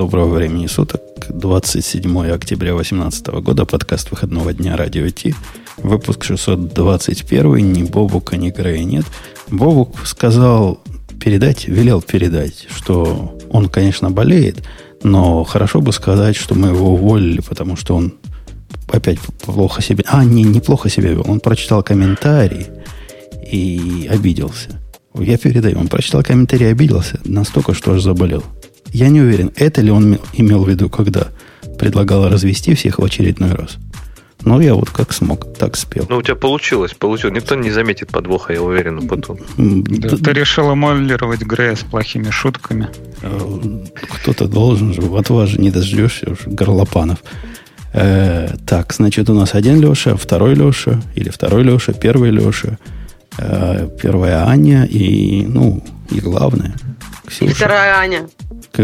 Доброго 0.00 0.32
времени 0.36 0.66
суток. 0.66 1.02
27 1.28 2.30
октября 2.32 2.72
2018 2.72 3.26
года. 3.42 3.66
Подкаст 3.66 4.10
выходного 4.10 4.54
дня 4.54 4.74
Радио 4.74 5.06
Ти. 5.10 5.34
Выпуск 5.76 6.24
621. 6.24 7.70
Ни 7.70 7.82
Бобука, 7.82 8.38
ни 8.38 8.48
Грея 8.48 8.82
нет. 8.82 9.04
Бобук 9.50 10.06
сказал 10.06 10.80
передать, 11.22 11.68
велел 11.68 12.00
передать, 12.00 12.66
что 12.74 13.38
он, 13.50 13.68
конечно, 13.68 14.10
болеет, 14.10 14.66
но 15.02 15.44
хорошо 15.44 15.82
бы 15.82 15.92
сказать, 15.92 16.34
что 16.34 16.54
мы 16.54 16.68
его 16.68 16.94
уволили, 16.94 17.42
потому 17.42 17.76
что 17.76 17.94
он 17.94 18.14
опять 18.90 19.18
плохо 19.20 19.82
себя... 19.82 20.04
А, 20.06 20.24
не, 20.24 20.44
неплохо 20.44 20.88
себя 20.88 21.10
вел. 21.10 21.26
Он 21.28 21.40
прочитал 21.40 21.82
комментарий 21.82 22.68
и 23.46 24.08
обиделся. 24.10 24.80
Я 25.12 25.36
передаю. 25.36 25.78
Он 25.78 25.88
прочитал 25.88 26.22
комментарий 26.22 26.68
и 26.68 26.70
обиделся 26.70 27.20
настолько, 27.26 27.74
что 27.74 27.92
аж 27.92 28.00
заболел. 28.00 28.42
Я 28.92 29.08
не 29.08 29.20
уверен, 29.20 29.50
это 29.56 29.80
ли 29.80 29.90
он 29.90 30.18
имел 30.32 30.64
в 30.64 30.68
виду, 30.68 30.88
когда 30.90 31.28
предлагал 31.78 32.28
развести 32.28 32.74
всех 32.74 32.98
в 32.98 33.04
очередной 33.04 33.52
раз. 33.52 33.78
Но 34.42 34.60
я 34.60 34.74
вот 34.74 34.90
как 34.90 35.12
смог, 35.12 35.54
так 35.56 35.76
спел. 35.76 36.06
Ну, 36.08 36.18
у 36.18 36.22
тебя 36.22 36.34
получилось, 36.34 36.94
получилось. 36.94 37.34
Никто 37.36 37.54
не 37.56 37.70
заметит 37.70 38.08
подвоха, 38.08 38.52
я 38.54 38.62
уверен, 38.62 39.06
потом. 39.06 39.38
Да, 39.56 40.16
ты 40.16 40.32
решил 40.32 40.72
эмулировать 40.72 41.40
Грея 41.42 41.76
с 41.76 41.80
плохими 41.80 42.30
шутками. 42.30 42.88
Э, 43.22 43.84
кто-то 44.22 44.48
должен 44.48 44.94
же, 44.94 45.02
от 45.02 45.28
вас 45.28 45.50
же 45.50 45.60
не 45.60 45.70
дождешься 45.70 46.30
уж, 46.30 46.46
горлопанов. 46.46 47.18
Э, 47.92 48.56
так, 48.66 48.92
значит, 48.94 49.28
у 49.28 49.34
нас 49.34 49.54
один 49.54 49.80
Леша, 49.80 50.16
второй 50.16 50.54
Леша, 50.54 51.00
или 51.14 51.28
второй 51.28 51.62
Леша, 51.62 51.92
первый 51.92 52.30
Леша, 52.30 52.78
э, 53.36 53.88
первая 54.00 54.46
Аня 54.46 54.84
и, 54.84 55.44
ну, 55.46 55.84
и 56.10 56.20
главное, 56.20 56.74
Ксюша. 57.26 57.50
И 57.50 57.54
вторая 57.54 57.98
Аня. 57.98 58.28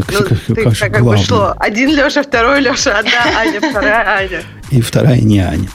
Как, 0.02 0.20
ну, 0.20 0.26
как, 0.26 0.38
ты, 0.40 0.54
как, 0.54 0.92
как, 0.92 1.04
бы 1.04 1.16
шло. 1.16 1.54
Один 1.58 1.90
Леша, 1.90 2.22
второй 2.22 2.60
Леша, 2.60 2.98
одна 2.98 3.38
Аня, 3.38 3.60
вторая 3.60 4.18
Аня. 4.18 4.42
И 4.70 4.80
вторая 4.80 5.20
не 5.20 5.40
Аня. 5.40 5.68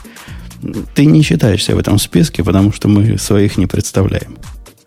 Ты 0.94 1.06
не 1.06 1.22
считаешься 1.22 1.74
в 1.74 1.78
этом 1.78 1.98
списке, 1.98 2.44
потому 2.44 2.72
что 2.72 2.88
мы 2.88 3.18
своих 3.18 3.56
не 3.58 3.66
представляем. 3.66 4.38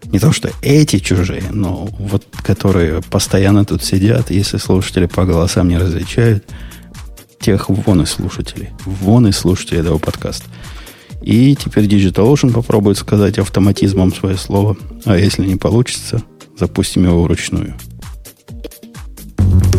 Не 0.05 0.19
то, 0.19 0.31
что 0.31 0.49
эти 0.61 0.99
чужие, 0.99 1.43
но 1.51 1.87
вот 1.99 2.25
которые 2.43 3.01
постоянно 3.01 3.65
тут 3.65 3.83
сидят, 3.83 4.29
если 4.29 4.57
слушатели 4.57 5.07
по 5.07 5.25
голосам 5.25 5.67
не 5.67 5.77
различают, 5.77 6.45
тех 7.39 7.69
вон 7.69 8.01
и 8.01 8.05
слушателей. 8.05 8.69
Вон 8.85 9.27
и 9.27 9.31
слушателей 9.31 9.81
этого 9.81 9.97
подкаста. 9.97 10.45
И 11.21 11.55
теперь 11.55 11.85
DigitalOcean 11.85 12.53
попробует 12.53 12.97
сказать 12.97 13.39
автоматизмом 13.39 14.13
свое 14.13 14.37
слово. 14.37 14.77
А 15.05 15.17
если 15.17 15.45
не 15.45 15.55
получится, 15.55 16.21
запустим 16.57 17.05
его 17.05 17.23
вручную. 17.23 17.75
Thank 19.47 19.65
you. 19.65 19.74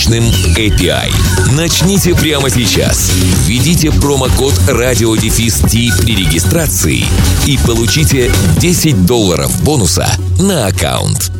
мощным 0.00 0.24
API. 0.56 1.12
Начните 1.54 2.14
прямо 2.14 2.48
сейчас. 2.48 3.12
Введите 3.44 3.90
промокод 3.92 4.54
радиодефис 4.66 5.60
при 5.60 6.16
регистрации 6.16 7.04
и 7.46 7.58
получите 7.66 8.32
10 8.58 9.04
долларов 9.04 9.62
бонуса 9.62 10.06
на 10.40 10.68
аккаунт. 10.68 11.30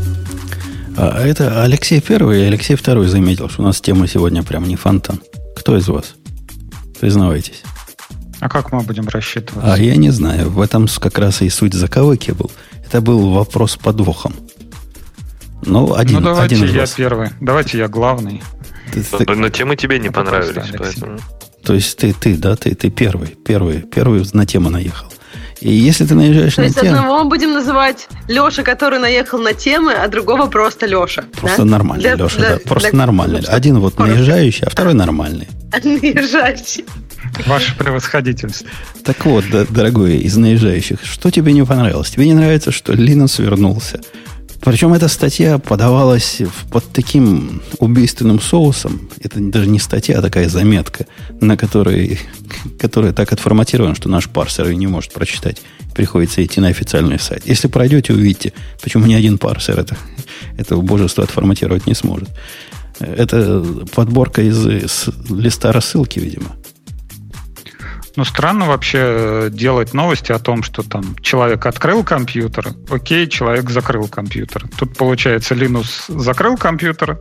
А 0.95 1.23
это 1.25 1.63
Алексей 1.63 2.03
Первый 2.03 2.43
и 2.43 2.45
Алексей 2.45 2.77
Второй 2.77 3.09
заметил, 3.09 3.49
что 3.49 3.63
у 3.63 3.65
нас 3.65 3.81
тема 3.81 4.07
сегодня 4.07 4.43
прям 4.43 4.69
не 4.69 4.77
фонтан. 4.77 5.23
Кто 5.57 5.79
из 5.79 5.89
вас? 5.89 6.15
Признавайтесь. 7.01 7.63
А 8.41 8.51
как 8.51 8.73
мы 8.73 8.81
будем 8.81 9.09
рассчитывать? 9.09 9.65
А 9.67 9.79
я 9.79 9.97
не 9.97 10.11
знаю. 10.11 10.51
В 10.51 10.61
этом 10.61 10.87
как 10.87 11.19
раз 11.19 11.41
и 11.41 11.49
суть 11.49 11.73
заковыки 11.73 12.33
был. 12.33 12.51
Это 12.85 13.01
был 13.01 13.31
вопрос 13.31 13.73
с 13.73 13.77
подвохом. 13.79 14.35
Ну, 15.65 15.95
один, 15.95 16.19
ну 16.19 16.25
давайте 16.27 16.57
один 16.57 16.75
я 16.75 16.87
первый. 16.87 17.31
Давайте 17.41 17.79
я 17.79 17.89
главный. 17.89 18.43
Ты, 18.93 19.03
ты, 19.03 19.35
но 19.35 19.49
темы 19.49 19.77
тебе 19.77 19.99
не 19.99 20.11
понравились, 20.11 20.73
поэтому. 20.77 21.19
То 21.65 21.75
есть 21.75 21.99
ты, 21.99 22.13
ты, 22.13 22.37
да, 22.37 22.57
ты, 22.57 22.75
ты 22.75 22.91
первый, 22.91 23.29
первый, 23.29 23.83
первый 23.83 24.25
на 24.33 24.47
тему 24.47 24.71
наехал. 24.71 25.07
И 25.61 25.71
если 25.71 26.07
ты 26.07 26.15
наезжаешь 26.15 26.55
То 26.55 26.63
на 26.63 26.67
есть 26.67 26.81
тему... 26.81 26.97
одного 26.97 27.25
будем 27.25 27.53
называть 27.53 28.09
Леша, 28.29 28.63
который 28.63 28.99
наехал 28.99 29.39
на 29.39 29.53
темы, 29.53 29.93
а 29.93 30.09
другого 30.09 30.47
просто 30.47 30.87
Леша. 30.87 31.25
Просто 31.39 31.59
да? 31.59 31.65
нормальный 31.65 32.03
для, 32.03 32.15
Леша, 32.15 32.39
для, 32.39 32.49
да. 32.51 32.59
Просто 32.65 32.91
для... 32.91 32.99
нормальный. 32.99 33.41
Один 33.41 33.79
вот 33.79 33.95
Хорошо. 33.95 34.15
наезжающий, 34.15 34.67
а 34.67 34.71
второй 34.71 34.95
нормальный. 34.95 35.49
Наезжающий. 35.85 36.87
Ваше 37.47 37.77
превосходительство. 37.77 38.67
Так 39.05 39.25
вот, 39.27 39.45
да, 39.53 39.67
дорогой, 39.69 40.17
из 40.17 40.37
наезжающих, 40.37 41.01
что 41.05 41.31
тебе 41.31 41.53
не 41.53 41.65
понравилось? 41.65 42.11
Тебе 42.11 42.27
не 42.27 42.35
нравится, 42.35 42.73
что 42.73 42.95
Линус 42.95 43.39
вернулся? 43.39 44.01
Причем 44.61 44.93
эта 44.93 45.09
статья 45.09 45.59
подавалась 45.59 46.43
под 46.71 46.85
таким 46.93 47.63
убийственным 47.79 48.41
соусом. 48.41 49.09
Это 49.23 49.41
даже 49.41 49.67
не 49.67 49.79
статья, 49.79 50.19
а 50.19 50.23
такая 50.23 50.49
заметка, 50.49 51.07
на 51.41 51.57
которой, 51.57 52.21
которая 52.79 53.13
так 53.13 53.33
отформатирована, 53.33 53.95
что 53.95 54.11
наш 54.11 54.29
парсер 54.29 54.69
ее 54.69 54.77
не 54.77 54.87
может 54.87 55.13
прочитать. 55.13 55.63
Приходится 55.95 56.45
идти 56.45 56.61
на 56.61 56.69
официальный 56.69 57.19
сайт. 57.19 57.47
Если 57.47 57.69
пройдете, 57.69 58.13
увидите, 58.13 58.53
почему 58.83 59.07
ни 59.07 59.15
один 59.15 59.39
парсер 59.39 59.79
это, 59.79 59.97
это 60.59 60.77
убожество 60.77 61.25
отформатировать 61.25 61.87
не 61.87 61.95
сможет. 61.95 62.29
Это 62.99 63.65
подборка 63.95 64.43
из, 64.43 64.67
из 64.67 65.09
листа 65.31 65.73
рассылки, 65.73 66.19
видимо. 66.19 66.57
Ну, 68.17 68.25
странно 68.25 68.67
вообще 68.67 68.99
э, 69.01 69.49
делать 69.53 69.95
новости 69.95 70.33
о 70.33 70.39
том, 70.39 70.63
что 70.63 70.83
там 70.83 71.17
человек 71.21 71.67
открыл 71.67 72.03
компьютер, 72.05 72.69
окей, 72.91 73.29
человек 73.29 73.71
закрыл 73.71 74.09
компьютер. 74.09 74.65
Тут, 74.77 74.97
получается, 74.97 75.55
Linux 75.55 76.07
закрыл 76.09 76.57
компьютер, 76.57 77.21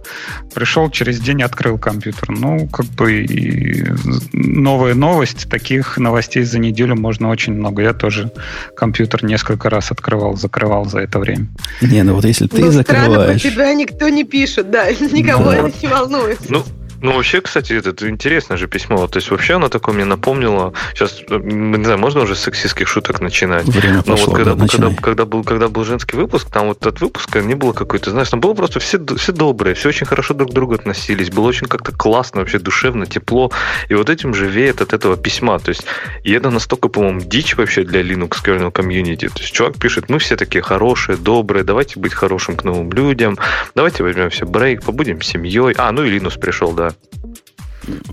пришел 0.54 0.90
через 0.90 1.20
день 1.20 1.44
открыл 1.44 1.78
компьютер. 1.78 2.32
Ну, 2.32 2.68
как 2.68 2.86
бы 2.88 3.24
и 3.24 3.86
новая 4.34 4.96
новость, 4.96 5.50
таких 5.50 5.98
новостей 5.98 6.44
за 6.44 6.60
неделю 6.60 6.96
можно 6.96 7.30
очень 7.30 7.54
много. 7.54 7.84
Я 7.84 7.94
тоже 7.94 8.32
компьютер 8.76 9.24
несколько 9.24 9.70
раз 9.70 9.92
открывал, 9.92 10.36
закрывал 10.36 10.86
за 10.86 11.00
это 11.00 11.20
время. 11.20 11.48
Не, 11.82 12.04
ну 12.04 12.16
вот 12.16 12.26
если 12.26 12.48
ты 12.48 12.62
ну, 12.66 12.72
закрываешь... 12.72 13.12
Странно, 13.12 13.26
про 13.26 13.40
тебя 13.40 13.74
никто 13.74 14.10
не 14.10 14.24
пишет, 14.24 14.72
да, 14.72 14.92
никого 15.12 15.52
да. 15.52 15.72
не 15.82 15.88
волнует. 15.88 16.40
Ну, 16.50 16.64
ну, 17.02 17.16
вообще, 17.16 17.42
кстати, 17.42 17.74
это, 17.74 17.92
это 17.92 18.10
интересное 18.10 18.58
же 18.58 18.68
письмо. 18.68 19.08
То 19.08 19.18
есть, 19.18 19.32
вообще 19.32 19.56
оно 19.56 19.70
такое 19.70 19.96
мне 19.96 20.06
напомнило... 20.06 20.74
Сейчас, 20.94 21.22
не 21.30 21.84
знаю, 21.84 22.00
можно 22.00 22.22
уже 22.22 22.36
с 22.36 22.40
сексистских 22.40 22.88
шуток 22.88 23.22
начинать? 23.22 23.66
Время 23.66 23.98
Но 23.98 24.04
пошло, 24.04 24.26
вот 24.28 24.36
когда, 24.36 24.56
да, 24.56 24.68
когда, 24.68 24.96
когда, 25.02 25.26
был, 25.26 25.44
когда 25.44 25.68
был 25.70 25.84
женский 25.86 26.18
выпуск, 26.18 26.50
там 26.50 26.68
вот 26.68 26.82
этот 26.82 27.02
выпуск 27.02 27.36
не 27.36 27.56
было 27.56 27.74
какой-то, 27.74 28.12
знаешь, 28.12 28.30
там 28.30 28.40
было 28.40 28.54
просто 28.54 28.80
все, 28.80 29.00
все 29.18 29.32
добрые, 29.32 29.76
все 29.76 29.90
очень 29.90 30.06
хорошо 30.06 30.34
друг 30.34 30.52
к 30.52 30.54
другу 30.54 30.74
относились, 30.76 31.30
было 31.30 31.48
очень 31.48 31.68
как-то 31.68 31.92
классно, 31.92 32.42
вообще 32.42 32.60
душевно, 32.60 33.06
тепло. 33.06 33.52
И 33.88 33.96
вот 33.96 34.10
этим 34.10 34.34
же 34.34 34.48
веет 34.48 34.82
от 34.82 34.94
этого 34.94 35.16
письма. 35.18 35.60
То 35.60 35.70
есть, 35.70 35.86
и 36.24 36.32
это 36.32 36.50
настолько, 36.50 36.90
по-моему, 36.90 37.22
дичь 37.22 37.56
вообще 37.56 37.84
для 37.84 38.02
Linux 38.02 38.44
kernel 38.44 38.72
комьюнити. 38.72 39.30
То 39.30 39.40
есть, 39.40 39.54
чувак 39.54 39.78
пишет, 39.78 40.10
мы 40.10 40.20
все 40.20 40.36
такие 40.36 40.62
хорошие, 40.62 41.18
добрые, 41.18 41.64
давайте 41.64 42.00
быть 42.00 42.14
хорошим 42.14 42.56
к 42.56 42.64
новым 42.64 42.92
людям, 42.92 43.38
давайте 43.76 44.04
возьмем 44.04 44.30
все 44.30 44.46
брейк, 44.46 44.84
побудем 44.84 45.22
семьей. 45.22 45.74
А, 45.78 45.92
ну 45.92 46.04
и 46.04 46.18
Linux 46.18 46.40
пришел, 46.40 46.74
да. 46.74 46.89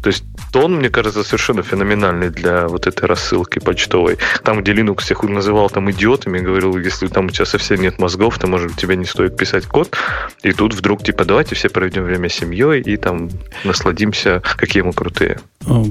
То 0.02 0.08
есть 0.08 0.24
тон, 0.52 0.76
мне 0.76 0.88
кажется, 0.88 1.22
совершенно 1.22 1.62
феноменальный 1.62 2.30
для 2.30 2.68
вот 2.68 2.86
этой 2.86 3.06
рассылки 3.06 3.58
почтовой. 3.58 4.16
Там, 4.42 4.62
где 4.62 4.72
Linux 4.72 5.02
всех 5.02 5.22
называл 5.24 5.68
там 5.68 5.90
идиотами, 5.90 6.38
говорил, 6.38 6.78
если 6.78 7.08
там 7.08 7.26
у 7.26 7.30
тебя 7.30 7.44
совсем 7.44 7.80
нет 7.80 7.98
мозгов, 7.98 8.38
то, 8.38 8.46
может, 8.46 8.76
тебе 8.76 8.96
не 8.96 9.04
стоит 9.04 9.36
писать 9.36 9.66
код. 9.66 9.96
И 10.42 10.52
тут 10.52 10.74
вдруг, 10.74 11.02
типа, 11.02 11.24
давайте 11.24 11.54
все 11.54 11.68
проведем 11.68 12.04
время 12.04 12.28
с 12.28 12.34
семьей 12.34 12.80
и 12.80 12.96
там 12.96 13.28
насладимся, 13.64 14.42
какие 14.56 14.82
мы 14.82 14.92
крутые. 14.92 15.40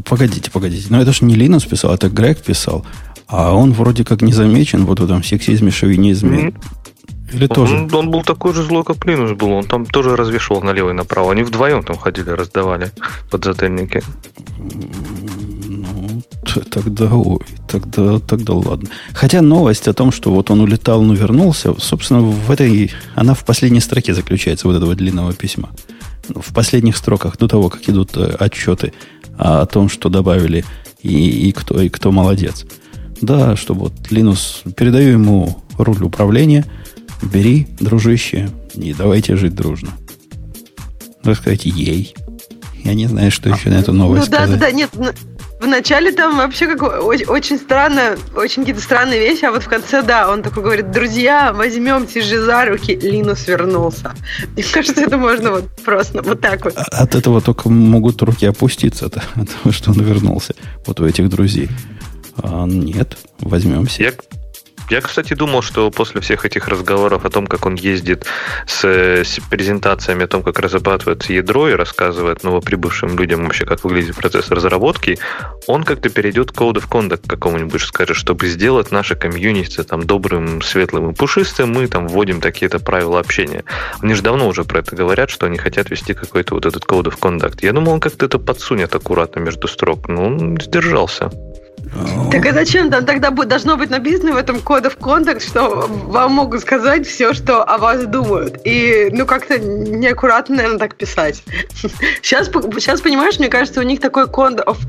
Погодите, 0.06 0.50
погодите. 0.52 0.88
Но 0.90 1.02
это 1.02 1.12
же 1.12 1.26
не 1.26 1.36
Linux 1.36 1.68
писал, 1.68 1.94
это 1.94 2.10
Грег 2.10 2.42
писал. 2.42 2.86
А 3.28 3.54
он 3.54 3.74
вроде 3.74 4.04
как 4.04 4.22
не 4.22 4.34
замечен 4.34 4.86
вот 4.86 5.00
в 5.00 5.04
этом 5.04 5.24
сексизме, 5.24 5.72
шовинизме. 5.72 6.38
Mm-hmm. 6.38 6.85
Или 7.34 7.44
он, 7.44 7.56
тоже? 7.56 7.90
Он, 7.92 8.12
был 8.12 8.24
такой 8.24 8.54
же 8.54 8.64
злой, 8.64 8.84
как 8.84 9.06
Линус 9.06 9.32
был. 9.32 9.52
Он 9.52 9.64
там 9.64 9.86
тоже 9.86 10.16
развешивал 10.16 10.62
налево 10.62 10.92
и 10.92 10.94
направо. 10.94 11.32
Они 11.32 11.44
вдвоем 11.44 11.84
там 11.84 11.98
ходили, 11.98 12.30
раздавали 12.30 12.92
подзатыльники. 13.32 14.02
Ну, 14.58 16.22
тогда, 16.70 17.14
ой, 17.14 17.40
тогда, 17.68 18.20
тогда 18.20 18.54
ладно. 18.54 18.90
Хотя 19.14 19.42
новость 19.42 19.88
о 19.88 19.94
том, 19.94 20.12
что 20.12 20.32
вот 20.32 20.52
он 20.52 20.62
улетал, 20.62 21.02
но 21.02 21.14
вернулся, 21.14 21.74
собственно, 21.80 22.22
в 22.22 22.52
этой, 22.52 22.92
она 23.16 23.34
в 23.34 23.44
последней 23.44 23.82
строке 23.82 24.14
заключается, 24.14 24.68
вот 24.68 24.78
этого 24.78 24.96
длинного 24.96 25.34
письма. 25.34 25.70
в 26.30 26.54
последних 26.54 26.98
строках, 26.98 27.38
до 27.38 27.48
того, 27.48 27.70
как 27.70 27.88
идут 27.90 28.18
э, 28.18 28.36
отчеты 28.40 28.94
о 29.38 29.66
том, 29.66 29.90
что 29.90 30.10
добавили 30.10 30.66
и, 31.02 31.50
и, 31.50 31.52
кто, 31.52 31.80
и 31.82 31.90
кто 31.90 32.12
молодец. 32.12 32.66
Да, 33.22 33.56
что 33.56 33.74
вот 33.74 33.94
Линус, 34.10 34.64
передаю 34.76 35.14
ему 35.14 35.64
руль 35.78 36.04
управления, 36.04 36.66
бери, 37.26 37.68
дружище, 37.80 38.50
и 38.74 38.94
давайте 38.94 39.36
жить 39.36 39.56
дружно. 39.56 39.90
Сказать, 41.22 41.66
ей. 41.66 42.16
Я 42.84 42.94
не 42.94 43.08
знаю, 43.08 43.32
что 43.32 43.50
еще 43.50 43.70
на 43.70 43.76
эту 43.76 43.94
новость 43.94 44.30
ну, 44.30 44.38
сказать. 44.38 44.60
да, 44.60 44.68
да, 44.68 44.72
нет, 44.72 44.92
Вначале 45.60 46.12
там 46.12 46.38
вообще 46.38 46.68
как 46.68 47.04
очень, 47.04 47.26
очень 47.26 47.58
странно, 47.58 48.18
очень 48.36 48.64
какие-то 48.64 48.82
странные 48.82 49.20
вещи, 49.20 49.46
а 49.46 49.52
вот 49.52 49.64
в 49.64 49.68
конце, 49.68 50.04
да, 50.04 50.30
он 50.30 50.44
такой 50.44 50.64
говорит, 50.64 50.92
друзья, 50.92 51.54
возьмемте 51.54 52.22
же 52.22 52.44
за 52.44 52.66
руки, 52.66 52.96
Линус 52.96 53.48
вернулся. 53.48 54.14
Мне 54.54 54.64
кажется, 54.64 55.02
это 55.02 55.18
можно 55.18 55.52
вот 55.52 55.72
просто 55.84 56.22
вот 56.22 56.42
так 56.42 56.66
вот. 56.66 56.74
А, 56.76 56.84
от 57.04 57.16
этого 57.16 57.42
только 57.42 57.70
могут 57.70 58.22
руки 58.22 58.46
опуститься, 58.46 59.06
от 59.06 59.14
того, 59.14 59.72
что 59.72 59.92
он 59.92 60.02
вернулся, 60.02 60.54
вот 60.86 61.00
у 61.00 61.06
этих 61.06 61.30
друзей. 61.30 61.70
А 62.38 62.66
нет, 62.66 63.18
возьмемся. 63.40 64.04
Я, 64.04 64.14
я, 64.90 65.02
кстати, 65.02 65.34
думал, 65.34 65.62
что 65.62 65.90
после 65.90 66.22
всех 66.22 66.46
этих 66.46 66.68
разговоров 66.68 67.26
о 67.26 67.30
том, 67.30 67.48
как 67.48 67.66
он 67.66 67.76
ездит 67.76 68.26
с, 68.68 68.84
с 68.86 69.40
презентациями 69.50 70.24
о 70.24 70.28
том, 70.28 70.44
как 70.44 70.60
разрабатывается 70.60 71.34
ядро 71.34 71.70
и 71.70 71.74
рассказывает 71.74 72.44
новоприбывшим 72.44 73.18
людям 73.18 73.44
вообще, 73.44 73.66
как 73.66 73.84
выглядит 73.84 74.16
процесс 74.16 74.50
разработки, 74.50 75.18
он 75.68 75.84
как-то 75.84 76.10
перейдет 76.10 76.52
к 76.52 76.56
Code 76.56 76.76
of 76.76 76.90
Conduct 76.90 77.28
какому-нибудь, 77.28 77.82
скажет, 77.82 78.16
чтобы 78.16 78.48
сделать 78.48 78.92
наше 78.92 79.16
комьюнити 79.16 79.84
там 79.84 80.04
добрым, 80.04 80.62
светлым 80.62 81.12
и 81.12 81.14
пушистым, 81.14 81.72
мы 81.72 81.88
там 81.88 82.08
вводим 82.08 82.42
такие-то 82.42 82.80
правила 82.80 83.20
общения. 83.20 83.64
Они 84.02 84.14
же 84.14 84.22
давно 84.22 84.48
уже 84.48 84.64
про 84.64 84.80
это 84.80 84.96
говорят, 84.96 85.30
что 85.30 85.48
они 85.48 85.58
хотят 85.58 85.90
вести 85.90 86.14
какой-то 86.14 86.56
вот 86.56 86.66
этот 86.66 86.84
Code 86.84 87.06
of 87.06 87.20
Conduct. 87.20 87.60
Я 87.62 87.74
думал, 87.74 87.94
он 87.94 88.00
как-то 88.00 88.26
это 88.26 88.40
подсунет 88.40 88.94
аккуратно 88.94 89.40
между 89.40 89.68
строк, 89.68 90.08
но 90.08 90.26
он 90.26 90.58
сдержался. 90.62 91.32
Так 92.32 92.46
а 92.46 92.54
зачем 92.54 92.90
там 92.90 93.06
тогда 93.06 93.32
будет, 93.32 93.48
должно 93.48 93.78
быть 93.78 93.90
написано 93.90 94.34
в 94.34 94.38
этом 94.38 94.60
коде 94.60 94.90
в 94.90 94.98
контакт, 94.98 95.42
что 95.42 95.88
вам 95.88 96.34
могут 96.34 96.62
сказать 96.62 97.08
все, 97.08 97.34
что 97.34 97.64
о 97.64 97.78
вас 97.78 98.06
думают. 98.06 98.60
И, 98.66 99.10
ну, 99.12 99.26
как-то 99.26 99.58
неаккуратно, 99.60 100.58
наверное, 100.58 100.80
так 100.80 100.96
писать. 100.96 101.44
Сейчас, 102.22 102.50
сейчас 102.78 103.02
понимаешь, 103.02 103.40
мне 103.40 103.50
кажется, 103.50 103.80
у 103.80 103.84
них 103.84 104.00
такой 104.00 104.28
контакт, 104.28 104.80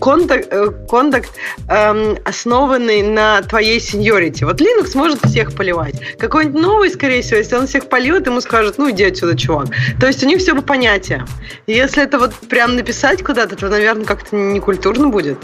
контакт, 0.00 0.52
контакт 0.88 1.30
эм, 1.68 2.18
основанный 2.24 3.02
на 3.02 3.42
твоей 3.42 3.80
сеньорити. 3.80 4.44
Вот 4.44 4.60
Linux 4.60 4.96
может 4.96 5.24
всех 5.24 5.54
поливать. 5.54 5.94
Какой-нибудь 6.18 6.60
новый, 6.60 6.90
скорее 6.90 7.22
всего, 7.22 7.38
если 7.38 7.56
он 7.56 7.66
всех 7.66 7.88
польет, 7.88 8.26
ему 8.26 8.40
скажут, 8.40 8.78
ну, 8.78 8.90
иди 8.90 9.04
отсюда, 9.04 9.36
чувак. 9.36 9.68
То 10.00 10.06
есть 10.06 10.22
у 10.22 10.26
них 10.26 10.38
все 10.38 10.54
по 10.54 10.62
понятиям. 10.62 11.26
Если 11.66 12.02
это 12.02 12.18
вот 12.18 12.34
прям 12.34 12.76
написать 12.76 13.22
куда-то, 13.22 13.56
то, 13.56 13.68
наверное, 13.68 14.04
как-то 14.04 14.36
некультурно 14.36 15.08
будет. 15.08 15.38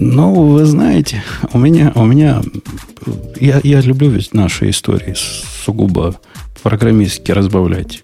Ну, 0.00 0.32
вы 0.32 0.64
знаете, 0.64 1.22
у 1.52 1.58
меня, 1.58 1.92
у 1.94 2.06
меня 2.06 2.40
я, 3.38 3.60
я 3.62 3.82
люблю 3.82 4.08
ведь 4.08 4.32
наши 4.32 4.70
истории 4.70 5.14
сугубо 5.14 6.18
программистски 6.62 7.32
разбавлять 7.32 8.02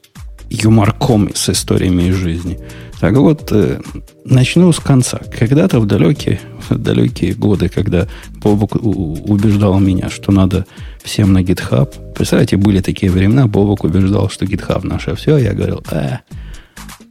юморком 0.51 1.31
с 1.35 1.49
историями 1.49 2.05
из 2.05 2.17
жизни. 2.17 2.59
Так 3.01 3.17
вот, 3.17 3.51
э, 3.51 3.81
начну 4.27 4.73
с 4.73 4.79
конца. 4.79 5.21
Когда-то 5.39 5.81
в 5.81 5.87
далекие, 5.87 6.39
в 6.69 6.77
далекие 6.77 7.33
годы, 7.33 7.71
когда 7.71 8.07
Бобок 8.43 8.75
убеждал 8.75 9.79
меня, 9.81 10.11
что 10.11 10.33
надо 10.33 10.67
всем 11.03 11.33
на 11.33 11.43
GitHub. 11.43 12.13
Представляете, 12.15 12.59
были 12.59 12.81
такие 12.81 13.11
времена, 13.11 13.47
Бобок 13.47 13.85
убеждал, 13.85 14.29
что 14.29 14.45
GitHub 14.45 14.87
наше 14.87 15.15
все. 15.15 15.39
Я 15.39 15.55
говорил, 15.55 15.83
э, 15.91 16.19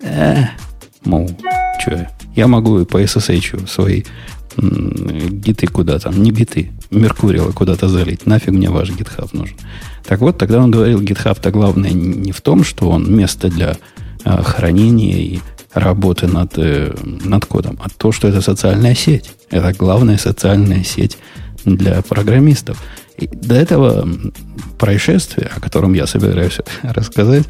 э, 0.04 0.44
мол, 1.04 1.28
что 1.82 2.08
я 2.36 2.48
могу 2.48 2.80
и 2.80 2.86
по 2.86 3.02
SSH 3.02 3.68
свои 3.68 4.04
гиты 4.58 5.68
куда 5.68 6.00
там, 6.00 6.22
не 6.22 6.32
биты, 6.32 6.72
Меркурила 6.92 7.52
куда-то 7.52 7.90
залить. 7.90 8.26
Нафиг 8.26 8.52
мне 8.52 8.70
ваш 8.70 8.90
GitHub 8.90 9.30
нужен. 9.34 9.58
Так 10.06 10.20
вот, 10.20 10.38
тогда 10.38 10.64
он 10.64 10.72
говорил, 10.72 11.02
GitHub-то 11.02 11.52
главное 11.52 11.92
не 11.92 12.32
в 12.32 12.42
том, 12.42 12.64
что 12.64 12.90
он 12.90 13.14
место 13.14 13.50
для 13.50 13.78
э, 14.24 14.44
хранения 14.44 15.18
и 15.18 15.40
работы 15.74 16.28
над, 16.28 16.58
э, 16.58 16.94
над 17.04 17.46
кодом, 17.46 17.80
а 17.84 17.90
то, 17.90 18.12
что 18.12 18.28
это 18.28 18.42
социальная 18.42 18.96
сеть. 18.96 19.32
Это 19.50 19.74
главная 19.74 20.18
социальная 20.18 20.84
сеть 20.84 21.18
для 21.66 22.02
программистов. 22.02 22.82
И 23.18 23.28
до 23.28 23.56
этого 23.56 24.08
происшествия, 24.78 25.50
о 25.56 25.60
котором 25.60 25.94
я 25.94 26.06
собираюсь 26.06 26.60
рассказать, 26.84 27.46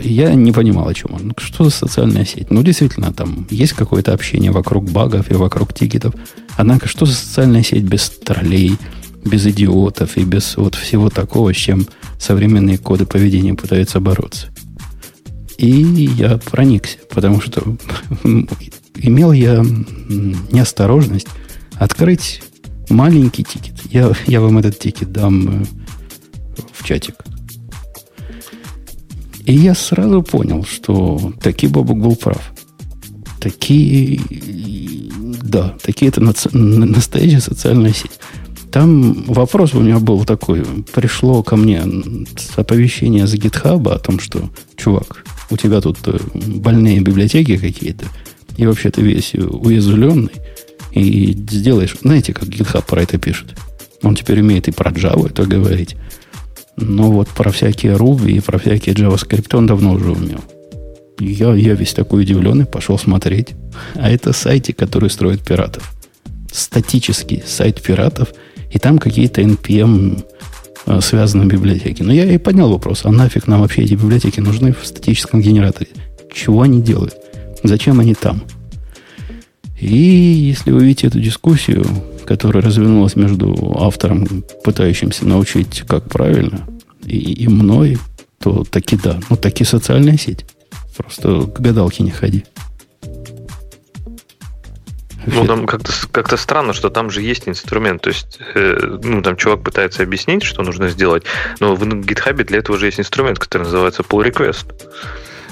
я 0.00 0.34
не 0.34 0.52
понимал, 0.52 0.88
о 0.88 0.94
чем 0.94 1.14
он. 1.14 1.28
Ну, 1.28 1.34
что 1.38 1.64
за 1.64 1.70
социальная 1.70 2.24
сеть? 2.24 2.50
Ну, 2.50 2.62
действительно, 2.62 3.12
там 3.12 3.46
есть 3.50 3.72
какое-то 3.72 4.12
общение 4.12 4.50
вокруг 4.50 4.90
багов 4.90 5.30
и 5.30 5.34
вокруг 5.34 5.72
тикетов. 5.72 6.14
Однако, 6.56 6.88
что 6.88 7.06
за 7.06 7.14
социальная 7.14 7.62
сеть 7.62 7.84
без 7.84 8.10
троллей, 8.10 8.76
без 9.24 9.46
идиотов 9.46 10.16
и 10.16 10.24
без 10.24 10.56
вот 10.56 10.74
всего 10.74 11.10
такого, 11.10 11.52
с 11.52 11.56
чем 11.56 11.86
современные 12.18 12.78
коды 12.78 13.06
поведения 13.06 13.54
пытаются 13.54 14.00
бороться? 14.00 14.48
И 15.58 15.70
я 15.70 16.38
проникся, 16.38 16.98
потому 17.10 17.40
что 17.40 17.62
имел 18.96 19.32
я 19.32 19.64
неосторожность 20.50 21.28
открыть 21.76 22.42
маленький 22.88 23.44
тикет. 23.44 23.74
Я, 23.90 24.12
я 24.26 24.40
вам 24.40 24.58
этот 24.58 24.78
тикет 24.78 25.12
дам 25.12 25.62
э, 25.62 25.64
в 26.72 26.84
чатик. 26.84 27.16
И 29.50 29.54
я 29.54 29.74
сразу 29.74 30.22
понял, 30.22 30.64
что 30.64 31.32
таки 31.42 31.66
Бобок 31.66 31.98
был 31.98 32.14
прав. 32.14 32.52
Такие, 33.40 34.20
да, 35.42 35.74
такие 35.82 36.08
это 36.08 36.20
настоящая 36.20 37.40
социальная 37.40 37.92
сеть. 37.92 38.12
Там 38.70 39.24
вопрос 39.24 39.74
у 39.74 39.80
меня 39.80 39.98
был 39.98 40.24
такой. 40.24 40.64
Пришло 40.92 41.42
ко 41.42 41.56
мне 41.56 41.82
оповещение 42.54 43.26
с 43.26 43.34
GitHub 43.34 43.87
а 43.87 43.96
о 43.96 43.98
том, 43.98 44.20
что, 44.20 44.50
чувак, 44.76 45.24
у 45.50 45.56
тебя 45.56 45.80
тут 45.80 45.98
э, 46.06 46.16
больные 46.32 47.00
библиотеки 47.00 47.56
какие-то, 47.56 48.06
и 48.56 48.64
вообще 48.66 48.92
ты 48.92 49.02
весь 49.02 49.34
уязвленный, 49.34 50.30
и 50.92 51.32
сделаешь... 51.32 51.96
Знаете, 52.02 52.32
как 52.32 52.44
GitHub 52.44 52.84
про 52.86 53.02
это 53.02 53.18
пишет? 53.18 53.56
Он 54.04 54.14
теперь 54.14 54.42
умеет 54.42 54.68
и 54.68 54.70
про 54.70 54.92
Java 54.92 55.28
это 55.28 55.44
говорить. 55.44 55.96
Но 56.80 57.10
вот 57.10 57.28
про 57.28 57.50
всякие 57.50 57.94
Ruby 57.94 58.32
и 58.32 58.40
про 58.40 58.58
всякие 58.58 58.94
JavaScript 58.94 59.54
он 59.56 59.66
давно 59.66 59.92
уже 59.92 60.12
умел. 60.12 60.40
Я, 61.18 61.54
я 61.54 61.74
весь 61.74 61.92
такой 61.92 62.22
удивленный, 62.22 62.64
пошел 62.64 62.98
смотреть. 62.98 63.50
А 63.94 64.10
это 64.10 64.32
сайты, 64.32 64.72
которые 64.72 65.10
строят 65.10 65.42
пиратов. 65.42 65.92
Статический 66.50 67.42
сайт 67.46 67.82
пиратов. 67.82 68.32
И 68.72 68.78
там 68.78 68.98
какие-то 68.98 69.42
NPM 69.42 70.24
э, 70.86 71.00
связанные 71.02 71.46
библиотеки. 71.46 72.02
Но 72.02 72.12
я 72.12 72.24
и 72.24 72.38
поднял 72.38 72.70
вопрос, 72.70 73.02
а 73.04 73.10
нафиг 73.10 73.46
нам 73.46 73.60
вообще 73.60 73.82
эти 73.82 73.94
библиотеки 73.94 74.40
нужны 74.40 74.72
в 74.72 74.86
статическом 74.86 75.42
генераторе? 75.42 75.90
Чего 76.32 76.62
они 76.62 76.80
делают? 76.80 77.14
Зачем 77.62 78.00
они 78.00 78.14
там? 78.14 78.42
И 79.78 79.94
если 79.94 80.70
вы 80.70 80.84
видите 80.84 81.08
эту 81.08 81.20
дискуссию, 81.20 81.84
которая 82.30 82.62
развернулась 82.62 83.16
между 83.16 83.76
автором, 83.76 84.44
пытающимся 84.62 85.26
научить, 85.26 85.82
как 85.88 86.08
правильно, 86.08 86.60
и, 87.04 87.32
и 87.32 87.48
мной, 87.48 87.98
то 88.38 88.62
таки 88.62 88.96
да. 88.96 89.18
Ну, 89.28 89.36
таки 89.36 89.64
социальная 89.64 90.16
сеть. 90.16 90.46
Просто 90.96 91.40
к 91.40 91.58
гадалке 91.58 92.04
не 92.04 92.12
ходи. 92.12 92.44
Ну, 95.26 95.44
там 95.44 95.66
как-то 95.66 95.90
как 96.12 96.38
странно, 96.38 96.72
что 96.72 96.88
там 96.88 97.10
же 97.10 97.20
есть 97.20 97.48
инструмент. 97.48 98.02
То 98.02 98.10
есть, 98.10 98.38
э, 98.54 98.98
ну, 99.02 99.22
там 99.22 99.34
чувак 99.36 99.64
пытается 99.64 100.04
объяснить, 100.04 100.44
что 100.44 100.62
нужно 100.62 100.88
сделать, 100.88 101.24
но 101.58 101.74
в 101.74 101.82
GitHub 101.82 102.44
для 102.44 102.58
этого 102.58 102.76
уже 102.76 102.86
есть 102.86 103.00
инструмент, 103.00 103.40
который 103.40 103.64
называется 103.64 104.02
pull 104.02 104.24
request. 104.24 104.66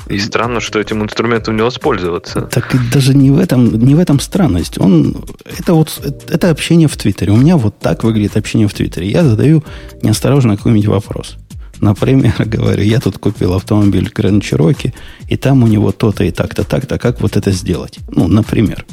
И 0.08 0.18
странно, 0.18 0.60
что 0.60 0.78
этим 0.78 1.02
инструментом 1.02 1.56
не 1.56 1.62
воспользоваться. 1.62 2.42
Так 2.42 2.74
даже 2.92 3.14
не 3.14 3.30
в 3.30 3.38
этом, 3.38 3.78
не 3.78 3.94
в 3.94 3.98
этом 3.98 4.20
странность. 4.20 4.78
Он, 4.78 5.24
это 5.44 5.74
вот 5.74 6.00
это 6.28 6.50
общение 6.50 6.88
в 6.88 6.96
Твиттере. 6.96 7.32
У 7.32 7.36
меня 7.36 7.56
вот 7.56 7.78
так 7.78 8.04
выглядит 8.04 8.36
общение 8.36 8.68
в 8.68 8.74
Твиттере. 8.74 9.10
Я 9.10 9.22
задаю 9.22 9.62
неосторожно 10.02 10.56
какой-нибудь 10.56 10.86
вопрос. 10.86 11.36
Например, 11.80 12.34
говорю, 12.46 12.82
я 12.82 13.00
тут 13.00 13.18
купил 13.18 13.54
автомобиль 13.54 14.10
Grand 14.14 14.40
Cherokee, 14.40 14.94
и 15.28 15.36
там 15.36 15.62
у 15.62 15.66
него 15.66 15.92
то-то 15.92 16.24
и 16.24 16.30
так-то, 16.30 16.64
так-то, 16.64 16.98
как 16.98 17.20
вот 17.20 17.36
это 17.36 17.52
сделать? 17.52 17.98
Ну, 18.10 18.28
например. 18.28 18.84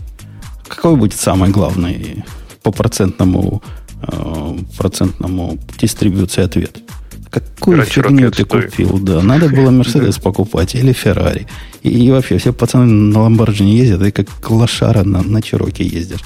Какой 0.67 0.95
будет 0.95 1.13
самый 1.13 1.49
главный 1.49 2.25
по 2.63 2.71
процентному, 2.71 3.61
э, 4.01 4.57
процентному 4.77 5.59
дистрибуции 5.77 6.43
ответ? 6.43 6.79
Какую 7.35 7.79
Раньше 7.79 8.01
фигню 8.01 8.31
ты 8.31 8.45
купил? 8.45 8.97
Да, 8.99 9.21
надо 9.21 9.49
было 9.49 9.69
Мерседес 9.69 10.17
покупать 10.19 10.73
или 10.75 10.93
Феррари. 10.93 11.47
И, 11.83 11.89
и 11.89 12.11
вообще, 12.11 12.37
все 12.37 12.53
пацаны 12.53 12.85
на 12.85 13.23
Ламборджини 13.23 13.75
ездят, 13.75 14.03
и 14.03 14.11
как 14.11 14.27
лошара 14.49 15.03
на, 15.03 15.21
на 15.21 15.41
Чироке 15.41 15.83
ездишь. 15.83 16.21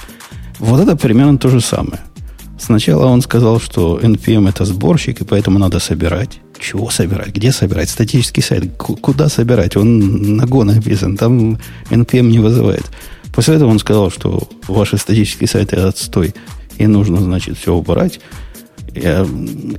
Вот 0.59 0.79
это 0.79 0.95
примерно 0.95 1.39
то 1.39 1.49
же 1.49 1.61
самое. 1.61 1.99
Сначала 2.59 3.05
он 3.05 3.21
сказал, 3.21 3.59
что 3.59 3.99
NPM 3.99 4.49
это 4.49 4.65
сборщик, 4.65 5.21
и 5.21 5.25
поэтому 5.25 5.57
надо 5.57 5.79
собирать. 5.79 6.41
Чего 6.59 6.91
собирать? 6.91 7.29
Где 7.29 7.51
собирать? 7.51 7.89
Статический 7.89 8.43
сайт. 8.43 8.77
Куда 8.77 9.29
собирать? 9.29 9.77
Он 9.77 10.35
на 10.35 10.43
Go 10.43 10.63
написан. 10.63 11.17
Там 11.17 11.57
NPM 11.89 12.29
не 12.29 12.37
вызывает. 12.37 12.85
После 13.33 13.55
этого 13.55 13.71
он 13.71 13.79
сказал, 13.79 14.11
что 14.11 14.47
ваши 14.67 14.97
статические 14.97 15.47
сайты 15.47 15.77
отстой, 15.77 16.35
и 16.77 16.85
нужно, 16.85 17.19
значит, 17.19 17.57
все 17.57 17.73
убрать. 17.73 18.19
И, 18.93 19.01
э, 19.03 19.25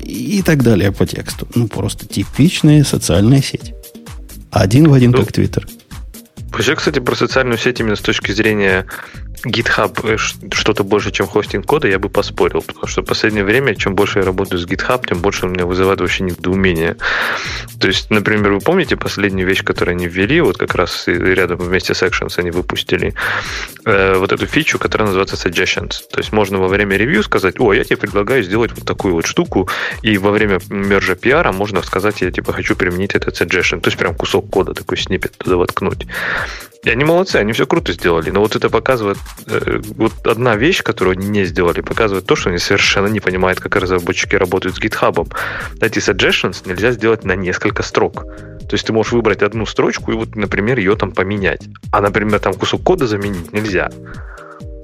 и 0.04 0.42
так 0.42 0.62
далее 0.62 0.92
по 0.92 1.06
тексту. 1.06 1.46
Ну, 1.54 1.68
просто 1.68 2.06
типичная 2.06 2.84
социальная 2.84 3.42
сеть. 3.42 3.74
Один 4.50 4.88
в 4.88 4.92
один, 4.92 5.12
ну, 5.12 5.18
как 5.18 5.32
Твиттер. 5.32 5.68
Вообще, 6.52 6.74
кстати, 6.74 6.98
про 6.98 7.14
социальную 7.14 7.58
сеть 7.58 7.80
именно 7.80 7.96
с 7.96 8.00
точки 8.00 8.32
зрения 8.32 8.86
GitHub 9.44 9.98
э, 10.04 10.16
что-то 10.52 10.84
больше, 10.84 11.10
чем 11.10 11.26
хостинг 11.26 11.64
кода, 11.66 11.88
я 11.88 11.98
бы 11.98 12.08
поспорил, 12.08 12.62
потому 12.62 12.86
что 12.86 13.02
в 13.02 13.06
последнее 13.06 13.44
время, 13.44 13.74
чем 13.74 13.94
больше 13.94 14.18
я 14.18 14.24
работаю 14.24 14.58
с 14.58 14.66
GitHub, 14.66 15.06
тем 15.06 15.20
больше 15.20 15.46
у 15.46 15.48
меня 15.48 15.64
вызывает 15.64 16.00
вообще 16.00 16.24
недоумение. 16.24 16.96
То 17.80 17.86
есть, 17.86 18.10
например, 18.10 18.52
вы 18.52 18.60
помните 18.60 18.96
последнюю 18.96 19.48
вещь, 19.48 19.64
которую 19.64 19.94
они 19.94 20.06
ввели, 20.06 20.40
вот 20.40 20.58
как 20.58 20.74
раз 20.74 21.04
рядом 21.06 21.58
вместе 21.58 21.94
с 21.94 22.02
Actions 22.02 22.38
они 22.38 22.50
выпустили 22.50 23.14
э, 23.86 24.16
вот 24.16 24.32
эту 24.32 24.46
фичу, 24.46 24.78
которая 24.78 25.06
называется 25.06 25.36
Suggestions. 25.36 26.02
То 26.10 26.18
есть 26.18 26.32
можно 26.32 26.58
во 26.58 26.68
время 26.68 26.96
ревью 26.96 27.22
сказать, 27.22 27.58
о, 27.58 27.72
я 27.72 27.84
тебе 27.84 27.96
предлагаю 27.96 28.42
сделать 28.42 28.72
вот 28.72 28.84
такую 28.84 29.14
вот 29.14 29.26
штуку, 29.26 29.68
и 30.02 30.18
во 30.18 30.30
время 30.32 30.58
мержа 30.68 31.14
пиара 31.14 31.52
можно 31.52 31.82
сказать, 31.82 32.20
я 32.20 32.30
типа 32.30 32.52
хочу 32.52 32.76
применить 32.76 33.14
этот 33.14 33.40
suggestion. 33.40 33.80
То 33.80 33.88
есть 33.88 33.96
прям 33.96 34.14
кусок 34.14 34.50
кода, 34.50 34.74
такой 34.74 34.98
снипет 34.98 35.36
туда 35.38 35.56
воткнуть. 35.56 36.06
И 36.82 36.88
они 36.88 37.04
молодцы, 37.04 37.36
они 37.36 37.52
все 37.52 37.66
круто 37.66 37.92
сделали. 37.92 38.30
Но 38.30 38.40
вот 38.40 38.56
это 38.56 38.70
показывает... 38.70 39.18
Э, 39.46 39.80
вот 39.96 40.26
одна 40.26 40.56
вещь, 40.56 40.82
которую 40.82 41.18
они 41.18 41.28
не 41.28 41.44
сделали, 41.44 41.82
показывает 41.82 42.26
то, 42.26 42.36
что 42.36 42.48
они 42.48 42.58
совершенно 42.58 43.08
не 43.08 43.20
понимают, 43.20 43.60
как 43.60 43.76
разработчики 43.76 44.34
работают 44.36 44.76
с 44.76 44.80
GitHub. 44.80 45.30
Эти 45.80 45.98
suggestions 45.98 46.66
нельзя 46.66 46.92
сделать 46.92 47.24
на 47.24 47.36
несколько 47.36 47.82
строк. 47.82 48.24
То 48.70 48.74
есть 48.74 48.86
ты 48.86 48.92
можешь 48.92 49.12
выбрать 49.12 49.42
одну 49.42 49.66
строчку 49.66 50.12
и 50.12 50.14
вот, 50.14 50.36
например, 50.36 50.78
ее 50.78 50.96
там 50.96 51.12
поменять. 51.12 51.62
А, 51.92 52.00
например, 52.00 52.38
там 52.38 52.54
кусок 52.54 52.82
кода 52.82 53.06
заменить 53.06 53.52
нельзя. 53.52 53.90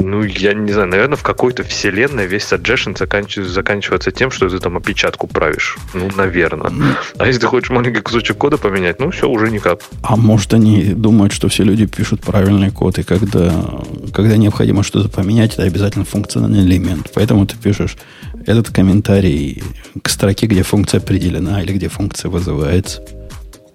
Ну, 0.07 0.23
я 0.23 0.55
не 0.55 0.73
знаю, 0.73 0.89
наверное, 0.89 1.17
в 1.17 1.25
какой-то 1.25 1.65
вселенной 1.65 2.29
весь 2.29 2.45
suggestion 2.45 2.97
заканчивается, 2.97 3.53
заканчивается 3.53 4.13
тем, 4.13 4.31
что 4.31 4.49
ты 4.49 4.57
там 4.61 4.77
опечатку 4.77 5.27
правишь. 5.27 5.77
Ну, 5.95 6.09
наверное. 6.17 6.71
А 7.19 7.27
если 7.27 7.41
ты 7.41 7.49
хочешь 7.49 7.71
маленький 7.71 8.01
кусочек 8.03 8.39
кода 8.39 8.57
поменять, 8.57 9.01
ну, 9.01 9.11
все, 9.11 9.29
уже 9.29 9.51
никак. 9.51 9.81
А 10.03 10.15
может, 10.17 10.55
они 10.55 10.85
думают, 10.95 11.33
что 11.33 11.49
все 11.49 11.65
люди 11.65 11.87
пишут 11.87 12.21
правильный 12.21 12.71
код, 12.71 13.01
и 13.01 13.03
когда, 13.03 13.53
когда 14.15 14.37
необходимо 14.37 14.85
что-то 14.85 15.09
поменять, 15.09 15.55
это 15.55 15.65
обязательно 15.65 16.05
функциональный 16.05 16.61
элемент. 16.61 17.11
Поэтому 17.13 17.45
ты 17.45 17.57
пишешь 17.57 17.97
этот 18.47 18.71
комментарий 18.71 19.65
к 20.01 20.09
строке, 20.09 20.47
где 20.47 20.63
функция 20.63 21.01
определена 21.01 21.61
или 21.63 21.73
где 21.73 21.89
функция 21.89 22.29
вызывается. 22.29 23.03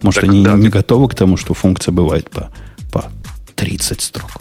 Может, 0.01 0.21
так, 0.21 0.29
они 0.29 0.45
да, 0.45 0.53
не 0.53 0.69
готовы 0.69 1.09
к 1.09 1.15
тому, 1.15 1.35
что 1.35 1.53
функция 1.53 1.91
бывает 1.91 2.29
по, 2.29 2.49
по 2.89 3.11
30 3.55 4.01
строк. 4.01 4.31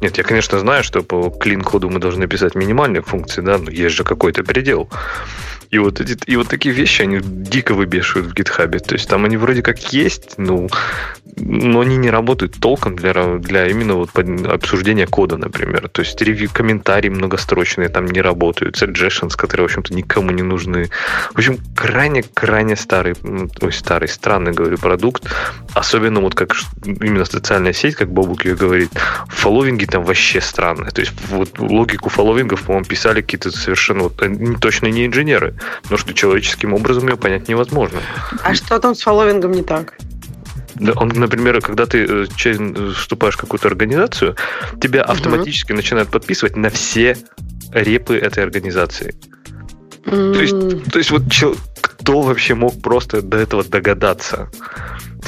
Нет, 0.00 0.18
я, 0.18 0.24
конечно, 0.24 0.58
знаю, 0.58 0.84
что 0.84 1.02
по 1.02 1.30
клин-коду 1.30 1.88
мы 1.88 1.98
должны 1.98 2.26
писать 2.26 2.54
минимальные 2.54 3.02
функции, 3.02 3.40
да, 3.40 3.58
но 3.58 3.70
есть 3.70 3.94
же 3.94 4.04
какой-то 4.04 4.44
предел. 4.44 4.90
И 5.70 5.78
вот, 5.78 6.00
эти, 6.00 6.18
и 6.26 6.36
вот 6.36 6.48
такие 6.48 6.74
вещи, 6.74 7.02
они 7.02 7.20
дико 7.22 7.74
выбешивают 7.74 8.30
в 8.30 8.34
гитхабе. 8.34 8.78
То 8.78 8.94
есть 8.94 9.08
там 9.08 9.24
они 9.24 9.36
вроде 9.36 9.62
как 9.62 9.92
есть, 9.92 10.34
ну, 10.36 10.68
но 11.36 11.80
они 11.80 11.96
не 11.96 12.10
работают 12.10 12.54
толком 12.60 12.96
для, 12.96 13.12
для 13.38 13.66
именно 13.66 13.94
вот 13.94 14.10
обсуждения 14.16 15.06
кода, 15.06 15.36
например. 15.36 15.88
То 15.88 16.00
есть 16.00 16.20
ревью, 16.22 16.48
комментарии 16.52 17.08
многострочные 17.08 17.88
там 17.88 18.06
не 18.06 18.22
работают, 18.22 18.80
suggestions, 18.80 19.36
которые, 19.36 19.66
в 19.66 19.70
общем-то, 19.70 19.94
никому 19.94 20.30
не 20.30 20.42
нужны. 20.42 20.90
В 21.34 21.38
общем, 21.38 21.58
крайне-крайне 21.74 22.76
старый, 22.76 23.14
ой, 23.60 23.72
старый, 23.72 24.08
странный, 24.08 24.52
говорю, 24.52 24.78
продукт. 24.78 25.24
Особенно 25.74 26.20
вот 26.20 26.34
как 26.34 26.54
именно 26.84 27.24
социальная 27.24 27.72
сеть, 27.72 27.96
как 27.96 28.10
Бобук 28.10 28.44
ее 28.44 28.56
говорит, 28.56 28.90
фолловинги 29.28 29.84
там 29.84 30.04
вообще 30.04 30.40
странные. 30.40 30.90
То 30.90 31.00
есть 31.02 31.12
вот 31.28 31.58
логику 31.58 32.08
фолловингов, 32.08 32.62
по-моему, 32.62 32.86
писали 32.86 33.20
какие-то 33.20 33.50
совершенно 33.50 34.04
вот, 34.04 34.22
точно 34.60 34.86
не 34.86 35.04
инженеры. 35.04 35.55
Потому 35.82 35.98
что 35.98 36.14
человеческим 36.14 36.74
образом 36.74 37.08
ее 37.08 37.16
понять 37.16 37.48
невозможно. 37.48 38.00
А 38.42 38.54
что 38.54 38.78
там 38.78 38.94
с 38.94 39.02
фолловингом 39.02 39.52
не 39.52 39.62
так? 39.62 39.94
Да, 40.74 40.92
он, 40.96 41.08
например, 41.08 41.60
когда 41.62 41.86
ты 41.86 42.04
э, 42.04 42.92
вступаешь 42.94 43.34
в 43.34 43.38
какую-то 43.38 43.68
организацию, 43.68 44.36
тебя 44.80 45.02
угу. 45.02 45.12
автоматически 45.12 45.72
начинают 45.72 46.10
подписывать 46.10 46.56
на 46.56 46.68
все 46.70 47.16
репы 47.72 48.16
этой 48.16 48.44
организации. 48.44 49.14
Mm. 50.04 50.34
То, 50.34 50.40
есть, 50.40 50.92
то 50.92 50.98
есть 50.98 51.10
вот 51.10 51.22
кто 51.80 52.22
вообще 52.22 52.54
мог 52.54 52.80
просто 52.80 53.22
до 53.22 53.38
этого 53.38 53.64
догадаться? 53.64 54.48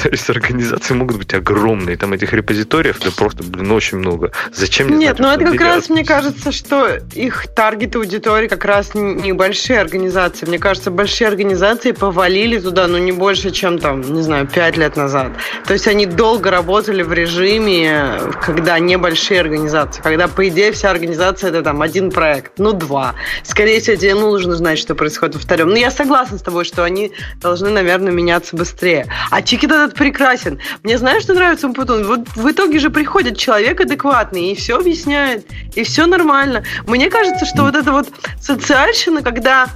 То 0.01 0.09
есть 0.09 0.29
организации 0.29 0.93
могут 0.93 1.17
быть 1.17 1.33
огромные, 1.33 1.97
там 1.97 2.13
этих 2.13 2.33
репозиториев, 2.33 2.99
да 2.99 3.11
просто, 3.11 3.43
блин, 3.43 3.71
очень 3.71 3.97
много. 3.97 4.31
Зачем 4.53 4.87
мне 4.87 5.07
Нет, 5.07 5.19
ну 5.19 5.29
это 5.29 5.45
как 5.45 5.59
раз, 5.61 5.89
мне 5.89 6.05
кажется, 6.05 6.51
что 6.51 6.97
их 7.13 7.47
таргет 7.47 7.95
аудитории 7.95 8.47
как 8.47 8.65
раз 8.65 8.93
небольшие 8.93 9.79
организации. 9.79 10.45
Мне 10.45 10.59
кажется, 10.59 10.91
большие 10.91 11.27
организации 11.27 11.91
повалили 11.91 12.59
туда, 12.59 12.87
ну, 12.87 12.97
не 12.97 13.11
больше, 13.11 13.51
чем 13.51 13.79
там, 13.79 14.01
не 14.01 14.21
знаю, 14.21 14.47
пять 14.47 14.77
лет 14.77 14.95
назад. 14.95 15.31
То 15.65 15.73
есть 15.73 15.87
они 15.87 16.05
долго 16.05 16.51
работали 16.51 17.03
в 17.03 17.13
режиме, 17.13 18.19
когда 18.41 18.79
небольшие 18.79 19.41
организации, 19.41 20.01
когда, 20.01 20.27
по 20.27 20.47
идее, 20.47 20.71
вся 20.71 20.91
организация 20.91 21.49
это 21.49 21.61
там 21.61 21.81
один 21.81 22.11
проект, 22.11 22.53
ну, 22.57 22.73
два. 22.73 23.15
Скорее 23.43 23.79
всего, 23.79 23.95
тебе 23.95 24.15
нужно 24.15 24.55
знать, 24.55 24.79
что 24.79 24.95
происходит 24.95 25.35
во 25.35 25.41
втором. 25.41 25.69
Но 25.69 25.77
я 25.77 25.91
согласна 25.91 26.37
с 26.37 26.41
тобой, 26.41 26.63
что 26.65 26.83
они 26.83 27.11
должны, 27.41 27.69
наверное, 27.69 28.11
меняться 28.11 28.55
быстрее. 28.55 29.07
А 29.29 29.41
Чикит 29.41 29.69
этот 29.89 29.97
прекрасен. 29.97 30.59
Мне 30.83 30.97
знаешь, 30.97 31.23
что 31.23 31.33
нравится 31.33 31.67
Умпутун? 31.67 32.05
Вот 32.05 32.27
в 32.35 32.49
итоге 32.49 32.79
же 32.79 32.89
приходит 32.89 33.37
человек 33.37 33.81
адекватный 33.81 34.51
и 34.51 34.55
все 34.55 34.77
объясняет, 34.77 35.45
и 35.75 35.83
все 35.83 36.05
нормально. 36.05 36.63
Мне 36.87 37.09
кажется, 37.09 37.45
что 37.45 37.63
вот 37.63 37.75
это 37.75 37.91
вот 37.91 38.07
социальщина, 38.39 39.21
когда 39.21 39.67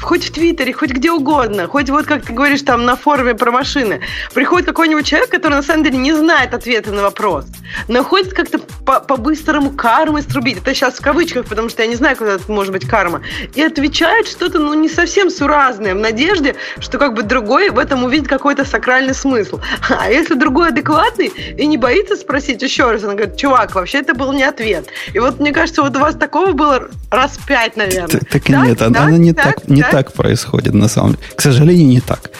хоть 0.00 0.24
в 0.24 0.32
Твиттере, 0.32 0.72
хоть 0.72 0.90
где 0.90 1.10
угодно, 1.10 1.66
хоть 1.66 1.90
вот, 1.90 2.06
как 2.06 2.24
ты 2.24 2.32
говоришь, 2.32 2.62
там 2.62 2.84
на 2.84 2.96
форуме 2.96 3.34
про 3.34 3.50
машины, 3.50 4.00
приходит 4.34 4.66
какой-нибудь 4.66 5.06
человек, 5.06 5.30
который 5.30 5.54
на 5.54 5.62
самом 5.62 5.84
деле 5.84 5.98
не 5.98 6.12
знает 6.12 6.54
ответа 6.54 6.92
на 6.92 7.02
вопрос, 7.02 7.46
но 7.88 8.02
хочет 8.02 8.32
как-то 8.32 8.58
по-быстрому 8.58 9.70
кармы 9.70 10.22
струбить. 10.22 10.58
Это 10.58 10.74
сейчас 10.74 10.94
в 10.94 11.02
кавычках, 11.02 11.46
потому 11.46 11.68
что 11.68 11.82
я 11.82 11.88
не 11.88 11.96
знаю, 11.96 12.16
куда 12.16 12.34
это 12.34 12.50
может 12.50 12.72
быть 12.72 12.86
карма. 12.86 13.22
И 13.54 13.62
отвечает 13.62 14.26
что-то, 14.26 14.58
ну, 14.58 14.74
не 14.74 14.88
совсем 14.88 15.30
суразное, 15.30 15.94
в 15.94 15.98
надежде, 15.98 16.56
что 16.78 16.98
как 16.98 17.14
бы 17.14 17.22
другой 17.22 17.70
в 17.70 17.78
этом 17.78 18.04
увидит 18.04 18.28
какой-то 18.28 18.64
сакральный 18.64 19.14
смысл. 19.14 19.59
А 19.88 20.10
если 20.10 20.34
другой 20.34 20.68
адекватный 20.68 21.30
и 21.56 21.66
не 21.66 21.76
боится 21.76 22.16
спросить 22.16 22.62
еще 22.62 22.90
раз, 22.90 23.04
он 23.04 23.16
говорит, 23.16 23.36
чувак, 23.36 23.74
вообще 23.74 23.98
это 23.98 24.14
был 24.14 24.32
не 24.32 24.42
ответ. 24.42 24.86
И 25.12 25.18
вот 25.18 25.40
мне 25.40 25.52
кажется, 25.52 25.82
вот 25.82 25.96
у 25.96 26.00
вас 26.00 26.14
такого 26.14 26.52
было 26.52 26.88
раз 27.10 27.38
пять, 27.46 27.76
наверное. 27.76 28.20
Так, 28.20 28.28
так 28.28 28.48
нет, 28.48 28.82
она 28.82 29.10
не 29.10 29.32
так, 29.32 29.68
не 29.68 29.82
так 29.82 30.12
происходит 30.12 30.74
на 30.74 30.88
самом 30.88 31.12
деле. 31.12 31.24
К 31.34 31.40
сожалению, 31.40 31.88
не 31.88 32.00
так. 32.00 32.30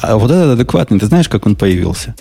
А 0.00 0.16
вот 0.16 0.30
этот 0.30 0.54
адекватный, 0.54 0.98
ты 0.98 1.06
знаешь, 1.06 1.28
как 1.28 1.46
он 1.46 1.56
появился? 1.56 2.14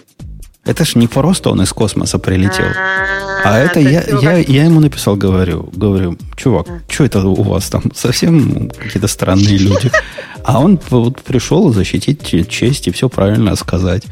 Это 0.68 0.84
ж 0.84 0.96
не 0.96 1.08
просто 1.08 1.50
он 1.50 1.62
из 1.62 1.72
космоса 1.72 2.20
прилетел. 2.20 2.66
А, 2.76 3.56
а 3.56 3.60
это 3.60 3.80
я, 3.80 4.04
я, 4.22 4.38
я 4.38 4.66
ему 4.66 4.82
написал, 4.82 5.16
говорю, 5.16 5.70
говорю, 5.74 6.18
чувак, 6.36 6.68
что 6.90 7.06
это 7.06 7.26
у 7.26 7.42
вас 7.42 7.70
там? 7.70 7.84
Совсем 7.96 8.70
какие-то 8.70 9.08
странные 9.08 9.58
люди. 9.58 9.92
А 10.44 10.62
он 10.62 10.80
вот 10.92 11.24
пришел 11.24 11.74
защитить 11.74 12.26
честь 12.48 12.88
и 12.88 12.92
все 12.92 13.10
правильно 13.10 13.54
сказать. 13.58 14.04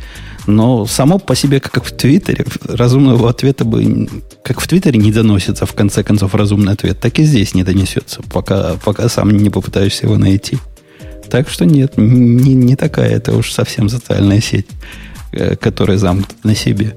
Но 0.47 0.85
само 0.85 1.17
по 1.17 1.35
себе, 1.35 1.59
как 1.59 1.83
в 1.83 1.91
Твиттере, 1.91 2.45
разумного 2.67 3.29
ответа 3.29 3.65
бы, 3.65 4.07
как 4.43 4.59
в 4.59 4.67
Твиттере 4.67 4.99
не 4.99 5.11
доносится, 5.11 5.65
в 5.65 5.73
конце 5.73 6.03
концов, 6.03 6.35
разумный 6.35 6.73
ответ, 6.73 6.99
так 6.99 7.17
и 7.19 7.23
здесь 7.23 7.55
не 7.55 7.63
донесется, 7.63 8.21
пока, 8.31 8.75
пока 8.83 9.09
сам 9.09 9.31
не 9.31 9.49
попытаешься 9.49 10.05
его 10.05 10.17
найти. 10.17 10.57
Так 11.29 11.49
что 11.49 11.65
нет, 11.65 11.97
не, 11.97 12.53
не 12.53 12.75
такая 12.75 13.09
это 13.09 13.35
уж 13.35 13.51
совсем 13.51 13.89
социальная 13.89 14.41
сеть, 14.41 14.67
э, 15.31 15.55
которая 15.55 15.97
замкнута 15.97 16.35
на 16.43 16.55
себе. 16.55 16.95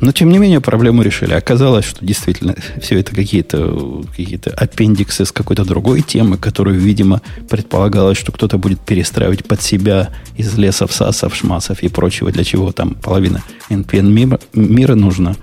Но, 0.00 0.12
тем 0.12 0.30
не 0.30 0.38
менее, 0.38 0.60
проблему 0.60 1.02
решили. 1.02 1.32
Оказалось, 1.32 1.84
что 1.84 2.04
действительно 2.04 2.54
все 2.80 3.00
это 3.00 3.14
какие-то 3.14 4.04
какие 4.10 4.40
аппендиксы 4.54 5.24
с 5.24 5.32
какой-то 5.32 5.64
другой 5.64 6.02
темы, 6.02 6.36
которую, 6.36 6.78
видимо, 6.78 7.22
предполагалось, 7.48 8.18
что 8.18 8.32
кто-то 8.32 8.58
будет 8.58 8.80
перестраивать 8.80 9.44
под 9.44 9.62
себя 9.62 10.10
из 10.36 10.56
лесов, 10.56 10.92
сасов, 10.92 11.34
шмасов 11.34 11.82
и 11.82 11.88
прочего, 11.88 12.30
для 12.30 12.44
чего 12.44 12.72
там 12.72 12.94
половина 12.94 13.42
NPN 13.70 14.40
мира, 14.54 14.94
нужна. 14.94 15.34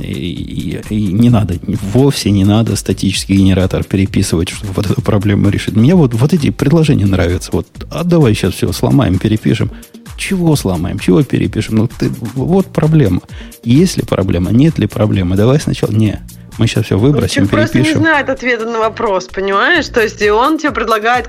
И, 0.00 0.80
и, 0.90 0.94
и 0.94 1.12
не 1.12 1.30
надо, 1.30 1.54
вовсе 1.92 2.30
не 2.32 2.44
надо 2.44 2.74
статический 2.74 3.36
генератор 3.36 3.84
переписывать, 3.84 4.48
чтобы 4.48 4.72
вот 4.72 4.90
эту 4.90 5.00
проблему 5.02 5.48
решить. 5.50 5.76
Мне 5.76 5.94
вот, 5.94 6.14
вот 6.14 6.32
эти 6.32 6.50
предложения 6.50 7.06
нравятся. 7.06 7.50
Вот, 7.52 7.68
а 7.90 8.02
давай 8.02 8.34
сейчас 8.34 8.54
все 8.54 8.72
сломаем, 8.72 9.18
перепишем. 9.18 9.70
Чего 10.16 10.54
сломаем? 10.56 10.98
Чего 10.98 11.22
перепишем? 11.22 11.76
Ну, 11.76 11.88
ты, 11.88 12.10
вот 12.34 12.66
проблема. 12.66 13.20
Есть 13.62 13.96
ли 13.96 14.02
проблема? 14.04 14.50
Нет 14.50 14.78
ли 14.78 14.86
проблемы? 14.86 15.36
Давай 15.36 15.60
сначала... 15.60 15.90
Не. 15.90 16.20
Мы 16.56 16.68
сейчас 16.68 16.84
все 16.84 16.96
выбросим, 16.96 17.42
Он 17.42 17.48
просто 17.48 17.78
не 17.78 17.82
перепишем. 17.82 18.02
знает 18.02 18.28
ответа 18.28 18.64
на 18.66 18.78
вопрос, 18.78 19.26
понимаешь? 19.26 19.88
То 19.88 20.00
есть 20.00 20.22
и 20.22 20.30
он 20.30 20.56
тебе 20.56 20.70
предлагает 20.70 21.28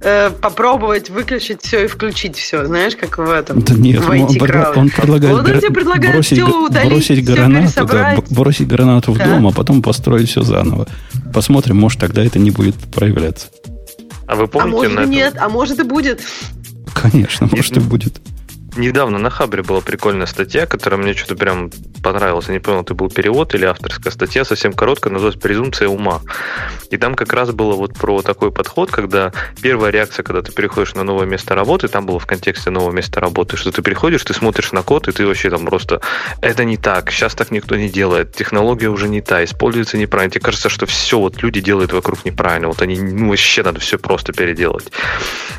э, 0.00 0.30
попробовать 0.30 1.10
выключить 1.10 1.62
все 1.62 1.84
и 1.84 1.86
включить 1.86 2.36
все, 2.36 2.66
знаешь, 2.66 2.96
как 2.96 3.18
в 3.18 3.30
этом. 3.30 3.60
Да 3.62 3.72
нет, 3.74 4.00
в 4.02 4.10
он, 4.10 4.16
IT 4.16 4.30
предла- 4.36 4.46
крауде. 4.48 4.80
он 4.80 4.90
предлагает, 4.90 5.36
Вот 5.36 5.48
он 5.48 5.60
тебе 5.60 5.70
предлагает 5.70 6.14
бросить, 6.16 6.38
всё 6.38 6.46
г- 6.48 6.66
удалить, 6.66 6.90
бросить 6.90 7.24
всё 7.24 7.34
гранату, 7.34 7.86
да, 7.86 8.16
бросить 8.30 8.66
гранату 8.66 9.12
в 9.12 9.18
Да. 9.18 9.26
дом, 9.28 9.46
а 9.46 9.52
потом 9.52 9.80
построить 9.80 10.28
все 10.28 10.42
заново. 10.42 10.88
Посмотрим, 11.32 11.76
может 11.76 12.00
тогда 12.00 12.24
это 12.24 12.40
не 12.40 12.50
будет 12.50 12.74
проявляться. 12.74 13.46
А 14.26 14.34
вы 14.34 14.44
А 14.44 14.46
помните 14.48 14.76
может 14.76 14.94
на 14.96 15.02
и 15.02 15.06
нет, 15.06 15.34
а 15.38 15.48
может 15.50 15.78
и 15.78 15.84
будет. 15.84 16.20
Конечно, 16.94 17.48
может 17.50 17.76
и 17.76 17.80
будет. 17.80 18.20
Недавно 18.76 19.18
на 19.18 19.30
Хабре 19.30 19.62
была 19.62 19.80
прикольная 19.80 20.26
статья, 20.26 20.66
которая 20.66 21.00
мне 21.00 21.14
что-то 21.14 21.36
прям 21.36 21.70
понравилась. 22.02 22.48
Я 22.48 22.54
не 22.54 22.60
понял, 22.60 22.82
это 22.82 22.94
был 22.94 23.08
перевод 23.08 23.54
или 23.54 23.64
авторская 23.64 24.12
статья, 24.12 24.44
совсем 24.44 24.72
короткая, 24.72 25.12
называется 25.12 25.40
«Презумпция 25.40 25.88
ума». 25.88 26.20
И 26.90 26.96
там 26.96 27.14
как 27.14 27.32
раз 27.32 27.52
было 27.52 27.74
вот 27.74 27.94
про 27.94 28.22
такой 28.22 28.50
подход, 28.50 28.90
когда 28.90 29.32
первая 29.62 29.90
реакция, 29.90 30.24
когда 30.24 30.42
ты 30.42 30.52
переходишь 30.52 30.94
на 30.94 31.04
новое 31.04 31.26
место 31.26 31.54
работы, 31.54 31.86
там 31.88 32.04
было 32.04 32.18
в 32.18 32.26
контексте 32.26 32.70
нового 32.70 32.90
места 32.90 33.20
работы, 33.20 33.56
что 33.56 33.70
ты 33.70 33.80
приходишь, 33.80 34.24
ты 34.24 34.34
смотришь 34.34 34.72
на 34.72 34.82
код, 34.82 35.06
и 35.08 35.12
ты 35.12 35.26
вообще 35.26 35.50
там 35.50 35.66
просто 35.66 36.00
это 36.40 36.64
не 36.64 36.76
так, 36.76 37.10
сейчас 37.10 37.34
так 37.34 37.52
никто 37.52 37.76
не 37.76 37.88
делает, 37.88 38.34
технология 38.34 38.88
уже 38.88 39.08
не 39.08 39.20
та, 39.20 39.44
используется 39.44 39.98
неправильно. 39.98 40.32
Тебе 40.32 40.42
кажется, 40.42 40.68
что 40.68 40.86
все 40.86 41.18
вот 41.18 41.42
люди 41.42 41.60
делают 41.60 41.92
вокруг 41.92 42.24
неправильно, 42.24 42.68
вот 42.68 42.82
они, 42.82 42.98
ну 43.00 43.28
вообще 43.28 43.62
надо 43.62 43.78
все 43.78 43.98
просто 43.98 44.32
переделать. 44.32 44.90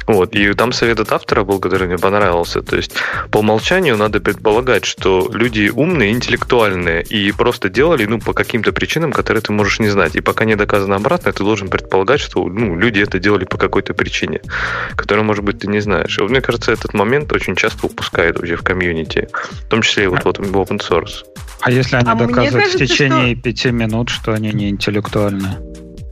Вот. 0.05 0.35
И 0.35 0.53
там 0.53 0.73
совет 0.73 0.99
от 0.99 1.11
автора 1.11 1.43
был, 1.43 1.59
который 1.59 1.87
мне 1.87 1.97
понравился. 1.97 2.61
То 2.61 2.75
есть 2.75 2.93
по 3.31 3.39
умолчанию 3.39 3.97
надо 3.97 4.19
предполагать, 4.19 4.85
что 4.85 5.29
люди 5.33 5.71
умные, 5.73 6.11
интеллектуальные 6.11 7.03
и 7.03 7.31
просто 7.31 7.69
делали, 7.69 8.05
ну, 8.05 8.19
по 8.19 8.33
каким-то 8.33 8.71
причинам, 8.71 9.11
которые 9.11 9.41
ты 9.41 9.51
можешь 9.51 9.79
не 9.79 9.89
знать. 9.89 10.15
И 10.15 10.21
пока 10.21 10.45
не 10.45 10.55
доказано 10.55 10.95
обратно, 10.95 11.31
ты 11.31 11.43
должен 11.43 11.67
предполагать, 11.69 12.19
что, 12.19 12.45
ну, 12.45 12.75
люди 12.75 12.99
это 12.99 13.19
делали 13.19 13.45
по 13.45 13.57
какой-то 13.57 13.93
причине, 13.93 14.41
которую, 14.95 15.25
может 15.25 15.43
быть, 15.43 15.59
ты 15.59 15.67
не 15.67 15.79
знаешь. 15.79 16.17
И 16.17 16.21
вот 16.21 16.31
мне 16.31 16.41
кажется, 16.41 16.71
этот 16.71 16.93
момент 16.93 17.31
очень 17.33 17.55
часто 17.55 17.87
упускает 17.87 18.37
вообще 18.37 18.55
в 18.55 18.63
комьюнити, 18.63 19.27
в 19.51 19.69
том 19.69 19.81
числе 19.81 20.05
и 20.05 20.07
вот, 20.07 20.23
вот 20.25 20.39
в 20.39 20.57
open 20.57 20.79
source. 20.79 21.23
А 21.61 21.71
если 21.71 21.95
они 21.95 22.09
А 22.09 22.15
доказывают 22.15 22.51
в 22.51 22.57
кажется, 22.57 22.77
течение 22.87 23.35
пяти 23.35 23.71
минут, 23.71 24.09
что 24.09 24.33
они 24.33 24.51
не 24.51 24.69
интеллектуальные? 24.69 25.57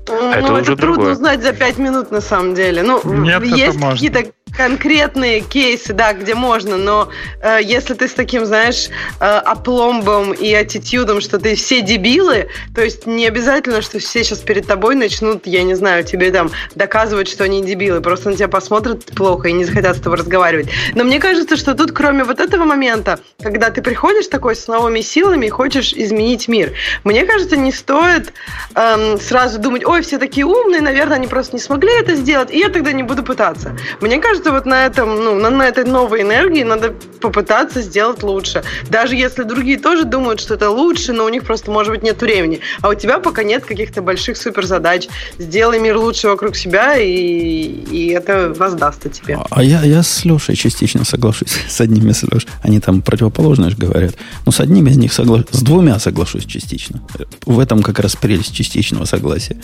Ну, 0.08 0.30
это 0.32 0.40
это, 0.40 0.54
уже 0.54 0.76
трудно 0.76 0.78
другое. 0.96 1.12
узнать 1.14 1.42
за 1.44 1.54
пять 1.54 1.78
минут 1.78 2.12
на 2.12 2.22
самом 2.22 2.56
деле. 2.56 2.84
Ну, 2.84 3.02
Нет, 3.04 3.42
это 3.42 3.56
есть 3.56 3.78
можно. 3.80 3.92
какие-то 3.92 4.26
конкретные 4.56 5.42
кейсы, 5.42 5.94
да, 5.94 6.14
где 6.14 6.36
можно, 6.36 6.78
но 6.78 7.10
э, 7.42 7.60
если 7.62 7.94
ты 7.94 8.08
с 8.08 8.14
таким, 8.14 8.46
знаешь, 8.46 8.90
э, 9.20 9.26
опломбом 9.26 10.32
и 10.32 10.54
аттитюдом, 10.54 11.22
что 11.22 11.40
ты 11.40 11.56
все 11.56 11.82
дебилы, 11.82 12.50
то 12.76 12.84
есть 12.84 13.08
не 13.08 13.28
обязательно, 13.28 13.82
что 13.82 14.00
все 14.00 14.24
сейчас 14.24 14.40
перед 14.40 14.68
тобой 14.68 14.96
начнут, 14.96 15.48
я 15.48 15.64
не 15.64 15.74
знаю, 15.76 16.04
тебе 16.04 16.32
там 16.32 16.52
доказывать, 16.76 17.28
что 17.28 17.44
они 17.44 17.64
дебилы, 17.64 18.02
просто 18.02 18.30
на 18.30 18.36
тебя 18.36 18.48
посмотрят 18.48 19.06
плохо 19.06 19.48
и 19.48 19.54
не 19.54 19.66
захотят 19.66 19.98
с 19.98 20.02
тобой 20.02 20.20
разговаривать. 20.20 20.68
Но 20.94 21.04
мне 21.04 21.20
кажется, 21.20 21.58
что 21.58 21.74
тут, 21.74 21.92
кроме 21.92 22.24
вот 22.24 22.40
этого 22.40 22.66
момента, 22.66 23.20
когда 23.42 23.70
ты 23.70 23.82
приходишь 23.82 24.28
такой 24.28 24.56
с 24.56 24.68
новыми 24.68 25.02
силами 25.02 25.48
и 25.48 25.50
хочешь 25.50 25.94
изменить 25.94 26.48
мир, 26.48 26.74
мне 27.04 27.26
кажется, 27.26 27.58
не 27.58 27.72
стоит 27.72 28.34
эм, 28.76 29.20
сразу 29.20 29.60
думать, 29.60 29.86
ой, 29.86 30.02
все 30.02 30.18
такие 30.18 30.46
умные, 30.46 30.82
наверное, 30.82 31.16
они 31.16 31.28
просто 31.28 31.56
не 31.56 31.62
смогли 31.62 31.92
это 32.00 32.16
сделать, 32.16 32.52
и 32.52 32.60
я 32.60 32.70
тогда 32.70 32.92
не 32.92 33.04
буду 33.04 33.24
пытаться. 33.24 33.76
Мне 34.02 34.20
кажется, 34.20 34.43
вот 34.52 34.66
на 34.66 34.86
этом, 34.86 35.16
ну, 35.16 35.36
на, 35.36 35.50
на 35.50 35.68
этой 35.68 35.86
новой 35.86 36.22
энергии 36.22 36.64
надо 36.64 36.94
попытаться 37.22 37.82
сделать 37.82 38.24
лучше. 38.24 38.64
Даже 38.90 39.16
если 39.16 39.44
другие 39.44 39.78
тоже 39.78 40.04
думают, 40.04 40.40
что 40.42 40.56
это 40.56 40.70
лучше, 40.70 41.14
но 41.14 41.26
у 41.26 41.30
них 41.30 41.44
просто, 41.44 41.72
может 41.72 41.94
быть, 41.94 42.04
нет 42.04 42.22
времени. 42.22 42.60
А 42.82 42.90
у 42.90 42.94
тебя 42.94 43.20
пока 43.20 43.44
нет 43.44 43.66
каких-то 43.66 44.02
больших 44.02 44.38
суперзадач. 44.38 45.08
Сделай 45.38 45.80
мир 45.80 45.98
лучше 45.98 46.28
вокруг 46.28 46.56
себя, 46.56 46.98
и, 46.98 47.08
и 47.10 48.08
это 48.10 48.54
воздастся 48.54 49.10
тебе. 49.10 49.40
А 49.50 49.64
я, 49.64 49.84
я 49.84 50.04
с 50.04 50.26
Лешей 50.26 50.56
частично 50.56 51.06
соглашусь. 51.06 51.54
С 51.70 51.82
одними 51.82 52.12
с 52.12 52.24
Лешей. 52.24 52.50
Они 52.62 52.80
там 52.80 53.02
противоположное 53.02 53.70
же 53.70 53.78
говорят. 53.78 54.16
Но 54.46 54.52
с 54.52 54.60
одним 54.60 54.88
из 54.88 54.98
них 54.98 55.14
соглашусь. 55.14 55.48
С 55.52 55.62
двумя 55.62 56.00
соглашусь 56.00 56.46
частично. 56.46 57.02
В 57.46 57.60
этом 57.60 57.82
как 57.82 58.00
раз 58.00 58.16
прелесть 58.16 58.54
частичного 58.54 59.06
согласия. 59.06 59.58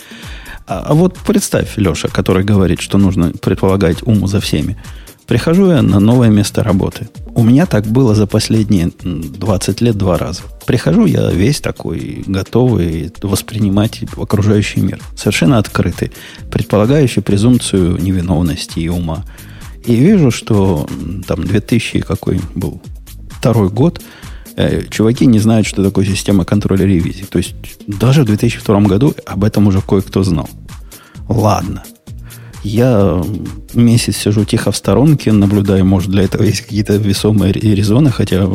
А, 0.66 0.80
а 0.86 0.94
вот 0.94 1.18
представь, 1.18 1.76
Леша, 1.76 2.08
который 2.08 2.44
говорит, 2.44 2.80
что 2.80 2.98
нужно 2.98 3.32
предполагать 3.32 4.02
ум 4.06 4.26
за 4.26 4.40
всеми. 4.40 4.76
Прихожу 5.26 5.70
я 5.70 5.82
на 5.82 6.00
новое 6.00 6.28
место 6.28 6.64
работы. 6.64 7.08
У 7.36 7.44
меня 7.44 7.64
так 7.64 7.86
было 7.86 8.16
за 8.16 8.26
последние 8.26 8.90
м, 9.04 9.22
20 9.32 9.80
лет 9.80 9.96
два 9.96 10.18
раза. 10.18 10.42
Прихожу 10.66 11.06
я 11.06 11.30
весь 11.30 11.60
такой, 11.60 12.24
готовый 12.26 13.12
воспринимать 13.22 14.00
окружающий 14.16 14.80
мир. 14.80 15.00
Совершенно 15.16 15.58
открытый, 15.58 16.10
предполагающий 16.50 17.22
презумпцию 17.22 18.02
невиновности 18.02 18.80
и 18.80 18.88
ума. 18.88 19.24
И 19.84 19.94
вижу, 19.94 20.32
что 20.32 20.88
там 21.28 21.44
2000 21.44 22.00
какой 22.00 22.40
был 22.56 22.82
второй 23.30 23.70
год, 23.70 24.00
э, 24.60 24.82
чуваки 24.90 25.26
не 25.26 25.38
знают, 25.38 25.66
что 25.66 25.82
такое 25.82 26.04
система 26.04 26.44
контроля 26.44 26.84
ревизии. 26.86 27.24
То 27.24 27.38
есть 27.38 27.54
даже 27.86 28.22
в 28.22 28.26
2002 28.26 28.80
году 28.82 29.14
об 29.26 29.44
этом 29.44 29.66
уже 29.66 29.80
кое-кто 29.80 30.22
знал. 30.22 30.48
Ладно. 31.28 31.82
Я 32.62 33.22
месяц 33.72 34.16
сижу 34.16 34.44
тихо 34.44 34.70
в 34.70 34.76
сторонке, 34.76 35.32
наблюдаю, 35.32 35.86
может, 35.86 36.10
для 36.10 36.24
этого 36.24 36.42
есть 36.42 36.60
какие-то 36.60 36.96
весомые 36.96 37.54
ре- 37.54 37.74
резоны, 37.74 38.10
хотя, 38.10 38.46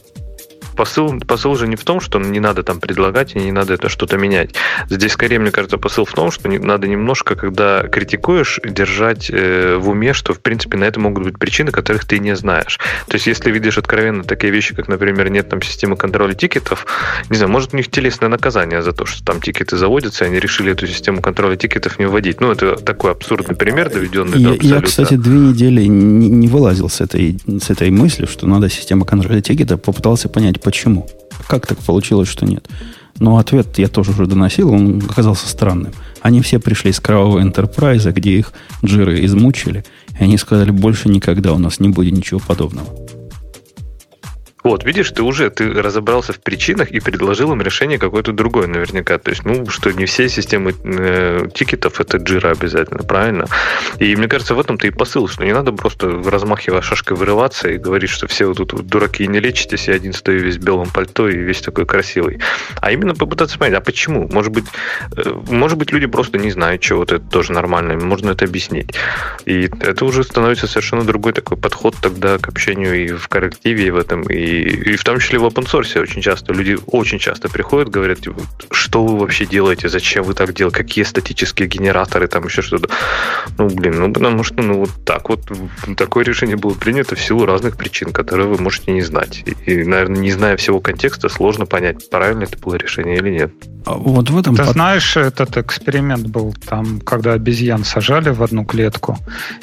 Посыл, 0.75 1.19
посыл 1.19 1.55
же 1.55 1.67
не 1.67 1.75
в 1.75 1.83
том, 1.83 1.99
что 1.99 2.19
не 2.19 2.39
надо 2.39 2.63
там 2.63 2.79
предлагать 2.79 3.35
и 3.35 3.39
не 3.39 3.51
надо 3.51 3.73
это 3.73 3.89
что-то 3.89 4.17
менять. 4.17 4.55
Здесь 4.89 5.13
скорее, 5.13 5.39
мне 5.39 5.51
кажется, 5.51 5.77
посыл 5.77 6.05
в 6.05 6.13
том, 6.13 6.31
что 6.31 6.49
не, 6.49 6.57
надо 6.57 6.87
немножко, 6.87 7.35
когда 7.35 7.83
критикуешь, 7.83 8.59
держать 8.63 9.29
э, 9.29 9.77
в 9.77 9.89
уме, 9.89 10.13
что, 10.13 10.33
в 10.33 10.39
принципе, 10.39 10.77
на 10.77 10.85
это 10.85 10.99
могут 10.99 11.23
быть 11.23 11.37
причины, 11.37 11.71
которых 11.71 12.05
ты 12.05 12.19
не 12.19 12.35
знаешь. 12.35 12.79
То 13.07 13.15
есть, 13.15 13.27
если 13.27 13.51
видишь 13.51 13.77
откровенно 13.77 14.23
такие 14.23 14.51
вещи, 14.51 14.75
как, 14.75 14.87
например, 14.87 15.29
нет 15.29 15.49
там 15.49 15.61
системы 15.61 15.95
контроля 15.95 16.33
тикетов, 16.33 16.85
не 17.29 17.37
знаю, 17.37 17.51
может, 17.51 17.73
у 17.73 17.77
них 17.77 17.89
телесное 17.89 18.29
наказание 18.29 18.81
за 18.81 18.91
то, 18.91 19.05
что 19.05 19.23
там 19.23 19.41
тикеты 19.41 19.77
заводятся, 19.77 20.25
и 20.25 20.27
они 20.27 20.39
решили 20.39 20.71
эту 20.71 20.87
систему 20.87 21.21
контроля 21.21 21.55
тикетов 21.55 21.99
не 21.99 22.05
вводить. 22.05 22.41
Ну, 22.41 22.51
это 22.51 22.75
такой 22.75 23.11
абсурдный 23.11 23.55
пример, 23.55 23.89
доведенный 23.89 24.33
до 24.33 24.39
Я, 24.39 24.47
я, 24.49 24.53
абсолюта. 24.55 24.85
кстати, 24.87 25.15
две 25.15 25.37
недели 25.37 25.83
не, 25.83 26.29
не 26.29 26.47
вылазил 26.47 26.89
с 26.89 27.01
этой, 27.01 27.37
с 27.47 27.69
этой 27.69 27.91
мыслью, 27.91 28.27
что 28.27 28.47
надо 28.47 28.69
система 28.69 29.05
контроля 29.05 29.41
тикета, 29.41 29.77
попытался 29.77 30.29
понять, 30.29 30.59
почему. 30.63 31.07
Как 31.47 31.67
так 31.67 31.77
получилось, 31.79 32.29
что 32.29 32.45
нет. 32.45 32.67
Но 33.19 33.37
ответ 33.37 33.77
я 33.77 33.87
тоже 33.87 34.11
уже 34.11 34.25
доносил, 34.25 34.71
он 34.71 35.03
оказался 35.09 35.47
странным. 35.47 35.93
Они 36.21 36.41
все 36.41 36.59
пришли 36.59 36.91
из 36.91 36.99
кровавого 36.99 37.41
энтерпрайза, 37.41 38.11
где 38.11 38.31
их 38.31 38.53
джиры 38.83 39.23
измучили, 39.25 39.83
и 40.19 40.23
они 40.23 40.37
сказали, 40.37 40.71
больше 40.71 41.09
никогда 41.09 41.53
у 41.53 41.59
нас 41.59 41.79
не 41.79 41.89
будет 41.89 42.13
ничего 42.13 42.39
подобного. 42.39 42.87
Вот, 44.63 44.85
видишь, 44.85 45.11
ты 45.11 45.21
уже 45.21 45.49
ты 45.49 45.69
разобрался 45.73 46.33
в 46.33 46.39
причинах 46.39 46.91
и 46.91 46.99
предложил 46.99 47.51
им 47.51 47.61
решение 47.61 47.99
какое-то 47.99 48.31
другое 48.31 48.67
наверняка. 48.67 49.17
То 49.17 49.31
есть, 49.31 49.43
ну, 49.43 49.67
что 49.69 49.91
не 49.91 50.05
все 50.05 50.29
системы 50.29 50.73
э, 50.83 51.47
тикетов 51.53 51.99
это 51.99 52.17
джира 52.17 52.51
обязательно, 52.51 53.03
правильно? 53.03 53.45
И 53.99 54.15
мне 54.15 54.27
кажется, 54.27 54.55
в 54.55 54.59
этом-то 54.59 54.87
и 54.87 54.91
посыл, 54.91 55.27
что 55.27 55.43
не 55.43 55.53
надо 55.53 55.71
просто 55.73 56.21
размахивая 56.25 56.81
шашкой 56.81 57.17
вырываться 57.17 57.69
и 57.69 57.77
говорить, 57.77 58.09
что 58.09 58.27
все 58.27 58.45
вот 58.45 58.57
тут 58.57 58.73
вот 58.73 58.87
дураки 58.87 59.27
не 59.27 59.39
лечитесь, 59.39 59.87
я 59.87 59.95
один 59.95 60.13
стою 60.13 60.39
весь 60.39 60.57
в 60.57 60.63
белом 60.63 60.89
пальто 60.89 61.27
и 61.27 61.35
весь 61.35 61.61
такой 61.61 61.85
красивый. 61.85 62.39
А 62.79 62.91
именно 62.91 63.15
попытаться 63.15 63.57
понять, 63.57 63.77
а 63.77 63.81
почему? 63.81 64.29
Может 64.31 64.53
быть, 64.53 64.65
э, 65.17 65.33
может 65.49 65.77
быть, 65.77 65.91
люди 65.91 66.05
просто 66.05 66.37
не 66.37 66.51
знают 66.51 66.81
чего-то, 66.81 67.15
это 67.15 67.25
тоже 67.25 67.51
нормально, 67.51 67.95
можно 67.95 68.31
это 68.31 68.45
объяснить. 68.45 68.93
И 69.45 69.69
это 69.81 70.05
уже 70.05 70.23
становится 70.23 70.67
совершенно 70.67 71.03
другой 71.03 71.33
такой 71.33 71.57
подход 71.57 71.95
тогда 72.01 72.37
к 72.37 72.47
общению 72.47 72.95
и 72.95 73.07
в 73.09 73.27
коллективе, 73.27 73.87
и 73.87 73.91
в 73.91 73.97
этом, 73.97 74.23
и, 74.23 74.52
и 74.61 74.95
в 74.95 75.03
том 75.03 75.19
числе 75.19 75.39
в 75.39 75.45
open 75.45 75.65
source 75.65 75.99
очень 75.99 76.21
часто. 76.21 76.53
Люди 76.53 76.77
очень 76.87 77.19
часто 77.19 77.49
приходят, 77.49 77.89
говорят, 77.89 78.21
типа, 78.21 78.41
что 78.71 79.05
вы 79.05 79.17
вообще 79.19 79.45
делаете, 79.45 79.89
зачем 79.89 80.23
вы 80.23 80.33
так 80.33 80.53
делаете, 80.53 80.77
какие 80.77 81.03
статические 81.03 81.67
генераторы, 81.67 82.27
там 82.27 82.45
еще 82.45 82.61
что-то. 82.61 82.89
Ну, 83.57 83.67
блин, 83.69 83.99
ну, 83.99 84.13
потому 84.13 84.43
что, 84.43 84.61
ну, 84.61 84.79
вот 84.79 84.91
так 85.05 85.29
вот, 85.29 85.41
такое 85.97 86.23
решение 86.23 86.55
было 86.55 86.73
принято 86.73 87.15
в 87.15 87.21
силу 87.21 87.45
разных 87.45 87.77
причин, 87.77 88.11
которые 88.11 88.47
вы 88.47 88.61
можете 88.61 88.91
не 88.91 89.01
знать. 89.01 89.43
И, 89.65 89.83
наверное, 89.83 90.19
не 90.19 90.31
зная 90.31 90.57
всего 90.57 90.79
контекста, 90.79 91.29
сложно 91.29 91.65
понять, 91.65 92.09
правильно 92.09 92.43
это 92.43 92.57
было 92.57 92.75
решение 92.75 93.17
или 93.17 93.29
нет. 93.29 93.51
А 93.85 93.95
вот 93.95 94.29
в 94.29 94.37
этом... 94.37 94.55
Ты 94.55 94.63
под... 94.63 94.73
знаешь, 94.73 95.17
этот 95.17 95.57
эксперимент 95.57 96.27
был 96.27 96.55
там, 96.67 97.01
когда 97.01 97.33
обезьян 97.33 97.83
сажали 97.83 98.29
в 98.29 98.41
одну 98.41 98.65
клетку 98.65 99.17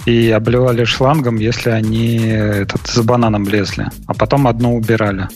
и 0.05 0.31
обливали 0.31 0.85
шлангом, 0.85 1.37
если 1.37 1.71
они 1.71 2.19
этот, 2.19 2.87
с 2.87 3.01
бананом 3.03 3.49
лезли, 3.49 3.89
а 4.07 4.15
потом 4.15 4.47
одну 4.47 4.80
убирали. 4.81 5.29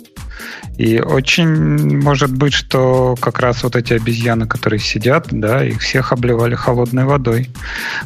И 0.76 0.98
очень 0.98 2.00
может 2.00 2.33
быть, 2.33 2.52
что 2.52 3.14
как 3.20 3.38
раз 3.38 3.62
вот 3.62 3.76
эти 3.76 3.92
обезьяны, 3.92 4.46
которые 4.46 4.80
сидят, 4.80 5.28
да, 5.30 5.64
их 5.64 5.80
всех 5.80 6.12
обливали 6.12 6.54
холодной 6.54 7.04
водой. 7.04 7.50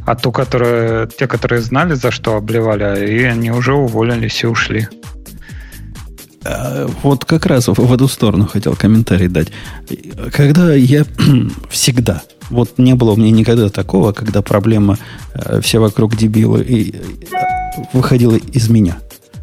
А 0.05 0.15
ту, 0.15 0.33
которые, 0.33 1.09
те, 1.19 1.27
которые 1.27 1.63
знали, 1.63 1.95
за 1.95 2.11
что 2.11 2.37
обливали, 2.37 3.11
и 3.11 3.25
они 3.25 3.51
уже 3.51 3.73
уволились 3.73 4.43
и 4.43 4.47
ушли. 4.47 4.89
А, 6.45 6.87
вот 7.03 7.25
как 7.25 7.47
раз 7.47 7.69
в 7.69 7.93
эту 7.93 8.09
сторону 8.09 8.47
хотел 8.47 8.77
комментарий 8.77 9.29
дать. 9.29 9.49
Когда 10.33 10.75
я 10.75 11.05
всегда, 11.71 12.23
вот 12.51 12.79
не 12.79 12.95
было 12.95 13.13
у 13.13 13.17
меня 13.17 13.31
никогда 13.31 13.71
такого, 13.71 14.13
когда 14.13 14.43
проблема 14.43 14.99
э, 15.35 15.61
все 15.63 15.79
вокруг 15.79 16.17
дебилы 16.17 16.63
и 16.63 16.95
э, 16.95 16.99
выходила 17.93 18.37
из 18.37 18.69
меня. 18.69 18.99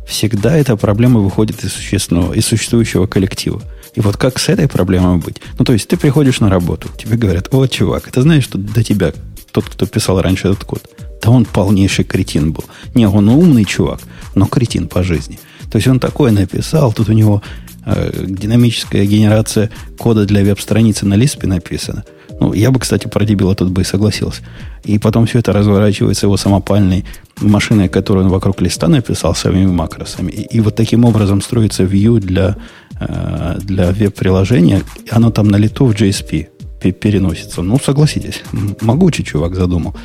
Всегда 0.07 0.55
эта 0.55 0.75
проблема 0.75 1.19
выходит 1.19 1.63
из 1.63 1.73
существенного, 1.73 2.33
из 2.33 2.45
существующего 2.45 3.07
коллектива. 3.07 3.61
И 3.95 4.01
вот 4.01 4.17
как 4.17 4.39
с 4.39 4.49
этой 4.49 4.67
проблемой 4.67 5.17
быть? 5.17 5.37
Ну, 5.57 5.65
то 5.65 5.73
есть 5.73 5.87
ты 5.87 5.97
приходишь 5.97 6.39
на 6.39 6.49
работу, 6.49 6.89
тебе 6.97 7.17
говорят, 7.17 7.47
о, 7.51 7.65
чувак, 7.67 8.11
ты 8.11 8.21
знаешь, 8.21 8.43
что 8.43 8.57
до 8.57 8.83
тебя 8.83 9.13
тот, 9.51 9.65
кто 9.65 9.85
писал 9.85 10.21
раньше 10.21 10.49
этот 10.49 10.65
код, 10.65 10.83
да 11.21 11.31
он 11.31 11.45
полнейший 11.45 12.03
кретин 12.03 12.51
был. 12.51 12.65
Не, 12.93 13.07
он 13.07 13.29
умный 13.29 13.65
чувак, 13.65 14.01
но 14.35 14.45
кретин 14.45 14.87
по 14.87 15.03
жизни– 15.03 15.39
то 15.75 15.77
есть 15.77 15.87
он 15.87 15.99
такое 15.99 16.31
написал, 16.31 16.93
тут 16.93 17.09
у 17.09 17.11
него 17.13 17.41
э, 17.85 18.23
динамическая 18.25 19.05
генерация 19.05 19.69
кода 19.97 20.25
для 20.25 20.41
веб-страницы 20.43 21.05
на 21.05 21.15
Лиспе 21.15 21.47
написана. 21.47 22.05
Ну, 22.39 22.53
я 22.53 22.71
бы, 22.71 22.79
кстати, 22.79 23.07
про 23.07 23.25
дебила 23.25 23.55
тут 23.55 23.69
бы 23.69 23.81
и 23.81 23.85
согласился. 23.85 24.41
И 24.83 24.99
потом 24.99 25.25
все 25.25 25.39
это 25.39 25.53
разворачивается 25.53 26.25
его 26.25 26.37
самопальной 26.37 27.05
машиной, 27.41 27.87
которую 27.87 28.25
он 28.25 28.31
вокруг 28.31 28.61
листа 28.61 28.87
написал 28.87 29.35
самими 29.35 29.67
макросами. 29.67 30.31
И, 30.31 30.57
и 30.57 30.59
вот 30.59 30.75
таким 30.75 31.05
образом 31.05 31.41
строится 31.41 31.83
view 31.83 32.19
для, 32.19 32.57
э, 32.99 33.57
для 33.59 33.91
веб-приложения. 33.91 34.81
И 35.05 35.09
оно 35.11 35.31
там 35.31 35.47
на 35.47 35.55
лету 35.57 35.85
в 35.85 35.91
JSP 35.91 36.47
переносится. 36.91 37.61
Ну, 37.61 37.79
согласитесь, 37.79 38.43
могучий 38.81 39.23
чувак 39.23 39.55
задумал. 39.55 39.95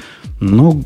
Но 0.40 0.81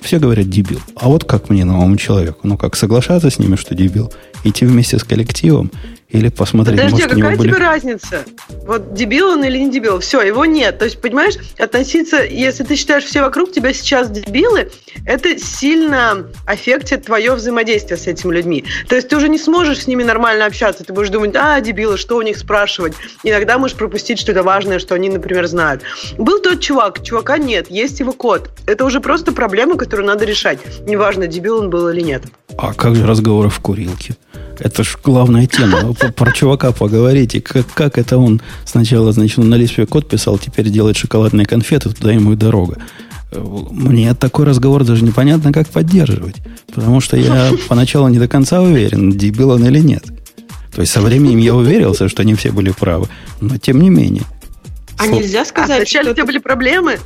все 0.00 0.18
говорят 0.18 0.48
дебил. 0.48 0.80
А 0.96 1.08
вот 1.08 1.24
как 1.24 1.50
мне, 1.50 1.64
новому 1.64 1.96
человеку? 1.96 2.40
Ну 2.44 2.56
как, 2.56 2.76
соглашаться 2.76 3.30
с 3.30 3.38
ними, 3.38 3.56
что 3.56 3.74
дебил? 3.74 4.12
Идти 4.44 4.64
вместе 4.64 4.98
с 4.98 5.04
коллективом 5.04 5.70
или 6.08 6.28
посмотреть, 6.28 6.76
Подожди, 6.76 7.02
может, 7.02 7.12
а 7.12 7.14
какая 7.16 7.36
были... 7.36 7.48
тебе 7.48 7.58
разница? 7.58 8.24
Вот 8.64 8.94
дебил 8.94 9.30
он 9.30 9.44
или 9.44 9.58
не 9.58 9.70
дебил? 9.72 9.98
Все, 9.98 10.22
его 10.22 10.44
нет. 10.44 10.78
То 10.78 10.84
есть, 10.84 11.00
понимаешь, 11.00 11.34
относиться, 11.58 12.22
если 12.24 12.62
ты 12.62 12.76
считаешь 12.76 13.04
все 13.04 13.22
вокруг 13.22 13.50
тебя 13.50 13.72
сейчас 13.72 14.08
дебилы, 14.08 14.70
это 15.04 15.36
сильно 15.38 16.26
аффектит 16.46 17.06
твое 17.06 17.34
взаимодействие 17.34 17.96
с 17.96 18.06
этими 18.06 18.32
людьми. 18.32 18.64
То 18.88 18.94
есть 18.94 19.08
ты 19.08 19.16
уже 19.16 19.28
не 19.28 19.38
сможешь 19.38 19.82
с 19.82 19.86
ними 19.88 20.04
нормально 20.04 20.46
общаться. 20.46 20.84
Ты 20.84 20.92
будешь 20.92 21.08
думать, 21.08 21.34
а, 21.34 21.60
дебилы, 21.60 21.98
что 21.98 22.16
у 22.16 22.22
них 22.22 22.38
спрашивать? 22.38 22.94
Иногда 23.24 23.58
можешь 23.58 23.76
пропустить 23.76 24.20
что-то 24.20 24.44
важное, 24.44 24.78
что 24.78 24.94
они, 24.94 25.08
например, 25.08 25.46
знают. 25.48 25.82
Был 26.18 26.40
тот 26.40 26.60
чувак, 26.60 27.02
чувака 27.02 27.38
нет, 27.38 27.68
есть 27.68 27.98
его 27.98 28.12
код. 28.12 28.50
Это 28.66 28.84
уже 28.84 29.00
просто 29.00 29.32
проблема, 29.32 29.76
которую 29.76 30.06
надо 30.06 30.24
решать. 30.24 30.60
Неважно, 30.86 31.26
дебил 31.26 31.58
он 31.58 31.68
был 31.68 31.88
или 31.88 32.00
нет. 32.00 32.22
А 32.56 32.72
как 32.74 32.94
же 32.94 33.06
разговоры 33.06 33.48
в 33.48 33.58
курилке? 33.58 34.16
Это 34.58 34.84
ж 34.84 34.98
главная 35.02 35.46
тема. 35.46 35.94
Про 35.94 36.32
чувака 36.32 36.72
поговорите. 36.72 37.40
Как, 37.40 37.66
как 37.74 37.98
это 37.98 38.18
он 38.18 38.40
сначала, 38.64 39.12
значит, 39.12 39.38
на 39.38 39.54
Лиспе 39.54 39.86
код 39.86 40.08
писал, 40.08 40.38
теперь 40.38 40.68
делает 40.68 40.96
шоколадные 40.96 41.46
конфеты, 41.46 41.90
туда 41.90 42.12
ему 42.12 42.32
и 42.32 42.36
дорога. 42.36 42.78
Мне 43.32 44.14
такой 44.14 44.46
разговор 44.46 44.84
даже 44.84 45.04
непонятно, 45.04 45.52
как 45.52 45.68
поддерживать. 45.68 46.36
Потому 46.72 47.00
что 47.00 47.16
я 47.16 47.50
поначалу 47.68 48.08
не 48.08 48.18
до 48.18 48.28
конца 48.28 48.62
уверен, 48.62 49.12
дебил 49.12 49.50
он 49.50 49.64
или 49.66 49.80
нет. 49.80 50.04
То 50.74 50.82
есть 50.82 50.92
со 50.92 51.00
временем 51.00 51.38
я 51.38 51.54
уверился, 51.54 52.08
что 52.08 52.22
не 52.22 52.34
все 52.34 52.52
были 52.52 52.70
правы. 52.70 53.08
Но 53.40 53.56
тем 53.58 53.80
не 53.80 53.90
менее. 53.90 54.24
А 54.98 55.06
нельзя 55.06 55.44
сказать, 55.44 55.70
а 55.70 55.76
сначала 55.76 56.04
что... 56.04 56.12
у 56.12 56.14
тебя 56.14 56.26
были 56.26 56.38
проблемы? 56.38 56.98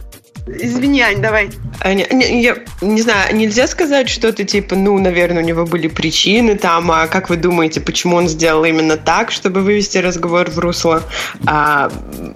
Извини, 0.59 1.01
Ань, 1.01 1.21
давай. 1.21 1.51
А, 1.81 1.95
не, 1.95 2.07
не, 2.13 2.43
я 2.43 2.57
не 2.81 3.03
знаю, 3.03 3.35
нельзя 3.37 3.67
сказать 3.67 4.09
что-то 4.09 4.45
типа, 4.45 4.75
ну, 4.75 4.99
наверное, 4.99 5.43
у 5.43 5.47
него 5.47 5.65
были 5.65 5.89
причины 5.89 6.57
там, 6.57 6.91
а 6.91 7.07
как 7.07 7.31
вы 7.31 7.37
думаете, 7.37 7.81
почему 7.81 8.17
он 8.17 8.29
сделал 8.29 8.65
именно 8.65 8.97
так, 8.97 9.31
чтобы 9.31 9.61
вывести 9.61 9.99
разговор 9.99 10.51
в 10.51 10.59
русло, 10.59 11.03
а, 11.47 11.91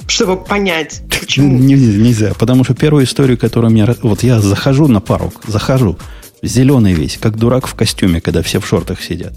чтобы 0.06 0.36
понять, 0.36 1.02
почему? 1.20 1.58
Нельзя, 1.58 1.98
нельзя, 1.98 2.32
потому 2.38 2.64
что 2.64 2.74
первую 2.74 3.04
историю, 3.04 3.36
которую 3.38 3.70
мне... 3.70 3.86
Вот 4.02 4.22
я 4.22 4.40
захожу 4.40 4.86
на 4.86 5.00
порог, 5.00 5.42
захожу, 5.46 5.98
зеленый 6.42 6.92
весь, 6.92 7.18
как 7.18 7.36
дурак 7.36 7.66
в 7.66 7.74
костюме, 7.74 8.20
когда 8.20 8.42
все 8.42 8.60
в 8.60 8.66
шортах 8.66 9.02
сидят. 9.02 9.32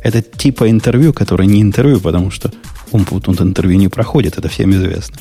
Это 0.00 0.22
типа 0.22 0.70
интервью, 0.70 1.12
которое 1.12 1.46
не 1.46 1.60
интервью, 1.60 2.00
потому 2.00 2.30
что 2.30 2.50
он 2.90 3.04
тут 3.04 3.40
интервью 3.40 3.78
не 3.78 3.88
проходит, 3.88 4.38
это 4.38 4.48
всем 4.48 4.72
известно. 4.72 5.16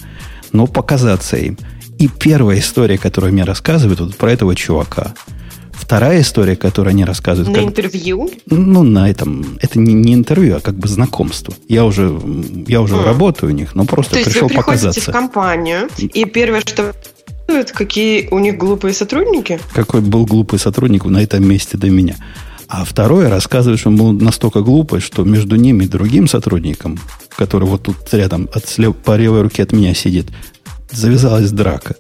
Но 0.52 0.68
показаться 0.68 1.38
им– 1.38 1.58
и 2.02 2.08
первая 2.08 2.58
история, 2.58 2.98
которую 2.98 3.32
мне 3.32 3.44
рассказывают, 3.44 4.00
вот 4.00 4.16
про 4.16 4.32
этого 4.32 4.56
чувака. 4.56 5.14
Вторая 5.72 6.22
история, 6.22 6.56
которую 6.56 6.94
они 6.94 7.06
рассказывают... 7.06 7.56
На 7.56 7.60
как, 7.60 7.70
интервью? 7.70 8.32
Ну, 8.48 8.82
на 8.82 9.08
этом... 9.08 9.60
Это 9.62 9.78
не, 9.78 9.94
не 9.94 10.16
интервью, 10.16 10.58
а 10.58 10.62
как 10.62 10.74
бы 10.76 10.88
знакомство. 10.88 11.54
Я 11.68 11.86
уже, 11.86 12.20
я 12.68 12.82
уже 12.82 12.96
mm. 12.96 13.04
работаю 13.04 13.52
у 13.52 13.56
них, 13.56 13.76
но 13.76 13.86
просто 13.86 14.16
То 14.16 14.24
пришел 14.24 14.48
есть 14.48 14.56
вы 14.56 14.64
показаться. 14.64 15.12
в 15.12 15.14
компанию, 15.14 15.90
и 16.00 16.26
первое, 16.26 16.62
что 16.62 16.96
какие 17.72 18.30
у 18.32 18.40
них 18.40 18.58
глупые 18.58 18.96
сотрудники? 18.96 19.60
Какой 19.76 20.02
был 20.02 20.26
глупый 20.26 20.58
сотрудник 20.58 21.06
на 21.06 21.22
этом 21.22 21.48
месте 21.48 21.78
до 21.78 21.92
меня. 21.92 22.16
А 22.68 22.84
второе 22.84 23.30
рассказывает, 23.30 23.80
что 23.80 23.90
он 23.90 23.98
был 23.98 24.12
настолько 24.12 24.62
глупый, 24.62 25.02
что 25.02 25.24
между 25.24 25.56
ними 25.56 25.84
и 25.84 25.88
другим 25.88 26.28
сотрудником, 26.28 27.00
который 27.36 27.68
вот 27.68 27.84
тут 27.84 27.98
рядом 28.12 28.50
от 28.54 28.66
слева, 28.66 28.94
по 28.94 29.16
левой 29.18 29.42
руке 29.42 29.62
от 29.62 29.72
меня 29.72 29.94
сидит, 29.94 30.30
завязалась 30.92 31.52
драка. 31.52 31.96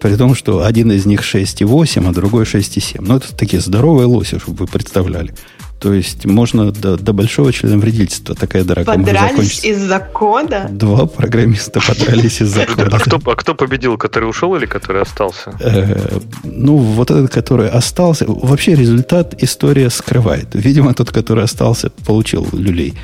При 0.00 0.14
том, 0.16 0.34
что 0.34 0.64
один 0.64 0.92
из 0.92 1.06
них 1.06 1.22
6,8, 1.22 2.08
а 2.08 2.12
другой 2.12 2.44
6,7. 2.44 2.98
Ну, 3.00 3.16
это 3.16 3.34
такие 3.34 3.60
здоровые 3.60 4.06
лоси, 4.06 4.38
чтобы 4.38 4.58
вы 4.58 4.66
представляли. 4.66 5.34
То 5.80 5.92
есть 5.92 6.24
можно 6.24 6.72
до, 6.72 6.96
до 6.96 7.12
большого 7.12 7.52
члена 7.52 7.76
вредительства 7.76 8.34
такая 8.34 8.64
драка 8.64 8.92
Подрались 8.92 9.14
может 9.14 9.30
закончиться. 9.30 9.68
из-за 9.68 9.98
кода? 10.00 10.66
Два 10.70 11.06
программиста 11.06 11.80
подрались 11.86 12.40
из-за 12.40 12.66
кода. 12.66 12.88
А 12.96 12.98
кто, 12.98 13.20
а 13.30 13.36
кто 13.36 13.54
победил? 13.54 13.98
Который 13.98 14.28
ушел 14.28 14.56
или 14.56 14.64
который 14.64 15.02
остался? 15.02 15.56
Э, 15.60 16.18
ну, 16.44 16.76
вот 16.76 17.10
этот, 17.10 17.30
который 17.30 17.68
остался... 17.68 18.24
Вообще 18.26 18.74
результат 18.74 19.34
история 19.42 19.90
скрывает. 19.90 20.48
Видимо, 20.54 20.94
тот, 20.94 21.10
который 21.10 21.44
остался, 21.44 21.90
получил 22.06 22.46
люлей. 22.52 22.94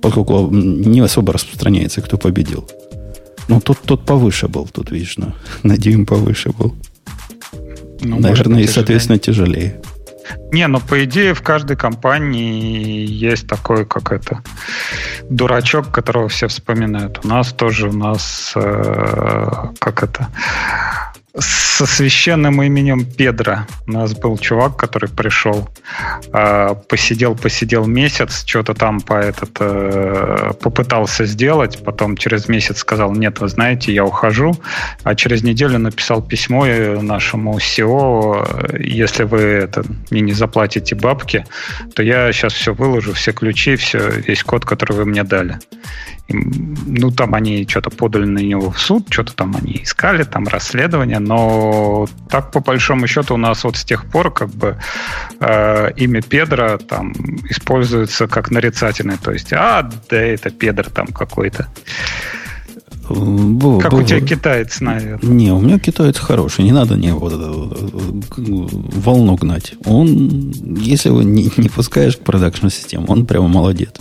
Поскольку 0.00 0.48
не 0.50 1.00
особо 1.00 1.34
распространяется, 1.34 2.00
кто 2.00 2.16
победил. 2.16 2.66
Ну, 3.48 3.60
тут, 3.60 3.78
тут 3.80 4.04
повыше 4.04 4.48
был, 4.48 4.68
тут 4.68 4.90
видишь, 4.90 5.16
на, 5.16 5.34
на 5.62 5.76
дюйм 5.76 6.06
повыше 6.06 6.50
был. 6.50 6.76
Ну, 8.00 8.20
Наверное, 8.20 8.62
и, 8.62 8.66
соответственно, 8.66 9.18
тяжелее. 9.18 9.80
Не, 10.52 10.66
но 10.66 10.80
по 10.80 11.04
идее 11.04 11.34
в 11.34 11.42
каждой 11.42 11.76
компании 11.76 13.06
есть 13.06 13.46
такой, 13.46 13.86
как 13.86 14.12
это, 14.12 14.42
дурачок, 15.30 15.90
которого 15.90 16.28
все 16.28 16.48
вспоминают. 16.48 17.20
У 17.24 17.28
нас 17.28 17.52
тоже, 17.52 17.88
у 17.88 17.92
нас, 17.92 18.52
э, 18.54 19.50
как 19.78 20.02
это, 20.02 20.28
со 21.36 21.86
священным 21.86 22.62
именем 22.62 23.04
Педро. 23.04 23.66
У 23.86 23.92
нас 23.92 24.14
был 24.14 24.38
чувак, 24.38 24.76
который 24.76 25.08
пришел, 25.08 25.68
а, 26.32 26.74
посидел, 26.74 27.34
посидел 27.36 27.86
месяц, 27.86 28.44
что-то 28.46 28.74
там 28.74 29.00
по 29.00 29.14
этот, 29.14 29.50
э, 29.60 30.52
попытался 30.60 31.26
сделать, 31.26 31.82
потом 31.84 32.16
через 32.16 32.48
месяц 32.48 32.78
сказал, 32.78 33.12
нет, 33.12 33.40
вы 33.40 33.48
знаете, 33.48 33.92
я 33.92 34.04
ухожу, 34.04 34.54
а 35.04 35.14
через 35.14 35.42
неделю 35.42 35.78
написал 35.78 36.22
письмо 36.22 36.66
нашему 37.02 37.58
SEO, 37.58 38.82
если 38.82 39.24
вы 39.24 39.40
это, 39.40 39.84
мне 40.10 40.22
не 40.22 40.32
заплатите 40.32 40.94
бабки, 40.94 41.44
то 41.94 42.02
я 42.02 42.32
сейчас 42.32 42.54
все 42.54 42.72
выложу, 42.72 43.12
все 43.12 43.32
ключи, 43.32 43.76
все, 43.76 44.10
весь 44.10 44.42
код, 44.42 44.64
который 44.64 44.96
вы 44.96 45.04
мне 45.04 45.24
дали 45.24 45.58
ну, 46.30 47.10
там 47.10 47.34
они 47.34 47.66
что-то 47.66 47.90
подали 47.90 48.26
на 48.26 48.40
него 48.40 48.70
в 48.70 48.78
суд, 48.78 49.06
что-то 49.10 49.34
там 49.34 49.56
они 49.56 49.80
искали, 49.82 50.24
там 50.24 50.46
расследование, 50.46 51.17
но 51.18 52.06
так, 52.28 52.50
по 52.52 52.60
большому 52.60 53.06
счету, 53.06 53.34
у 53.34 53.38
нас 53.38 53.64
вот 53.64 53.76
с 53.76 53.84
тех 53.84 54.06
пор 54.06 54.32
как 54.32 54.50
бы 54.50 54.76
э, 55.40 55.92
имя 55.96 56.22
Педро 56.22 56.78
там 56.78 57.12
используется 57.48 58.26
как 58.28 58.50
нарицательное, 58.50 59.18
то 59.18 59.32
есть, 59.32 59.52
а, 59.52 59.88
да, 60.10 60.16
это 60.16 60.50
Педро 60.50 60.90
там 60.90 61.08
какой-то. 61.08 61.68
Был, 63.08 63.80
как 63.80 63.92
был, 63.92 64.00
у 64.00 64.02
тебя 64.02 64.20
китаец, 64.20 64.80
наверное. 64.80 65.18
Не, 65.22 65.50
у 65.52 65.60
меня 65.60 65.78
китаец 65.78 66.18
хороший. 66.18 66.64
Не 66.64 66.72
надо 66.72 66.96
не 66.96 67.12
вот, 67.12 67.32
волну 68.36 69.36
гнать. 69.36 69.74
Он, 69.86 70.50
если 70.76 71.08
его 71.08 71.22
не, 71.22 71.50
не 71.56 71.68
пускаешь 71.70 72.16
к 72.16 72.20
production 72.20 72.68
систему, 72.68 73.06
он 73.08 73.24
прямо 73.24 73.48
молодец. 73.48 73.94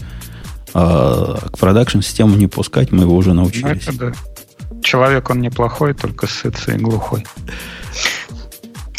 А 0.73 1.39
к 1.51 1.57
production 1.57 2.01
систему 2.01 2.35
не 2.35 2.47
пускать 2.47 2.91
мы 2.91 3.03
его 3.03 3.15
уже 3.15 3.33
научились. 3.33 3.83
Это 3.87 3.97
да. 3.97 4.11
Человек 4.83 5.29
он 5.29 5.41
неплохой, 5.41 5.93
только 5.93 6.27
сытый 6.27 6.75
и 6.75 6.77
глухой. 6.79 7.25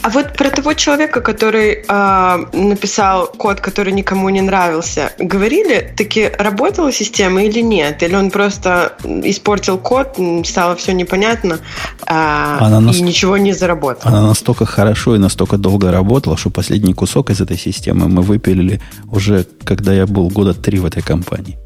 А 0.02 0.10
вот 0.10 0.34
про 0.34 0.48
того 0.50 0.74
человека, 0.74 1.20
который 1.20 1.84
э, 1.86 2.46
написал 2.52 3.26
код, 3.26 3.60
который 3.60 3.92
никому 3.92 4.28
не 4.30 4.40
нравился, 4.40 5.12
говорили, 5.18 5.92
таки 5.96 6.30
работала 6.38 6.92
система 6.92 7.42
или 7.42 7.60
нет? 7.60 8.02
Или 8.02 8.14
он 8.14 8.30
просто 8.30 8.92
испортил 9.04 9.76
код, 9.76 10.16
стало 10.44 10.76
все 10.76 10.92
непонятно 10.92 11.58
э, 12.06 12.10
она 12.10 12.92
и 12.92 13.00
ничего 13.00 13.36
не 13.38 13.52
заработал? 13.52 14.08
Она 14.08 14.22
настолько 14.22 14.66
хорошо 14.66 15.16
и 15.16 15.18
настолько 15.18 15.58
долго 15.58 15.90
работала, 15.90 16.36
что 16.36 16.50
последний 16.50 16.94
кусок 16.94 17.30
из 17.30 17.40
этой 17.40 17.58
системы 17.58 18.08
мы 18.08 18.22
выпилили 18.22 18.80
уже, 19.10 19.46
когда 19.64 19.92
я 19.92 20.06
был 20.06 20.28
года 20.30 20.54
три 20.54 20.78
в 20.78 20.86
этой 20.86 21.02
компании. 21.02 21.58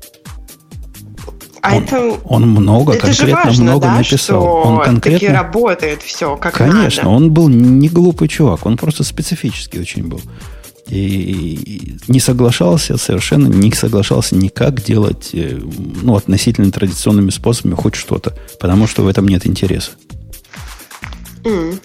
А 1.63 1.77
он, 1.77 1.83
это, 1.85 2.19
он 2.25 2.49
много, 2.49 2.95
это 2.95 3.07
конкретно 3.07 3.45
важно, 3.45 3.63
много 3.63 3.87
да, 3.87 3.99
написал. 3.99 4.45
Он 4.45 4.83
конкретно 4.83 5.21
таки 5.21 5.33
работает 5.33 6.03
все 6.03 6.37
как 6.37 6.55
Конечно, 6.55 7.05
надо. 7.05 7.17
он 7.17 7.33
был 7.33 7.49
не 7.49 7.89
глупый 7.89 8.27
чувак, 8.27 8.67
он 8.67 8.77
просто 8.77 9.05
специфический 9.05 9.79
очень 9.79 10.05
был. 10.09 10.21
И 10.89 11.97
не 12.09 12.19
соглашался 12.19 12.97
совершенно, 12.97 13.47
не 13.47 13.71
соглашался 13.73 14.35
никак 14.35 14.83
делать 14.83 15.31
э, 15.33 15.61
ну, 16.03 16.17
относительно 16.17 16.73
традиционными 16.73 17.31
способами 17.31 17.77
хоть 17.77 17.95
что-то, 17.95 18.37
потому 18.61 18.89
что 18.89 19.03
в 19.03 19.09
этом 19.09 19.29
нет 19.29 19.47
интереса. 19.47 19.93
Mm. 21.45 21.79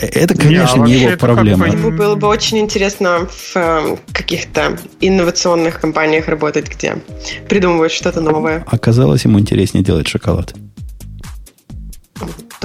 Это, 0.00 0.34
конечно, 0.34 0.78
не, 0.78 0.82
а 0.82 0.86
не 0.86 0.94
его 1.04 1.16
проблема. 1.16 1.68
Ему 1.68 1.90
было 1.90 2.14
бы 2.16 2.26
очень 2.28 2.58
интересно 2.58 3.28
в 3.30 3.56
э, 3.56 3.96
каких-то 4.12 4.78
инновационных 5.00 5.80
компаниях 5.80 6.28
работать, 6.28 6.68
где 6.68 6.96
придумывают 7.48 7.92
что-то 7.92 8.20
новое. 8.20 8.64
Оказалось, 8.66 9.24
ему 9.24 9.38
интереснее 9.38 9.84
делать 9.84 10.08
шоколад 10.08 10.54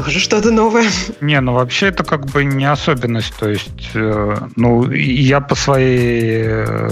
тоже 0.03 0.19
что-то 0.19 0.51
новое. 0.51 0.89
Не, 1.19 1.41
ну 1.41 1.53
вообще 1.53 1.87
это 1.87 2.03
как 2.03 2.25
бы 2.27 2.45
не 2.45 2.65
особенность. 2.65 3.33
То 3.37 3.49
есть, 3.49 3.89
э, 3.93 4.35
ну, 4.55 4.89
я 4.91 5.41
по 5.41 5.55
своей, 5.55 6.43
э, 6.45 6.91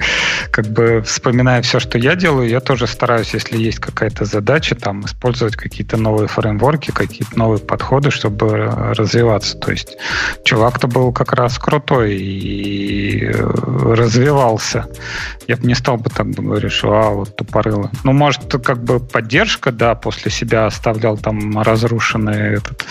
как 0.50 0.66
бы 0.66 1.02
вспоминая 1.02 1.62
все, 1.62 1.80
что 1.80 1.98
я 1.98 2.14
делаю, 2.14 2.48
я 2.48 2.60
тоже 2.60 2.86
стараюсь, 2.86 3.34
если 3.34 3.56
есть 3.56 3.78
какая-то 3.78 4.24
задача, 4.24 4.74
там, 4.74 5.04
использовать 5.04 5.56
какие-то 5.56 5.96
новые 5.96 6.28
фреймворки, 6.28 6.90
какие-то 6.90 7.38
новые 7.38 7.60
подходы, 7.60 8.10
чтобы 8.10 8.70
развиваться. 8.96 9.56
То 9.56 9.72
есть, 9.72 9.96
чувак-то 10.44 10.86
был 10.86 11.12
как 11.12 11.32
раз 11.32 11.58
крутой 11.58 12.16
и 12.16 13.30
развивался. 13.30 14.86
Я 15.46 15.56
бы 15.56 15.66
не 15.66 15.74
стал 15.74 15.96
бы 15.96 16.10
так 16.10 16.30
говорить, 16.30 16.72
что 16.72 16.92
а, 16.92 17.10
вот 17.10 17.36
тупорыло. 17.36 17.90
Ну, 18.04 18.12
может, 18.12 18.42
как 18.64 18.82
бы 18.82 19.00
поддержка, 19.00 19.72
да, 19.72 19.94
после 19.94 20.30
себя 20.30 20.66
оставлял 20.66 21.16
там 21.16 21.60
разрушенные 21.60 22.54
этот, 22.54 22.84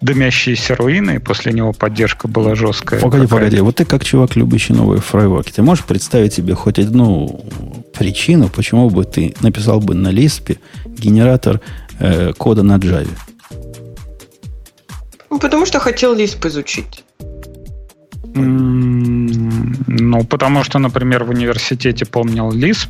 дымящиеся 0.00 0.74
руины, 0.74 1.16
и 1.16 1.18
после 1.18 1.52
него 1.52 1.72
поддержка 1.72 2.28
была 2.28 2.54
жесткая. 2.54 3.00
Погоди, 3.00 3.26
погоди, 3.26 3.60
вот 3.60 3.76
ты 3.76 3.84
как 3.84 4.04
чувак, 4.04 4.36
любящий 4.36 4.72
новые 4.72 5.00
фреймворки, 5.00 5.52
ты 5.52 5.62
можешь 5.62 5.84
представить 5.84 6.34
себе 6.34 6.54
хоть 6.54 6.78
одну 6.78 7.01
причину, 7.92 8.48
почему 8.48 8.90
бы 8.90 9.04
ты 9.04 9.34
написал 9.42 9.80
бы 9.80 9.94
на 9.94 10.12
Lisp 10.12 10.56
генератор 10.86 11.60
э, 12.00 12.32
кода 12.32 12.62
на 12.62 12.78
Java? 12.78 13.08
Ну, 15.30 15.38
потому 15.38 15.66
что 15.66 15.78
хотел 15.80 16.14
Lisp 16.14 16.46
изучить. 16.48 17.04
Ну, 18.34 20.24
потому 20.24 20.64
что, 20.64 20.78
например, 20.78 21.24
в 21.24 21.30
университете 21.30 22.06
помнил 22.06 22.50
Lisp 22.50 22.88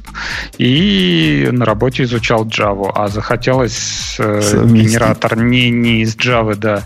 и 0.59 1.49
на 1.51 1.65
работе 1.65 2.05
изучал 2.05 2.47
Java, 2.47 2.93
а 2.95 3.09
захотелось 3.09 4.17
э, 4.19 4.41
генератор 4.67 5.37
не, 5.37 5.71
не 5.71 6.03
из 6.03 6.17
Java, 6.17 6.55
да, 6.55 6.83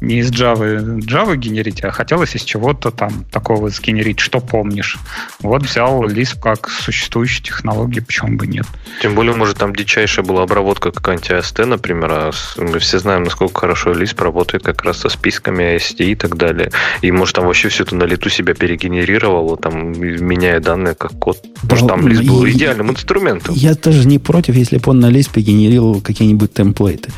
не 0.00 0.20
из 0.20 0.30
Java 0.30 0.98
Java 1.00 1.36
генерить, 1.36 1.82
а 1.82 1.90
хотелось 1.90 2.36
из 2.36 2.42
чего-то 2.42 2.90
там 2.90 3.24
такого 3.32 3.70
сгенерить, 3.70 4.20
что 4.20 4.40
помнишь. 4.40 4.98
Вот 5.40 5.62
взял 5.62 6.04
Lisp 6.04 6.40
как 6.40 6.68
существующую 6.68 7.44
технологию, 7.44 8.04
почему 8.04 8.36
бы 8.36 8.46
нет. 8.46 8.66
Тем 9.02 9.14
более, 9.14 9.34
может, 9.34 9.58
там 9.58 9.74
дичайшая 9.74 10.24
была 10.24 10.44
обработка 10.44 10.92
какая-нибудь 10.92 11.30
AST, 11.30 11.64
например, 11.64 12.12
а 12.12 12.30
мы 12.56 12.78
все 12.78 12.98
знаем, 12.98 13.24
насколько 13.24 13.60
хорошо 13.60 13.92
Lisp 13.92 14.22
работает 14.22 14.62
как 14.62 14.84
раз 14.84 14.98
со 14.98 15.08
списками 15.08 15.76
AST 15.76 16.04
и 16.04 16.14
так 16.14 16.36
далее. 16.36 16.70
И 17.02 17.10
может 17.10 17.34
там 17.34 17.46
вообще 17.46 17.68
все 17.68 17.82
это 17.82 17.95
на 17.98 18.04
лету 18.04 18.30
себя 18.30 18.54
перегенерировало, 18.54 19.56
там, 19.56 19.92
меняя 19.98 20.60
данные 20.60 20.94
как 20.94 21.12
код. 21.18 21.38
Потому 21.62 21.78
что 21.78 21.88
там 21.88 22.06
Lisp 22.06 22.26
был 22.26 22.48
идеальным 22.48 22.90
инструментом. 22.90 23.54
Я 23.54 23.74
тоже 23.74 24.06
не 24.06 24.18
против, 24.18 24.54
если 24.56 24.78
бы 24.78 24.90
он 24.90 25.00
на 25.00 25.10
Lisp 25.10 25.40
генерировал 25.40 26.00
какие-нибудь 26.00 26.52
темплейты. 26.52 27.12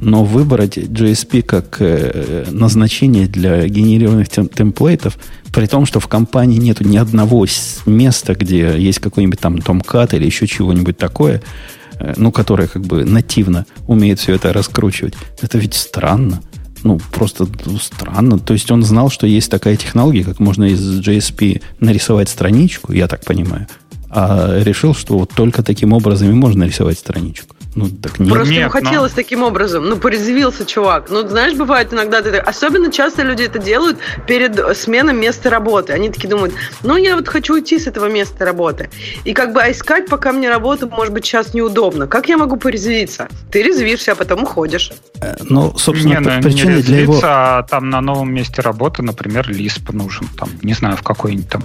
Но 0.00 0.24
выбрать 0.24 0.78
GSP 0.78 1.42
как 1.42 1.76
э, 1.78 2.46
назначение 2.50 3.28
для 3.28 3.68
генерированных 3.68 4.28
тем, 4.28 4.48
темплейтов, 4.48 5.16
при 5.52 5.66
том, 5.66 5.86
что 5.86 6.00
в 6.00 6.08
компании 6.08 6.58
нет 6.58 6.80
ни 6.80 6.96
одного 6.96 7.46
места, 7.86 8.34
где 8.34 8.74
есть 8.78 8.98
какой-нибудь 8.98 9.38
там 9.38 9.56
Tomcat 9.56 10.16
или 10.16 10.26
еще 10.26 10.48
чего-нибудь 10.48 10.98
такое, 10.98 11.40
э, 12.00 12.14
ну, 12.16 12.32
которое 12.32 12.66
как 12.66 12.82
бы 12.82 13.04
нативно 13.04 13.64
умеет 13.86 14.18
все 14.18 14.34
это 14.34 14.52
раскручивать, 14.52 15.14
это 15.40 15.58
ведь 15.58 15.74
странно 15.74 16.42
ну, 16.84 17.00
просто 17.10 17.46
странно. 17.80 18.38
То 18.38 18.52
есть 18.52 18.70
он 18.70 18.82
знал, 18.82 19.10
что 19.10 19.26
есть 19.26 19.50
такая 19.50 19.76
технология, 19.76 20.24
как 20.24 20.40
можно 20.40 20.64
из 20.64 21.00
JSP 21.00 21.62
нарисовать 21.80 22.28
страничку, 22.28 22.92
я 22.92 23.08
так 23.08 23.24
понимаю, 23.24 23.66
а 24.10 24.60
решил, 24.62 24.94
что 24.94 25.18
вот 25.18 25.30
только 25.30 25.62
таким 25.62 25.92
образом 25.92 26.30
и 26.30 26.34
можно 26.34 26.60
нарисовать 26.60 26.98
страничку. 26.98 27.56
Ну, 27.74 27.88
так 27.88 28.18
нет. 28.18 28.30
Просто 28.30 28.52
нет, 28.52 28.60
ему 28.60 28.70
хотелось 28.70 29.12
но... 29.12 29.16
таким 29.16 29.42
образом. 29.42 29.88
Ну, 29.88 29.96
порезвился 29.96 30.66
чувак. 30.66 31.06
Ну, 31.08 31.26
знаешь, 31.26 31.54
бывает 31.54 31.92
иногда... 31.92 32.20
Ты... 32.20 32.36
Особенно 32.36 32.92
часто 32.92 33.22
люди 33.22 33.44
это 33.44 33.58
делают 33.58 33.98
перед 34.26 34.76
сменой 34.76 35.14
места 35.14 35.48
работы. 35.48 35.94
Они 35.94 36.10
такие 36.10 36.28
думают, 36.28 36.54
ну, 36.82 36.96
я 36.96 37.16
вот 37.16 37.28
хочу 37.28 37.54
уйти 37.54 37.78
с 37.78 37.86
этого 37.86 38.10
места 38.10 38.44
работы. 38.44 38.90
И 39.24 39.32
как 39.32 39.54
бы 39.54 39.62
а 39.62 39.70
искать 39.70 40.06
пока 40.06 40.32
мне 40.32 40.50
работу, 40.50 40.88
может 40.88 41.14
быть, 41.14 41.24
сейчас 41.24 41.54
неудобно. 41.54 42.06
Как 42.06 42.28
я 42.28 42.36
могу 42.36 42.56
порезвиться? 42.56 43.28
Ты 43.50 43.62
резвишься, 43.62 44.12
а 44.12 44.14
потом 44.16 44.42
уходишь. 44.42 44.92
Э, 45.22 45.36
ну, 45.48 45.72
собственно, 45.78 46.18
не, 46.18 46.20
ну, 46.20 46.42
причина 46.42 46.76
не 46.76 46.82
для 46.82 47.00
его... 47.00 47.20
А 47.22 47.62
там 47.62 47.88
на 47.88 48.02
новом 48.02 48.34
месте 48.34 48.60
работы, 48.60 49.02
например, 49.02 49.48
Лисп 49.48 49.92
нужен. 49.92 50.28
Там, 50.38 50.50
не 50.62 50.74
знаю, 50.74 50.96
в 50.96 51.02
какой-нибудь 51.02 51.48
там 51.48 51.64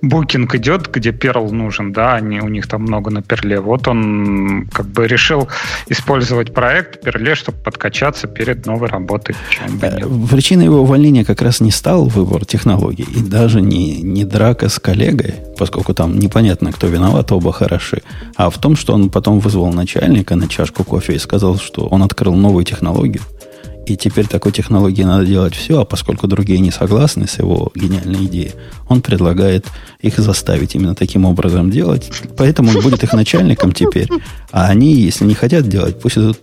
букинг 0.00 0.54
идет, 0.54 0.90
где 0.90 1.10
Perl 1.10 1.50
нужен, 1.50 1.92
да, 1.92 2.14
они, 2.14 2.40
у 2.40 2.48
них 2.48 2.66
там 2.68 2.82
много 2.82 3.10
на 3.10 3.22
перле. 3.22 3.60
Вот 3.60 3.86
он 3.86 4.66
как 4.72 4.86
бы 4.86 5.06
решил 5.06 5.41
использовать 5.88 6.52
проект 6.54 7.02
Перле, 7.02 7.34
чтобы 7.34 7.58
подкачаться 7.58 8.26
перед 8.28 8.66
новой 8.66 8.88
работой. 8.88 9.34
Э, 9.82 10.00
причиной 10.30 10.64
его 10.64 10.80
увольнения 10.80 11.24
как 11.24 11.42
раз 11.42 11.60
не 11.60 11.70
стал 11.70 12.04
выбор 12.04 12.44
технологий, 12.44 13.04
и 13.04 13.20
даже 13.20 13.60
не, 13.60 14.02
не 14.02 14.24
драка 14.24 14.68
с 14.68 14.78
коллегой, 14.78 15.34
поскольку 15.58 15.94
там 15.94 16.18
непонятно, 16.18 16.72
кто 16.72 16.86
виноват, 16.86 17.32
оба 17.32 17.52
хороши, 17.52 18.02
а 18.36 18.50
в 18.50 18.58
том, 18.58 18.76
что 18.76 18.94
он 18.94 19.10
потом 19.10 19.40
вызвал 19.40 19.72
начальника 19.72 20.36
на 20.36 20.48
чашку 20.48 20.84
кофе 20.84 21.14
и 21.14 21.18
сказал, 21.18 21.58
что 21.58 21.86
он 21.86 22.02
открыл 22.02 22.34
новую 22.34 22.64
технологию, 22.64 23.22
и 23.86 23.96
теперь 23.96 24.26
такой 24.26 24.52
технологии 24.52 25.02
надо 25.02 25.26
делать 25.26 25.54
все, 25.54 25.80
а 25.80 25.84
поскольку 25.84 26.26
другие 26.26 26.60
не 26.60 26.70
согласны 26.70 27.26
с 27.26 27.38
его 27.38 27.72
гениальной 27.74 28.26
идеей, 28.26 28.52
он 28.88 29.02
предлагает 29.02 29.66
их 30.00 30.18
заставить 30.18 30.74
именно 30.74 30.94
таким 30.94 31.24
образом 31.24 31.70
делать. 31.70 32.10
Поэтому 32.36 32.70
он 32.70 32.80
будет 32.80 33.02
их 33.02 33.12
начальником 33.12 33.72
теперь. 33.72 34.08
А 34.50 34.68
они, 34.68 34.94
если 34.94 35.24
не 35.24 35.34
хотят 35.34 35.68
делать, 35.68 36.00
пусть 36.00 36.16
идут 36.16 36.38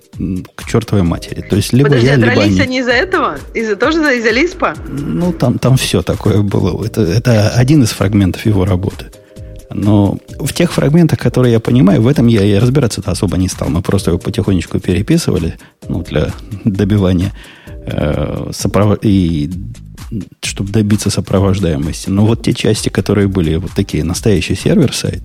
к 0.55 0.67
чертовой 0.67 1.03
матери. 1.03 1.41
То 1.41 1.55
есть 1.55 1.71
либо 1.73 1.89
Подожди, 1.89 2.07
я, 2.07 2.15
либо 2.15 2.41
они. 2.41 2.59
они 2.59 2.79
из-за 2.79 2.91
этого? 2.91 3.37
Из-за 3.53 3.75
тоже 3.75 3.99
из-за 4.17 4.31
Лиспа? 4.31 4.73
Ну, 4.87 5.31
там, 5.31 5.59
там 5.59 5.77
все 5.77 6.01
такое 6.01 6.41
было. 6.41 6.85
Это, 6.85 7.01
это 7.01 7.49
один 7.49 7.83
из 7.83 7.91
фрагментов 7.91 8.45
его 8.45 8.65
работы. 8.65 9.05
Но 9.71 10.17
в 10.39 10.53
тех 10.53 10.71
фрагментах, 10.71 11.19
которые 11.19 11.53
я 11.53 11.59
понимаю, 11.59 12.01
в 12.01 12.07
этом 12.07 12.27
я 12.27 12.43
и 12.43 12.55
разбираться-то 12.55 13.11
особо 13.11 13.37
не 13.37 13.47
стал. 13.47 13.69
Мы 13.69 13.81
просто 13.81 14.11
его 14.11 14.19
потихонечку 14.19 14.79
переписывали 14.79 15.57
ну, 15.87 16.01
для 16.01 16.31
добивания 16.63 17.33
э, 17.67 18.49
соправ... 18.51 18.97
и 19.03 19.51
чтобы 20.41 20.71
добиться 20.71 21.09
сопровождаемости. 21.09 22.09
Но 22.09 22.25
вот 22.25 22.41
те 22.41 22.53
части, 22.53 22.89
которые 22.89 23.27
были 23.27 23.55
вот 23.55 23.71
такие 23.71 24.03
настоящие 24.03 24.57
сервер-сайт, 24.57 25.21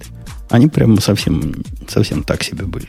они 0.50 0.68
прямо 0.68 1.00
совсем, 1.00 1.54
совсем 1.88 2.22
так 2.22 2.42
себе 2.42 2.64
были. 2.64 2.88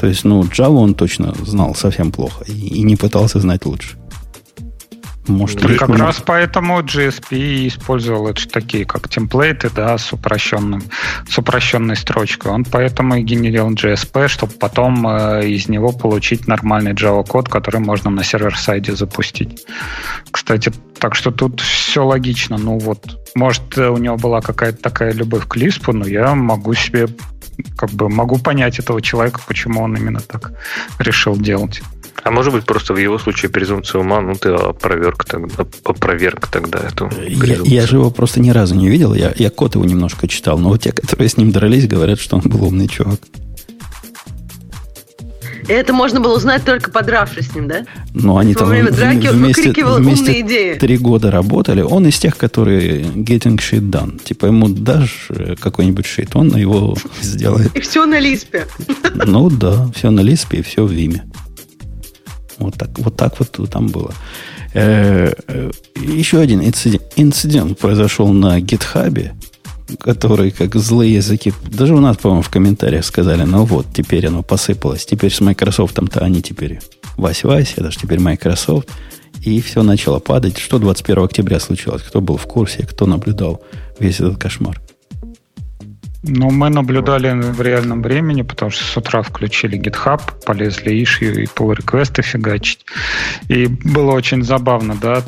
То 0.00 0.06
есть, 0.06 0.24
ну, 0.24 0.42
Java 0.42 0.76
он 0.76 0.94
точно 0.94 1.34
знал 1.44 1.74
совсем 1.74 2.10
плохо 2.10 2.44
и, 2.48 2.52
и 2.52 2.82
не 2.82 2.96
пытался 2.96 3.38
знать 3.38 3.64
лучше. 3.66 3.99
Может, 5.30 5.60
как 5.78 5.90
раз 5.90 6.22
поэтому 6.24 6.80
GSP 6.80 7.68
использовал 7.68 8.28
это 8.28 8.48
такие, 8.48 8.84
как 8.84 9.08
темплейты, 9.08 9.70
да, 9.70 9.96
с 9.96 10.12
упрощенным, 10.12 10.82
с 11.28 11.38
упрощенной 11.38 11.96
строчкой. 11.96 12.52
Он 12.52 12.64
поэтому 12.64 13.16
и 13.16 13.22
генерил 13.22 13.70
GSP, 13.70 14.28
чтобы 14.28 14.52
потом 14.54 15.06
э, 15.06 15.48
из 15.48 15.68
него 15.68 15.92
получить 15.92 16.46
нормальный 16.46 16.92
Java 16.92 17.26
код, 17.26 17.48
который 17.48 17.80
можно 17.80 18.10
на 18.10 18.24
сервер-сайде 18.24 18.94
запустить. 18.94 19.64
Кстати, 20.30 20.72
так 20.98 21.14
что 21.14 21.30
тут 21.30 21.60
все 21.60 22.04
логично. 22.04 22.58
Ну 22.58 22.78
вот, 22.78 23.18
может, 23.34 23.78
у 23.78 23.96
него 23.96 24.16
была 24.16 24.40
какая-то 24.40 24.82
такая 24.82 25.12
любовь 25.12 25.46
к 25.46 25.56
Лиспу, 25.56 25.92
но 25.92 26.06
я 26.06 26.34
могу 26.34 26.74
себе 26.74 27.06
как 27.76 27.90
бы 27.90 28.08
могу 28.08 28.38
понять 28.38 28.78
этого 28.78 29.02
человека, 29.02 29.40
почему 29.46 29.82
он 29.82 29.96
именно 29.96 30.20
так 30.20 30.52
решил 30.98 31.36
делать. 31.36 31.82
А 32.22 32.30
может 32.30 32.52
быть, 32.52 32.64
просто 32.64 32.92
в 32.92 32.98
его 32.98 33.18
случае 33.18 33.50
презумпция 33.50 34.00
ума, 34.00 34.20
ну, 34.20 34.34
ты 34.34 34.50
опроверг 34.50 35.24
тогда, 35.24 35.64
опроверг 35.84 36.48
тогда 36.48 36.80
эту 36.80 37.10
я, 37.26 37.58
я 37.64 37.86
же 37.86 37.96
его 37.96 38.10
просто 38.10 38.40
ни 38.40 38.50
разу 38.50 38.74
не 38.74 38.88
видел. 38.88 39.14
Я, 39.14 39.32
я 39.36 39.50
код 39.50 39.74
его 39.74 39.84
немножко 39.84 40.28
читал, 40.28 40.58
но 40.58 40.68
вот 40.68 40.82
те, 40.82 40.92
которые 40.92 41.28
с 41.28 41.36
ним 41.36 41.50
дрались, 41.50 41.86
говорят, 41.86 42.20
что 42.20 42.36
он 42.36 42.42
был 42.42 42.64
умный 42.64 42.88
чувак. 42.88 43.20
И 45.70 45.72
это 45.72 45.92
можно 45.92 46.18
было 46.18 46.36
узнать 46.36 46.64
только 46.64 46.90
подравшись 46.90 47.48
с 47.48 47.54
ним, 47.54 47.68
да? 47.68 47.86
Ну, 48.12 48.38
они 48.38 48.54
Во 48.54 48.60
там 48.60 48.70
время 48.70 48.90
драки 48.90 49.28
он 49.28 49.36
вместе, 49.36 49.70
вместе 49.70 49.84
умные 49.84 50.40
идеи. 50.40 50.74
три 50.74 50.98
года 50.98 51.30
работали. 51.30 51.80
Он 51.80 52.08
из 52.08 52.18
тех, 52.18 52.36
которые 52.36 53.02
getting 53.02 53.56
shit 53.56 53.88
done. 53.88 54.20
Типа 54.20 54.46
ему 54.46 54.68
дашь 54.68 55.26
э, 55.28 55.54
какой-нибудь 55.54 56.06
шит, 56.06 56.30
он 56.34 56.56
его 56.56 56.96
сделает. 57.22 57.76
И 57.76 57.80
все 57.80 58.04
на 58.04 58.18
лиспе. 58.18 58.66
Ну 59.14 59.48
да, 59.48 59.88
все 59.94 60.10
на 60.10 60.22
лиспе 60.22 60.58
и 60.58 60.62
все 60.62 60.84
в 60.84 60.90
Виме. 60.90 61.22
Вот 62.60 62.74
так 62.74 62.90
вот, 62.98 63.16
так 63.16 63.38
вот 63.38 63.70
там 63.70 63.88
было. 63.88 64.12
Э, 64.74 65.32
э, 65.48 65.70
еще 65.96 66.38
один 66.38 66.60
инцидент, 66.60 67.02
инцидент 67.16 67.78
произошел 67.78 68.32
на 68.32 68.60
гитхабе 68.60 69.32
которые 69.98 70.52
как 70.52 70.76
злые 70.76 71.14
языки, 71.14 71.52
даже 71.68 71.94
у 71.94 72.00
нас, 72.00 72.16
по-моему, 72.16 72.42
в 72.42 72.48
комментариях 72.48 73.04
сказали, 73.04 73.42
ну 73.42 73.64
вот, 73.64 73.86
теперь 73.92 74.26
оно 74.28 74.44
посыпалось. 74.44 75.04
Теперь 75.04 75.32
с 75.32 75.40
Microsoft 75.40 75.96
то 75.96 76.20
они 76.20 76.42
теперь 76.42 76.80
Вась-Вась, 77.16 77.72
это 77.76 77.90
же 77.90 77.98
теперь 77.98 78.20
Microsoft. 78.20 78.88
И 79.42 79.60
все 79.60 79.82
начало 79.82 80.18
падать. 80.18 80.58
Что 80.58 80.78
21 80.78 81.24
октября 81.24 81.60
случилось? 81.60 82.02
Кто 82.02 82.20
был 82.20 82.36
в 82.36 82.46
курсе, 82.46 82.86
кто 82.86 83.06
наблюдал 83.06 83.62
весь 83.98 84.20
этот 84.20 84.36
кошмар? 84.38 84.80
Ну, 86.22 86.50
мы 86.50 86.68
наблюдали 86.68 87.32
в 87.32 87.60
реальном 87.62 88.02
времени, 88.02 88.42
потому 88.42 88.70
что 88.70 88.84
с 88.84 88.96
утра 88.96 89.22
включили 89.22 89.78
GitHub, 89.80 90.20
полезли 90.44 91.02
ишью 91.02 91.42
и 91.42 91.46
pull 91.46 91.74
реквесты 91.74 92.22
фигачить. 92.22 92.84
И 93.48 93.66
было 93.66 94.12
очень 94.12 94.42
забавно, 94.42 94.96
да, 95.00 95.22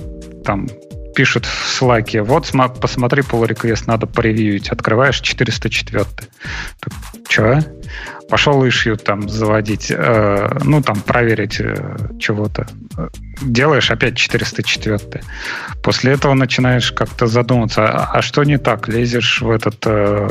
там 0.44 0.68
пишет 1.14 1.46
в 1.46 1.68
слайке, 1.68 2.22
вот 2.22 2.50
посмотри 2.80 3.22
pull 3.22 3.46
request, 3.46 3.84
надо 3.86 4.06
поревьюить. 4.06 4.68
Открываешь 4.68 5.20
404. 5.20 6.04
Так, 6.80 6.92
Че? 7.28 7.64
Пошел 8.28 8.66
ишью 8.66 8.96
там 8.96 9.28
заводить, 9.28 9.90
э, 9.90 10.58
ну 10.64 10.80
там 10.82 11.00
проверить 11.00 11.60
э, 11.60 11.96
чего-то. 12.18 12.66
Делаешь 13.42 13.90
опять 13.90 14.16
404. 14.16 15.22
После 15.82 16.12
этого 16.12 16.34
начинаешь 16.34 16.92
как-то 16.92 17.26
задуматься, 17.26 17.88
а, 17.88 18.18
а 18.18 18.22
что 18.22 18.44
не 18.44 18.58
так? 18.58 18.88
Лезешь 18.88 19.42
в 19.42 19.50
этот 19.50 19.86
э, 19.86 20.28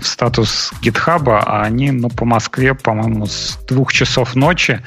в 0.00 0.06
статус 0.06 0.72
гитхаба, 0.82 1.40
а 1.40 1.62
они, 1.62 1.90
ну, 1.90 2.08
по 2.08 2.24
Москве, 2.24 2.74
по-моему, 2.74 3.26
с 3.26 3.58
двух 3.68 3.92
часов 3.92 4.34
ночи 4.34 4.82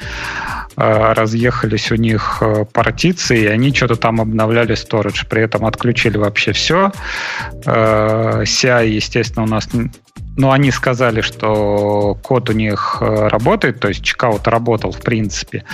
Э, 0.76 1.12
разъехались 1.12 1.92
у 1.92 1.96
них 1.96 2.38
э, 2.40 2.64
партиции, 2.64 3.42
и 3.42 3.46
они 3.46 3.74
что-то 3.74 3.96
там 3.96 4.18
обновляли 4.18 4.74
storage, 4.74 5.26
при 5.28 5.42
этом 5.42 5.66
отключили 5.66 6.16
вообще 6.16 6.52
все. 6.52 6.90
CI, 7.64 8.84
э, 8.84 8.88
естественно, 8.88 9.44
у 9.44 9.48
нас 9.48 9.68
но 10.36 10.52
они 10.52 10.70
сказали, 10.70 11.20
что 11.20 12.16
код 12.22 12.50
у 12.50 12.52
них 12.52 12.98
э, 13.00 13.28
работает, 13.28 13.80
то 13.80 13.88
есть 13.88 14.02
чекаут 14.02 14.46
работал 14.48 14.92
в 14.92 15.00
принципе. 15.00 15.64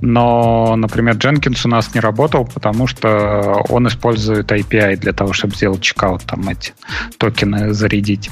Но, 0.00 0.74
например, 0.76 1.16
Jenkins 1.16 1.60
у 1.64 1.68
нас 1.68 1.94
не 1.94 2.00
работал, 2.00 2.44
потому 2.44 2.86
что 2.86 3.64
он 3.68 3.88
использует 3.88 4.50
API 4.50 4.96
для 4.96 5.12
того, 5.12 5.32
чтобы 5.32 5.54
сделать 5.54 5.80
checkout, 5.80 6.22
там 6.22 6.48
эти 6.48 6.72
токены 7.18 7.72
зарядить. 7.72 8.30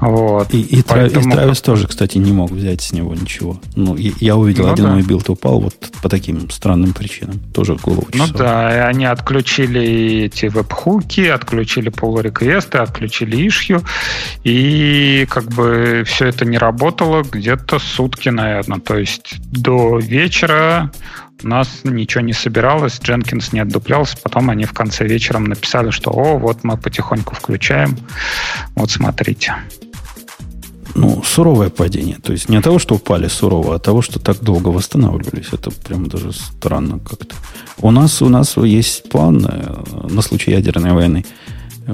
Вот. 0.00 0.52
И, 0.52 0.60
и, 0.60 0.82
Поэтому... 0.82 1.34
и 1.34 1.36
Travis 1.36 1.62
тоже, 1.64 1.86
кстати, 1.86 2.18
не 2.18 2.32
мог 2.32 2.50
взять 2.50 2.82
с 2.82 2.92
него 2.92 3.14
ничего. 3.14 3.60
Ну, 3.76 3.96
я 3.96 4.36
увидел, 4.36 4.66
ну, 4.66 4.72
один 4.72 4.84
да. 4.86 4.92
мой 4.92 5.02
билд 5.02 5.28
упал 5.30 5.60
вот 5.60 5.74
по 6.02 6.08
таким 6.08 6.50
странным 6.50 6.92
причинам. 6.92 7.38
Тоже 7.54 7.76
голову 7.76 8.08
чесал. 8.12 8.32
Ну 8.32 8.38
да, 8.38 8.74
и 8.74 8.78
они 8.90 9.04
отключили 9.04 10.24
эти 10.24 10.46
webhook 10.46 11.08
и, 11.08 11.26
отключили 11.28 11.90
pull 11.90 12.20
request 12.20 12.71
ы 12.71 12.78
отключили 12.78 13.46
issue, 13.46 13.82
и 14.44 15.19
как 15.26 15.44
бы 15.44 16.04
все 16.06 16.26
это 16.26 16.44
не 16.44 16.58
работало 16.58 17.22
где-то 17.22 17.78
сутки, 17.78 18.28
наверное. 18.28 18.80
То 18.80 18.98
есть 18.98 19.36
до 19.50 19.98
вечера 19.98 20.90
у 21.42 21.48
нас 21.48 21.80
ничего 21.84 22.22
не 22.22 22.32
собиралось, 22.32 23.00
Jenkins 23.00 23.50
не 23.52 23.60
отдуплялся, 23.60 24.16
потом 24.22 24.50
они 24.50 24.64
в 24.64 24.72
конце 24.72 25.06
вечера 25.06 25.38
написали, 25.38 25.90
что 25.90 26.10
«О, 26.10 26.38
вот 26.38 26.64
мы 26.64 26.76
потихоньку 26.76 27.34
включаем, 27.34 27.96
вот 28.74 28.90
смотрите». 28.90 29.54
Ну, 30.96 31.22
суровое 31.22 31.70
падение. 31.70 32.18
То 32.18 32.32
есть 32.32 32.48
не 32.48 32.56
от 32.56 32.64
того, 32.64 32.80
что 32.80 32.96
упали 32.96 33.28
сурово, 33.28 33.74
а 33.74 33.76
от 33.76 33.84
того, 33.84 34.02
что 34.02 34.18
так 34.18 34.40
долго 34.40 34.68
восстанавливались. 34.68 35.52
Это 35.52 35.70
прям 35.70 36.08
даже 36.08 36.32
странно 36.32 36.98
как-то. 36.98 37.36
У 37.78 37.92
нас, 37.92 38.20
у 38.22 38.28
нас 38.28 38.56
есть 38.56 39.08
план 39.08 39.46
э, 39.46 40.08
на 40.08 40.20
случай 40.20 40.50
ядерной 40.50 40.92
войны– 40.92 41.24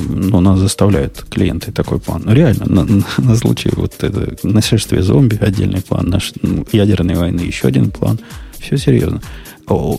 ну, 0.00 0.40
нас 0.40 0.58
заставляют 0.58 1.24
клиенты 1.30 1.72
такой 1.72 1.98
план. 1.98 2.22
Ну, 2.24 2.32
реально, 2.32 2.64
на, 2.66 2.84
на, 2.84 3.04
на 3.18 3.36
случай 3.36 3.70
вот 3.74 3.94
это 4.02 4.36
нашествие 4.42 5.02
зомби 5.02 5.38
отдельный 5.40 5.82
план, 5.82 6.08
наш, 6.08 6.32
ну, 6.42 6.66
ядерной 6.72 7.14
войны 7.16 7.40
еще 7.40 7.68
один 7.68 7.90
план. 7.90 8.18
Все 8.58 8.76
серьезно. 8.76 9.20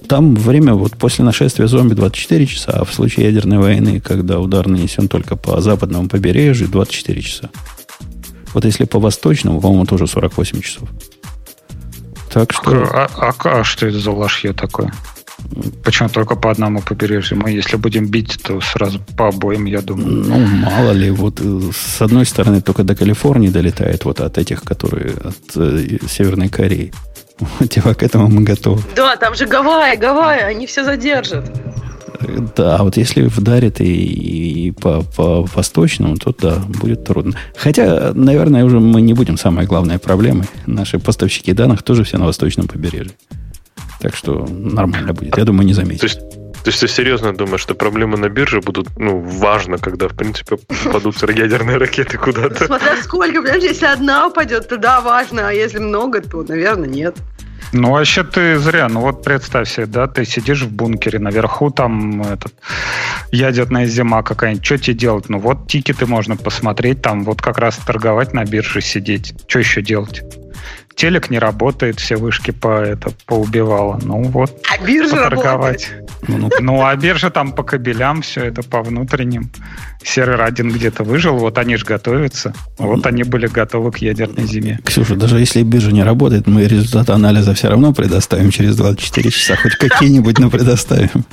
Там 0.08 0.36
время 0.36 0.74
вот 0.74 0.94
после 0.98 1.26
нашествия 1.26 1.68
зомби 1.68 1.94
24 1.94 2.46
часа, 2.46 2.72
а 2.72 2.86
в 2.86 2.94
случае 2.94 3.26
ядерной 3.26 3.58
войны, 3.58 4.00
когда 4.00 4.40
удар 4.40 4.68
нанесен 4.68 5.10
только 5.10 5.36
по 5.36 5.60
западному 5.60 6.08
побережью, 6.08 6.70
24 6.70 7.22
часа. 7.22 7.50
Вот 8.54 8.64
если 8.64 8.86
по 8.86 9.00
восточному, 9.00 9.60
по-моему, 9.60 9.86
тоже 9.86 10.08
48 10.08 10.62
часов. 10.62 10.90
Так 12.32 12.54
что... 12.54 12.84
А, 12.92 13.10
а, 13.16 13.34
а, 13.44 13.64
что 13.64 13.88
это 13.88 14.00
за 14.00 14.12
лошье 14.12 14.54
такое? 14.54 14.94
Почему 15.84 16.10
только 16.10 16.36
по 16.36 16.52
одному 16.52 16.82
побережью? 16.82 17.38
Мы, 17.38 17.52
если 17.52 17.78
будем 17.78 18.08
бить, 18.08 18.38
то 18.44 18.60
сразу 18.62 19.00
по 19.18 19.28
обоим, 19.28 19.66
я 19.66 19.82
думаю. 19.82 20.08
Ну, 20.08 20.38
мало 20.38 20.92
ли. 20.92 21.12
Вот 21.12 21.40
э, 21.40 21.60
с 21.74 22.02
одной 22.02 22.26
стороны 22.26 22.62
только 22.62 22.84
до 22.84 22.96
Калифорнии 22.96 23.50
долетает 23.50 24.06
вот 24.06 24.20
от 24.20 24.38
этих, 24.38 24.62
которые 24.64 25.14
от 25.14 25.56
э, 25.56 26.00
Северной 26.08 26.50
Кореи. 26.50 26.92
Типа 27.70 27.94
к 27.94 28.04
этому 28.04 28.28
мы 28.28 28.42
готовы. 28.42 28.82
Да, 28.96 29.16
там 29.16 29.36
же 29.36 29.46
Гавайи, 29.46 29.98
Гавайи, 29.98 30.42
они 30.42 30.66
все 30.66 30.84
задержат. 30.84 31.52
Да, 32.56 32.78
а 32.78 32.84
вот 32.84 32.98
если 32.98 33.24
вдарит 33.28 33.80
и, 33.80 34.68
и 34.68 34.72
по, 34.72 35.04
по 35.16 35.44
восточному, 35.44 36.18
то 36.18 36.34
да, 36.40 36.56
будет 36.68 37.04
трудно. 37.06 37.34
Хотя, 37.56 38.12
наверное, 38.14 38.66
уже 38.66 38.80
мы 38.80 39.02
не 39.02 39.14
будем 39.14 39.38
самой 39.38 39.66
главной 39.66 40.00
проблемой. 40.00 40.48
Наши 40.66 41.00
поставщики 41.00 41.54
данных 41.54 41.84
тоже 41.84 42.04
все 42.04 42.18
на 42.18 42.26
восточном 42.26 42.68
побережье. 42.68 43.14
Так 44.00 44.16
что 44.16 44.46
нормально 44.48 45.14
будет. 45.14 45.38
Я 45.38 45.44
думаю, 45.44 45.66
не 45.66 45.74
заметить. 45.74 46.02
То 46.02 46.06
есть, 46.06 46.20
то 46.20 46.70
есть 46.70 46.80
ты 46.82 46.88
серьезно 46.88 47.34
думаешь, 47.34 47.62
что 47.62 47.76
проблемы 47.76 48.18
на 48.18 48.30
бирже 48.30 48.62
будут, 48.62 48.98
ну, 48.98 49.20
важно, 49.20 49.78
когда, 49.78 50.08
в 50.08 50.16
принципе, 50.16 50.58
попадут 50.58 51.22
ядерные 51.30 51.78
ракеты 51.78 52.18
куда-то? 52.18 52.66
Смотря 52.66 52.98
сколько, 52.98 53.42
понимаешь, 53.42 53.64
если 53.64 53.86
одна 53.86 54.28
упадет, 54.28 54.68
то 54.68 54.78
да, 54.78 55.02
важно, 55.02 55.50
а 55.50 55.52
если 55.52 55.80
много, 55.80 56.22
то, 56.22 56.44
наверное, 56.44 56.90
нет. 56.90 57.16
Ну, 57.74 57.92
вообще 57.92 58.24
ты 58.24 58.60
зря. 58.60 58.88
Ну, 58.88 59.02
вот 59.02 59.24
представь 59.24 59.70
себе, 59.70 59.86
да, 59.88 60.08
ты 60.08 60.26
сидишь 60.26 60.62
в 60.62 60.72
бункере, 60.72 61.20
наверху 61.20 61.70
там 61.70 62.22
этот, 62.22 62.54
ядерная 63.32 63.86
зима 63.86 64.24
какая-нибудь. 64.24 64.66
Что 64.66 64.78
тебе 64.78 64.94
делать? 64.96 65.30
Ну, 65.30 65.40
вот 65.40 65.68
тикеты 65.68 66.06
можно 66.06 66.38
посмотреть, 66.38 67.02
там 67.02 67.24
вот 67.24 67.42
как 67.42 67.58
раз 67.58 67.78
торговать 67.78 68.34
на 68.34 68.46
бирже 68.46 68.82
сидеть. 68.82 69.34
Что 69.48 69.60
еще 69.60 69.82
делать? 69.82 70.24
Телек 70.98 71.30
не 71.30 71.40
работает, 71.40 72.00
все 72.00 72.18
вышки 72.18 72.52
по 72.52 72.82
это 72.82 73.12
поубивало. 73.26 74.00
Ну 74.04 74.24
вот. 74.24 74.52
А 74.70 74.84
биржа 74.84 75.16
поторговать. 75.16 75.90
Ну, 76.28 76.50
ну, 76.60 76.86
а 76.86 76.96
биржа 76.96 77.30
там 77.30 77.54
по 77.54 77.64
кабелям, 77.64 78.22
все 78.22 78.46
это 78.46 78.64
по 78.64 78.82
внутренним. 78.82 79.50
Сервер 80.04 80.42
один 80.42 80.72
где-то 80.72 81.04
выжил, 81.04 81.38
вот 81.38 81.58
они 81.58 81.78
же 81.78 81.86
готовятся. 81.86 82.54
Вот 82.78 83.06
они 83.06 83.24
были 83.24 83.48
готовы 83.48 83.92
к 83.92 84.00
ядерной 84.00 84.46
зиме. 84.48 84.80
Ксюша, 84.84 85.16
даже 85.16 85.40
если 85.40 85.62
биржа 85.64 85.92
не 85.92 86.04
работает, 86.04 86.48
мы 86.48 86.66
результаты 86.66 87.14
анализа 87.14 87.54
все 87.54 87.70
равно 87.70 87.94
предоставим 87.94 88.50
через 88.52 88.76
24 88.76 89.32
часа. 89.32 89.56
Хоть 89.56 89.76
какие-нибудь, 89.76 90.40
но 90.40 90.50
предоставим. 90.50 91.26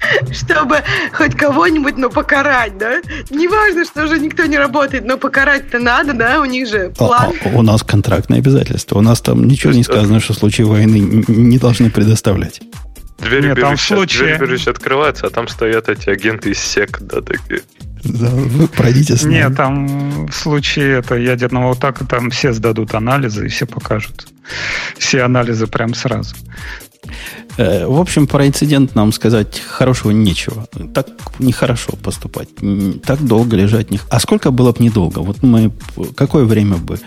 чтобы 0.32 0.82
хоть 1.12 1.34
кого-нибудь, 1.34 1.96
но 1.96 2.10
покарать, 2.10 2.78
да? 2.78 3.00
Неважно, 3.30 3.84
что 3.84 4.04
уже 4.04 4.18
никто 4.18 4.46
не 4.46 4.58
работает, 4.58 5.04
но 5.04 5.16
покарать-то 5.16 5.78
надо, 5.78 6.12
да? 6.12 6.40
У 6.40 6.44
них 6.44 6.68
же 6.68 6.86
а, 6.86 6.90
план. 6.90 7.32
А, 7.44 7.48
у 7.48 7.62
нас 7.62 7.82
контрактные 7.82 8.38
обязательства. 8.38 8.98
У 8.98 9.02
нас 9.02 9.20
там 9.20 9.46
ничего 9.46 9.72
не 9.72 9.82
сказано, 9.82 10.20
что 10.20 10.32
в 10.32 10.36
случае 10.36 10.66
войны 10.66 11.24
не 11.28 11.58
должны 11.58 11.90
предоставлять. 11.90 12.60
Дверь 13.18 13.48
Нет, 13.48 13.60
там 13.60 13.76
в 13.76 13.80
случае... 13.80 14.38
дверь 14.38 14.58
открывается, 14.66 15.26
а 15.26 15.30
там 15.30 15.46
стоят 15.46 15.90
эти 15.90 16.08
агенты 16.08 16.52
из 16.52 16.58
СЕК, 16.58 17.00
да, 17.02 17.20
такие. 17.20 17.60
Да, 18.02 18.30
вы 18.30 18.66
пройдите 18.66 19.14
с 19.16 19.24
нами. 19.24 19.34
Нет, 19.34 19.56
там 19.56 20.26
в 20.26 20.32
случае 20.32 21.00
это 21.00 21.16
ядерного 21.16 21.72
атака 21.72 22.06
там 22.06 22.30
все 22.30 22.54
сдадут 22.54 22.94
анализы 22.94 23.44
и 23.44 23.48
все 23.48 23.66
покажут. 23.66 24.26
Все 24.96 25.20
анализы 25.22 25.66
прям 25.66 25.92
сразу. 25.92 26.34
Э, 27.56 27.86
в 27.86 28.00
общем, 28.00 28.26
про 28.26 28.46
инцидент 28.46 28.94
нам 28.94 29.12
сказать 29.12 29.60
хорошего 29.60 30.10
нечего. 30.10 30.66
Так 30.94 31.08
нехорошо 31.38 31.92
поступать. 32.02 32.48
Так 33.04 33.24
долго 33.24 33.56
лежать. 33.56 33.90
Не... 33.90 34.00
А 34.08 34.20
сколько 34.20 34.50
было 34.50 34.72
бы 34.72 34.82
недолго? 34.82 35.20
Вот 35.20 35.42
мы 35.42 35.72
какое 36.16 36.44
время 36.44 36.76
бы 36.76 36.98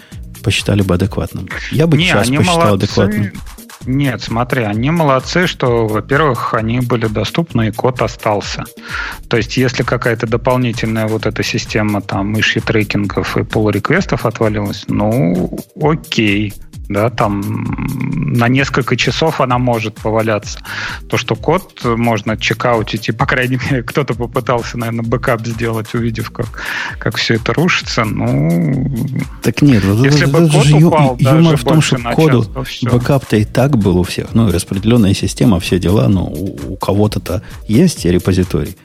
посчитали 0.44 0.82
бы 0.82 0.96
адекватным? 0.96 1.48
Я 1.72 1.88
бы 1.88 1.98
не, 1.98 2.08
час 2.08 2.28
посчитал 2.30 2.58
молодцы. 2.58 2.84
адекватным. 2.86 3.32
Нет, 3.86 4.22
смотри, 4.22 4.64
они 4.64 4.92
молодцы, 4.92 5.46
что, 5.46 5.88
во-первых, 5.88 6.54
они 6.54 6.80
были 6.80 7.08
доступны, 7.08 7.68
и 7.68 7.72
код 7.72 8.02
остался. 8.02 8.64
То 9.28 9.36
есть, 9.36 9.58
если 9.58 9.84
какая-то 9.84 10.26
дополнительная 10.26 11.08
вот 11.08 11.26
эта 11.26 11.44
система 11.44 12.02
там 12.02 12.28
issue 12.28 12.62
tracking 12.62 13.21
ов 13.21 13.36
и 13.36 13.42
pull 13.42 13.72
request 13.72 14.14
ов 14.14 14.26
отвалилась, 14.26 14.86
ну, 14.88 15.58
окей 15.82 16.54
да, 16.94 17.10
там 17.10 17.42
на 18.36 18.48
несколько 18.48 18.96
часов 18.96 19.42
она 19.42 19.58
может 19.58 19.96
поваляться. 19.96 20.60
То, 21.10 21.18
что 21.18 21.36
код 21.36 21.82
можно 21.84 22.38
checkout 22.38 22.86
ить, 22.86 23.10
и, 23.10 23.12
по 23.12 23.26
крайней 23.26 23.60
мере, 23.70 23.84
кто-то 23.84 24.14
попытался, 24.14 24.78
наверное, 24.78 25.04
бэкап 25.04 25.46
сделать, 25.46 25.94
увидев, 25.94 26.32
как, 26.32 26.62
как 27.00 27.18
все 27.18 27.36
это 27.36 27.54
рушится, 27.54 28.06
ну... 28.06 28.96
Так 29.42 29.62
нет, 29.62 29.84
вот 29.84 30.06
если 30.06 30.24
это, 30.24 30.32
бы 30.32 30.50
код 30.50 30.64
же 30.64 30.78
ю- 30.78 30.88
упал 30.88 31.18
юмор 31.20 31.44
даже 31.44 31.58
в 31.58 31.64
том, 31.64 31.82
что 31.82 31.98
на 31.98 32.14
коду 32.14 32.46
бэкап-то 32.84 33.38
и 33.38 33.46
так 33.46 33.78
был 33.78 33.98
у 33.98 34.04
всех. 34.04 34.34
Ну, 34.34 34.52
распределенная 34.52 35.14
система, 35.14 35.60
все 35.60 35.80
дела, 35.80 36.08
но 36.08 36.26
у, 36.26 36.74
у 36.74 36.76
кого-то-то 36.78 37.42
есть 37.68 38.06
репозиторий, 38.06 38.76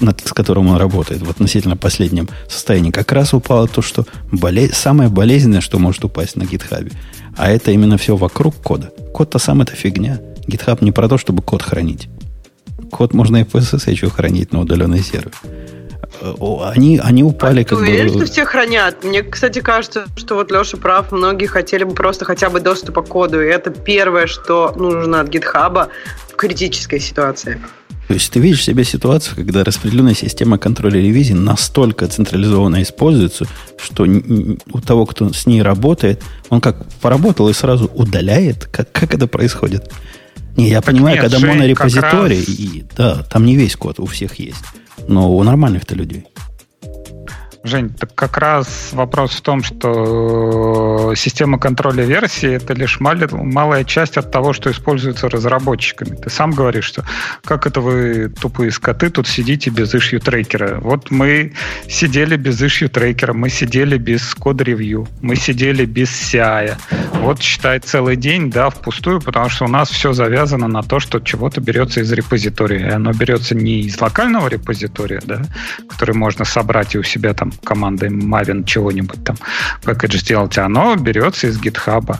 над- 0.00 0.26
с 0.26 0.32
которым 0.32 0.68
он 0.68 0.76
работает 0.76 1.22
в 1.22 1.30
относительно 1.30 1.76
последнем 1.76 2.28
состоянии. 2.48 2.90
Как 2.90 3.12
раз 3.12 3.34
упало 3.34 3.68
то, 3.68 3.82
что 3.82 4.06
боле- 4.32 4.72
самое 4.72 5.10
болезненное, 5.10 5.60
что 5.60 5.78
может 5.78 6.04
упасть 6.04 6.36
на 6.36 6.44
гитхабе. 6.44 6.92
А 7.36 7.50
это 7.50 7.70
именно 7.70 7.96
все 7.98 8.16
вокруг 8.16 8.54
кода. 8.56 8.90
Код-то 9.12 9.38
сам 9.38 9.62
это 9.62 9.74
фигня. 9.74 10.20
GitHub 10.46 10.78
не 10.80 10.92
про 10.92 11.08
то, 11.08 11.18
чтобы 11.18 11.42
код 11.42 11.62
хранить. 11.62 12.08
Код 12.90 13.14
можно 13.14 13.38
и 13.38 13.44
по 13.44 13.58
SSH 13.58 14.10
хранить 14.10 14.52
на 14.52 14.60
удаленный 14.60 15.00
сервер. 15.00 15.32
Они, 16.40 16.98
они 17.02 17.22
упали 17.22 17.62
Ты 17.62 17.70
как 17.70 17.78
уверен, 17.80 18.12
бы... 18.12 18.20
что 18.20 18.32
все 18.32 18.44
хранят? 18.44 19.04
Мне, 19.04 19.22
кстати, 19.22 19.60
кажется, 19.60 20.06
что 20.16 20.36
вот 20.36 20.50
Леша 20.50 20.76
прав. 20.76 21.12
Многие 21.12 21.46
хотели 21.46 21.84
бы 21.84 21.94
просто 21.94 22.24
хотя 22.24 22.48
бы 22.48 22.60
доступа 22.60 23.02
к 23.02 23.08
коду. 23.08 23.42
И 23.42 23.46
это 23.46 23.70
первое, 23.70 24.26
что 24.26 24.72
нужно 24.76 25.20
от 25.20 25.28
гитхаба 25.28 25.88
в 26.28 26.36
критической 26.36 27.00
ситуации. 27.00 27.60
То 28.08 28.14
есть 28.14 28.30
ты 28.30 28.38
видишь 28.38 28.62
себе 28.64 28.84
ситуацию, 28.84 29.34
когда 29.34 29.64
распределенная 29.64 30.14
система 30.14 30.58
контроля 30.58 31.00
ревизии 31.00 31.32
настолько 31.32 32.06
централизованно 32.06 32.80
используется, 32.82 33.46
что 33.82 34.04
у 34.04 34.80
того, 34.80 35.06
кто 35.06 35.32
с 35.32 35.46
ней 35.46 35.60
работает, 35.62 36.22
он 36.48 36.60
как 36.60 36.86
поработал 37.00 37.48
и 37.48 37.52
сразу 37.52 37.86
удаляет. 37.86 38.66
Как, 38.66 38.92
как 38.92 39.12
это 39.14 39.26
происходит? 39.26 39.90
Не, 40.56 40.68
я 40.70 40.76
Так 40.80 40.86
понимаю, 40.94 41.16
нет, 41.16 41.24
когда 41.24 41.38
монорепозиторий, 41.46 42.38
раз- 42.38 42.48
и, 42.48 42.84
да, 42.96 43.22
там 43.24 43.44
не 43.44 43.56
весь 43.56 43.74
код 43.76 43.98
у 43.98 44.06
всех 44.06 44.38
есть. 44.38 44.64
Но 45.08 45.34
у 45.36 45.42
нормальных-то 45.42 45.94
людей. 45.94 46.24
Жень, 47.66 47.90
так 47.90 48.14
как 48.14 48.38
раз 48.38 48.90
вопрос 48.92 49.32
в 49.32 49.40
том, 49.40 49.64
что 49.64 51.14
система 51.16 51.58
контроля 51.58 52.04
версии 52.04 52.48
это 52.52 52.74
лишь 52.74 53.00
малая 53.00 53.82
часть 53.82 54.16
от 54.16 54.30
того, 54.30 54.52
что 54.52 54.70
используется 54.70 55.28
разработчиками. 55.28 56.14
Ты 56.14 56.30
сам 56.30 56.52
говоришь, 56.52 56.84
что 56.84 57.04
как 57.44 57.66
это 57.66 57.80
вы, 57.80 58.28
тупые 58.40 58.70
скоты, 58.70 59.10
тут 59.10 59.26
сидите 59.26 59.70
без 59.70 59.92
issue 59.94 60.20
трекера. 60.20 60.78
Вот 60.80 61.10
мы 61.10 61.54
сидели 61.88 62.36
без 62.36 62.62
issue 62.62 62.88
трекера, 62.88 63.32
мы 63.32 63.48
сидели 63.48 63.98
без 63.98 64.32
код 64.34 64.60
ревью, 64.60 65.08
мы 65.20 65.34
сидели 65.34 65.86
без 65.86 66.10
CI. 66.10 66.76
Вот 67.14 67.42
считай 67.42 67.80
целый 67.80 68.14
день, 68.14 68.48
да, 68.48 68.70
впустую, 68.70 69.20
потому 69.20 69.48
что 69.48 69.64
у 69.64 69.68
нас 69.68 69.90
все 69.90 70.12
завязано 70.12 70.68
на 70.68 70.82
то, 70.84 71.00
что 71.00 71.18
чего-то 71.18 71.60
берется 71.60 72.00
из 72.00 72.12
репозитория. 72.12 72.90
И 72.90 72.92
оно 72.92 73.12
берется 73.12 73.56
не 73.56 73.80
из 73.80 74.00
локального 74.00 74.46
репозитория, 74.46 75.20
да, 75.24 75.42
который 75.88 76.14
можно 76.14 76.44
собрать 76.44 76.94
и 76.94 76.98
у 76.98 77.02
себя 77.02 77.34
там 77.34 77.52
командой 77.64 78.08
Maven 78.08 78.64
чего-нибудь 78.64 79.24
там 79.24 79.36
пакетж 79.84 80.18
сделать, 80.18 80.58
оно 80.58 80.96
берется 80.96 81.46
из 81.48 81.60
гитхаба. 81.60 82.18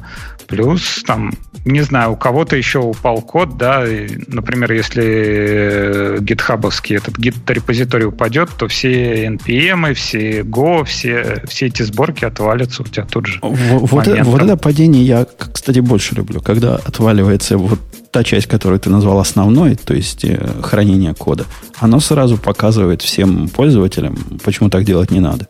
Плюс 0.48 1.02
там, 1.06 1.32
не 1.64 1.80
знаю, 1.82 2.12
у 2.12 2.16
кого-то 2.16 2.56
еще 2.56 2.78
упал 2.78 3.20
код, 3.20 3.56
да, 3.56 3.86
и, 3.86 4.08
например, 4.28 4.72
если 4.72 6.18
гитхабовский 6.20 6.96
этот 6.96 7.18
гит-репозиторий 7.18 8.06
упадет, 8.06 8.50
то 8.56 8.68
все 8.68 9.26
NPM, 9.26 9.94
все 9.94 10.40
Go, 10.40 10.84
все, 10.84 11.42
все 11.48 11.66
эти 11.66 11.82
сборки 11.82 12.24
отвалятся 12.24 12.82
у 12.82 12.86
тебя 12.86 13.04
тут 13.04 13.26
же. 13.26 13.38
Вот, 13.42 14.06
это, 14.06 14.24
вот 14.24 14.42
это 14.42 14.56
падение 14.56 15.04
я, 15.04 15.26
кстати, 15.26 15.80
больше 15.80 16.14
люблю. 16.14 16.40
Когда 16.40 16.76
отваливается 16.76 17.58
вот 17.58 17.80
та 18.10 18.24
часть, 18.24 18.46
которую 18.46 18.80
ты 18.80 18.88
назвал 18.88 19.18
основной, 19.18 19.74
то 19.74 19.94
есть 19.94 20.24
э, 20.24 20.38
хранение 20.62 21.12
кода, 21.12 21.44
оно 21.78 22.00
сразу 22.00 22.38
показывает 22.38 23.02
всем 23.02 23.48
пользователям, 23.48 24.16
почему 24.44 24.70
так 24.70 24.84
делать 24.84 25.10
не 25.10 25.20
надо. 25.20 25.48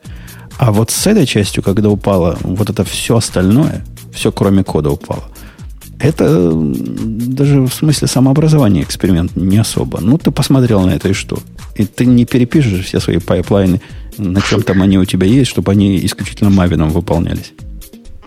А 0.59 0.73
вот 0.73 0.91
с 0.91 1.07
этой 1.07 1.27
частью, 1.27 1.63
когда 1.63 1.91
упало 1.91 2.39
вот 2.43 2.71
это 2.71 2.83
все 2.85 3.17
остальное, 3.17 3.85
все 4.17 4.33
кроме 4.33 4.65
кода 4.65 4.91
упало, 4.91 5.25
это 5.99 6.53
даже 6.53 7.61
в 7.63 7.73
смысле 7.73 8.09
самообразования 8.09 8.83
эксперимент 8.83 9.37
не 9.37 9.59
особо. 9.59 10.01
Ну, 10.01 10.19
ты 10.19 10.31
посмотрел 10.31 10.83
на 10.83 10.91
это 10.91 11.09
и 11.09 11.13
что? 11.13 11.39
И 11.75 11.85
ты 11.85 12.05
не 12.07 12.25
перепишешь 12.25 12.85
все 12.87 13.01
свои 13.01 13.19
pipeline 13.19 13.68
ы, 13.68 13.81
на 14.19 14.41
чем 14.41 14.63
там 14.63 14.83
они 14.83 14.99
у 14.99 15.05
тебя 15.05 15.27
есть, 15.27 15.51
чтобы 15.51 15.73
они 15.73 16.05
исключительно 16.05 16.51
Maven 16.51 16.79
ом 16.79 16.91
выполнялись. 16.91 17.53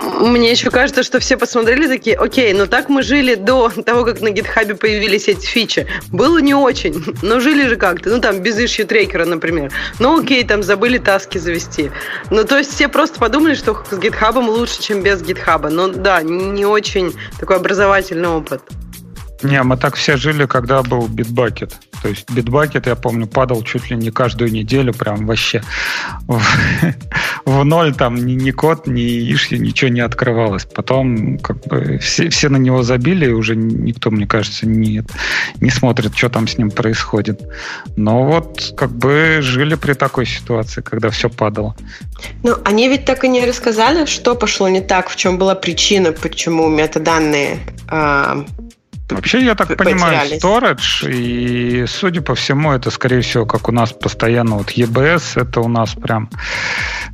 Мне 0.02 0.52
еще 0.52 0.70
кажется, 0.70 1.04
что 1.04 1.20
все 1.20 1.38
посмотрели 1.38 1.88
такие, 1.88 2.16
окей, 2.16 2.54
ну 2.54 2.68
так 2.68 2.89
мы 2.89 3.04
жили 3.04 3.36
до 3.36 3.70
того, 3.70 4.06
как 4.06 4.22
на 4.22 4.30
GitHub 4.30 4.69
е 4.69 4.76
появились 4.76 5.28
эти 5.28 5.45
фичи. 5.45 5.88
Было 6.10 6.38
не 6.39 6.54
очень, 6.54 7.04
но 7.22 7.39
жили 7.39 7.68
же 7.68 7.76
как-то. 7.76 8.10
Ну 8.10 8.22
там 8.22 8.39
без 8.39 8.58
issue 8.58 8.86
трекера, 8.86 9.26
например. 9.26 9.72
Ну 10.00 10.20
окей, 10.20 10.43
там 10.45 10.64
забыли 10.64 10.97
таски 10.97 11.38
завести. 11.38 11.91
Ну 12.30 12.45
то 12.45 12.58
есть 12.58 12.74
все 12.74 12.88
просто 12.88 13.20
подумали, 13.20 13.56
что 13.56 13.84
с 13.89 13.97
гитхабом 13.97 14.50
лучше, 14.50 14.82
чем 14.82 15.02
без 15.04 15.22
гитхаба. 15.22 15.70
Но 15.70 15.89
да, 15.89 16.22
не 16.22 16.66
очень 16.66 17.14
такой 17.39 17.58
образовательный 17.58 18.30
опыт. 18.30 18.62
Не, 19.42 19.64
мы 19.64 19.78
так 19.78 19.96
все 19.96 20.18
жили, 20.18 20.46
когда 20.46 20.84
был 20.84 21.08
битбакет. 21.08 21.74
То 22.02 22.10
есть 22.10 22.30
битбакет, 22.30 22.88
я 22.88 22.96
помню, 22.96 23.28
падал 23.28 23.64
чуть 23.64 23.90
ли 23.90 23.96
не 23.96 24.12
каждую 24.12 24.52
неделю, 24.52 24.94
прям 24.94 25.26
вообще 25.26 25.62
в, 26.28 26.42
в 27.46 27.64
ноль 27.64 27.96
там 27.96 28.16
ни, 28.16 28.34
ни 28.34 28.52
код, 28.52 28.88
ни 28.88 29.34
ишьи, 29.34 29.58
ничего 29.58 29.90
не 29.90 30.02
открывалось. 30.02 30.66
Потом 30.66 31.38
как 31.40 31.66
бы 31.68 31.98
все, 32.00 32.30
все 32.30 32.50
на 32.50 32.58
него 32.58 32.84
забили, 32.84 33.28
и 33.28 33.32
уже 33.32 33.56
никто, 33.56 34.12
мне 34.12 34.28
кажется, 34.28 34.68
не, 34.68 35.04
не 35.62 35.70
смотрит, 35.70 36.16
что 36.16 36.30
там 36.30 36.48
с 36.48 36.58
ним 36.58 36.72
происходит. 36.72 37.42
Но 37.96 38.26
вот 38.26 38.74
как 38.78 38.92
бы 38.92 39.40
жили 39.42 39.76
при 39.76 39.94
такой 39.94 40.26
ситуации, 40.26 40.82
когда 40.82 41.10
все 41.10 41.30
падало. 41.30 41.76
Ну, 42.44 42.56
они 42.66 42.90
ведь 42.90 43.06
так 43.06 43.24
и 43.24 43.30
не 43.30 43.46
рассказали, 43.46 44.06
что 44.06 44.36
пошло 44.36 44.68
не 44.68 44.82
так, 44.82 45.10
в 45.10 45.16
чем 45.16 45.38
была 45.38 45.56
причина, 45.56 46.12
почему 46.12 46.68
метаданные 46.68 47.60
а, 47.88 48.46
Вообще, 49.16 49.43
я 49.43 49.55
так 49.55 49.76
понимаю, 49.78 50.30
storage, 50.39 51.12
и, 51.12 51.86
судя 51.88 52.22
по 52.22 52.36
всему, 52.36 52.72
это, 52.72 52.91
скорее 52.91 53.22
всего, 53.22 53.45
как 53.45 53.68
у 53.68 53.72
нас 53.72 53.91
постоянно 53.91 54.57
вот 54.57 54.72
EBS, 54.72 55.41
это 55.41 55.62
у 55.62 55.68
нас 55.68 55.93
прям 55.93 56.30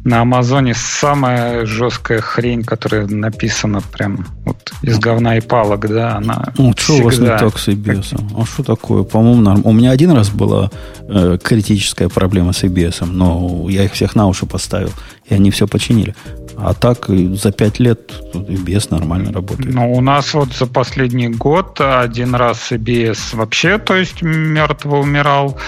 на 0.04 0.22
Амазоне 0.22 0.74
самая 0.76 1.66
жесткая 1.66 2.22
хрень, 2.22 2.64
которая 2.64 3.08
написана 3.08 3.82
прям 3.82 4.28
вот 4.46 4.58
из 4.82 5.00
говна 5.00 5.38
и 5.38 5.42
палок, 5.42 5.88
да, 5.88 6.18
она 6.18 6.54
Ну, 6.58 6.74
что 6.78 6.94
у 6.94 7.04
вас 7.04 7.18
не 7.18 7.28
так 7.28 7.58
с 7.58 7.68
EBS? 7.70 8.20
А 8.38 8.46
что 8.46 8.64
такое? 8.64 9.04
По-моему, 9.04 9.42
норм. 9.42 9.62
У 9.64 9.72
меня 9.72 9.92
один 9.92 10.12
раз 10.12 10.30
была 10.30 10.70
э, 11.02 11.38
критическая 11.42 12.10
проблема 12.10 12.54
с 12.54 12.64
EBS, 12.64 13.06
но 13.06 13.68
я 13.70 13.84
их 13.84 13.94
всех 13.94 14.16
на 14.16 14.28
уши 14.28 14.46
поставил, 14.46 14.92
и 15.28 15.34
они 15.34 15.52
все 15.52 15.68
починили. 15.68 16.16
А 16.58 16.74
так 16.74 17.08
за 17.08 17.52
пять 17.52 17.80
лет 17.80 18.14
EBS 18.34 18.88
нормально 18.90 19.34
работает. 19.34 19.74
Ну, 19.74 19.92
у 19.92 20.02
нас 20.02 20.34
вот 20.34 20.54
за 20.54 20.68
последний 20.68 21.28
год 21.28 21.82
один 21.82 22.34
раз 22.34 22.72
EBS 22.72 23.36
вообще, 23.36 23.78
то 23.78 23.96
есть 23.96 24.22
мертво 24.22 25.00
умирал, 25.00 25.60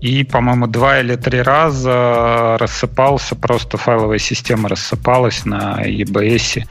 и, 0.00 0.22
по-моему, 0.22 0.66
два 0.66 1.00
или 1.00 1.16
три 1.16 1.40
раза 1.40 2.58
рассыпался, 2.58 3.34
просто 3.36 3.78
файловая 3.78 4.18
система 4.18 4.68
рассыпалась 4.68 5.46
на 5.46 5.82
EBS. 5.82 6.64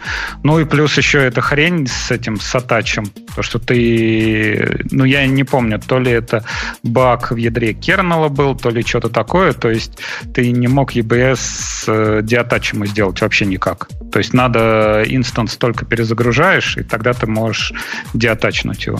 Ну 0.44 0.60
и 0.60 0.66
плюс 0.66 0.96
еще 0.98 1.24
эта 1.24 1.42
хрень 1.42 1.88
с 1.88 2.12
этим, 2.12 2.40
с 2.40 2.54
атачем, 2.54 3.06
то, 3.36 3.42
что 3.42 3.58
ты, 3.58 4.86
ну 4.92 5.04
я 5.04 5.26
не 5.26 5.44
помню, 5.44 5.80
то 5.80 5.98
ли 5.98 6.12
это 6.12 6.46
баг 6.84 7.32
в 7.32 7.38
ядре 7.38 7.74
кернела 7.74 8.30
был, 8.30 8.56
то 8.56 8.70
ли 8.70 8.84
что-то 8.84 9.10
такое, 9.10 9.54
то 9.54 9.70
есть 9.72 9.98
ты 10.36 10.52
не 10.52 10.68
мог 10.68 10.96
EBS 10.96 12.22
деатачем 12.34 12.84
сделать 12.88 13.22
вообще 13.22 13.46
никак. 13.46 13.90
То 14.12 14.18
есть 14.18 14.34
надо 14.34 15.04
инстанс 15.06 15.56
только 15.56 15.86
перезагружаешь, 15.86 16.78
и 16.78 16.84
тогда 16.84 17.14
ты 17.14 17.28
можешь 17.28 17.74
деатачнуть 18.16 18.88
его. 18.88 19.00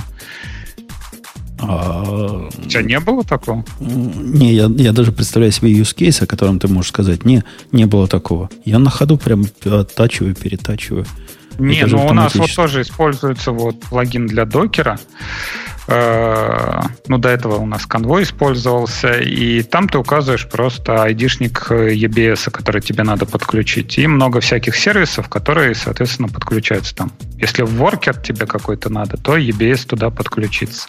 А, 1.60 2.48
У 2.56 2.70
тебя 2.70 2.84
не 2.84 3.00
было 3.00 3.24
такого? 3.24 3.66
Не, 3.80 4.54
я, 4.54 4.70
я 4.78 4.92
даже 4.92 5.12
представляю 5.12 5.52
себе 5.52 5.72
use 5.74 5.96
case, 5.96 6.24
о 6.24 6.28
котором 6.28 6.60
ты 6.60 6.68
можешь 6.68 6.90
сказать. 6.90 7.26
Не, 7.26 7.44
не 7.72 7.86
было 7.86 8.08
такого. 8.08 8.52
Я 8.66 8.78
на 8.78 8.92
ходу 8.92 9.18
прям 9.18 9.46
оттачиваю, 9.66 10.36
перетачиваю. 10.36 11.08
Не, 11.58 11.86
ну 11.88 12.06
у 12.06 12.14
нас 12.14 12.36
вот 12.36 12.54
тоже 12.56 12.82
используется 12.82 13.52
вот 13.52 13.80
плагин 13.80 14.28
для 14.28 14.46
докера. 14.46 15.00
Э, 15.88 16.82
Ну, 17.08 17.18
до 17.18 17.30
этого 17.30 17.56
у 17.56 17.66
нас 17.66 17.86
конвой 17.86 18.24
использовался, 18.24 19.14
и 19.20 19.62
там 19.62 19.90
ты 19.90 19.98
указываешь 19.98 20.48
просто 20.48 21.04
айдишник 21.04 21.70
EBS, 21.70 22.50
который 22.50 22.82
тебе 22.82 23.04
надо 23.04 23.26
подключить, 23.26 23.98
и 23.98 24.08
много 24.08 24.40
всяких 24.40 24.76
сервисов, 24.76 25.28
которые, 25.28 25.76
соответственно, 25.76 26.30
подключаются 26.30 26.96
там. 26.96 27.12
Если 27.38 27.64
воркер 27.64 28.16
тебе 28.16 28.46
какой-то 28.46 28.90
надо, 28.90 29.18
то 29.18 29.38
EBS 29.38 29.86
туда 29.86 30.10
подключится. 30.10 30.88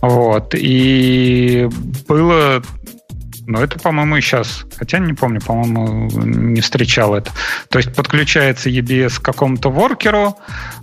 Вот. 0.00 0.54
И 0.56 1.68
было 2.08 2.62
но 3.46 3.62
это, 3.62 3.78
по-моему, 3.78 4.16
и 4.16 4.20
сейчас. 4.20 4.64
Хотя 4.76 4.98
не 4.98 5.12
помню, 5.12 5.40
по-моему, 5.40 6.08
не 6.10 6.60
встречал 6.60 7.14
это. 7.14 7.30
То 7.68 7.78
есть 7.78 7.94
подключается 7.94 8.70
EBS 8.70 9.20
к 9.20 9.22
какому-то 9.22 9.70
воркеру, 9.70 10.36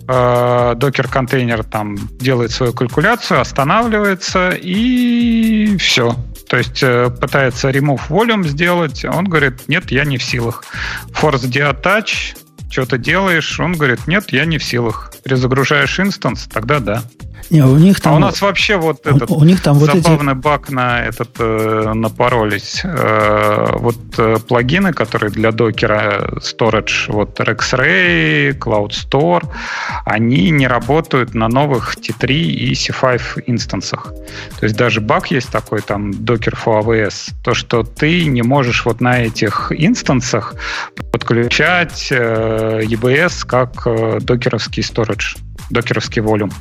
э, 0.08 0.74
докер-контейнер 0.76 1.64
там 1.64 1.96
делает 2.18 2.50
свою 2.50 2.72
калькуляцию, 2.72 3.40
останавливается, 3.40 4.50
и 4.50 5.76
все. 5.78 6.16
То 6.48 6.58
есть 6.58 6.82
э, 6.82 7.10
пытается 7.10 7.70
remove 7.70 8.08
volume 8.08 8.44
сделать, 8.44 9.04
он 9.04 9.24
говорит, 9.24 9.68
нет, 9.68 9.90
я 9.90 10.04
не 10.04 10.18
в 10.18 10.22
силах. 10.22 10.64
Force 11.10 11.48
deattach, 11.48 12.36
что-то 12.72 12.98
делаешь, 12.98 13.60
он 13.60 13.74
говорит, 13.74 14.06
нет, 14.06 14.32
я 14.32 14.44
не 14.46 14.58
в 14.58 14.64
силах. 14.64 15.12
Перезагружаешь 15.22 16.00
инстанс, 16.00 16.48
тогда 16.50 16.80
да. 16.80 17.02
Не, 17.50 17.64
у 17.64 17.76
них 17.76 18.00
там... 18.00 18.14
А 18.14 18.16
у 18.16 18.18
нас 18.18 18.40
вообще 18.40 18.76
вот 18.76 19.06
этот 19.06 19.30
у, 19.30 19.36
у 19.36 19.44
них 19.44 19.60
там 19.60 19.78
забавный 19.78 20.34
вот 20.34 20.38
эти... 20.38 20.42
баг 20.42 20.70
на 20.70 21.04
этот 21.04 21.30
э, 21.38 21.92
напоролись. 21.94 22.80
Э, 22.82 23.76
вот 23.76 23.98
э, 24.16 24.36
плагины, 24.48 24.94
которые 24.94 25.30
для 25.30 25.52
докера 25.52 26.30
Storage, 26.36 27.12
вот 27.12 27.38
RexRay, 27.40 28.56
Cloud 28.58 28.90
Store, 28.90 29.46
они 30.06 30.50
не 30.50 30.66
работают 30.66 31.34
на 31.34 31.48
новых 31.48 31.96
T3 31.96 32.32
и 32.32 32.72
C5 32.72 33.44
инстансах. 33.46 34.14
То 34.58 34.64
есть 34.64 34.76
даже 34.76 35.02
баг 35.02 35.30
есть 35.30 35.50
такой, 35.50 35.82
там, 35.82 36.10
Docker 36.10 36.56
for 36.56 36.82
AWS, 36.82 37.34
то, 37.44 37.52
что 37.52 37.82
ты 37.82 38.24
не 38.24 38.42
можешь 38.42 38.86
вот 38.86 39.02
на 39.02 39.20
этих 39.24 39.72
инстансах 39.76 40.54
подключать 41.12 42.08
э, 42.10 42.61
EBS 42.62 43.46
как 43.46 43.86
э, 43.86 44.18
докеровский 44.20 44.82
storage 44.82 45.38
докеровский 45.72 46.20
волюм. 46.20 46.52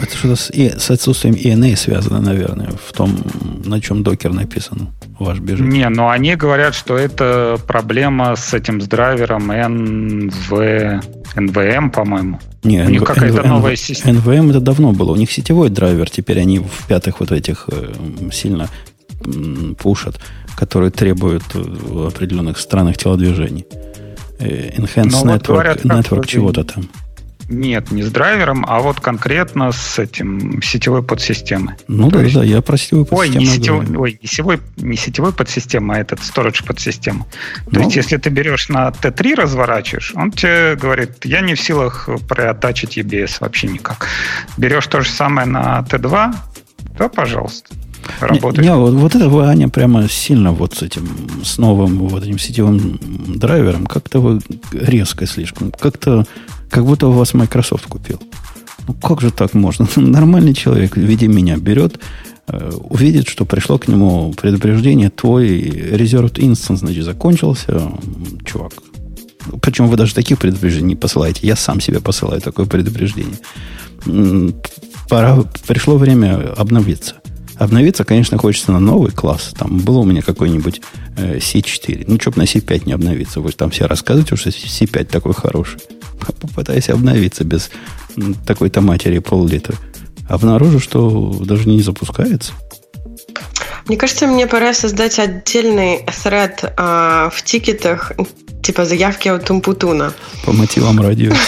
Это 0.00 0.16
что-то 0.16 0.36
с, 0.36 0.50
с 0.50 0.90
отсутствием 0.90 1.34
ENA 1.34 1.76
связано, 1.76 2.20
наверное, 2.20 2.70
в 2.70 2.92
том, 2.92 3.16
на 3.64 3.80
чем 3.80 4.02
докер 4.02 4.32
написан, 4.32 4.88
ваш 5.18 5.40
бежит. 5.40 5.66
Не, 5.66 5.88
но 5.88 6.08
они 6.08 6.36
говорят, 6.36 6.74
что 6.74 6.96
это 6.96 7.58
проблема 7.66 8.36
с 8.36 8.54
этим, 8.54 8.80
с 8.80 8.86
драйвером 8.86 9.50
NV, 9.50 11.02
NVM, 11.34 11.90
по-моему. 11.90 12.40
Не, 12.62 12.82
у 12.82 12.90
них 12.90 13.04
какая-то 13.04 13.40
NV, 13.40 13.48
новая 13.48 13.76
система. 13.76 14.18
NVM 14.18 14.50
это 14.50 14.60
давно 14.60 14.92
было. 14.92 15.12
У 15.12 15.16
них 15.16 15.30
сетевой 15.32 15.68
драйвер, 15.68 16.08
теперь 16.08 16.40
они 16.40 16.60
в 16.60 16.86
пятых 16.86 17.20
вот 17.20 17.32
этих 17.32 17.68
э, 17.68 17.92
сильно 18.32 18.68
пушат, 19.78 20.20
которые 20.56 20.90
требуют 20.90 21.44
э, 21.54 22.06
определенных 22.06 22.58
странных 22.58 22.96
телодвижений. 22.96 23.66
Э, 24.38 24.70
enhanced 24.76 25.10
Но 25.24 25.24
Network, 25.24 25.30
вот 25.30 25.46
говорят, 25.46 25.84
network 25.84 26.26
чего-то 26.26 26.64
там. 26.64 26.88
Нет, 27.48 27.92
не 27.92 28.02
с 28.02 28.10
драйвером, 28.10 28.64
а 28.68 28.80
вот 28.80 28.98
конкретно 28.98 29.70
с 29.70 30.00
этим 30.00 30.60
сетевой 30.62 31.04
подсистемой. 31.04 31.76
Ну 31.86 32.10
да, 32.10 32.22
есть... 32.22 32.34
да, 32.34 32.42
я 32.42 32.60
про 32.60 32.76
сетевую 32.76 33.06
подсистему. 33.06 33.38
Ой, 33.38 33.38
не 33.38 33.46
сетевой, 33.46 33.96
ой, 33.96 34.18
не 34.20 34.28
сетевой, 34.28 34.60
не 34.76 34.96
сетевой 34.96 35.32
подсистема, 35.32 35.94
а 35.94 35.98
этот 36.00 36.18
storage 36.20 36.66
подсистема. 36.66 37.26
То 37.66 37.78
ну... 37.78 37.80
есть, 37.82 37.94
если 37.94 38.16
ты 38.16 38.30
берешь 38.30 38.68
на 38.68 38.88
T3 38.88 39.36
разворачиваешь, 39.36 40.12
он 40.16 40.32
тебе 40.32 40.74
говорит, 40.74 41.24
я 41.24 41.40
не 41.40 41.54
в 41.54 41.60
силах 41.60 42.08
проатачить 42.28 42.98
EBS 42.98 43.36
вообще 43.40 43.68
никак. 43.68 44.08
Берешь 44.56 44.86
то 44.88 45.00
же 45.00 45.08
самое 45.08 45.46
на 45.46 45.86
T2, 45.88 46.34
то 46.98 47.08
пожалуйста 47.08 47.76
работает. 48.20 48.64
Не, 48.64 48.72
не 48.72 48.76
вот, 48.76 48.94
вот 48.94 49.14
это 49.14 49.28
вы, 49.28 49.46
Аня, 49.46 49.68
прямо 49.68 50.08
сильно 50.08 50.52
вот 50.52 50.74
с 50.74 50.82
этим, 50.82 51.08
с 51.44 51.58
новым 51.58 52.08
вот 52.08 52.24
этим 52.24 52.38
сетевым 52.38 52.98
драйвером, 53.38 53.86
как-то 53.86 54.20
вы 54.20 54.40
резко 54.72 55.26
слишком. 55.26 55.72
Как-то, 55.72 56.26
как 56.70 56.84
будто 56.84 57.08
у 57.08 57.12
вас 57.12 57.34
Microsoft 57.34 57.86
купил. 57.86 58.20
Ну, 58.86 58.94
как 58.94 59.20
же 59.20 59.30
так 59.30 59.54
можно? 59.54 59.86
Нормальный 59.96 60.54
человек 60.54 60.96
в 60.96 61.00
виде 61.00 61.26
меня 61.28 61.56
берет, 61.56 61.98
э, 62.48 62.70
увидит, 62.70 63.28
что 63.28 63.44
пришло 63.44 63.78
к 63.78 63.88
нему 63.88 64.32
предупреждение, 64.32 65.10
твой 65.10 65.58
резерв 65.58 66.32
инстанс, 66.36 66.80
значит, 66.80 67.04
закончился, 67.04 67.90
чувак. 68.44 68.72
Причем 69.60 69.86
вы 69.86 69.96
даже 69.96 70.14
таких 70.14 70.38
предупреждений 70.38 70.88
не 70.88 70.96
посылаете. 70.96 71.46
Я 71.46 71.56
сам 71.56 71.80
себе 71.80 72.00
посылаю 72.00 72.40
такое 72.40 72.66
предупреждение. 72.66 73.38
Пора, 75.08 75.44
пришло 75.66 75.96
время 75.96 76.52
обновиться. 76.56 77.16
Обновиться, 77.58 78.04
конечно, 78.04 78.36
хочется 78.38 78.72
на 78.72 78.80
новый 78.80 79.10
класс. 79.10 79.54
Там 79.58 79.78
было 79.78 79.98
у 79.98 80.04
меня 80.04 80.22
какой-нибудь 80.22 80.80
э, 81.16 81.38
C4. 81.38 82.04
Ну, 82.06 82.20
чтобы 82.20 82.38
на 82.38 82.42
C5 82.42 82.82
не 82.86 82.92
обновиться. 82.92 83.40
Вы 83.40 83.52
там 83.52 83.70
все 83.70 83.86
рассказываете, 83.86 84.36
что 84.36 84.50
C5 84.50 85.04
такой 85.04 85.32
хороший. 85.32 85.80
Попытайся 86.40 86.92
обновиться 86.92 87.44
без 87.44 87.70
такой-то 88.46 88.80
матери 88.80 89.18
пол-литра. 89.18 89.76
Обнаружу, 90.28 90.80
что 90.80 91.30
даже 91.44 91.68
не 91.68 91.80
запускается. 91.80 92.52
Мне 93.86 93.96
кажется, 93.96 94.26
мне 94.26 94.46
пора 94.46 94.74
создать 94.74 95.18
отдельный 95.18 96.04
thread 96.06 96.74
э, 96.76 97.30
в 97.32 97.42
тикетах 97.42 98.12
типа 98.66 98.84
заявки 98.84 99.28
от 99.28 99.50
Умпутуна. 99.50 100.12
По 100.44 100.52
мотивам 100.52 101.00
радио. 101.00 101.32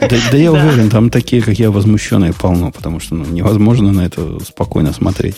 Да, 0.00 0.16
да 0.32 0.36
я 0.36 0.50
уверен, 0.50 0.90
там 0.90 1.10
такие, 1.10 1.42
как 1.42 1.58
я, 1.58 1.70
возмущенные 1.70 2.32
полно, 2.32 2.72
потому 2.72 3.00
что 3.00 3.14
ну, 3.14 3.24
невозможно 3.24 3.92
на 3.92 4.00
это 4.00 4.40
спокойно 4.44 4.92
смотреть. 4.92 5.36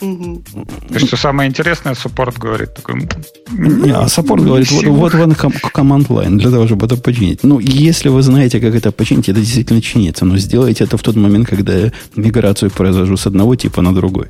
И 0.00 0.98
что 0.98 1.16
самое 1.16 1.48
интересное, 1.48 1.94
support 1.94 2.38
говорит 2.38 2.74
такой... 2.74 3.08
Не, 3.52 3.92
а 3.92 4.08
support 4.08 4.42
говорит, 4.42 4.70
вот, 4.72 4.84
вот 4.84 5.14
вам 5.14 5.34
command 5.72 6.10
line 6.10 6.38
для 6.38 6.50
того, 6.50 6.66
чтобы 6.66 6.86
это 6.86 6.96
починить. 6.96 7.44
Ну, 7.44 7.60
если 7.60 8.08
вы 8.08 8.22
знаете, 8.22 8.60
как 8.60 8.74
это 8.74 8.90
починить, 8.90 9.28
это 9.28 9.40
действительно 9.40 9.80
чинится. 9.80 10.24
Но 10.24 10.38
сделайте 10.38 10.84
это 10.84 10.96
в 10.96 11.02
тот 11.02 11.16
момент, 11.16 11.48
когда 11.48 11.72
я 11.76 11.92
миграцию 12.16 12.70
произвожу 12.70 13.16
с 13.16 13.26
одного 13.26 13.56
типа 13.56 13.82
на 13.82 13.94
другой. 13.94 14.26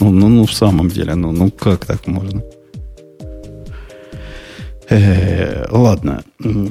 Ну, 0.00 0.10
ну, 0.10 0.28
ну 0.28 0.44
в 0.44 0.52
самом 0.52 0.88
деле, 0.88 1.14
ну, 1.14 1.32
ну 1.32 1.50
как 1.50 1.84
так 1.84 2.06
можно? 2.06 2.42
Э, 4.88 5.66
ладно. 5.70 6.22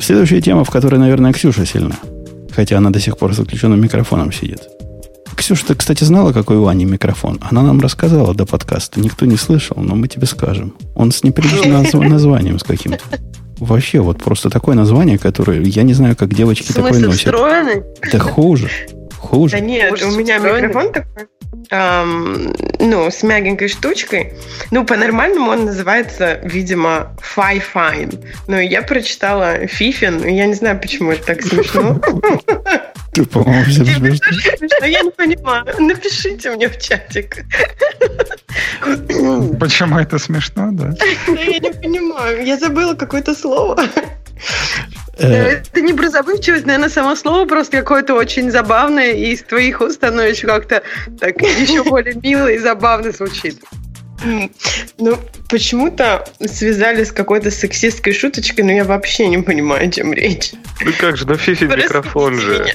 Следующая 0.01 0.41
тема, 0.41 0.63
в 0.63 0.69
которой, 0.69 0.97
наверное, 0.99 1.33
Ксюша 1.33 1.65
сильна. 1.65 1.95
Хотя 2.53 2.77
она 2.77 2.89
до 2.89 2.99
сих 2.99 3.17
пор 3.17 3.33
с 3.35 3.39
отключенным 3.39 3.81
микрофоном 3.81 4.31
сидит. 4.31 4.61
Ксюша, 5.35 5.65
ты, 5.67 5.75
кстати, 5.75 6.03
знала, 6.05 6.31
какой 6.31 6.55
у 6.57 6.67
Ани 6.67 6.85
микрофон? 6.85 7.39
Она 7.41 7.61
нам 7.61 7.81
рассказала 7.81 8.33
до 8.33 8.45
подкаста. 8.45 9.01
Никто 9.01 9.25
не 9.25 9.35
слышал, 9.35 9.77
но 9.77 9.95
мы 9.95 10.07
тебе 10.07 10.25
скажем. 10.27 10.73
Он 10.95 11.11
с 11.11 11.23
неприличным 11.23 12.09
названием 12.09 12.57
с 12.57 12.63
каким-то. 12.63 13.03
Вообще, 13.57 13.99
вот 13.99 14.23
просто 14.23 14.49
такое 14.49 14.75
название, 14.75 15.17
которое 15.17 15.61
я 15.61 15.83
не 15.83 15.93
знаю, 15.93 16.15
как 16.15 16.33
девочки 16.33 16.71
такое 16.71 16.99
носят. 16.99 17.19
встроенный? 17.19 17.83
Да 18.11 18.19
хуже. 18.19 18.69
Хуже. 19.17 19.57
Да 19.57 19.59
нет, 19.59 19.91
Хуже 19.91 20.05
у 20.07 20.11
меня 20.17 20.37
встроенный. 20.37 20.67
микрофон 20.69 20.93
такой 20.93 21.23
эм, 21.69 22.53
ну, 22.79 23.09
с 23.09 23.23
мягенькой 23.23 23.67
штучкой. 23.67 24.33
Ну, 24.71 24.85
по-нормальному 24.85 25.51
он 25.51 25.65
называется, 25.65 26.39
видимо, 26.43 27.15
Fine. 27.21 28.23
Но 28.47 28.59
я 28.59 28.81
прочитала 28.81 29.67
Фифин, 29.67 30.25
я 30.27 30.45
не 30.45 30.53
знаю, 30.53 30.79
почему 30.79 31.11
это 31.11 31.25
так 31.25 31.41
смешно. 31.41 31.99
Ты, 33.13 33.25
по-моему, 33.25 33.63
всем 33.65 33.85
смешно. 33.85 34.85
Я 34.85 35.01
не 35.01 35.11
понимаю. 35.11 35.65
Напишите 35.79 36.51
мне 36.51 36.67
в 36.67 36.77
чатик. 36.77 37.45
Почему 39.59 39.99
это 39.99 40.19
смешно, 40.19 40.69
да? 40.73 40.93
Я 41.27 41.59
не 41.59 41.71
понимаю. 41.71 42.45
Я 42.45 42.57
забыла 42.57 42.93
какое-то 42.93 43.33
слово. 43.33 43.77
Э, 45.17 45.61
это 45.61 45.81
не 45.81 45.93
про 45.93 46.09
забывчивость, 46.09 46.65
наверное, 46.65 46.89
само 46.89 47.15
слово 47.15 47.45
просто 47.45 47.77
какое-то 47.77 48.13
очень 48.15 48.51
забавное, 48.51 49.11
и 49.11 49.31
из 49.31 49.43
твоих 49.43 49.81
уст 49.81 50.03
оно 50.03 50.21
еще 50.21 50.47
как-то 50.47 50.83
так 51.19 51.41
еще 51.41 51.83
более 51.83 52.15
мило 52.15 52.47
и 52.47 52.57
забавно 52.57 53.11
звучит. 53.11 53.59
Ну, 54.97 55.17
почему-то 55.49 56.25
связали 56.45 57.03
с 57.03 57.11
какой-то 57.11 57.51
сексистской 57.51 58.13
шуточкой, 58.13 58.63
но 58.63 58.71
я 58.71 58.83
вообще 58.83 59.27
не 59.27 59.37
понимаю, 59.39 59.87
о 59.87 59.91
чем 59.91 60.13
речь. 60.13 60.53
Ну 60.83 60.91
как 60.99 61.17
же, 61.17 61.27
ну 61.27 61.35
фифи 61.35 61.65
микрофон 61.65 62.39
же. 62.39 62.65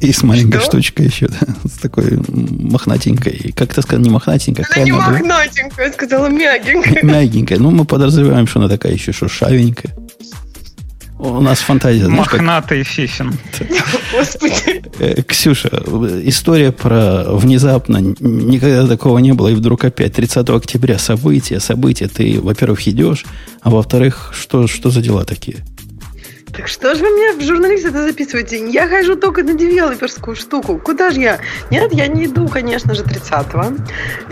И 0.00 0.12
с 0.12 0.22
маленькой 0.22 0.58
что? 0.60 0.72
штучкой 0.72 1.06
еще, 1.06 1.28
да, 1.28 1.38
с 1.64 1.78
такой 1.78 2.18
мохнатенькой. 2.28 3.52
Как 3.56 3.72
ты 3.72 3.82
сказал, 3.82 4.02
не 4.02 4.10
мохнатенькая? 4.10 4.66
Она 4.74 4.84
не 4.84 4.92
мохнатенькая, 4.92 5.86
я 5.86 5.92
сказала 5.92 6.26
мягенькая. 6.26 7.02
Мягенькая. 7.02 7.58
Ну, 7.58 7.70
мы 7.70 7.84
подразумеваем, 7.84 8.46
что 8.46 8.60
она 8.60 8.68
такая 8.68 8.92
еще 8.92 9.12
шершавенькая. 9.12 9.94
У 11.22 11.40
нас 11.42 11.58
фантазия. 11.58 12.08
Мохнатый 12.08 12.78
как... 12.78 12.86
фифин. 12.86 13.34
Господи. 14.12 14.82
Э, 14.98 15.22
Ксюша, 15.22 15.68
история 16.24 16.72
про 16.72 17.24
внезапно, 17.34 17.98
никогда 17.98 18.86
такого 18.86 19.18
не 19.18 19.32
было, 19.32 19.48
и 19.48 19.54
вдруг 19.54 19.84
опять 19.84 20.14
30 20.14 20.48
октября 20.48 20.98
события, 20.98 21.60
события. 21.60 22.08
Ты, 22.08 22.40
во-первых, 22.40 22.88
идешь, 22.88 23.26
а 23.60 23.68
во-вторых, 23.68 24.32
что, 24.34 24.66
что 24.66 24.90
за 24.90 25.02
дела 25.02 25.24
такие? 25.24 25.58
Так 26.56 26.68
что 26.68 26.94
же 26.94 27.04
вы 27.04 27.10
меня 27.10 27.32
в 27.34 27.42
журналист 27.42 27.86
это 27.86 28.02
записываете? 28.02 28.68
Я 28.68 28.88
хожу 28.88 29.14
только 29.14 29.42
на 29.42 29.54
девелоперскую 29.54 30.34
штуку. 30.34 30.78
Куда 30.78 31.10
же 31.10 31.20
я? 31.20 31.38
Нет, 31.70 31.92
я 31.92 32.08
не 32.08 32.26
иду, 32.26 32.48
конечно 32.48 32.94
же, 32.94 33.02
30-го. 33.02 33.76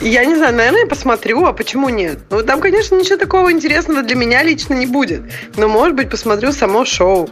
Я 0.00 0.24
не 0.24 0.34
знаю, 0.34 0.54
наверное, 0.54 0.80
я 0.80 0.86
посмотрю, 0.86 1.44
а 1.46 1.52
почему 1.52 1.88
нет? 1.88 2.18
Ну, 2.30 2.42
там, 2.42 2.60
конечно, 2.60 2.96
ничего 2.96 3.16
такого 3.16 3.52
интересного 3.52 4.02
для 4.02 4.16
меня 4.16 4.42
лично 4.42 4.74
не 4.74 4.86
будет. 4.86 5.22
Но, 5.56 5.68
может 5.68 5.94
быть, 5.94 6.10
посмотрю 6.10 6.52
само 6.52 6.84
шоу. 6.84 7.28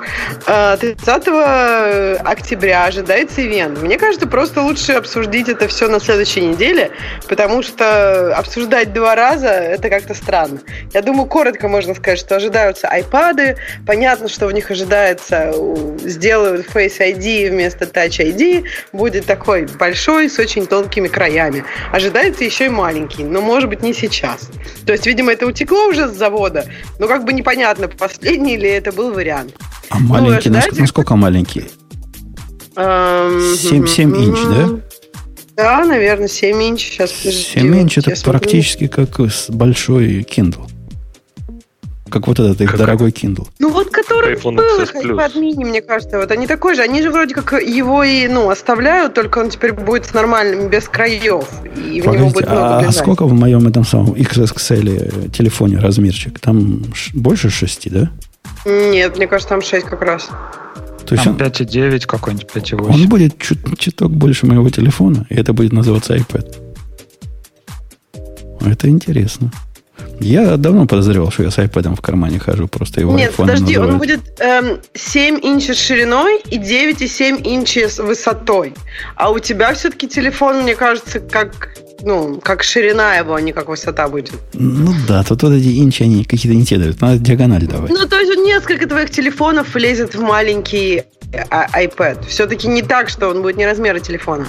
30 0.46 1.28
а, 1.28 2.16
октября 2.24 2.84
ожидается 2.84 3.44
ивент. 3.44 3.82
Мне 3.82 3.98
кажется, 3.98 4.26
просто 4.28 4.62
лучше 4.62 4.92
обсудить 4.92 5.48
это 5.48 5.66
все 5.68 5.88
на 5.88 5.98
следующей 6.00 6.42
неделе, 6.42 6.90
потому 7.28 7.62
что 7.62 8.36
обсуждать 8.36 8.92
два 8.92 9.14
раза 9.14 9.48
это 9.48 9.88
как-то 9.90 10.14
странно. 10.14 10.60
Я 10.92 11.02
думаю, 11.02 11.26
коротко 11.26 11.68
можно 11.68 11.94
сказать, 11.94 12.18
что 12.18 12.36
ожидаются 12.36 12.88
айпады. 12.88 13.56
Понятно, 13.86 14.28
что 14.28 14.46
в 14.46 14.52
них 14.52 14.70
ожидается, 14.76 15.52
сделают 16.04 16.66
Face 16.72 16.98
ID 17.00 17.50
вместо 17.50 17.86
Touch 17.86 18.18
ID, 18.18 18.64
будет 18.92 19.24
такой 19.24 19.66
большой 19.78 20.28
с 20.28 20.38
очень 20.38 20.66
тонкими 20.66 21.08
краями. 21.08 21.64
Ожидается 21.92 22.44
еще 22.44 22.66
и 22.66 22.68
маленький, 22.68 23.24
но 23.24 23.40
может 23.40 23.68
быть 23.70 23.82
не 23.82 23.94
сейчас. 23.94 24.50
То 24.84 24.92
есть, 24.92 25.06
видимо, 25.06 25.32
это 25.32 25.46
утекло 25.46 25.86
уже 25.88 26.08
с 26.08 26.12
завода, 26.12 26.66
но 26.98 27.08
как 27.08 27.24
бы 27.24 27.32
непонятно, 27.32 27.88
последний 27.88 28.56
ли 28.56 28.68
это 28.68 28.92
был 28.92 29.12
вариант. 29.12 29.54
А 29.88 29.98
ну, 29.98 30.08
маленький, 30.08 30.50
насколько, 30.50 30.80
насколько 30.80 31.16
маленький? 31.16 31.64
7, 32.76 33.86
7 33.86 34.16
инч, 34.16 34.38
да? 34.44 34.68
Да, 35.56 35.84
наверное, 35.86 36.28
7 36.28 36.62
инч. 36.62 36.84
Сейчас, 36.84 37.12
7 37.12 37.80
инч 37.80 37.98
это 37.98 38.14
практически 38.22 38.88
как 38.88 39.18
большой 39.48 40.20
Kindle. 40.20 40.68
Как 42.10 42.26
вот 42.28 42.38
этот 42.38 42.60
их 42.60 42.70
как 42.70 42.78
дорогой 42.78 43.10
Kindle. 43.10 43.48
Ну 43.58 43.70
вот 43.70 43.90
который 43.90 44.34
iPhone 44.34 44.56
был 44.56 44.80
их 44.80 44.94
iPad 44.94 45.34
mini, 45.34 45.64
мне 45.64 45.82
кажется, 45.82 46.18
вот 46.18 46.30
они 46.30 46.46
такой 46.46 46.74
же. 46.74 46.82
Они 46.82 47.02
же 47.02 47.10
вроде 47.10 47.34
как 47.34 47.52
его 47.52 48.04
и 48.04 48.28
ну 48.28 48.48
оставляют, 48.48 49.14
только 49.14 49.40
он 49.40 49.50
теперь 49.50 49.72
будет 49.72 50.06
с 50.06 50.14
нормальным, 50.14 50.68
без 50.68 50.88
краев. 50.88 51.44
И 51.76 52.00
в 52.00 52.06
него 52.06 52.30
будет 52.30 52.48
много 52.48 52.78
а, 52.78 52.86
а 52.86 52.92
сколько 52.92 53.24
в 53.24 53.32
моем 53.32 53.66
этом 53.66 53.84
самом 53.84 54.14
XXL 54.14 55.30
телефоне 55.30 55.78
размерчик? 55.78 56.38
Там 56.38 56.84
больше 57.14 57.50
6, 57.50 57.90
да? 57.90 58.10
Нет, 58.64 59.16
мне 59.16 59.26
кажется, 59.26 59.48
там 59.48 59.62
6 59.62 59.86
как 59.86 60.02
раз. 60.02 60.28
То 61.06 61.14
есть 61.14 61.24
там 61.24 61.34
он, 61.34 61.40
5,9 61.40 62.06
какой-нибудь, 62.06 62.48
5,8. 62.52 62.92
Он 62.92 63.08
будет 63.08 63.38
чуть, 63.38 63.58
чуток 63.78 64.12
больше 64.12 64.46
моего 64.46 64.68
телефона, 64.70 65.26
и 65.28 65.34
это 65.34 65.52
будет 65.52 65.72
называться 65.72 66.16
iPad. 66.16 66.56
Это 68.64 68.88
интересно. 68.88 69.52
Я 70.20 70.56
давно 70.56 70.86
подозревал, 70.86 71.30
что 71.30 71.42
я 71.42 71.50
с 71.50 71.58
iPad 71.58 71.94
в 71.94 72.00
кармане 72.00 72.38
хожу, 72.38 72.68
просто 72.68 73.00
его 73.00 73.16
Нет, 73.16 73.34
подожди, 73.36 73.76
называют. 73.76 73.92
он 73.92 73.98
будет 73.98 74.40
эм, 74.40 74.80
7 74.94 75.38
инчей 75.42 75.74
шириной 75.74 76.40
и 76.50 76.58
9,7 76.58 77.42
инчей 77.44 77.88
с 77.88 77.98
высотой. 77.98 78.74
А 79.14 79.30
у 79.30 79.38
тебя 79.38 79.74
все-таки 79.74 80.08
телефон, 80.08 80.62
мне 80.62 80.74
кажется, 80.74 81.20
как 81.20 81.76
ну, 82.02 82.40
как 82.42 82.62
ширина 82.62 83.16
его, 83.16 83.34
а 83.34 83.40
не 83.40 83.52
как 83.52 83.68
высота 83.68 84.08
будет. 84.08 84.32
Ну 84.52 84.92
да, 85.08 85.22
тут 85.24 85.42
вот 85.42 85.52
эти 85.52 85.82
инчи, 85.82 86.02
они 86.02 86.24
какие-то 86.24 86.56
не 86.56 86.64
те 86.64 86.76
дают. 86.76 87.00
Надо 87.00 87.18
диагональ 87.18 87.66
давать. 87.66 87.90
Ну, 87.90 88.06
то 88.06 88.18
есть 88.18 88.38
несколько 88.38 88.86
твоих 88.86 89.10
телефонов 89.10 89.74
влезет 89.74 90.14
в 90.14 90.20
маленький 90.20 91.04
а, 91.50 91.66
iPad. 91.82 92.26
Все-таки 92.28 92.68
не 92.68 92.82
так, 92.82 93.08
что 93.08 93.28
он 93.28 93.42
будет 93.42 93.56
не 93.56 93.66
размера 93.66 93.98
телефона. 93.98 94.46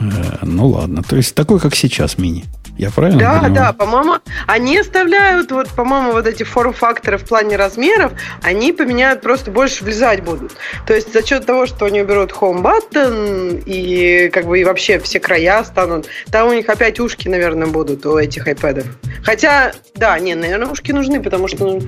Э, 0.00 0.38
ну 0.42 0.68
ладно, 0.68 1.02
то 1.02 1.16
есть 1.16 1.34
такой, 1.34 1.60
как 1.60 1.74
сейчас 1.74 2.18
мини. 2.18 2.44
Я 2.80 2.90
правильно 2.90 3.20
Да, 3.20 3.32
понимаю? 3.32 3.54
да, 3.54 3.72
по-моему, 3.74 4.14
они 4.46 4.78
оставляют, 4.78 5.52
вот, 5.52 5.68
по-моему, 5.68 6.12
вот 6.12 6.26
эти 6.26 6.44
форм-факторы 6.44 7.18
в 7.18 7.24
плане 7.24 7.56
размеров, 7.56 8.12
они 8.42 8.72
поменяют, 8.72 9.20
просто 9.20 9.50
больше 9.50 9.84
влезать 9.84 10.22
будут. 10.22 10.52
То 10.86 10.94
есть 10.94 11.12
за 11.12 11.22
счет 11.22 11.44
того, 11.44 11.66
что 11.66 11.84
они 11.84 12.00
уберут 12.00 12.32
home 12.32 12.62
button 12.62 13.62
и 13.66 14.30
как 14.30 14.46
бы 14.46 14.60
и 14.60 14.64
вообще 14.64 14.98
все 14.98 15.20
края 15.20 15.62
станут, 15.64 16.06
там 16.32 16.48
у 16.48 16.54
них 16.54 16.70
опять 16.70 16.98
ушки, 17.00 17.28
наверное, 17.28 17.66
будут 17.66 18.06
у 18.06 18.16
этих 18.16 18.48
iPad. 18.48 18.86
Хотя, 19.24 19.72
да, 19.94 20.18
не, 20.18 20.34
наверное, 20.34 20.68
ушки 20.68 20.92
нужны, 20.92 21.22
потому 21.22 21.48
что 21.48 21.64
ну, 21.66 21.82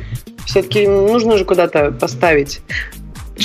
все-таки 0.44 0.86
нужно 0.86 1.38
же 1.38 1.46
куда-то 1.46 1.90
поставить 1.92 2.60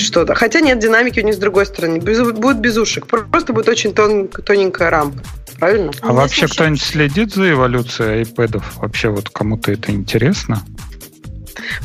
что-то. 0.06 0.36
Хотя 0.36 0.60
нет, 0.60 0.80
динамики 0.80 1.20
у 1.20 1.24
них 1.24 1.36
с 1.36 1.38
другой 1.38 1.66
стороны. 1.66 1.98
Без, 1.98 2.20
будет 2.20 2.60
без 2.60 2.78
ушек. 2.78 3.08
Просто 3.08 3.54
будет 3.54 3.68
очень 3.70 3.94
тон, 3.94 4.28
тоненькая 4.28 4.90
рамка. 4.90 5.24
Правильно? 5.60 5.92
А 6.02 6.08
ну, 6.08 6.14
вообще 6.14 6.48
кто-нибудь 6.48 6.82
следит 6.82 7.34
за 7.34 7.52
эволюцией 7.52 8.24
iPad? 8.24 8.62
Вообще 8.78 9.10
вот 9.10 9.30
кому-то 9.30 9.72
это 9.72 9.92
интересно? 9.92 10.64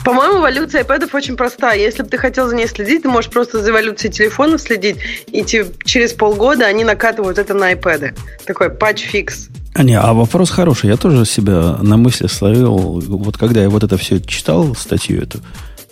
По-моему, 0.04 0.40
эволюция 0.40 0.84
iPad 0.84 1.08
очень 1.12 1.36
простая. 1.36 1.78
Если 1.78 2.02
бы 2.02 2.08
ты 2.08 2.18
хотел 2.18 2.48
за 2.48 2.54
ней 2.56 2.66
следить, 2.66 3.02
ты 3.02 3.08
можешь 3.08 3.30
просто 3.30 3.62
за 3.62 3.70
эволюцией 3.70 4.12
телефонов 4.12 4.60
следить, 4.60 4.96
и 5.26 5.44
через 5.44 6.12
полгода 6.12 6.66
они 6.66 6.84
накатывают 6.84 7.38
это 7.38 7.54
на 7.54 7.72
iPad. 7.72 8.14
Такой 8.46 8.70
patch 8.70 9.14
fix. 9.14 9.48
А 9.74 9.82
не, 9.82 9.98
а 9.98 10.12
вопрос 10.12 10.50
хороший. 10.50 10.90
Я 10.90 10.96
тоже 10.96 11.24
себя 11.24 11.78
на 11.80 11.96
мысли 11.96 12.26
словил. 12.26 12.76
Вот 12.76 13.38
когда 13.38 13.62
я 13.62 13.70
вот 13.70 13.82
это 13.82 13.96
все 13.96 14.20
читал, 14.20 14.74
статью 14.74 15.22
эту, 15.22 15.38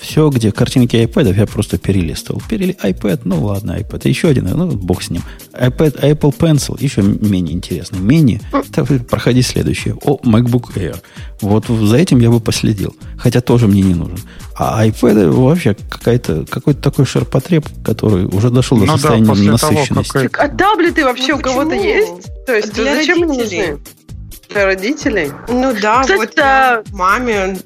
все, 0.01 0.30
где 0.30 0.51
картинки 0.51 0.96
iPad, 0.96 1.36
я 1.36 1.46
просто 1.46 1.76
перелистывал. 1.76 2.42
Перели 2.48 2.76
iPad, 2.82 3.20
ну 3.24 3.44
ладно, 3.44 3.76
iPad. 3.78 4.09
Еще 4.09 4.28
один, 4.28 4.48
ну 4.48 4.70
бог 4.70 5.03
с 5.03 5.11
ним. 5.11 5.22
iPad, 5.53 6.01
Apple 6.01 6.34
Pencil, 6.36 6.76
еще 6.80 7.03
менее 7.03 7.55
интересный. 7.55 7.98
Мини, 7.98 8.40
проходи 9.11 9.42
следующее. 9.42 9.94
О, 10.03 10.16
MacBook 10.24 10.74
Air. 10.74 10.96
Вот 11.42 11.66
за 11.66 11.96
этим 11.96 12.18
я 12.20 12.30
бы 12.30 12.40
последил. 12.40 12.96
Хотя 13.18 13.42
тоже 13.42 13.66
мне 13.66 13.82
не 13.82 13.94
нужен. 13.94 14.18
А 14.57 14.86
iPad 14.86 15.30
вообще 15.30 15.74
какая-то, 15.74 16.46
какой-то 16.48 16.80
такой 16.80 17.05
ширпотреб, 17.05 17.66
который 17.84 18.24
уже 18.24 18.51
дошел 18.51 18.78
до 18.78 18.86
ну 18.86 18.92
состояния 18.94 19.26
да, 19.26 19.53
насыщенности. 19.53 20.12
Того, 20.12 20.28
как... 20.30 20.44
А 20.44 20.48
таблеты 20.48 21.05
вообще 21.05 21.34
ну, 21.34 21.38
у 21.38 21.42
кого-то 21.42 21.74
есть? 21.74 22.30
То 22.46 22.57
есть 22.57 22.72
Для 22.74 22.94
зачем 22.94 23.22
они 23.22 23.38
нужны? 23.38 23.78
Для 24.51 24.66
родителей? 24.66 25.32
Ну 25.48 25.72
да, 25.80 26.01
Кстати, 26.03 26.18
вот 26.18 26.32
да. 26.34 26.82
маме. 26.92 27.57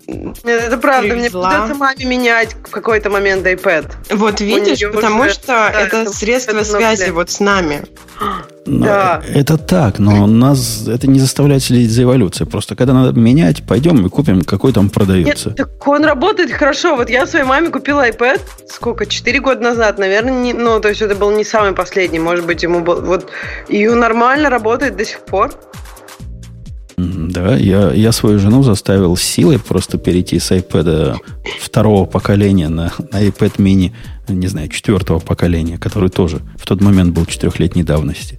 Это 0.45 0.77
правда, 0.77 1.15
привезла. 1.15 1.49
мне 1.49 1.57
придется 1.59 1.75
маме 1.75 2.05
менять 2.05 2.55
в 2.55 2.71
какой-то 2.71 3.09
момент 3.09 3.47
iPad. 3.47 3.91
Вот 4.11 4.41
видишь, 4.41 4.81
потому 4.93 5.23
уже, 5.23 5.31
что 5.31 5.47
да, 5.47 5.71
это, 5.71 6.03
это 6.03 6.13
средство 6.13 6.53
это 6.53 6.65
связи 6.65 7.11
вот 7.11 7.31
с 7.31 7.41
нами. 7.41 7.83
Но 8.67 8.87
да. 8.87 9.23
Это 9.35 9.57
так, 9.57 9.99
но 9.99 10.27
нас 10.27 10.87
это 10.87 11.07
не 11.07 11.19
заставляет 11.19 11.63
следить 11.63 11.91
за 11.91 12.03
эволюцией. 12.03 12.49
Просто 12.49 12.77
когда 12.77 12.93
надо 12.93 13.19
менять, 13.19 13.67
пойдем 13.67 14.05
и 14.07 14.11
купим, 14.11 14.43
какой 14.43 14.73
там 14.73 14.91
продается. 14.91 15.51
Нет, 15.51 15.57
так 15.57 15.89
он 15.89 16.05
работает 16.05 16.51
хорошо. 16.53 16.97
Вот 16.97 17.11
я 17.11 17.27
своей 17.27 17.45
маме 17.45 17.71
купила 17.71 18.09
iPad, 18.09 18.41
сколько, 18.69 19.07
4 19.07 19.41
года 19.41 19.61
назад, 19.61 19.99
наверное, 19.99 20.33
не, 20.33 20.53
ну, 20.53 20.81
то 20.81 20.89
есть 20.89 21.03
это 21.03 21.15
был 21.15 21.31
не 21.31 21.45
самый 21.45 21.73
последний, 21.73 22.19
может 22.19 22.47
быть, 22.47 22.63
ему 22.63 22.81
был, 22.81 23.01
вот, 23.03 23.31
и 23.69 23.87
нормально 23.89 24.51
работает 24.51 24.97
до 24.97 25.05
сих 25.05 25.21
пор. 25.21 25.53
Да, 26.97 27.57
я, 27.57 27.93
я 27.93 28.13
свою 28.13 28.39
жену 28.39 28.63
заставил 28.63 29.17
силой 29.17 29.59
просто 29.59 29.99
перейти 29.99 30.39
с 30.39 30.53
iPad 30.53 31.17
второго 31.61 32.05
поколения 32.07 32.69
на, 32.69 32.93
на 33.11 33.23
iPad 33.23 33.57
mini, 33.57 33.93
не 34.29 34.47
знаю, 34.47 34.69
четвертого 34.69 35.19
поколения, 35.19 35.77
который 35.79 36.09
тоже 36.09 36.41
в 36.57 36.67
тот 36.67 36.81
момент 36.81 37.13
был 37.13 37.27
четырехлетней 37.27 37.83
давности. 37.83 38.39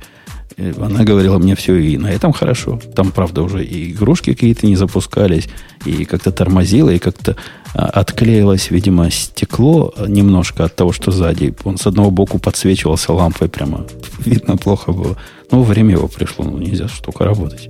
И 0.58 0.74
она 0.80 1.04
говорила 1.04 1.38
мне 1.38 1.54
все, 1.56 1.76
и 1.76 1.98
на 1.98 2.08
этом 2.08 2.32
хорошо. 2.32 2.80
Там, 2.96 3.12
правда, 3.12 3.42
уже 3.42 3.66
и 3.66 3.92
игрушки 3.92 4.34
какие-то 4.34 4.66
не 4.66 4.78
запускались, 4.78 5.50
и 5.84 6.06
как-то 6.06 6.32
тормозило, 6.32 6.92
и 6.92 7.00
как-то 7.00 7.36
а, 7.74 7.88
отклеилось, 7.88 8.72
видимо, 8.72 9.12
стекло 9.12 9.94
немножко 10.08 10.64
от 10.64 10.76
того, 10.76 10.94
что 10.94 11.12
сзади. 11.12 11.54
Он 11.66 11.78
с 11.78 11.88
одного 11.88 12.10
боку 12.10 12.40
подсвечивался 12.40 13.12
лампой 13.12 13.50
прямо. 13.50 13.86
Видно, 14.20 14.56
плохо 14.56 14.94
было. 14.94 15.18
Но 15.52 15.62
время 15.62 15.96
его 15.96 16.08
пришло, 16.08 16.46
ну 16.46 16.58
нельзя 16.58 16.88
штука 16.88 17.26
работать. 17.26 17.70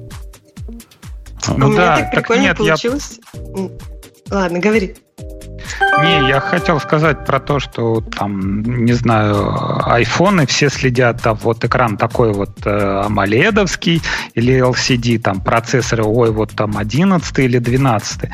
Ну, 1.47 1.69
У 1.69 1.75
да, 1.75 1.95
меня 1.95 1.97
так 1.97 2.11
прикольно 2.11 2.41
нет, 2.41 2.57
получилось. 2.57 3.19
Я... 3.33 3.69
Ладно, 4.31 4.59
говори. 4.59 4.95
Не, 6.01 6.27
я 6.27 6.39
хотел 6.39 6.79
сказать 6.79 7.25
про 7.25 7.39
то, 7.39 7.59
что 7.59 8.01
там, 8.01 8.61
не 8.61 8.93
знаю, 8.93 9.89
айфоны 9.89 10.45
все 10.45 10.69
следят, 10.69 11.25
а 11.25 11.33
вот 11.33 11.63
экран 11.63 11.97
такой 11.97 12.33
вот 12.33 12.65
э, 12.65 13.01
амоледовский 13.05 14.01
или 14.33 14.59
LCD, 14.59 15.19
там 15.19 15.41
процессоры, 15.41 16.03
ой, 16.03 16.31
вот 16.31 16.51
там 16.51 16.77
11 16.77 17.39
или 17.39 17.59
12. 17.59 18.29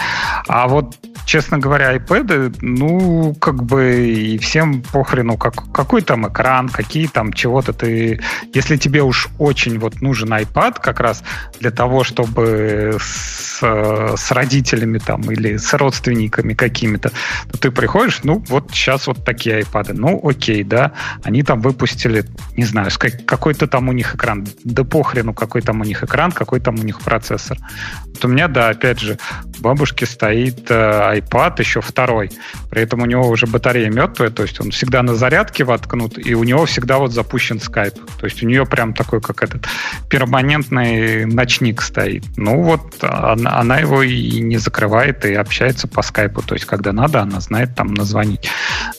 А 0.47 0.67
вот 0.67 0.95
честно 1.25 1.59
говоря, 1.59 1.95
iPad, 1.95 2.57
ну, 2.61 3.35
как 3.35 3.63
бы 3.63 4.09
и 4.09 4.37
всем 4.37 4.81
похрену, 4.81 5.37
как, 5.37 5.71
какой 5.71 6.01
там 6.01 6.27
экран, 6.27 6.69
какие 6.69 7.07
там 7.07 7.33
чего-то 7.33 7.73
ты... 7.73 8.21
Если 8.53 8.77
тебе 8.77 9.01
уж 9.01 9.29
очень 9.39 9.79
вот 9.79 10.01
нужен 10.01 10.33
iPad 10.33 10.81
как 10.81 10.99
раз 10.99 11.23
для 11.59 11.71
того, 11.71 12.03
чтобы 12.03 12.97
с, 12.99 13.61
с 13.61 14.31
родителями 14.31 14.97
там 14.97 15.21
или 15.31 15.57
с 15.57 15.73
родственниками 15.73 16.53
какими-то, 16.53 17.10
то 17.51 17.57
ты 17.57 17.71
приходишь, 17.71 18.21
ну, 18.23 18.43
вот 18.47 18.71
сейчас 18.71 19.07
вот 19.07 19.23
такие 19.25 19.61
iPad. 19.61 19.93
Ну, 19.93 20.19
окей, 20.23 20.63
да, 20.63 20.93
они 21.23 21.43
там 21.43 21.61
выпустили, 21.61 22.25
не 22.57 22.65
знаю, 22.65 22.89
какой-то 23.25 23.67
там 23.67 23.89
у 23.89 23.91
них 23.91 24.15
экран. 24.15 24.47
Да 24.63 24.83
похрену, 24.83 25.33
какой 25.33 25.61
там 25.61 25.81
у 25.81 25.83
них 25.83 26.03
экран, 26.03 26.31
какой 26.31 26.59
там 26.59 26.79
у 26.79 26.83
них 26.83 27.01
процессор. 27.01 27.57
Вот 28.05 28.25
у 28.25 28.27
меня, 28.27 28.47
да, 28.47 28.69
опять 28.69 28.99
же, 28.99 29.17
бабушки 29.61 30.05
стоит 30.05 30.69
э, 30.69 31.19
iPad 31.19 31.55
еще 31.59 31.81
второй. 31.81 32.31
При 32.69 32.81
этом 32.81 33.01
у 33.01 33.05
него 33.05 33.27
уже 33.27 33.47
батарея 33.47 33.89
мертвая, 33.89 34.29
то 34.29 34.43
есть 34.43 34.59
он 34.59 34.71
всегда 34.71 35.03
на 35.03 35.15
зарядке 35.15 35.63
воткнут, 35.63 36.17
и 36.17 36.33
у 36.35 36.43
него 36.43 36.65
всегда 36.65 36.97
вот 36.97 37.11
запущен 37.11 37.57
Skype. 37.57 37.99
То 38.19 38.25
есть 38.25 38.43
у 38.43 38.47
нее 38.47 38.65
прям 38.65 38.93
такой, 38.93 39.21
как 39.21 39.43
этот 39.43 39.67
перманентный 40.09 41.25
ночник 41.25 41.81
стоит. 41.81 42.25
Ну 42.37 42.61
вот 42.63 43.03
она, 43.03 43.59
она 43.59 43.77
его 43.77 44.03
и 44.03 44.39
не 44.39 44.57
закрывает, 44.57 45.25
и 45.25 45.33
общается 45.33 45.87
по 45.87 46.01
скайпу. 46.01 46.41
То 46.41 46.55
есть 46.55 46.65
когда 46.65 46.91
надо, 46.91 47.21
она 47.21 47.39
знает 47.39 47.75
там 47.75 47.93
назвонить. 47.93 48.49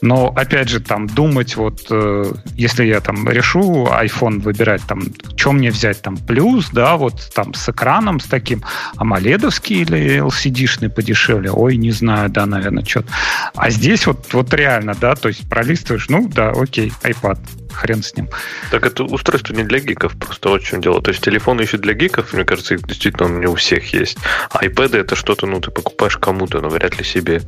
Но 0.01 0.33
опять 0.35 0.69
же, 0.69 0.81
там 0.81 1.07
думать 1.07 1.57
вот, 1.57 1.87
э, 1.91 2.33
если 2.55 2.85
я 2.85 3.01
там 3.01 3.29
решу 3.29 3.89
iPhone 3.91 4.41
выбирать, 4.41 4.83
там, 4.87 5.03
что 5.37 5.53
мне 5.53 5.71
взять, 5.71 6.03
там, 6.03 6.17
плюс, 6.17 6.71
да, 6.71 6.97
вот 6.97 7.31
там 7.35 7.55
с 7.55 7.69
экраном, 7.69 8.21
с 8.21 8.25
таким, 8.25 8.63
амоледовский 8.97 9.83
или 9.83 10.21
LCD-шный 10.53 10.89
подешевле, 10.89 11.51
ой, 11.51 11.77
не 11.77 11.91
знаю, 11.91 12.31
да, 12.31 12.47
наверное, 12.47 12.85
что-то. 12.85 13.09
А 13.55 13.71
здесь 13.71 14.07
вот, 14.07 14.33
вот 14.33 14.53
реально, 14.55 14.95
да, 15.01 15.15
то 15.15 15.29
есть 15.29 15.49
пролистываешь, 15.49 16.09
ну, 16.09 16.29
да, 16.29 16.51
окей, 16.51 16.93
iPad, 17.03 17.39
хрен 17.73 18.03
с 18.03 18.15
ним. 18.17 18.29
Так 18.71 18.87
это 18.87 19.05
устройство 19.05 19.55
не 19.55 19.65
для 19.65 19.81
гиков, 19.81 20.17
просто 20.17 20.51
вот 20.51 20.63
в 20.63 20.67
чем 20.67 20.81
дело. 20.81 21.01
То 21.03 21.11
есть 21.11 21.23
телефоны 21.25 21.63
еще 21.63 21.79
для 21.79 21.95
гиков, 21.95 22.33
мне 22.33 22.45
кажется, 22.45 22.75
их 22.75 22.87
действительно 22.87 23.29
не 23.29 23.47
у 23.47 23.55
всех 23.55 23.93
есть. 23.93 24.19
А 24.51 24.65
iPad 24.65 24.97
это 24.97 25.17
что-то, 25.17 25.47
ну, 25.47 25.61
ты 25.61 25.71
покупаешь 25.71 26.17
кому-то, 26.17 26.61
но 26.61 26.69
вряд 26.69 26.99
ли 26.99 27.05
себе. 27.05 27.43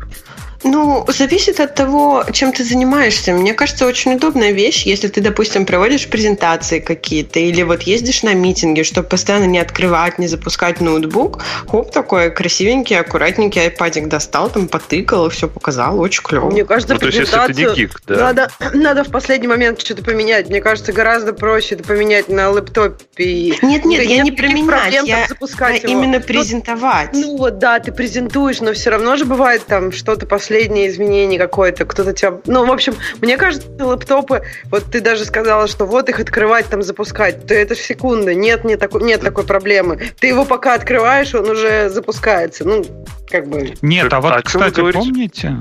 Ну, 0.62 1.04
зависит 1.08 1.60
от 1.60 1.74
того, 1.74 2.24
чем 2.32 2.52
ты 2.52 2.64
занимаешься. 2.64 3.32
Мне 3.32 3.54
кажется, 3.54 3.86
очень 3.86 4.14
удобная 4.14 4.52
вещь, 4.52 4.86
если 4.86 5.08
ты, 5.08 5.20
допустим, 5.20 5.66
проводишь 5.66 6.08
презентации 6.08 6.78
какие-то 6.78 7.40
или 7.40 7.62
вот 7.62 7.82
ездишь 7.82 8.22
на 8.22 8.34
митинги, 8.34 8.82
чтобы 8.82 9.08
постоянно 9.08 9.44
не 9.44 9.58
открывать, 9.58 10.18
не 10.18 10.26
запускать 10.26 10.80
ноутбук. 10.80 11.42
Хоп, 11.68 11.90
такой 11.90 12.30
красивенький, 12.30 12.98
аккуратненький 12.98 13.62
айпадик 13.62 14.08
достал, 14.08 14.48
там 14.48 14.68
потыкал 14.68 15.26
и 15.26 15.30
все 15.30 15.48
показал. 15.48 15.98
Очень 15.98 16.22
клево. 16.22 16.50
Мне 16.50 16.64
кажется, 16.64 16.94
ну, 16.94 17.00
то 17.00 17.06
есть, 17.06 17.18
если 17.18 17.52
ты 17.52 17.54
не 17.54 17.74
гик, 17.74 18.00
да. 18.06 18.16
надо, 18.16 18.48
надо 18.72 19.04
в 19.04 19.10
последний 19.10 19.48
момент 19.48 19.80
что-то 19.80 20.02
поменять. 20.02 20.48
Мне 20.48 20.60
кажется, 20.60 20.92
гораздо 20.92 21.32
проще 21.32 21.74
это 21.74 21.84
поменять 21.84 22.28
на 22.28 22.50
лэптопе. 22.50 23.04
Нет, 23.18 23.84
нет, 23.84 24.02
я 24.04 24.22
не 24.22 24.32
применять, 24.32 25.04
я 25.04 25.26
запускать 25.28 25.82
его. 25.82 25.92
именно 25.92 26.20
презентовать. 26.20 27.10
Ну, 27.12 27.34
ну 27.34 27.38
вот, 27.38 27.58
да, 27.58 27.80
ты 27.80 27.90
презентуешь, 27.90 28.60
но 28.60 28.72
все 28.74 28.90
равно 28.90 29.16
же 29.16 29.24
бывает 29.24 29.66
там 29.66 29.90
что-то 29.90 30.24
последнее 30.24 30.43
последнее 30.44 30.88
изменение 30.90 31.38
какое-то, 31.38 31.86
кто-то 31.86 32.12
тебя... 32.12 32.38
Ну, 32.44 32.66
в 32.66 32.70
общем, 32.70 32.94
мне 33.22 33.38
кажется, 33.38 33.66
лэптопы, 33.78 34.42
вот 34.70 34.84
ты 34.92 35.00
даже 35.00 35.24
сказала, 35.24 35.66
что 35.68 35.86
вот 35.86 36.10
их 36.10 36.20
открывать, 36.20 36.66
там, 36.66 36.82
запускать, 36.82 37.46
то 37.46 37.54
это 37.54 37.74
секунда, 37.74 38.34
нет, 38.34 38.62
нет, 38.62 38.78
такой, 38.78 39.02
нет 39.04 39.22
такой 39.22 39.44
проблемы. 39.44 40.10
Ты 40.20 40.26
его 40.26 40.44
пока 40.44 40.74
открываешь, 40.74 41.34
он 41.34 41.48
уже 41.48 41.88
запускается. 41.88 42.64
Ну, 42.66 42.84
как 43.30 43.48
бы... 43.48 43.72
Нет, 43.80 44.12
а 44.12 44.20
вот, 44.20 44.32
а 44.34 44.42
кстати, 44.42 44.82
помните, 44.92 45.58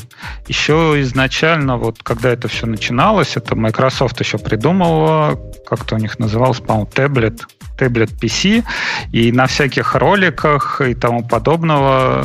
еще 0.49 0.95
изначально, 0.97 1.77
вот 1.77 2.03
когда 2.03 2.31
это 2.31 2.49
все 2.49 2.65
начиналось, 2.65 3.37
это 3.37 3.55
Microsoft 3.55 4.19
еще 4.19 4.37
придумала, 4.37 5.39
как-то 5.65 5.95
у 5.95 5.97
них 5.97 6.19
называлось, 6.19 6.59
по-моему, 6.59 6.89
таблет, 6.93 7.47
таблет 7.77 8.11
PC, 8.11 8.63
и 9.11 9.31
на 9.31 9.47
всяких 9.47 9.95
роликах 9.95 10.81
и 10.81 10.93
тому 10.93 11.27
подобного 11.27 12.21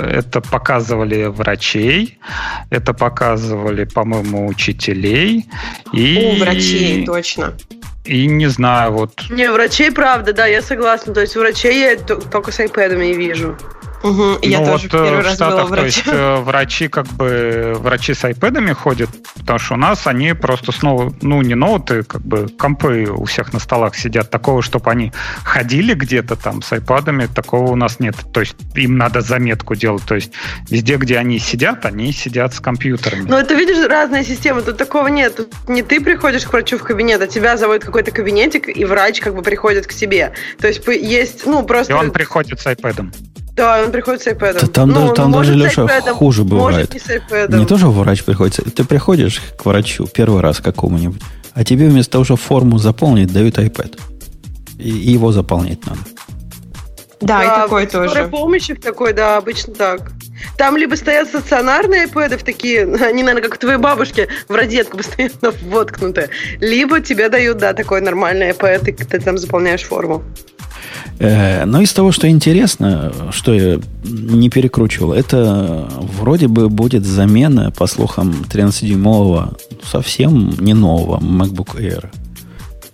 э, 0.00 0.18
это 0.18 0.40
показывали 0.40 1.24
врачей, 1.24 2.18
это 2.70 2.92
показывали, 2.94 3.84
по-моему, 3.84 4.46
учителей. 4.46 5.46
И... 5.92 6.36
У 6.36 6.44
врачей, 6.44 7.04
точно. 7.04 7.54
И 8.04 8.26
не 8.26 8.48
знаю, 8.48 8.92
вот... 8.92 9.24
Не, 9.30 9.50
врачей, 9.50 9.92
правда, 9.92 10.32
да, 10.32 10.46
я 10.46 10.60
согласна. 10.60 11.14
То 11.14 11.20
есть 11.20 11.36
врачей 11.36 11.80
я 11.80 11.96
только 11.96 12.50
с 12.50 12.58
iPad 12.58 13.10
и 13.10 13.14
вижу. 13.14 13.56
Угу, 14.02 14.38
я 14.42 14.60
ну, 14.60 14.66
тоже 14.66 14.88
вот 14.88 14.90
первый 14.90 15.18
э, 15.18 15.22
в 15.22 15.24
раз 15.24 15.34
Штатах, 15.34 15.64
была 15.68 15.76
То 15.76 15.84
есть 15.84 16.02
э, 16.06 16.36
врачи 16.40 16.88
как 16.88 17.06
бы 17.06 17.74
врачи 17.76 18.14
с 18.14 18.24
айпэдами 18.24 18.72
ходят, 18.72 19.10
потому 19.38 19.58
что 19.58 19.74
у 19.74 19.76
нас 19.76 20.06
они 20.06 20.32
просто 20.34 20.72
снова, 20.72 21.12
ну 21.22 21.40
не 21.42 21.54
ноуты, 21.54 22.02
как 22.02 22.22
бы 22.22 22.48
компы 22.48 23.06
у 23.08 23.24
всех 23.24 23.52
на 23.52 23.60
столах 23.60 23.94
сидят. 23.94 24.30
Такого, 24.30 24.62
чтобы 24.62 24.90
они 24.90 25.12
ходили 25.44 25.94
где-то 25.94 26.36
там 26.36 26.62
с 26.62 26.72
айпадами, 26.72 27.26
такого 27.26 27.70
у 27.70 27.76
нас 27.76 28.00
нет. 28.00 28.16
То 28.32 28.40
есть 28.40 28.56
им 28.74 28.96
надо 28.96 29.20
заметку 29.20 29.74
делать. 29.74 30.02
То 30.04 30.16
есть 30.16 30.32
везде, 30.68 30.96
где 30.96 31.18
они 31.18 31.38
сидят, 31.38 31.86
они 31.86 32.12
сидят 32.12 32.54
с 32.54 32.60
компьютерами. 32.60 33.28
Ну 33.28 33.36
это 33.36 33.54
видишь 33.54 33.86
разная 33.86 34.24
система, 34.24 34.62
тут 34.62 34.76
такого 34.76 35.06
нет. 35.08 35.36
Тут 35.36 35.68
не 35.68 35.82
ты 35.82 36.00
приходишь 36.00 36.44
к 36.44 36.52
врачу 36.52 36.78
в 36.78 36.82
кабинет, 36.82 37.20
а 37.22 37.26
тебя 37.26 37.56
зовут 37.56 37.84
какой-то 37.84 38.10
кабинетик, 38.10 38.68
и 38.68 38.84
врач 38.84 39.20
как 39.20 39.34
бы 39.34 39.42
приходит 39.42 39.86
к 39.86 39.94
тебе. 39.94 40.32
То 40.58 40.68
есть 40.68 40.86
есть, 40.86 41.46
ну 41.46 41.62
просто... 41.62 41.92
И 41.92 41.96
он 41.96 42.10
приходит 42.10 42.60
с 42.60 42.66
айпэдом. 42.66 43.12
Да, 43.54 43.82
он 43.84 43.92
приходит 43.92 44.22
с 44.22 44.26
iPad. 44.26 44.60
Да, 44.60 44.66
там 44.66 44.88
ну, 44.88 44.94
даже, 44.94 45.12
там 45.14 45.32
даже 45.32 45.54
Леша, 45.54 45.86
хуже 46.12 46.44
бывает. 46.44 46.92
не, 46.94 47.58
не 47.58 47.66
тоже 47.66 47.88
врач 47.88 48.24
приходит. 48.24 48.74
Ты 48.74 48.84
приходишь 48.84 49.42
к 49.58 49.66
врачу 49.66 50.06
первый 50.06 50.40
раз 50.40 50.60
какому-нибудь, 50.60 51.20
а 51.52 51.64
тебе 51.64 51.88
вместо 51.88 52.12
того, 52.12 52.24
чтобы 52.24 52.40
форму 52.40 52.78
заполнить, 52.78 53.32
дают 53.32 53.58
iPad. 53.58 53.98
И, 54.78 54.88
и 54.88 55.10
его 55.12 55.32
заполнять 55.32 55.84
надо. 55.86 56.00
Да, 57.20 57.38
да 57.38 57.44
и 57.44 57.62
такое 57.62 57.86
тоже. 57.86 58.28
помощи 58.28 58.74
такой, 58.74 59.12
да, 59.12 59.36
обычно 59.36 59.74
так. 59.74 60.12
Там 60.56 60.76
либо 60.76 60.96
стоят 60.96 61.28
стационарные 61.28 62.06
iPad 62.06 62.42
такие, 62.44 62.82
они, 63.04 63.22
наверное, 63.22 63.42
как 63.42 63.54
у 63.54 63.60
твоей 63.60 63.78
бабушки 63.78 64.28
в 64.48 64.54
розетку 64.54 64.96
постоянно 64.98 65.52
воткнуты, 65.62 66.30
либо 66.60 67.00
тебе 67.00 67.28
дают, 67.28 67.58
да, 67.58 67.74
такой 67.74 68.00
нормальный 68.00 68.50
iPad, 68.50 68.90
и 68.90 68.92
ты 68.92 69.20
там 69.20 69.38
заполняешь 69.38 69.82
форму. 69.82 70.24
Э, 71.18 71.64
но 71.64 71.80
из 71.80 71.92
того, 71.92 72.12
что 72.12 72.28
интересно, 72.28 73.12
что 73.30 73.54
я 73.54 73.80
не 74.04 74.50
перекручивал, 74.50 75.12
это 75.12 75.88
вроде 76.18 76.48
бы 76.48 76.68
будет 76.68 77.04
замена, 77.04 77.70
по 77.70 77.86
слухам, 77.86 78.44
13-дюймового, 78.50 79.56
совсем 79.84 80.54
не 80.58 80.74
нового 80.74 81.18
MacBook 81.20 81.78
Air. 81.80 82.10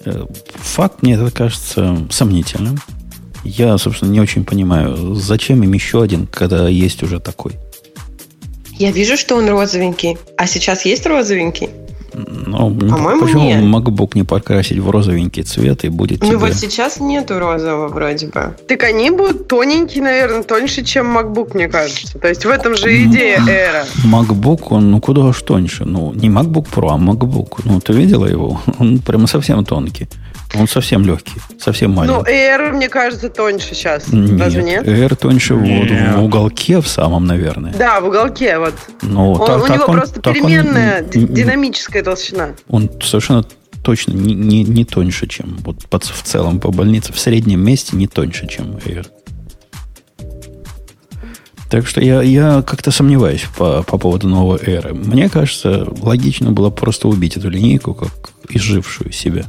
Э, 0.05 0.27
факт 0.55 1.03
мне 1.03 1.15
это 1.15 1.31
кажется 1.31 2.07
сомнительным. 2.11 2.79
Я, 3.45 3.79
собственно, 3.79 4.11
не 4.11 4.21
очень 4.21 4.45
понимаю, 4.45 5.15
зачем 5.15 5.63
им 5.63 5.73
еще 5.73 6.03
один, 6.03 6.27
когда 6.27 6.69
есть 6.69 7.03
уже 7.03 7.21
такой. 7.21 7.53
Я 8.79 8.93
вижу, 8.93 9.17
что 9.17 9.37
он 9.37 9.49
розовенький. 9.49 10.19
А 10.37 10.47
сейчас 10.47 10.85
есть 10.85 11.07
розовенький? 11.07 11.71
Ну, 12.59 12.91
По-моему, 12.91 13.23
почему 13.23 13.43
нет. 13.43 13.63
MacBook 13.63 14.11
не 14.15 14.25
покрасить 14.25 14.79
в 14.79 14.91
розовенький 14.91 15.45
цвет 15.45 15.85
и 15.85 15.89
будет 15.89 16.21
Ну, 16.23 16.29
тебе... 16.29 16.37
вот 16.39 16.55
сейчас 16.55 16.99
нету 16.99 17.39
розового 17.39 17.89
вроде 17.89 18.27
бы. 18.27 18.57
Так 18.67 18.83
они 18.83 19.11
будут 19.11 19.49
тоненькие, 19.49 20.03
наверное, 20.03 20.43
тоньше, 20.43 20.85
чем 20.85 21.17
MacBook, 21.17 21.55
мне 21.55 21.69
кажется. 21.69 22.19
То 22.19 22.29
есть 22.29 22.45
в 22.45 22.49
этом 22.49 22.77
же 22.77 23.05
идея 23.05 23.41
Эра. 23.47 23.85
MacBook, 24.05 24.69
он 24.71 24.91
ну 24.91 25.01
куда 25.01 25.23
уж 25.23 25.43
тоньше. 25.43 25.85
Ну, 25.85 26.13
не 26.15 26.29
MacBook 26.29 26.67
Pro, 26.69 26.91
а 26.91 26.99
MacBook. 26.99 27.61
Ну, 27.65 27.81
ты 27.81 27.93
видела 27.93 28.27
его? 28.27 28.61
Он 28.79 28.99
прямо 28.99 29.27
совсем 29.27 29.65
тонкий. 29.65 30.09
Он 30.55 30.67
совсем 30.67 31.05
легкий, 31.05 31.35
совсем 31.59 31.93
маленький. 31.93 32.17
Ну, 32.17 32.25
Air, 32.25 32.73
мне 32.73 32.89
кажется, 32.89 33.29
тоньше 33.29 33.75
сейчас. 33.75 34.11
Нет, 34.13 34.41
Разве 34.41 34.63
нет? 34.63 34.87
Air 34.87 35.15
тоньше 35.15 35.55
нет. 35.55 35.91
Вот, 35.91 36.21
в 36.21 36.25
уголке 36.25 36.81
в 36.81 36.89
самом, 36.89 37.27
наверное. 37.27 37.75
Да, 37.75 38.01
в 38.01 38.07
уголке 38.07 38.59
вот. 38.59 38.75
Ну, 39.03 39.33
он, 39.33 39.47
так, 39.47 39.63
у 39.63 39.67
так 39.67 39.77
него 39.77 39.85
он, 39.89 39.97
просто 39.97 40.21
переменная 40.21 41.03
он, 41.03 41.27
динамическая 41.27 42.03
толщина. 42.03 42.55
Он 42.69 42.91
совершенно 43.03 43.45
точно 43.83 44.13
не, 44.13 44.35
не, 44.35 44.65
не 44.65 44.85
тоньше, 44.85 45.27
чем 45.27 45.59
вот 45.65 45.87
под, 45.87 46.05
в 46.05 46.23
целом 46.23 46.61
по 46.61 46.71
больнице, 46.71 47.13
в 47.13 47.19
среднем 47.19 47.61
месте 47.61 47.97
не 47.97 48.07
тоньше, 48.07 48.47
чем 48.49 48.77
Air. 48.87 49.07
Так 51.71 51.87
что 51.87 52.01
я, 52.01 52.23
я 52.23 52.63
как-то 52.63 52.91
сомневаюсь 52.91 53.45
по, 53.57 53.83
по 53.83 53.99
поводу 53.99 54.27
новой 54.27 54.59
эры. 54.63 54.95
Мне 54.95 55.29
кажется, 55.29 55.87
логично 56.01 56.51
было 56.51 56.71
просто 56.71 57.09
убить 57.09 57.37
эту 57.37 57.51
линейку, 57.51 57.93
как 57.95 58.31
изжившую 58.49 59.13
себя. 59.13 59.45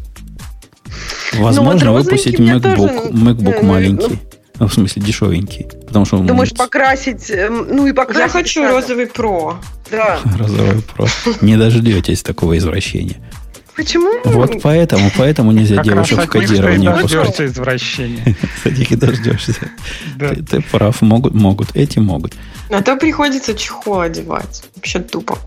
Возможно, 1.33 1.87
ну, 1.87 1.91
вот 1.93 2.05
выпустить 2.05 2.39
MacBook, 2.39 2.75
тоже, 2.75 3.09
MacBook 3.13 3.63
маленький. 3.63 4.19
Ну, 4.59 4.67
в 4.67 4.73
смысле, 4.73 5.01
дешевенький. 5.01 5.67
Потому 5.87 6.05
что 6.05 6.17
Думаешь, 6.17 6.53
покрасить, 6.53 7.29
эм, 7.31 7.67
ну 7.69 7.87
и 7.87 7.93
покрасить... 7.93 8.21
Я 8.21 8.29
хочу 8.29 8.61
надо. 8.61 8.73
розовый 8.73 9.07
Про. 9.07 9.57
Да. 9.89 10.19
Розовый 10.37 10.81
Про. 10.81 11.07
Не 11.41 11.55
дождетесь 11.55 12.21
такого 12.23 12.57
извращения. 12.57 13.17
Почему? 13.79 14.11
Вот 14.25 14.61
поэтому, 14.61 15.09
поэтому 15.17 15.53
нельзя 15.53 15.77
как 15.77 15.85
девушек 15.85 16.19
в 16.19 16.27
кодирование 16.27 16.93
выпускать. 16.93 17.39
извращения. 17.39 18.35
Кстати, 18.55 18.93
дождешься. 18.95 19.55
Да. 20.17 20.35
Ты, 20.35 20.43
ты 20.43 20.61
прав, 20.61 21.01
могут, 21.01 21.33
могут, 21.33 21.73
эти 21.77 21.99
могут. 21.99 22.33
А 22.69 22.81
то 22.81 22.97
приходится 22.97 23.55
чехол 23.55 24.01
одевать. 24.01 24.63
Вообще 24.75 24.99
тупо. 24.99 25.37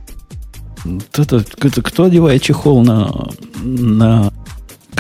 Кто, 1.12 1.42
кто 1.82 2.04
одевает 2.04 2.40
чехол 2.40 2.82
на, 2.82 3.28
на 3.62 4.32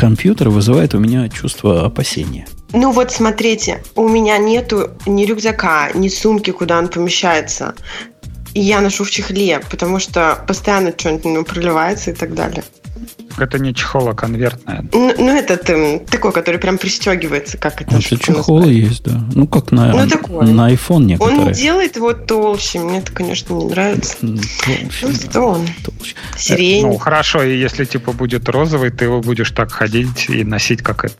компьютер 0.02 0.48
вызывает 0.48 0.94
у 0.94 0.98
меня 0.98 1.28
чувство 1.28 1.86
опасения. 1.86 2.48
Ну 2.72 2.90
вот 2.90 3.12
смотрите, 3.12 3.84
у 3.94 4.08
меня 4.08 4.36
нету 4.36 4.90
ни 5.06 5.24
рюкзака, 5.24 5.90
ни 5.94 6.08
сумки, 6.08 6.50
куда 6.50 6.80
он 6.80 6.88
помещается. 6.88 7.76
И 8.52 8.60
я 8.60 8.80
ношу 8.80 9.04
в 9.04 9.10
чехле, 9.12 9.60
потому 9.70 10.00
что 10.00 10.44
постоянно 10.48 10.90
что-нибудь 10.90 11.24
ну, 11.24 11.44
проливается 11.44 12.10
и 12.10 12.14
так 12.14 12.34
далее. 12.34 12.64
Это 13.38 13.58
не 13.58 13.74
чехол, 13.74 14.08
а 14.08 14.14
конверт, 14.14 14.60
наверное. 14.66 14.90
Ну, 14.92 15.14
ну 15.18 15.36
этот 15.36 15.68
эм, 15.70 16.00
такой, 16.06 16.32
который 16.32 16.58
прям 16.58 16.78
пристегивается, 16.78 17.56
как 17.58 17.80
это? 17.80 17.96
Это 17.96 18.18
чехол 18.18 18.64
есть, 18.64 19.02
да. 19.04 19.22
Ну, 19.34 19.46
как 19.46 19.72
на, 19.72 19.92
Ну, 19.92 20.08
такой. 20.08 20.46
на 20.52 20.70
iPhone 20.72 21.04
некоторые. 21.04 21.46
Он 21.46 21.52
делает 21.52 21.96
его 21.96 22.12
толще. 22.12 22.78
Мне 22.80 22.98
это, 22.98 23.12
конечно, 23.12 23.54
не 23.54 23.64
нравится. 23.66 24.16
М, 24.22 24.38
толще, 24.64 25.06
Ну, 25.06 25.12
что 25.12 25.40
он? 25.42 25.66
толще. 25.84 26.14
Сирень. 26.36 26.86
Ну, 26.86 26.96
хорошо, 26.98 27.42
и 27.42 27.58
если 27.58 27.84
типа 27.84 28.12
будет 28.12 28.48
розовый, 28.48 28.90
ты 28.90 29.04
его 29.06 29.20
будешь 29.20 29.50
так 29.50 29.72
ходить 29.72 30.28
и 30.28 30.44
носить, 30.44 30.82
как 30.82 31.04
это. 31.04 31.14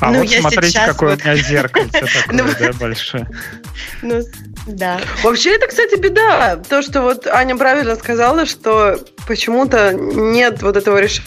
А 0.00 0.10
Ну, 0.12 0.20
вот 0.20 0.28
смотрите, 0.30 0.80
какое 0.86 1.10
вот- 1.10 1.20
у 1.24 1.28
меня 1.28 1.36
зеркальце 1.36 2.00
Ну, 2.32 2.38
такое, 2.46 2.72
да, 2.72 2.78
большое. 2.78 3.28
Ну, 4.02 4.22
да. 4.66 5.00
Вообще, 5.22 5.54
это, 5.54 5.66
кстати, 5.66 5.98
беда. 5.98 6.56
То, 6.68 6.82
что 6.82 7.02
вот 7.02 7.26
Аня 7.26 7.56
правильно 7.56 7.96
сказала, 7.96 8.46
что 8.46 8.98
почему-то 9.26 9.92
нет 9.92 10.62
вот 10.62 10.76
этого 10.76 10.98
решения 10.98 11.26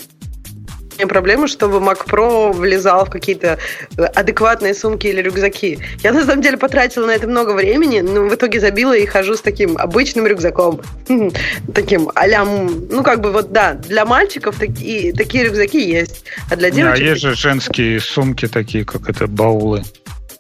проблемы, 1.08 1.48
чтобы 1.48 1.78
Mac 1.78 2.06
Pro 2.06 2.54
влезал 2.54 3.06
в 3.06 3.10
какие-то 3.10 3.58
э, 3.98 4.04
адекватные 4.04 4.74
сумки 4.74 5.08
или 5.08 5.22
рюкзаки. 5.22 5.80
Я 6.04 6.14
на 6.14 6.24
самом 6.24 6.42
деле 6.42 6.58
потратила 6.58 7.08
на 7.08 7.12
это 7.12 7.28
много 7.28 7.52
времени, 7.52 8.02
но 8.02 8.26
в 8.26 8.36
итоге 8.36 8.60
забила 8.60 8.96
и 8.96 9.06
хожу 9.06 9.36
с 9.36 9.42
таким 9.42 9.78
обычным 9.78 10.28
рюкзаком. 10.28 10.82
Таким 11.74 12.12
а 12.16 12.46
ну 12.46 13.04
как 13.04 13.22
бы 13.22 13.32
вот 13.32 13.52
да, 13.52 13.74
для 13.74 14.06
мальчиков 14.06 14.58
таки- 14.58 15.12
такие 15.12 15.46
рюкзаки 15.46 15.80
есть, 15.80 16.24
а 16.52 16.56
для 16.56 16.70
Да, 16.70 16.76
девочек... 16.76 17.06
есть 17.06 17.22
же 17.22 17.34
женские 17.36 18.00
сумки 18.00 18.48
такие, 18.48 18.86
как 18.86 19.10
это, 19.10 19.28
баулы. 19.28 19.84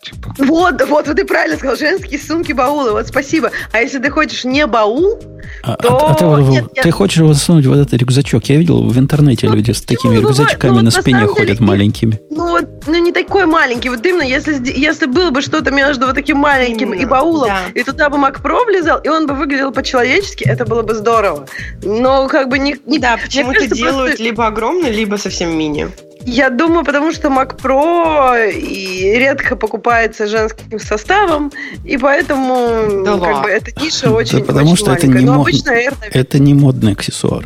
Типа. 0.04 0.34
Вот, 0.38 0.82
вот, 0.90 1.08
вот 1.08 1.16
ты 1.16 1.24
правильно 1.26 1.58
сказал, 1.58 1.78
женские 1.78 2.20
сумки, 2.20 2.52
баулы, 2.52 2.92
вот 2.92 3.08
спасибо. 3.08 3.52
А 3.72 3.80
если 3.80 4.00
ты 4.00 4.10
хочешь 4.10 4.44
не 4.44 4.68
баул, 4.68 5.18
А, 5.64 5.78
то- 5.78 5.98
а- 6.08 6.12
а 6.12 6.14
ты, 6.16 6.26
вот- 6.26 6.50
нет, 6.50 6.66
ты 6.74 6.82
нет. 6.88 6.94
хочешь 6.94 7.18
его 7.20 7.34
засунуть 7.34 7.66
в 7.66 7.72
этот 7.72 7.94
рюкзачок? 7.94 8.44
Я 8.46 8.58
видел 8.58 8.84
в 8.84 8.98
интернете 9.00 9.48
люди 9.48 9.72
с 9.72 9.82
такими 9.82 10.18
бывает? 10.18 10.38
рюкзачками 10.38 10.70
Ну, 10.72 10.76
вот 10.76 10.82
на 10.82 10.86
на 10.86 10.92
спине 10.92 11.20
деле 11.20 11.28
ходят 11.32 11.60
и- 11.60 11.64
маленькими. 11.64 12.20
Ну 12.32 12.50
вот, 12.50 12.66
ну 12.88 12.98
не 12.98 13.14
такой 13.14 13.46
маленький. 13.46 13.90
Вот 13.90 14.06
именно, 14.06 14.24
если, 14.24 14.60
если 14.78 15.06
было 15.06 15.30
бы 15.30 15.42
что-то 15.42 15.72
между 15.72 16.06
вот 16.06 16.16
таким 16.16 16.38
маленьким 16.38 16.92
и 16.94 16.98
Именно, 16.98 17.10
баулом, 17.10 17.48
да. 17.50 17.60
и 17.74 17.84
туда 17.84 18.10
бы 18.10 18.18
Mac 18.18 18.42
Pro 18.42 18.66
влезал, 18.66 19.00
и 19.00 19.08
он 19.08 19.26
бы 19.26 19.36
выглядел 19.36 19.72
по-человечески, 19.72 20.44
это 20.44 20.66
было 20.66 20.82
бы 20.82 20.96
здорово. 20.96 21.48
Но 21.84 22.28
как 22.28 22.50
бы 22.50 22.60
не... 22.60 22.76
не 22.86 23.00
Да, 23.00 23.18
почему-то 23.24 23.68
делают 23.68 24.08
просто- 24.12 24.24
либо 24.24 24.48
огромный, 24.48 24.92
либо 24.92 25.16
совсем 25.16 25.58
мини. 25.58 25.88
Я 26.26 26.50
думаю, 26.50 26.86
потому 26.86 27.12
что 27.12 27.28
Mac 27.28 27.60
Pro 27.62 28.50
и 28.52 29.14
редко 29.18 29.56
покупается 29.56 30.28
женским 30.28 30.80
составом, 30.80 31.52
и 31.84 31.98
поэтому 31.98 33.04
Да 33.04 33.16
ну, 33.18 33.20
как 33.22 33.44
бы 33.44 33.50
эта 33.50 33.72
ниша 33.84 34.10
очень, 34.12 34.40
Да 34.40 34.46
потому 34.46 34.68
очень 34.72 34.78
что 34.78 34.94
это 34.94 35.08
маленькая. 35.08 35.20
не 35.20 35.26
Но 35.26 35.34
мод- 35.36 35.42
обычно 35.42 35.70
Air, 35.72 35.74
наверное, 36.00 36.10
Это 36.14 36.40
не 36.40 36.54
модный 36.54 36.92
аксессуар. 36.94 37.46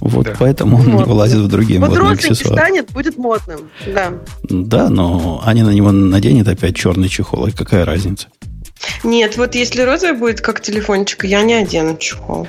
Вот 0.00 0.26
Да. 0.26 0.34
поэтому 0.38 0.76
он 0.78 0.86
не 0.86 0.92
Вот. 0.92 1.06
вылазит 1.08 1.38
в 1.38 1.48
другие 1.48 1.80
вот 1.80 1.88
модные 1.90 2.12
аксессуары. 2.12 2.56
станет, 2.56 2.92
будет 2.92 3.16
модным. 3.18 3.68
Да. 3.92 4.12
Да, 4.44 4.88
но 4.88 5.42
Аня 5.44 5.64
на 5.64 5.70
него 5.70 5.90
наденет 5.90 6.46
опять 6.46 6.76
черный 6.76 7.08
чехол. 7.08 7.46
И 7.46 7.50
какая 7.50 7.84
разница? 7.84 8.28
Нет, 9.02 9.36
вот 9.36 9.54
если 9.56 9.82
розовый 9.82 10.16
будет 10.16 10.40
как 10.40 10.60
телефончик, 10.60 11.24
я 11.24 11.42
не 11.42 11.54
одену 11.54 11.96
чехол. 11.96 12.46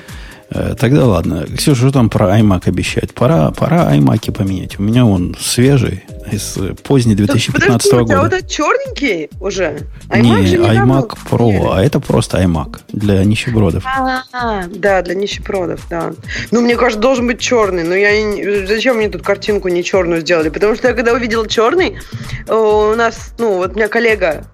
Э, 0.55 0.73
Тогда 0.79 1.05
ладно. 1.05 1.45
Ксюша, 1.57 1.81
что 1.81 1.91
там 1.91 2.09
про 2.09 2.39
iMac 2.39 2.67
обещает? 2.67 3.13
Пора, 3.13 3.51
пора 3.51 3.93
iMac 3.95 4.31
поменять. 4.31 4.79
У 4.79 4.83
меня 4.83 5.05
он 5.05 5.35
свежий, 5.39 6.03
из 6.31 6.57
э, 6.57 6.73
поздней 6.81 7.13
2015 7.15 7.91
Подожди, 7.91 8.03
у 8.03 8.05
тебя 8.07 8.15
года. 8.17 8.29
вот 8.29 8.33
этот 8.33 8.49
черненький 8.49 9.29
уже? 9.39 9.81
Не, 10.13 10.31
iMac 10.31 10.45
же 10.47 10.57
недавно 10.57 10.91
iMac 10.93 11.09
Pro, 11.29 11.37
купили. 11.37 11.69
а 11.71 11.83
это 11.83 11.99
просто 11.99 12.41
iMac 12.41 12.79
для 12.93 13.23
нищебродов. 13.25 13.83
А, 13.85 14.63
да, 14.69 15.01
для 15.01 15.13
нищепродов, 15.15 15.81
да. 15.89 16.13
Ну, 16.51 16.61
мне 16.61 16.75
кажется, 16.75 17.01
должен 17.01 17.27
быть 17.27 17.39
черный. 17.39 17.83
Но 17.83 17.93
я 17.93 18.21
не- 18.23 18.65
зачем 18.65 18.97
мне 18.97 19.09
тут 19.09 19.21
картинку 19.23 19.67
не 19.67 19.83
черную 19.83 20.21
сделали? 20.21 20.49
Потому 20.49 20.75
что 20.75 20.87
я 20.87 20.93
когда 20.93 21.13
увидела 21.13 21.47
черный, 21.47 21.97
э, 22.47 22.53
у 22.55 22.95
нас, 22.95 23.33
ну, 23.37 23.57
вот 23.57 23.73
у 23.73 23.75
меня 23.75 23.87
коллега 23.89 24.45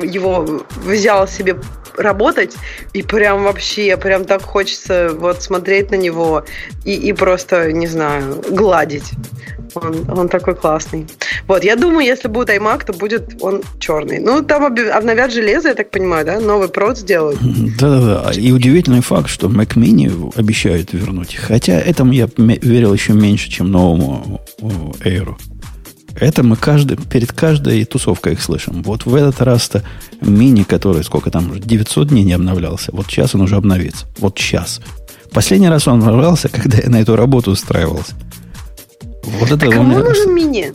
его 0.00 0.64
взял 0.84 1.28
себе 1.28 1.56
работать, 1.96 2.56
и 2.92 3.02
прям 3.02 3.44
вообще, 3.44 3.96
прям 3.96 4.24
так 4.24 4.42
хочется 4.42 5.10
вот 5.14 5.42
смотреть 5.42 5.90
на 5.90 5.96
него 5.96 6.44
и, 6.84 6.94
и 6.94 7.12
просто, 7.12 7.72
не 7.72 7.86
знаю, 7.86 8.42
гладить. 8.50 9.12
Он, 9.74 10.10
он 10.10 10.28
такой 10.28 10.54
классный. 10.54 11.06
Вот, 11.48 11.64
я 11.64 11.76
думаю, 11.76 12.06
если 12.06 12.28
будет 12.28 12.50
iMac, 12.50 12.84
то 12.86 12.92
будет 12.92 13.42
он 13.42 13.62
черный. 13.78 14.18
Ну, 14.18 14.42
там 14.42 14.64
обновят 14.64 15.32
железо, 15.32 15.68
я 15.68 15.74
так 15.74 15.90
понимаю, 15.90 16.26
да? 16.26 16.40
Новый 16.40 16.68
прод 16.68 16.98
сделают. 16.98 17.38
Да-да-да. 17.80 18.32
И 18.32 18.52
удивительный 18.52 19.00
факт, 19.00 19.28
что 19.28 19.48
Mac 19.48 19.74
Mini 19.74 20.32
обещают 20.36 20.92
вернуть. 20.92 21.34
Хотя 21.36 21.80
этому 21.80 22.12
я 22.12 22.28
верил 22.36 22.92
еще 22.92 23.14
меньше, 23.14 23.50
чем 23.50 23.70
новому 23.70 24.40
Air. 25.04 25.34
Это 26.16 26.42
мы 26.42 26.56
каждый, 26.56 26.96
перед 26.96 27.32
каждой 27.32 27.84
тусовкой 27.84 28.34
их 28.34 28.42
слышим. 28.42 28.82
Вот 28.82 29.06
в 29.06 29.14
этот 29.14 29.40
раз-то 29.40 29.82
мини, 30.20 30.62
который 30.62 31.04
сколько 31.04 31.30
там, 31.30 31.50
уже 31.50 31.60
900 31.60 32.08
дней 32.08 32.24
не 32.24 32.32
обновлялся, 32.34 32.90
вот 32.92 33.06
сейчас 33.06 33.34
он 33.34 33.42
уже 33.42 33.56
обновится. 33.56 34.06
Вот 34.18 34.38
сейчас. 34.38 34.80
Последний 35.32 35.68
раз 35.68 35.88
он 35.88 36.00
обновлялся, 36.00 36.48
когда 36.48 36.78
я 36.78 36.88
на 36.90 37.00
эту 37.00 37.16
работу 37.16 37.50
устраивался. 37.50 38.14
Вот 39.24 39.50
это 39.50 39.66
А 39.66 39.70
кому 39.70 39.88
меня 39.90 40.00
нужен 40.04 40.34
мини? 40.34 40.72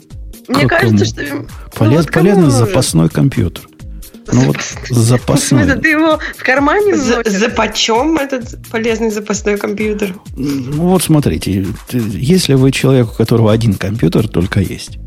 Мне 0.48 0.68
Как 0.68 0.82
кажется, 0.82 1.14
кому? 1.16 1.28
что... 1.28 1.36
ну, 1.36 1.48
полез, 1.76 1.98
вот 1.98 2.06
кому 2.08 2.24
полезный 2.26 2.44
нужен? 2.44 2.58
запасной 2.60 3.10
компьютер. 3.10 3.68
Ну 4.32 4.42
вот 4.46 4.58
Ну, 4.90 4.96
запасной. 4.96 5.64
смысле, 5.64 5.76
ты 5.82 5.90
его 5.90 6.20
в 6.38 6.44
кармане 6.44 6.96
За, 6.98 7.22
за 7.26 7.50
почем 7.50 8.18
этот 8.18 8.58
полезный 8.70 9.10
запасной 9.12 9.58
компьютер? 9.58 10.16
Ну, 10.36 10.88
вот 10.90 11.04
смотрите, 11.04 11.66
если 11.92 12.54
вы 12.56 12.72
человек, 12.72 13.12
у 13.12 13.16
которого 13.16 13.52
один 13.52 13.74
компьютер 13.76 14.28
только 14.28 14.60
есть, 14.62 14.98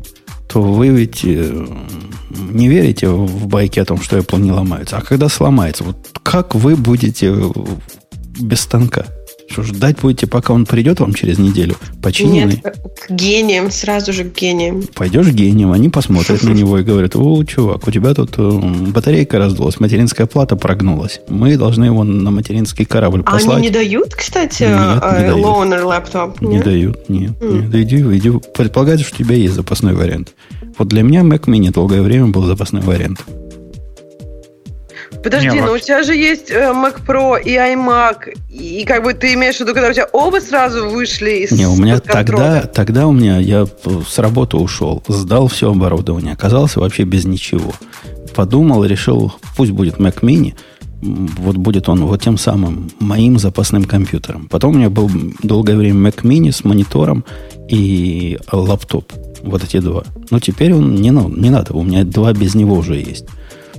то 0.51 0.61
вы 0.61 0.89
ведь 0.89 1.23
э, 1.23 1.65
не 2.29 2.67
верите 2.67 3.07
в 3.07 3.47
байки 3.47 3.79
о 3.79 3.85
том, 3.85 4.01
что 4.01 4.17
Apple 4.17 4.39
не 4.39 4.51
ломается. 4.51 4.97
А 4.97 5.01
когда 5.01 5.29
сломается, 5.29 5.85
вот 5.85 6.19
как 6.23 6.55
вы 6.55 6.75
будете 6.75 7.33
без 8.39 8.59
станка? 8.59 9.05
Что 9.51 9.63
ждать 9.63 9.99
будете, 10.01 10.27
пока 10.27 10.53
он 10.53 10.65
придет 10.65 10.99
вам 10.99 11.13
через 11.13 11.37
неделю, 11.37 11.75
починенный? 12.01 12.61
Нет, 12.63 12.77
к 13.07 13.11
гениям, 13.11 13.69
сразу 13.71 14.13
же 14.13 14.23
к 14.23 14.33
гениям. 14.35 14.83
Пойдешь 14.93 15.27
гением, 15.27 15.71
они 15.71 15.89
посмотрят 15.89 16.41
на 16.43 16.49
него 16.53 16.79
и 16.79 16.83
говорят, 16.83 17.15
о, 17.15 17.43
чувак, 17.43 17.87
у 17.87 17.91
тебя 17.91 18.13
тут 18.13 18.35
э, 18.37 18.49
батарейка 18.91 19.37
раздулась, 19.39 19.79
материнская 19.79 20.25
плата 20.27 20.55
прогнулась. 20.55 21.19
Мы 21.27 21.57
должны 21.57 21.85
его 21.85 22.03
на 22.03 22.31
материнский 22.31 22.85
корабль 22.85 23.21
А 23.25 23.31
послать. 23.33 23.57
они 23.57 23.67
не 23.67 23.73
дают, 23.73 24.15
кстати, 24.15 24.63
э, 24.63 24.99
дают. 24.99 25.37
loaner 25.45 25.83
лэптоп? 25.83 26.41
Не 26.41 26.59
дают, 26.59 27.09
нет. 27.09 27.31
Иди, 27.41 27.97
иди. 27.97 28.31
Предполагается, 28.55 29.05
что 29.05 29.15
у 29.15 29.19
тебя 29.25 29.35
есть 29.35 29.53
запасной 29.55 29.93
вариант. 29.93 30.33
Вот 30.77 30.87
для 30.87 31.03
меня 31.03 31.21
Mac 31.21 31.45
Mini 31.45 31.71
долгое 31.71 32.01
время 32.01 32.27
был 32.27 32.43
запасной 32.43 32.81
вариант. 32.81 33.21
Подожди, 35.23 35.49
Не, 35.49 35.61
но 35.61 35.67
у 35.67 35.69
вообще- 35.71 35.85
тебя 35.85 36.03
же 36.03 36.15
есть 36.15 36.49
э, 36.49 36.71
Mac 36.73 37.05
Pro 37.05 37.39
и 37.41 37.51
iMac, 37.55 38.37
и 38.49 38.83
как 38.85 39.03
бы 39.03 39.13
ты 39.13 39.33
имеешь 39.35 39.57
в 39.57 39.59
виду, 39.61 39.73
когда 39.73 39.89
у 39.89 39.93
тебя 39.93 40.07
оба 40.11 40.39
сразу 40.39 40.89
вышли 40.89 41.43
из 41.45 41.51
Не, 41.51 41.67
у 41.67 41.75
меня 41.75 41.99
тогда, 41.99 42.61
тогда 42.63 43.05
у 43.07 43.11
меня, 43.11 43.37
я 43.37 43.65
с 44.07 44.17
работы 44.17 44.57
ушел, 44.57 45.03
сдал 45.07 45.47
все 45.47 45.71
оборудование, 45.71 46.33
оказался 46.33 46.79
вообще 46.79 47.03
без 47.03 47.25
ничего. 47.25 47.71
Подумал, 48.35 48.83
решил, 48.85 49.33
пусть 49.55 49.71
будет 49.71 49.97
Mac 49.97 50.21
Mini, 50.21 50.53
вот 51.01 51.57
будет 51.57 51.89
он 51.89 52.05
вот 52.05 52.21
тем 52.21 52.37
самым 52.37 52.91
моим 52.99 53.37
запасным 53.39 53.83
компьютером. 53.83 54.47
Потом 54.49 54.71
у 54.71 54.77
меня 54.77 54.89
был 54.89 55.09
долгое 55.43 55.75
время 55.75 56.09
Mac 56.09 56.21
Mini 56.23 56.51
с 56.51 56.63
монитором 56.63 57.25
и 57.67 58.39
лаптоп. 58.51 59.11
Вот 59.43 59.63
эти 59.63 59.79
два. 59.79 60.03
Но 60.29 60.39
теперь 60.39 60.73
он 60.73 60.95
не, 60.95 61.09
на- 61.11 61.27
не 61.27 61.49
надо, 61.49 61.73
у 61.73 61.83
меня 61.83 62.03
два 62.03 62.31
без 62.33 62.53
него 62.55 62.75
уже 62.75 62.95
есть. 62.95 63.25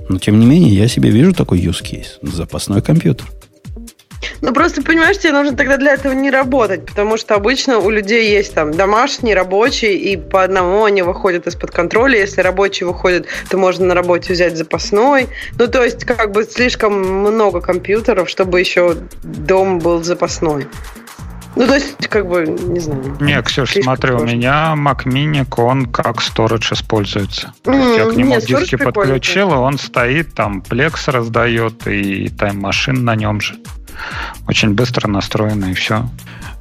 Но 0.09 0.19
тем 0.19 0.39
не 0.39 0.45
менее, 0.45 0.73
я 0.73 0.87
себе 0.87 1.09
вижу 1.09 1.33
такой 1.33 1.59
use 1.59 1.81
case. 1.81 2.17
Запасной 2.21 2.81
компьютер. 2.81 3.27
Ну, 4.41 4.53
просто, 4.53 4.81
понимаешь, 4.81 5.17
тебе 5.17 5.33
нужно 5.33 5.55
тогда 5.55 5.77
для 5.77 5.93
этого 5.93 6.13
не 6.13 6.29
работать, 6.29 6.85
потому 6.85 7.17
что 7.17 7.35
обычно 7.35 7.79
у 7.79 7.89
людей 7.89 8.29
есть 8.29 8.53
там 8.53 8.71
домашний, 8.71 9.33
рабочий, 9.33 9.95
и 9.95 10.17
по 10.17 10.43
одному 10.43 10.83
они 10.83 11.01
выходят 11.01 11.47
из-под 11.47 11.71
контроля. 11.71 12.19
Если 12.19 12.41
рабочий 12.41 12.85
выходит, 12.85 13.27
то 13.49 13.57
можно 13.57 13.85
на 13.85 13.95
работе 13.95 14.33
взять 14.33 14.57
запасной. 14.57 15.27
Ну, 15.57 15.67
то 15.67 15.83
есть, 15.83 16.05
как 16.05 16.31
бы 16.31 16.43
слишком 16.43 16.93
много 16.93 17.61
компьютеров, 17.61 18.29
чтобы 18.29 18.59
еще 18.59 18.95
дом 19.23 19.79
был 19.79 20.03
запасной. 20.03 20.67
Ну, 21.55 21.67
то 21.67 21.75
есть, 21.75 22.07
как 22.07 22.27
бы, 22.27 22.45
не 22.47 22.79
знаю. 22.79 23.15
Не, 23.19 23.41
Ксюш, 23.43 23.71
Слишком 23.71 23.95
смотри, 23.95 24.13
у 24.13 24.17
сложно. 24.17 24.35
меня 24.35 24.73
Mac 24.75 25.03
Mini, 25.05 25.45
он 25.61 25.85
как 25.85 26.17
storage 26.17 26.73
используется. 26.73 27.53
То 27.61 27.71
есть 27.71 27.97
я 27.97 28.05
к 28.09 28.15
нему 28.15 28.31
нет, 28.31 28.45
диски 28.45 28.75
подключил, 28.75 29.51
и 29.51 29.55
он 29.55 29.77
стоит, 29.77 30.33
там 30.33 30.63
Plex 30.67 31.11
раздает, 31.11 31.87
и 31.87 32.29
тайм-машин 32.29 33.03
на 33.03 33.15
нем 33.15 33.39
же. 33.39 33.55
Очень 34.47 34.73
быстро 34.73 35.07
настроено, 35.07 35.65
и 35.65 35.73
все. 35.73 36.09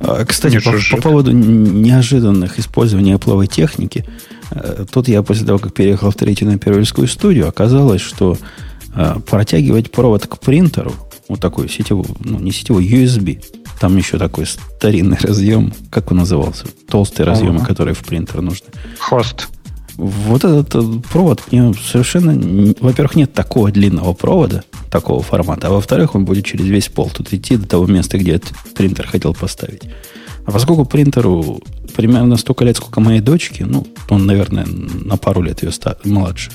А, 0.00 0.24
Кстати, 0.24 0.58
по, 0.60 0.72
по 0.96 1.02
поводу 1.02 1.32
неожиданных 1.32 2.58
использований 2.58 3.14
Apple 3.14 3.46
техники, 3.46 4.04
э, 4.50 4.84
тут 4.90 5.08
я 5.08 5.22
после 5.22 5.46
того, 5.46 5.58
как 5.58 5.72
переехал 5.72 6.10
в 6.10 6.14
третью 6.14 6.48
на 6.48 6.58
первольскую 6.58 7.08
студию, 7.08 7.48
оказалось, 7.48 8.02
что 8.02 8.36
э, 8.94 9.16
протягивать 9.26 9.90
провод 9.90 10.26
к 10.26 10.38
принтеру, 10.38 10.92
вот 11.28 11.40
такой 11.40 11.68
сетевой, 11.68 12.04
ну 12.20 12.38
не 12.38 12.52
сетевой, 12.52 12.86
USB, 12.86 13.42
Там 13.82 13.96
еще 13.96 14.16
такой 14.16 14.46
старинный 14.46 15.16
разъем, 15.20 15.72
как 15.90 16.12
он 16.12 16.18
назывался? 16.18 16.66
Толстый 16.88 17.22
разъем, 17.26 17.56
Ага. 17.56 17.66
который 17.66 17.94
в 17.94 18.04
принтер 18.04 18.40
нужен. 18.40 18.64
Хост. 19.00 19.48
Вот 19.96 20.44
этот 20.44 20.72
э, 20.76 21.00
провод 21.12 21.42
мне 21.50 21.74
совершенно... 21.74 22.74
Во-первых, 22.78 23.16
нет 23.16 23.32
такого 23.34 23.72
длинного 23.72 24.12
провода, 24.12 24.62
такого 24.88 25.20
формата, 25.20 25.66
а 25.66 25.70
во-вторых, 25.72 26.14
он 26.14 26.24
будет 26.24 26.44
через 26.44 26.64
весь 26.66 26.88
пол 26.90 27.10
тут 27.12 27.32
идти 27.32 27.56
до 27.56 27.66
того 27.66 27.86
места, 27.86 28.18
где 28.18 28.34
этот 28.34 28.52
принтер 28.76 29.08
хотел 29.08 29.34
поставить. 29.34 29.82
А 30.46 30.52
поскольку 30.52 30.84
принтеру 30.84 31.60
примерно 31.96 32.36
столько 32.36 32.64
лет, 32.64 32.76
сколько 32.76 33.00
моей 33.00 33.20
дочке, 33.20 33.64
ну, 33.66 33.84
он, 34.08 34.26
наверное, 34.26 34.64
на 34.64 35.16
пару 35.16 35.42
лет 35.42 35.64
ее 35.64 35.72
ста- 35.72 35.96
младше, 36.04 36.52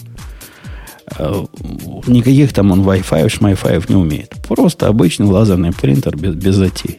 никаких 2.07 2.53
там 2.53 2.71
он 2.71 2.81
Wi-Fi, 2.81 3.27
шмай-Fi 3.27 3.85
не 3.89 3.95
умеет. 3.95 4.33
Просто 4.47 4.87
обычный 4.87 5.27
лазерный 5.27 5.71
принтер 5.71 6.15
без, 6.15 6.35
без 6.35 6.55
затей. 6.55 6.97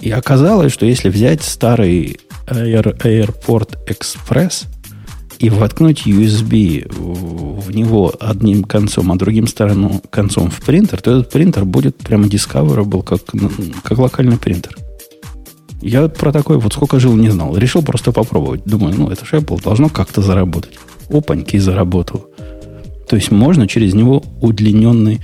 И 0.00 0.10
оказалось, 0.10 0.72
что 0.72 0.86
если 0.86 1.08
взять 1.08 1.42
старый 1.42 2.18
Air, 2.46 2.96
AirPort 2.98 3.78
Express 3.86 4.66
и 5.38 5.50
воткнуть 5.50 6.06
USB 6.06 6.86
в 6.90 7.74
него 7.74 8.12
одним 8.20 8.64
концом, 8.64 9.12
а 9.12 9.16
другим 9.16 9.46
сторону 9.46 10.02
концом 10.10 10.50
в 10.50 10.60
принтер, 10.62 11.00
то 11.00 11.10
этот 11.10 11.30
принтер 11.30 11.64
будет 11.64 11.96
прямо 11.96 12.26
discoverable, 12.26 13.02
как, 13.02 13.20
ну, 13.32 13.50
как 13.82 13.98
локальный 13.98 14.38
принтер. 14.38 14.76
Я 15.80 16.08
про 16.08 16.32
такой 16.32 16.58
вот 16.58 16.72
сколько 16.72 16.98
жил, 16.98 17.14
не 17.14 17.28
знал. 17.28 17.56
Решил 17.56 17.82
просто 17.82 18.10
попробовать. 18.12 18.62
Думаю, 18.64 18.94
ну, 18.96 19.10
это 19.10 19.26
же 19.26 19.36
Apple 19.36 19.62
должно 19.62 19.90
как-то 19.90 20.22
заработать. 20.22 20.78
Опаньки, 21.10 21.58
заработал. 21.58 22.26
То 23.14 23.18
есть 23.18 23.30
можно 23.30 23.68
через 23.68 23.94
него 23.94 24.24
удлиненный 24.40 25.20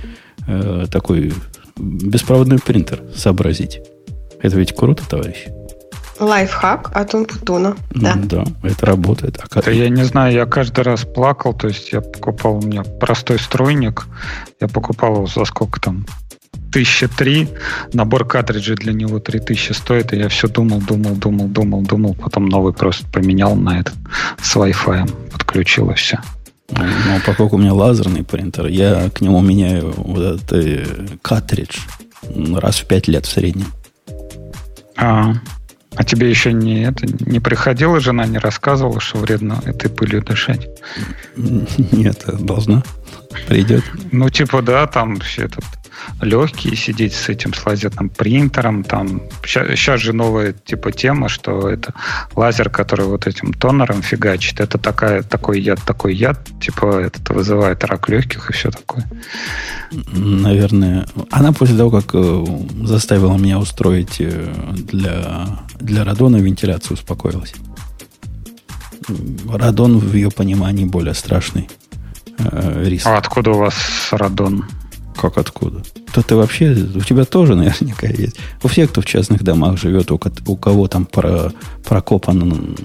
э, 0.47 0.85
такой 0.89 1.33
беспроводной 1.77 2.57
принтер 2.57 3.03
сообразить. 3.13 3.81
Это 4.41 4.55
ведь 4.55 4.73
круто, 4.73 5.03
товарищ. 5.05 5.47
Лайфхак 6.17 6.95
от 6.95 7.13
Умпутуна. 7.13 7.75
Да. 7.93 8.13
М, 8.13 8.29
Да, 8.29 8.45
это 8.63 8.85
работает. 8.85 9.39
А 9.43 9.49
как- 9.49 9.65
Да 9.65 9.71
я 9.71 9.89
не 9.89 10.05
знаю, 10.05 10.33
я 10.33 10.45
каждый 10.45 10.85
раз 10.85 11.01
плакал, 11.03 11.53
то 11.53 11.67
есть 11.67 11.91
я 11.91 11.99
покупал, 11.99 12.59
у 12.59 12.61
меня 12.61 12.83
простой 12.83 13.37
стройник, 13.39 14.05
я 14.61 14.69
покупал 14.69 15.15
его 15.15 15.27
за 15.27 15.43
сколько 15.43 15.81
там, 15.81 16.05
тысяча 16.71 17.09
три, 17.09 17.49
набор 17.91 18.25
картриджей 18.25 18.77
для 18.77 18.93
него 18.93 19.19
три 19.19 19.41
тысячи 19.41 19.73
стоит, 19.73 20.13
и 20.13 20.17
я 20.17 20.29
все 20.29 20.47
думал, 20.47 20.79
думал, 20.79 21.15
думал, 21.15 21.47
думал, 21.49 21.81
думал, 21.81 22.13
потом 22.13 22.45
новый 22.45 22.71
просто 22.71 23.05
поменял 23.11 23.53
на 23.57 23.81
этот 23.81 23.95
с 24.41 24.55
Wi-Fi, 24.55 25.11
подключил 25.33 25.91
и 25.91 25.95
все. 25.95 26.19
Ну, 26.71 27.19
поскольку 27.25 27.55
у 27.55 27.59
меня 27.59 27.73
лазерный 27.73 28.23
принтер, 28.23 28.67
я 28.67 29.09
к 29.09 29.21
нему 29.21 29.41
меняю 29.41 29.93
вот 29.95 30.21
этот 30.21 30.53
э, 30.53 30.85
картридж 31.21 31.79
раз 32.55 32.77
в 32.77 32.85
пять 32.85 33.07
лет 33.07 33.25
в 33.25 33.31
среднем. 33.31 33.67
А, 34.95 35.33
а 35.95 36.03
тебе 36.03 36.29
еще 36.29 36.53
не, 36.53 36.83
это, 36.83 37.05
не 37.25 37.39
приходила 37.39 37.99
жена, 37.99 38.25
не 38.25 38.37
рассказывала, 38.37 38.99
что 38.99 39.17
вредно 39.17 39.61
этой 39.65 39.89
пылью 39.89 40.23
дышать? 40.23 40.67
Нет, 41.35 42.23
должна. 42.39 42.83
Придет. 43.47 43.83
Ну, 44.11 44.29
типа, 44.29 44.61
да, 44.61 44.87
там 44.87 45.19
все 45.19 45.45
этот 45.45 45.63
легкие 46.21 46.75
сидеть 46.75 47.13
с 47.13 47.29
этим 47.29 47.53
с 47.53 47.65
лазерным 47.65 48.09
принтером, 48.09 48.83
там 48.83 49.21
сейчас 49.45 49.99
же 50.01 50.13
новая 50.13 50.53
типа 50.53 50.91
тема, 50.91 51.29
что 51.29 51.69
это 51.69 51.93
лазер, 52.35 52.69
который 52.69 53.05
вот 53.05 53.27
этим 53.27 53.53
тонером 53.53 54.01
фигачит, 54.01 54.59
это 54.59 54.77
такая, 54.77 55.23
такой 55.23 55.61
яд, 55.61 55.79
такой 55.85 56.15
яд, 56.15 56.49
типа 56.59 56.99
это 57.01 57.33
вызывает 57.33 57.83
рак 57.83 58.09
легких 58.09 58.49
и 58.49 58.53
все 58.53 58.71
такое. 58.71 59.05
Наверное. 59.91 61.05
Она 61.29 61.51
после 61.51 61.77
того, 61.77 61.91
как 61.91 62.11
э, 62.13 62.45
заставила 62.83 63.37
меня 63.37 63.59
устроить 63.59 64.17
э, 64.19 64.53
для, 64.75 65.59
для 65.79 66.03
радона 66.03 66.37
вентиляцию, 66.37 66.93
успокоилась. 66.93 67.53
Радон 69.49 69.97
в 69.97 70.13
ее 70.13 70.31
понимании 70.31 70.85
более 70.85 71.13
страшный 71.13 71.69
э, 72.37 72.83
риск. 72.85 73.07
А 73.07 73.17
откуда 73.17 73.51
у 73.51 73.57
вас 73.57 73.75
радон? 74.11 74.65
Как 75.19 75.37
откуда? 75.37 75.83
То 76.13 76.21
ты 76.21 76.35
вообще, 76.35 76.71
у 76.71 77.01
тебя 77.01 77.25
тоже 77.25 77.55
наверняка 77.55 78.07
есть. 78.07 78.37
У 78.63 78.67
всех, 78.67 78.91
кто 78.91 79.01
в 79.01 79.05
частных 79.05 79.43
домах 79.43 79.77
живет, 79.77 80.11
у, 80.11 80.19
у 80.47 80.57
кого 80.57 80.87
там 80.87 81.05
про, 81.05 81.51
прокопан 81.87 82.75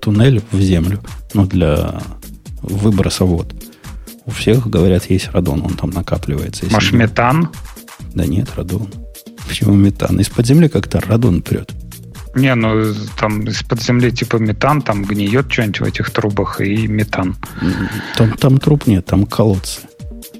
туннель 0.00 0.42
в 0.52 0.60
землю, 0.60 1.00
ну, 1.34 1.46
для 1.46 2.00
выброса 2.62 3.24
вод. 3.24 3.54
У 4.26 4.30
всех, 4.30 4.68
говорят, 4.68 5.10
есть 5.10 5.30
радон, 5.32 5.62
он 5.64 5.74
там 5.74 5.90
накапливается. 5.90 6.64
если 6.64 6.74
Может, 6.74 6.92
не- 6.92 6.98
метан? 6.98 7.48
Да 8.14 8.26
нет, 8.26 8.48
радон. 8.56 8.88
Почему 9.48 9.74
метан? 9.74 10.20
Из-под 10.20 10.46
земли 10.46 10.68
как-то 10.68 11.00
радон 11.00 11.42
прет. 11.42 11.72
Не, 12.36 12.54
ну 12.54 12.94
там 13.18 13.42
из-под 13.48 13.82
земли 13.82 14.12
типа 14.12 14.36
метан, 14.36 14.82
там 14.82 15.04
гниет 15.04 15.50
что-нибудь 15.50 15.80
в 15.80 15.84
этих 15.84 16.10
трубах 16.10 16.60
и 16.60 16.86
метан. 16.86 17.36
Там, 18.16 18.32
там 18.36 18.58
труб 18.58 18.86
нет, 18.86 19.04
там 19.06 19.26
колодцы. 19.26 19.80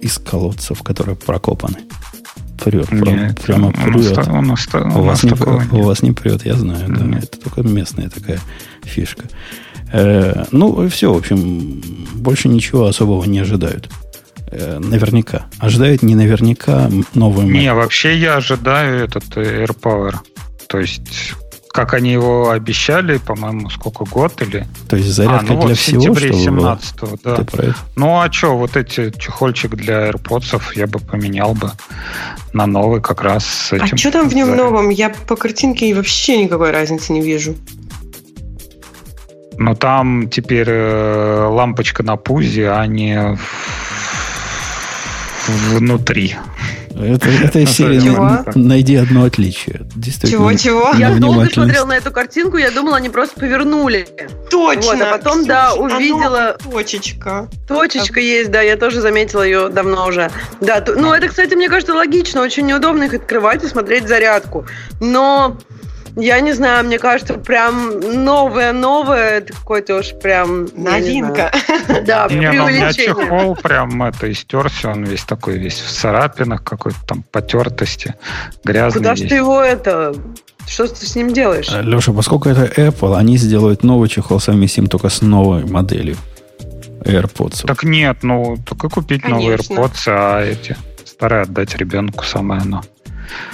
Из 0.00 0.18
колодцев, 0.18 0.82
которые 0.82 1.16
прокопаны. 1.16 1.78
Прет, 2.62 2.92
Нет, 2.92 3.40
прямо 3.40 3.68
у 3.68 3.72
прет. 3.72 4.18
у 4.28 4.42
нас, 4.42 4.66
та- 4.66 4.82
У 4.82 5.02
вас, 5.02 5.22
не, 5.22 5.30
такого 5.30 5.56
у 5.70 5.76
нет. 5.76 5.84
вас 5.86 6.02
не 6.02 6.12
прет, 6.12 6.44
я 6.44 6.54
знаю, 6.56 6.88
да. 6.88 7.04
Нет. 7.04 7.24
Это 7.24 7.38
только 7.40 7.62
местная 7.62 8.10
такая 8.10 8.38
фишка. 8.84 9.24
Э, 9.92 10.44
ну, 10.52 10.86
все, 10.88 11.12
в 11.12 11.16
общем, 11.16 11.82
больше 12.14 12.48
ничего 12.48 12.84
особого 12.86 13.24
не 13.24 13.38
ожидают. 13.40 13.88
Э, 14.50 14.78
наверняка. 14.78 15.46
Ожидают 15.58 16.02
не 16.02 16.14
наверняка 16.14 16.88
Mac. 17.14 17.44
Не, 17.44 17.72
вообще 17.72 18.16
я 18.18 18.36
ожидаю 18.36 19.04
этот 19.04 19.24
э, 19.36 19.64
AirPower. 19.64 20.16
То 20.68 20.78
есть, 20.80 21.32
как 21.72 21.94
они 21.94 22.10
его 22.10 22.50
обещали, 22.50 23.18
по-моему, 23.18 23.70
сколько 23.70 24.04
год 24.04 24.42
или... 24.42 24.66
То 24.88 24.96
есть 24.96 25.10
а, 25.10 25.12
зарядка 25.12 25.46
ну 25.52 25.56
вот 25.56 25.66
для 25.66 25.74
в 25.74 25.78
всего, 25.78 26.02
сентябре 26.02 26.32
чтобы 26.32 26.56
была? 26.56 26.78
17 26.80 27.22
да. 27.22 27.74
Ну 27.96 28.20
а 28.20 28.32
что, 28.32 28.56
вот 28.56 28.76
эти 28.76 29.10
чехольчик 29.16 29.76
для 29.76 30.10
AirPods 30.10 30.60
я 30.74 30.86
бы 30.86 30.98
поменял 30.98 31.54
бы 31.54 31.70
на 32.52 32.66
новый 32.66 33.00
как 33.00 33.22
раз 33.22 33.44
с 33.44 33.72
этим. 33.72 33.94
А 33.94 33.96
что 33.96 34.10
там 34.10 34.28
в 34.28 34.34
нем 34.34 34.56
новом? 34.56 34.88
Я 34.88 35.10
по 35.10 35.36
картинке 35.36 35.94
вообще 35.94 36.42
никакой 36.42 36.72
разницы 36.72 37.12
не 37.12 37.20
вижу. 37.20 37.54
Ну 39.56 39.74
там 39.74 40.28
теперь 40.28 40.68
э, 40.68 41.46
лампочка 41.50 42.02
на 42.02 42.16
пузе, 42.16 42.70
а 42.70 42.86
не 42.86 43.36
в- 43.36 43.99
внутри. 45.50 46.36
Это, 46.90 47.28
это 47.28 47.60
из 47.60 47.70
серии 47.70 48.00
Чего? 48.00 48.44
найди 48.54 48.96
одно 48.96 49.24
отличие. 49.24 49.82
Действительно. 49.94 50.40
Чего-чего? 50.52 50.92
Я 50.98 51.14
долго 51.14 51.48
смотрела 51.48 51.86
на 51.86 51.96
эту 51.96 52.10
картинку, 52.10 52.56
я 52.56 52.70
думала, 52.70 52.96
они 52.96 53.08
просто 53.08 53.38
повернули. 53.38 54.06
Точно. 54.50 54.82
Вот, 54.82 55.00
а 55.00 55.16
потом, 55.16 55.46
да, 55.46 55.70
Ксюш, 55.70 55.92
увидела- 55.92 56.56
оно 56.60 56.70
точечка. 56.70 57.48
Точечка 57.68 58.20
есть, 58.20 58.50
да, 58.50 58.60
я 58.60 58.76
тоже 58.76 59.00
заметила 59.00 59.42
ее 59.42 59.68
давно 59.68 60.06
уже. 60.08 60.30
Да, 60.60 60.84
ну 60.86 61.12
это, 61.12 61.28
кстати, 61.28 61.54
мне 61.54 61.68
кажется, 61.68 61.94
логично, 61.94 62.42
очень 62.42 62.66
неудобно 62.66 63.04
их 63.04 63.14
открывать 63.14 63.62
и 63.64 63.68
смотреть 63.68 64.08
зарядку. 64.08 64.66
Но 65.00 65.56
я 66.16 66.40
не 66.40 66.52
знаю, 66.52 66.84
мне 66.84 66.98
кажется, 66.98 67.34
прям 67.34 68.00
новое-новое, 68.00 69.38
это 69.38 69.52
какой-то 69.52 69.98
уж 69.98 70.12
прям... 70.20 70.66
не 70.66 70.70
Новинка. 70.74 71.52
Да, 72.06 72.28
Не, 72.30 72.52
ну 72.52 72.64
у 72.64 72.68
меня 72.68 72.90
преувеличение. 72.90 73.14
чехол 73.14 73.56
прям 73.56 74.02
это 74.02 74.30
истерся, 74.30 74.90
он 74.90 75.04
весь 75.04 75.24
такой 75.24 75.58
весь 75.58 75.78
в 75.80 75.90
царапинах, 75.90 76.64
какой-то 76.64 76.98
там 77.06 77.22
потертости, 77.30 78.14
грязный 78.64 79.00
Куда 79.00 79.14
ж 79.14 79.20
весь. 79.20 79.28
ты 79.30 79.36
его 79.36 79.60
это... 79.60 80.14
Что 80.66 80.86
ты 80.86 81.06
с 81.06 81.16
ним 81.16 81.32
делаешь? 81.32 81.68
Леша, 81.82 82.12
поскольку 82.12 82.48
это 82.48 82.64
Apple, 82.64 83.16
они 83.16 83.36
сделают 83.38 83.82
новый 83.82 84.08
чехол 84.08 84.38
совместим 84.40 84.86
только 84.86 85.08
с 85.08 85.22
новой 85.22 85.64
моделью 85.64 86.16
AirPods. 87.00 87.66
Так 87.66 87.82
нет, 87.82 88.18
ну 88.22 88.56
только 88.64 88.88
купить 88.88 89.26
новые 89.26 89.56
Конечно. 89.56 89.74
AirPods, 89.74 90.02
а 90.06 90.42
эти 90.42 90.76
старые 91.04 91.42
отдать 91.42 91.76
ребенку 91.76 92.24
самое 92.24 92.60
оно. 92.60 92.82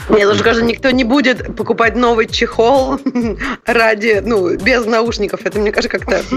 Мне 0.09 0.27
даже 0.27 0.43
кажется, 0.43 0.65
никто 0.65 0.91
не 0.91 1.05
будет 1.05 1.57
покупать 1.57 1.97
новый 1.97 2.27
чехол 2.27 2.99
ради, 3.67 4.23
ну, 4.25 4.57
без 4.57 4.85
наушников. 4.87 5.41
Это, 5.45 5.59
мне 5.59 5.73
кажется, 5.73 5.99
как-то... 5.99 6.23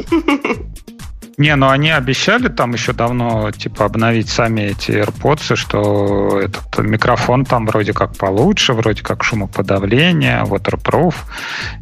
Не, 1.40 1.56
ну 1.56 1.70
они 1.70 1.90
обещали 1.90 2.50
там 2.50 2.74
еще 2.74 2.92
давно, 2.92 3.50
типа, 3.52 3.86
обновить 3.86 4.28
сами 4.28 4.72
эти 4.72 4.92
AirPods, 4.92 5.56
что 5.56 6.42
этот 6.42 6.80
микрофон 6.80 7.46
там 7.46 7.66
вроде 7.66 7.94
как 7.94 8.18
получше, 8.18 8.74
вроде 8.74 9.04
как 9.04 9.24
шумоподавление, 9.24 10.44
waterproof, 10.44 11.16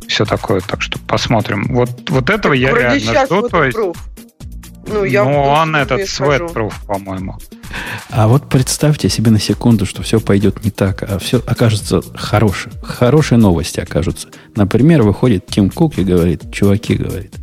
все 0.08 0.26
такое. 0.26 0.62
Так 0.62 0.84
что 0.84 1.00
посмотрим. 1.00 1.64
Вот, 1.70 1.90
вот 2.10 2.30
этого 2.30 2.54
я 2.54 2.70
Вроде 2.70 3.00
реально 3.00 3.26
жду. 3.26 3.36
вот 3.42 3.50
То 3.50 3.64
есть, 3.64 3.76
proof. 3.76 3.98
Ну, 4.88 5.04
я 5.04 5.24
ну, 5.24 5.32
в 5.32 5.48
он 5.48 5.76
этот 5.76 6.02
sweatproof, 6.02 6.74
по-моему. 6.86 7.38
А 8.10 8.28
вот 8.28 8.50
представьте 8.50 9.10
себе 9.10 9.32
на 9.32 9.40
секунду, 9.40 9.86
что 9.86 10.02
все 10.02 10.20
пойдет 10.20 10.64
не 10.64 10.72
так, 10.72 11.04
а 11.04 11.20
все 11.20 11.40
окажется 11.46 12.02
хорошее. 12.16 12.74
Хорошие 12.82 13.38
новости 13.38 13.80
окажутся. 13.80 14.30
Например, 14.56 15.04
выходит 15.04 15.46
Тим 15.48 15.70
Кук 15.70 15.98
и 15.98 16.04
говорит, 16.04 16.52
чуваки, 16.52 16.96
говорит, 16.96 17.36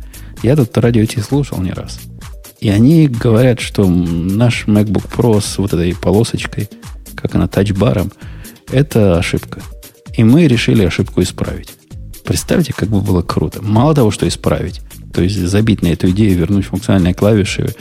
я 0.43 0.55
тут 0.55 0.77
радио 0.77 1.05
Ти 1.05 1.21
слушал 1.21 1.59
не 1.59 1.71
раз. 1.71 1.99
И 2.59 2.69
они 2.69 3.07
говорят, 3.07 3.59
что 3.59 3.87
наш 3.87 4.65
MacBook 4.65 5.09
Pro 5.15 5.39
с 5.39 5.57
вот 5.57 5.73
этой 5.73 5.95
полосочкой, 5.95 6.69
как 7.15 7.35
она, 7.35 7.47
тачбаром, 7.47 8.11
это 8.71 9.17
ошибка. 9.17 9.61
И 10.17 10.23
мы 10.23 10.47
решили 10.47 10.83
ошибку 10.83 11.21
исправить. 11.21 11.69
Представьте, 12.23 12.73
как 12.73 12.89
бы 12.89 13.01
было 13.01 13.21
круто. 13.21 13.61
Мало 13.61 13.93
того, 13.93 14.09
что 14.09 14.27
исправить, 14.27 14.81
то 15.15 15.21
есть 15.21 15.37
забить 15.37 15.81
на 15.81 15.87
эту 15.87 16.09
идею, 16.09 16.37
вернуть 16.37 16.65
функциональные 16.65 17.13
клавиши 17.13 17.73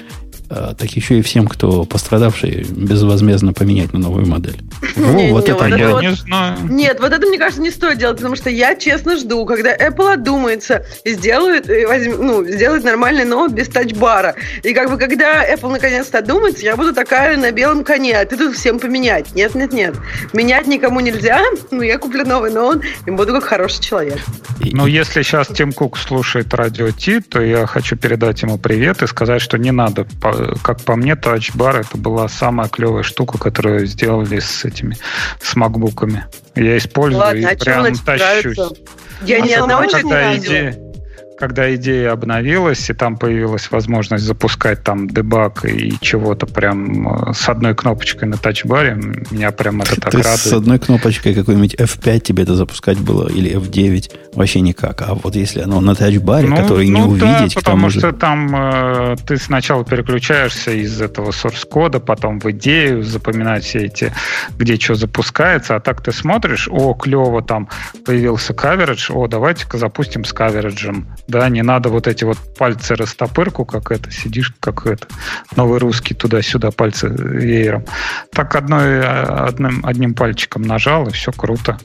так 0.49 0.91
еще 0.91 1.19
и 1.19 1.23
всем, 1.23 1.47
кто 1.47 1.85
пострадавший, 1.85 2.67
безвозмездно 2.71 3.53
поменять 3.53 3.93
на 3.93 3.99
новую 3.99 4.27
модель. 4.27 4.57
Не, 4.97 5.33
вот 5.33 5.47
не, 5.47 5.53
это 5.55 5.65
вот 5.65 6.03
я. 6.03 6.11
Не 6.11 6.15
знаю. 6.15 6.59
Нет, 6.71 7.01
вот 7.01 7.13
это, 7.13 7.27
мне 7.27 7.39
кажется, 7.39 7.61
не 7.63 7.71
стоит 7.71 7.99
делать, 7.99 8.17
потому 8.17 8.37
что 8.37 8.51
я 8.51 8.75
честно 8.77 9.17
жду, 9.17 9.45
когда 9.47 9.75
Apple 9.77 10.13
одумается 10.13 10.85
и 11.05 11.15
сделает, 11.15 11.69
и 11.69 11.85
возьм- 11.87 12.19
ну, 12.23 12.45
сделает 12.45 12.85
нормальный 12.85 13.25
ноут 13.25 13.53
без 13.53 13.69
тачбара. 13.69 14.35
И 14.63 14.73
как 14.75 14.91
бы, 14.91 14.99
когда 14.99 15.45
Apple 15.53 15.71
наконец-то 15.71 16.19
одумается, 16.19 16.63
я 16.65 16.77
буду 16.77 16.93
такая 16.95 17.37
на 17.37 17.51
белом 17.51 17.85
коне, 17.85 18.19
а 18.19 18.25
ты 18.25 18.37
тут 18.37 18.55
всем 18.55 18.79
поменять. 18.79 19.35
Нет, 19.35 19.55
нет, 19.55 19.73
нет. 19.73 19.95
Менять 20.33 20.67
никому 20.67 21.01
нельзя, 21.01 21.43
ну, 21.71 21.83
я 21.83 21.99
куплю 21.99 22.25
новый 22.27 22.51
ноут 22.53 22.83
и 23.07 23.11
буду 23.11 23.33
как 23.33 23.45
хороший 23.45 23.83
человек. 23.83 24.19
Ну, 24.61 24.87
если 24.87 25.23
сейчас 25.23 25.49
Тим 25.49 25.73
Кук 25.73 25.99
слушает 25.99 26.53
радио 26.55 26.91
Ти, 26.91 27.21
то 27.21 27.41
я 27.43 27.67
хочу 27.67 27.97
передать 27.97 28.43
ему 28.43 28.59
привет 28.59 29.03
и 29.03 29.07
сказать, 29.07 29.43
что 29.43 29.59
не 29.59 29.73
надо. 29.73 30.07
По- 30.21 30.34
Как 30.63 30.81
по 30.83 30.97
мне, 30.97 31.17
тачбар 31.17 31.81
это 31.81 31.97
была 31.97 32.29
самая 32.29 32.69
клевая 32.69 33.03
штука, 33.03 33.39
которую 33.39 33.87
сделали 33.87 34.39
с 34.41 34.65
этими, 34.65 34.97
с 35.41 35.55
макбуками. 35.57 36.27
Я 36.55 36.77
использую 36.79 37.21
Ладно, 37.21 37.39
и 37.39 37.45
а 37.45 37.57
прям 37.57 37.85
тащусь. 37.95 38.57
нравится? 38.57 38.69
Я 39.23 39.37
А 39.37 39.41
ни 39.41 39.53
одного 39.53 39.85
не 39.85 39.95
видела. 39.95 40.37
идея, 40.37 40.79
когда 41.37 41.75
идея 41.75 42.13
обновилась, 42.13 42.89
и 42.91 42.95
там 42.95 43.17
появилась 43.17 43.71
возможность 43.71 44.25
запускать 44.25 44.83
там 44.83 45.09
дебаг 45.09 45.65
и 45.65 45.95
чего-то 46.01 46.47
прям 46.47 47.29
э, 47.29 47.33
с 47.35 47.49
одной 47.49 47.75
кнопочкой 47.75 48.29
на 48.29 48.37
тачбаре, 48.37 48.95
меня 49.31 49.51
прям 49.51 49.83
это 49.83 50.01
так 50.01 50.13
То 50.13 50.19
есть 50.19 50.31
с 50.31 50.47
радует. 50.47 50.63
одной 50.63 50.79
кнопочкой 50.79 51.35
какой-нибудь 51.35 51.75
F5 51.75 52.21
тебе 52.21 52.45
это 52.45 52.55
запускать 52.55 52.99
было, 52.99 53.29
или 53.29 53.57
F9, 53.57 54.13
вообще 54.35 54.61
никак. 54.61 55.03
А 55.03 55.15
вот 55.15 55.35
если 55.35 55.61
оно 55.61 55.81
на 55.81 55.95
тачбаре, 55.95 56.49
который 56.49 56.87
не 56.87 57.01
ну 57.01 57.17
да, 57.17 57.39
увидеть, 57.39 57.55
потому 57.57 57.77
тому 57.77 57.91
же... 57.91 57.99
что 57.99 58.13
там 58.13 58.55
э, 58.55 59.17
ты 59.27 59.37
сначала 59.37 59.85
переключаешься 59.85 60.71
из 60.71 61.01
этого 61.01 61.31
source 61.31 61.67
кода, 61.69 61.99
потом 61.99 62.39
в 62.39 62.51
идею, 62.53 63.03
запоминать 63.03 63.65
все 63.65 63.87
эти, 63.87 64.13
где 64.57 64.77
что 64.77 64.95
запускается, 64.95 65.77
а 65.77 65.81
так 65.81 66.03
ты 66.03 66.13
смотришь, 66.13 66.69
о, 66.71 66.95
клево, 66.95 67.43
там 67.43 67.69
появился 68.05 68.55
каверидж, 68.55 69.11
о, 69.13 69.27
давайте-ка 69.27 69.79
запустим 69.79 70.25
с 70.25 70.33
кавериджем. 70.33 71.09
Да, 71.27 71.49
не 71.49 71.63
надо 71.63 71.89
вот 71.89 72.07
эти 72.07 72.25
вот 72.25 72.39
пальцы 72.59 72.95
растопырку, 72.95 73.65
как 73.65 73.91
это, 73.91 74.11
сидишь, 74.11 74.53
как 74.61 74.87
это, 74.87 75.07
новый 75.57 75.79
русский 75.79 76.15
туда-сюда 76.15 76.71
пальцы 76.71 77.09
веером. 77.09 77.85
Так 78.31 78.55
одной, 78.55 78.99
э, 78.99 79.23
одним, 79.49 79.85
одним 79.87 80.15
пальчиком 80.15 80.63
нажал, 80.63 81.07
и 81.07 81.13
все 81.13 81.33
круто. 81.33 81.79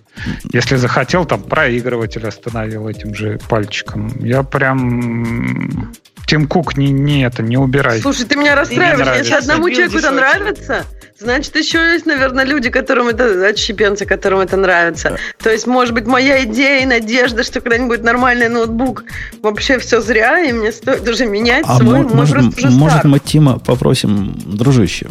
Если 0.51 0.75
захотел, 0.75 1.25
там 1.25 1.41
проигрыватель 1.41 2.27
остановил 2.27 2.87
этим 2.87 3.15
же 3.15 3.39
пальчиком. 3.47 4.09
Я 4.19 4.43
прям... 4.43 5.93
Тим 6.29 6.47
Кук, 6.47 6.77
не, 6.77 6.91
не 6.91 7.23
это, 7.23 7.41
не 7.41 7.57
убирай. 7.57 7.99
Слушай, 8.01 8.25
ты 8.27 8.35
меня 8.35 8.53
расстраиваешь. 8.55 9.17
Если 9.17 9.33
одному 9.33 9.67
человеку 9.71 9.97
это 9.97 10.11
нравится, 10.11 10.85
значит, 11.19 11.55
еще 11.55 11.79
есть, 11.93 12.05
наверное, 12.05 12.45
люди, 12.45 12.69
которым 12.69 13.07
это, 13.07 13.47
отщепенцы, 13.47 14.05
которым 14.05 14.39
это 14.41 14.55
нравится. 14.55 15.17
То 15.41 15.49
есть, 15.49 15.65
может 15.65 15.95
быть, 15.95 16.05
моя 16.05 16.43
идея 16.43 16.83
и 16.83 16.85
надежда, 16.85 17.43
что 17.43 17.61
когда-нибудь 17.61 18.03
нормальный 18.03 18.47
ноутбук, 18.47 19.05
вообще 19.41 19.79
все 19.79 20.01
зря, 20.01 20.39
и 20.39 20.51
мне 20.53 20.71
стоит 20.71 21.07
уже 21.09 21.25
менять 21.25 21.65
А 21.67 21.77
свой. 21.77 22.03
мо- 22.03 22.03
мой 22.03 22.13
может, 22.13 22.35
просто 22.35 22.67
уже 22.67 22.69
может 22.77 22.99
стар. 22.99 23.07
мы 23.07 23.17
Тима 23.19 23.57
попросим, 23.57 24.37
дружище, 24.45 25.07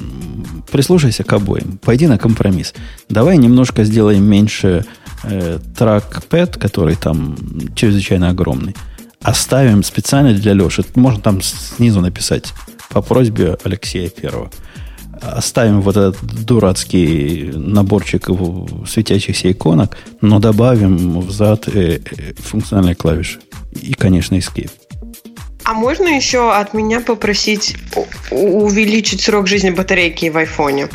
прислушайся 0.70 1.24
к 1.24 1.32
обоим, 1.32 1.78
пойди 1.84 2.06
на 2.06 2.16
компромисс. 2.18 2.74
Давай 3.08 3.38
немножко 3.38 3.82
сделаем 3.82 4.22
меньше 4.22 4.84
э, 5.24 5.58
тракпэд, 5.76 6.58
который 6.58 6.94
там 6.94 7.36
чрезвычайно 7.74 8.28
огромный. 8.28 8.76
Оставим 9.22 9.82
специально 9.82 10.32
для 10.32 10.52
Леши. 10.54 10.84
Можно 10.94 11.20
там 11.20 11.42
снизу 11.42 12.00
написать 12.00 12.52
по 12.90 13.02
просьбе 13.02 13.58
Алексея 13.64 14.08
Первого. 14.08 14.50
Оставим 15.20 15.80
вот 15.80 15.96
этот 15.96 16.22
дурацкий 16.44 17.50
наборчик 17.54 18.28
в- 18.28 18.86
светящихся 18.86 19.50
иконок, 19.50 19.96
но 20.20 20.38
добавим 20.38 21.20
взад 21.20 21.66
э, 21.68 21.98
э, 21.98 22.34
функциональные 22.38 22.94
клавиши. 22.94 23.40
И, 23.72 23.94
конечно, 23.94 24.36
Escape. 24.36 24.70
А 25.68 25.74
можно 25.74 26.08
еще 26.08 26.50
от 26.50 26.72
меня 26.72 27.00
попросить 27.00 27.76
увеличить 28.30 29.20
срок 29.20 29.46
жизни 29.46 29.68
батарейки 29.68 30.30
в 30.30 30.38
айфоне? 30.38 30.88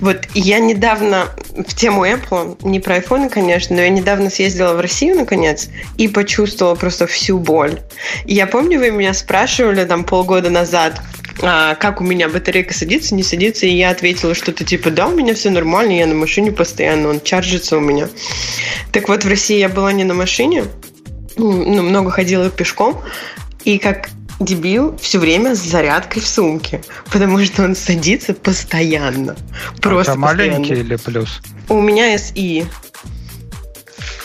Вот 0.00 0.28
я 0.34 0.60
недавно 0.60 1.30
в 1.50 1.74
тему 1.74 2.06
Apple, 2.06 2.56
не 2.62 2.78
про 2.78 2.94
айфоны, 2.94 3.28
конечно, 3.28 3.74
но 3.74 3.82
я 3.82 3.88
недавно 3.88 4.30
съездила 4.30 4.74
в 4.74 4.80
Россию, 4.80 5.16
наконец, 5.16 5.68
и 5.98 6.06
почувствовала 6.06 6.76
просто 6.76 7.08
всю 7.08 7.40
боль. 7.40 7.80
Я 8.24 8.46
помню, 8.46 8.78
вы 8.78 8.92
меня 8.92 9.14
спрашивали 9.14 9.84
там 9.84 10.04
полгода 10.04 10.48
назад, 10.48 11.00
а, 11.42 11.74
как 11.74 12.00
у 12.00 12.04
меня 12.04 12.28
батарейка 12.28 12.72
садится, 12.72 13.16
не 13.16 13.24
садится, 13.24 13.66
и 13.66 13.74
я 13.74 13.90
ответила 13.90 14.36
что-то 14.36 14.64
типа, 14.64 14.90
да, 14.90 15.08
у 15.08 15.16
меня 15.16 15.34
все 15.34 15.50
нормально, 15.50 15.90
я 15.90 16.06
на 16.06 16.14
машине 16.14 16.52
постоянно, 16.52 17.08
он 17.08 17.20
чаржится 17.20 17.78
у 17.78 17.80
меня. 17.80 18.08
Так 18.92 19.08
вот, 19.08 19.24
в 19.24 19.28
России 19.28 19.58
я 19.58 19.68
была 19.68 19.92
не 19.92 20.04
на 20.04 20.14
машине, 20.14 20.66
ну, 21.36 21.82
много 21.82 22.12
ходила 22.12 22.48
пешком, 22.48 23.02
и 23.64 23.78
как 23.78 24.10
дебил 24.40 24.96
все 24.98 25.18
время 25.18 25.54
с 25.54 25.60
зарядкой 25.60 26.20
в 26.22 26.26
сумке, 26.26 26.82
потому 27.10 27.42
что 27.44 27.62
он 27.64 27.74
садится 27.76 28.34
постоянно. 28.34 29.36
Просто 29.80 30.12
это 30.12 30.20
маленький 30.20 30.58
постоянно. 30.60 30.86
или 30.86 30.96
плюс? 30.96 31.40
У 31.68 31.80
меня 31.80 32.14
SI. 32.16 32.66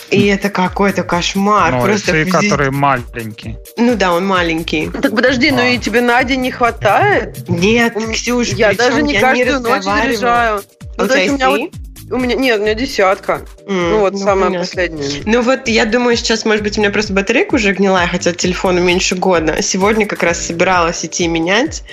И 0.10 0.26
это 0.26 0.50
какой-то 0.50 1.04
кошмар. 1.04 1.72
Ну, 1.76 1.82
Просто 1.84 2.12
SE, 2.14 2.24
физи- 2.26 2.32
который 2.32 2.72
маленький. 2.72 3.58
Ну 3.78 3.96
да, 3.96 4.12
он 4.14 4.26
маленький. 4.26 4.90
Так 4.90 5.12
подожди, 5.16 5.52
ну 5.52 5.60
А. 5.60 5.68
и 5.68 5.78
тебе 5.78 6.02
Нади 6.02 6.36
не 6.36 6.50
хватает? 6.52 7.48
Нет, 7.48 7.94
Ксюш, 8.12 8.48
я 8.50 8.74
даже 8.74 9.04
не 9.04 9.14
я 9.14 9.22
каждую 9.22 9.60
ночь 9.60 9.72
разговаривала. 9.78 10.08
заряжаю. 10.18 10.58
А 10.58 10.62
Ну, 10.98 11.04
у 11.04 11.08
то 11.08 11.14
тебя 11.14 11.18
есть 11.24 11.38
у 12.12 12.18
меня 12.18 12.36
нет, 12.36 12.60
у 12.60 12.64
меня 12.64 12.74
десятка. 12.74 13.42
М, 13.68 13.90
Ну 13.92 14.00
вот 14.00 14.18
самая 14.18 14.46
понятно. 14.46 14.60
последняя. 14.60 15.22
Ну 15.26 15.42
вот, 15.42 15.68
я 15.68 15.86
думаю, 15.86 16.16
сейчас, 16.18 16.46
может 16.46 16.64
быть, 16.64 16.78
у 16.78 16.82
меня 16.82 16.90
просто 16.92 17.14
батарейка 17.14 17.56
уже 17.56 17.74
гнилая, 17.74 18.08
хотя 18.08 18.34
телефону 18.34 18.82
меньше 18.82 19.16
года. 19.16 19.62
Сегодня 19.62 20.06
как 20.06 20.24
раз 20.24 20.46
собиралась 20.46 21.04
идти 21.06 21.28
менять. 21.28 21.84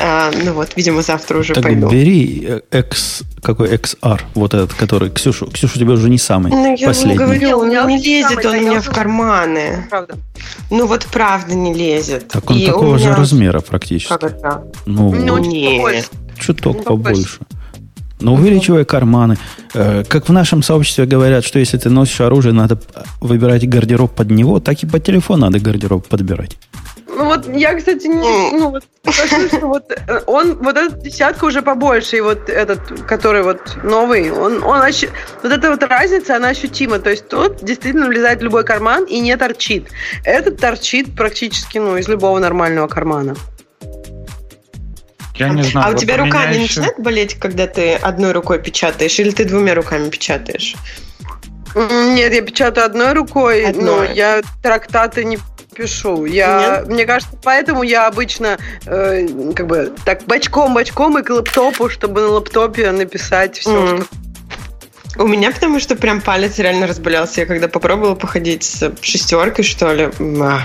А, 0.00 0.30
ну 0.44 0.52
вот, 0.52 0.70
видимо, 0.76 1.02
завтра 1.02 1.38
уже 1.38 1.54
Так 1.54 1.64
пойду. 1.64 1.88
бери 1.88 2.46
э, 2.70 2.78
X, 2.78 3.22
какой 3.42 3.74
XR, 3.74 4.20
вот 4.34 4.54
этот, 4.54 4.72
который... 4.74 5.10
Ксюша, 5.10 5.46
Ксюша, 5.46 5.72
у 5.76 5.80
тебя 5.80 5.92
уже 5.92 6.08
не 6.08 6.18
самый 6.18 6.52
Ну, 6.52 6.76
я 6.76 6.86
последний. 6.86 7.18
вам 7.18 7.26
говорю, 7.26 7.40
Не, 7.48 7.54
у 7.54 7.82
он 7.82 7.88
не 7.88 7.98
лезет 8.02 8.42
самый, 8.42 8.46
он 8.46 8.54
у 8.64 8.68
меня 8.70 8.80
в 8.80 8.90
карманы. 8.90 9.86
Правда. 9.90 10.14
Ну 10.70 10.86
вот 10.86 11.06
правда 11.06 11.54
не 11.54 11.74
лезет. 11.74 12.28
Так 12.28 12.48
он 12.48 12.56
И 12.58 12.66
такого 12.66 12.96
же 12.98 13.06
меня- 13.06 13.16
размера 13.16 13.58
практически. 13.60 14.08
Как 14.10 14.22
это? 14.22 14.64
Ну, 14.86 15.12
Ну, 15.12 15.32
вот, 15.32 15.42
чуть 15.42 15.52
не. 15.52 15.76
побольше. 15.78 16.04
чуток 16.38 16.76
ну, 16.76 16.82
побольше. 16.84 17.38
Но 18.20 18.34
увеличивая 18.34 18.84
карманы. 18.84 19.36
Э, 19.74 20.04
Как 20.04 20.28
в 20.28 20.32
нашем 20.32 20.62
сообществе 20.62 21.06
говорят, 21.06 21.44
что 21.44 21.58
если 21.58 21.78
ты 21.78 21.88
носишь 21.90 22.20
оружие, 22.20 22.52
надо 22.52 22.78
выбирать 23.20 23.68
гардероб 23.68 24.12
под 24.14 24.30
него, 24.30 24.60
так 24.60 24.82
и 24.82 24.86
под 24.86 25.04
телефон 25.04 25.40
надо 25.40 25.60
гардероб 25.60 26.06
подбирать. 26.08 26.56
Ну 27.06 27.24
вот 27.24 27.48
я, 27.52 27.74
кстати, 27.74 28.06
не, 28.06 28.52
ну 28.52 28.70
вот, 28.70 28.84
скажу, 29.12 29.48
что 29.48 29.66
вот 29.66 29.90
э, 29.90 30.20
он, 30.26 30.54
вот 30.58 30.76
этот 30.76 31.02
десятка 31.02 31.46
уже 31.46 31.62
побольше, 31.62 32.16
и 32.18 32.20
вот 32.20 32.48
этот, 32.48 32.80
который 33.08 33.42
вот 33.42 33.78
новый, 33.82 34.30
он, 34.30 34.62
он 34.62 34.80
ощу- 34.82 35.10
вот 35.42 35.50
эта 35.50 35.70
вот 35.70 35.82
разница, 35.82 36.36
она 36.36 36.48
ощутима, 36.48 37.00
то 37.00 37.10
есть 37.10 37.26
тот 37.28 37.64
действительно 37.64 38.06
влезает 38.06 38.40
в 38.40 38.44
любой 38.44 38.62
карман 38.62 39.04
и 39.04 39.18
не 39.18 39.36
торчит. 39.36 39.88
Этот 40.24 40.60
торчит 40.60 41.16
практически, 41.16 41.78
ну, 41.78 41.96
из 41.96 42.06
любого 42.08 42.38
нормального 42.38 42.86
кармана. 42.86 43.34
Я 45.38 45.48
не 45.50 45.62
знаю. 45.62 45.86
а 45.86 45.90
у 45.90 45.92
вот 45.92 46.00
тебя 46.00 46.16
рука 46.16 46.46
не 46.46 46.52
еще- 46.54 46.80
начинает 46.80 46.98
болеть, 46.98 47.34
когда 47.34 47.66
ты 47.66 47.94
одной 47.94 48.32
рукой 48.32 48.58
печатаешь, 48.60 49.18
или 49.18 49.30
ты 49.30 49.44
двумя 49.44 49.74
руками 49.74 50.08
печатаешь? 50.10 50.74
Нет, 51.74 52.32
я 52.32 52.42
печатаю 52.42 52.86
одной 52.86 53.12
рукой, 53.12 53.62
но 53.74 54.00
Одной. 54.00 54.14
я 54.14 54.42
трактаты 54.62 55.24
не 55.24 55.38
пишу. 55.74 56.24
Я, 56.24 56.82
мне 56.88 57.04
кажется, 57.04 57.36
поэтому 57.42 57.82
я 57.84 58.06
обычно 58.08 58.58
э, 58.86 59.28
как 59.54 59.66
бы 59.66 59.92
так 60.04 60.24
бочком-бочком 60.24 61.18
и 61.18 61.22
к 61.22 61.30
лэптопу, 61.30 61.88
чтобы 61.88 62.22
на 62.22 62.28
лэптопе 62.28 62.90
написать 62.90 63.58
все, 63.58 63.70
М. 63.70 64.08
что 65.10 65.22
У 65.22 65.26
меня 65.28 65.50
потому 65.52 65.78
что 65.78 65.94
прям 65.94 66.20
палец 66.20 66.58
реально 66.58 66.86
разболелся. 66.86 67.42
Я 67.42 67.46
когда 67.46 67.68
попробовала 67.68 68.14
походить 68.14 68.64
с 68.64 68.92
шестеркой, 69.02 69.64
что 69.64 69.92
ли, 69.92 70.08
а, 70.40 70.62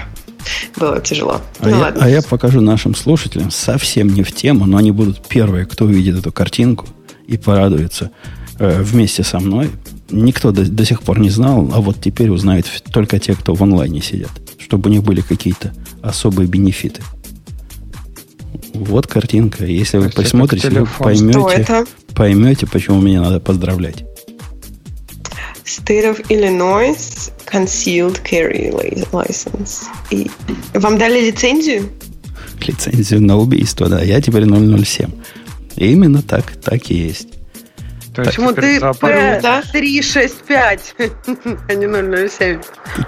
было 0.77 0.99
тяжело. 1.01 1.41
А, 1.59 1.63
ну 1.63 1.69
я, 1.69 1.77
ладно. 1.77 2.03
а 2.03 2.09
я 2.09 2.21
покажу 2.21 2.61
нашим 2.61 2.95
слушателям 2.95 3.51
совсем 3.51 4.09
не 4.09 4.23
в 4.23 4.31
тему, 4.31 4.65
но 4.65 4.77
они 4.77 4.91
будут 4.91 5.27
первые, 5.27 5.65
кто 5.65 5.85
увидит 5.85 6.17
эту 6.17 6.31
картинку 6.31 6.87
и 7.27 7.37
порадуется 7.37 8.11
э, 8.59 8.81
вместе 8.81 9.23
со 9.23 9.39
мной. 9.39 9.69
Никто 10.09 10.51
до, 10.51 10.65
до 10.65 10.85
сих 10.85 11.01
пор 11.01 11.19
не 11.19 11.29
знал, 11.29 11.69
а 11.73 11.81
вот 11.81 12.01
теперь 12.01 12.29
узнают 12.29 12.67
только 12.91 13.19
те, 13.19 13.33
кто 13.33 13.55
в 13.55 13.63
онлайне 13.63 14.01
сидят, 14.01 14.31
чтобы 14.59 14.89
у 14.89 14.93
них 14.93 15.03
были 15.03 15.21
какие-то 15.21 15.73
особые 16.01 16.47
бенефиты. 16.47 17.01
Вот 18.73 19.07
картинка. 19.07 19.65
Если 19.65 19.97
вы 19.97 20.09
посмотрите, 20.09 20.69
вы 20.69 20.87
поймете, 20.99 21.85
поймете, 22.15 22.67
почему 22.67 23.01
меня 23.01 23.21
надо 23.21 23.39
поздравлять. 23.39 24.03
State 25.65 26.05
of 26.05 26.19
Illinois 26.29 27.31
Concealed 27.45 28.21
Carry 28.23 28.71
License. 29.11 29.83
И 30.11 30.29
вам 30.73 30.97
дали 30.97 31.21
лицензию? 31.27 31.89
Лицензию 32.59 33.21
на 33.21 33.37
убийство, 33.37 33.87
да. 33.89 34.01
Я 34.01 34.21
теперь 34.21 34.45
007. 34.45 35.11
И 35.75 35.91
именно 35.91 36.21
так, 36.21 36.55
так 36.57 36.91
и 36.91 36.95
есть. 36.95 37.32
То 38.13 38.21
есть 38.21 38.35
ты 38.55 38.79
за 38.79 38.93
пару- 38.93 39.41
да? 39.41 39.63
365, 39.71 40.95
а 41.67 41.73
не 41.73 42.27
007? 42.29 42.61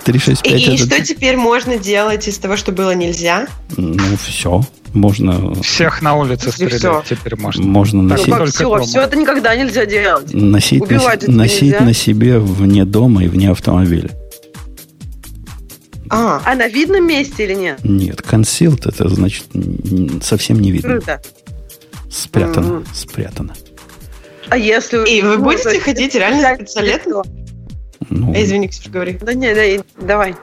365 0.03 0.59
И, 0.61 0.77
что 0.77 1.03
теперь 1.03 1.37
можно 1.37 1.77
делать 1.77 2.27
из 2.27 2.37
того, 2.39 2.57
что 2.57 2.71
было 2.71 2.95
нельзя? 2.95 3.47
Ну, 3.77 4.17
все. 4.17 4.61
Можно, 4.93 5.53
Всех 5.61 6.01
на 6.01 6.15
улице 6.15 6.47
Если 6.47 6.69
стрелять 6.69 7.05
теперь 7.05 7.35
можно. 7.35 7.63
можно 7.65 8.01
Ну 8.01 8.07
носить, 8.09 8.27
как 8.29 8.37
только 8.37 8.51
все, 8.53 8.63
дома. 8.63 8.83
все 8.83 9.01
это 9.01 9.17
никогда 9.17 9.55
нельзя 9.55 9.85
делать. 9.85 10.33
носить, 10.33 10.79
на, 10.79 10.85
Убивать 10.85 11.27
носить 11.27 11.61
нельзя. 11.63 11.81
на 11.81 11.93
себе 11.93 12.39
вне 12.39 12.85
дома 12.85 13.25
и 13.25 13.27
вне 13.27 13.51
автомобиля. 13.51 14.09
А, 16.09 16.41
А 16.45 16.55
на 16.55 16.67
видном 16.67 17.05
месте 17.07 17.43
или 17.43 17.55
нет? 17.55 17.79
Нет, 17.83 18.21
concealed 18.21 18.87
это 18.87 19.09
значит 19.09 19.45
совсем 20.23 20.59
не 20.61 20.71
видно. 20.71 20.91
Круто. 20.93 21.21
Спрятано, 22.09 22.67
Мгм. 22.67 22.85
спрятано. 22.93 23.53
А 24.49 24.57
если... 24.57 25.07
и 25.09 25.21
вы 25.21 25.37
будете 25.37 25.79
ходить 25.79 26.15
реально 26.15 26.55
с 26.55 26.59
пистолетом? 26.59 27.23
Ну, 28.09 28.33
Э, 28.33 28.43
Извини, 28.43 28.67
Ксюша, 28.67 28.89
говори. 28.89 29.17
Да 29.21 29.33
не, 29.33 29.53
да, 29.53 29.83
давай. 29.99 30.35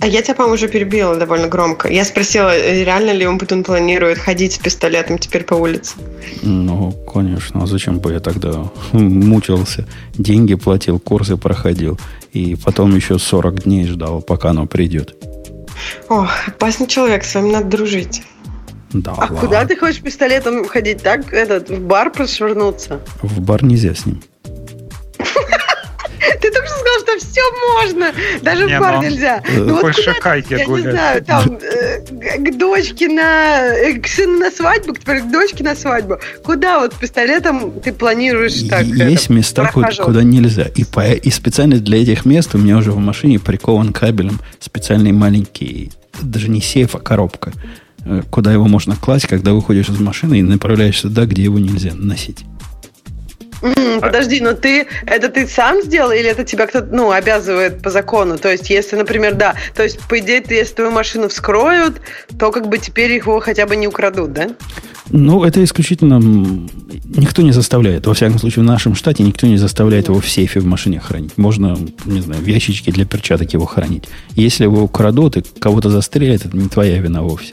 А 0.00 0.06
я 0.06 0.20
тебя, 0.20 0.34
по-моему, 0.34 0.54
уже 0.54 0.66
перебила 0.68 1.14
довольно 1.14 1.46
громко. 1.46 1.88
Я 1.88 2.04
спросила, 2.04 2.50
э, 2.54 2.82
реально 2.84 3.12
ли 3.12 3.24
Умпутун 3.26 3.62
планирует 3.62 4.18
ходить 4.18 4.54
с 4.54 4.58
пистолетом 4.58 5.16
теперь 5.18 5.44
по 5.44 5.54
улице. 5.54 5.94
ну, 6.42 6.92
конечно, 7.12 7.62
а 7.62 7.66
зачем 7.66 8.00
бы 8.00 8.12
я 8.12 8.18
тогда 8.20 8.64
мучился? 8.92 9.86
Деньги 10.14 10.56
платил, 10.56 10.98
курсы 10.98 11.36
проходил, 11.36 12.00
и 12.32 12.56
потом 12.56 12.96
еще 12.96 13.18
40 13.18 13.62
дней 13.62 13.86
ждал, 13.86 14.20
пока 14.22 14.50
оно 14.50 14.66
придет. 14.66 15.14
Ох, 16.08 16.30
опасный 16.48 16.88
человек, 16.88 17.24
с 17.24 17.34
вами 17.34 17.52
надо 17.52 17.66
дружить. 17.66 18.22
Да, 18.92 19.12
А 19.12 19.20
ладно. 19.22 19.36
куда 19.38 19.64
ты 19.64 19.76
хочешь 19.76 20.00
пистолетом 20.02 20.66
ходить? 20.68 21.02
Так, 21.02 21.32
этот, 21.32 21.70
в 21.70 21.80
бар 21.80 22.10
прошвырнуться? 22.10 23.00
В 23.22 23.40
бар 23.40 23.64
нельзя 23.64 23.94
с 23.94 24.04
ним. 24.06 24.22
Ты 26.40 26.50
только 26.50 26.66
что 26.66 26.76
сказал, 26.78 27.00
что 27.00 27.18
все 27.26 27.40
можно. 27.74 28.12
Даже 28.42 28.66
Не, 28.66 28.78
в 28.78 28.80
бар 28.80 28.96
ну, 28.96 29.02
нельзя. 29.02 29.42
э, 29.46 29.58
Ну 29.58 29.72
вот 29.74 29.80
куда 29.80 29.92
шикайки 29.92 30.52
я 30.52 30.58
не 30.60 30.64
гулять. 30.66 30.92
знаю, 30.94 31.24
там, 31.24 31.58
э, 31.62 32.00
к 32.00 32.44
к 32.52 32.58
дочке 32.58 33.08
на... 33.08 33.66
э, 33.74 33.94
К 33.98 34.06
сыну 34.06 34.38
на 34.38 34.50
свадьбу, 34.50 34.94
теперь 34.94 35.20
к 35.22 35.30
дочке 35.30 35.64
на 35.64 35.74
свадьбу. 35.74 36.18
Куда 36.44 36.80
вот 36.80 36.94
пистолетом 36.94 37.80
ты 37.80 37.92
планируешь 37.92 38.60
так? 38.68 38.84
Есть 38.84 39.24
это, 39.26 39.32
места, 39.32 39.70
куда, 39.72 39.90
куда 39.90 40.22
нельзя. 40.22 40.66
И, 40.74 40.84
по- 40.84 41.12
и 41.12 41.30
специально 41.30 41.76
для 41.78 42.02
этих 42.02 42.24
мест 42.24 42.54
у 42.54 42.58
меня 42.58 42.76
уже 42.76 42.92
в 42.92 42.98
машине 42.98 43.38
прикован 43.38 43.92
кабелем 43.92 44.40
специальный 44.60 45.12
маленький, 45.12 45.90
даже 46.22 46.48
не 46.48 46.60
сейф, 46.60 46.94
а 46.94 46.98
коробка, 47.00 47.52
э, 47.52 47.60
куда 48.30 48.52
его 48.52 48.66
можно 48.66 48.96
класть, 48.96 49.26
когда 49.26 49.52
выходишь 49.52 49.88
из 49.88 50.00
машины 50.00 50.40
и 50.40 50.42
направляешься 50.42 51.02
туда, 51.08 51.26
где 51.26 51.42
его 51.42 51.58
нельзя 51.58 51.92
носить. 51.94 52.44
М, 53.62 54.00
Подожди, 54.00 54.40
но 54.40 54.54
ты 54.54 54.86
это 55.06 55.28
ты 55.28 55.46
сам 55.46 55.82
сделал 55.82 56.10
или 56.10 56.28
это 56.28 56.44
тебя 56.44 56.66
кто-то 56.66 56.88
ну 56.90 57.12
обязывает 57.12 57.80
по 57.80 57.90
закону? 57.90 58.36
То 58.36 58.50
есть, 58.50 58.70
если, 58.70 58.96
например, 58.96 59.34
да, 59.34 59.54
то 59.74 59.84
есть 59.84 60.00
по 60.00 60.18
идее, 60.18 60.40
ты, 60.40 60.54
если 60.54 60.74
твою 60.74 60.90
машину 60.90 61.28
вскроют, 61.28 62.00
то 62.38 62.50
как 62.50 62.68
бы 62.68 62.78
теперь 62.78 63.12
его 63.12 63.38
хотя 63.40 63.66
бы 63.66 63.76
не 63.76 63.86
украдут, 63.86 64.32
да? 64.32 64.48
Ну, 65.10 65.44
это 65.44 65.62
исключительно 65.62 66.18
никто 67.04 67.42
не 67.42 67.52
заставляет. 67.52 68.06
Во 68.06 68.14
всяком 68.14 68.38
случае, 68.38 68.64
в 68.64 68.66
нашем 68.66 68.94
штате 68.94 69.22
никто 69.22 69.46
не 69.46 69.58
заставляет 69.58 70.08
его 70.08 70.20
в 70.20 70.28
сейфе 70.28 70.60
в 70.60 70.66
машине 70.66 71.00
хранить. 71.00 71.36
Можно, 71.36 71.78
не 72.04 72.20
знаю, 72.20 72.40
в 72.40 72.46
ящичке 72.46 72.90
для 72.92 73.04
перчаток 73.04 73.52
его 73.52 73.66
хранить. 73.66 74.04
Если 74.34 74.64
его 74.64 74.82
украдут 74.82 75.36
и 75.36 75.44
кого-то 75.60 75.90
застрелят, 75.90 76.46
это 76.46 76.56
не 76.56 76.68
твоя 76.68 76.98
вина 76.98 77.22
вовсе. 77.22 77.52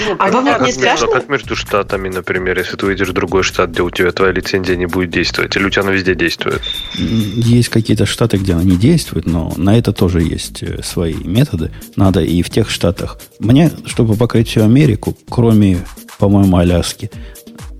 Ну, 0.00 0.16
А 0.18 0.30
вам 0.30 0.44
не 0.44 0.50
между, 0.66 0.72
страшно? 0.80 1.06
как 1.08 1.28
между 1.28 1.54
штатами, 1.56 2.08
например, 2.08 2.58
если 2.58 2.76
ты 2.76 2.86
уедешь 2.86 3.08
в 3.08 3.12
другой 3.12 3.42
штат, 3.42 3.70
где 3.70 3.82
у 3.82 3.90
тебя 3.90 4.10
твоя 4.12 4.32
лицензия 4.32 4.76
не 4.76 4.86
будет 4.86 5.10
действовать, 5.10 5.54
или 5.56 5.64
у 5.64 5.70
тебя 5.70 5.82
она 5.82 5.92
везде 5.92 6.14
действует? 6.14 6.62
Есть 6.96 7.68
какие-то 7.68 8.06
штаты, 8.06 8.38
где 8.38 8.54
она 8.54 8.62
не 8.64 8.76
действует, 8.76 9.26
но 9.26 9.52
на 9.56 9.76
это 9.78 9.92
тоже 9.92 10.22
есть 10.22 10.62
э, 10.62 10.82
свои 10.82 11.14
методы. 11.14 11.70
Надо 11.96 12.20
и 12.20 12.42
в 12.42 12.50
тех 12.50 12.70
штатах. 12.70 13.18
Мне, 13.38 13.70
чтобы 13.86 14.14
покрыть 14.16 14.48
всю 14.48 14.62
Америку, 14.62 15.16
кроме, 15.28 15.84
по-моему, 16.18 16.56
Аляски, 16.56 17.10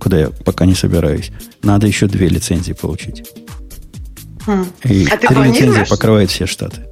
куда 0.01 0.19
я 0.19 0.31
пока 0.31 0.67
не 0.67 0.75
собираюсь, 0.75 1.31
надо 1.63 1.87
еще 1.87 2.07
две 2.09 2.29
лицензии 2.29 2.73
получить. 2.73 3.25
Хм. 4.47 4.67
И 4.85 5.07
А 5.11 5.17
ты 5.17 5.29
три 5.29 5.37
планируешь? 5.37 5.61
лицензии 5.61 5.89
покрывает 5.89 6.31
все 6.31 6.47
штаты. 6.47 6.83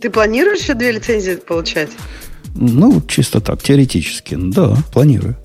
Ты 0.00 0.10
планируешь 0.10 0.60
еще 0.60 0.74
две 0.74 0.92
лицензии 0.92 1.36
получать? 1.36 1.88
Ну, 2.54 3.02
чисто 3.08 3.40
так, 3.40 3.62
теоретически. 3.62 4.36
Да, 4.38 4.76
планирую. 4.92 5.36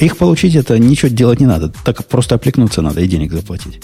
Их 0.00 0.16
получить 0.16 0.56
это 0.56 0.78
ничего 0.78 1.08
делать 1.10 1.40
не 1.40 1.46
надо. 1.46 1.72
Так 1.84 2.04
просто 2.06 2.34
опликнуться 2.34 2.82
надо 2.82 3.00
и 3.00 3.06
денег 3.06 3.32
заплатить. 3.32 3.80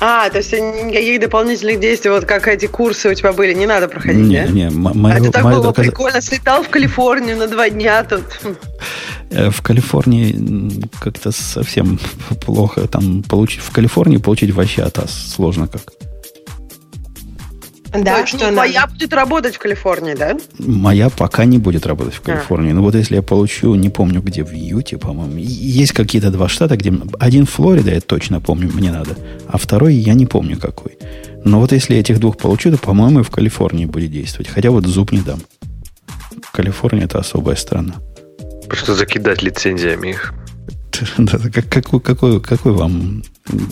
А, 0.00 0.28
то 0.30 0.38
есть 0.38 0.52
никаких 0.52 1.20
дополнительных 1.20 1.78
действий, 1.80 2.10
вот 2.10 2.24
как 2.24 2.48
эти 2.48 2.66
курсы 2.66 3.08
у 3.10 3.14
тебя 3.14 3.32
были, 3.32 3.54
не 3.54 3.66
надо 3.66 3.88
проходить, 3.88 4.26
Не, 4.26 4.44
да? 4.44 4.48
не, 4.52 4.62
м- 4.66 5.06
а 5.06 5.20
ты 5.20 5.30
так 5.30 5.44
было 5.44 5.62
доказ- 5.72 5.86
прикольно, 5.86 6.20
слетал 6.20 6.62
в 6.64 6.68
Калифорнию 6.68 7.36
на 7.36 7.46
два 7.46 7.68
дня 7.70 8.02
тут. 8.04 8.22
Э, 9.30 9.50
В 9.50 9.60
Калифорнии 9.62 10.82
как-то 11.00 11.30
совсем 11.32 12.00
плохо. 12.44 12.88
Там 12.88 13.22
получить, 13.22 13.60
в 13.60 13.70
Калифорнии 13.70 14.16
получить 14.16 14.52
вообще 14.52 14.82
атас 14.82 15.12
сложно 15.34 15.68
как. 15.68 15.82
Да, 17.92 18.26
что 18.26 18.36
ну, 18.36 18.42
надо? 18.44 18.54
твоя 18.54 18.86
будет 18.86 19.12
работать 19.12 19.56
в 19.56 19.58
Калифорнии, 19.58 20.14
да? 20.14 20.36
Моя 20.58 21.08
пока 21.08 21.44
не 21.44 21.58
будет 21.58 21.86
работать 21.86 22.14
в 22.14 22.20
А. 22.20 22.32
Калифорнии. 22.32 22.72
Но 22.72 22.82
вот 22.82 22.94
если 22.94 23.16
я 23.16 23.22
получу, 23.22 23.74
не 23.74 23.88
помню 23.88 24.20
где, 24.20 24.44
в 24.44 24.52
Юте, 24.52 24.98
по-моему. 24.98 25.36
Есть 25.38 25.92
какие-то 25.92 26.30
два 26.30 26.48
штата, 26.48 26.76
где... 26.76 26.92
Один 27.18 27.46
Флорида, 27.46 27.92
я 27.92 28.00
точно 28.00 28.40
помню, 28.40 28.70
мне 28.72 28.92
надо. 28.92 29.16
А 29.46 29.56
второй 29.58 29.94
я 29.94 30.14
не 30.14 30.26
помню 30.26 30.58
какой. 30.58 30.98
Но 31.44 31.60
вот 31.60 31.72
если 31.72 31.94
я 31.94 32.00
этих 32.00 32.20
двух 32.20 32.36
получу, 32.36 32.70
то, 32.70 32.78
по-моему, 32.78 33.20
и 33.20 33.22
в 33.22 33.30
Калифорнии 33.30 33.86
будет 33.86 34.10
действовать. 34.10 34.48
Хотя 34.48 34.70
вот 34.70 34.84
зуб 34.86 35.12
не 35.12 35.20
дам. 35.20 35.40
Калифорния 36.52 37.04
это 37.04 37.18
особая 37.18 37.56
страна. 37.56 37.94
Просто 38.68 38.94
закидать 38.94 39.42
лицензиями 39.42 40.10
их. 40.10 40.34
Как- 40.90 41.68
Какой, 41.68 42.00
какой, 42.00 42.40
какой 42.40 42.72
вам, 42.72 43.22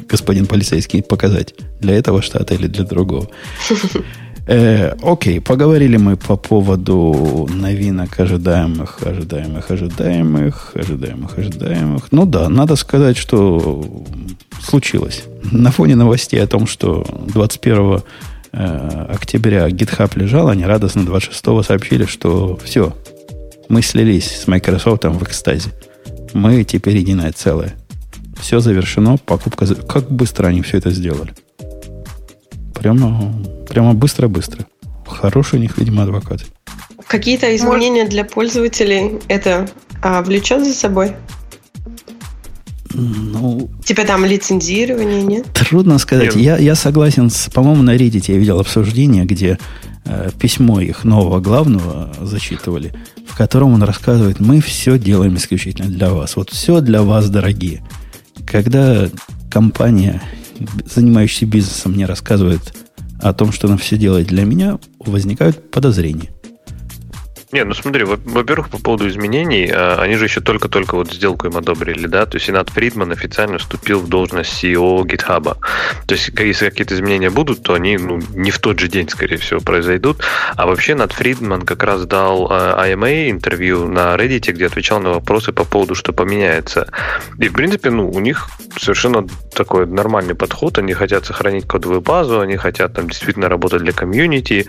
господин 0.09 0.47
полицейский, 0.47 1.03
показать? 1.03 1.55
Для 1.81 1.95
этого 1.95 2.23
штата 2.23 2.55
или 2.55 2.67
для 2.67 2.85
другого? 2.85 3.29
Э, 4.49 4.93
окей, 5.03 5.41
поговорили 5.41 5.97
мы 5.97 6.17
по 6.17 6.37
поводу 6.37 7.49
новинок 7.53 8.21
ожидаемых, 8.21 9.03
ожидаемых, 9.03 9.73
ожидаемых, 9.73 10.71
ожидаемых, 10.77 11.37
ожидаемых. 11.37 12.13
Ну 12.13 12.27
да, 12.27 12.49
надо 12.49 12.77
сказать, 12.77 13.17
что 13.17 13.85
случилось. 14.63 15.25
На 15.51 15.73
фоне 15.73 15.97
новостей 15.97 16.41
о 16.41 16.47
том, 16.47 16.69
что 16.69 17.05
21 17.35 18.03
э, 18.53 19.07
октября 19.11 19.67
GitHub 19.69 20.17
лежал, 20.17 20.49
они 20.49 20.65
радостно 20.65 21.05
26 21.05 21.67
сообщили, 21.67 22.05
что 22.05 22.57
все, 22.63 22.95
мы 23.69 23.83
слились 23.83 24.31
с 24.43 24.47
Microsoft 24.47 25.05
в 25.07 25.23
экстазе. 25.25 25.71
Мы 26.37 26.65
теперь 26.65 26.99
единое 26.99 27.33
целое. 27.33 27.75
Все 28.39 28.61
завершено, 28.61 29.17
покупка... 29.17 29.67
Как 29.75 30.11
быстро 30.11 30.49
они 30.49 30.61
все 30.61 30.77
это 30.77 30.91
сделали? 30.91 31.33
Прямо, 32.75 33.35
прямо 33.67 33.95
быстро-быстро. 33.95 34.67
Хороший 35.07 35.59
у 35.59 35.63
них, 35.63 35.79
видимо, 35.79 36.03
адвокат. 36.03 36.45
Какие-то 37.07 37.57
изменения 37.57 38.07
для 38.07 38.25
пользователей 38.25 39.19
это 39.29 39.67
а, 40.03 40.21
влечет 40.23 40.63
за 40.63 40.75
собой? 40.75 41.13
Ну, 42.93 43.71
Типа 43.85 44.05
там 44.05 44.25
лицензирование, 44.27 45.23
нет? 45.23 45.47
трудно 45.55 45.97
сказать. 45.99 46.35
Не, 46.37 46.43
ну- 46.43 46.43
Я, 46.43 46.59
я 46.59 46.75
согласен 46.75 47.31
с... 47.31 47.49
По-моему, 47.51 47.83
на 47.83 47.97
Reddit 47.97 48.25
я 48.29 48.37
видел 48.37 48.61
обсуждение, 48.61 49.25
где 49.25 49.59
э, 50.05 50.31
письмо 50.39 50.81
их 50.81 51.05
нового 51.05 51.41
главного 51.41 52.13
зачитывали, 52.21 52.93
в 53.37 53.39
котором 53.39 53.75
он 53.75 53.83
рассказывает, 53.83 54.41
мы 54.41 54.63
все 54.63 54.99
делаем 54.99 55.37
исключительно 55.37 55.91
для 55.91 56.09
вас. 56.09 56.37
Вот 56.37 56.49
все 56.49 56.81
для 56.81 57.03
вас, 57.03 57.29
дорогие. 57.29 57.83
Когда 58.47 59.11
компания, 59.51 60.23
занимающаяся 60.87 61.45
бизнесом, 61.45 61.93
мне 61.93 62.07
рассказывает 62.07 62.75
о 63.21 63.35
том, 63.35 63.53
что 63.53 63.69
она 63.69 63.77
все 63.77 63.99
делает 63.99 64.29
для 64.29 64.47
меня, 64.47 64.79
возникают 65.01 65.71
подозрения. 65.71 66.31
Не, 67.53 67.63
ну 67.63 67.75
смотри, 67.75 68.03
во-первых, 68.05 68.71
по 68.71 68.79
поводу 68.79 69.09
изменений, 69.09 69.71
а, 69.73 69.99
они 70.01 70.17
же 70.17 70.25
еще 70.25 70.41
только-только 70.41 70.97
вот 70.97 71.13
сделку 71.13 71.47
им 71.47 71.57
одобрили, 71.57 72.09
да, 72.09 72.27
то 72.27 72.39
есть 72.39 72.51
Инат 72.51 72.71
Фридман 72.71 73.13
официально 73.13 73.59
вступил 73.59 74.01
в 74.01 74.09
должность 74.09 74.65
CEO 74.65 75.03
GitHub. 75.03 75.57
То 76.07 76.15
есть, 76.15 76.31
если 76.37 76.71
какие-то 76.71 76.95
изменения 76.95 77.31
будут, 77.31 77.63
то 77.63 77.75
они 77.75 77.99
ну, 77.99 78.21
не 78.35 78.51
в 78.51 78.59
тот 78.59 78.81
же 78.81 78.89
день, 78.89 79.09
скорее 79.09 79.37
всего, 79.37 79.61
произойдут. 79.61 80.25
А 80.57 80.67
вообще 80.67 80.97
Нат 80.97 81.13
Фридман 81.13 81.63
как 81.63 81.85
раз 81.85 82.05
дал 82.05 82.51
IMA 82.51 83.29
а, 83.29 83.31
интервью 83.31 83.87
на 83.87 84.17
Reddit, 84.17 84.51
где 84.51 84.67
отвечал 84.67 84.99
на 84.99 85.11
вопросы 85.11 85.53
по 85.53 85.65
поводу, 85.65 85.95
что 85.95 86.13
поменяется. 86.13 86.89
И, 87.39 87.49
в 87.49 87.53
принципе, 87.53 87.91
ну, 87.91 88.11
у 88.11 88.19
них 88.19 88.49
совершенно 88.77 89.25
такой 89.55 89.87
нормальный 89.87 90.35
подход. 90.35 90.79
Они 90.79 90.95
хотят 90.95 91.27
сохранить 91.27 91.69
кодовую 91.69 92.01
базу, 92.01 92.41
они 92.41 92.57
хотят 92.57 92.95
там 92.95 93.09
действительно 93.09 93.49
работать 93.49 93.83
для 93.83 93.93
комьюнити. 93.93 94.67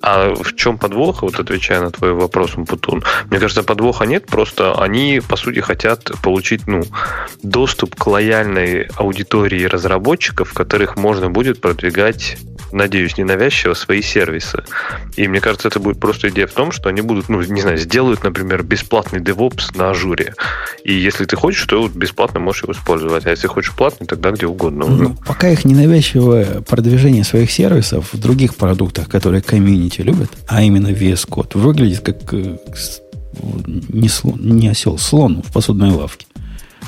А 0.00 0.32
в 0.32 0.54
чем 0.54 0.78
подвох, 0.78 1.22
вот 1.22 1.40
отвечая 1.40 1.80
на 1.80 1.90
твой 1.90 2.19
вопрос, 2.20 2.52
Путун, 2.66 3.02
мне 3.30 3.38
кажется, 3.38 3.62
подвоха 3.62 4.04
нет, 4.04 4.26
просто 4.26 4.80
они, 4.80 5.20
по 5.26 5.36
сути, 5.36 5.60
хотят 5.60 6.10
получить 6.22 6.66
ну, 6.66 6.82
доступ 7.42 7.94
к 7.94 8.06
лояльной 8.06 8.88
аудитории 8.96 9.64
разработчиков, 9.64 10.52
которых 10.52 10.96
можно 10.96 11.30
будет 11.30 11.60
продвигать 11.60 12.36
надеюсь, 12.72 13.16
ненавязчиво 13.16 13.74
свои 13.74 14.02
сервисы. 14.02 14.62
И 15.16 15.28
мне 15.28 15.40
кажется, 15.40 15.68
это 15.68 15.80
будет 15.80 16.00
просто 16.00 16.28
идея 16.28 16.46
в 16.46 16.52
том, 16.52 16.72
что 16.72 16.88
они 16.88 17.00
будут, 17.00 17.28
ну, 17.28 17.42
не 17.42 17.60
знаю, 17.60 17.78
сделают, 17.78 18.22
например, 18.24 18.62
бесплатный 18.62 19.20
DevOps 19.20 19.76
на 19.76 19.90
ажуре. 19.90 20.34
И 20.84 20.92
если 20.92 21.24
ты 21.24 21.36
хочешь, 21.36 21.64
то 21.66 21.88
бесплатно 21.88 22.40
можешь 22.40 22.62
его 22.62 22.72
использовать. 22.72 23.26
А 23.26 23.30
если 23.30 23.46
хочешь 23.46 23.74
платный, 23.74 24.06
тогда 24.06 24.30
где 24.30 24.46
угодно. 24.46 24.86
Ну, 24.86 25.16
пока 25.26 25.48
их 25.48 25.64
ненавязчивое 25.64 26.62
продвижение 26.62 27.24
своих 27.24 27.50
сервисов 27.50 28.12
в 28.12 28.18
других 28.18 28.54
продуктах, 28.54 29.08
которые 29.08 29.42
комьюнити 29.42 30.02
любят, 30.02 30.30
а 30.46 30.62
именно 30.62 30.88
VS 30.88 31.28
Code, 31.28 31.58
выглядит 31.58 32.02
как 32.12 32.34
э, 32.34 32.56
не, 33.88 34.08
слон, 34.08 34.38
не 34.40 34.68
осел, 34.68 34.98
слон 34.98 35.42
в 35.42 35.52
посудной 35.52 35.90
лавке. 35.90 36.26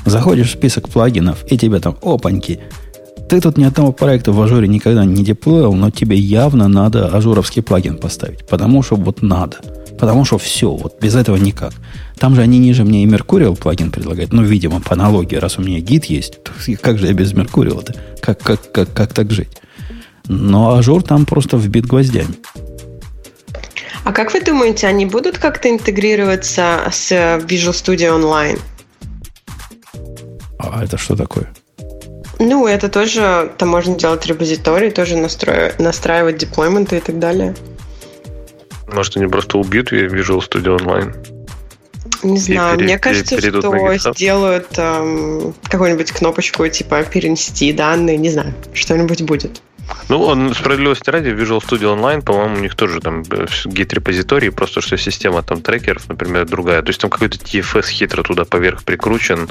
Заходишь 0.05 0.49
в 0.49 0.59
список 0.59 0.89
плагинов, 0.89 1.45
и 1.49 1.57
тебе 1.57 1.79
там, 1.79 1.97
опаньки, 2.03 2.61
ты 3.29 3.41
тут 3.41 3.57
ни 3.57 3.65
одного 3.65 3.93
проекта 3.93 4.33
в 4.33 4.43
Azure 4.43 4.69
никогда 4.69 5.05
не 5.05 5.25
деплоил, 5.25 5.73
но 5.73 5.91
тебе 5.91 6.17
явно 6.17 6.69
надо 6.69 7.09
Azure 7.09 7.33
овский 7.33 7.63
плагин 7.63 7.97
поставить. 7.97 8.47
Потому 8.47 8.83
что 8.83 8.97
вот 8.97 9.23
надо. 9.23 9.59
Потому 9.99 10.25
что 10.25 10.37
все, 10.37 10.71
вот 10.71 11.01
без 11.01 11.15
этого 11.15 11.37
никак. 11.37 11.73
Там 12.19 12.35
же 12.35 12.43
они 12.43 12.59
ниже 12.59 12.85
мне 12.85 13.05
и 13.05 13.07
Mercurial 13.07 13.57
плагин 13.57 13.91
предлагают. 13.91 14.33
Ну, 14.33 14.43
видимо, 14.43 14.81
по 14.81 14.95
аналогии, 14.95 15.37
раз 15.37 15.59
у 15.59 15.63
меня 15.63 15.81
Git 15.81 16.07
есть, 16.07 16.43
то 16.43 16.51
как 16.83 16.99
же 16.99 17.07
я 17.07 17.13
без 17.13 17.33
Mercurial-то? 17.33 17.95
Как, 18.21 18.41
как, 18.41 18.71
как, 18.73 18.93
как 18.93 19.15
так 19.15 19.31
жить? 19.31 19.63
Но 20.27 20.75
Azure 20.75 21.03
там 21.03 21.25
просто 21.25 21.57
вбит 21.57 21.87
гвоздями. 21.87 22.35
А 24.05 24.13
как 24.13 24.33
вы 24.33 24.41
думаете, 24.41 24.87
они 24.89 25.07
будут 25.07 25.39
как-то 25.39 25.71
интегрироваться 25.71 26.81
с 26.91 27.13
Visual 27.13 27.73
Studio 27.73 28.19
Online? 28.19 28.59
А 30.59 30.85
это 30.85 30.97
что 30.97 31.17
такое? 31.17 31.53
Ну, 32.39 32.67
это 32.67 32.89
тоже, 32.89 33.53
там 33.59 33.69
можно 33.69 33.97
делать 33.97 34.27
репозиторий, 34.27 34.91
тоже 34.91 35.17
настроить, 35.17 35.79
настраивать 35.79 36.39
deployment 36.39 36.91
ы 36.91 36.97
и 36.97 37.01
так 37.01 37.19
далее. 37.19 37.55
Может, 38.93 39.17
они 39.17 39.27
просто 39.27 39.59
убьют 39.59 39.93
Visual 39.93 40.41
Studio 40.41 40.79
Online? 40.79 41.15
Не 42.25 42.39
знаю, 42.39 42.77
пере, 42.77 42.85
мне 42.85 42.99
кажется, 42.99 43.39
что 43.39 44.13
сделают 44.13 44.69
эм, 44.77 45.55
какую-нибудь 45.65 46.13
кнопочку 46.13 46.67
типа 46.69 47.03
перенести 47.05 47.73
данные, 47.73 48.17
не 48.17 48.31
знаю, 48.31 48.55
что-нибудь 48.75 49.23
будет. 49.23 49.61
Ну, 50.09 50.23
он, 50.23 50.55
справедливости 50.55 51.11
ради, 51.11 51.29
Visual 51.31 51.61
Studio 51.61 51.97
Online, 51.97 52.23
по-моему, 52.23 52.57
у 52.57 52.61
них 52.61 52.75
тоже 52.75 53.01
там 53.01 53.23
гид-репозиторий, 53.23 54.51
просто 54.51 54.81
что 54.81 54.97
система 54.97 55.43
там 55.43 55.63
трекеров, 55.63 56.09
например, 56.09 56.47
другая. 56.47 56.83
То 56.83 56.89
есть 56.89 57.01
там 57.01 57.11
какой-то 57.11 57.39
TFS 57.39 57.89
хитро 57.89 58.23
туда 58.23 58.45
поверх 58.45 58.85
прикручен, 58.85 59.49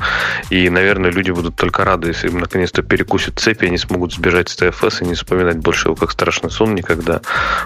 и, 0.49 0.69
наверное, 0.69 1.11
люди 1.11 1.31
будут 1.31 1.55
только 1.55 1.85
рады, 1.85 2.09
если 2.09 2.29
им 2.29 2.39
наконец-то 2.39 2.83
перекусят 2.83 3.39
цепи, 3.39 3.65
они 3.65 3.77
смогут 3.77 4.13
сбежать 4.13 4.49
с 4.49 4.57
TFS 4.57 5.03
и 5.03 5.05
не 5.05 5.15
вспоминать 5.15 5.57
больше 5.57 5.87
его 5.87 5.95
как 5.95 6.11
страшный 6.11 6.51
сон 6.51 6.75
никогда. 6.75 7.21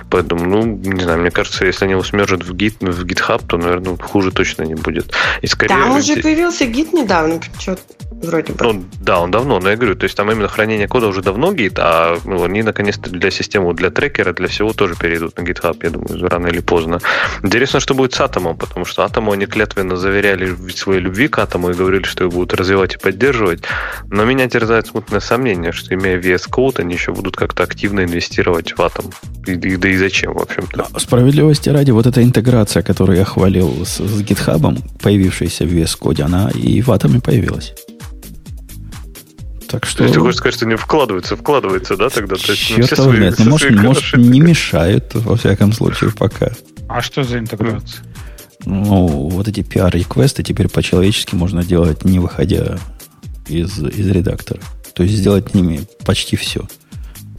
Поэтому, 0.10 0.46
ну, 0.46 0.64
не 0.66 1.02
знаю, 1.02 1.20
мне 1.20 1.32
кажется, 1.32 1.66
если 1.66 1.86
они 1.86 1.94
его 1.94 2.04
смержат 2.04 2.44
в, 2.44 2.54
гид, 2.54 2.78
в 2.80 3.06
GitHub, 3.06 3.44
то, 3.48 3.58
наверное, 3.58 3.98
хуже 3.98 4.32
точно 4.32 4.64
не 4.64 4.76
будет. 4.76 5.14
И 5.42 5.48
скорее... 5.48 5.70
Там 5.70 5.98
уже 5.98 6.16
появился 6.18 6.66
гид 6.66 6.94
недавно, 6.94 7.42
что 7.60 7.78
вроде 8.22 8.54
бы. 8.54 8.64
Ну, 8.64 8.84
да, 9.02 9.20
он 9.20 9.32
давно, 9.32 9.60
но 9.60 9.70
я 9.70 9.76
говорю, 9.76 9.96
то 9.96 10.06
есть 10.06 10.16
там 10.16 10.32
именно 10.32 10.48
хранение 10.48 10.88
кода 10.88 11.08
уже 11.08 11.22
давно 11.22 11.54
гид, 11.54 11.78
а 11.78 12.18
ну, 12.26 12.44
они 12.44 12.64
наконец-то 12.64 13.10
для 13.10 13.32
системы, 13.32 13.74
для 13.74 13.90
трекера, 13.90 14.34
для 14.34 14.48
всего 14.48 14.74
тоже 14.74 14.96
перейдут 14.96 15.38
на 15.38 15.44
GitHub, 15.44 15.78
я 15.84 15.90
думаю, 15.90 16.28
рано 16.28 16.48
или 16.48 16.60
поздно. 16.60 17.00
Интересно, 17.44 17.80
что 17.80 17.94
будет 17.94 18.14
с 18.14 18.22
Атомом, 18.22 18.58
потому 18.58 18.86
что 18.86 19.04
Атому 19.04 19.32
они 19.32 19.46
клятвенно 19.46 19.96
заверяли 19.96 20.56
своей 20.72 21.02
любви 21.02 21.28
к 21.28 21.40
Атому 21.40 21.70
и 21.70 21.74
говорили, 21.74 22.04
что 22.04 22.24
его 22.24 22.34
будут 22.34 22.54
развивать 22.54 22.96
и 22.96 22.98
поддерживать. 22.98 23.64
Но 24.10 24.26
меня 24.26 24.50
терзает 24.50 24.88
смутное 24.88 25.20
сомнение, 25.20 25.72
что 25.72 25.94
имея 25.96 26.20
VS 26.20 26.50
Code, 26.50 26.82
они 26.82 26.94
еще 26.94 27.12
будут 27.14 27.36
как-то 27.36 27.64
активно 27.64 28.04
инвестировать 28.04 28.78
в 28.78 28.82
Атом. 28.82 29.12
И, 29.46 29.52
и, 29.52 29.78
да 29.78 29.90
и 29.90 29.98
зачем, 29.98 30.34
в 30.34 30.42
общем-то. 30.42 30.88
Справедливости 30.98 31.70
ради, 31.70 31.92
вот 31.92 32.08
эта 32.08 32.24
интеграция, 32.24 32.84
которую 32.84 33.18
я 33.18 33.26
хвалил 33.26 33.86
с, 33.86 33.98
с 33.98 34.22
GitHub, 34.22 34.80
появившаяся 35.02 35.66
в 35.66 35.74
VS 35.74 35.98
Code, 36.00 36.22
она 36.22 36.50
и 36.54 36.82
в 36.82 36.92
Атоме 36.92 37.20
появилась. 37.20 37.74
Так 39.68 39.86
что... 39.86 40.00
То 40.00 40.04
есть 40.04 40.16
ты 40.16 40.22
хочешь 40.22 40.38
сказать, 40.38 40.56
что 40.56 40.66
не 40.66 40.76
вкладывается, 40.76 41.36
вкладывается, 41.36 41.98
да, 41.98 42.10
тогда? 42.10 42.36
То 42.36 42.52
есть, 42.52 42.62
все 42.62 42.96
свои, 42.96 43.20
нет, 43.20 43.36
ну, 43.40 43.52
может, 43.52 43.72
может 43.72 44.18
не 44.18 44.40
мешает, 44.40 45.14
во 45.14 45.36
всяком 45.36 45.74
случае, 45.74 46.12
пока. 46.12 46.52
А 46.88 47.02
что 47.02 47.24
за 47.24 47.40
интеграция? 47.40 48.04
Ну, 48.66 49.08
вот 49.30 49.48
эти 49.48 49.60
PR-реквесты 49.60 50.44
теперь 50.44 50.70
по-человечески 50.70 51.36
можно 51.36 51.64
делать, 51.64 52.04
не 52.04 52.20
выходя 52.20 52.80
из, 53.48 53.80
из 53.80 54.08
редактора. 54.08 54.60
То 54.94 55.04
есть 55.04 55.16
сделать 55.16 55.54
ними 55.54 55.82
почти 56.06 56.36
все. 56.36 56.68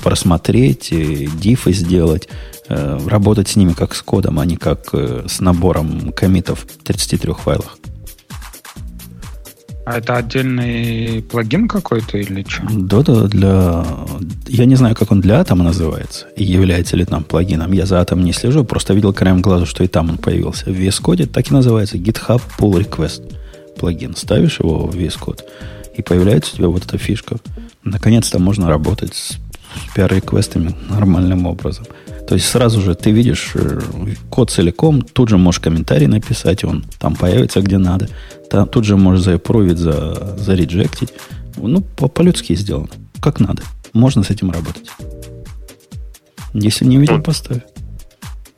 Просмотреть, 0.02 0.92
дифы 1.40 1.72
сделать, 1.72 2.28
э, 2.68 3.00
работать 3.06 3.48
с 3.48 3.56
ними 3.56 3.72
как 3.72 3.94
с 3.94 4.02
кодом, 4.02 4.38
а 4.38 4.46
не 4.46 4.56
как 4.56 4.90
э, 4.92 5.24
с 5.26 5.40
набором 5.40 6.12
комитов 6.12 6.60
в 6.60 6.84
33 6.84 7.32
файлах. 7.32 7.78
А 9.86 9.98
это 9.98 10.16
отдельный 10.16 11.22
плагин 11.22 11.68
какой-то 11.68 12.18
или 12.18 12.44
что? 12.48 12.64
Да-да, 12.68 13.28
для... 13.28 13.86
Я 14.48 14.64
не 14.64 14.74
знаю, 14.74 14.96
как 14.96 15.12
он 15.12 15.20
для 15.20 15.38
Атома 15.38 15.62
называется, 15.62 16.26
и 16.36 16.42
является 16.42 16.96
ли 16.96 17.04
там 17.04 17.22
плагином. 17.22 17.70
Я 17.70 17.86
за 17.86 18.00
Атом 18.00 18.24
не 18.24 18.32
слежу, 18.32 18.64
просто 18.64 18.94
видел 18.94 19.12
краем 19.12 19.42
глаза, 19.42 19.64
что 19.64 19.84
и 19.84 19.86
там 19.86 20.10
он 20.10 20.18
появился. 20.18 20.64
В 20.64 20.70
VS 20.70 21.00
Code 21.00 21.26
так 21.26 21.48
и 21.52 21.54
называется 21.54 21.98
GitHub 21.98 22.42
Pull 22.58 22.84
Request 22.84 23.32
плагин. 23.78 24.16
Ставишь 24.16 24.58
его 24.58 24.88
в 24.88 24.96
VS 24.96 25.20
Code, 25.20 25.42
и 25.96 26.02
появляется 26.02 26.54
у 26.54 26.56
тебя 26.56 26.68
вот 26.68 26.84
эта 26.84 26.98
фишка. 26.98 27.36
Наконец-то 27.84 28.40
можно 28.40 28.68
работать 28.68 29.14
с 29.14 29.38
PR-реквестами 29.94 30.74
нормальным 30.90 31.46
образом. 31.46 31.86
То 32.26 32.34
есть 32.34 32.46
сразу 32.48 32.80
же 32.80 32.94
ты 32.94 33.12
видишь 33.12 33.52
э, 33.54 33.80
код 34.30 34.50
целиком, 34.50 35.02
тут 35.02 35.28
же 35.28 35.38
можешь 35.38 35.60
комментарий 35.60 36.08
написать, 36.08 36.64
он 36.64 36.84
там 36.98 37.14
появится 37.14 37.60
где 37.60 37.78
надо. 37.78 38.08
Там, 38.50 38.68
тут 38.68 38.84
же 38.84 38.96
можешь 38.96 39.24
заапровить, 39.24 39.78
за, 39.78 40.36
зареджектить. 40.36 41.12
Ну, 41.56 41.80
по- 41.80 42.08
по-людски 42.08 42.54
сделано. 42.54 42.88
Как 43.20 43.40
надо. 43.40 43.62
Можно 43.92 44.22
с 44.24 44.30
этим 44.30 44.50
работать. 44.50 44.90
Если 46.52 46.84
не 46.84 46.96
видел, 46.98 47.22
поставь. 47.22 47.62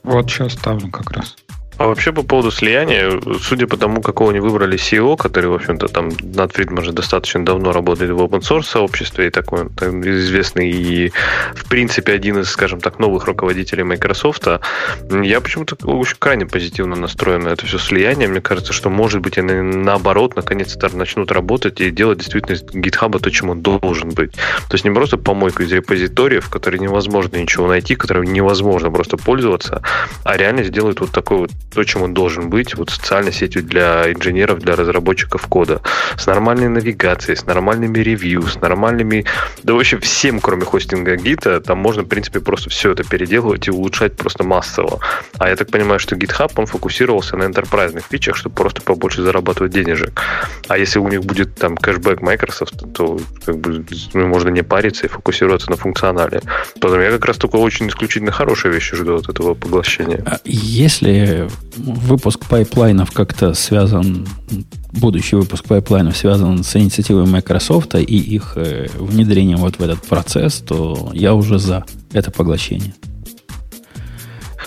Вот 0.03 0.31
сейчас 0.31 0.53
ставлю 0.53 0.91
как 0.91 1.11
раз. 1.11 1.37
А 1.79 1.87
вообще 1.87 2.13
по 2.13 2.25
поводу 2.25 2.51
слияния, 2.51 3.21
судя 3.41 3.69
по 3.69 3.77
тому, 3.77 4.03
какого 4.03 4.31
они 4.31 4.41
выбрали 4.41 4.77
CEO, 4.77 5.17
который, 5.17 5.47
в 5.47 5.55
общем-то, 5.55 5.87
там 5.87 6.11
над 6.23 6.53
Фридман 6.53 6.83
же 6.83 6.93
достаточно 6.93 7.45
давно 7.45 7.71
работает 7.71 8.11
в 8.11 8.19
open 8.19 8.41
source 8.41 8.65
сообществе 8.65 9.29
и 9.29 9.31
такой 9.31 9.69
там, 9.71 10.03
известный 10.03 10.71
и, 10.71 11.13
в 11.55 11.69
принципе, 11.69 12.13
один 12.13 12.41
из, 12.41 12.51
скажем 12.51 12.81
так, 12.81 12.99
новых 12.99 13.27
руководителей 13.27 13.85
Microsoft, 13.85 14.49
я 15.23 15.41
почему-то 15.41 15.77
очень 15.87 16.17
крайне 16.19 16.47
позитивно 16.47 16.97
настроен 16.97 17.43
на 17.43 17.51
это 17.51 17.65
все 17.65 17.79
слияние. 17.79 18.29
Мне 18.29 18.41
кажется, 18.41 18.73
что, 18.73 18.91
может 18.91 19.21
быть, 19.21 19.39
они 19.39 19.53
наоборот, 19.53 20.35
наконец-то 20.35 20.95
начнут 20.97 21.31
работать 21.31 21.81
и 21.81 21.93
делать 21.93 22.19
действительно 22.19 22.57
из 22.57 22.63
GitHub 22.65 23.17
то, 23.21 23.31
чем 23.31 23.51
он 23.51 23.63
должен 23.63 24.11
быть. 24.11 24.33
То 24.33 24.73
есть 24.73 24.85
не 24.85 24.91
просто 24.91 25.17
помойку 25.17 25.63
из 25.63 25.71
репозиториев, 25.71 26.47
в 26.47 26.51
которой 26.51 26.81
невозможно 26.81 27.37
ничего 27.37 27.69
найти, 27.69 27.95
которым 27.95 28.25
невозможно 28.25 28.91
просто 28.91 29.17
пользоваться, 29.17 29.83
а 30.25 30.37
реально 30.37 30.65
сделают 30.65 30.99
вот 30.99 31.13
такой 31.13 31.39
вот 31.39 31.51
то, 31.73 31.85
чем 31.85 32.03
он 32.03 32.15
должен 32.15 32.51
быть, 32.51 32.75
вот 32.75 32.91
социальной 32.91 33.33
сетью 33.33 33.63
для 33.63 34.11
инженеров, 34.13 34.59
для 34.59 34.77
разработчиков 34.77 35.47
кода, 35.47 35.81
с 36.17 36.27
нормальной 36.27 36.69
навигацией, 36.69 37.37
с 37.37 37.45
нормальными 37.47 37.99
ревью, 37.99 38.43
с 38.43 38.57
нормальными, 38.57 39.25
да 39.63 39.75
вообще 39.75 39.99
всем, 39.99 40.41
кроме 40.41 40.65
хостинга 40.65 41.17
гита, 41.17 41.61
там 41.61 41.79
можно, 41.79 42.03
в 42.03 42.07
принципе, 42.07 42.41
просто 42.41 42.71
все 42.71 42.93
это 42.93 43.05
переделывать 43.05 43.69
и 43.69 43.71
улучшать 43.71 44.17
просто 44.17 44.45
массово. 44.45 45.01
А 45.39 45.49
я 45.49 45.57
так 45.57 45.71
понимаю, 45.71 45.99
что 45.99 46.17
GitHub, 46.17 46.53
он 46.57 46.67
фокусировался 46.67 47.37
на 47.37 47.45
enterprise 47.45 48.03
фичах, 48.11 48.37
чтобы 48.37 48.55
просто 48.55 48.83
побольше 48.83 49.23
зарабатывать 49.23 49.73
денежек. 49.73 50.23
А 50.69 50.79
если 50.79 50.99
у 50.99 51.09
них 51.09 51.21
будет 51.25 51.55
там 51.57 51.77
кэшбэк 51.77 52.21
Microsoft, 52.21 52.93
то 52.95 53.21
как 53.45 53.59
бы 53.59 53.85
ну, 54.15 54.27
можно 54.27 54.49
не 54.49 54.63
париться 54.63 55.07
и 55.07 55.09
фокусироваться 55.09 55.71
на 55.71 55.77
функционале. 55.77 56.41
Поэтому 56.81 57.03
я 57.03 57.11
как 57.11 57.25
раз 57.27 57.37
только 57.37 57.57
очень 57.57 57.89
исключительно 57.89 58.33
хорошие 58.33 58.73
вещи 58.73 58.97
жду 58.97 59.17
от 59.17 59.29
этого 59.29 59.55
поглощения. 59.55 60.23
А 60.27 60.39
если 60.45 61.49
выпуск 61.77 62.47
pipeline 62.47 62.98
ов 62.98 63.11
как-то 63.11 63.55
связан, 63.55 64.27
будущий 64.93 65.37
выпуск 65.37 65.65
pipeline 65.65 66.06
ов 66.06 66.17
связан 66.17 66.65
с 66.65 66.77
инициативой 66.77 67.27
Microsoft 67.27 67.95
и 67.95 68.01
их 68.01 68.55
э, 68.57 68.89
внедрением 68.99 69.59
вот 69.59 69.79
в 69.79 69.83
этот 69.83 70.03
процесс, 70.03 70.57
то 70.57 71.11
я 71.15 71.35
уже 71.35 71.59
за 71.59 71.85
это 72.13 72.31
поглощение. 72.31 72.95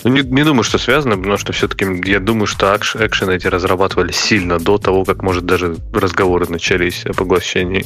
Ну, 0.04 0.10
не, 0.12 0.22
не 0.22 0.44
думаю, 0.44 0.64
что 0.64 0.78
связано, 0.78 1.18
потому 1.18 1.38
что 1.38 1.54
все-таки 1.54 1.86
я 2.10 2.20
думаю, 2.20 2.48
что 2.48 2.76
экшены 2.76 3.32
эти 3.32 3.48
разрабатывали 3.48 4.12
сильно 4.12 4.58
до 4.60 4.78
того, 4.78 5.06
как, 5.06 5.22
может, 5.22 5.46
даже 5.46 5.78
разговоры 5.94 6.48
начались 6.50 7.06
о 7.06 7.14
поглощении. 7.14 7.86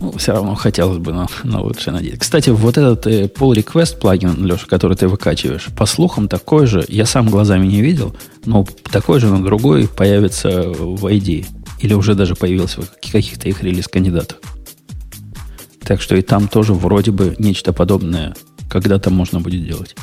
Ну, 0.00 0.12
все 0.18 0.32
равно 0.32 0.54
хотелось 0.54 0.98
бы 0.98 1.12
на, 1.12 1.28
на 1.44 1.60
лучшее 1.60 1.94
надеяться. 1.94 2.20
Кстати, 2.20 2.50
вот 2.50 2.78
этот 2.78 3.06
э, 3.06 3.24
pull 3.26 3.54
request 3.54 3.98
плагин, 3.98 4.44
Леша, 4.44 4.66
который 4.66 4.96
ты 4.96 5.06
выкачиваешь, 5.06 5.66
по 5.76 5.86
слухам 5.86 6.28
такой 6.28 6.66
же, 6.66 6.84
я 6.88 7.06
сам 7.06 7.28
глазами 7.28 7.66
не 7.66 7.80
видел, 7.80 8.16
но 8.44 8.66
такой 8.90 9.20
же 9.20 9.28
на 9.28 9.42
другой 9.42 9.86
появится 9.86 10.62
в 10.68 11.06
ID. 11.06 11.46
Или 11.80 11.94
уже 11.94 12.14
даже 12.14 12.34
появился 12.34 12.82
в 12.82 12.90
каких-то 13.12 13.48
их 13.48 13.62
релиз-кандидатах. 13.62 14.38
Так 15.84 16.00
что 16.00 16.16
и 16.16 16.22
там 16.22 16.48
тоже 16.48 16.74
вроде 16.74 17.10
бы 17.10 17.34
нечто 17.38 17.72
подобное 17.72 18.34
когда-то 18.68 19.10
можно 19.10 19.40
будет 19.40 19.66
делать. 19.66 19.94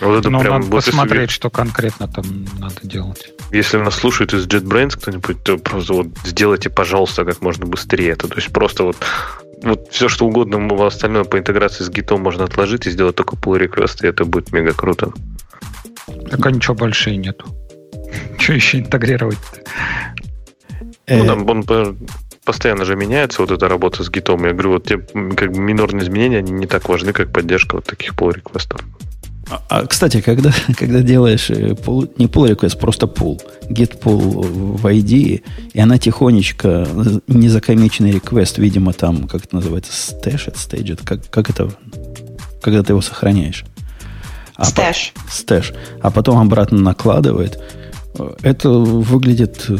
Вот 0.00 0.18
это 0.18 0.30
Но 0.30 0.40
прям, 0.40 0.54
надо 0.54 0.66
вот 0.66 0.84
посмотреть, 0.84 1.22
если... 1.22 1.34
что 1.34 1.50
конкретно 1.50 2.08
там 2.08 2.24
надо 2.58 2.80
делать. 2.82 3.32
Если 3.52 3.76
нас 3.76 3.94
слушает 3.94 4.32
из 4.32 4.46
JetBrains 4.46 4.96
кто-нибудь, 4.96 5.42
то 5.42 5.58
просто 5.58 5.92
вот 5.92 6.06
сделайте, 6.24 6.70
пожалуйста, 6.70 7.24
как 7.24 7.42
можно 7.42 7.66
быстрее 7.66 8.10
это. 8.10 8.28
То 8.28 8.36
есть 8.36 8.52
просто 8.52 8.84
вот 8.84 8.96
вот 9.62 9.88
все, 9.90 10.08
что 10.08 10.26
угодно 10.26 10.86
остальное 10.86 11.24
по 11.24 11.38
интеграции 11.38 11.84
с 11.84 11.90
гитом 11.90 12.22
можно 12.22 12.44
отложить 12.44 12.86
и 12.86 12.90
сделать 12.90 13.16
только 13.16 13.36
pull 13.36 13.60
request, 13.60 14.02
и 14.02 14.06
это 14.06 14.24
будет 14.24 14.52
мега 14.52 14.72
круто. 14.72 15.12
Так 16.30 16.46
а 16.46 16.50
ничего 16.50 16.74
больше 16.74 17.10
и 17.10 17.16
нету. 17.16 17.46
Что 18.38 18.54
еще 18.54 18.78
интегрировать 18.78 19.38
Ну, 21.06 21.26
там 21.26 21.48
он 21.48 21.64
постоянно 22.44 22.86
же 22.86 22.96
меняется, 22.96 23.42
вот 23.42 23.50
эта 23.50 23.68
работа 23.68 24.02
с 24.02 24.10
гитом. 24.10 24.46
Я 24.46 24.52
говорю, 24.52 24.70
вот 24.70 24.86
те 24.86 24.96
как 24.96 25.52
бы 25.52 25.58
минорные 25.58 26.04
изменения, 26.04 26.38
они 26.38 26.52
не 26.52 26.66
так 26.66 26.88
важны, 26.88 27.12
как 27.12 27.30
поддержка 27.30 27.76
вот 27.76 27.84
таких 27.84 28.14
pull 28.14 28.32
реквестов 28.32 28.80
а, 29.48 29.62
а, 29.68 29.86
кстати, 29.86 30.20
когда, 30.20 30.52
когда 30.76 31.00
делаешь 31.00 31.50
pull, 31.50 32.06
э, 32.06 32.08
не 32.18 32.26
pull 32.26 32.50
request, 32.50 32.78
просто 32.78 33.06
pull, 33.06 33.40
get 33.68 34.00
pull 34.00 34.76
в 34.76 34.86
ID, 34.86 35.42
и 35.72 35.80
она 35.80 35.98
тихонечко, 35.98 36.86
незакомиченный 37.26 38.12
request, 38.12 38.60
видимо, 38.60 38.92
там, 38.92 39.26
как 39.26 39.44
это 39.44 39.56
называется, 39.56 39.92
stashed, 39.92 40.54
staged, 40.54 41.00
как, 41.04 41.28
как 41.30 41.50
это, 41.50 41.70
когда 42.60 42.82
ты 42.82 42.92
его 42.92 43.00
сохраняешь. 43.00 43.64
А. 44.56 44.64
По, 44.64 45.12
stash. 45.28 45.74
А 46.02 46.10
потом 46.10 46.38
обратно 46.38 46.78
накладывает. 46.78 47.58
Это 48.42 48.68
выглядит 48.68 49.70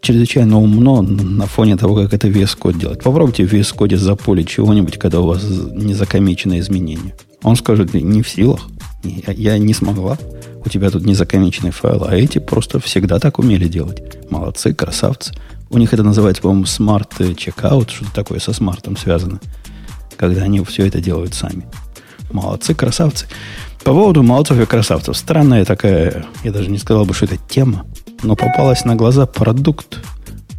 чрезвычайно 0.00 0.58
умно 0.58 1.02
на 1.02 1.46
фоне 1.46 1.76
того, 1.76 1.94
как 1.94 2.14
это 2.14 2.28
VS 2.28 2.58
Code 2.58 2.78
делает. 2.78 3.02
Попробуйте 3.02 3.46
в 3.46 3.52
VS 3.52 3.76
Code 3.76 3.96
за 3.96 4.08
pull 4.08 4.31
ить 4.31 4.48
чего-нибудь, 4.48 4.98
когда 4.98 5.20
у 5.20 5.26
вас 5.26 5.44
незакомиченное 5.44 6.60
изменение. 6.60 7.14
Он 7.42 7.56
скажет, 7.56 7.92
не 7.94 8.22
в 8.22 8.28
силах. 8.28 8.60
Я, 9.02 9.32
я 9.32 9.58
не 9.58 9.74
смогла. 9.74 10.18
У 10.64 10.68
тебя 10.68 10.90
тут 10.90 11.06
незакомиченный 11.06 11.70
файл, 11.70 12.04
а 12.04 12.14
эти 12.14 12.38
просто 12.38 12.80
всегда 12.80 13.18
так 13.18 13.38
умели 13.38 13.66
делать. 13.66 14.02
Молодцы, 14.30 14.74
красавцы. 14.74 15.32
У 15.70 15.78
них 15.78 15.94
это 15.94 16.02
называется, 16.02 16.42
по-моему, 16.42 16.66
smart 16.66 17.14
checkout, 17.36 17.90
что-то 17.90 18.12
такое 18.12 18.40
со 18.40 18.52
smart 18.52 18.83
ом 18.83 18.96
связано. 18.96 19.40
Когда 20.16 20.42
они 20.42 20.62
все 20.64 20.86
это 20.86 21.00
делают 21.00 21.34
сами. 21.34 21.66
Молодцы, 22.30 22.74
красавцы. 22.74 23.26
По 23.84 23.92
поводу 23.92 24.22
молодцов 24.22 24.60
и 24.60 24.66
красавцев. 24.66 25.16
Странная 25.16 25.64
такая, 25.64 26.26
я 26.44 26.52
даже 26.52 26.70
не 26.70 26.78
сказал 26.78 27.06
бы, 27.06 27.14
что 27.14 27.24
это 27.24 27.38
тема, 27.48 27.86
но 28.22 28.36
попалась 28.36 28.84
на 28.84 28.96
глаза 28.96 29.24
продукт, 29.26 30.00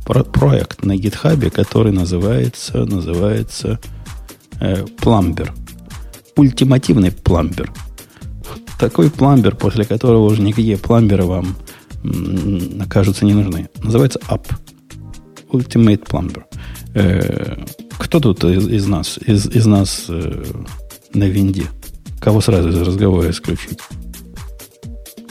про, 0.06 0.24
проект 0.24 0.84
на 0.84 0.96
гитхабе, 0.96 1.52
который 1.52 1.92
называется, 1.92 2.86
называется 2.86 3.80
э, 4.60 4.84
Plumber. 5.00 5.52
Ультимативный 6.36 7.12
пламбер 7.12 7.72
такой 8.80 9.10
пламбер, 9.10 9.56
после 9.56 9.86
которого 9.86 10.26
уже 10.26 10.42
никакие 10.42 10.78
пламберы 10.78 11.24
вам 11.24 11.56
окажутся 12.80 13.26
не 13.26 13.34
нужны. 13.34 13.70
Называется 13.84 14.20
Up. 14.30 14.46
Ultimate 15.52 16.06
Plumber. 16.06 16.44
Э, 16.94 17.58
кто 17.98 18.20
тут 18.20 18.44
из, 18.44 18.68
из 18.68 18.88
нас, 18.88 19.20
из, 19.26 19.48
из 19.48 19.66
нас 19.66 20.06
э, 20.10 20.44
на 21.14 21.26
винде? 21.26 21.66
Кого 22.20 22.42
сразу 22.42 22.70
из 22.70 22.82
разговора 22.82 23.30
исключить? 23.30 23.80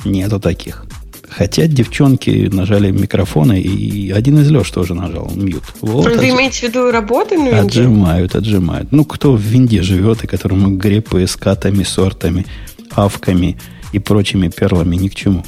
Нету 0.05 0.40
таких. 0.40 0.84
Хотя 1.28 1.66
девчонки 1.66 2.51
нажали 2.52 2.90
микрофоны, 2.90 3.60
и 3.60 4.10
один 4.10 4.40
из 4.40 4.51
Леш 4.51 4.70
тоже 4.70 4.94
нажал 4.94 5.30
мьют. 5.34 5.62
Вот, 5.80 6.06
Вы 6.06 6.12
отж... 6.12 6.30
имеете 6.30 6.59
в 6.59 6.62
виду 6.64 6.90
работы 6.90 7.38
на 7.38 7.44
винде? 7.44 7.60
Отжимают, 7.60 8.34
отжимают. 8.34 8.90
Ну, 8.90 9.05
кто 9.05 9.32
в 9.32 9.40
винде 9.40 9.82
живет, 9.82 10.24
и 10.24 10.26
которому 10.26 10.76
грепы 10.76 11.26
с 11.26 11.36
катами, 11.36 11.84
сортами, 11.84 12.47
авками 12.92 13.56
и 13.92 13.98
прочими 13.98 14.48
перлами 14.48 14.96
ни 14.96 15.08
к 15.08 15.14
чему. 15.14 15.44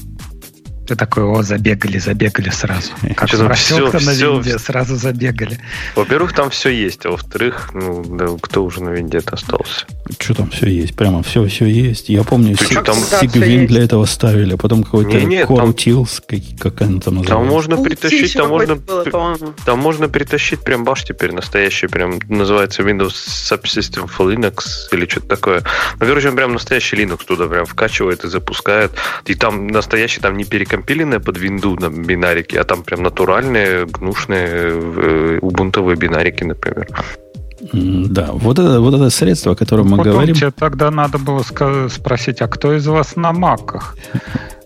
Ты 0.92 0.96
такой, 0.96 1.22
о, 1.22 1.42
забегали, 1.42 1.96
забегали 1.96 2.50
сразу. 2.50 2.90
Как 3.16 3.26
все, 3.26 3.48
все, 3.54 3.90
на 3.90 3.98
все, 3.98 4.34
винде, 4.34 4.58
сразу 4.58 4.96
забегали. 4.96 5.58
Во-первых, 5.94 6.34
там 6.34 6.50
все 6.50 6.68
есть, 6.68 7.06
а 7.06 7.12
во-вторых, 7.12 7.70
ну, 7.72 8.04
да, 8.04 8.26
кто 8.38 8.62
уже 8.62 8.82
на 8.82 8.90
винде 8.90 9.22
остался? 9.24 9.86
Что 10.18 10.34
там 10.34 10.50
все 10.50 10.66
есть? 10.66 10.94
Прямо 10.94 11.22
все, 11.22 11.46
все 11.46 11.64
есть. 11.64 12.10
Я 12.10 12.24
помню, 12.24 12.58
Сиг, 12.58 12.84
там 12.84 12.96
Сигвин 12.96 13.66
для 13.66 13.84
этого 13.84 14.04
ставили, 14.04 14.52
а 14.52 14.56
потом 14.58 14.84
какой-то 14.84 15.16
Corutils, 15.16 16.22
как, 16.28 16.40
как 16.74 16.82
она 16.82 17.00
там 17.00 17.14
называется. 17.14 17.28
Там 17.28 17.46
можно 17.46 17.76
притащить, 17.78 18.34
там 18.34 18.48
можно, 18.50 18.74
было, 18.74 19.38
там 19.64 19.78
можно 19.78 20.08
притащить 20.10 20.60
прям 20.60 20.84
баш 20.84 21.04
теперь 21.04 21.32
настоящий, 21.32 21.86
прям 21.86 22.18
называется 22.28 22.82
Windows 22.82 23.14
Subsystem 23.14 24.10
for 24.14 24.30
Linux 24.30 24.64
или 24.92 25.08
что-то 25.08 25.28
такое. 25.28 25.62
Ну, 25.98 26.06
короче, 26.06 26.28
он 26.28 26.36
прям 26.36 26.52
настоящий 26.52 26.96
Linux 26.96 27.24
туда 27.24 27.46
прям 27.46 27.64
вкачивает 27.64 28.24
и 28.24 28.28
запускает. 28.28 28.92
И 29.24 29.34
там 29.34 29.68
настоящий, 29.68 30.20
там 30.20 30.36
не 30.36 30.44
перекрывает 30.44 30.81
компиленные 30.82 31.20
под 31.20 31.38
винду 31.38 31.76
на 31.80 31.90
бинарики, 31.90 32.56
а 32.56 32.64
там 32.64 32.82
прям 32.82 33.02
натуральные, 33.02 33.86
гнушные 33.86 34.48
э, 34.48 35.38
убунтовые 35.40 35.96
бинарики, 35.96 36.44
например. 36.44 36.88
Да, 37.72 38.30
вот 38.32 38.58
это, 38.58 38.80
вот 38.80 38.94
это 38.94 39.10
средство, 39.10 39.52
о 39.52 39.54
котором 39.54 39.90
мы 39.90 39.98
Потом 39.98 40.12
говорим. 40.12 40.34
Тебе 40.34 40.50
тогда 40.50 40.90
надо 40.90 41.18
было 41.18 41.44
спросить, 41.88 42.42
а 42.42 42.48
кто 42.48 42.74
из 42.74 42.86
вас 42.86 43.16
на 43.16 43.32
маках? 43.32 43.96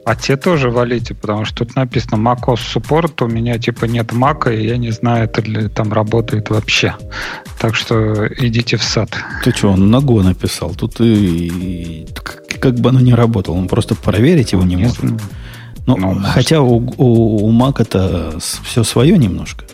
А 0.07 0.15
те 0.15 0.37
тоже 0.37 0.71
валите, 0.71 1.15
потому 1.15 1.45
что 1.45 1.65
тут 1.65 1.77
написано 1.77 2.17
macOS 2.17 2.61
support, 2.75 3.25
у 3.25 3.29
меня 3.29 3.59
типа 3.59 3.87
нет 3.87 4.13
мака, 4.13 4.51
и 4.51 4.67
я 4.67 4.79
не 4.79 4.93
знаю, 4.93 5.25
это 5.25 5.43
ли 5.43 5.69
там 5.69 5.93
работает 5.93 6.49
вообще. 6.51 6.95
Так 7.59 7.75
что 7.75 8.27
идите 8.39 8.77
в 8.77 8.83
сад. 8.83 9.11
Ты 9.45 9.51
что, 9.51 9.73
он 9.73 9.91
на 9.91 9.97
Go 9.97 10.23
написал? 10.23 10.75
Тут 10.75 11.01
и, 11.01 11.49
и 11.49 12.07
как 12.61 12.75
бы 12.75 12.91
оно 12.91 13.01
не 13.01 13.15
работало, 13.15 13.57
он 13.57 13.69
просто 13.69 13.95
проверить 13.95 14.53
его 14.53 14.63
не, 14.63 14.77
не 14.77 14.83
может. 14.85 15.01
Знаю. 15.01 15.19
Ну, 15.87 15.97
ну 15.97 16.21
хотя 16.25 16.61
у, 16.61 16.79
у, 16.97 17.47
у 17.47 17.53
Mac 17.53 17.81
это 17.81 18.39
все 18.39 18.85
свое 18.85 19.17
немножко. 19.17 19.65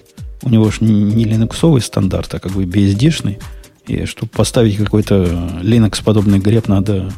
У 0.43 0.49
него 0.49 0.71
же 0.71 0.79
не 0.81 1.25
линуксовый 1.25 1.81
стандарт, 1.81 2.35
а 2.35 2.41
как 2.41 2.53
бы 2.53 2.65
BSD-шный. 2.65 3.41
И 3.87 4.05
чтобы 4.07 4.31
поставить 4.31 4.77
какой-то 4.77 5.25
Linux-подобный 5.63 6.39
греб, 6.39 6.69
надо 6.69 7.13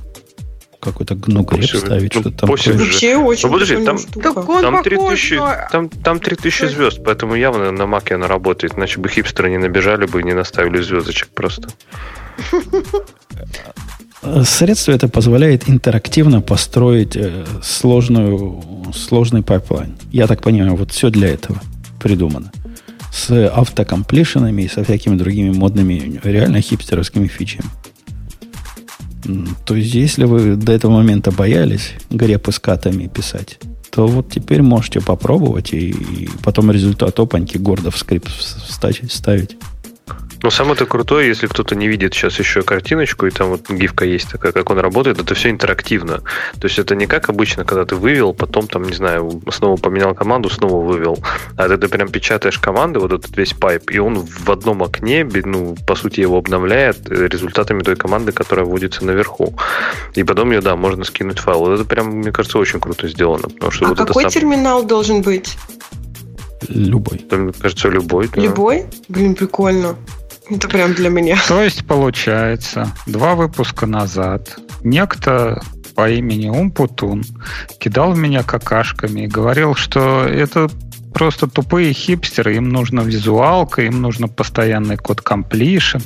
какой-то 0.80 1.18
ну, 1.26 1.42
греб 1.42 1.64
ставить, 1.64 2.14
ну, 2.14 2.20
что-то 2.20 2.38
там. 2.38 2.50
Вообще 2.50 3.16
очень 3.16 3.48
ну, 3.48 3.52
подожди, 3.54 3.84
там, 3.84 3.98
там, 3.98 4.82
3000, 4.82 5.34
на... 5.34 5.68
там, 5.70 5.88
там 5.88 6.20
3000 6.20 6.66
звезд, 6.66 7.00
поэтому 7.04 7.34
явно 7.34 7.70
на 7.72 7.86
Маке 7.86 8.14
она 8.14 8.28
работает, 8.28 8.74
иначе 8.76 9.00
бы 9.00 9.08
хипстеры 9.08 9.50
не 9.50 9.58
набежали 9.58 10.06
бы 10.06 10.20
и 10.20 10.24
не 10.24 10.34
наставили 10.34 10.80
звездочек 10.82 11.28
просто. 11.28 11.68
Средство 14.44 14.92
это 14.92 15.08
позволяет 15.08 15.68
интерактивно 15.68 16.40
построить 16.40 17.14
э, 17.16 17.44
сложную, 17.62 18.62
сложный 18.94 19.42
pipeline. 19.42 19.96
Я 20.12 20.26
так 20.26 20.42
понимаю, 20.42 20.76
вот 20.76 20.92
все 20.92 21.10
для 21.10 21.28
этого 21.28 21.60
придумано. 22.00 22.50
С 23.12 23.30
autocompletion 23.48 24.42
ами 24.42 24.62
и 24.62 24.68
со 24.68 24.82
всякими 24.82 25.16
другими 25.16 25.50
модными, 25.50 26.20
реально 26.24 26.60
хипстеровскими 26.60 27.28
фичами. 27.28 27.68
То 29.64 29.74
есть, 29.74 29.94
если 29.94 30.24
вы 30.24 30.56
до 30.56 30.72
этого 30.72 30.92
момента 30.92 31.30
боялись 31.30 31.92
grep 32.10 32.44
ы 32.44 32.52
с 32.52 32.58
cut 32.58 32.82
ами 32.82 33.06
писать, 33.06 33.58
то 33.90 34.06
вот 34.06 34.30
теперь 34.30 34.62
можете 34.62 35.00
попробовать 35.00 35.72
и, 35.72 35.90
и 35.90 36.28
потом 36.42 36.70
результат 36.70 37.18
опаньки 37.18 37.56
гордо 37.56 37.90
в 37.90 37.98
скрипт 37.98 38.30
вставить. 39.08 39.56
Но 40.44 40.50
самое-то 40.50 40.84
крутое, 40.84 41.28
если 41.28 41.46
кто-то 41.46 41.74
не 41.74 41.88
видит 41.88 42.12
сейчас 42.12 42.38
еще 42.38 42.60
картиночку, 42.60 43.24
и 43.24 43.30
там 43.30 43.48
вот 43.48 43.70
гифка 43.70 44.04
есть 44.04 44.30
такая, 44.30 44.52
как 44.52 44.68
он 44.68 44.78
работает, 44.78 45.18
это 45.18 45.34
все 45.34 45.48
интерактивно. 45.48 46.20
То 46.60 46.66
есть 46.66 46.78
это 46.78 46.94
не 46.94 47.06
как 47.06 47.30
обычно, 47.30 47.64
когда 47.64 47.86
ты 47.86 47.96
вывел, 47.96 48.34
потом 48.34 48.66
там, 48.66 48.82
не 48.82 48.92
знаю, 48.92 49.40
снова 49.50 49.78
поменял 49.78 50.14
команду, 50.14 50.50
снова 50.50 50.84
вывел. 50.84 51.16
А 51.56 51.66
ты, 51.66 51.78
ты 51.78 51.88
прям 51.88 52.10
печатаешь 52.10 52.58
команды, 52.58 53.00
вот 53.00 53.10
этот 53.14 53.34
весь 53.38 53.54
пайп, 53.54 53.90
и 53.90 53.98
он 53.98 54.16
в 54.16 54.50
одном 54.50 54.82
окне, 54.82 55.26
ну, 55.46 55.76
по 55.86 55.94
сути, 55.94 56.20
его 56.20 56.36
обновляет 56.36 57.08
результатами 57.08 57.82
той 57.82 57.96
команды, 57.96 58.32
которая 58.32 58.66
вводится 58.66 59.02
наверху. 59.06 59.54
И 60.14 60.24
потом 60.24 60.50
ее, 60.50 60.60
да, 60.60 60.76
можно 60.76 61.04
скинуть 61.04 61.38
файл. 61.38 61.60
Вот 61.60 61.80
это 61.80 61.88
прям, 61.88 62.18
мне 62.18 62.32
кажется, 62.32 62.58
очень 62.58 62.80
круто 62.80 63.08
сделано. 63.08 63.48
Потому 63.48 63.72
что 63.72 63.86
а 63.86 63.88
вот 63.88 63.96
какой 63.96 64.24
это 64.24 64.30
сам... 64.30 64.42
терминал 64.42 64.84
должен 64.84 65.22
быть? 65.22 65.56
Любой. 66.68 67.16
Там, 67.30 67.44
мне 67.44 67.52
кажется, 67.54 67.88
любой. 67.88 68.28
Да. 68.28 68.42
Любой? 68.42 68.84
Блин, 69.08 69.34
прикольно. 69.34 69.96
Это 70.50 70.68
прям 70.68 70.94
для 70.94 71.08
меня. 71.08 71.38
То 71.48 71.62
есть, 71.62 71.86
получается, 71.86 72.92
два 73.06 73.34
выпуска 73.34 73.86
назад 73.86 74.58
некто 74.82 75.62
по 75.94 76.10
имени 76.10 76.48
Умпутун 76.48 77.24
кидал 77.78 78.12
в 78.12 78.18
меня 78.18 78.42
какашками 78.42 79.22
и 79.22 79.26
говорил, 79.26 79.74
что 79.74 80.24
это 80.26 80.68
просто 81.14 81.46
тупые 81.46 81.92
хипстеры, 81.92 82.56
им 82.56 82.68
нужна 82.68 83.02
визуалка, 83.02 83.82
им 83.82 84.02
нужно 84.02 84.28
постоянный 84.28 84.96
код 84.96 85.22
completion, 85.24 86.02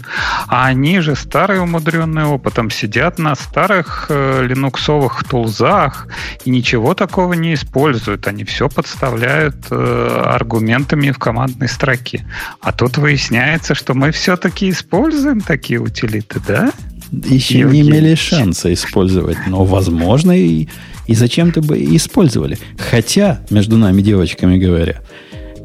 а 0.47 0.67
они 0.67 1.01
же 1.01 1.17
старые 1.17 1.63
умудренные 1.63 2.27
опытом 2.27 2.71
сидят 2.71 3.19
на 3.19 3.35
старых 3.35 4.07
э, 4.11 4.47
линуксовых 4.47 5.25
тулзах 5.25 6.07
и 6.45 6.51
ничего 6.51 6.95
такого 6.95 7.33
не 7.33 7.55
используют, 7.55 8.27
они 8.27 8.45
все 8.45 8.69
подставляют 8.69 9.57
э, 9.71 10.23
аргументами 10.27 11.11
в 11.11 11.19
командной 11.19 11.69
строке. 11.69 12.27
А 12.61 12.73
тут 12.73 12.99
выясняется, 12.99 13.75
что 13.75 13.95
мы 13.95 14.13
все-таки 14.13 14.69
используем 14.71 15.41
такие 15.41 15.81
утилиты, 15.81 16.41
да? 16.47 16.71
Еще 17.11 17.61
Евгений. 17.61 17.83
не 17.83 17.91
имели 17.91 18.15
шанса 18.15 18.73
использовать, 18.73 19.39
но 19.47 19.65
возможно 19.65 20.33
и 20.39 20.69
и 21.09 21.15
зачем-то 21.15 21.63
бы 21.63 21.79
использовали. 21.97 22.59
Хотя, 22.77 23.41
между 23.51 23.77
нами 23.77 24.03
девочками 24.03 24.59
говоря, 24.59 25.01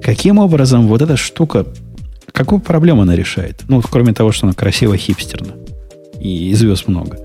каким 0.02 0.40
образом 0.40 0.88
вот 0.88 1.02
эта 1.02 1.18
штука, 1.18 1.68
какую 2.32 2.62
проблему 2.62 3.02
она 3.04 3.16
решает? 3.16 3.62
Ну, 3.68 3.82
кроме 3.82 4.14
того, 4.14 4.32
что 4.32 4.48
она 4.48 4.54
красиво 4.54 4.98
хипстерна. 4.98 5.54
И 6.20 6.54
звезд 6.56 6.88
много. 6.88 7.20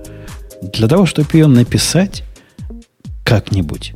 Для 0.61 0.89
того, 0.89 1.05
чтобы 1.05 1.29
ее 1.33 1.47
написать 1.47 2.23
как-нибудь, 3.23 3.93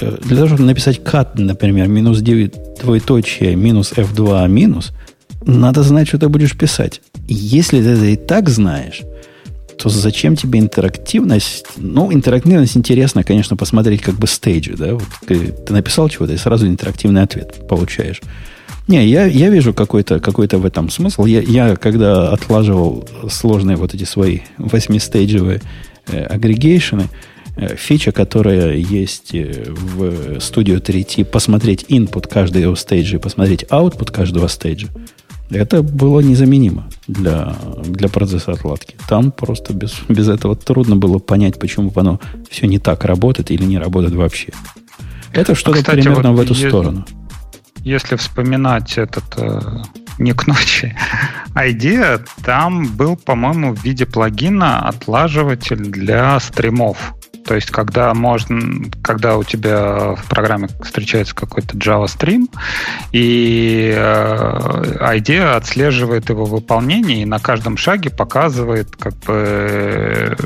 э, 0.00 0.16
для 0.24 0.36
того, 0.36 0.48
чтобы 0.48 0.62
написать 0.62 1.04
кат, 1.04 1.38
например, 1.38 1.88
минус 1.88 2.20
9 2.20 2.80
двоеточие, 2.82 3.54
минус 3.54 3.92
F2 3.92 4.48
минус, 4.48 4.92
надо 5.44 5.82
знать, 5.82 6.08
что 6.08 6.18
ты 6.18 6.28
будешь 6.30 6.56
писать. 6.56 7.02
Если 7.28 7.82
ты 7.82 7.88
это 7.90 8.04
и 8.06 8.16
так 8.16 8.48
знаешь, 8.48 9.02
то 9.82 9.88
зачем 9.88 10.36
тебе 10.36 10.60
интерактивность? 10.60 11.66
Ну, 11.76 12.12
интерактивность 12.12 12.76
интересно, 12.76 13.24
конечно, 13.24 13.56
посмотреть 13.56 14.00
как 14.00 14.14
бы 14.14 14.28
стейджи, 14.28 14.76
да? 14.76 14.94
Вот 14.94 15.08
ты, 15.26 15.48
ты 15.48 15.72
написал 15.72 16.08
чего-то 16.08 16.32
и 16.32 16.36
сразу 16.36 16.68
интерактивный 16.68 17.22
ответ 17.22 17.66
получаешь. 17.68 18.20
Не, 18.86 19.04
я, 19.06 19.26
я 19.26 19.48
вижу 19.48 19.74
какой-то 19.74 20.20
какой 20.20 20.46
в 20.46 20.64
этом 20.64 20.88
смысл. 20.88 21.24
Я, 21.24 21.40
я, 21.40 21.74
когда 21.74 22.30
отлаживал 22.30 23.08
сложные 23.28 23.76
вот 23.76 23.94
эти 23.94 24.04
свои 24.04 24.40
восьмистейджевые 24.58 25.60
э, 26.06 26.24
агрегейшены, 26.26 27.08
э, 27.56 27.74
фича, 27.74 28.12
которая 28.12 28.76
есть 28.76 29.34
э, 29.34 29.64
в 29.66 30.36
Studio 30.36 30.80
3T, 30.80 31.24
посмотреть 31.24 31.86
input 31.88 32.28
каждого 32.28 32.76
стейджа 32.76 33.16
и 33.16 33.20
посмотреть 33.20 33.64
output 33.64 34.12
каждого 34.12 34.46
стейджа, 34.46 34.88
это 35.50 35.82
было 35.82 36.20
незаменимо 36.20 36.84
для, 37.06 37.54
для 37.84 38.08
процесса 38.08 38.52
отладки. 38.52 38.96
Там 39.08 39.32
просто 39.32 39.72
без, 39.72 40.00
без 40.08 40.28
этого 40.28 40.56
трудно 40.56 40.96
было 40.96 41.18
понять, 41.18 41.58
почему 41.58 41.92
оно 41.94 42.20
все 42.50 42.66
не 42.66 42.78
так 42.78 43.04
работает 43.04 43.50
или 43.50 43.64
не 43.64 43.78
работает 43.78 44.14
вообще. 44.14 44.52
Это 45.32 45.54
что-то 45.54 45.78
а, 45.78 45.82
кстати, 45.82 46.00
примерно 46.02 46.32
вот 46.32 46.38
в 46.38 46.42
эту 46.42 46.54
если, 46.54 46.68
сторону. 46.68 47.04
Если 47.84 48.16
вспоминать 48.16 48.98
этот 48.98 49.24
э, 49.36 49.60
не 50.18 50.32
к 50.32 50.46
ночи, 50.46 50.94
идея, 51.54 52.20
там 52.44 52.86
был, 52.96 53.16
по-моему, 53.16 53.74
в 53.74 53.82
виде 53.82 54.06
плагина 54.06 54.86
отлаживатель 54.88 55.78
для 55.78 56.38
стримов. 56.40 57.14
То 57.44 57.54
есть, 57.54 57.70
когда 57.70 58.14
можно, 58.14 58.88
когда 59.02 59.36
у 59.36 59.44
тебя 59.44 60.14
в 60.14 60.24
программе 60.28 60.68
встречается 60.82 61.34
какой-то 61.34 61.76
Java 61.76 62.04
Stream, 62.04 62.48
и 63.12 63.92
э, 63.94 65.16
IDEA 65.16 65.56
отслеживает 65.56 66.28
его 66.28 66.44
выполнение 66.44 67.22
и 67.22 67.24
на 67.24 67.38
каждом 67.38 67.76
шаге 67.76 68.10
показывает, 68.10 68.94
как 68.96 69.14
бы, 69.20 70.36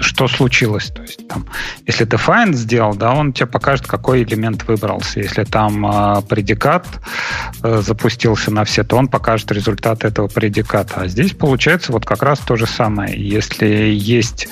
что 0.00 0.28
случилось. 0.28 0.88
То 0.88 1.02
есть, 1.02 1.28
там, 1.28 1.46
если 1.86 2.04
ты 2.04 2.16
find 2.16 2.54
сделал, 2.54 2.94
да, 2.94 3.12
он 3.12 3.32
тебе 3.32 3.46
покажет, 3.46 3.86
какой 3.86 4.22
элемент 4.22 4.64
выбрался. 4.64 5.20
Если 5.20 5.44
там 5.44 5.86
э, 5.86 6.22
предикат 6.22 6.86
э, 7.62 7.82
запустился 7.84 8.50
на 8.50 8.64
все, 8.64 8.84
то 8.84 8.96
он 8.96 9.08
покажет 9.08 9.52
результат 9.52 10.04
этого 10.04 10.28
предиката. 10.28 11.02
А 11.02 11.08
здесь 11.08 11.32
получается 11.32 11.92
вот 11.92 12.04
как 12.04 12.22
раз 12.22 12.40
то 12.40 12.56
же 12.56 12.66
самое. 12.66 13.14
Если 13.16 13.66
есть, 13.66 14.48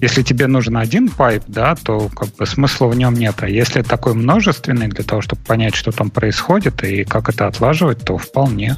если 0.00 0.22
тебе 0.22 0.46
нужен 0.46 0.76
один 0.76 1.08
pipe, 1.08 1.39
тип, 1.40 1.48
да, 1.48 1.74
то 1.74 2.08
как 2.14 2.34
бы 2.36 2.46
смысла 2.46 2.86
в 2.86 2.96
нем 2.96 3.14
нет. 3.14 3.36
А 3.40 3.48
если 3.48 3.82
такой 3.82 4.14
множественный, 4.14 4.88
для 4.88 5.04
того, 5.04 5.22
чтобы 5.22 5.42
понять, 5.42 5.74
что 5.74 5.92
там 5.92 6.10
происходит 6.10 6.82
и 6.84 7.04
как 7.04 7.28
это 7.28 7.46
отлаживать, 7.46 8.04
то 8.04 8.18
вполне. 8.18 8.76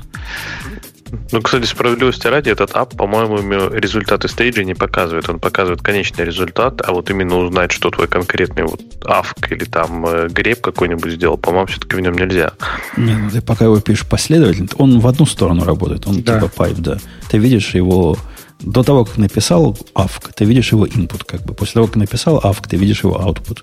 Ну, 1.31 1.43
кстати, 1.43 1.67
справедливости 1.67 2.27
ради, 2.27 2.49
этот 2.49 2.75
up, 2.75 2.97
по-моему, 2.97 3.37
результаты 3.71 4.29
stage 4.29 4.59
а 4.59 4.65
не 4.65 4.75
показывает. 4.75 5.29
Он 5.29 5.41
показывает 5.41 5.83
конечный 5.83 6.25
результат, 6.25 6.81
а 6.83 6.93
вот 6.93 7.11
именно 7.11 7.37
узнать, 7.37 7.71
что 7.71 7.91
твой 7.91 8.09
конкретный 8.09 8.63
вот 8.63 8.81
awk 9.05 9.53
или 9.53 9.65
там 9.65 10.07
э, 10.07 10.29
grep 10.29 10.63
какой-нибудь 10.63 11.13
сделал, 11.13 11.37
по-моему, 11.37 11.67
все-таки 11.67 11.97
в 11.97 12.01
нем 12.01 12.15
нельзя. 12.15 12.53
Не, 12.97 13.15
ну 13.15 13.31
ты 13.31 13.43
пока 13.43 13.67
его 13.67 13.79
пишешь 13.81 14.07
последовательно, 14.07 14.69
он 14.79 15.01
в 15.01 15.07
одну 15.07 15.27
сторону 15.27 15.65
работает, 15.65 16.07
он 16.07 16.23
да. 16.23 16.41
типа 16.41 16.49
пайп, 16.49 16.79
да. 16.79 16.97
Ты 17.31 17.37
видишь 17.37 17.75
его 17.75 18.17
до 18.63 18.83
того, 18.83 19.05
как 19.05 19.19
написал 19.19 19.77
авк, 19.95 20.33
ты 20.33 20.45
видишь 20.45 20.73
его 20.73 20.87
input, 20.87 21.25
как 21.27 21.43
бы. 21.43 21.55
После 21.55 21.75
того, 21.75 21.87
как 21.87 21.97
написал 21.97 22.41
авк, 22.43 22.67
ты 22.69 22.77
видишь 22.77 23.05
его 23.05 23.17
output. 23.17 23.63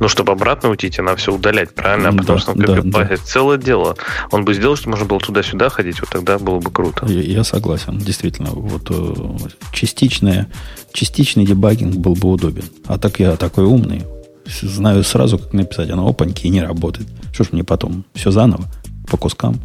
Ну, 0.00 0.08
чтобы 0.08 0.32
обратно 0.32 0.68
уйти, 0.68 0.90
надо 1.02 1.16
все 1.16 1.34
удалять, 1.34 1.74
правильно? 1.74 2.12
Да, 2.12 2.18
Потому 2.18 2.38
что 2.38 2.52
он 2.52 2.58
как 2.58 2.88
да, 2.88 3.04
да. 3.04 3.16
целое 3.16 3.58
дело. 3.58 3.96
Он 4.30 4.44
бы 4.44 4.54
сделал, 4.54 4.76
что 4.76 4.88
можно 4.90 5.06
было 5.06 5.18
туда-сюда 5.18 5.70
ходить, 5.70 6.00
вот 6.00 6.10
тогда 6.10 6.38
было 6.38 6.60
бы 6.60 6.70
круто. 6.70 7.06
Я, 7.06 7.20
я 7.20 7.44
согласен, 7.44 7.98
действительно. 7.98 8.50
Вот 8.50 8.90
э, 8.90 9.48
частичная, 9.72 10.48
частичный 10.92 11.44
дебагинг 11.44 11.96
был 11.96 12.14
бы 12.14 12.30
удобен. 12.30 12.64
А 12.86 12.98
так 12.98 13.18
я 13.18 13.36
такой 13.36 13.64
умный. 13.64 14.04
Знаю 14.46 15.02
сразу, 15.02 15.38
как 15.38 15.52
написать. 15.52 15.90
Оно 15.90 16.08
опаньки 16.08 16.46
и 16.46 16.50
не 16.50 16.62
работает. 16.62 17.08
Что 17.32 17.44
ж 17.44 17.48
мне 17.52 17.64
потом? 17.64 18.04
Все 18.14 18.30
заново? 18.30 18.64
По 19.10 19.16
кускам? 19.16 19.60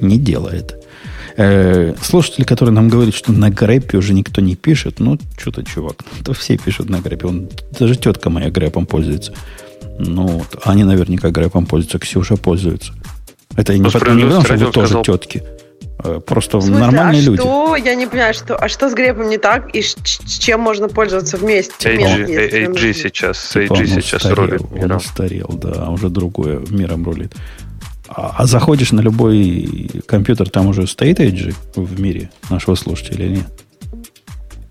Не 0.00 0.18
делает. 0.18 0.76
Э, 1.40 1.94
слушатели, 2.02 2.44
которые 2.44 2.74
нам 2.74 2.88
говорят, 2.88 3.14
что 3.14 3.30
на 3.30 3.48
грэпе 3.48 3.96
уже 3.96 4.12
никто 4.12 4.40
не 4.40 4.56
пишет, 4.56 4.98
ну, 4.98 5.16
что-то, 5.38 5.62
чувак, 5.62 6.02
то 6.24 6.32
все 6.32 6.56
пишут 6.56 6.90
на 6.90 7.00
грэпе. 7.00 7.28
Он, 7.28 7.48
даже 7.78 7.94
тетка 7.94 8.28
моя 8.28 8.50
грэпом 8.50 8.86
пользуется. 8.86 9.32
Ну, 10.00 10.26
вот, 10.26 10.58
они 10.64 10.82
наверняка 10.82 11.30
грэпом 11.30 11.66
пользуются, 11.66 12.00
Ксюша 12.00 12.36
пользуется. 12.36 12.92
Это 13.56 13.78
не, 13.78 13.88
потому, 13.88 14.14
не 14.16 14.24
потому, 14.24 14.42
что 14.42 14.54
вы 14.54 14.72
тоже 14.72 14.88
сказал... 14.88 15.04
тетки. 15.04 15.44
Э, 16.02 16.20
просто 16.26 16.60
смысле, 16.60 16.80
нормальные 16.80 17.22
а 17.22 17.24
люди. 17.24 17.40
Что? 17.40 17.76
Я 17.76 17.94
не 17.94 18.08
понимаю, 18.08 18.34
что, 18.34 18.56
а 18.56 18.68
что 18.68 18.90
с 18.90 18.94
грепом 18.94 19.28
не 19.28 19.38
так 19.38 19.72
и 19.76 19.82
с, 19.82 19.94
чем 20.40 20.60
можно 20.60 20.88
пользоваться 20.88 21.36
вместе? 21.36 21.88
AG, 21.88 22.66
AG 22.66 22.92
сейчас, 22.94 23.48
типа 23.48 23.74
AG 23.74 23.86
сейчас 23.86 24.24
устарел, 24.24 24.36
рулит. 24.36 24.62
Он 24.72 24.90
устарел, 24.90 25.50
да, 25.54 25.88
уже 25.90 26.08
другое 26.08 26.62
миром 26.68 27.04
рулит. 27.04 27.32
А, 28.08 28.34
а 28.38 28.46
заходишь 28.46 28.92
на 28.92 29.00
любой 29.00 29.90
компьютер, 30.06 30.48
там 30.48 30.66
уже 30.66 30.86
стоит 30.86 31.20
Edge 31.20 31.54
в 31.74 32.00
мире 32.00 32.30
нашего 32.50 32.74
слушателя 32.74 33.24
или 33.24 33.36
нет? 33.36 33.46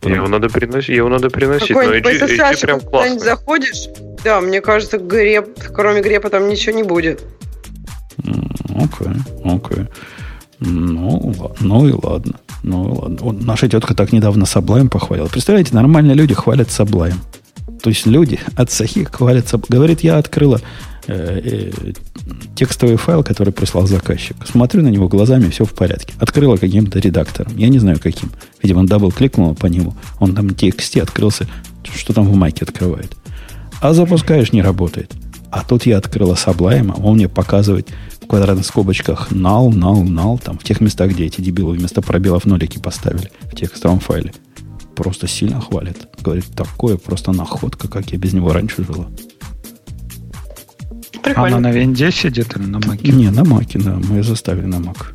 Его 0.04 0.28
надо 0.28 0.50
переносить, 0.50 0.96
его 0.96 1.10
надо. 1.10 1.30
Но 1.34 1.38
Edge, 1.38 2.28
Edge 2.28 2.62
прям 2.62 2.80
классно. 2.80 3.20
заходишь, 3.20 3.88
да, 4.24 4.42
мне 4.42 4.62
кажется, 4.62 4.98
греб, 4.98 5.48
кроме 5.74 6.02
грепа 6.02 6.30
там 6.30 6.48
ничего 6.48 6.76
не 6.76 6.84
будет. 6.84 7.24
Окей, 8.76 9.14
окей. 9.44 9.86
Ну, 10.60 11.54
ну 11.60 11.88
и 11.88 11.92
ладно. 11.92 12.34
Ну 12.64 12.86
и 12.86 12.98
ладно. 12.98 13.18
Вот 13.22 13.42
наша 13.44 13.70
тетка 13.70 13.94
так 13.94 14.12
недавно 14.12 14.44
Sublime 14.44 14.90
похвалила. 14.90 15.28
Представляете, 15.28 15.76
нормальные 15.76 16.16
люди 16.16 16.34
хвалят 16.34 16.70
Sublime. 16.70 17.18
То 17.82 17.90
есть 17.90 18.06
люди 18.06 18.40
от 18.56 18.72
сохи 18.72 19.12
хвалятся. 19.12 19.60
Говорит, 19.70 20.02
я 20.02 20.18
открыла 20.18 20.60
текстовый 22.56 22.98
файл, 22.98 23.24
который 23.24 23.54
прислал 23.54 23.88
заказчик. 23.88 24.36
Смотрю 24.46 24.82
на 24.82 24.90
него 24.90 25.08
глазами, 25.08 25.50
все 25.50 25.66
в 25.66 25.74
порядке. 25.74 26.14
Открыла 26.20 26.58
каким-то 26.58 27.00
редактором. 27.00 27.56
Я 27.56 27.70
не 27.70 27.80
знаю 27.80 28.00
каким. 28.02 28.32
Видимо, 28.62 28.86
double 28.86 29.12
кликнул 29.12 29.56
по 29.56 29.68
нему. 29.68 29.96
Он 30.20 30.36
там 30.36 30.48
TXT 30.48 31.02
открылся. 31.02 31.48
Что 31.96 32.14
там 32.14 32.28
в 32.28 32.36
маке 32.36 32.66
открывает. 32.66 33.16
А 33.80 33.94
запускаешь, 33.94 34.52
не 34.52 34.62
работает. 34.62 35.14
А 35.50 35.64
тут 35.64 35.86
я 35.86 35.98
открыла 35.98 36.34
Sublime, 36.34 36.94
а 36.96 37.02
он 37.02 37.16
мне 37.16 37.30
показывает 37.30 37.88
в 38.22 38.28
квадратных 38.28 38.66
скобочках 38.66 39.32
null, 39.32 39.70
null, 39.70 40.04
null, 40.04 40.42
там, 40.44 40.58
в 40.58 40.64
тех 40.64 40.82
местах, 40.82 41.12
где 41.12 41.26
эти 41.26 41.40
дебилы 41.40 41.78
вместо 41.78 42.02
пробелов 42.02 42.46
нолики 42.46 42.80
поставили 42.80 43.32
в 43.44 43.56
текстовом 43.56 44.00
файле. 44.00 44.34
Просто 44.96 45.28
сильно 45.28 45.62
хвалит. 45.62 46.08
Говорит, 46.20 46.46
такое 46.56 46.98
просто 46.98 47.32
находка, 47.32 47.88
как 47.88 48.12
я 48.12 48.18
без 48.18 48.34
него 48.34 48.52
раньше 48.52 48.84
жила. 48.84 49.08
Прикольно. 51.28 51.58
Она 51.58 51.70
на 51.70 51.74
винде 51.74 52.12
сидит 52.12 52.56
или 52.56 52.66
на 52.66 52.80
маке? 52.80 53.12
Не, 53.12 53.30
на 53.30 53.44
маке, 53.44 53.80
да. 53.80 54.00
Мы 54.10 54.18
ее 54.18 54.24
заставили 54.24 54.66
на 54.66 54.80
мак. 54.80 55.14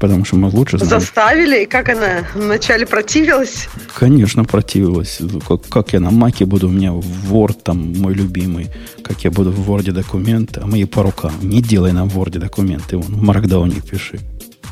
Потому 0.00 0.24
что 0.24 0.36
мы 0.36 0.48
лучше 0.48 0.76
знаем. 0.78 1.00
Заставили? 1.00 1.62
И 1.62 1.66
как 1.66 1.88
она 1.88 2.26
вначале 2.34 2.84
противилась? 2.86 3.68
Конечно, 3.96 4.44
противилась. 4.44 5.20
Как, 5.48 5.66
как 5.68 5.92
я 5.94 6.00
на 6.00 6.10
маке 6.10 6.44
буду, 6.44 6.68
у 6.68 6.70
меня 6.70 6.90
Word 6.90 7.62
там 7.62 7.94
мой 7.98 8.12
любимый. 8.12 8.68
Как 9.02 9.24
я 9.24 9.30
буду 9.30 9.50
в 9.50 9.70
Word 9.70 9.92
документы, 9.92 10.60
а 10.62 10.66
мы 10.66 10.80
и 10.80 10.84
по 10.84 11.02
рукам. 11.02 11.32
Не 11.42 11.62
делай 11.62 11.92
нам 11.92 12.10
в 12.10 12.18
Word 12.18 12.38
документы, 12.38 12.96
вон, 12.96 13.14
в 13.14 13.22
Маркдауне 13.22 13.80
пиши. 13.80 14.20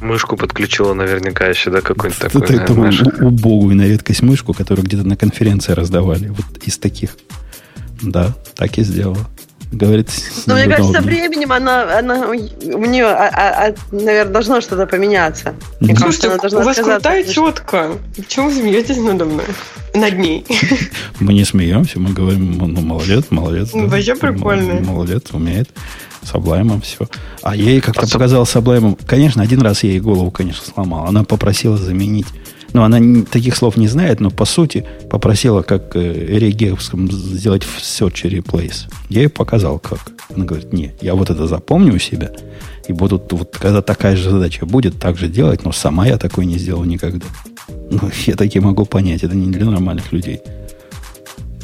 Мышку 0.02 0.36
подключила 0.36 0.94
наверняка 0.94 1.46
еще, 1.46 1.70
да, 1.70 1.80
какой-нибудь 1.80 2.18
такой. 2.20 2.42
Это, 2.42 2.54
это 2.54 3.24
убогую 3.24 3.76
на 3.76 3.86
редкость 3.86 4.22
мышку, 4.22 4.52
которую 4.52 4.84
где-то 4.84 5.06
на 5.06 5.16
конференции 5.16 5.72
раздавали. 5.72 6.28
Вот 6.28 6.58
из 6.64 6.76
таких. 6.76 7.16
Да, 8.02 8.34
так 8.56 8.76
и 8.78 8.82
сделала. 8.82 9.28
Говорит, 9.72 10.10
Но 10.46 10.54
мне 10.54 10.66
кажется, 10.66 10.92
со 10.92 11.00
временем 11.00 11.50
она, 11.50 11.98
она 11.98 12.28
у 12.28 12.34
нее, 12.34 13.06
а, 13.06 13.30
а, 13.32 13.68
а, 13.68 13.74
наверное, 13.90 14.30
должно 14.30 14.60
что-то 14.60 14.86
поменяться. 14.86 15.54
Мне 15.80 15.94
кажется, 15.94 16.34
она 16.34 16.60
у 16.60 16.62
вас 16.62 16.76
крутая 16.76 17.24
четко. 17.24 17.92
Почему 18.14 18.50
вы 18.50 18.54
смеетесь 18.56 18.98
надо 18.98 19.24
мной? 19.24 19.46
Над 19.94 20.18
ней. 20.18 20.44
Мы 21.20 21.32
не 21.32 21.44
смеемся, 21.44 22.00
мы 22.00 22.14
говорим, 22.14 22.56
ну, 22.56 22.80
молодец, 22.80 23.26
молодец. 23.28 23.70
Ну, 23.74 23.84
да. 23.84 23.96
Вообще 23.96 24.14
прикольно. 24.14 24.80
Молодец, 24.80 25.24
умеет. 25.32 25.68
С 26.22 26.34
облаймом 26.34 26.80
все. 26.80 27.08
А 27.42 27.56
ей 27.56 27.80
как-то 27.80 28.06
а 28.06 28.06
показал 28.06 28.46
с 28.46 28.54
облаймом. 28.56 28.96
Конечно, 29.06 29.42
один 29.42 29.60
раз 29.60 29.82
я 29.82 29.90
ей 29.90 30.00
голову, 30.00 30.30
конечно, 30.30 30.64
сломал. 30.64 31.06
Она 31.06 31.24
попросила 31.24 31.76
заменить 31.76 32.26
ну, 32.72 32.82
она 32.82 33.24
таких 33.30 33.56
слов 33.56 33.76
не 33.76 33.88
знает, 33.88 34.20
но 34.20 34.30
по 34.30 34.44
сути 34.44 34.84
попросила, 35.10 35.62
как 35.62 35.94
э, 35.96 36.36
Эригевском 36.36 37.10
сделать 37.10 37.64
в 37.64 37.78
search 37.80 38.24
replace. 38.30 38.90
Я 39.08 39.22
ей 39.22 39.28
показал, 39.28 39.78
как. 39.78 40.00
Она 40.34 40.44
говорит, 40.46 40.72
не, 40.72 40.92
я 41.00 41.14
вот 41.14 41.28
это 41.28 41.46
запомню 41.46 41.94
у 41.94 41.98
себя, 41.98 42.30
и 42.88 42.92
буду, 42.92 43.22
вот 43.30 43.56
когда 43.58 43.82
такая 43.82 44.16
же 44.16 44.30
задача 44.30 44.64
будет, 44.64 44.98
так 44.98 45.18
же 45.18 45.28
делать, 45.28 45.64
но 45.64 45.72
сама 45.72 46.06
я 46.06 46.16
такой 46.16 46.46
не 46.46 46.58
сделал 46.58 46.84
никогда. 46.84 47.26
Ну, 47.90 48.00
я 48.26 48.36
такие 48.36 48.62
могу 48.62 48.86
понять, 48.86 49.22
это 49.22 49.34
не 49.34 49.50
для 49.50 49.66
нормальных 49.66 50.12
людей. 50.12 50.40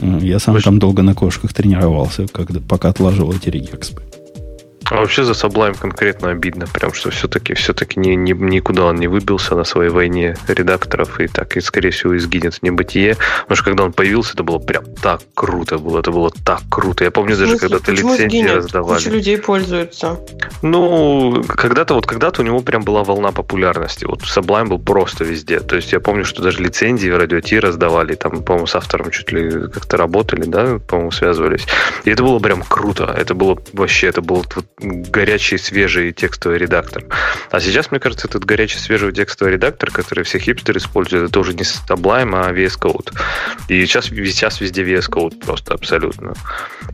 Я 0.00 0.38
сам 0.38 0.60
там 0.60 0.78
долго 0.78 1.02
на 1.02 1.14
кошках 1.14 1.52
тренировался, 1.52 2.26
когда, 2.28 2.60
пока 2.60 2.90
отложил 2.90 3.32
эти 3.32 3.48
регекспы. 3.48 4.02
А 4.90 4.96
вообще 4.96 5.24
за 5.24 5.32
Sublime 5.32 5.78
конкретно 5.78 6.30
обидно, 6.30 6.66
прям 6.66 6.94
что 6.94 7.10
все-таки 7.10 7.54
все-таки 7.54 8.00
ни, 8.00 8.10
ни, 8.10 8.32
никуда 8.32 8.84
он 8.84 8.96
не 8.96 9.06
выбился 9.06 9.54
на 9.54 9.64
своей 9.64 9.90
войне 9.90 10.36
редакторов 10.46 11.20
и 11.20 11.26
так, 11.26 11.56
и 11.56 11.60
скорее 11.60 11.90
всего 11.90 12.16
изгинет 12.16 12.54
в 12.54 12.62
небытие. 12.62 13.16
Потому 13.42 13.56
что 13.56 13.64
когда 13.64 13.84
он 13.84 13.92
появился, 13.92 14.32
это 14.34 14.44
было 14.44 14.58
прям 14.58 14.84
так 14.94 15.20
круто 15.34 15.78
было, 15.78 16.00
это 16.00 16.10
было 16.10 16.30
так 16.44 16.62
круто. 16.70 17.04
Я 17.04 17.10
помню 17.10 17.36
даже, 17.36 17.58
когда 17.58 17.78
ты 17.78 17.92
лицензии 17.92 18.46
раздавали. 18.46 18.98
Куча 18.98 19.10
людей 19.10 19.38
пользуются. 19.38 20.18
Ну, 20.62 21.44
когда-то 21.46 21.94
вот 21.94 22.06
когда-то 22.06 22.42
у 22.42 22.44
него 22.44 22.60
прям 22.60 22.82
была 22.82 23.04
волна 23.04 23.32
популярности. 23.32 24.04
Вот 24.04 24.22
Sublime 24.22 24.68
был 24.68 24.78
просто 24.78 25.24
везде. 25.24 25.60
То 25.60 25.76
есть 25.76 25.92
я 25.92 26.00
помню, 26.00 26.24
что 26.24 26.42
даже 26.42 26.62
лицензии 26.62 27.10
в 27.10 27.16
радио 27.16 27.40
Ти 27.40 27.60
раздавали, 27.60 28.14
там, 28.14 28.42
по-моему, 28.42 28.66
с 28.66 28.74
автором 28.74 29.10
чуть 29.10 29.32
ли 29.32 29.50
как-то 29.68 29.96
работали, 29.96 30.44
да, 30.44 30.78
по-моему, 30.86 31.10
связывались. 31.10 31.66
И 32.04 32.10
это 32.10 32.22
было 32.22 32.38
прям 32.38 32.62
круто. 32.62 33.14
Это 33.16 33.34
было 33.34 33.58
вообще, 33.72 34.06
это 34.06 34.22
было 34.22 34.38
вот 34.38 34.64
горячий, 34.80 35.58
свежий 35.58 36.12
текстовый 36.12 36.58
редактор. 36.58 37.04
А 37.50 37.60
сейчас, 37.60 37.90
мне 37.90 38.00
кажется, 38.00 38.28
этот 38.28 38.44
горячий, 38.44 38.78
свежий 38.78 39.12
текстовый 39.12 39.54
редактор, 39.54 39.90
который 39.90 40.24
все 40.24 40.38
хипстеры 40.38 40.78
используют, 40.78 41.30
это 41.30 41.40
уже 41.40 41.54
не 41.54 41.62
Sublime, 41.62 42.34
а 42.34 42.52
VS 42.52 42.78
Code. 42.78 43.12
И 43.68 43.84
сейчас, 43.86 44.06
сейчас 44.06 44.60
везде 44.60 44.82
VS 44.82 45.10
Code 45.10 45.44
просто 45.44 45.74
абсолютно. 45.74 46.34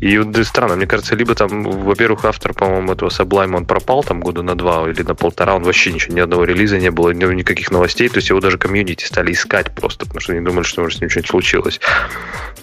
И 0.01 0.19
вот 0.19 0.36
странно, 0.47 0.77
мне 0.77 0.86
кажется, 0.86 1.15
либо 1.15 1.35
там, 1.35 1.62
во-первых, 1.62 2.24
автор, 2.24 2.55
по-моему, 2.55 2.93
этого 2.93 3.11
Sublime, 3.11 3.56
он 3.56 3.66
пропал 3.66 4.02
там 4.02 4.20
года 4.20 4.43
на 4.43 4.55
два 4.55 4.89
или 4.89 5.02
на 5.02 5.15
полтора, 5.15 5.55
он 5.55 5.62
вообще 5.62 5.93
ничего, 5.93 6.15
ни 6.15 6.20
одного 6.20 6.44
релиза 6.44 6.78
не 6.78 6.90
было, 6.90 7.11
никаких 7.11 7.70
новостей, 7.70 8.09
то 8.09 8.16
есть 8.16 8.31
его 8.31 8.40
даже 8.40 8.59
комьюнити 8.59 9.05
стали 9.05 9.32
искать 9.32 9.74
просто, 9.74 10.06
потому 10.06 10.20
что 10.20 10.32
они 10.32 10.44
думали, 10.44 10.65
что 10.65 10.82
может 10.82 10.98
с 10.98 11.01
ним 11.01 11.11
что-нибудь 11.11 11.31
случилось. 11.31 11.81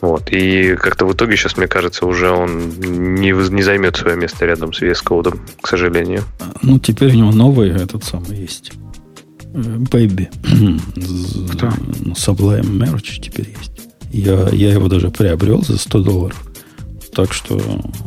Вот. 0.01 0.29
И 0.31 0.75
как-то 0.75 1.05
в 1.05 1.13
итоге 1.13 1.37
сейчас, 1.37 1.57
мне 1.57 1.67
кажется, 1.67 2.05
уже 2.05 2.31
он 2.31 2.69
не, 2.79 3.31
не 3.31 3.61
займет 3.61 3.95
свое 3.95 4.17
место 4.17 4.45
рядом 4.45 4.73
с 4.73 4.81
VS 4.81 5.03
Code, 5.11 5.37
к 5.59 5.67
сожалению. 5.67 6.23
Ну, 6.61 6.79
теперь 6.79 7.11
у 7.11 7.15
него 7.15 7.31
новый 7.31 7.69
этот 7.69 8.05
самый 8.05 8.37
есть. 8.37 8.71
Baby. 9.53 10.29
Кто? 11.51 11.67
Sublime 12.13 12.79
Merch 12.79 13.19
теперь 13.21 13.49
есть. 13.59 13.89
Я, 14.13 14.47
я 14.49 14.71
его 14.71 14.87
даже 14.87 15.09
приобрел 15.09 15.63
за 15.63 15.77
100 15.77 16.03
долларов. 16.03 16.41
Так 17.13 17.33
что 17.33 17.59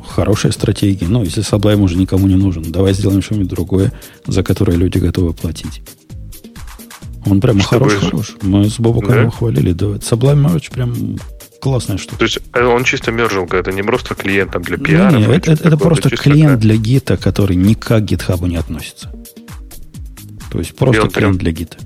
хорошая 0.09 0.52
стратегия. 0.52 1.06
Ну, 1.06 1.22
если 1.22 1.43
Sublime 1.43 1.82
уже 1.82 1.98
никому 1.98 2.26
не 2.26 2.36
нужен, 2.36 2.72
давай 2.72 2.94
сделаем 2.94 3.20
что-нибудь 3.20 3.48
другое, 3.48 3.93
за 4.26 4.43
которое 4.43 4.78
люди 4.78 4.97
готовы 4.97 5.35
платить. 5.35 5.82
Он 7.26 7.40
прямо 7.40 7.62
хорош-хорош. 7.62 8.36
Мы 8.40 8.70
с 8.70 8.78
Бобуком 8.78 9.10
да? 9.10 9.20
его 9.20 9.31
хвалили. 9.31 9.72
Да, 9.72 9.86
Sublime 9.97 10.47
Merch 10.47 10.72
прям 10.72 11.18
классная 11.65 11.97
штука. 11.97 12.19
То 12.19 12.24
есть 12.24 12.39
э, 12.53 12.62
он 12.62 12.85
чисто 12.85 13.11
мержинг, 13.11 13.55
это 13.55 13.73
не 13.73 13.82
просто 13.82 14.15
клиент 14.15 14.53
там, 14.53 14.62
для 14.62 14.77
пиара. 14.77 15.16
Не, 15.16 15.27
не, 15.27 15.35
это, 15.35 15.53
это, 15.53 15.69
это 15.69 15.78
просто 15.78 16.11
клиент 16.11 16.53
как... 16.53 16.61
для 16.61 16.77
гита, 16.77 17.16
который 17.16 17.57
никак 17.57 18.03
к 18.03 18.05
гитхабу 18.05 18.47
не 18.47 18.57
относится. 18.57 19.11
То 20.53 20.59
есть 20.59 20.77
просто 20.77 21.09
клиент 21.09 21.15
прям... 21.15 21.39
для 21.39 21.53
гита. 21.53 21.78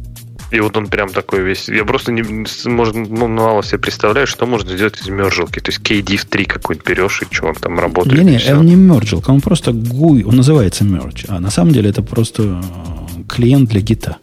И 0.51 0.59
вот 0.59 0.77
он 0.77 0.89
прям 0.89 1.11
такой 1.11 1.43
весь... 1.43 1.69
Я 1.69 1.85
просто 1.85 2.11
не, 2.11 2.23
может, 2.65 2.95
ну, 2.97 3.29
мало 3.29 3.63
себе 3.63 3.79
представляю, 3.79 4.27
что 4.27 4.47
можно 4.47 4.75
сделать 4.75 5.01
из 5.01 5.09
мержилки. 5.09 5.61
То 5.61 5.71
есть 5.71 5.81
KDIV 5.81 6.27
3 6.29 6.45
какой-нибудь 6.45 6.89
берешь, 6.89 7.23
и 7.23 7.33
что 7.33 7.47
он 7.47 7.55
там 7.55 7.79
работает. 7.79 8.25
Не, 8.25 8.37
не, 8.37 8.55
он 8.55 8.67
не 8.67 8.75
мержилка, 8.75 9.31
он 9.31 9.41
просто 9.41 9.71
GUI, 9.71 10.25
он 10.25 10.37
называется 10.37 10.85
merge. 10.85 11.27
А 11.29 11.39
на 11.39 11.51
самом 11.51 11.73
деле 11.73 11.91
это 11.91 12.03
просто 12.03 12.43
э, 12.43 13.23
клиент 13.29 13.71
для 13.71 13.81
гита. 13.81 14.17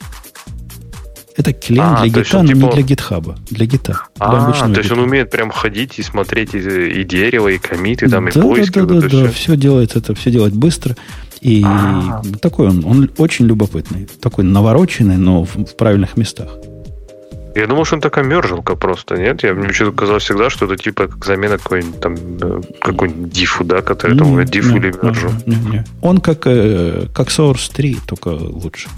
Это 1.38 1.52
клиент 1.52 2.00
а, 2.00 2.02
для 2.02 2.24
гита, 2.24 2.42
но 2.42 2.48
типа... 2.48 2.58
не 2.58 2.72
для 2.72 2.82
гитхаба, 2.82 3.36
для 3.50 3.66
гита. 3.66 4.02
А, 4.20 4.52
для 4.52 4.74
то 4.74 4.80
есть 4.80 4.92
он 4.92 5.00
умеет 5.00 5.30
прям 5.30 5.52
ходить 5.52 6.00
и 6.00 6.04
смотреть 6.04 6.54
и, 6.54 6.60
и 6.60 7.04
дерево, 7.04 7.50
и 7.50 7.58
комиты, 7.58 8.10
там, 8.10 8.26
да, 8.26 8.40
и 8.40 8.42
поиски. 8.42 8.80
Да, 8.80 8.86
да, 8.86 9.02
да, 9.02 9.24
да, 9.24 9.32
все 9.32 9.58
делает 9.58 9.96
это, 9.96 10.16
все 10.16 10.32
делать 10.32 10.54
быстро. 10.54 10.96
И 11.42 11.62
А-а-а. 11.64 12.24
такой 12.40 12.70
он, 12.70 12.86
он 12.86 13.12
очень 13.18 13.46
любопытный, 13.46 14.08
такой 14.22 14.46
навороченный, 14.46 15.18
но 15.18 15.44
в, 15.44 15.56
в 15.56 15.76
правильных 15.76 16.16
местах. 16.16 16.50
Я 17.56 17.68
думал, 17.68 17.86
что 17.86 17.96
он 17.96 18.02
такая 18.02 18.26
мержилка 18.26 18.76
просто, 18.76 19.16
нет? 19.16 19.44
Я 19.44 19.54
мне 19.54 19.70
почему-то 19.70 19.96
казалось 19.96 20.24
всегда, 20.24 20.50
что 20.50 20.66
это 20.66 20.76
типа 20.76 21.08
как 21.08 21.24
замена 21.24 21.58
какой-нибудь 21.58 22.00
там 22.02 22.16
э, 22.42 22.62
какой-нибудь 22.82 23.30
дифу, 23.30 23.64
да, 23.64 23.82
который 23.82 24.18
там 24.18 24.44
дифу 24.44 24.76
или 24.76 24.94
мержу. 25.02 25.30
Не, 25.46 25.56
не. 25.56 25.86
Он 26.02 26.20
как, 26.20 26.48
э, 26.48 27.08
как 27.14 27.30
Source 27.30 27.72
3, 27.74 27.98
только 28.06 28.28
лучше. 28.30 28.90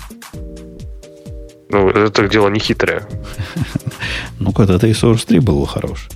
Ну, 1.69 1.89
это 1.89 2.27
дело 2.27 2.49
не 2.49 2.59
хитрое. 2.59 3.07
ну, 4.39 4.51
когда-то 4.51 4.87
и 4.87 4.91
Source 4.91 5.25
3 5.25 5.39
был 5.39 5.65
хорош. 5.65 6.07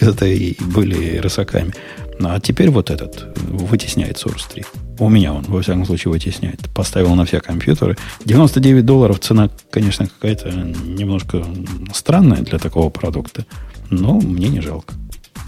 Это 0.00 0.26
и 0.26 0.54
были 0.60 1.18
рысаками. 1.18 1.72
Ну, 2.18 2.28
а 2.30 2.40
теперь 2.40 2.70
вот 2.70 2.90
этот 2.90 3.36
вытесняет 3.48 4.16
Source 4.16 4.52
3. 4.52 4.64
У 4.98 5.08
меня 5.08 5.32
он, 5.32 5.42
во 5.44 5.62
всяком 5.62 5.86
случае, 5.86 6.12
вытесняет. 6.12 6.68
Поставил 6.74 7.14
на 7.14 7.24
все 7.24 7.40
компьютеры. 7.40 7.96
99 8.26 8.84
долларов 8.84 9.18
цена, 9.20 9.48
конечно, 9.70 10.06
какая-то 10.06 10.50
немножко 10.50 11.44
странная 11.94 12.42
для 12.42 12.58
такого 12.58 12.90
продукта. 12.90 13.46
Но 13.88 14.20
мне 14.20 14.48
не 14.48 14.60
жалко. 14.60 14.94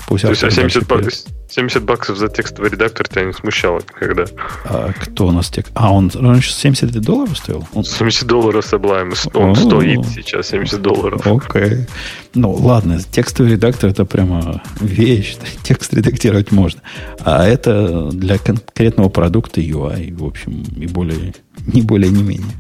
Пусть 0.07 0.23
То 0.23 0.31
есть, 0.31 0.43
а 0.43 0.51
70, 0.51 0.87
бак, 0.87 1.05
70 1.49 1.85
баксов 1.85 2.17
за 2.19 2.29
текстовый 2.29 2.71
редактор 2.71 3.09
тебя 3.09 3.25
не 3.25 3.33
смущало 3.33 3.81
когда? 3.99 4.25
А 4.65 4.93
кто 4.93 5.27
у 5.27 5.31
нас 5.31 5.49
текст? 5.49 5.73
А, 5.75 5.93
он 5.93 6.11
раньше 6.15 6.53
70 6.53 6.91
долларов 7.01 7.37
стоил? 7.37 7.67
Он... 7.73 7.85
70 7.85 8.27
долларов 8.27 8.65
Sublime. 8.71 9.15
Он 9.35 9.55
стоит 9.55 10.07
сейчас 10.07 10.49
70 10.49 10.83
долларов. 10.83 11.27
Окей. 11.27 11.87
Ну, 12.35 12.53
ладно, 12.53 13.01
текстовый 13.01 13.53
редактор 13.53 13.91
это 13.91 14.05
прямо 14.05 14.63
вещь. 14.81 15.37
Текст 15.63 15.93
редактировать 15.93 16.51
можно. 16.51 16.81
А 17.21 17.47
это 17.47 18.11
для 18.11 18.39
конкретного 18.39 19.09
продукта 19.09 19.61
UI, 19.61 20.15
в 20.17 20.25
общем, 20.25 20.63
и 20.77 20.87
более, 20.87 21.35
не 21.67 21.83
более, 21.83 22.11
не 22.11 22.23
менее. 22.23 22.57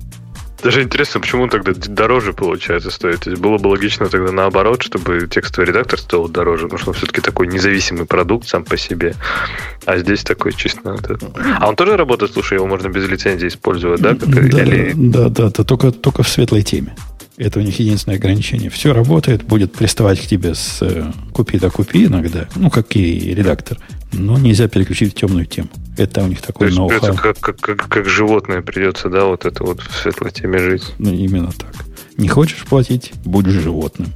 Даже 0.63 0.83
интересно, 0.83 1.21
почему 1.21 1.49
тогда 1.49 1.73
дороже 1.75 2.33
получается 2.33 2.91
стоит. 2.91 3.21
То 3.21 3.31
есть 3.31 3.43
было 3.43 3.59
бы 3.59 3.69
логично 3.69 4.09
тогда 4.09 4.31
наоборот, 4.31 4.83
чтобы 4.83 5.27
текстовый 5.29 5.69
редактор 5.69 5.99
стоил 5.99 6.29
дороже, 6.29 6.65
потому 6.65 6.79
что 6.79 6.91
он 6.91 6.95
все-таки 6.95 7.21
такой 7.21 7.49
независимый 7.49 8.07
продукт 8.07 8.49
сам 8.49 8.65
по 8.65 8.77
себе. 8.77 9.15
А 9.87 9.99
здесь 9.99 10.23
такой 10.23 10.53
чисто... 10.53 10.97
А 11.59 11.69
он 11.69 11.77
тоже 11.77 11.97
работает, 11.97 12.33
слушай, 12.33 12.55
его 12.55 12.67
можно 12.67 12.89
без 12.89 13.09
лицензии 13.09 13.49
использовать, 13.49 14.01
да? 14.01 14.13
Да, 14.15 14.41
Или... 14.41 14.93
да, 14.95 15.29
да, 15.29 15.51
да, 15.51 15.65
только, 15.65 15.91
только 15.91 16.23
в 16.23 16.29
светлой 16.29 16.63
теме. 16.63 16.95
Это 17.37 17.61
у 17.61 17.63
них 17.63 17.79
единственное 17.79 18.19
ограничение. 18.19 18.69
Все 18.69 18.93
работает, 18.93 19.43
будет 19.43 19.73
приставать 19.73 20.21
к 20.21 20.27
тебе 20.27 20.55
с 20.55 20.79
э, 20.83 21.11
купи 21.33 21.59
да 21.59 21.71
купи 21.71 22.05
иногда, 22.05 22.47
ну, 22.57 22.71
как 22.71 22.95
и 22.95 23.35
редактор, 23.35 23.79
но 24.13 24.39
нельзя 24.39 24.69
переключить 24.69 25.13
в 25.13 25.17
темную 25.17 25.47
тему. 25.47 25.69
Это 25.97 26.23
у 26.23 26.27
них 26.27 26.43
такой 26.43 26.71
То 26.71 26.91
есть 26.91 27.05
это 27.05 27.15
как, 27.15 27.39
как, 27.39 27.59
как, 27.59 27.89
как 27.89 28.09
животное 28.09 28.61
придется, 28.61 29.09
да, 29.09 29.25
вот 29.25 29.47
это 29.47 29.65
вот 29.65 29.81
в 29.81 29.97
светлой 29.97 30.31
теме 30.31 30.59
жить. 30.59 30.85
Ну, 30.99 31.13
именно 31.13 31.53
так. 31.53 31.75
Не 32.19 32.29
хочешь 32.29 32.65
платить, 32.65 33.13
будешь 33.25 33.53
животным. 33.53 34.09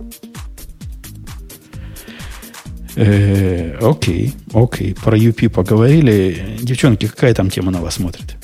Э, 2.97 3.77
окей, 3.81 4.33
окей. 4.53 4.95
Про 4.95 5.19
UP 5.19 5.49
поговорили. 5.49 6.59
Девчонки, 6.61 7.07
какая 7.07 7.35
там 7.35 7.51
тема 7.51 7.71
на 7.71 7.81
вас 7.81 7.95
смотрит? 7.95 8.37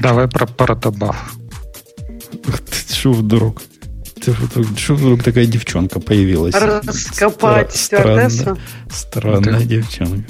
Давай 0.00 0.28
про 0.28 0.46
протобаф. 0.46 1.34
Что 2.90 3.12
вдруг? 3.12 3.62
Что 4.76 4.94
вдруг 4.94 5.22
такая 5.22 5.46
девчонка 5.46 6.00
появилась? 6.00 6.54
Раскопать 6.54 7.70
Стра- 7.74 7.76
стюардессу? 7.76 8.58
Странная 8.90 9.60
девчонка. 9.64 10.28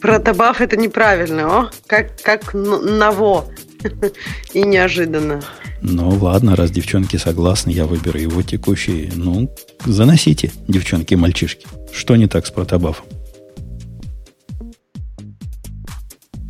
Протобаф 0.00 0.60
это 0.60 0.76
неправильно, 0.76 1.60
о, 1.62 1.70
как, 1.86 2.20
как 2.22 2.54
н- 2.54 2.98
ново. 2.98 3.46
И 4.52 4.62
неожиданно. 4.62 5.42
Ну 5.82 6.08
ладно, 6.10 6.54
раз 6.56 6.70
девчонки 6.70 7.16
согласны, 7.16 7.70
я 7.70 7.84
выберу 7.86 8.18
его 8.18 8.42
текущий. 8.42 9.10
Ну, 9.14 9.52
заносите, 9.84 10.52
девчонки 10.68 11.14
и 11.14 11.16
мальчишки. 11.16 11.66
Что 11.92 12.16
не 12.16 12.26
так 12.26 12.46
с 12.46 12.50
протобафом? 12.50 13.06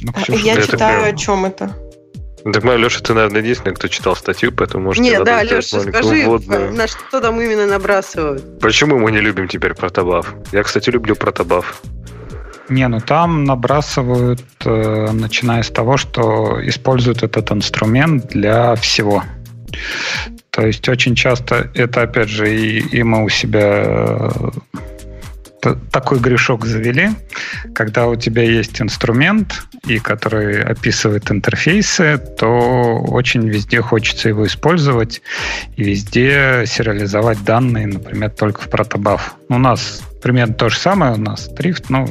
Ну, 0.01 0.13
А, 0.15 0.23
Ксюша, 0.23 0.45
Я 0.45 0.63
читаю, 0.63 1.13
о 1.13 1.17
чем 1.17 1.45
это. 1.45 1.75
Так, 2.45 2.65
моя 2.65 2.79
Леша, 2.79 3.01
ты, 3.01 3.15
наверное, 3.15 3.41
единственный, 3.41 3.75
кто 3.75 3.89
читал 3.89 4.17
статью, 4.17 4.53
поэтому 4.53 4.85
может 4.85 5.03
Нет, 5.03 5.25
да, 5.25 5.43
Леша, 5.43 5.81
скажи, 5.81 6.25
вводную. 6.25 6.73
на 6.73 6.87
что 6.87 7.21
там 7.21 7.41
именно 7.41 7.67
набрасывают? 7.67 8.61
Почему 8.61 8.99
мы 8.99 9.11
не 9.11 9.21
любим 9.21 9.49
теперь 9.49 9.75
протобаф? 9.75 10.35
Я, 10.53 10.63
кстати, 10.63 10.91
люблю 10.91 11.17
протобаф. 11.17 11.83
Не, 12.69 12.87
ну 12.89 13.01
там 13.01 13.45
набрасывают, 13.45 14.43
э, 14.65 15.09
начиная 15.13 15.63
с 15.63 15.71
того, 15.71 15.97
что 15.97 16.59
используют 16.69 17.23
этот 17.23 17.51
инструмент 17.51 18.27
для 18.29 18.75
всего. 18.77 19.25
То 20.51 20.67
есть 20.67 20.89
очень 20.89 21.15
часто 21.15 21.71
это, 21.75 22.03
опять 22.03 22.29
же, 22.29 22.55
и, 22.55 22.81
и 22.81 23.03
мы 23.03 23.25
у 23.25 23.29
себя 23.29 23.85
э, 23.87 24.31
такой 25.61 26.19
грешок 26.19 26.65
завели, 26.65 27.11
когда 27.75 28.07
у 28.07 28.17
тебя 28.17 28.43
есть 28.43 28.81
инструмент, 28.81 29.63
и 29.87 29.99
который 29.99 30.63
описывает 30.63 31.31
интерфейсы, 31.31 32.19
то 32.39 32.99
очень 32.99 33.49
везде 33.49 33.81
хочется 33.81 34.29
его 34.29 34.47
использовать 34.47 35.23
и 35.77 35.85
везде 35.85 36.65
сериализовать 36.67 37.45
данные, 37.45 37.87
например, 37.87 38.31
только 38.31 38.63
в 38.63 38.69
протобаф. 38.69 39.37
У 39.49 39.59
нас 39.59 40.03
примерно 40.23 40.55
то 40.55 40.69
же 40.69 40.79
самое, 40.79 41.15
у 41.15 41.19
нас 41.19 41.49
трифт, 41.49 41.91
ну, 41.91 42.07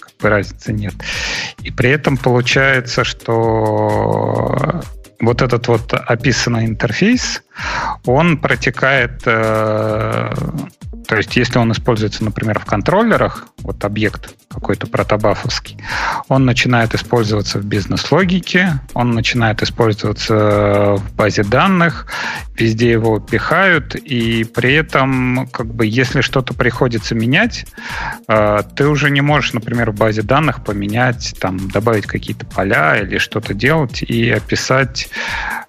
как 0.00 0.30
разницы 0.30 0.72
нет. 0.72 0.94
И 1.62 1.70
при 1.70 1.90
этом 1.90 2.16
получается, 2.16 3.04
что 3.04 4.82
вот 5.20 5.40
этот 5.40 5.68
вот 5.68 5.94
описанный 5.94 6.66
интерфейс, 6.66 7.42
он 8.04 8.38
протекает, 8.38 9.22
э, 9.24 10.34
то 11.06 11.16
есть 11.16 11.36
если 11.36 11.58
он 11.58 11.72
используется, 11.72 12.24
например, 12.24 12.58
в 12.58 12.64
контроллерах, 12.64 13.48
вот 13.58 13.84
объект 13.84 14.34
какой-то 14.48 14.86
протобафовский, 14.86 15.78
он 16.28 16.44
начинает 16.44 16.94
использоваться 16.94 17.58
в 17.58 17.64
бизнес-логике, 17.64 18.80
он 18.94 19.12
начинает 19.12 19.62
использоваться 19.62 20.96
в 20.96 21.14
базе 21.14 21.44
данных, 21.44 22.06
везде 22.56 22.90
его 22.90 23.18
пихают, 23.18 23.94
и 23.94 24.44
при 24.44 24.74
этом, 24.74 25.48
как 25.50 25.66
бы, 25.66 25.86
если 25.86 26.20
что-то 26.20 26.54
приходится 26.54 27.14
менять, 27.14 27.66
э, 28.28 28.62
ты 28.76 28.86
уже 28.86 29.10
не 29.10 29.20
можешь, 29.20 29.52
например, 29.52 29.90
в 29.90 29.94
базе 29.96 30.22
данных 30.22 30.64
поменять, 30.64 31.34
там, 31.40 31.70
добавить 31.70 32.06
какие-то 32.06 32.46
поля 32.46 32.98
или 32.98 33.18
что-то 33.18 33.54
делать 33.54 34.02
и 34.02 34.30
описать 34.30 35.08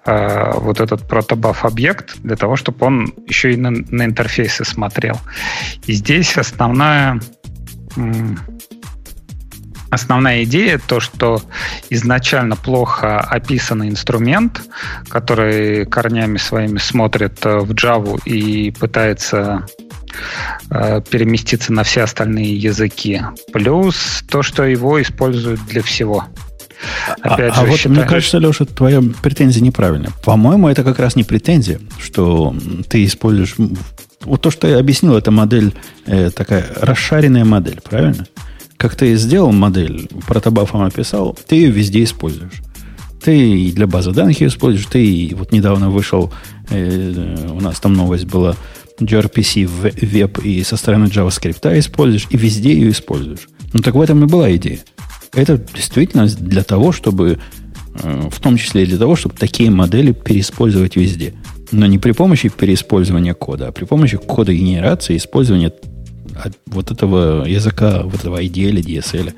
э, 0.04 0.52
вот 0.54 0.80
этот 0.80 1.08
протобаф 1.08 1.64
объект 1.64 2.18
для 2.20 2.36
того, 2.36 2.56
чтобы 2.56 2.86
он 2.86 3.14
еще 3.26 3.52
и 3.52 3.56
на, 3.56 3.70
на 3.70 4.04
интерфейсы 4.04 4.64
смотрел. 4.64 5.18
И 5.86 5.92
здесь 5.92 6.36
основная 6.36 7.20
Основная 9.94 10.42
идея 10.42 10.80
то, 10.84 10.98
что 10.98 11.40
изначально 11.88 12.56
плохо 12.56 13.20
описанный 13.20 13.88
инструмент, 13.88 14.60
который 15.08 15.86
корнями 15.86 16.36
своими 16.36 16.78
смотрит 16.78 17.46
э, 17.46 17.58
в 17.58 17.70
Java 17.70 18.20
и 18.24 18.72
пытается 18.72 19.66
э, 20.70 21.00
переместиться 21.08 21.72
на 21.72 21.84
все 21.84 22.02
остальные 22.02 22.56
языки. 22.56 23.22
Плюс 23.52 24.24
то, 24.28 24.42
что 24.42 24.64
его 24.64 25.00
используют 25.00 25.64
для 25.66 25.82
всего. 25.84 26.24
А, 27.22 27.34
Опять 27.34 27.52
а 27.56 27.60
же, 27.60 27.66
вот 27.66 27.76
считаю- 27.78 27.96
мне 27.96 28.04
кажется, 28.04 28.38
Леша, 28.38 28.64
твоя 28.64 29.00
претензия 29.22 29.62
неправильная. 29.62 30.10
По-моему, 30.24 30.68
это 30.68 30.82
как 30.82 30.98
раз 30.98 31.14
не 31.14 31.22
претензия, 31.22 31.78
что 32.02 32.52
ты 32.88 33.04
используешь... 33.04 33.54
Вот 34.24 34.40
то, 34.40 34.50
что 34.50 34.66
я 34.66 34.78
объяснил, 34.78 35.16
это 35.16 35.30
модель, 35.30 35.74
э, 36.06 36.30
такая 36.30 36.66
расшаренная 36.76 37.44
модель, 37.44 37.80
правильно? 37.82 38.26
Как 38.76 38.96
ты 38.96 39.14
сделал 39.16 39.52
модель, 39.52 40.08
протобафом 40.26 40.82
описал, 40.82 41.38
ты 41.46 41.56
ее 41.56 41.70
везде 41.70 42.02
используешь. 42.02 42.62
Ты 43.22 43.38
и 43.38 43.72
для 43.72 43.86
базы 43.86 44.12
данных 44.12 44.40
ее 44.40 44.48
используешь, 44.48 44.86
ты 44.86 45.04
и 45.04 45.34
вот 45.34 45.52
недавно 45.52 45.90
вышел, 45.90 46.32
э, 46.70 47.48
у 47.50 47.60
нас 47.60 47.80
там 47.80 47.94
новость 47.94 48.26
была, 48.26 48.56
gRPC 49.00 49.66
в 49.66 49.90
веб 50.04 50.38
и 50.38 50.62
со 50.62 50.76
стороны 50.76 51.06
JavaScript 51.06 51.78
используешь, 51.78 52.26
и 52.30 52.36
везде 52.36 52.74
ее 52.74 52.90
используешь. 52.90 53.48
Ну 53.72 53.80
так 53.80 53.94
в 53.94 54.00
этом 54.00 54.22
и 54.24 54.26
была 54.26 54.54
идея. 54.56 54.78
Это 55.32 55.58
действительно 55.58 56.26
для 56.26 56.62
того, 56.62 56.92
чтобы, 56.92 57.38
э, 58.02 58.28
в 58.30 58.40
том 58.40 58.56
числе 58.56 58.84
и 58.84 58.86
для 58.86 58.98
того, 58.98 59.16
чтобы 59.16 59.34
такие 59.36 59.70
модели 59.70 60.12
переиспользовать 60.12 60.96
везде. 60.96 61.34
Но 61.72 61.86
не 61.86 61.98
при 61.98 62.12
помощи 62.12 62.48
переиспользования 62.48 63.34
кода, 63.34 63.68
а 63.68 63.72
при 63.72 63.84
помощи 63.84 64.16
кода 64.16 64.52
генерации, 64.52 65.16
использования 65.16 65.72
от 66.36 66.56
вот 66.66 66.90
этого 66.90 67.44
языка, 67.46 68.02
вот 68.02 68.14
этого 68.14 68.42
ID 68.42 68.68
или 68.68 68.82
DSL. 68.82 69.32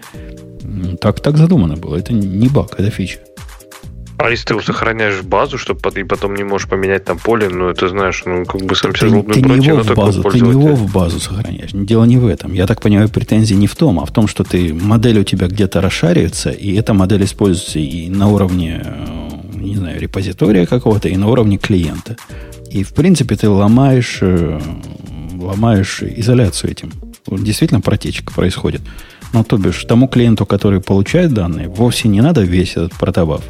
Так, 0.98 1.20
так 1.20 1.36
задумано 1.36 1.77
было. 1.77 1.97
Это 1.97 2.12
не 2.12 2.48
баг, 2.48 2.74
это 2.78 2.90
фича. 2.90 3.19
А 4.18 4.30
если 4.30 4.55
ты 4.55 4.62
сохраняешь 4.62 5.22
базу, 5.22 5.59
чтобы 5.59 5.80
и 5.94 6.05
потом 6.05 6.34
не 6.34 6.43
можешь 6.43 6.68
поменять 6.68 7.05
там 7.05 7.18
поле, 7.18 7.48
ну 7.48 7.68
это 7.68 7.88
знаешь, 7.88 8.22
ну 8.24 8.44
как 8.47 8.62
бы 8.62 8.74
сам 8.74 8.93
Ты, 8.93 9.01
себе 9.01 9.10
злобный 9.10 9.34
ты 9.34 9.40
не 9.40 9.48
против, 9.48 9.66
его 9.66 9.82
в 9.82 9.94
базу, 9.94 10.22
ты 10.22 10.40
не 10.40 10.51
его 10.51 10.74
в 10.74 10.93
базу 10.93 11.20
сохраняешь. 11.20 11.70
Дело 11.72 12.05
не 12.05 12.16
в 12.16 12.26
этом. 12.26 12.55
Я 12.55 12.66
так 12.66 12.80
понимаю, 12.80 13.10
претензии 13.10 13.55
не 13.55 13.66
в 13.66 13.76
том, 13.76 14.01
а 14.01 14.06
в 14.06 14.12
том, 14.12 14.26
что 14.26 14.43
ты 14.43 14.72
модель 14.72 15.20
у 15.20 15.24
тебя 15.24 15.48
где-то 15.48 15.80
расшаривается, 15.80 16.51
и 16.51 16.74
эта 16.74 16.94
модель 16.94 17.24
используется 17.24 17.78
и 17.78 18.09
на 18.09 18.28
уровне, 18.28 18.82
э, 18.84 19.59
не 19.59 19.76
знаю, 19.76 20.01
репозитория 20.01 20.64
какого-то, 20.64 21.09
и 21.09 21.16
на 21.16 21.28
уровне 21.28 21.59
клиента. 21.59 22.16
И 22.70 22.84
в 22.84 22.94
принципе 22.94 23.36
ты 23.36 23.51
ломаешь, 23.51 24.18
э, 24.22 24.60
ломаешь 25.38 26.02
изоляцию 26.02 26.70
этим. 26.70 26.93
Действительно 27.26 27.82
протечка 27.82 28.32
происходит. 28.32 28.80
Но 29.32 29.44
то 29.44 29.59
бишь 29.59 29.84
тому 29.84 30.09
клиенту, 30.09 30.47
который 30.47 30.80
получает 30.80 31.34
данные, 31.34 31.68
вовсе 31.68 32.09
не 32.09 32.22
надо 32.22 32.43
весь 32.43 32.72
этот 32.72 32.94
протобаф. 32.94 33.43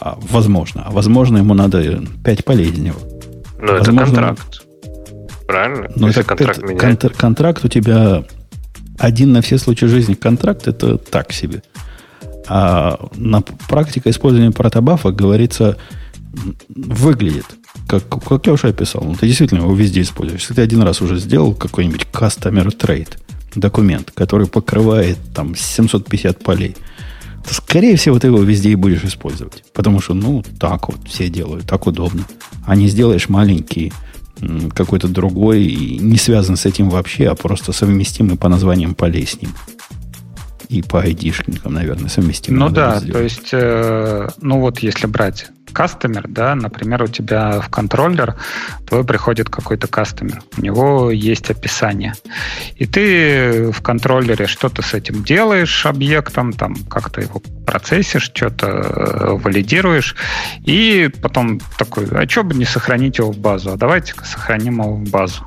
А, 0.00 0.18
возможно. 0.30 0.82
А 0.86 0.90
возможно, 0.90 1.38
ему 1.38 1.54
надо 1.54 2.02
5 2.24 2.44
полей 2.44 2.70
из 2.70 2.78
него. 2.78 2.98
Это 3.60 3.74
Возможно, 3.78 4.04
контракт. 4.04 4.62
Правильно? 5.46 5.88
Но 5.96 6.06
если 6.08 6.20
это- 6.22 6.28
контракт 6.28 6.58
это- 6.58 6.74
контр- 6.74 7.14
контракт 7.16 7.64
у 7.64 7.68
тебя 7.68 8.24
один 8.98 9.32
на 9.32 9.40
все 9.42 9.58
случаи 9.58 9.86
жизни 9.86 10.14
контракт 10.14 10.68
это 10.68 10.98
так 10.98 11.32
себе. 11.32 11.62
А 12.48 12.98
на 13.16 13.40
практика 13.40 14.10
использования 14.10 14.52
протобафа 14.52 15.10
говорится 15.10 15.76
выглядит 16.68 17.46
как, 17.86 18.06
как 18.08 18.46
я 18.46 18.52
уже 18.52 18.68
описал. 18.68 19.02
Ну, 19.02 19.14
ты 19.14 19.26
действительно 19.26 19.60
его 19.60 19.74
везде 19.74 20.02
используешь. 20.02 20.42
Если 20.42 20.54
ты 20.54 20.62
один 20.62 20.82
раз 20.82 21.00
уже 21.00 21.18
сделал 21.18 21.54
какой-нибудь 21.54 22.06
customer 22.12 22.66
trade 22.66 23.16
документ, 23.54 24.10
который 24.14 24.46
покрывает 24.46 25.16
там 25.34 25.56
750 25.56 26.42
полей, 26.42 26.76
скорее 27.54 27.96
всего, 27.96 28.18
ты 28.18 28.28
его 28.28 28.42
везде 28.42 28.70
и 28.70 28.74
будешь 28.74 29.04
использовать. 29.04 29.64
Потому 29.72 30.00
что, 30.00 30.14
ну, 30.14 30.42
так 30.58 30.88
вот 30.88 31.00
все 31.06 31.28
делают, 31.28 31.66
так 31.66 31.86
удобно. 31.86 32.24
А 32.66 32.76
не 32.76 32.88
сделаешь 32.88 33.28
маленький 33.28 33.92
какой-то 34.74 35.08
другой, 35.08 35.64
и 35.64 35.98
не 35.98 36.16
связан 36.16 36.56
с 36.56 36.64
этим 36.66 36.90
вообще, 36.90 37.28
а 37.28 37.34
просто 37.34 37.72
совместимый 37.72 38.36
по 38.36 38.48
названиям 38.48 38.94
ним. 39.42 39.52
И 40.68 40.82
по 40.82 41.00
айдишникам, 41.00 41.74
наверное, 41.74 42.08
совместимо. 42.08 42.58
Ну 42.58 42.68
да, 42.68 43.00
то 43.00 43.22
есть, 43.22 43.50
э, 43.52 44.28
ну 44.40 44.60
вот 44.60 44.80
если 44.80 45.06
брать 45.06 45.46
кастомер, 45.72 46.26
да, 46.28 46.54
например, 46.54 47.02
у 47.02 47.06
тебя 47.06 47.60
в 47.60 47.68
контроллер 47.68 48.36
твой 48.86 49.04
приходит 49.04 49.48
какой-то 49.48 49.86
кастомер, 49.86 50.42
у 50.56 50.60
него 50.60 51.10
есть 51.10 51.50
описание, 51.50 52.14
и 52.76 52.86
ты 52.86 53.70
в 53.70 53.80
контроллере 53.82 54.46
что-то 54.46 54.82
с 54.82 54.94
этим 54.94 55.24
делаешь 55.24 55.86
объектом, 55.86 56.52
там 56.52 56.74
как-то 56.84 57.20
его 57.20 57.40
процессишь, 57.66 58.30
что-то 58.34 58.66
э, 58.66 59.38
валидируешь, 59.42 60.16
и 60.64 61.10
потом 61.22 61.60
такой, 61.78 62.06
а 62.10 62.28
что 62.28 62.44
бы 62.44 62.54
не 62.54 62.64
сохранить 62.64 63.18
его 63.18 63.32
в 63.32 63.38
базу, 63.38 63.72
а 63.72 63.76
давайте-ка 63.76 64.24
сохраним 64.24 64.80
его 64.82 64.94
в 64.94 65.08
базу. 65.10 65.46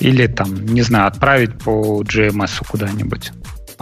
Или 0.00 0.26
там, 0.26 0.66
не 0.66 0.82
знаю, 0.82 1.06
отправить 1.06 1.56
по 1.58 2.02
GMS 2.02 2.66
куда-нибудь. 2.68 3.32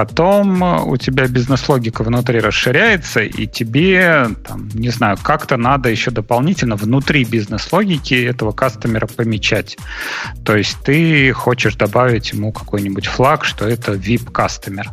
Потом 0.00 0.64
э, 0.64 0.82
у 0.82 0.96
тебя 0.96 1.28
бизнес-логика 1.28 2.02
внутри 2.02 2.40
расширяется, 2.40 3.20
и 3.20 3.46
тебе, 3.46 4.28
там, 4.48 4.70
не 4.72 4.88
знаю, 4.88 5.18
как-то 5.22 5.58
надо 5.58 5.90
еще 5.90 6.10
дополнительно 6.10 6.76
внутри 6.76 7.22
бизнес-логики 7.24 8.14
этого 8.14 8.52
кастомера 8.52 9.06
помечать. 9.06 9.76
То 10.42 10.56
есть 10.56 10.78
ты 10.82 11.32
хочешь 11.32 11.74
добавить 11.74 12.32
ему 12.32 12.50
какой-нибудь 12.50 13.08
флаг, 13.08 13.44
что 13.44 13.68
это 13.68 13.92
VIP-кастомер. 13.92 14.88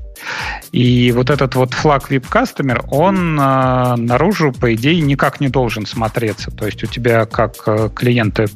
И 0.71 1.11
вот 1.11 1.29
этот 1.29 1.55
вот 1.55 1.73
флаг 1.73 2.11
VIP 2.11 2.29
Customer, 2.29 2.85
он 2.89 3.39
э, 3.39 3.95
наружу, 3.95 4.51
по 4.51 4.73
идее, 4.73 5.01
никак 5.01 5.39
не 5.39 5.47
должен 5.49 5.85
смотреться. 5.85 6.51
То 6.51 6.65
есть 6.65 6.83
у 6.83 6.87
тебя 6.87 7.25
как 7.25 7.55
э, 7.65 7.89
клиенты 7.93 8.47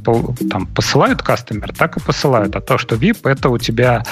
там, 0.50 0.68
посылают 0.68 1.22
кастомер, 1.22 1.74
так 1.74 1.98
и 1.98 2.00
посылают. 2.00 2.56
А 2.56 2.62
то, 2.62 2.78
что 2.78 2.96
VIP, 2.96 3.30
это 3.30 3.50
у 3.50 3.58
тебя 3.58 4.04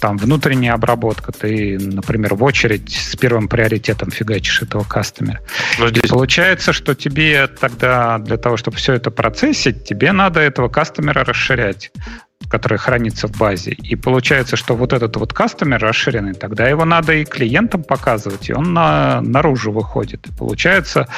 там 0.00 0.16
внутренняя 0.16 0.74
обработка. 0.74 1.32
Ты, 1.32 1.78
например, 1.78 2.34
в 2.34 2.42
очередь 2.42 2.92
с 2.92 3.16
первым 3.16 3.48
приоритетом 3.48 4.10
фигачишь 4.10 4.62
этого 4.62 4.84
кастомера. 4.84 5.40
здесь... 5.88 6.04
И 6.04 6.08
получается, 6.08 6.72
что 6.72 6.94
тебе 6.94 7.46
тогда 7.46 8.18
для 8.18 8.36
того, 8.36 8.56
чтобы 8.56 8.76
все 8.76 8.94
это 8.94 9.10
процессить, 9.10 9.84
тебе 9.84 10.12
надо 10.12 10.40
этого 10.40 10.68
кастомера 10.68 11.24
расширять 11.24 11.92
который 12.48 12.78
хранится 12.78 13.28
в 13.28 13.32
базе. 13.32 13.72
И 13.72 13.96
получается, 13.96 14.56
что 14.56 14.74
вот 14.74 14.92
этот 14.92 15.16
вот 15.16 15.32
кастомер 15.32 15.80
расширенный, 15.80 16.34
тогда 16.34 16.68
его 16.68 16.84
надо 16.84 17.14
и 17.14 17.24
клиентам 17.24 17.82
показывать, 17.82 18.48
и 18.50 18.52
он 18.52 18.72
на, 18.72 19.20
наружу 19.20 19.72
выходит. 19.72 20.26
И 20.26 20.32
получается 20.32 21.08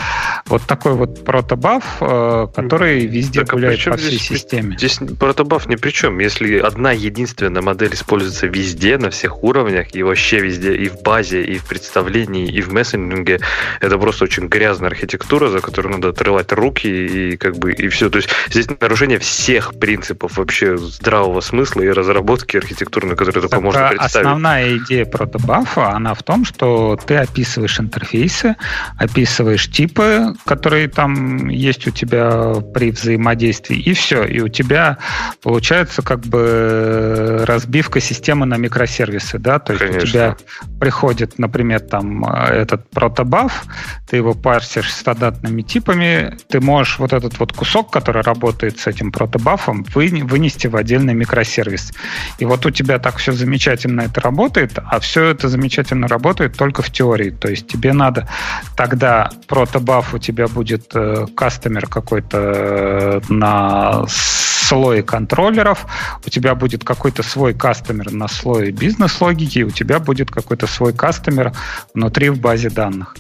вот 0.46 0.62
такой 0.62 0.94
вот 0.94 1.24
протобаф, 1.24 1.84
э, 2.00 2.48
который 2.54 3.06
везде 3.06 3.40
так, 3.40 3.50
а 3.50 3.52
гуляет 3.54 3.84
по 3.84 3.96
всей 3.96 4.18
здесь, 4.18 4.22
системе. 4.22 4.76
Здесь 4.76 4.98
протобаф 5.18 5.66
ни 5.66 5.76
при 5.76 5.90
чем. 5.90 6.18
Если 6.18 6.58
одна 6.58 6.92
единственная 6.92 7.62
модель 7.62 7.94
используется 7.94 8.46
везде, 8.46 8.98
на 8.98 9.10
всех 9.10 9.42
уровнях, 9.42 9.94
и 9.94 10.02
вообще 10.02 10.40
везде, 10.40 10.74
и 10.74 10.88
в 10.88 11.02
базе, 11.02 11.42
и 11.42 11.58
в 11.58 11.64
представлении, 11.64 12.46
и 12.46 12.60
в 12.60 12.72
мессенджинге, 12.72 13.40
это 13.80 13.98
просто 13.98 14.24
очень 14.24 14.48
грязная 14.48 14.90
архитектура, 14.90 15.48
за 15.48 15.60
которую 15.60 15.94
надо 15.94 16.08
отрывать 16.08 16.52
руки, 16.52 16.86
и 16.86 17.36
как 17.36 17.56
бы, 17.56 17.72
и 17.72 17.88
все. 17.88 18.10
То 18.10 18.18
есть 18.18 18.28
здесь 18.48 18.68
нарушение 18.80 19.18
всех 19.18 19.74
принципов 19.74 20.38
вообще 20.38 20.76
здравого 20.78 21.15
здравого 21.16 21.40
смысла 21.40 21.80
и 21.80 21.88
разработки 21.88 22.58
архитектурной, 22.58 23.16
которая 23.16 23.42
только 23.42 23.60
можно 23.60 23.88
представить. 23.88 24.16
Основная 24.16 24.76
идея 24.76 25.06
протобафа, 25.06 25.92
она 25.92 26.12
в 26.12 26.22
том, 26.22 26.44
что 26.44 26.98
ты 27.06 27.16
описываешь 27.16 27.80
интерфейсы, 27.80 28.56
описываешь 28.98 29.70
типы, 29.70 30.34
которые 30.44 30.88
там 30.88 31.48
есть 31.48 31.86
у 31.86 31.90
тебя 31.90 32.54
при 32.74 32.90
взаимодействии, 32.90 33.78
и 33.78 33.94
все. 33.94 34.24
И 34.24 34.40
у 34.40 34.48
тебя 34.48 34.98
получается 35.42 36.02
как 36.02 36.20
бы 36.20 37.44
разбивка 37.46 38.00
системы 38.00 38.44
на 38.44 38.58
микросервисы, 38.58 39.38
да, 39.38 39.58
то 39.58 39.72
есть 39.72 39.84
Конечно. 39.84 40.02
у 40.02 40.10
тебя 40.10 40.36
приходит, 40.78 41.38
например, 41.38 41.80
там 41.80 42.24
этот 42.26 42.90
протобаф, 42.90 43.64
ты 44.08 44.16
его 44.16 44.34
парсишь 44.34 44.92
стандартными 44.92 45.62
типами, 45.62 46.36
ты 46.48 46.60
можешь 46.60 46.98
вот 46.98 47.12
этот 47.14 47.38
вот 47.38 47.52
кусок, 47.54 47.90
который 47.90 48.22
работает 48.22 48.78
с 48.78 48.86
этим 48.86 49.12
протобафом, 49.12 49.86
вынести 49.94 50.66
в 50.66 50.76
отдельный 50.76 50.95
микросервис. 51.04 51.92
И 52.38 52.44
вот 52.44 52.66
у 52.66 52.70
тебя 52.70 52.98
так 52.98 53.16
все 53.16 53.32
замечательно 53.32 54.02
это 54.02 54.20
работает, 54.20 54.78
а 54.84 55.00
все 55.00 55.24
это 55.24 55.48
замечательно 55.48 56.08
работает 56.08 56.56
только 56.56 56.82
в 56.82 56.90
теории. 56.90 57.30
То 57.30 57.48
есть 57.48 57.66
тебе 57.66 57.92
надо 57.92 58.28
тогда 58.76 59.30
протобаф 59.46 60.14
у 60.14 60.18
тебя 60.18 60.48
будет 60.48 60.90
э, 60.94 61.26
кастомер 61.34 61.86
какой-то 61.86 62.38
э, 62.38 63.20
на 63.28 64.04
слое 64.08 65.02
контроллеров, 65.02 65.86
у 66.26 66.30
тебя 66.30 66.54
будет 66.54 66.84
какой-то 66.84 67.22
свой 67.22 67.54
кастомер 67.54 68.10
на 68.12 68.28
слое 68.28 68.72
бизнес-логики, 68.72 69.60
у 69.60 69.70
тебя 69.70 70.00
будет 70.00 70.30
какой-то 70.30 70.66
свой 70.66 70.92
кастомер 70.92 71.52
внутри 71.94 72.30
в 72.30 72.40
базе 72.40 72.70
данных. 72.70 73.16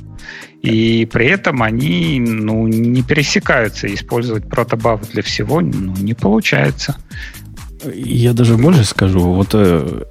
И 0.62 1.08
при 1.12 1.26
этом 1.26 1.62
они 1.62 2.18
ну, 2.18 2.66
не 2.66 3.02
пересекаются. 3.02 3.92
Использовать 3.94 4.48
протобаф 4.48 5.08
для 5.10 5.22
всего 5.22 5.60
ну, 5.60 5.94
не 5.96 6.14
получается. 6.14 6.96
Я 7.84 8.32
даже 8.32 8.56
больше 8.56 8.84
скажу. 8.84 9.20
Вот, 9.20 9.50
э, 9.52 10.04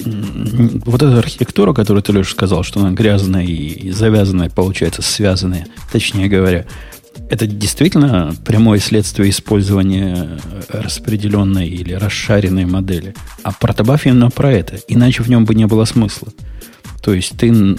вот 0.86 1.02
эта 1.02 1.18
архитектура, 1.18 1.74
которую 1.74 2.04
ты, 2.04 2.12
Леша, 2.12 2.32
сказал, 2.32 2.64
что 2.64 2.80
она 2.80 2.92
грязная 2.92 3.44
и 3.44 3.92
завязанная, 3.92 4.50
получается, 4.50 5.02
связанная, 5.02 5.68
точнее 5.92 6.28
говоря, 6.28 6.66
это 7.30 7.48
действительно 7.48 8.36
прямое 8.46 8.80
следствие 8.80 9.30
использования 9.30 10.40
распределенной 10.70 11.68
или 11.68 11.94
расшаренной 11.94 12.66
модели. 12.66 13.16
А 13.44 13.52
протобаф 13.52 14.06
именно 14.06 14.30
про 14.30 14.52
это. 14.52 14.78
Иначе 14.88 15.24
в 15.24 15.30
нем 15.30 15.46
бы 15.46 15.56
не 15.56 15.66
было 15.66 15.86
смысла. 15.86 16.28
То 17.02 17.14
есть 17.14 17.38
ты 17.38 17.78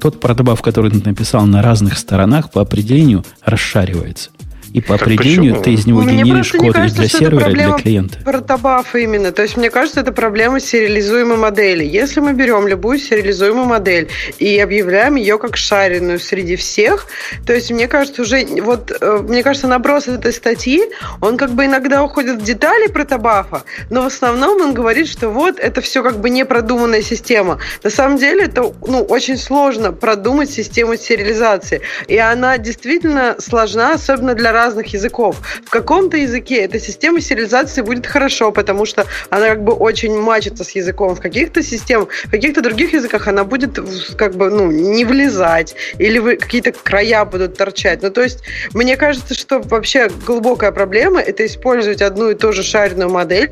тот 0.00 0.20
протобаф, 0.20 0.62
который 0.62 0.90
ты 0.90 1.02
написал 1.04 1.46
на 1.46 1.62
разных 1.62 1.98
сторонах, 1.98 2.50
по 2.50 2.60
определению 2.60 3.24
расшаривается. 3.44 4.30
И 4.72 4.80
по 4.80 4.98
так 4.98 5.02
определению 5.02 5.56
почему? 5.56 5.64
ты 5.64 5.72
из 5.72 5.86
него 5.86 6.02
мне 6.02 6.22
генеришь 6.22 6.52
код 6.52 6.74
кажется, 6.74 6.98
для 7.00 7.08
сервера, 7.08 7.50
для 7.50 7.72
клиента. 7.72 8.18
Протобаф 8.24 8.94
именно. 8.94 9.32
То 9.32 9.42
есть, 9.42 9.56
мне 9.56 9.70
кажется, 9.70 10.00
это 10.00 10.12
проблема 10.12 10.60
сериализуемой 10.60 11.36
модели. 11.36 11.84
Если 11.84 12.20
мы 12.20 12.32
берем 12.32 12.68
любую 12.68 12.98
сериализуемую 12.98 13.66
модель 13.66 14.08
и 14.38 14.58
объявляем 14.58 15.16
ее 15.16 15.38
как 15.38 15.56
шаренную 15.56 16.20
среди 16.20 16.56
всех, 16.56 17.06
то 17.46 17.52
есть, 17.52 17.70
мне 17.72 17.88
кажется, 17.88 18.22
уже 18.22 18.46
вот, 18.62 18.92
э, 19.00 19.18
мне 19.28 19.42
кажется, 19.42 19.66
наброс 19.66 20.06
этой 20.06 20.32
статьи, 20.32 20.82
он 21.20 21.36
как 21.36 21.50
бы 21.52 21.66
иногда 21.66 22.04
уходит 22.04 22.40
в 22.40 22.44
детали 22.44 22.86
протобафа, 22.86 23.64
но 23.90 24.02
в 24.02 24.06
основном 24.06 24.60
он 24.60 24.74
говорит, 24.74 25.08
что 25.08 25.30
вот 25.30 25.58
это 25.58 25.80
все 25.80 26.02
как 26.02 26.20
бы 26.20 26.30
непродуманная 26.30 27.02
система. 27.02 27.58
На 27.82 27.90
самом 27.90 28.18
деле 28.18 28.44
это 28.44 28.72
ну, 28.86 29.02
очень 29.02 29.36
сложно 29.36 29.92
продумать 29.92 30.50
систему 30.50 30.96
сериализации. 30.96 31.80
И 32.06 32.16
она 32.16 32.58
действительно 32.58 33.36
сложна, 33.38 33.94
особенно 33.94 34.34
для 34.34 34.52
разных 34.60 34.86
языков. 34.88 35.36
В 35.64 35.70
каком-то 35.70 36.16
языке 36.16 36.56
эта 36.66 36.78
система 36.78 37.20
сериализации 37.20 37.82
будет 37.82 38.06
хорошо, 38.06 38.52
потому 38.52 38.84
что 38.84 39.06
она 39.30 39.48
как 39.48 39.64
бы 39.64 39.72
очень 39.72 40.18
мачится 40.20 40.64
с 40.64 40.70
языком. 40.72 41.14
В 41.14 41.20
каких-то 41.20 41.62
системах, 41.62 42.08
в 42.26 42.30
каких-то 42.30 42.60
других 42.60 42.92
языках 42.92 43.28
она 43.28 43.44
будет 43.44 43.78
как 44.16 44.34
бы 44.34 44.50
ну, 44.50 44.70
не 44.70 45.04
влезать, 45.04 45.74
или 45.98 46.36
какие-то 46.36 46.72
края 46.72 47.24
будут 47.24 47.56
торчать. 47.56 48.02
Ну, 48.02 48.10
то 48.10 48.22
есть, 48.22 48.40
мне 48.74 48.96
кажется, 48.96 49.34
что 49.34 49.60
вообще 49.60 50.10
глубокая 50.26 50.72
проблема 50.72 51.20
это 51.20 51.46
использовать 51.46 52.02
одну 52.02 52.30
и 52.30 52.34
ту 52.34 52.52
же 52.52 52.62
шаренную 52.62 53.10
модель 53.10 53.50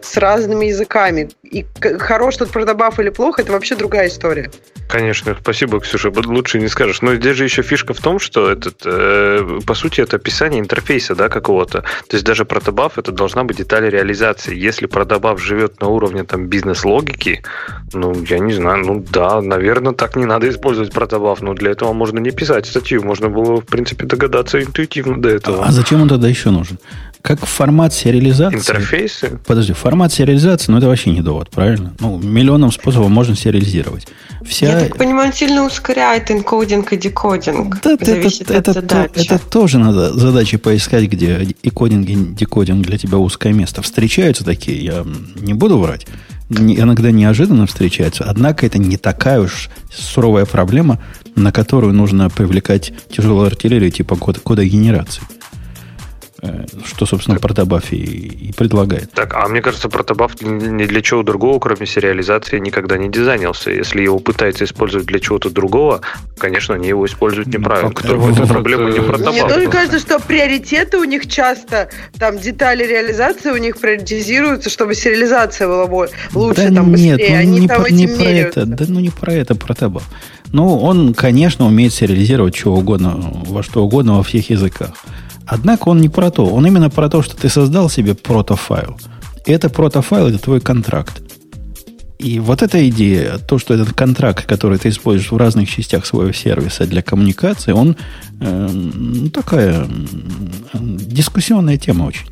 с 0.00 0.16
разными 0.16 0.66
языками. 0.66 1.28
И 1.44 1.64
хорош 1.98 2.36
тут 2.36 2.50
продобав 2.50 2.98
или 2.98 3.10
плохо, 3.10 3.42
это 3.42 3.52
вообще 3.52 3.76
другая 3.76 4.08
история. 4.08 4.50
Конечно, 4.90 5.36
спасибо, 5.40 5.80
Ксюша. 5.80 6.10
Лучше 6.10 6.58
не 6.58 6.68
скажешь. 6.68 7.00
Но 7.02 7.14
здесь 7.14 7.36
же 7.36 7.44
еще 7.44 7.62
фишка 7.62 7.94
в 7.94 8.00
том, 8.00 8.18
что 8.18 8.50
этот, 8.50 8.82
э, 8.84 9.60
по 9.64 9.74
сути, 9.74 10.00
это 10.00 10.18
описание 10.40 10.60
интерфейса 10.60 11.14
да, 11.14 11.28
какого-то. 11.28 11.82
То 12.08 12.16
есть 12.16 12.24
даже 12.24 12.44
протобаф 12.44 12.98
это 12.98 13.12
должна 13.12 13.44
быть 13.44 13.58
деталь 13.58 13.88
реализации. 13.90 14.56
Если 14.56 14.86
протобаф 14.86 15.40
живет 15.42 15.80
на 15.80 15.88
уровне 15.88 16.24
там 16.24 16.46
бизнес-логики, 16.46 17.42
ну, 17.92 18.14
я 18.28 18.38
не 18.38 18.52
знаю, 18.52 18.86
ну 18.86 19.04
да, 19.12 19.42
наверное, 19.42 19.92
так 19.92 20.16
не 20.16 20.24
надо 20.24 20.48
использовать 20.48 20.92
протобаф, 20.92 21.42
но 21.42 21.54
для 21.54 21.72
этого 21.72 21.92
можно 21.92 22.20
не 22.20 22.30
писать 22.30 22.66
статью, 22.66 23.02
можно 23.02 23.28
было, 23.28 23.60
в 23.60 23.66
принципе, 23.66 24.06
догадаться 24.06 24.62
интуитивно 24.62 25.20
до 25.20 25.28
этого. 25.28 25.64
А 25.64 25.72
зачем 25.72 26.02
он 26.02 26.08
тогда 26.08 26.28
еще 26.28 26.50
нужен? 26.50 26.78
Как 27.22 27.44
формат 27.44 27.92
сериализации? 27.92 28.58
Интерфейсы? 28.58 29.38
Подожди, 29.46 29.72
формат 29.72 30.12
сериализации, 30.12 30.72
ну 30.72 30.78
это 30.78 30.86
вообще 30.86 31.10
не 31.10 31.20
довод, 31.20 31.50
правильно? 31.50 31.94
Ну, 32.00 32.18
миллионом 32.18 32.72
способов 32.72 33.10
можно 33.10 33.36
сериализировать. 33.36 34.06
Вся... 34.44 34.68
Я 34.68 34.80
так 34.80 34.96
понимаю, 34.96 35.32
сильно 35.32 35.64
ускоряет 35.64 36.30
энкодинг 36.30 36.92
и 36.92 36.96
декодинг. 36.96 37.80
Да, 37.82 37.92
это, 37.92 38.12
это, 38.12 38.70
это, 38.70 39.10
это 39.14 39.38
тоже 39.38 39.78
надо 39.78 40.12
задачи 40.14 40.56
поискать, 40.56 41.04
где 41.04 41.46
и 41.62 41.70
кодинг, 41.70 42.08
и 42.08 42.14
декодинг 42.14 42.86
для 42.86 42.96
тебя 42.96 43.18
узкое 43.18 43.52
место. 43.52 43.82
Встречаются 43.82 44.44
такие, 44.44 44.82
я 44.82 45.06
не 45.36 45.52
буду 45.52 45.78
врать, 45.78 46.06
иногда 46.48 47.10
неожиданно 47.10 47.66
встречаются, 47.66 48.24
однако 48.24 48.66
это 48.66 48.78
не 48.78 48.96
такая 48.96 49.40
уж 49.40 49.68
суровая 49.92 50.46
проблема, 50.46 50.98
на 51.36 51.52
которую 51.52 51.92
нужно 51.92 52.28
привлекать 52.30 52.92
тяжелую 53.10 53.46
артиллерию 53.46 53.90
типа 53.90 54.16
кода, 54.16 54.40
кода 54.40 54.64
генерации. 54.64 55.22
Э, 56.42 56.64
что, 56.86 57.04
собственно, 57.04 57.38
протобаф 57.38 57.92
и, 57.92 57.96
и 57.96 58.52
предлагает. 58.52 59.10
Так, 59.12 59.34
а 59.34 59.46
мне 59.48 59.60
кажется, 59.60 59.90
протобаф 59.90 60.40
ни 60.40 60.86
для 60.86 61.02
чего 61.02 61.22
другого, 61.22 61.58
кроме 61.58 61.84
сериализации, 61.84 62.58
никогда 62.58 62.96
не 62.96 63.10
дизайнился. 63.10 63.70
Если 63.70 64.00
его 64.00 64.18
пытаются 64.20 64.64
использовать 64.64 65.06
для 65.06 65.20
чего-то 65.20 65.50
другого, 65.50 66.00
конечно, 66.38 66.74
они 66.74 66.88
его 66.88 67.04
используют 67.04 67.48
ну, 67.48 67.58
неправильно. 67.58 67.92
Ну, 68.04 68.16
вот, 68.16 68.38
вот, 68.38 68.48
проблема 68.48 68.84
вот, 68.84 68.94
не 68.94 69.00
протобаф. 69.00 69.34
Мне 69.34 69.48
тоже 69.48 69.68
кажется, 69.68 69.98
что 69.98 70.18
приоритеты 70.18 70.96
у 70.96 71.04
них 71.04 71.28
часто, 71.28 71.90
там, 72.18 72.38
детали 72.38 72.84
реализации 72.84 73.50
у 73.50 73.58
них 73.58 73.78
приоритизируются, 73.78 74.70
чтобы 74.70 74.94
сериализация 74.94 75.68
была 75.68 75.84
лучше, 76.32 76.68
да 76.70 76.74
там, 76.74 76.94
нет, 76.94 77.18
быстрее. 77.18 77.34
Ну, 77.34 77.40
они 77.40 77.60
не, 77.60 77.68
там 77.68 77.84
не 77.84 78.06
про 78.06 78.24
это, 78.24 78.64
да 78.64 78.84
ну 78.88 79.00
не 79.00 79.10
про 79.10 79.34
это 79.34 79.54
протобаф. 79.54 80.04
Ну, 80.52 80.78
он, 80.78 81.12
конечно, 81.12 81.66
умеет 81.66 81.92
сериализировать 81.92 82.56
что 82.56 82.74
угодно, 82.74 83.14
во 83.46 83.62
что 83.62 83.84
угодно 83.84 84.16
во 84.16 84.22
всех 84.22 84.48
языках. 84.48 84.94
Однако 85.50 85.88
он 85.88 86.00
не 86.00 86.08
про 86.08 86.30
то. 86.30 86.46
Он 86.46 86.64
именно 86.64 86.90
про 86.90 87.08
то, 87.08 87.22
что 87.22 87.36
ты 87.36 87.48
создал 87.48 87.90
себе 87.90 88.14
протофайл. 88.14 88.96
И 89.46 89.50
это 89.50 89.68
протофайл, 89.68 90.28
это 90.28 90.38
твой 90.38 90.60
контракт. 90.60 91.20
И 92.20 92.38
вот 92.38 92.62
эта 92.62 92.88
идея, 92.88 93.38
то, 93.38 93.58
что 93.58 93.74
этот 93.74 93.92
контракт, 93.92 94.46
который 94.46 94.78
ты 94.78 94.90
используешь 94.90 95.32
в 95.32 95.36
разных 95.36 95.68
частях 95.68 96.06
своего 96.06 96.32
сервиса 96.32 96.86
для 96.86 97.02
коммуникации, 97.02 97.72
он 97.72 97.96
э, 98.40 98.68
такая 99.34 99.86
э, 99.86 100.78
дискуссионная 100.78 101.78
тема 101.78 102.04
очень. 102.04 102.28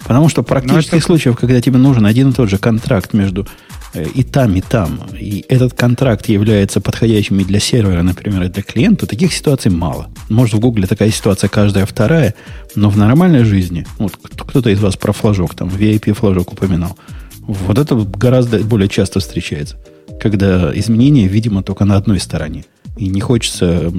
Потому 0.00 0.28
что 0.28 0.42
практически 0.42 0.96
это... 0.96 1.04
случаев, 1.04 1.38
когда 1.38 1.62
тебе 1.62 1.78
нужен 1.78 2.04
один 2.04 2.28
и 2.28 2.34
тот 2.34 2.50
же 2.50 2.58
контракт 2.58 3.14
между 3.14 3.46
и 3.94 4.22
там, 4.22 4.56
и 4.56 4.60
там, 4.60 5.00
и 5.18 5.44
этот 5.48 5.74
контракт 5.74 6.28
является 6.28 6.80
подходящим 6.80 7.40
и 7.40 7.44
для 7.44 7.60
сервера, 7.60 8.02
например, 8.02 8.42
и 8.42 8.48
для 8.48 8.62
клиента, 8.62 9.06
таких 9.06 9.32
ситуаций 9.32 9.70
мало. 9.70 10.08
Может, 10.28 10.54
в 10.54 10.60
Гугле 10.60 10.86
такая 10.86 11.10
ситуация 11.10 11.48
каждая 11.48 11.86
вторая, 11.86 12.34
но 12.74 12.90
в 12.90 12.96
нормальной 12.96 13.44
жизни, 13.44 13.86
вот 13.98 14.16
кто-то 14.16 14.70
из 14.70 14.80
вас 14.80 14.96
про 14.96 15.12
флажок, 15.12 15.54
там, 15.54 15.68
VIP-флажок 15.68 16.52
упоминал, 16.52 16.96
вот 17.40 17.78
это 17.78 17.94
гораздо 17.94 18.58
более 18.60 18.88
часто 18.88 19.20
встречается, 19.20 19.76
когда 20.20 20.76
изменения, 20.78 21.28
видимо, 21.28 21.62
только 21.62 21.84
на 21.84 21.96
одной 21.96 22.18
стороне. 22.18 22.64
И 22.96 23.06
не 23.08 23.20
хочется 23.20 23.92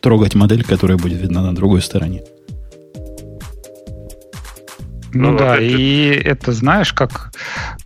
трогать 0.00 0.34
модель, 0.34 0.64
которая 0.64 0.98
будет 0.98 1.20
видна 1.20 1.42
на 1.42 1.54
другой 1.54 1.80
стороне. 1.80 2.22
Ну, 5.14 5.32
ну 5.32 5.38
да, 5.38 5.56
это... 5.56 5.64
и 5.64 6.10
это 6.10 6.52
знаешь, 6.52 6.92
как 6.92 7.32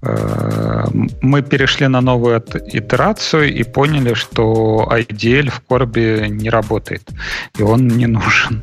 э, 0.03 0.85
мы 1.21 1.43
перешли 1.43 1.89
на 1.89 2.01
новую 2.01 2.43
итерацию 2.73 3.53
и 3.53 3.65
поняли, 3.65 4.15
что 4.15 4.89
IDL 4.91 5.51
в 5.51 5.61
корбе 5.61 6.29
не 6.29 6.51
работает, 6.51 7.09
и 7.59 7.63
он 7.63 7.89
не 7.89 8.07
нужен. 8.07 8.63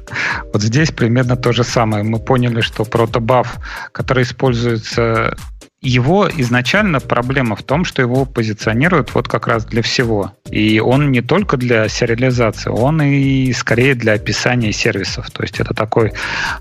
Вот 0.53 0.61
здесь 0.61 0.91
примерно 0.91 1.35
то 1.35 1.51
же 1.51 1.63
самое. 1.63 2.03
Мы 2.03 2.19
поняли, 2.19 2.61
что 2.61 2.85
протобаф, 2.85 3.57
который 3.91 4.23
используется 4.23 5.35
его 5.83 6.29
изначально 6.29 6.99
проблема 7.01 7.55
в 7.55 7.63
том, 7.63 7.83
что 7.83 8.01
его 8.01 8.25
позиционируют 8.25 9.13
вот 9.13 9.27
как 9.27 9.47
раз 9.47 9.65
для 9.65 9.81
всего. 9.81 10.33
И 10.49 10.79
он 10.79 11.11
не 11.11 11.21
только 11.21 11.57
для 11.57 11.89
сериализации, 11.89 12.69
он 12.69 13.01
и 13.01 13.51
скорее 13.51 13.93
для 13.93 14.13
описания 14.13 14.71
сервисов. 14.71 15.29
То 15.31 15.43
есть 15.43 15.59
это 15.59 15.73
такой 15.73 16.13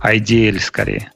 IDL 0.03 0.59
скорее. 0.59 1.13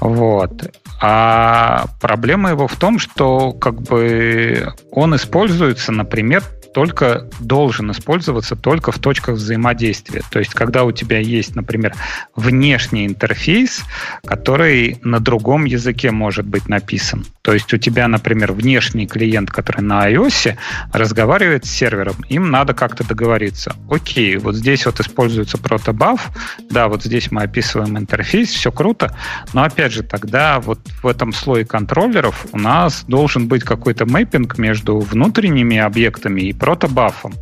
Вот. 0.00 0.70
А 1.00 1.86
проблема 2.00 2.50
его 2.50 2.66
в 2.66 2.76
том, 2.76 2.98
что 2.98 3.52
как 3.52 3.82
бы 3.82 4.72
он 4.90 5.14
используется, 5.14 5.92
например, 5.92 6.42
только 6.76 7.26
должен 7.40 7.90
использоваться 7.90 8.54
только 8.54 8.92
в 8.92 8.98
точках 8.98 9.36
взаимодействия. 9.36 10.22
То 10.30 10.40
есть, 10.40 10.52
когда 10.52 10.84
у 10.84 10.92
тебя 10.92 11.18
есть, 11.18 11.56
например, 11.56 11.94
внешний 12.34 13.06
интерфейс, 13.06 13.82
который 14.26 14.98
на 15.02 15.18
другом 15.18 15.64
языке 15.64 16.10
может 16.10 16.44
быть 16.44 16.68
написан. 16.68 17.24
То 17.40 17.54
есть 17.54 17.72
у 17.72 17.78
тебя, 17.78 18.08
например, 18.08 18.52
внешний 18.52 19.06
клиент, 19.06 19.50
который 19.50 19.80
на 19.80 20.10
iOS, 20.10 20.58
разговаривает 20.92 21.64
с 21.64 21.70
сервером, 21.70 22.16
им 22.28 22.50
надо 22.50 22.74
как-то 22.74 23.08
договориться. 23.08 23.74
Окей, 23.88 24.36
вот 24.36 24.54
здесь 24.54 24.84
вот 24.84 25.00
используется 25.00 25.56
протобаф, 25.56 26.28
да, 26.68 26.88
вот 26.88 27.04
здесь 27.04 27.30
мы 27.30 27.44
описываем 27.44 27.96
интерфейс, 27.96 28.50
все 28.50 28.70
круто, 28.70 29.16
но 29.54 29.62
опять 29.62 29.92
же 29.92 30.02
тогда 30.02 30.60
вот 30.60 30.80
в 31.02 31.06
этом 31.06 31.32
слое 31.32 31.64
контроллеров 31.64 32.46
у 32.52 32.58
нас 32.58 33.04
должен 33.08 33.48
быть 33.48 33.62
какой-то 33.62 34.04
мэппинг 34.04 34.58
между 34.58 34.98
внутренними 34.98 35.78
объектами 35.78 36.42
и 36.42 36.52
протобафом. 36.66 37.32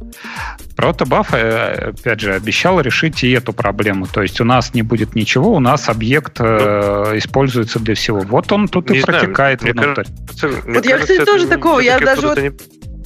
Протобаф, 0.76 1.32
э, 1.32 1.92
опять 1.92 2.20
же, 2.20 2.34
обещал 2.34 2.78
решить 2.80 3.24
и 3.24 3.30
эту 3.30 3.54
проблему. 3.54 4.06
То 4.06 4.20
есть 4.20 4.38
у 4.40 4.44
нас 4.44 4.74
не 4.74 4.82
будет 4.82 5.14
ничего, 5.14 5.54
у 5.54 5.60
нас 5.60 5.88
объект 5.88 6.40
э, 6.40 7.04
ну, 7.06 7.16
используется 7.16 7.78
для 7.78 7.94
всего. 7.94 8.20
Вот 8.20 8.52
он 8.52 8.68
тут 8.68 8.90
и 8.90 9.00
знаю, 9.00 9.20
протекает 9.20 9.62
мне 9.62 9.72
внутрь. 9.72 10.04
Кажется, 10.04 10.48
мне 10.48 10.74
вот 10.74 10.86
кажется, 10.86 10.90
я, 10.90 10.98
кстати, 10.98 11.24
тоже 11.24 11.46
такого. 11.46 11.80
Я 11.80 11.98
даже 12.00 12.26
вот... 12.26 12.38
Не 12.38 12.52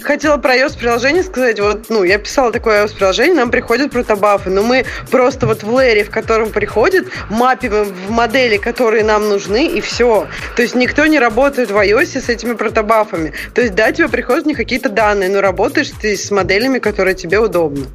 хотела 0.02 0.36
про 0.36 0.56
iOS-приложение 0.56 1.22
сказать. 1.22 1.60
Вот, 1.60 1.86
ну, 1.88 2.04
я 2.04 2.18
писала 2.18 2.52
такое 2.52 2.84
iOS-приложение, 2.84 3.34
нам 3.34 3.50
приходят 3.50 3.90
протобафы, 3.90 4.50
но 4.50 4.62
мы 4.62 4.84
просто 5.10 5.46
вот 5.46 5.62
в 5.62 5.72
лэре, 5.72 6.04
в 6.04 6.10
котором 6.10 6.50
приходит, 6.50 7.08
мапим 7.30 7.84
в 7.84 8.10
модели, 8.10 8.56
которые 8.56 9.04
нам 9.04 9.28
нужны, 9.28 9.66
и 9.66 9.80
все. 9.80 10.28
То 10.56 10.62
есть 10.62 10.74
никто 10.74 11.06
не 11.06 11.18
работает 11.18 11.70
в 11.70 11.76
iOS 11.76 12.20
с 12.20 12.28
этими 12.28 12.54
протобафами. 12.54 13.32
То 13.54 13.62
есть, 13.62 13.74
да, 13.74 13.92
тебе 13.92 14.08
приходят 14.08 14.46
не 14.46 14.54
какие-то 14.54 14.88
данные, 14.88 15.28
но 15.28 15.40
работаешь 15.40 15.90
ты 16.00 16.16
с 16.16 16.30
моделями, 16.30 16.78
которые 16.78 17.14
тебе 17.14 17.38
удобны. 17.38 17.86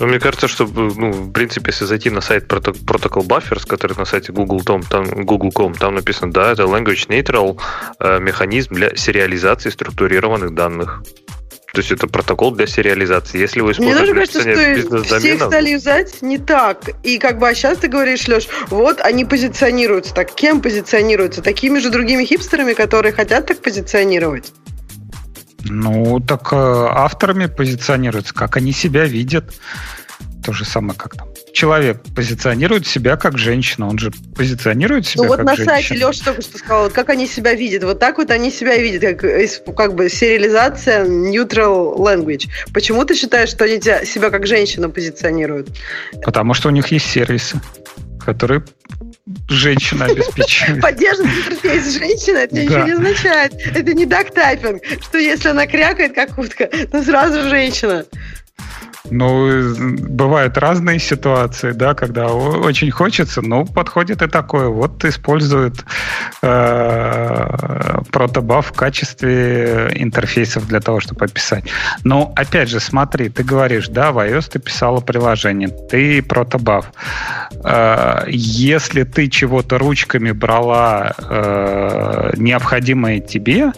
Ну, 0.00 0.06
мне 0.06 0.18
кажется, 0.18 0.48
что, 0.48 0.66
ну, 0.66 1.12
в 1.12 1.30
принципе, 1.32 1.72
если 1.72 1.84
зайти 1.84 2.08
на 2.08 2.22
сайт 2.22 2.50
Protocol 2.50 3.26
Buffers, 3.26 3.66
который 3.66 3.98
на 3.98 4.06
сайте 4.06 4.32
Google.com, 4.32 4.82
там, 4.82 5.04
Google.com, 5.04 5.74
там 5.74 5.94
написано, 5.94 6.32
да, 6.32 6.52
это 6.52 6.62
language 6.62 7.08
neutral 7.08 7.60
э, 7.98 8.18
механизм 8.18 8.74
для 8.74 8.96
сериализации 8.96 9.68
структурированных 9.68 10.54
данных. 10.54 11.02
То 11.72 11.80
есть 11.80 11.92
это 11.92 12.06
протокол 12.06 12.50
для 12.50 12.66
сериализации. 12.66 13.38
Если 13.38 13.60
вы 13.60 13.72
используете 13.72 14.12
Мне 14.12 14.26
тоже 14.26 14.32
кажется, 14.32 14.40
что 14.40 15.18
все 15.18 15.34
их 15.34 15.42
стали 15.42 15.70
юзать 15.70 16.22
не 16.22 16.38
так. 16.38 16.90
И 17.02 17.18
как 17.18 17.38
бы, 17.38 17.48
а 17.48 17.54
сейчас 17.54 17.78
ты 17.78 17.88
говоришь, 17.88 18.26
Леш, 18.26 18.48
вот 18.68 19.00
они 19.00 19.24
позиционируются 19.24 20.14
так. 20.14 20.34
Кем 20.34 20.60
позиционируются? 20.60 21.42
Такими 21.42 21.78
же 21.78 21.90
другими 21.90 22.24
хипстерами, 22.24 22.72
которые 22.72 23.12
хотят 23.12 23.46
так 23.46 23.60
позиционировать? 23.60 24.52
Ну, 25.64 26.20
так 26.20 26.52
э, 26.52 26.56
авторами 26.56 27.46
позиционируются, 27.46 28.34
как 28.34 28.56
они 28.56 28.72
себя 28.72 29.04
видят. 29.04 29.54
То 30.44 30.52
же 30.52 30.64
самое, 30.64 30.98
как 30.98 31.16
там 31.16 31.29
человек 31.52 32.02
позиционирует 32.14 32.86
себя 32.86 33.16
как 33.16 33.38
женщина, 33.38 33.88
он 33.88 33.98
же 33.98 34.10
позиционирует 34.36 35.06
себя 35.06 35.22
ну, 35.22 35.28
вот 35.28 35.36
как 35.38 35.46
на 35.46 35.56
женщина. 35.56 35.76
сайте 35.76 35.94
Леша 35.94 36.24
только 36.24 36.42
что 36.42 36.58
сказал, 36.58 36.90
как 36.90 37.08
они 37.10 37.26
себя 37.26 37.54
видят. 37.54 37.84
Вот 37.84 37.98
так 37.98 38.18
вот 38.18 38.30
они 38.30 38.50
себя 38.50 38.76
видят, 38.76 39.02
как, 39.02 39.76
как 39.76 39.94
бы 39.94 40.08
сериализация 40.08 41.04
neutral 41.04 41.96
language. 41.96 42.48
Почему 42.72 43.04
ты 43.04 43.14
считаешь, 43.14 43.48
что 43.48 43.64
они 43.64 43.80
себя 43.80 44.30
как 44.30 44.46
женщина 44.46 44.88
позиционируют? 44.88 45.68
Потому 46.22 46.54
что 46.54 46.68
у 46.68 46.70
них 46.70 46.88
есть 46.88 47.06
сервисы, 47.06 47.60
которые 48.24 48.64
женщина 49.48 50.06
обеспечивает. 50.06 50.80
Поддерживает 50.82 51.34
интерфейс 51.38 51.92
женщины, 51.92 52.38
это 52.38 52.54
да. 52.54 52.62
ничего 52.62 52.84
не 52.84 52.92
означает. 52.92 53.54
Это 53.74 53.94
не 53.94 54.06
дактайпинг, 54.06 54.82
что 55.02 55.18
если 55.18 55.48
она 55.48 55.66
крякает, 55.66 56.14
как 56.14 56.36
утка, 56.38 56.66
то 56.66 57.02
сразу 57.02 57.48
женщина. 57.48 58.04
Ну, 59.10 59.74
бывают 60.08 60.56
разные 60.58 60.98
ситуации, 60.98 61.72
да, 61.72 61.94
когда 61.94 62.28
очень 62.28 62.90
хочется, 62.90 63.42
но 63.42 63.64
подходит 63.64 64.22
и 64.22 64.28
такое. 64.28 64.68
Вот 64.68 65.04
используют 65.04 65.84
э, 66.42 68.00
протобаф 68.10 68.66
в 68.66 68.72
качестве 68.72 69.90
интерфейсов 69.94 70.66
для 70.68 70.80
того, 70.80 71.00
чтобы 71.00 71.24
описать. 71.24 71.64
Но, 72.04 72.32
опять 72.36 72.68
же, 72.68 72.80
смотри, 72.80 73.28
ты 73.28 73.42
говоришь, 73.42 73.88
да, 73.88 74.12
в 74.12 74.18
iOS 74.18 74.50
ты 74.52 74.58
писала 74.58 75.00
приложение, 75.00 75.68
ты 75.68 76.22
протобаф. 76.22 76.92
Э, 77.64 78.24
если 78.28 79.04
ты 79.04 79.28
чего-то 79.28 79.78
ручками 79.78 80.30
брала 80.30 81.14
э, 81.18 82.32
необходимое 82.36 83.20
тебе, 83.20 83.72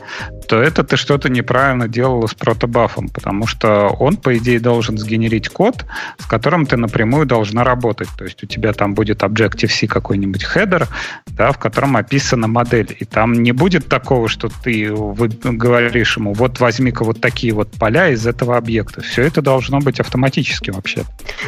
то 0.49 0.61
это 0.61 0.85
ты 0.85 0.97
что-то 0.97 1.29
неправильно 1.29 1.89
делала 1.89 2.27
с 2.27 2.35
протобафом, 2.35 3.09
потому 3.09 3.47
что 3.47 3.89
он, 3.89 4.17
по 4.17 4.37
идее, 4.37 4.61
должен 4.61 4.99
сгенерить 5.23 5.49
код, 5.49 5.85
с 6.19 6.27
которым 6.27 6.66
ты 6.66 6.77
напрямую 6.77 7.27
должна 7.27 7.65
работать. 7.65 8.09
То 8.19 8.24
есть 8.24 8.43
у 8.43 8.47
тебя 8.47 8.73
там 8.73 8.94
будет 8.94 9.23
Objective-C 9.23 9.86
какой-нибудь 9.86 10.44
хедер, 10.44 10.89
да, 11.27 11.53
в 11.53 11.59
котором 11.59 11.97
описана 11.97 12.49
модель. 12.49 12.97
И 12.99 13.05
там 13.05 13.32
не 13.43 13.53
будет 13.53 13.89
такого, 13.89 14.28
что 14.28 14.49
ты 14.65 14.93
говоришь 14.93 16.16
ему, 16.16 16.32
вот 16.32 16.61
возьми-ка 16.61 17.05
вот 17.05 17.20
такие 17.20 17.53
вот 17.53 17.70
поля 17.73 18.09
из 18.11 18.27
этого 18.27 18.57
объекта. 18.57 19.03
Все 19.03 19.23
это 19.23 19.43
должно 19.43 19.78
быть 19.81 20.01
автоматически 20.01 20.70
вообще. 20.70 21.05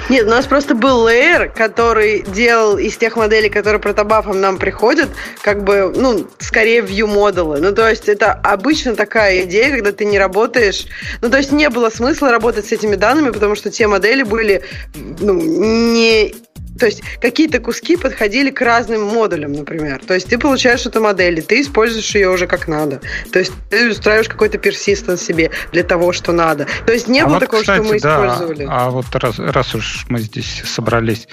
Нет, 0.08 0.26
у 0.26 0.30
нас 0.30 0.46
просто 0.46 0.74
был 0.74 1.08
layer, 1.08 1.48
который 1.54 2.24
делал 2.34 2.78
из 2.78 2.96
тех 2.96 3.16
моделей, 3.16 3.48
которые 3.48 3.80
протобафом 3.80 4.40
нам 4.40 4.58
приходят, 4.58 5.08
как 5.42 5.64
бы, 5.64 5.92
ну, 5.96 6.26
скорее 6.38 6.80
view 6.80 7.06
модулы. 7.06 7.60
Ну, 7.60 7.72
то 7.72 7.88
есть 7.88 8.08
это 8.08 8.32
обычно 8.32 8.94
такая 8.94 9.44
идея, 9.44 9.70
когда 9.70 9.92
ты 9.92 10.04
не 10.04 10.18
работаешь... 10.18 10.86
Ну, 11.20 11.30
то 11.30 11.38
есть 11.38 11.52
не 11.52 11.68
было 11.70 11.90
смысла 11.90 12.30
работать 12.30 12.66
с 12.66 12.72
этими 12.72 12.96
данными, 12.96 13.30
потому 13.30 13.53
что 13.54 13.70
те 13.70 13.86
модели 13.86 14.22
были 14.22 14.62
ну, 14.94 15.34
не 15.34 16.34
То 16.78 16.86
есть 16.86 17.02
какие-то 17.20 17.60
куски 17.60 17.96
подходили 17.96 18.50
к 18.50 18.60
разным 18.60 19.04
модулям, 19.06 19.52
например. 19.52 20.00
То 20.06 20.14
есть 20.14 20.28
ты 20.28 20.38
получаешь 20.38 20.86
эту 20.86 21.00
модель, 21.00 21.38
и 21.38 21.42
ты 21.42 21.60
используешь 21.60 22.14
ее 22.14 22.30
уже 22.30 22.46
как 22.46 22.68
надо. 22.68 23.00
То 23.32 23.38
есть 23.38 23.52
ты 23.70 23.90
устраиваешь 23.90 24.28
какой-то 24.28 24.58
персистенс 24.58 25.22
себе 25.22 25.50
для 25.72 25.82
того, 25.82 26.12
что 26.12 26.32
надо. 26.32 26.66
То 26.86 26.92
есть 26.92 27.08
не 27.08 27.20
а 27.20 27.26
было 27.26 27.34
вот, 27.34 27.40
такого, 27.40 27.60
кстати, 27.60 27.82
что 27.82 27.92
мы 27.92 28.00
да, 28.00 28.14
использовали. 28.14 28.66
А 28.68 28.90
вот 28.90 29.06
раз, 29.14 29.38
раз 29.38 29.74
уж 29.74 30.06
мы 30.08 30.18
здесь 30.20 30.62
собрались, 30.64 31.28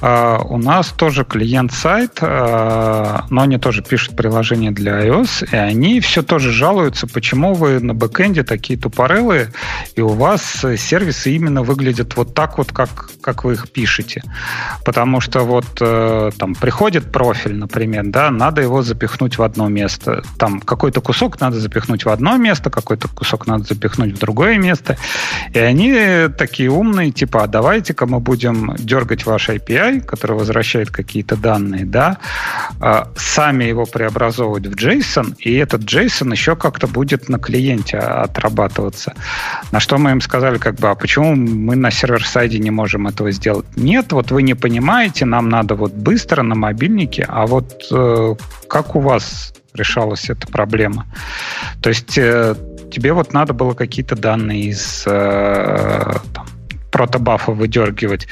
а, 0.00 0.38
у 0.38 0.58
нас 0.58 0.88
тоже 0.88 1.24
клиент-сайт, 1.24 2.18
а, 2.20 3.26
но 3.30 3.42
они 3.42 3.58
тоже 3.58 3.82
пишут 3.82 4.16
приложение 4.16 4.70
для 4.70 5.06
iOS, 5.06 5.48
и 5.52 5.56
они 5.56 6.00
все 6.00 6.22
тоже 6.22 6.52
жалуются, 6.52 7.06
почему 7.06 7.54
вы 7.54 7.80
на 7.80 7.94
бэкэнде 7.94 8.42
такие 8.42 8.78
тупорылые, 8.78 9.52
и 9.96 10.00
у 10.00 10.08
вас 10.08 10.64
сервисы 10.76 11.32
именно 11.32 11.62
выглядят 11.62 12.16
вот 12.16 12.34
так 12.34 12.58
вот, 12.58 12.72
как, 12.72 13.10
как 13.20 13.44
вы 13.44 13.54
их 13.54 13.70
пишете. 13.70 14.22
Потому 14.88 15.20
что 15.20 15.40
вот 15.40 15.66
э, 15.82 16.30
там 16.38 16.54
приходит 16.54 17.12
профиль, 17.12 17.54
например, 17.54 18.04
да, 18.06 18.30
надо 18.30 18.62
его 18.62 18.80
запихнуть 18.80 19.36
в 19.36 19.42
одно 19.42 19.68
место. 19.68 20.22
Там 20.38 20.60
какой-то 20.60 21.02
кусок 21.02 21.38
надо 21.40 21.60
запихнуть 21.60 22.06
в 22.06 22.08
одно 22.08 22.38
место, 22.38 22.70
какой-то 22.70 23.06
кусок 23.08 23.46
надо 23.46 23.64
запихнуть 23.64 24.14
в 24.14 24.18
другое 24.18 24.56
место. 24.56 24.96
И 25.52 25.58
они 25.58 26.28
такие 26.38 26.70
умные, 26.70 27.10
типа, 27.10 27.44
а 27.44 27.46
давайте-ка 27.46 28.06
мы 28.06 28.18
будем 28.18 28.76
дергать 28.78 29.26
ваш 29.26 29.50
API, 29.50 30.00
который 30.00 30.38
возвращает 30.38 30.90
какие-то 30.90 31.36
данные, 31.36 31.84
да, 31.84 32.16
а, 32.80 33.12
сами 33.14 33.64
его 33.64 33.84
преобразовывать 33.84 34.68
в 34.68 34.74
JSON, 34.74 35.36
и 35.38 35.52
этот 35.52 35.82
JSON 35.82 36.32
еще 36.32 36.56
как-то 36.56 36.86
будет 36.86 37.28
на 37.28 37.38
клиенте 37.38 37.98
отрабатываться. 37.98 39.12
На 39.70 39.80
что 39.80 39.98
мы 39.98 40.12
им 40.12 40.22
сказали, 40.22 40.56
как 40.56 40.76
бы, 40.76 40.88
а 40.88 40.94
почему 40.94 41.34
мы 41.36 41.76
на 41.76 41.90
сервер-сайде 41.90 42.58
не 42.58 42.70
можем 42.70 43.06
этого 43.06 43.30
сделать? 43.32 43.66
Нет, 43.76 44.12
вот 44.12 44.30
вы 44.30 44.40
не 44.40 44.54
понимаете, 44.54 44.77
нам 45.24 45.48
надо 45.48 45.74
вот 45.74 45.92
быстро 45.92 46.42
на 46.42 46.54
мобильнике, 46.54 47.24
а 47.28 47.46
вот 47.46 47.84
э, 47.90 48.34
как 48.68 48.96
у 48.96 49.00
вас 49.00 49.52
решалась 49.74 50.30
эта 50.30 50.46
проблема? 50.46 51.06
То 51.82 51.90
есть 51.90 52.18
э, 52.18 52.54
тебе 52.92 53.12
вот 53.12 53.32
надо 53.32 53.52
было 53.52 53.74
какие-то 53.74 54.16
данные 54.16 54.64
из 54.64 55.04
э, 55.06 56.14
там, 56.34 56.46
протобафа 56.90 57.52
выдергивать, 57.52 58.26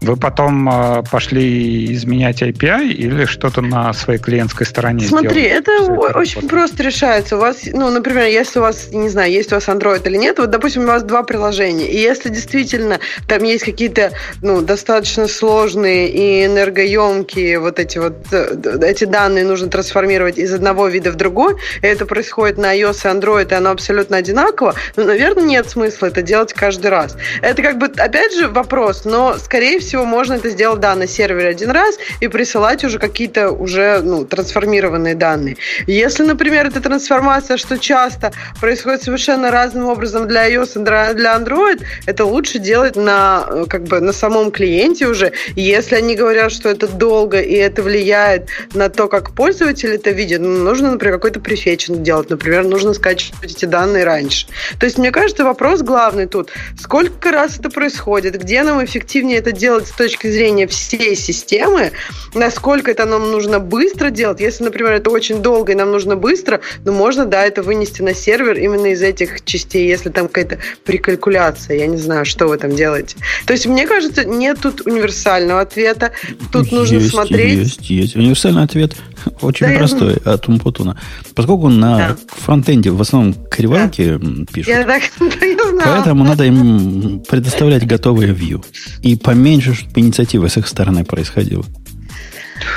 вы 0.00 0.16
потом 0.16 0.68
э, 0.68 1.02
пошли 1.10 1.92
изменять 1.92 2.42
API 2.42 2.88
или 2.88 3.24
что-то 3.24 3.60
на 3.60 3.92
своей 3.92 4.18
клиентской 4.18 4.66
стороне 4.66 5.06
Смотри, 5.06 5.28
сделали? 5.30 5.48
это 5.48 5.72
очень 5.72 6.40
работает? 6.40 6.48
просто 6.48 6.82
решается. 6.82 7.36
У 7.36 7.40
вас, 7.40 7.62
ну, 7.72 7.90
например, 7.90 8.26
если 8.26 8.58
у 8.58 8.62
вас, 8.62 8.88
не 8.92 9.08
знаю, 9.08 9.32
есть 9.32 9.52
у 9.52 9.56
вас 9.56 9.68
Android 9.68 10.06
или 10.06 10.16
нет, 10.16 10.38
вот, 10.38 10.50
допустим, 10.50 10.82
у 10.82 10.86
вас 10.86 11.02
два 11.02 11.22
приложения, 11.22 11.88
и 11.88 11.96
если 11.96 12.28
действительно 12.28 13.00
там 13.26 13.42
есть 13.44 13.64
какие-то, 13.64 14.12
ну, 14.42 14.60
достаточно 14.62 15.28
сложные 15.28 16.08
и 16.08 16.46
энергоемкие 16.46 17.58
вот 17.58 17.78
эти 17.78 17.98
вот, 17.98 18.14
э, 18.32 18.56
эти 18.82 19.04
данные 19.04 19.44
нужно 19.44 19.68
трансформировать 19.68 20.38
из 20.38 20.52
одного 20.52 20.88
вида 20.88 21.10
в 21.10 21.16
другой, 21.16 21.54
и 21.82 21.86
это 21.86 22.06
происходит 22.06 22.58
на 22.58 22.76
iOS 22.76 23.04
и 23.04 23.18
Android, 23.18 23.50
и 23.50 23.54
оно 23.54 23.70
абсолютно 23.70 24.16
одинаково, 24.16 24.74
ну, 24.96 25.04
наверное, 25.04 25.44
нет 25.44 25.68
смысла 25.68 26.06
это 26.06 26.22
делать 26.22 26.52
каждый 26.52 26.90
раз. 26.90 27.16
Это 27.40 27.62
как 27.62 27.78
бы 27.78 27.88
опять 28.02 28.34
же 28.34 28.48
вопрос, 28.48 29.04
но, 29.04 29.36
скорее 29.38 29.78
всего, 29.78 30.04
можно 30.04 30.34
это 30.34 30.50
сделать, 30.50 30.80
да, 30.80 30.94
на 30.94 31.06
сервере 31.06 31.48
один 31.48 31.70
раз 31.70 31.96
и 32.20 32.28
присылать 32.28 32.84
уже 32.84 32.98
какие-то 32.98 33.50
уже, 33.50 34.00
ну, 34.02 34.24
трансформированные 34.24 35.14
данные. 35.14 35.56
Если, 35.86 36.24
например, 36.24 36.66
эта 36.66 36.80
трансформация, 36.80 37.56
что 37.56 37.78
часто 37.78 38.32
происходит 38.60 39.02
совершенно 39.02 39.50
разным 39.50 39.86
образом 39.86 40.26
для 40.26 40.50
iOS 40.50 40.80
и 40.80 41.14
для 41.14 41.36
Android, 41.36 41.82
это 42.06 42.24
лучше 42.24 42.58
делать 42.58 42.96
на, 42.96 43.46
э, 43.48 43.64
как 43.68 43.84
бы, 43.84 44.00
на 44.00 44.12
самом 44.12 44.50
клиенте 44.50 45.06
уже. 45.06 45.32
Если 45.54 45.94
они 45.94 46.16
говорят, 46.16 46.52
что 46.52 46.68
это 46.68 46.88
долго 46.88 47.40
и 47.40 47.54
это 47.54 47.82
влияет 47.82 48.48
на 48.74 48.88
то, 48.88 49.08
как 49.08 49.34
пользователь 49.34 49.94
это 49.94 50.10
видит, 50.10 50.40
ну, 50.40 50.48
нужно, 50.64 50.92
например, 50.92 51.16
какой-то 51.16 51.40
префетчинг 51.40 52.02
делать. 52.02 52.30
Например, 52.30 52.64
нужно 52.64 52.94
скачивать 52.94 53.52
эти 53.52 53.64
данные 53.64 54.04
раньше. 54.04 54.46
То 54.78 54.86
есть, 54.86 54.98
мне 54.98 55.10
кажется, 55.10 55.44
вопрос 55.44 55.82
главный 55.82 56.26
тут, 56.26 56.50
сколько 56.78 57.30
раз 57.30 57.58
это 57.58 57.70
происходит, 57.70 57.91
происходит, 57.92 58.40
где 58.40 58.62
нам 58.62 58.82
эффективнее 58.84 59.38
это 59.38 59.52
делать 59.52 59.86
с 59.86 59.90
точки 59.90 60.30
зрения 60.30 60.66
всей 60.66 61.14
системы, 61.14 61.92
насколько 62.34 62.90
это 62.90 63.04
нам 63.04 63.30
нужно 63.30 63.60
быстро 63.60 64.10
делать. 64.10 64.40
Если, 64.40 64.64
например, 64.64 64.92
это 64.92 65.10
очень 65.10 65.42
долго 65.42 65.72
и 65.72 65.74
нам 65.74 65.90
нужно 65.90 66.16
быстро, 66.16 66.60
ну, 66.84 66.92
можно, 66.92 67.26
да, 67.26 67.44
это 67.44 67.62
вынести 67.62 68.02
на 68.02 68.14
сервер 68.14 68.58
именно 68.58 68.86
из 68.86 69.02
этих 69.02 69.44
частей, 69.44 69.86
если 69.86 70.08
там 70.08 70.28
какая-то 70.28 70.58
прикалькуляция, 70.84 71.78
я 71.78 71.86
не 71.86 71.98
знаю, 71.98 72.24
что 72.24 72.46
вы 72.46 72.56
там 72.56 72.74
делаете. 72.74 73.16
То 73.46 73.52
есть, 73.52 73.66
мне 73.66 73.86
кажется, 73.86 74.24
нет 74.24 74.58
тут 74.62 74.86
универсального 74.86 75.60
ответа. 75.60 76.12
Тут 76.50 76.62
есть, 76.62 76.72
нужно 76.72 77.00
смотреть. 77.00 77.58
Есть, 77.58 77.90
есть. 77.90 78.16
Универсальный 78.16 78.62
ответ 78.62 78.96
очень 79.40 79.66
да, 79.66 79.74
простой 79.74 80.16
я... 80.24 80.32
от 80.32 80.48
Умпутуна. 80.48 80.96
Поскольку 81.34 81.68
на 81.68 81.96
да. 81.96 82.16
фронтенде 82.26 82.90
в 82.90 83.00
основном 83.00 83.34
кривалки 83.50 84.18
да. 84.20 84.44
пишут, 84.52 84.68
я 84.68 84.84
так, 84.84 85.02
я 85.20 85.56
поэтому 85.84 86.24
надо 86.24 86.44
им 86.44 87.20
предоставлять 87.28 87.81
готовые 87.86 88.32
view. 88.32 88.64
И 89.02 89.16
поменьше, 89.16 89.74
чтобы 89.74 90.00
инициативы 90.00 90.48
с 90.48 90.56
их 90.56 90.68
стороны 90.68 91.04
происходило. 91.04 91.64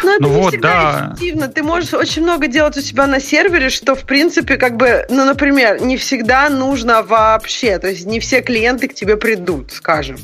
Ну, 0.04 0.16
это 0.16 0.24
ну 0.24 0.30
не 0.30 0.36
вот, 0.36 0.50
всегда 0.54 0.70
да. 0.72 1.08
эффективно. 1.08 1.48
Ты 1.48 1.64
можешь 1.64 1.94
очень 1.94 2.24
много 2.24 2.48
делать 2.48 2.78
у 2.78 2.82
себя 2.82 3.08
на 3.08 3.20
сервере, 3.20 3.70
что, 3.70 3.96
в 3.96 4.06
принципе, 4.06 4.58
как 4.58 4.78
бы, 4.78 5.06
ну, 5.10 5.26
например, 5.26 5.82
не 5.82 5.98
всегда 5.98 6.50
нужно 6.50 7.04
вообще. 7.04 7.78
То 7.80 7.90
есть 7.90 8.06
не 8.06 8.20
все 8.20 8.42
клиенты 8.42 8.88
к 8.88 8.94
тебе 8.94 9.18
придут, 9.18 9.72
скажем. 9.72 10.18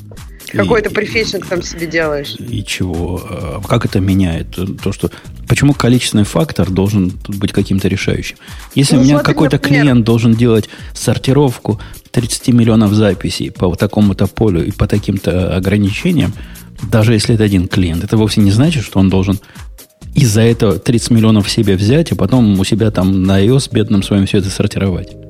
Какой-то 0.52 0.90
префетчинг 0.90 1.46
там 1.46 1.62
себе 1.62 1.86
делаешь. 1.86 2.36
И 2.38 2.62
чего? 2.64 3.22
А 3.28 3.60
как 3.66 3.84
это 3.84 4.00
меняет? 4.00 4.58
То, 4.82 4.92
что... 4.92 5.10
Почему 5.48 5.74
количественный 5.74 6.24
фактор 6.24 6.70
должен 6.70 7.12
быть 7.28 7.52
каким-то 7.52 7.88
решающим? 7.88 8.36
Если 8.74 8.96
ну, 8.96 9.02
у 9.02 9.04
меня 9.04 9.18
какой-то 9.18 9.58
клиент 9.58 10.04
должен 10.04 10.34
делать 10.34 10.68
сортировку 10.94 11.80
30 12.10 12.48
миллионов 12.48 12.92
записей 12.92 13.50
по 13.50 13.74
такому-то 13.74 14.26
полю 14.26 14.64
и 14.64 14.70
по 14.70 14.86
таким-то 14.86 15.56
ограничениям, 15.56 16.32
даже 16.90 17.12
если 17.14 17.34
это 17.34 17.44
один 17.44 17.68
клиент, 17.68 18.04
это 18.04 18.16
вовсе 18.16 18.40
не 18.40 18.50
значит, 18.50 18.84
что 18.84 18.98
он 18.98 19.08
должен 19.08 19.38
из-за 20.14 20.42
этого 20.42 20.78
30 20.78 21.10
миллионов 21.10 21.50
себе 21.50 21.76
взять, 21.76 22.12
и 22.12 22.14
потом 22.14 22.58
у 22.58 22.64
себя 22.64 22.90
там 22.90 23.22
на 23.22 23.42
iOS 23.42 23.70
бедным 23.72 24.02
своим 24.02 24.26
все 24.26 24.38
это 24.38 24.50
сортировать. 24.50 25.21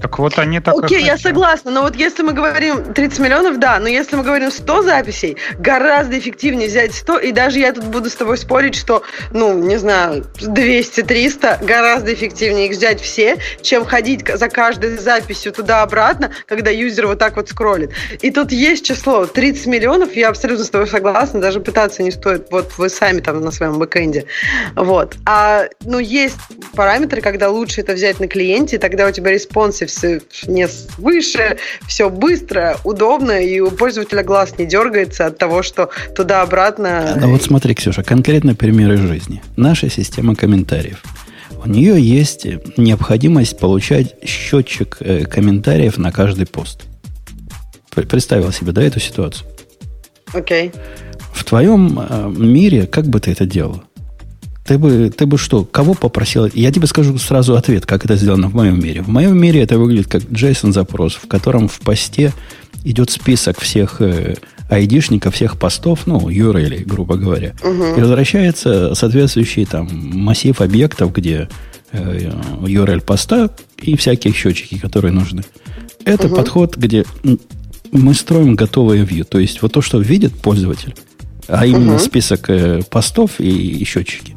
Так 0.00 0.18
вот 0.18 0.38
они 0.38 0.60
так 0.60 0.74
Окей, 0.82 1.02
я 1.02 1.18
согласна, 1.18 1.70
но 1.70 1.82
вот 1.82 1.94
если 1.94 2.22
мы 2.22 2.32
говорим 2.32 2.94
30 2.94 3.18
миллионов, 3.18 3.58
да, 3.58 3.78
но 3.78 3.88
если 3.88 4.16
мы 4.16 4.22
говорим 4.22 4.50
100 4.50 4.82
записей, 4.82 5.36
гораздо 5.58 6.18
эффективнее 6.18 6.68
взять 6.68 6.94
100, 6.94 7.18
и 7.18 7.32
даже 7.32 7.58
я 7.58 7.72
тут 7.72 7.84
буду 7.84 8.08
с 8.08 8.14
тобой 8.14 8.38
спорить, 8.38 8.74
что, 8.74 9.02
ну, 9.32 9.52
не 9.58 9.76
знаю, 9.76 10.24
200-300 10.38 11.64
гораздо 11.64 12.14
эффективнее 12.14 12.66
их 12.66 12.72
взять 12.72 13.00
все, 13.00 13.38
чем 13.60 13.84
ходить 13.84 14.26
за 14.26 14.48
каждой 14.48 14.96
записью 14.96 15.52
туда-обратно, 15.52 16.32
когда 16.46 16.70
юзер 16.70 17.06
вот 17.06 17.18
так 17.18 17.36
вот 17.36 17.48
скроллит. 17.48 17.90
И 18.22 18.30
тут 18.30 18.52
есть 18.52 18.84
число 18.84 19.26
30 19.26 19.66
миллионов, 19.66 20.16
я 20.16 20.28
абсолютно 20.28 20.64
с 20.64 20.70
тобой 20.70 20.86
согласна, 20.86 21.40
даже 21.40 21.60
пытаться 21.60 22.02
не 22.02 22.10
стоит, 22.10 22.46
вот 22.50 22.72
вы 22.78 22.88
сами 22.88 23.20
там 23.20 23.40
на 23.42 23.50
своем 23.50 23.78
бэкэнде. 23.78 24.24
Вот. 24.76 25.16
А, 25.26 25.66
ну, 25.84 25.98
есть 25.98 26.38
параметры, 26.74 27.20
когда 27.20 27.50
лучше 27.50 27.82
это 27.82 27.92
взять 27.92 28.18
на 28.20 28.28
клиенте, 28.28 28.78
тогда 28.78 29.06
у 29.06 29.10
тебя 29.10 29.30
responsive 29.30 29.89
все 29.90 30.20
не 30.46 30.66
выше, 30.98 31.58
все 31.86 32.08
быстро, 32.10 32.78
удобно, 32.84 33.40
и 33.40 33.60
у 33.60 33.70
пользователя 33.70 34.22
глаз 34.22 34.58
не 34.58 34.66
дергается 34.66 35.26
от 35.26 35.38
того, 35.38 35.62
что 35.62 35.90
туда-обратно... 36.14 37.18
А 37.20 37.26
вот 37.26 37.42
смотри, 37.42 37.74
Ксюша, 37.74 38.02
конкретно 38.02 38.54
примеры 38.54 38.96
жизни. 38.96 39.42
Наша 39.56 39.90
система 39.90 40.34
комментариев. 40.34 41.02
У 41.62 41.68
нее 41.68 42.00
есть 42.00 42.46
необходимость 42.76 43.58
получать 43.58 44.14
счетчик 44.24 44.96
э, 45.00 45.24
комментариев 45.26 45.98
на 45.98 46.10
каждый 46.10 46.46
пост. 46.46 46.82
Представил 47.90 48.50
себе, 48.52 48.72
да, 48.72 48.82
эту 48.82 49.00
ситуацию? 49.00 49.46
Окей. 50.32 50.68
Okay. 50.68 50.76
В 51.32 51.44
твоем 51.44 51.98
э, 51.98 52.32
мире 52.36 52.86
как 52.86 53.06
бы 53.06 53.20
ты 53.20 53.32
это 53.32 53.46
делал? 53.46 53.82
Ты 54.64 54.78
бы, 54.78 55.10
ты 55.10 55.26
бы 55.26 55.38
что, 55.38 55.64
кого 55.64 55.94
попросил? 55.94 56.46
Я 56.54 56.70
тебе 56.70 56.86
скажу 56.86 57.16
сразу 57.18 57.56
ответ, 57.56 57.86
как 57.86 58.04
это 58.04 58.16
сделано 58.16 58.48
в 58.48 58.54
моем 58.54 58.78
мире. 58.78 59.02
В 59.02 59.08
моем 59.08 59.36
мире 59.36 59.62
это 59.62 59.78
выглядит 59.78 60.06
как 60.06 60.22
JSON-запрос, 60.22 61.14
в 61.14 61.26
котором 61.26 61.68
в 61.68 61.80
посте 61.80 62.32
идет 62.84 63.10
список 63.10 63.60
всех 63.60 64.00
э, 64.00 64.36
айдишников, 64.68 65.34
всех 65.34 65.58
постов, 65.58 66.06
ну, 66.06 66.28
URL, 66.28 66.84
грубо 66.84 67.16
говоря. 67.16 67.54
Угу. 67.62 67.96
И 67.96 68.00
возвращается 68.00 68.94
соответствующий 68.94 69.64
там 69.64 69.88
массив 69.92 70.60
объектов, 70.60 71.12
где 71.12 71.48
э, 71.92 72.30
URL 72.62 73.00
поста 73.00 73.50
и 73.82 73.96
всякие 73.96 74.32
счетчики, 74.32 74.78
которые 74.78 75.12
нужны. 75.12 75.42
Это 76.04 76.28
угу. 76.28 76.36
подход, 76.36 76.76
где 76.76 77.04
мы 77.92 78.14
строим 78.14 78.54
готовое 78.54 79.04
view. 79.04 79.24
То 79.24 79.38
есть 79.38 79.62
вот 79.62 79.72
то, 79.72 79.80
что 79.80 79.98
видит 79.98 80.34
пользователь, 80.34 80.94
а 81.48 81.66
именно 81.66 81.94
угу. 81.94 82.00
список 82.00 82.48
э, 82.50 82.82
постов 82.88 83.40
и, 83.40 83.78
и 83.78 83.84
счетчики 83.84 84.36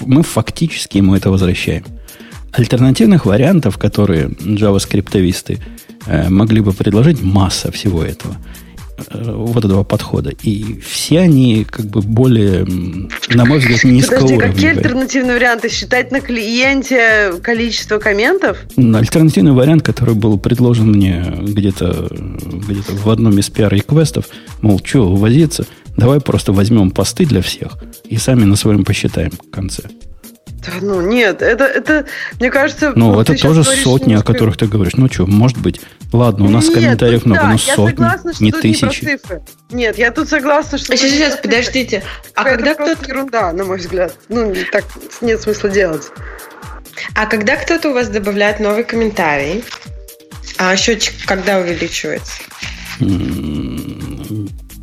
мы 0.00 0.22
фактически 0.22 0.98
ему 0.98 1.14
это 1.14 1.30
возвращаем. 1.30 1.84
Альтернативных 2.52 3.24
вариантов, 3.26 3.78
которые 3.78 4.30
джаваскриптовисты 4.42 5.58
э, 6.06 6.28
могли 6.28 6.60
бы 6.60 6.72
предложить, 6.72 7.22
масса 7.22 7.70
всего 7.72 8.02
этого. 8.02 8.36
э, 9.10 9.32
вот 9.34 9.64
этого 9.64 9.84
подхода. 9.84 10.32
И 10.42 10.80
все 10.80 11.20
они 11.20 11.64
как 11.68 11.86
бы 11.86 12.00
более, 12.00 12.64
на 13.30 13.44
мой 13.44 13.58
взгляд, 13.58 13.84
низкоуровневые. 13.84 14.38
Подожди, 14.40 14.54
какие 14.54 14.70
альтернативные 14.70 15.36
варианты? 15.36 15.68
Считать 15.68 16.10
на 16.10 16.20
клиенте 16.20 17.34
количество 17.42 17.98
комментов? 17.98 18.58
Альтернативный 18.76 19.52
вариант, 19.52 19.82
который 19.82 20.14
был 20.14 20.38
предложен 20.38 20.92
мне 20.92 21.24
где-то 21.40 22.08
где 22.10 22.80
в 22.82 23.10
одном 23.10 23.38
из 23.38 23.50
пиар-реквестов, 23.50 24.26
мол, 24.60 24.80
что 24.84 25.14
возиться, 25.14 25.66
давай 25.96 26.20
просто 26.20 26.52
возьмем 26.52 26.90
посты 26.90 27.26
для 27.26 27.42
всех 27.42 27.78
и 28.04 28.16
сами 28.16 28.44
на 28.44 28.56
своем 28.56 28.84
посчитаем 28.84 29.30
в 29.30 29.50
конце. 29.50 29.84
Да, 30.64 30.72
ну 30.80 31.00
нет, 31.00 31.42
это, 31.42 31.64
это 31.64 32.06
мне 32.38 32.48
кажется... 32.48 32.92
Ну, 32.94 33.18
это 33.20 33.34
тоже 33.34 33.64
сотни, 33.64 34.10
немножко... 34.10 34.30
о 34.30 34.32
которых 34.32 34.56
ты 34.56 34.66
говоришь. 34.66 34.94
Ну 34.94 35.08
что, 35.10 35.26
может 35.26 35.58
быть, 35.58 35.80
ладно, 36.12 36.46
у 36.46 36.50
нас 36.50 36.68
нет, 36.68 36.74
комментариев 36.74 37.24
ну, 37.24 37.34
много, 37.34 37.42
да, 37.42 37.52
но 37.52 37.58
сотни, 37.58 37.96
согласна, 37.96 38.32
не 38.38 38.52
тысячи. 38.52 39.18
Не 39.70 39.76
нет, 39.76 39.98
я 39.98 40.12
тут 40.12 40.28
согласна, 40.28 40.78
что... 40.78 40.96
Сейчас, 40.96 41.10
сейчас, 41.10 41.36
подождите. 41.36 42.04
А 42.34 42.44
когда 42.44 42.74
кто-то... 42.74 43.04
ерунда, 43.08 43.52
на 43.52 43.64
мой 43.64 43.78
взгляд. 43.78 44.14
Ну, 44.28 44.54
так 44.70 44.84
нет 45.20 45.42
смысла 45.42 45.68
делать. 45.68 46.12
А 47.16 47.26
когда 47.26 47.56
кто-то 47.56 47.90
у 47.90 47.94
вас 47.94 48.08
добавляет 48.08 48.60
новый 48.60 48.84
комментарий, 48.84 49.64
а 50.58 50.76
счетчик 50.76 51.14
когда 51.26 51.58
увеличивается? 51.58 52.34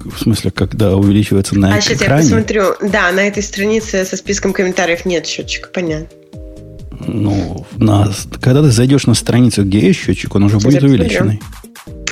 В 0.05 0.19
смысле, 0.19 0.51
когда 0.51 0.95
увеличивается 0.95 1.57
на 1.57 1.75
а, 1.75 1.81
сейчас 1.81 2.01
экране? 2.01 2.23
я 2.23 2.35
посмотрю. 2.35 2.63
Да, 2.81 3.11
на 3.11 3.27
этой 3.27 3.43
странице 3.43 4.05
со 4.05 4.15
списком 4.17 4.53
комментариев 4.53 5.05
нет 5.05 5.25
счетчика, 5.25 5.69
понятно. 5.73 6.07
Ну, 7.07 7.65
на, 7.77 8.11
когда 8.41 8.61
ты 8.61 8.71
зайдешь 8.71 9.07
на 9.07 9.13
страницу, 9.13 9.63
где 9.63 9.79
есть 9.79 9.99
счетчик, 9.99 10.35
он 10.35 10.43
уже 10.43 10.59
сейчас 10.59 10.63
будет 10.63 10.83
увеличенный. 10.83 11.37
Посмотрю. 11.37 11.58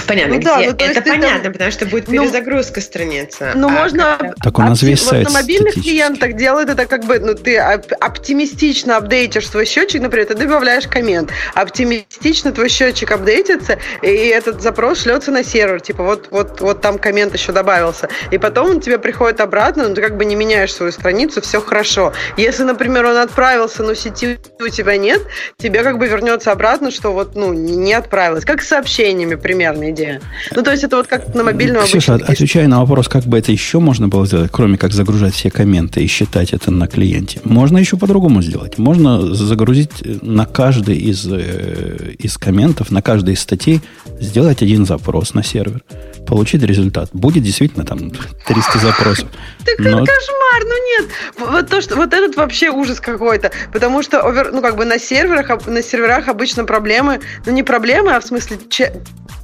Понятно, 0.08 0.36
ну, 0.36 0.42
да, 0.42 0.58
ну, 0.58 0.64
это 0.64 1.02
понятно, 1.02 1.44
там... 1.44 1.54
потому 1.54 1.72
что 1.72 1.86
будет 1.86 2.08
ну, 2.08 2.14
перезагрузка 2.14 2.76
ну, 2.78 2.82
страницы. 2.82 3.52
Ну, 3.56 3.68
а 3.68 3.72
можно... 3.72 4.34
Так 4.42 4.58
у 4.58 4.62
нас 4.62 4.82
весь 4.82 5.02
вот 5.02 5.10
сайт 5.10 5.26
на 5.26 5.34
мобильных 5.34 5.74
клиентах 5.74 6.34
делают 6.34 6.70
это 6.70 6.86
как 6.86 7.06
бы, 7.06 7.20
ну, 7.20 7.34
ты 7.34 7.58
оптимистично 7.58 8.98
апдейтишь 8.98 9.50
свой 9.50 9.66
счетчик, 9.66 10.02
например, 10.02 10.28
ты 10.28 10.36
добавляешь 10.36 10.88
коммент. 10.88 11.32
Оптимистично 11.54 12.52
твой 12.52 12.70
счетчик 12.70 13.12
апдейтится, 13.12 13.80
и 14.02 14.08
этот 14.08 14.62
запрос 14.62 15.04
шлется 15.04 15.32
на 15.32 15.44
сервер. 15.44 15.82
Типа, 15.82 16.04
вот, 16.04 16.30
вот, 16.32 16.62
вот 16.62 16.82
там 16.82 16.98
коммент 16.98 17.34
еще 17.34 17.52
добавился. 17.52 18.10
И 18.32 18.38
потом 18.38 18.72
он 18.72 18.80
тебе 18.80 19.00
приходит 19.00 19.42
обратно, 19.42 19.90
но 19.90 19.96
ты 19.96 20.02
как 20.02 20.18
бы 20.18 20.26
не 20.26 20.36
меняешь 20.36 20.74
свою 20.74 20.92
страницу, 20.92 21.42
все 21.42 21.62
хорошо. 21.62 22.14
Если, 22.38 22.64
например, 22.64 23.06
он 23.06 23.18
отправился, 23.18 23.84
но 23.84 23.94
сети 23.94 24.38
у 24.60 24.70
тебя 24.70 24.98
нет, 24.98 25.22
тебе 25.58 25.84
как 25.84 25.98
бы 25.98 26.08
вернется 26.08 26.52
обратно, 26.52 26.92
что 26.92 27.12
вот, 27.12 27.36
ну, 27.36 27.54
не 27.54 27.94
отправилось. 27.94 28.46
Как 28.46 28.62
с 28.62 28.68
сообщениями 28.68 29.36
примерно 29.36 29.90
идея. 29.98 30.22
Ну, 30.56 30.64
то 30.64 30.72
есть 30.72 30.84
это 30.84 30.98
вот 30.98 31.08
как 31.08 31.34
на 31.34 31.44
мобильном 31.44 31.84
Ксюша, 31.84 32.16
отвечая 32.16 32.68
на 32.68 32.80
вопрос, 32.80 33.08
как 33.08 33.24
бы 33.26 33.38
это 33.38 33.52
еще 33.52 33.80
можно 33.80 34.08
было 34.08 34.26
сделать, 34.26 34.52
кроме 34.52 34.78
как 34.78 34.94
загружать 34.94 35.34
все 35.34 35.50
комменты 35.50 36.04
и 36.04 36.08
считать 36.08 36.54
это 36.54 36.72
на 36.72 36.88
клиенте, 36.88 37.40
можно 37.44 37.78
еще 37.78 37.98
по-другому 37.98 38.42
сделать. 38.42 38.78
Можно 38.78 39.34
загрузить 39.36 40.24
на 40.24 40.46
каждый 40.46 40.98
из, 40.98 41.28
э, 41.30 42.14
из 42.20 42.38
комментов, 42.38 42.92
на 42.92 43.02
каждой 43.02 43.34
из 43.34 43.42
статей 43.42 43.82
сделать 44.20 44.62
один 44.62 44.86
запрос 44.86 45.34
на 45.34 45.44
сервер, 45.44 45.84
получить 46.28 46.62
результат. 46.64 47.10
Будет 47.14 47.44
действительно 47.44 47.86
там 47.86 48.12
300 48.46 48.80
запросов. 48.80 49.30
Так 49.68 49.80
но... 49.80 50.06
кошмар, 50.06 50.64
ну 50.64 50.86
нет. 50.86 51.12
Вот, 51.38 51.70
то, 51.70 51.82
что, 51.82 51.98
вот 51.98 52.14
этот 52.14 52.38
вообще 52.38 52.70
ужас 52.70 53.02
какой-то. 53.02 53.52
Потому 53.74 54.02
что 54.02 54.24
ну, 54.54 54.62
как 54.62 54.78
бы 54.78 54.86
на 54.86 54.98
серверах, 54.98 55.68
на 55.68 55.82
серверах 55.82 56.30
обычно 56.30 56.64
проблемы, 56.64 57.20
ну 57.46 57.52
не 57.52 57.64
проблемы, 57.64 58.14
а 58.16 58.22
в 58.22 58.24
смысле 58.24 58.58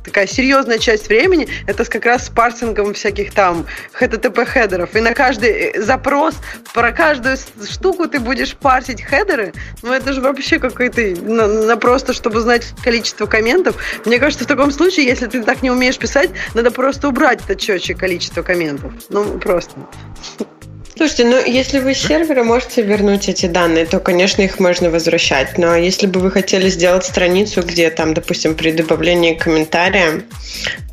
такая 0.03 0.27
серьезная 0.27 0.79
часть 0.79 1.07
времени 1.07 1.47
это 1.65 1.85
как 1.85 2.05
раз 2.05 2.25
с 2.25 2.29
парсингом 2.29 2.93
всяких 2.93 3.33
там 3.33 3.65
HTTP-headers. 3.99 4.95
И 4.95 5.01
на 5.01 5.13
каждый 5.13 5.49
э, 5.49 5.81
запрос, 5.81 6.35
про 6.73 6.91
каждую 6.91 7.37
штуку 7.69 8.07
ты 8.07 8.19
будешь 8.19 8.55
парсить 8.55 9.01
хедеры. 9.01 9.53
Ну, 9.81 9.93
это 9.93 10.13
же 10.13 10.21
вообще 10.21 10.59
какой-то... 10.59 11.01
На, 11.21 11.47
на 11.47 11.77
просто, 11.77 12.13
чтобы 12.13 12.41
знать 12.41 12.73
количество 12.83 13.25
комментов. 13.25 13.75
Мне 14.05 14.19
кажется, 14.19 14.45
в 14.45 14.47
таком 14.47 14.71
случае, 14.71 15.05
если 15.05 15.27
ты 15.27 15.43
так 15.43 15.61
не 15.61 15.71
умеешь 15.71 15.97
писать, 15.97 16.29
надо 16.53 16.71
просто 16.73 17.07
убрать 17.09 17.41
этот 17.43 17.61
счетчик 17.61 17.97
количество 17.97 18.41
комментов. 18.41 18.93
Ну, 19.09 19.39
просто. 19.39 19.77
Слушайте, 20.95 21.25
ну 21.25 21.43
если 21.43 21.79
вы 21.79 21.95
с 21.95 21.99
сервера 21.99 22.43
можете 22.43 22.83
вернуть 22.83 23.27
эти 23.27 23.47
данные, 23.47 23.85
то, 23.85 23.99
конечно, 23.99 24.41
их 24.43 24.59
можно 24.59 24.89
возвращать. 24.91 25.57
Но 25.57 25.75
если 25.75 26.05
бы 26.05 26.19
вы 26.19 26.29
хотели 26.29 26.69
сделать 26.69 27.05
страницу, 27.05 27.63
где 27.63 27.89
там, 27.89 28.13
допустим, 28.13 28.53
при 28.55 28.71
добавлении 28.71 29.33
комментария 29.33 30.21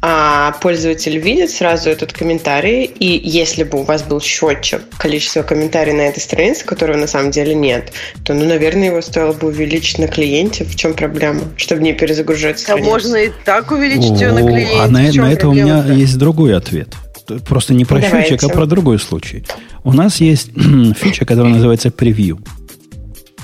а, 0.01 0.53
пользователь 0.63 1.19
видит 1.19 1.51
сразу 1.51 1.91
этот 1.91 2.15
комментарий, 2.15 2.85
и 2.85 3.29
если 3.29 3.63
бы 3.63 3.81
у 3.81 3.83
вас 3.83 4.03
был 4.03 4.21
счетчик 4.23 4.81
количества 4.97 5.43
комментариев 5.43 5.97
на 5.97 6.03
этой 6.03 6.21
странице, 6.21 6.65
которого 6.65 6.97
на 6.97 7.07
самом 7.07 7.31
деле 7.31 7.55
нет, 7.55 7.93
то, 8.25 8.33
ну, 8.33 8.47
наверное, 8.47 8.87
его 8.87 9.03
стоило 9.03 9.35
бы 9.35 9.49
увеличить 9.49 9.99
на 9.99 10.09
клиенте. 10.09 10.65
В 10.65 10.77
чем 10.77 10.95
проблема? 10.95 11.43
Чтобы 11.57 11.83
не 11.83 11.93
перезагружать 11.93 12.59
страницу. 12.59 12.87
Да 12.87 12.91
можно 12.91 13.17
и 13.17 13.31
так 13.45 13.71
увеличить 13.71 14.19
ее 14.19 14.33
на 14.33 14.41
клиенте. 14.41 14.77
А 14.81 14.87
на, 14.89 15.27
на 15.27 15.33
это 15.33 15.49
у 15.49 15.53
меня 15.53 15.85
есть 15.85 16.17
другой 16.17 16.57
ответ 16.57 16.89
просто 17.39 17.75
не 17.75 17.85
про 17.85 18.01
Давайте. 18.01 18.31
счетчик, 18.31 18.51
а 18.51 18.53
про 18.53 18.67
другой 18.67 18.99
случай. 18.99 19.45
У 19.85 19.93
нас 19.93 20.21
есть 20.21 20.51
фича, 20.97 21.25
которая 21.25 21.55
называется 21.55 21.91
превью. 21.91 22.41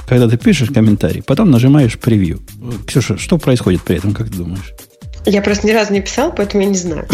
Когда 0.09 0.29
ты 0.29 0.37
пишешь 0.37 0.69
комментарий, 0.69 1.23
потом 1.23 1.51
нажимаешь 1.51 1.99
превью. 1.99 2.41
Ксюша, 2.87 3.19
что 3.19 3.39
происходит 3.39 3.83
при 3.83 3.97
этом, 3.97 4.15
как 4.15 4.29
ты 4.29 4.37
думаешь? 4.37 4.73
Я 5.25 5.43
просто 5.43 5.67
ни 5.67 5.73
разу 5.73 5.93
не 5.93 6.01
писал, 6.01 6.33
поэтому 6.33 6.63
я 6.63 6.69
не 6.69 6.77
знаю. 6.77 7.09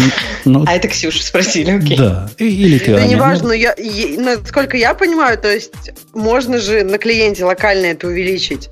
Ну, 0.45 0.63
а 0.67 0.75
это 0.75 0.87
Ксюша 0.87 1.23
спросили, 1.23 1.71
окей. 1.71 1.97
Да, 1.97 2.29
или 2.37 2.77
ты, 2.77 2.93
Да 2.93 3.07
неважно, 3.07 3.47
ну, 3.47 3.53
я, 3.53 3.73
я, 3.77 4.21
насколько 4.21 4.77
я 4.77 4.93
понимаю, 4.93 5.39
то 5.39 5.51
есть 5.51 5.91
можно 6.13 6.59
же 6.59 6.83
на 6.83 6.99
клиенте 6.99 7.43
локально 7.43 7.87
это 7.87 8.07
увеличить. 8.07 8.69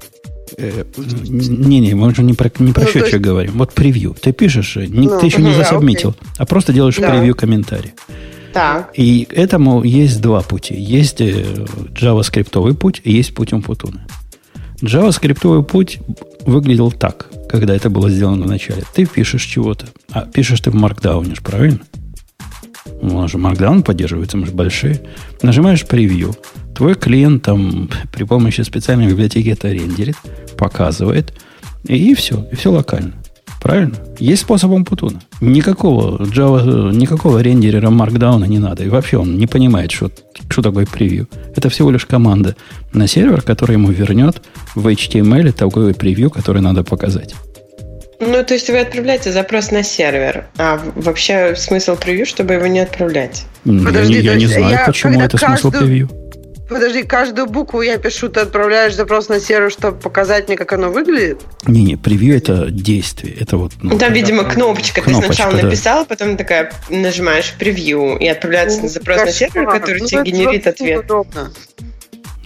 Не-не, 0.58 1.94
мы 1.96 2.08
уже 2.08 2.24
не 2.24 2.34
про, 2.34 2.52
не 2.60 2.74
про 2.74 2.84
ну, 2.84 2.88
счетчик 2.88 3.14
есть... 3.14 3.24
говорим. 3.24 3.54
Вот 3.56 3.74
превью. 3.74 4.16
Ты 4.20 4.32
пишешь, 4.32 4.76
не, 4.76 5.08
ну, 5.08 5.20
ты 5.20 5.26
еще 5.26 5.42
не 5.42 5.54
засобмитил, 5.54 6.12
да, 6.12 6.28
а 6.38 6.46
просто 6.46 6.74
делаешь 6.74 6.98
да. 6.98 7.10
превью 7.10 7.36
комментарий. 7.36 7.94
Так. 8.54 8.92
И 8.96 9.28
этому 9.32 9.84
есть 9.84 10.22
два 10.22 10.42
пути. 10.42 10.76
Есть 10.76 11.22
э, 11.22 11.44
JavaScript 11.94 12.74
путь 12.76 13.02
и 13.04 13.14
есть 13.14 13.34
путь 13.34 13.54
Умпутуна. 13.54 14.06
JavaScript 14.82 15.64
путь 15.64 16.00
выглядел 16.46 16.92
так, 16.92 17.28
когда 17.50 17.76
это 17.76 17.90
было 17.90 18.10
сделано 18.10 18.46
в 18.46 18.50
начале. 18.50 18.84
Ты 18.94 19.06
пишешь 19.06 19.44
чего-то, 19.44 19.86
а 20.12 20.22
пишешь 20.26 20.60
ты 20.62 20.72
в 20.72 20.76
Markdown, 20.76 21.40
правильно? 21.42 21.80
У 23.02 23.20
нас 23.20 23.32
же 23.32 23.38
Markdown 23.38 23.84
поддерживается, 23.84 24.38
мы 24.38 24.46
же 24.46 24.52
большие. 24.52 25.02
Нажимаешь 25.42 25.86
превью. 25.86 26.36
Твой 26.76 26.96
клиент 26.96 27.44
там 27.44 27.90
при 28.12 28.24
помощи 28.24 28.62
специальной 28.62 29.08
библиотеки 29.08 29.50
это 29.50 29.70
рендерит, 29.72 30.16
показывает, 30.58 31.34
и, 31.88 32.12
и 32.12 32.16
все, 32.16 32.48
и 32.52 32.56
все 32.56 32.72
локально. 32.72 33.14
Правильно? 33.62 33.94
Есть 34.18 34.42
способ 34.42 34.72
Умпутуна. 34.72 35.22
Никакого 35.40 36.24
Java, 36.24 36.92
никакого 36.92 37.40
рендерера 37.40 37.90
Markdown 37.90 38.48
не 38.48 38.58
надо. 38.58 38.84
И 38.84 38.90
вообще 38.90 39.18
он 39.18 39.38
не 39.38 39.46
понимает, 39.46 39.92
что, 39.92 40.10
что 40.50 40.64
такое 40.64 40.88
превью. 40.88 41.28
Это 41.56 41.70
всего 41.70 41.92
лишь 41.92 42.08
команда 42.08 42.56
на 42.92 43.08
сервер, 43.08 43.44
которая 43.44 43.78
ему 43.78 43.92
вернет 43.92 44.42
в 44.74 44.88
HTML 44.88 45.52
такой 45.52 45.94
превью, 45.94 46.32
который 46.32 46.62
надо 46.64 46.84
показать. 46.84 47.36
Ну, 48.20 48.44
то 48.44 48.54
есть 48.54 48.70
вы 48.70 48.80
отправляете 48.80 49.32
запрос 49.32 49.72
на 49.72 49.84
сервер, 49.84 50.46
а 50.58 50.80
вообще 50.96 51.56
смысл 51.56 51.96
превью, 51.96 52.26
чтобы 52.26 52.54
его 52.54 52.68
не 52.68 52.80
отправлять? 52.80 53.46
Подожди, 53.64 54.14
я, 54.14 54.34
я 54.34 54.36
не 54.36 54.46
знаю, 54.48 54.70
я, 54.70 54.86
почему 54.86 55.20
это 55.22 55.38
каждую... 55.38 55.58
смысл 55.58 55.72
превью. 55.72 56.10
Подожди, 56.72 57.04
каждую 57.04 57.48
букву 57.48 57.82
я 57.82 57.98
пишу, 57.98 58.30
ты 58.30 58.40
отправляешь 58.40 58.96
запрос 58.96 59.28
на 59.28 59.42
сервер, 59.42 59.72
чтобы 59.72 59.98
показать 59.98 60.48
мне, 60.48 60.56
как 60.56 60.72
оно 60.72 60.90
выглядит? 60.90 61.42
Не-не, 61.66 61.98
превью 61.98 62.38
это 62.38 62.72
действие. 62.72 63.36
Это 63.38 63.58
вот, 63.58 63.74
ну, 63.82 64.00
Там, 64.00 64.14
видимо, 64.14 64.46
кнопочка. 64.46 65.02
кнопочка. 65.02 65.28
Ты 65.28 65.34
сначала 65.34 65.58
да. 65.58 65.64
написал, 65.66 66.06
потом 66.06 66.38
такая 66.38 66.72
нажимаешь 66.90 67.54
превью 67.60 68.16
и 68.18 68.26
отправляется 68.26 68.78
ну, 68.78 68.84
на 68.84 68.90
запрос 68.90 69.18
кошмар. 69.18 69.28
на 69.28 69.34
сервер, 69.34 69.70
который 69.70 70.00
ну, 70.00 70.08
тебе 70.08 70.24
генерит 70.24 70.66
ответ. 70.66 71.04
Удобно. 71.04 71.52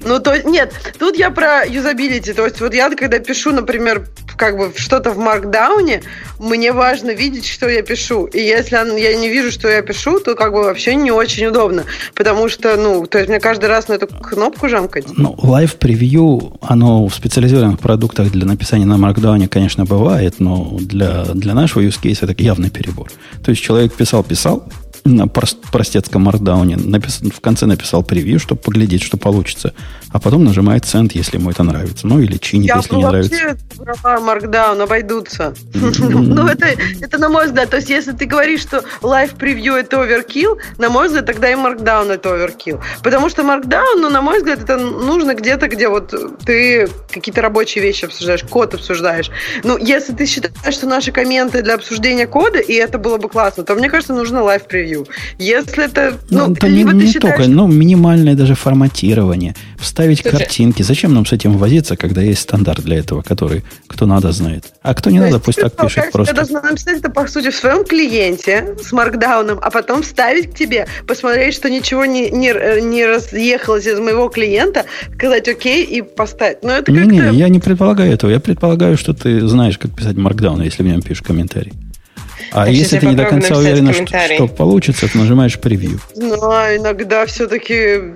Ну, 0.05 0.19
то 0.19 0.37
нет, 0.43 0.73
тут 0.99 1.17
я 1.17 1.31
про 1.31 1.65
юзабилити. 1.65 2.33
То 2.33 2.45
есть, 2.45 2.61
вот 2.61 2.73
я, 2.73 2.89
когда 2.91 3.19
пишу, 3.19 3.51
например, 3.51 4.07
как 4.37 4.57
бы 4.57 4.71
что-то 4.75 5.11
в 5.11 5.17
маркдауне, 5.17 6.03
мне 6.39 6.71
важно 6.71 7.11
видеть, 7.11 7.47
что 7.47 7.67
я 7.67 7.81
пишу. 7.81 8.25
И 8.25 8.39
если 8.39 8.75
я 8.99 9.17
не 9.17 9.29
вижу, 9.29 9.51
что 9.51 9.67
я 9.67 9.81
пишу, 9.81 10.19
то 10.19 10.35
как 10.35 10.51
бы 10.51 10.63
вообще 10.63 10.95
не 10.95 11.11
очень 11.11 11.47
удобно. 11.47 11.85
Потому 12.13 12.49
что, 12.49 12.75
ну, 12.77 13.05
то 13.07 13.17
есть 13.17 13.29
мне 13.29 13.39
каждый 13.39 13.65
раз 13.65 13.87
на 13.87 13.93
эту 13.93 14.07
кнопку 14.07 14.69
жамкать. 14.69 15.05
Ну, 15.17 15.35
live 15.41 15.77
превью, 15.77 16.57
оно 16.61 17.07
в 17.07 17.15
специализированных 17.15 17.79
продуктах 17.79 18.31
для 18.31 18.45
написания 18.45 18.85
на 18.85 18.97
маркдауне, 18.97 19.47
конечно, 19.47 19.85
бывает, 19.85 20.35
но 20.39 20.77
для, 20.79 21.23
для 21.33 21.53
нашего 21.53 21.81
use 21.81 21.99
case 22.01 22.19
это 22.21 22.41
явный 22.41 22.69
перебор. 22.69 23.11
То 23.43 23.51
есть 23.51 23.63
человек 23.63 23.93
писал-писал, 23.93 24.67
на 25.05 25.27
простецком 25.27 26.23
маркдауне 26.23 26.77
напис, 26.77 27.21
в 27.21 27.39
конце 27.39 27.67
написал 27.67 28.03
превью, 28.03 28.39
чтобы 28.39 28.59
поглядеть, 28.61 29.03
что 29.03 29.17
получится. 29.17 29.73
А 30.11 30.19
потом 30.19 30.43
нажимает 30.43 30.83
Send, 30.83 31.11
если 31.13 31.37
ему 31.37 31.51
это 31.51 31.61
нравится. 31.61 32.07
Ну, 32.07 32.19
или 32.19 32.37
чинит, 32.37 32.69
Я 32.69 32.77
если 32.77 32.95
не 32.95 33.03
нравится. 33.03 33.35
Я 33.35 33.55
права 33.77 34.19
Markdown 34.19 34.81
обойдутся. 34.81 35.53
Ну, 36.25 36.47
это, 36.47 36.67
это 37.01 37.17
на 37.17 37.29
мой 37.29 37.47
взгляд. 37.47 37.69
То 37.69 37.77
есть, 37.77 37.89
если 37.89 38.11
ты 38.11 38.25
говоришь, 38.25 38.61
что 38.61 38.83
live 39.01 39.35
превью 39.35 39.73
это 39.73 40.01
оверкил, 40.01 40.57
на 40.77 40.89
мой 40.89 41.07
взгляд, 41.07 41.25
тогда 41.25 41.51
и 41.51 41.55
Markdown 41.55 42.11
это 42.11 42.33
оверкил. 42.33 42.81
Потому 43.03 43.29
что 43.29 43.43
Markdown, 43.43 43.99
ну, 43.99 44.09
на 44.09 44.21
мой 44.21 44.39
взгляд, 44.39 44.61
это 44.61 44.77
нужно 44.77 45.35
где-то, 45.35 45.67
где 45.67 45.89
вот 45.89 46.13
ты 46.45 46.89
какие-то 47.11 47.41
рабочие 47.41 47.83
вещи 47.83 48.05
обсуждаешь, 48.05 48.43
код 48.43 48.73
обсуждаешь. 48.73 49.29
Ну, 49.63 49.77
если 49.77 50.13
ты 50.13 50.25
считаешь, 50.25 50.73
что 50.73 50.87
наши 50.87 51.11
комменты 51.11 51.61
для 51.61 51.75
обсуждения 51.75 52.27
кода, 52.27 52.59
и 52.59 52.73
это 52.73 52.97
было 52.97 53.17
бы 53.17 53.29
классно, 53.29 53.63
то 53.63 53.75
мне 53.75 53.89
кажется, 53.89 54.13
нужно 54.13 54.39
live 54.39 54.67
превью. 54.67 54.94
Если 55.37 55.85
это... 55.85 56.17
Ну, 56.29 56.47
ну 56.47 56.53
это 56.53 56.67
либо 56.67 56.91
не, 56.91 57.05
не 57.05 57.11
считаешь... 57.11 57.35
только, 57.35 57.51
ну, 57.51 57.67
минимальное 57.67 58.35
даже 58.35 58.55
форматирование, 58.55 59.55
вставить 59.77 60.21
Слушай, 60.21 60.37
картинки. 60.37 60.81
Зачем 60.81 61.13
нам 61.13 61.25
с 61.25 61.33
этим 61.33 61.57
возиться, 61.57 61.97
когда 61.97 62.21
есть 62.21 62.41
стандарт 62.41 62.83
для 62.83 62.97
этого, 62.97 63.21
который 63.21 63.63
кто 63.87 64.05
надо 64.05 64.31
знает? 64.31 64.65
А 64.81 64.93
кто 64.93 65.09
не 65.09 65.19
надо, 65.19 65.39
пусть 65.39 65.59
так 65.59 65.75
пишет 65.75 66.11
просто. 66.11 66.33
Ты 66.33 66.41
должна 66.41 66.61
написать 66.61 66.99
это, 66.99 67.09
по 67.09 67.27
сути, 67.27 67.49
в 67.49 67.55
своем 67.55 67.83
клиенте 67.83 68.75
с 68.81 68.91
маркдауном, 68.91 69.59
а 69.61 69.69
потом 69.71 70.03
вставить 70.03 70.51
к 70.51 70.55
тебе, 70.55 70.87
посмотреть, 71.07 71.53
что 71.55 71.69
ничего 71.69 72.05
не, 72.05 72.29
не, 72.29 72.53
не 72.81 73.05
разъехалось 73.05 73.85
из 73.85 73.99
моего 73.99 74.29
клиента, 74.29 74.85
сказать 75.15 75.47
окей 75.47 75.83
и 75.83 76.01
поставить. 76.01 76.63
Но 76.63 76.71
это 76.71 76.91
не, 76.91 77.05
не, 77.05 77.37
я 77.37 77.49
не 77.49 77.59
предполагаю 77.59 78.13
этого. 78.13 78.31
Я 78.31 78.39
предполагаю, 78.39 78.97
что 78.97 79.13
ты 79.13 79.47
знаешь, 79.47 79.77
как 79.77 79.95
писать 79.95 80.17
маркдаун, 80.17 80.61
если 80.61 80.83
в 80.83 80.85
нем 80.85 81.01
пишешь 81.01 81.23
комментарий. 81.23 81.73
А 82.51 82.65
Сейчас 82.65 82.77
если 82.77 82.99
ты 82.99 83.07
не 83.07 83.15
до 83.15 83.25
конца 83.25 83.57
уверена, 83.57 83.93
что, 83.93 84.05
что 84.05 84.47
получится, 84.47 85.11
то 85.11 85.17
нажимаешь 85.17 85.59
превью. 85.59 85.99
Ну, 86.15 86.51
а 86.51 86.75
иногда 86.75 87.25
все-таки 87.25 88.13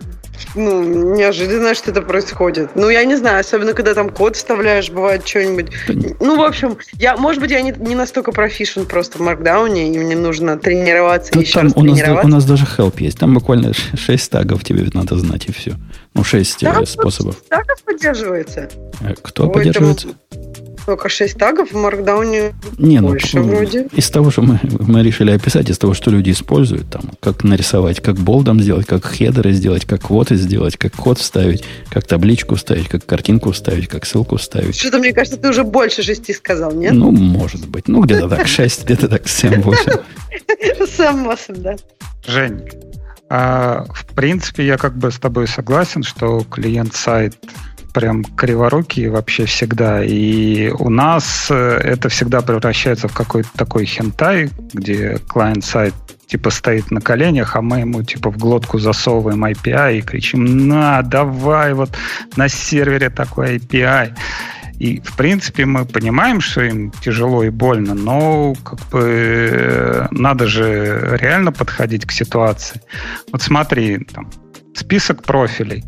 ну, 0.55 1.15
неожиданно 1.15 1.75
что 1.75 1.91
это 1.91 2.01
происходит. 2.01 2.71
Ну, 2.75 2.89
я 2.89 3.03
не 3.03 3.15
знаю, 3.15 3.39
особенно 3.39 3.73
когда 3.73 3.93
там 3.93 4.09
код 4.09 4.35
вставляешь, 4.35 4.89
бывает 4.89 5.27
что-нибудь. 5.27 5.67
Ну, 6.19 6.37
в 6.37 6.41
общем, 6.41 6.77
я, 6.93 7.17
может 7.17 7.41
быть, 7.41 7.51
я 7.51 7.61
не, 7.61 7.71
не 7.71 7.95
настолько 7.95 8.31
профишен 8.31 8.85
просто 8.85 9.17
в 9.17 9.21
маркдауне, 9.21 9.93
и 9.93 9.99
мне 9.99 10.15
нужно 10.15 10.57
тренироваться 10.57 11.31
Тут 11.31 11.43
еще 11.43 11.53
там 11.53 11.67
раз 11.67 11.75
у 11.75 11.83
нас, 11.83 12.25
у 12.25 12.27
нас 12.27 12.45
даже 12.45 12.65
help 12.65 12.95
есть. 12.99 13.19
Там 13.19 13.33
буквально 13.33 13.73
6 13.73 14.31
тагов 14.31 14.63
тебе 14.63 14.85
надо 14.93 15.17
знать, 15.17 15.47
и 15.47 15.51
все. 15.51 15.75
Ну, 16.13 16.23
6 16.23 16.61
да, 16.61 16.85
способов. 16.85 17.37
Тагов 17.49 17.83
поддерживается? 17.83 18.69
Э, 19.01 19.13
кто 19.21 19.47
Ой, 19.47 19.53
поддерживается? 19.53 20.07
Там 20.07 20.68
только 20.89 21.07
6 21.07 21.37
тагов 21.37 21.71
в 21.71 21.75
Markdown 21.75 22.53
не, 22.79 22.99
ну, 22.99 23.09
больше 23.09 23.39
вроде. 23.41 23.87
Из 23.93 24.09
того, 24.09 24.31
что 24.31 24.41
мы, 24.41 24.59
мы 24.63 25.03
решили 25.03 25.29
описать, 25.29 25.69
из 25.69 25.77
того, 25.77 25.93
что 25.93 26.09
люди 26.09 26.31
используют, 26.31 26.89
там, 26.89 27.11
как 27.19 27.43
нарисовать, 27.43 28.01
как 28.01 28.15
болдом 28.15 28.59
сделать, 28.59 28.87
как 28.87 29.05
хедеры 29.05 29.51
сделать, 29.51 29.85
как 29.85 30.01
квоты 30.01 30.35
сделать, 30.35 30.77
как 30.77 30.93
код 30.93 31.19
вставить, 31.19 31.63
как 31.89 32.07
табличку 32.07 32.55
вставить, 32.55 32.87
как 32.87 33.05
картинку 33.05 33.51
вставить, 33.51 33.87
как 33.87 34.07
ссылку 34.07 34.37
вставить. 34.37 34.75
Что-то, 34.75 34.97
мне 34.97 35.13
кажется, 35.13 35.39
ты 35.39 35.49
уже 35.49 35.63
больше 35.63 36.01
шести 36.01 36.33
сказал, 36.33 36.71
нет? 36.71 36.93
Ну, 36.93 37.11
может 37.11 37.67
быть. 37.67 37.87
Ну, 37.87 38.01
где-то 38.01 38.27
так 38.27 38.47
6, 38.47 38.85
где-то 38.85 39.07
так 39.07 39.25
7-8. 39.25 40.01
7-8, 40.79 41.57
да. 41.57 41.75
Жень, 42.25 42.61
а, 43.29 43.85
в 43.93 44.07
принципе, 44.15 44.65
я 44.65 44.77
как 44.77 44.97
бы 44.97 45.11
с 45.11 45.19
тобой 45.19 45.47
согласен, 45.47 46.01
что 46.01 46.43
клиент-сайт 46.49 47.37
прям 47.93 48.23
криворукие 48.23 49.09
вообще 49.09 49.45
всегда. 49.45 50.03
И 50.03 50.69
у 50.69 50.89
нас 50.89 51.47
э, 51.49 51.55
это 51.55 52.09
всегда 52.09 52.41
превращается 52.41 53.07
в 53.07 53.13
какой-то 53.13 53.49
такой 53.55 53.85
хентай, 53.85 54.49
где 54.73 55.17
клиент-сайт 55.27 55.93
типа 56.27 56.51
стоит 56.51 56.91
на 56.91 57.01
коленях, 57.01 57.55
а 57.55 57.61
мы 57.61 57.79
ему 57.79 58.03
типа 58.03 58.29
в 58.31 58.37
глотку 58.37 58.77
засовываем 58.77 59.43
API 59.45 59.97
и 59.97 60.01
кричим, 60.01 60.67
на, 60.67 61.01
давай, 61.01 61.73
вот 61.73 61.89
на 62.35 62.47
сервере 62.49 63.09
такой 63.09 63.57
API. 63.57 64.15
И, 64.79 65.01
в 65.01 65.17
принципе, 65.17 65.65
мы 65.65 65.85
понимаем, 65.85 66.39
что 66.39 66.61
им 66.61 66.91
тяжело 67.01 67.43
и 67.43 67.49
больно, 67.49 67.95
но 67.95 68.53
как 68.63 68.79
бы 68.91 69.49
э, 69.51 70.07
надо 70.11 70.47
же 70.47 71.17
реально 71.19 71.51
подходить 71.51 72.05
к 72.05 72.11
ситуации. 72.11 72.79
Вот 73.31 73.41
смотри, 73.41 74.05
там, 74.13 74.29
список 74.73 75.23
профилей. 75.23 75.83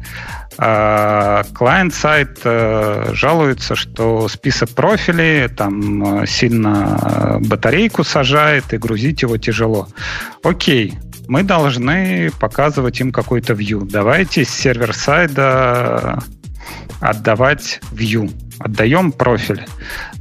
Клиент-сайт 0.57 2.39
э, 2.43 3.11
жалуется, 3.13 3.75
что 3.75 4.27
список 4.27 4.71
профилей 4.71 5.47
там 5.47 6.21
э, 6.21 6.27
сильно 6.27 7.39
батарейку 7.39 8.03
сажает 8.03 8.73
и 8.73 8.77
грузить 8.77 9.21
его 9.21 9.37
тяжело. 9.37 9.87
Окей, 10.43 10.95
мы 11.27 11.43
должны 11.43 12.31
показывать 12.39 12.99
им 12.99 13.11
какой-то 13.11 13.53
view. 13.53 13.87
Давайте 13.89 14.43
с 14.43 14.49
сервер-сайда 14.49 16.19
отдавать 16.99 17.79
view 17.91 18.29
отдаем 18.63 19.11
профиль. 19.11 19.65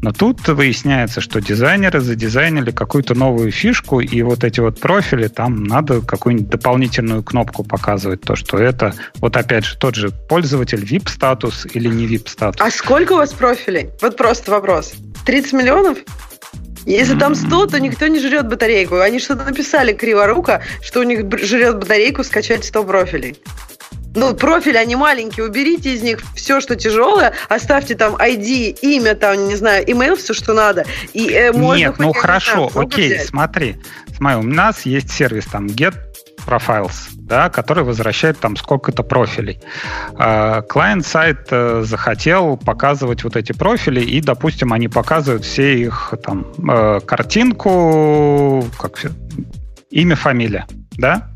Но 0.02 0.12
тут 0.12 0.46
выясняется, 0.48 1.20
что 1.20 1.40
дизайнеры 1.40 2.00
задизайнили 2.00 2.70
какую-то 2.70 3.14
новую 3.14 3.50
фишку, 3.52 4.00
и 4.00 4.22
вот 4.22 4.44
эти 4.44 4.60
вот 4.60 4.80
профили, 4.80 5.28
там 5.28 5.64
надо 5.64 6.00
какую-нибудь 6.00 6.48
дополнительную 6.48 7.22
кнопку 7.22 7.64
показывать, 7.64 8.22
то, 8.22 8.36
что 8.36 8.58
это, 8.58 8.94
вот 9.16 9.36
опять 9.36 9.64
же, 9.64 9.76
тот 9.76 9.94
же 9.94 10.10
пользователь 10.10 10.82
VIP-статус 10.84 11.66
или 11.72 11.88
не 11.88 12.06
VIP-статус. 12.06 12.60
А 12.60 12.70
сколько 12.70 13.12
у 13.12 13.16
вас 13.16 13.32
профилей? 13.32 13.90
Вот 14.00 14.16
просто 14.16 14.50
вопрос. 14.50 14.94
30 15.26 15.52
миллионов? 15.52 15.98
Если 16.86 17.18
там 17.18 17.34
100, 17.34 17.66
то 17.66 17.80
никто 17.80 18.06
не 18.06 18.18
жрет 18.18 18.48
батарейку. 18.48 19.00
Они 19.00 19.18
что-то 19.18 19.44
написали 19.44 19.92
криворуко, 19.92 20.62
что 20.80 21.00
у 21.00 21.02
них 21.02 21.20
жрет 21.42 21.78
батарейку 21.78 22.24
скачать 22.24 22.64
100 22.64 22.84
профилей. 22.84 23.36
Ну, 24.14 24.34
профили, 24.34 24.76
они 24.76 24.96
маленькие, 24.96 25.46
уберите 25.46 25.94
из 25.94 26.02
них 26.02 26.20
все, 26.34 26.60
что 26.60 26.76
тяжелое, 26.76 27.32
оставьте 27.48 27.94
там 27.94 28.16
ID, 28.16 28.78
имя, 28.82 29.14
там, 29.14 29.46
не 29.48 29.54
знаю, 29.56 29.86
email, 29.86 30.16
все, 30.16 30.34
что 30.34 30.52
надо. 30.52 30.84
И, 31.12 31.28
э, 31.30 31.52
можно 31.52 31.78
Нет, 31.78 31.98
ну 31.98 32.12
хорошо, 32.12 32.68
знаю, 32.70 32.86
окей, 32.86 33.14
взять. 33.14 33.26
смотри. 33.28 33.76
Смотри, 34.16 34.38
у 34.38 34.42
нас 34.42 34.84
есть 34.84 35.10
сервис 35.10 35.46
там 35.46 35.66
get 35.66 35.94
profiles, 36.46 37.10
да, 37.14 37.50
который 37.50 37.84
возвращает 37.84 38.38
там 38.38 38.56
сколько-то 38.56 39.02
профилей. 39.02 39.60
Клиент-сайт 40.16 41.48
э, 41.50 41.82
захотел 41.84 42.56
показывать 42.56 43.24
вот 43.24 43.36
эти 43.36 43.52
профили, 43.52 44.00
и, 44.00 44.20
допустим, 44.20 44.72
они 44.72 44.88
показывают 44.88 45.44
все 45.44 45.78
их 45.78 46.14
там 46.24 46.46
э, 46.68 47.00
картинку, 47.00 48.64
как 48.78 48.98
имя, 49.90 50.16
фамилия 50.16 50.66
да? 50.92 51.30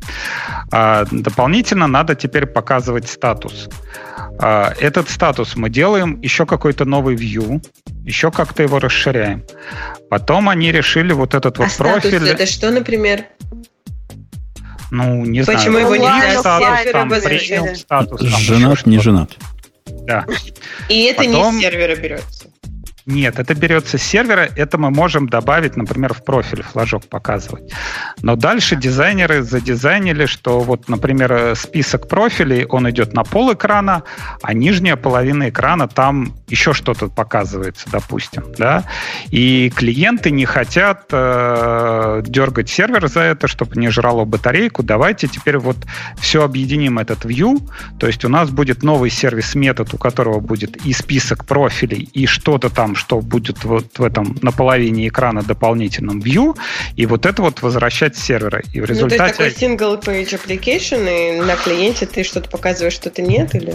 А, 0.71 1.05
дополнительно 1.11 1.87
надо 1.87 2.15
теперь 2.15 2.47
показывать 2.47 3.09
статус. 3.09 3.69
А, 4.39 4.73
этот 4.79 5.09
статус 5.09 5.57
мы 5.57 5.71
делаем 5.71 6.21
еще 6.21 6.47
какой-то 6.47 6.85
новый 6.85 7.17
view, 7.17 7.65
еще 8.05 8.31
как-то 8.31 8.63
его 8.63 8.79
расширяем. 8.79 9.45
Потом 10.11 10.49
они 10.49 10.73
решили 10.73 11.13
вот 11.13 11.35
этот 11.35 11.59
вот 11.59 11.69
а 11.69 11.79
профиль. 11.79 12.19
Статус 12.19 12.29
это 12.29 12.47
что, 12.47 12.71
например? 12.71 13.25
Ну, 14.91 15.25
не 15.25 15.41
Почему 15.41 15.45
знаю. 15.45 15.59
Почему 15.59 15.79
его 15.79 15.97
нельзя 15.97 16.41
статус, 16.41 16.93
там, 16.93 17.75
статус, 17.77 18.21
там, 18.21 18.41
женат, 18.41 18.87
не 18.87 18.99
женат. 19.01 19.31
Да. 19.87 20.27
И 20.89 21.05
это 21.05 21.25
Потом... 21.25 21.57
не 21.57 21.61
с 21.61 21.65
сервера 21.65 21.97
берется. 21.97 22.49
Нет, 23.07 23.39
это 23.39 23.55
берется 23.55 23.99
с 23.99 24.03
сервера, 24.03 24.49
это 24.57 24.79
мы 24.79 24.91
можем 24.91 25.29
добавить, 25.29 25.77
например, 25.77 26.15
в 26.15 26.25
профиль 26.25 26.63
флажок 26.63 27.05
показывать. 27.07 27.71
Но 28.23 28.35
дальше 28.35 28.77
дизайнеры 28.77 29.43
задизайнили, 29.43 30.25
что 30.25 30.61
вот, 30.61 30.89
например, 30.89 31.55
список 31.55 32.09
профилей, 32.09 32.65
он 32.65 32.89
идет 32.89 33.13
на 33.13 33.23
пол 33.23 33.53
экрана, 33.53 34.05
а 34.43 34.55
нижняя 34.55 34.97
половина 34.97 35.51
экрана 35.51 35.87
там 35.87 36.35
еще 36.49 36.73
что-то 36.73 37.09
показывается, 37.09 37.91
допустим, 37.91 38.45
да, 38.57 38.85
и 39.31 39.71
клиенты 39.77 40.31
не 40.31 40.47
хотят 40.47 41.05
э, 41.13 42.23
дергать 42.25 42.71
сервер 42.71 43.09
за 43.09 43.21
это, 43.21 43.49
чтобы 43.49 43.77
не 43.77 43.91
жрало 43.91 44.25
батарейку, 44.25 44.83
давайте 44.83 45.29
теперь 45.29 45.59
вот 45.59 45.77
все 46.19 46.43
объединим 46.43 46.99
этот 46.99 47.27
view, 47.27 47.61
то 47.99 48.07
есть 48.07 48.25
у 48.25 48.31
нас 48.31 48.49
будет 48.49 48.83
новый 48.83 49.11
сервис-метод, 49.11 49.93
у 49.93 49.99
которого 49.99 50.41
будет 50.41 50.87
и 50.87 50.95
список 50.95 51.45
профилей, 51.45 52.09
и 52.15 52.25
что-то 52.27 52.71
там 52.71 52.94
что 52.95 53.21
будет 53.21 53.65
вот 53.65 53.99
в 53.99 54.03
этом 54.03 54.37
на 54.43 54.53
половине 54.53 55.09
экрана 55.09 55.43
дополнительном 55.43 56.21
view, 56.21 56.57
и 56.97 57.07
вот 57.07 57.27
это 57.27 57.43
вот 57.43 57.63
возвращать 57.63 58.17
с 58.17 58.23
сервера. 58.23 58.63
И 58.73 58.81
в 58.81 58.85
результате... 58.85 59.23
Ну, 59.23 59.37
то 59.37 59.45
есть 59.45 59.59
такой 59.59 59.77
single 59.77 60.03
page 60.03 60.41
application, 60.41 61.39
и 61.39 61.41
на 61.41 61.57
клиенте 61.57 62.07
ты 62.07 62.25
что-то 62.25 62.49
показываешь, 62.49 62.95
что-то 62.95 63.23
нет, 63.23 63.55
или... 63.55 63.75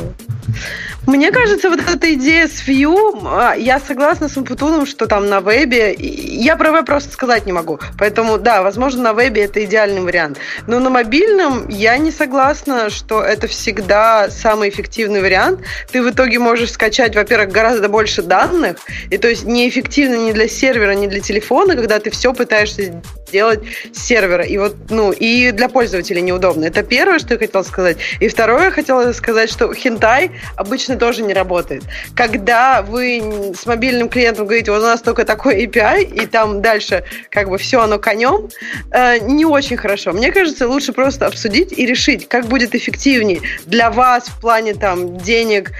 Мне 1.05 1.31
кажется, 1.31 1.69
вот 1.69 1.79
эта 1.81 2.13
идея 2.13 2.47
с 2.47 2.67
View, 2.67 3.21
а, 3.25 3.55
я 3.55 3.79
согласна 3.79 4.29
с 4.29 4.37
Умпутуном, 4.37 4.85
что 4.85 5.07
там 5.07 5.27
на 5.27 5.39
вебе, 5.39 5.93
я 5.93 6.55
про 6.55 6.71
веб 6.71 6.85
просто 6.85 7.11
сказать 7.11 7.45
не 7.45 7.51
могу, 7.51 7.79
поэтому, 7.97 8.37
да, 8.37 8.61
возможно, 8.61 9.03
на 9.03 9.13
вебе 9.13 9.43
это 9.43 9.63
идеальный 9.63 10.01
вариант, 10.01 10.37
но 10.67 10.79
на 10.79 10.89
мобильном 10.89 11.67
я 11.69 11.97
не 11.97 12.11
согласна, 12.11 12.89
что 12.89 13.21
это 13.21 13.47
всегда 13.47 14.29
самый 14.29 14.69
эффективный 14.69 15.21
вариант. 15.21 15.61
Ты 15.91 16.01
в 16.01 16.09
итоге 16.09 16.39
можешь 16.39 16.71
скачать, 16.71 17.15
во-первых, 17.15 17.51
гораздо 17.51 17.89
больше 17.89 18.21
данных, 18.21 18.77
и 19.09 19.17
то 19.17 19.27
есть 19.27 19.45
неэффективно 19.45 20.27
ни 20.27 20.31
для 20.31 20.47
сервера, 20.47 20.91
ни 20.91 21.07
для 21.07 21.19
телефона, 21.19 21.75
когда 21.75 21.99
ты 21.99 22.11
все 22.11 22.33
пытаешься 22.33 23.01
сделать 23.29 23.59
сервера. 23.93 24.43
И 24.43 24.57
вот, 24.57 24.75
ну, 24.89 25.11
и 25.11 25.51
для 25.51 25.69
пользователей 25.69 26.21
неудобно. 26.21 26.65
Это 26.65 26.83
первое, 26.83 27.19
что 27.19 27.33
я 27.35 27.39
хотела 27.39 27.63
сказать. 27.63 27.97
И 28.19 28.27
второе, 28.27 28.65
я 28.65 28.71
хотела 28.71 29.13
сказать, 29.13 29.49
что 29.49 29.73
хентай 29.73 30.31
обычно 30.55 30.95
тоже 30.95 31.21
не 31.21 31.33
работает. 31.33 31.83
Когда 32.15 32.81
вы 32.81 33.53
с 33.57 33.65
мобильным 33.65 34.09
клиентом 34.09 34.45
говорите, 34.45 34.71
у 34.71 34.81
нас 34.81 35.01
только 35.01 35.25
такой 35.25 35.65
API, 35.65 36.03
и 36.03 36.25
там 36.25 36.61
дальше 36.61 37.03
как 37.29 37.49
бы 37.49 37.57
все 37.57 37.81
оно 37.81 37.99
конем, 37.99 38.49
э, 38.91 39.19
не 39.19 39.45
очень 39.45 39.77
хорошо. 39.77 40.11
Мне 40.11 40.31
кажется, 40.31 40.67
лучше 40.67 40.91
просто 40.91 41.27
обсудить 41.27 41.71
и 41.77 41.85
решить, 41.85 42.27
как 42.27 42.47
будет 42.47 42.75
эффективнее 42.75 43.41
для 43.65 43.91
вас 43.91 44.27
в 44.27 44.41
плане 44.41 44.73
там 44.73 45.17
денег, 45.17 45.71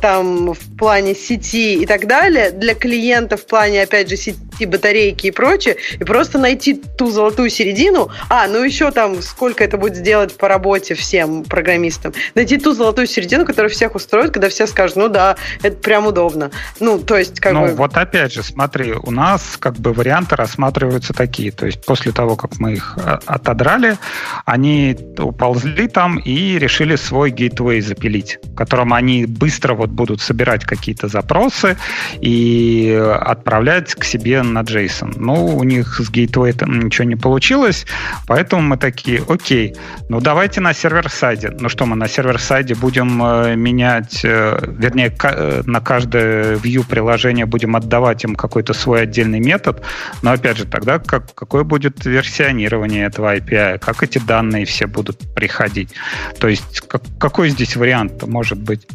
там 0.00 0.52
в 0.52 0.76
плане 0.78 1.14
сети 1.14 1.74
и 1.82 1.86
так 1.86 2.06
далее, 2.06 2.50
для 2.50 2.74
клиента 2.74 3.36
в 3.36 3.46
плане, 3.46 3.82
опять 3.82 4.08
же, 4.08 4.16
сети, 4.16 4.66
батарейки 4.66 5.28
и 5.28 5.30
прочее, 5.30 5.76
и 5.98 6.04
просто 6.04 6.38
найти 6.38 6.74
ту 6.98 7.10
золотую 7.10 7.48
середину. 7.48 8.10
А, 8.28 8.46
ну 8.48 8.62
еще 8.62 8.90
там, 8.90 9.22
сколько 9.22 9.64
это 9.64 9.78
будет 9.78 9.96
сделать 9.96 10.36
по 10.36 10.48
работе 10.48 10.94
всем 10.94 11.44
программистам. 11.44 12.12
Найти 12.34 12.58
ту 12.58 12.72
золотую 12.72 13.06
середину, 13.06 13.46
которая 13.46 13.70
всех 13.70 13.94
устроит, 13.94 14.32
когда 14.32 14.48
все 14.48 14.66
скажут, 14.66 14.96
ну 14.96 15.08
да, 15.08 15.36
это 15.62 15.76
прям 15.76 16.06
удобно. 16.06 16.50
Ну, 16.80 16.98
то 16.98 17.16
есть, 17.16 17.40
как 17.40 17.52
ну, 17.52 17.66
бы... 17.66 17.74
вот 17.74 17.96
опять 17.96 18.32
же, 18.32 18.42
смотри, 18.42 18.92
у 18.92 19.10
нас 19.12 19.56
как 19.58 19.76
бы 19.76 19.92
варианты 19.92 20.36
рассматриваются 20.36 21.14
такие. 21.14 21.52
То 21.52 21.66
есть 21.66 21.84
после 21.86 22.10
того, 22.12 22.34
как 22.36 22.58
мы 22.58 22.74
их 22.74 22.98
а, 22.98 23.20
отодрали, 23.26 23.96
они 24.44 24.96
уползли 25.18 25.86
там 25.86 26.18
и 26.18 26.58
решили 26.58 26.96
свой 26.96 27.30
гейтвей 27.30 27.80
запилить, 27.80 28.38
в 28.42 28.54
котором 28.56 28.92
они 28.92 29.24
быстро 29.24 29.74
вот 29.74 29.90
будут 29.90 30.20
собирать 30.20 30.64
какие-то 30.64 31.06
запросы 31.06 31.76
и 32.20 33.00
отправлять 33.20 33.94
к 33.94 34.02
себе 34.02 34.42
на 34.42 34.62
JSON. 34.62 35.14
Ну, 35.16 35.46
у 35.56 35.62
них 35.62 36.00
с 36.00 36.10
гейтвей 36.10 36.52
там 36.52 36.87
ничего 36.88 37.06
не 37.06 37.16
получилось, 37.16 37.86
поэтому 38.26 38.62
мы 38.62 38.76
такие, 38.76 39.22
окей, 39.28 39.76
ну 40.08 40.20
давайте 40.20 40.60
на 40.60 40.72
сервер-сайде. 40.72 41.50
Ну 41.60 41.68
что, 41.68 41.86
мы 41.86 41.96
на 41.96 42.08
сервер-сайде 42.08 42.74
будем 42.74 43.22
э, 43.22 43.56
менять, 43.56 44.24
э, 44.24 44.58
вернее, 44.66 45.14
э, 45.22 45.62
на 45.66 45.80
каждое 45.80 46.56
view 46.56 46.84
приложения 46.88 47.46
будем 47.46 47.76
отдавать 47.76 48.24
им 48.24 48.34
какой-то 48.34 48.74
свой 48.74 49.02
отдельный 49.02 49.40
метод, 49.40 49.82
но 50.22 50.32
опять 50.32 50.56
же, 50.56 50.64
тогда 50.64 50.98
как, 50.98 51.34
какое 51.34 51.64
будет 51.64 52.04
версионирование 52.04 53.06
этого 53.06 53.36
API, 53.36 53.78
как 53.78 54.02
эти 54.02 54.18
данные 54.18 54.64
все 54.64 54.86
будут 54.86 55.18
приходить. 55.34 55.94
То 56.40 56.48
есть 56.48 56.80
как, 56.88 57.02
какой 57.18 57.50
здесь 57.50 57.76
вариант 57.76 58.26
может 58.26 58.58
быть? 58.58 58.86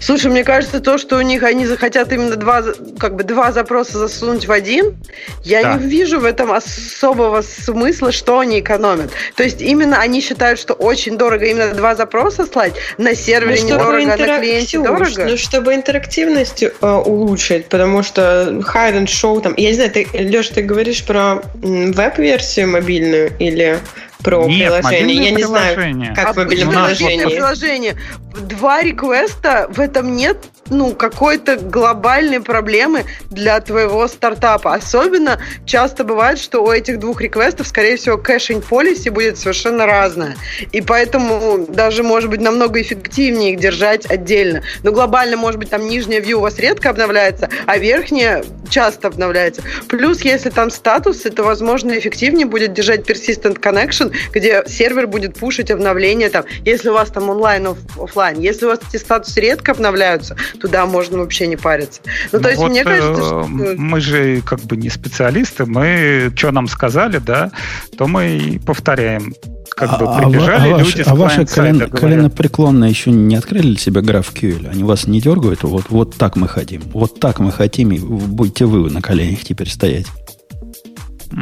Слушай, 0.00 0.30
мне 0.30 0.44
кажется, 0.44 0.80
то, 0.80 0.98
что 0.98 1.16
у 1.16 1.20
них 1.20 1.42
они 1.42 1.66
захотят 1.66 2.12
именно 2.12 2.36
два, 2.36 2.62
как 2.98 3.16
бы 3.16 3.24
два 3.24 3.52
запроса 3.52 3.98
засунуть 3.98 4.46
в 4.46 4.52
один, 4.52 4.96
я 5.42 5.62
да. 5.62 5.74
не 5.74 5.88
вижу 5.88 6.20
в 6.20 6.24
этом 6.24 6.52
особого 6.52 7.42
смысла, 7.42 8.12
что 8.12 8.38
они 8.38 8.60
экономят. 8.60 9.10
То 9.34 9.42
есть 9.42 9.60
именно 9.60 9.98
они 9.98 10.20
считают, 10.20 10.58
что 10.58 10.74
очень 10.74 11.16
дорого 11.18 11.44
именно 11.44 11.74
два 11.74 11.94
запроса 11.94 12.46
слать 12.46 12.74
на 12.98 13.14
сервере 13.14 13.60
ну, 13.62 13.68
недорого, 13.68 14.04
интерак... 14.04 14.28
на 14.28 14.38
клиенте 14.38 14.78
дорого. 14.78 15.26
Ну, 15.26 15.36
чтобы 15.36 15.74
интерактивность 15.74 16.62
э, 16.62 16.68
улучшить, 16.80 17.66
потому 17.66 18.02
что 18.02 18.48
hide 18.74 19.04
and 19.04 19.06
show 19.06 19.40
там, 19.40 19.54
я 19.56 19.68
не 19.68 19.74
знаю, 19.74 19.90
ты, 19.90 20.06
Леш, 20.12 20.48
ты 20.48 20.62
говоришь 20.62 21.04
про 21.04 21.42
веб-версию 21.54 22.68
мобильную 22.68 23.32
или 23.38 23.78
про 24.22 24.46
Нет, 24.46 24.72
приложение. 24.72 25.24
Я 25.24 25.30
не 25.30 25.44
знаю, 25.44 26.14
как 26.14 26.28
а 26.28 26.40
мобильное 26.40 26.72
приложение. 26.72 27.26
приложение. 27.26 27.96
Два 28.40 28.82
request 28.82 29.41
-а, 29.41 29.66
в 29.70 29.80
этом 29.80 30.14
нет 30.16 30.38
ну, 30.70 30.94
какой-то 30.94 31.56
глобальной 31.56 32.40
проблемы 32.40 33.04
для 33.30 33.60
твоего 33.60 34.06
стартапа. 34.08 34.74
Особенно 34.74 35.38
часто 35.64 36.04
бывает, 36.04 36.38
что 36.38 36.64
у 36.64 36.70
этих 36.70 36.98
двух 36.98 37.20
request 37.20 37.49
-ов, 37.49 37.66
скорее 37.66 37.96
всего, 37.96 38.18
caching 38.18 38.64
policy 38.64 39.08
будет 39.08 39.38
совершенно 39.38 39.86
разное. 39.86 40.36
И 40.72 40.80
поэтому 40.80 41.66
даже, 41.68 42.02
может 42.02 42.30
быть, 42.30 42.40
намного 42.40 42.80
эффективнее 42.80 43.52
их 43.52 43.60
держать 43.60 44.10
отдельно. 44.10 44.62
Но 44.82 44.92
глобально, 44.92 45.36
может 45.36 45.58
быть, 45.58 45.70
там 45.70 45.86
нижняя 45.86 46.20
view 46.20 46.34
у 46.34 46.40
вас 46.40 46.58
редко 46.58 46.90
обновляется, 46.90 47.48
а 47.66 47.78
верхняя 47.78 48.44
часто 48.68 49.08
обновляется. 49.08 49.62
Плюс, 49.88 50.22
если 50.22 50.50
там 50.50 50.70
статус, 50.70 51.24
это, 51.24 51.42
возможно, 51.42 51.96
эффективнее 51.96 52.46
будет 52.46 52.72
держать 52.72 53.08
persistent 53.08 53.60
connection, 53.60 54.12
где 54.32 54.64
сервер 54.66 55.06
будет 55.06 55.38
пушить 55.38 55.70
обновления 55.70 56.30
там, 56.30 56.44
если 56.64 56.88
у 56.88 56.92
вас 56.92 57.10
там 57.10 57.30
онлайн, 57.30 57.68
офлайн. 58.00 58.40
Если 58.40 58.66
у 58.66 58.68
вас 58.68 58.80
эти 58.88 59.00
статусы 59.00 59.40
редко 59.40 59.72
обновляются, 59.72 60.36
туда 60.60 60.86
можно 60.86 61.18
вообще 61.18 61.46
не 61.46 61.56
париться. 61.56 62.00
Ну, 62.32 62.38
то 62.38 62.44
ну, 62.44 62.48
есть, 62.48 62.60
вот, 62.60 62.70
мне 62.70 62.84
кажется, 62.84 63.22
э, 63.22 63.24
что... 63.24 63.46
Мы 63.48 64.00
же 64.00 64.40
как 64.42 64.60
бы 64.60 64.76
не 64.76 64.90
специалисты, 64.90 65.66
мы 65.66 66.32
что 66.36 66.50
нам 66.50 66.68
сказали, 66.68 67.18
да, 67.18 67.50
то 67.96 68.06
мы 68.06 68.36
и 68.36 68.58
повторяем 68.58 69.34
как 69.76 69.98
бы 69.98 70.06
а, 70.06 70.16
а 70.16 70.22
прибежали 70.22 70.72
а, 70.72 70.78
люди 70.78 71.02
а, 71.02 71.10
а 71.10 71.14
ваши 71.14 71.44
колено, 71.44 71.88
коленопреклонные 71.88 72.90
еще 72.90 73.10
не 73.10 73.36
открыли 73.36 73.68
для 73.68 73.78
себя 73.78 74.00
GraphQL? 74.00 74.70
Они 74.70 74.82
вас 74.82 75.06
не 75.06 75.20
дергают? 75.20 75.62
Вот, 75.64 75.86
вот 75.90 76.16
так 76.16 76.36
мы 76.36 76.48
хотим. 76.48 76.80
Вот 76.92 77.20
так 77.20 77.40
мы 77.40 77.52
хотим, 77.52 77.92
и 77.92 77.98
будете 77.98 78.64
вы 78.64 78.90
на 78.90 79.02
коленях 79.02 79.44
теперь 79.44 79.68
стоять. 79.68 80.06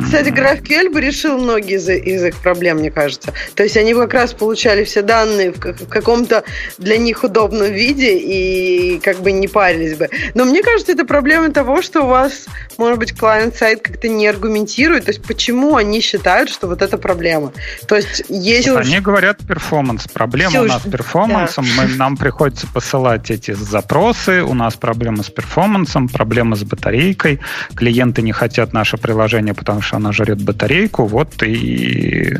Кстати, 0.02 0.28
GraphQL 0.28 0.90
бы 0.90 1.00
решил 1.00 1.38
многие 1.38 1.76
из, 1.76 1.88
из 1.88 2.24
их 2.24 2.36
проблем, 2.36 2.78
мне 2.78 2.90
кажется. 2.90 3.32
То 3.54 3.62
есть 3.62 3.76
они 3.76 3.94
как 3.94 4.14
раз 4.14 4.32
получали 4.32 4.84
все 4.84 5.02
данные 5.02 5.52
в, 5.52 5.58
в 5.58 5.88
каком-то 5.88 6.44
для 6.78 6.96
них 6.96 7.24
удобном 7.24 7.72
виде 7.72 8.16
и 8.18 8.98
как 9.00 9.20
бы 9.20 9.32
не 9.32 9.48
парились 9.48 9.96
бы. 9.96 10.08
Но 10.34 10.44
мне 10.44 10.62
кажется, 10.62 10.92
это 10.92 11.04
проблема 11.04 11.50
того, 11.50 11.82
что 11.82 12.02
у 12.02 12.06
вас, 12.06 12.46
может 12.78 12.98
быть, 12.98 13.16
клиент-сайт 13.16 13.82
как-то 13.82 14.08
не 14.08 14.26
аргументирует. 14.26 15.04
То 15.04 15.10
есть 15.10 15.22
почему 15.22 15.76
они 15.76 16.00
считают, 16.00 16.50
что 16.50 16.66
вот 16.66 16.82
это 16.82 16.98
проблема? 16.98 17.52
То 17.86 17.96
есть 17.96 18.24
есть... 18.28 18.68
Они 18.68 19.00
говорят 19.00 19.38
перформанс. 19.46 20.06
Проблема 20.08 20.50
Ксюш, 20.50 20.62
у 20.62 20.68
нас 20.68 20.82
с 20.82 20.90
перформансом. 20.90 21.66
Да. 21.76 21.82
Мы, 21.82 21.94
нам 21.96 22.16
приходится 22.16 22.66
посылать 22.66 23.30
эти 23.30 23.52
запросы. 23.52 24.42
У 24.42 24.54
нас 24.54 24.74
проблема 24.76 25.22
с 25.22 25.30
перформансом, 25.30 26.08
проблема 26.08 26.56
с 26.56 26.64
батарейкой. 26.64 27.40
Клиенты 27.74 28.22
не 28.22 28.32
хотят 28.32 28.72
наше 28.72 28.96
приложение, 28.96 29.54
потому 29.54 29.73
потому 29.74 29.82
что 29.82 29.96
она 29.96 30.12
жрет 30.12 30.40
батарейку, 30.40 31.04
вот 31.06 31.42
и... 31.42 32.36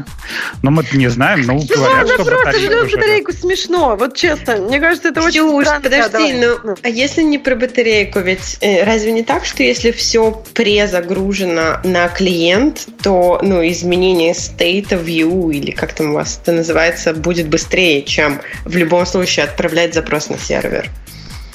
Ну, 0.62 0.70
мы 0.70 0.84
не 0.92 1.08
знаем, 1.08 1.42
ну, 1.42 1.54
ну 1.54 1.66
говорят, 1.66 2.08
что 2.08 2.24
просто 2.24 2.60
жрет 2.60 2.92
батарейку 2.92 3.32
смешно, 3.32 3.96
вот 3.96 4.16
честно, 4.16 4.56
мне 4.56 4.78
кажется, 4.78 5.08
это 5.08 5.20
очень 5.20 5.40
Ксюш, 5.40 5.64
странно. 5.64 5.82
подожди, 5.82 6.12
да, 6.12 6.58
ну, 6.62 6.76
а 6.80 6.88
если 6.88 7.22
не 7.22 7.38
про 7.38 7.56
батарейку, 7.56 8.20
ведь 8.20 8.58
э, 8.60 8.84
разве 8.84 9.12
не 9.12 9.24
так, 9.24 9.44
что 9.44 9.64
если 9.64 9.90
все 9.90 10.30
презагружено 10.54 11.80
на 11.82 12.08
клиент, 12.08 12.86
то, 13.02 13.40
ну, 13.42 13.66
изменение 13.66 14.32
state 14.32 14.90
of 14.90 15.04
view, 15.04 15.52
или 15.52 15.72
как 15.72 15.92
там 15.92 16.10
у 16.10 16.14
вас 16.14 16.38
это 16.40 16.52
называется, 16.52 17.12
будет 17.14 17.48
быстрее, 17.48 18.02
чем 18.02 18.40
в 18.64 18.76
любом 18.76 19.06
случае 19.06 19.46
отправлять 19.46 19.92
запрос 19.92 20.28
на 20.28 20.38
сервер? 20.38 20.88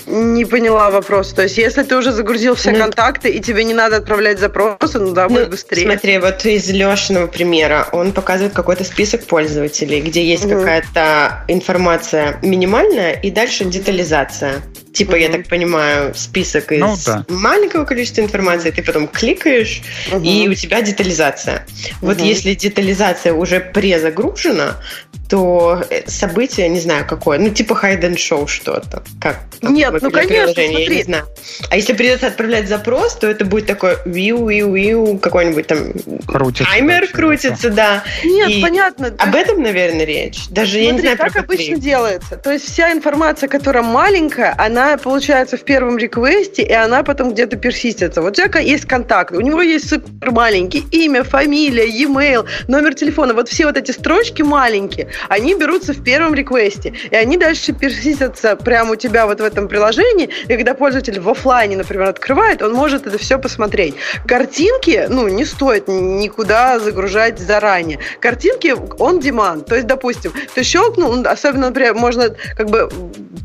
Не 0.09 0.43
поняла 0.45 0.89
вопрос. 0.89 1.33
То 1.33 1.43
есть, 1.43 1.57
если 1.57 1.83
ты 1.83 1.95
уже 1.95 2.11
загрузил 2.11 2.55
все 2.55 2.71
ну, 2.71 2.79
контакты, 2.79 3.29
и 3.29 3.39
тебе 3.39 3.63
не 3.63 3.75
надо 3.75 3.97
отправлять 3.97 4.39
запросы, 4.39 4.97
ну 4.99 5.13
да, 5.13 5.29
будет 5.29 5.45
ну, 5.45 5.51
быстрее. 5.51 5.85
Смотри, 5.85 6.17
вот 6.17 6.43
из 6.45 6.67
Лешиного 6.69 7.27
примера 7.27 7.87
он 7.91 8.11
показывает 8.11 8.53
какой-то 8.53 8.83
список 8.83 9.25
пользователей, 9.25 10.01
где 10.01 10.25
есть 10.25 10.45
угу. 10.45 10.55
какая-то 10.55 11.45
информация 11.47 12.39
минимальная, 12.41 13.13
и 13.13 13.29
дальше 13.29 13.65
детализация. 13.65 14.63
Типа, 14.93 15.11
угу. 15.11 15.19
я 15.19 15.29
так 15.29 15.47
понимаю, 15.47 16.13
список 16.15 16.71
из 16.71 16.79
ну, 16.79 16.95
да. 17.05 17.23
маленького 17.29 17.85
количества 17.85 18.21
информации, 18.21 18.71
ты 18.71 18.81
потом 18.81 19.07
кликаешь, 19.07 19.83
угу. 20.11 20.23
и 20.23 20.47
у 20.47 20.55
тебя 20.55 20.81
детализация. 20.81 21.67
Угу. 22.01 22.07
Вот 22.07 22.19
если 22.19 22.55
детализация 22.55 23.33
уже 23.33 23.59
презагружена, 23.59 24.77
то 25.29 25.83
э, 25.91 26.09
событие, 26.09 26.67
не 26.69 26.79
знаю 26.79 27.05
какое, 27.07 27.37
ну 27.37 27.49
типа 27.49 27.79
hide 27.81 28.01
and 28.01 28.15
show 28.15 28.47
что-то. 28.47 29.03
Как? 29.21 29.37
Нет, 29.61 29.93
ну 30.01 30.09
конечно, 30.09 30.53
смотри. 30.53 30.83
Я 30.83 30.89
не 30.89 31.03
знаю. 31.03 31.25
А 31.69 31.75
если 31.75 31.93
придется 31.93 32.27
отправлять 32.27 32.67
запрос, 32.67 33.15
то 33.15 33.27
это 33.27 33.45
будет 33.45 33.67
такой 33.67 33.97
виу 34.05 34.47
виу 34.47 34.73
виу 34.73 35.19
какой-нибудь 35.19 35.67
там 35.67 35.93
крутится, 36.27 36.71
таймер 36.71 37.07
крутится, 37.09 37.69
да. 37.69 38.03
Нет, 38.23 38.49
и 38.49 38.61
понятно. 38.61 39.13
Об 39.19 39.35
этом, 39.35 39.61
наверное, 39.61 40.03
речь. 40.03 40.47
Даже 40.49 40.71
смотри, 40.71 40.85
я 40.87 40.91
не 40.93 41.01
знаю, 41.01 41.17
как 41.17 41.35
обычно 41.35 41.77
делается. 41.77 42.37
То 42.37 42.51
есть 42.51 42.65
вся 42.65 42.91
информация, 42.91 43.47
которая 43.49 43.83
маленькая, 43.83 44.55
она 44.57 44.97
получается 44.97 45.57
в 45.57 45.63
первом 45.63 45.99
реквесте, 45.99 46.63
и 46.63 46.73
она 46.73 47.03
потом 47.03 47.33
где-то 47.33 47.55
персистится. 47.57 48.23
Вот 48.23 48.39
у 48.39 48.41
тебя 48.41 48.59
есть 48.59 48.85
контакт, 48.85 49.31
у 49.35 49.41
него 49.41 49.61
есть 49.61 49.89
супер 49.89 50.31
маленький 50.31 50.83
имя, 50.91 51.23
фамилия, 51.23 51.87
e-mail, 51.87 52.47
номер 52.67 52.95
телефона. 52.95 53.35
Вот 53.35 53.47
все 53.47 53.67
вот 53.67 53.77
эти 53.77 53.91
строчки 53.91 54.41
маленькие 54.41 55.07
они 55.27 55.55
берутся 55.55 55.93
в 55.93 56.03
первом 56.03 56.33
реквесте, 56.33 56.93
и 57.11 57.15
они 57.15 57.37
дальше 57.37 57.73
персистятся 57.73 58.55
прямо 58.55 58.91
у 58.91 58.95
тебя 58.95 59.25
вот 59.25 59.41
в 59.41 59.43
этом 59.43 59.67
приложении, 59.67 60.29
и 60.47 60.55
когда 60.55 60.73
пользователь 60.73 61.19
в 61.19 61.29
офлайне, 61.29 61.77
например, 61.77 62.09
открывает, 62.09 62.61
он 62.61 62.73
может 62.73 63.07
это 63.07 63.17
все 63.17 63.37
посмотреть. 63.37 63.95
Картинки, 64.25 65.07
ну, 65.09 65.27
не 65.27 65.45
стоит 65.45 65.87
никуда 65.87 66.79
загружать 66.79 67.39
заранее. 67.39 67.99
Картинки 68.19 68.75
on 68.99 69.19
demand, 69.19 69.65
то 69.65 69.75
есть, 69.75 69.87
допустим, 69.87 70.31
ты 70.55 70.63
щелкнул, 70.63 71.25
особенно, 71.25 71.67
например, 71.67 71.95
можно 71.95 72.35
как 72.55 72.69
бы 72.69 72.89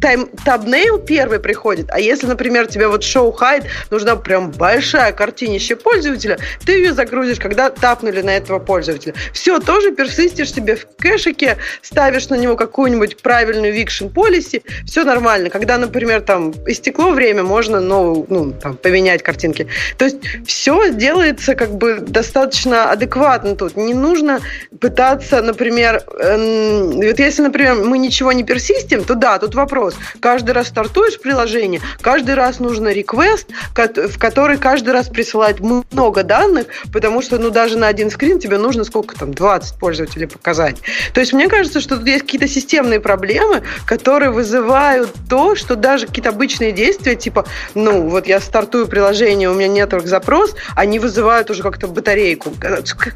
тайм, 0.01 0.29
thumbnail 0.45 0.99
первый 0.99 1.41
приходит, 1.41 1.87
а 1.91 2.01
если, 2.01 2.27
например, 2.27 2.67
тебе 2.67 2.89
вот 2.89 3.03
show 3.03 3.35
hide, 3.37 3.65
нужна 3.91 4.17
прям 4.17 4.51
большая 4.51 5.13
картинище 5.13 5.77
пользователя, 5.77 6.39
ты 6.65 6.73
ее 6.73 6.93
загрузишь, 6.93 7.39
когда 7.39 7.71
тапнули 7.71 8.21
на 8.23 8.37
этого 8.37 8.59
пользователя. 8.59 9.15
Все, 9.33 9.59
тоже 9.59 9.93
persist 9.93 10.28
-ишь 10.28 10.53
себе 10.53 10.77
в 10.77 10.87
кэшике, 10.97 11.59
ставишь 11.83 12.29
на 12.29 12.37
него 12.37 12.57
какую-нибудь 12.57 13.23
правильную 13.23 13.73
eviction 13.73 14.07
policy, 14.07 14.63
все 14.87 15.05
нормально. 15.05 15.51
Когда, 15.51 15.79
например, 15.79 16.21
там 16.21 16.53
истекло 16.67 17.11
время, 17.11 17.43
можно 17.43 17.81
новую, 17.81 18.27
ну, 18.29 18.53
там, 18.53 18.77
поменять 18.77 19.23
картинки. 19.23 19.67
То 19.99 20.05
есть 20.05 20.19
все 20.47 20.91
делается 20.91 21.55
как 21.55 21.75
бы 21.75 21.99
достаточно 22.01 22.91
адекватно 22.91 23.57
тут. 23.57 23.77
Не 23.77 23.95
нужно 23.95 24.41
пытаться, 24.81 25.43
например, 25.43 26.03
э, 26.19 26.91
вот 26.95 27.19
если, 27.19 27.43
например, 27.43 27.75
мы 27.75 27.99
ничего 27.99 28.33
не 28.33 28.45
персистим, 28.45 29.05
то 29.05 29.15
да, 29.15 29.39
тут 29.39 29.55
вопрос. 29.55 29.97
Каждый 30.21 30.53
раз 30.53 30.69
стартуешь 30.69 31.21
приложение, 31.21 31.81
каждый 32.01 32.35
раз 32.35 32.61
нужно 32.61 32.93
реквест, 32.93 33.49
в 33.75 34.19
который 34.19 34.59
каждый 34.59 34.91
раз 34.91 35.09
присылать 35.09 35.61
много 35.61 36.23
данных, 36.23 36.67
потому 36.93 37.23
что, 37.23 37.39
ну, 37.39 37.51
даже 37.51 37.79
на 37.79 37.87
один 37.89 38.11
скрин 38.11 38.39
тебе 38.39 38.59
нужно 38.59 38.85
сколько 38.85 39.17
там, 39.17 39.33
20 39.35 39.79
пользователей 39.79 40.27
показать. 40.27 40.77
То 41.13 41.21
есть 41.21 41.33
мне 41.33 41.49
кажется, 41.55 41.81
что 41.81 41.97
тут 41.97 42.07
есть 42.07 42.23
какие-то 42.23 42.49
системные 42.49 43.01
проблемы, 43.01 43.63
которые 43.87 44.31
вызывают 44.31 45.11
то, 45.29 45.55
что 45.55 45.77
даже 45.77 46.07
какие-то 46.07 46.31
обычные 46.31 46.73
действия, 46.73 47.15
типа, 47.15 47.47
ну, 47.75 48.09
вот 48.09 48.27
я 48.27 48.41
стартую 48.41 48.89
приложение, 48.89 49.49
у 49.49 49.55
меня 49.55 49.69
network 49.69 50.07
запрос, 50.07 50.55
они 50.75 50.99
вызывают 50.99 51.51
уже 51.51 51.63
как-то 51.63 51.87
батарейку. 51.87 52.53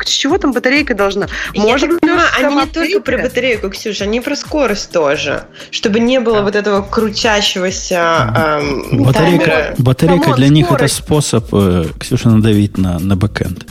С 0.05 0.09
чего 0.11 0.39
там 0.39 0.53
батарейка 0.53 0.95
должна? 0.95 1.27
Может, 1.55 1.91
я 1.91 1.99
понимаю, 1.99 2.29
они 2.39 2.55
не 2.57 2.67
только 2.67 3.01
про 3.01 3.19
батарейку, 3.19 3.71
Ксюша, 3.71 4.05
они 4.05 4.21
про 4.21 4.37
скорость 4.37 4.93
тоже, 4.93 5.43
чтобы 5.71 5.99
не 6.01 6.21
было 6.21 6.39
да. 6.39 6.43
вот 6.43 6.57
этого 6.57 6.83
крутящегося 6.83 8.61
эм, 8.61 9.03
Батарейка, 9.05 9.75
батарейка 9.79 10.35
для 10.35 10.49
них 10.49 10.71
это 10.71 10.87
способ, 10.89 11.45
э, 11.53 11.87
Ксюша, 11.99 12.29
надавить 12.29 12.79
на, 12.79 12.99
на 12.99 13.17
бэкэнд. 13.17 13.67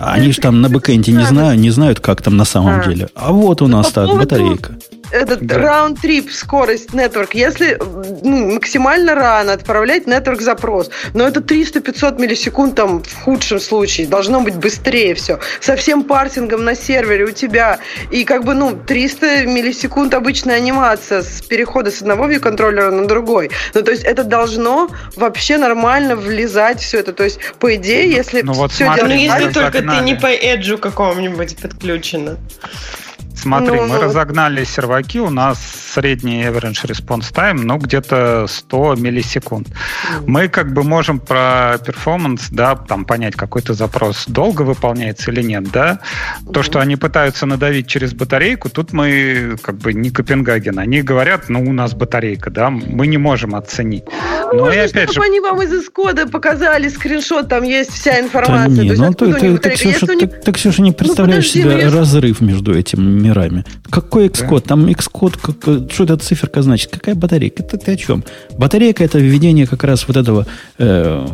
Они 0.00 0.32
же 0.32 0.40
там 0.40 0.60
на 0.60 0.68
бэкэнде 0.68 1.12
не 1.12 1.24
знают, 1.24 1.60
не 1.60 1.70
знают, 1.70 2.00
как 2.00 2.22
там 2.22 2.36
на 2.36 2.44
самом 2.44 2.80
а. 2.80 2.84
деле. 2.84 3.08
А 3.14 3.32
вот 3.32 3.62
у 3.62 3.66
нас 3.68 3.92
так, 3.92 4.08
батарейка 4.08 4.76
этот 5.10 5.46
да. 5.46 5.58
round-trip 5.58 6.30
скорость 6.30 6.90
network, 6.90 7.30
если 7.34 7.78
ну, 8.22 8.54
максимально 8.54 9.14
рано 9.14 9.52
отправлять 9.52 10.04
network 10.04 10.40
запрос, 10.40 10.90
но 11.14 11.26
это 11.26 11.40
300-500 11.40 12.20
миллисекунд 12.20 12.74
там 12.74 13.02
в 13.02 13.14
худшем 13.22 13.60
случае, 13.60 14.06
должно 14.06 14.40
быть 14.40 14.56
быстрее 14.56 15.14
все. 15.14 15.40
Со 15.60 15.76
всем 15.76 16.04
парсингом 16.04 16.64
на 16.64 16.74
сервере 16.74 17.24
у 17.24 17.30
тебя. 17.30 17.78
И 18.10 18.24
как 18.24 18.44
бы, 18.44 18.54
ну, 18.54 18.76
300 18.76 19.46
миллисекунд 19.46 20.14
обычная 20.14 20.56
анимация 20.56 21.22
с 21.22 21.42
перехода 21.42 21.90
с 21.90 22.00
одного 22.00 22.30
view 22.30 22.38
контроллера 22.38 22.90
на 22.90 23.06
другой. 23.06 23.50
Ну, 23.74 23.82
то 23.82 23.90
есть 23.90 24.04
это 24.04 24.24
должно 24.24 24.88
вообще 25.16 25.58
нормально 25.58 26.16
влезать 26.16 26.80
все 26.80 27.00
это. 27.00 27.12
То 27.12 27.24
есть, 27.24 27.38
по 27.58 27.74
идее, 27.74 28.10
если 28.10 28.42
ну, 28.42 28.52
вот 28.52 28.72
все 28.72 28.84
смотри, 28.84 29.02
делать... 29.02 29.28
Ну, 29.28 29.38
если 29.40 29.52
только 29.52 29.82
ты 29.82 30.00
не 30.04 30.14
по 30.14 30.26
эджу 30.26 30.78
какому-нибудь 30.78 31.56
подключена. 31.58 32.38
Смотри, 33.40 33.76
ну, 33.76 33.86
мы 33.86 33.96
ну, 33.96 34.02
разогнали 34.02 34.64
серваки, 34.64 35.18
у 35.20 35.30
нас 35.30 35.58
средний 35.94 36.42
average 36.42 36.84
response 36.84 37.32
time, 37.32 37.60
ну, 37.62 37.78
где-то 37.78 38.46
100 38.48 38.96
миллисекунд. 38.96 39.68
Mm. 39.68 40.24
Мы 40.26 40.48
как 40.48 40.72
бы 40.72 40.82
можем 40.82 41.18
про 41.18 41.78
перформанс, 41.84 42.48
да, 42.50 42.76
там 42.76 43.04
понять, 43.04 43.34
какой-то 43.34 43.74
запрос 43.74 44.24
долго 44.26 44.62
выполняется 44.62 45.30
или 45.30 45.42
нет, 45.42 45.70
да. 45.70 46.00
Mm. 46.44 46.52
То, 46.52 46.62
что 46.62 46.80
они 46.80 46.96
пытаются 46.96 47.46
надавить 47.46 47.86
через 47.86 48.12
батарейку, 48.12 48.68
тут 48.68 48.92
мы 48.92 49.56
как 49.62 49.78
бы 49.78 49.92
не 49.92 50.10
Копенгаген. 50.10 50.78
Они 50.78 51.02
говорят, 51.02 51.48
ну, 51.48 51.62
у 51.62 51.72
нас 51.72 51.94
батарейка, 51.94 52.50
да, 52.50 52.70
мы 52.70 53.06
не 53.06 53.18
можем 53.18 53.54
оценить. 53.54 54.04
Ну, 54.52 54.58
Но 54.58 54.64
Можно, 54.64 54.72
и 54.72 54.78
опять 54.78 55.10
чтобы 55.10 55.26
же... 55.26 55.30
они 55.30 55.40
вам 55.40 55.62
из 55.62 55.72
исхода 55.72 56.26
показали 56.26 56.88
скриншот, 56.88 57.48
там 57.48 57.62
есть 57.62 57.92
вся 57.92 58.20
информация. 58.20 58.76
Да 58.76 58.82
не, 58.82 58.92
ну, 58.92 59.14
то, 59.14 59.32
то, 59.32 59.58
так, 59.58 59.74
Ксюша, 59.74 60.06
так, 60.06 60.44
так, 60.44 60.54
Ксюша, 60.56 60.82
не 60.82 60.90
ну, 60.90 60.96
представляешь 60.96 61.54
ну, 61.54 61.62
подожди, 61.62 61.80
себе 61.80 61.98
разрыв 61.98 62.40
между 62.40 62.74
этими 62.74 63.29
мирами. 63.30 63.64
Какой 63.90 64.28
Xcode? 64.28 64.66
Там 64.66 64.86
Xcode, 64.86 65.38
как, 65.40 65.92
что 65.92 66.04
эта 66.04 66.16
циферка 66.16 66.62
значит? 66.62 66.90
Какая 66.90 67.14
батарейка? 67.14 67.62
Это 67.62 67.78
ты 67.78 67.92
о 67.92 67.96
чем? 67.96 68.24
Батарейка 68.58 69.04
это 69.04 69.18
введение 69.18 69.66
как 69.66 69.84
раз 69.84 70.08
вот 70.08 70.16
этого 70.16 70.46
э, 70.78 71.26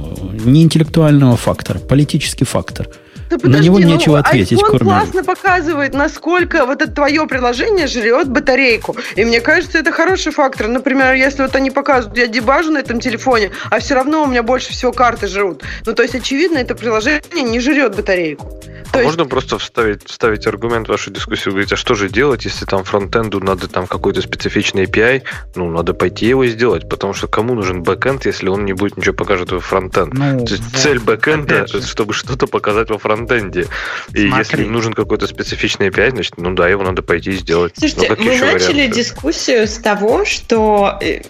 неинтеллектуального 0.44 1.36
фактора, 1.36 1.78
политический 1.78 2.44
фактор. 2.44 2.88
Да 3.30 3.38
подожди, 3.38 3.58
На 3.58 3.64
него 3.64 3.78
ну, 3.78 3.86
нечего 3.86 4.18
ответить, 4.18 4.58
iPhone 4.58 4.78
кроме... 4.78 4.84
классно 4.84 5.24
показывает, 5.24 5.94
насколько 5.94 6.64
вот 6.66 6.82
это 6.82 6.92
твое 6.92 7.26
приложение 7.26 7.86
жрет 7.86 8.28
батарейку. 8.28 8.96
И 9.16 9.24
мне 9.24 9.40
кажется, 9.40 9.78
это 9.78 9.92
хороший 9.92 10.32
фактор. 10.32 10.68
Например, 10.68 11.14
если 11.14 11.42
вот 11.42 11.54
они 11.56 11.70
показывают, 11.70 12.18
я 12.18 12.26
дебажу 12.26 12.70
на 12.70 12.78
этом 12.78 13.00
телефоне, 13.00 13.50
а 13.70 13.80
все 13.80 13.94
равно 13.94 14.22
у 14.22 14.26
меня 14.26 14.42
больше 14.42 14.70
всего 14.70 14.92
карты 14.92 15.26
жрут. 15.26 15.62
Ну, 15.84 15.92
то 15.92 16.02
есть, 16.02 16.14
очевидно, 16.14 16.58
это 16.58 16.74
приложение 16.74 17.42
не 17.42 17.60
жрет 17.60 17.96
батарейку. 17.96 18.60
То 18.92 19.00
а 19.00 19.02
есть... 19.02 19.16
Можно 19.16 19.26
просто 19.26 19.58
вставить, 19.58 20.08
вставить 20.08 20.46
аргумент 20.46 20.86
в 20.86 20.90
вашу 20.90 21.10
дискуссию, 21.10 21.52
говорить, 21.52 21.72
а 21.72 21.76
что 21.76 21.94
же 21.94 22.08
делать, 22.08 22.44
если 22.44 22.64
там 22.64 22.84
фронтенду 22.84 23.40
надо 23.40 23.68
там 23.68 23.86
какой-то 23.86 24.22
специфичный 24.22 24.84
API, 24.84 25.22
ну, 25.54 25.70
надо 25.70 25.92
пойти 25.92 26.26
его 26.26 26.46
сделать, 26.46 26.88
потому 26.88 27.12
что 27.12 27.26
кому 27.26 27.54
нужен 27.54 27.82
бэкэнд, 27.82 28.24
если 28.26 28.48
он 28.48 28.64
не 28.64 28.72
будет 28.72 28.96
ничего 28.96 29.14
покажет 29.14 29.52
во 29.52 29.60
фронтенд? 29.60 30.14
Ну, 30.14 30.46
То 30.46 30.52
есть 30.52 30.64
вот, 30.64 30.80
цель 30.80 30.98
бэкэнда, 31.00 31.66
чтобы 31.66 32.14
что-то 32.14 32.46
показать 32.46 32.90
во 32.90 32.98
фронтенде. 33.16 33.66
И 34.12 34.28
Смотри. 34.28 34.38
если 34.38 34.64
нужен 34.64 34.92
какой-то 34.92 35.26
специфичный 35.26 35.88
API, 35.88 36.10
значит, 36.10 36.34
ну 36.36 36.54
да, 36.54 36.68
его 36.68 36.82
надо 36.82 37.02
пойти 37.02 37.32
сделать. 37.32 37.74
Слушайте, 37.78 38.14
ну, 38.18 38.24
мы 38.24 38.38
начали 38.38 38.72
варианты? 38.74 38.96
дискуссию 38.96 39.66
с 39.66 39.74
того, 39.74 40.24
что 40.24 40.98
э, 41.00 41.22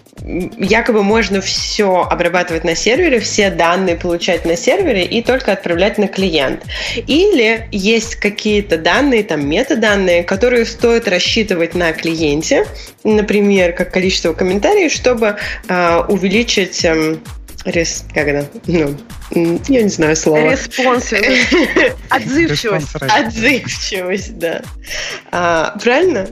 якобы 0.57 1.03
можно 1.03 1.41
все 1.41 2.03
обрабатывать 2.09 2.63
на 2.63 2.75
сервере, 2.75 3.19
все 3.19 3.49
данные 3.49 3.95
получать 3.95 4.45
на 4.45 4.55
сервере 4.55 5.05
и 5.05 5.21
только 5.21 5.53
отправлять 5.53 5.97
на 5.97 6.07
клиент. 6.07 6.63
Или 6.95 7.67
есть 7.71 8.15
какие-то 8.15 8.77
данные, 8.77 9.23
там 9.23 9.47
метаданные, 9.47 10.23
которые 10.23 10.65
стоит 10.65 11.07
рассчитывать 11.07 11.75
на 11.75 11.93
клиенте, 11.93 12.67
например, 13.03 13.73
как 13.73 13.91
количество 13.91 14.33
комментариев, 14.33 14.91
чтобы 14.91 15.37
э, 15.67 16.01
увеличить 16.07 16.83
э, 16.83 17.17
рес, 17.67 18.05
как 18.13 18.27
это, 18.27 18.49
ну, 18.65 18.95
я 19.67 19.83
не 19.83 19.89
знаю 19.89 20.15
слова. 20.15 20.51
Респонсивность. 20.51 21.47
Отзывчивость. 22.09 22.95
Отзывчивость, 22.95 24.37
да. 24.37 24.61
А, 25.31 25.77
правильно? 25.83 26.29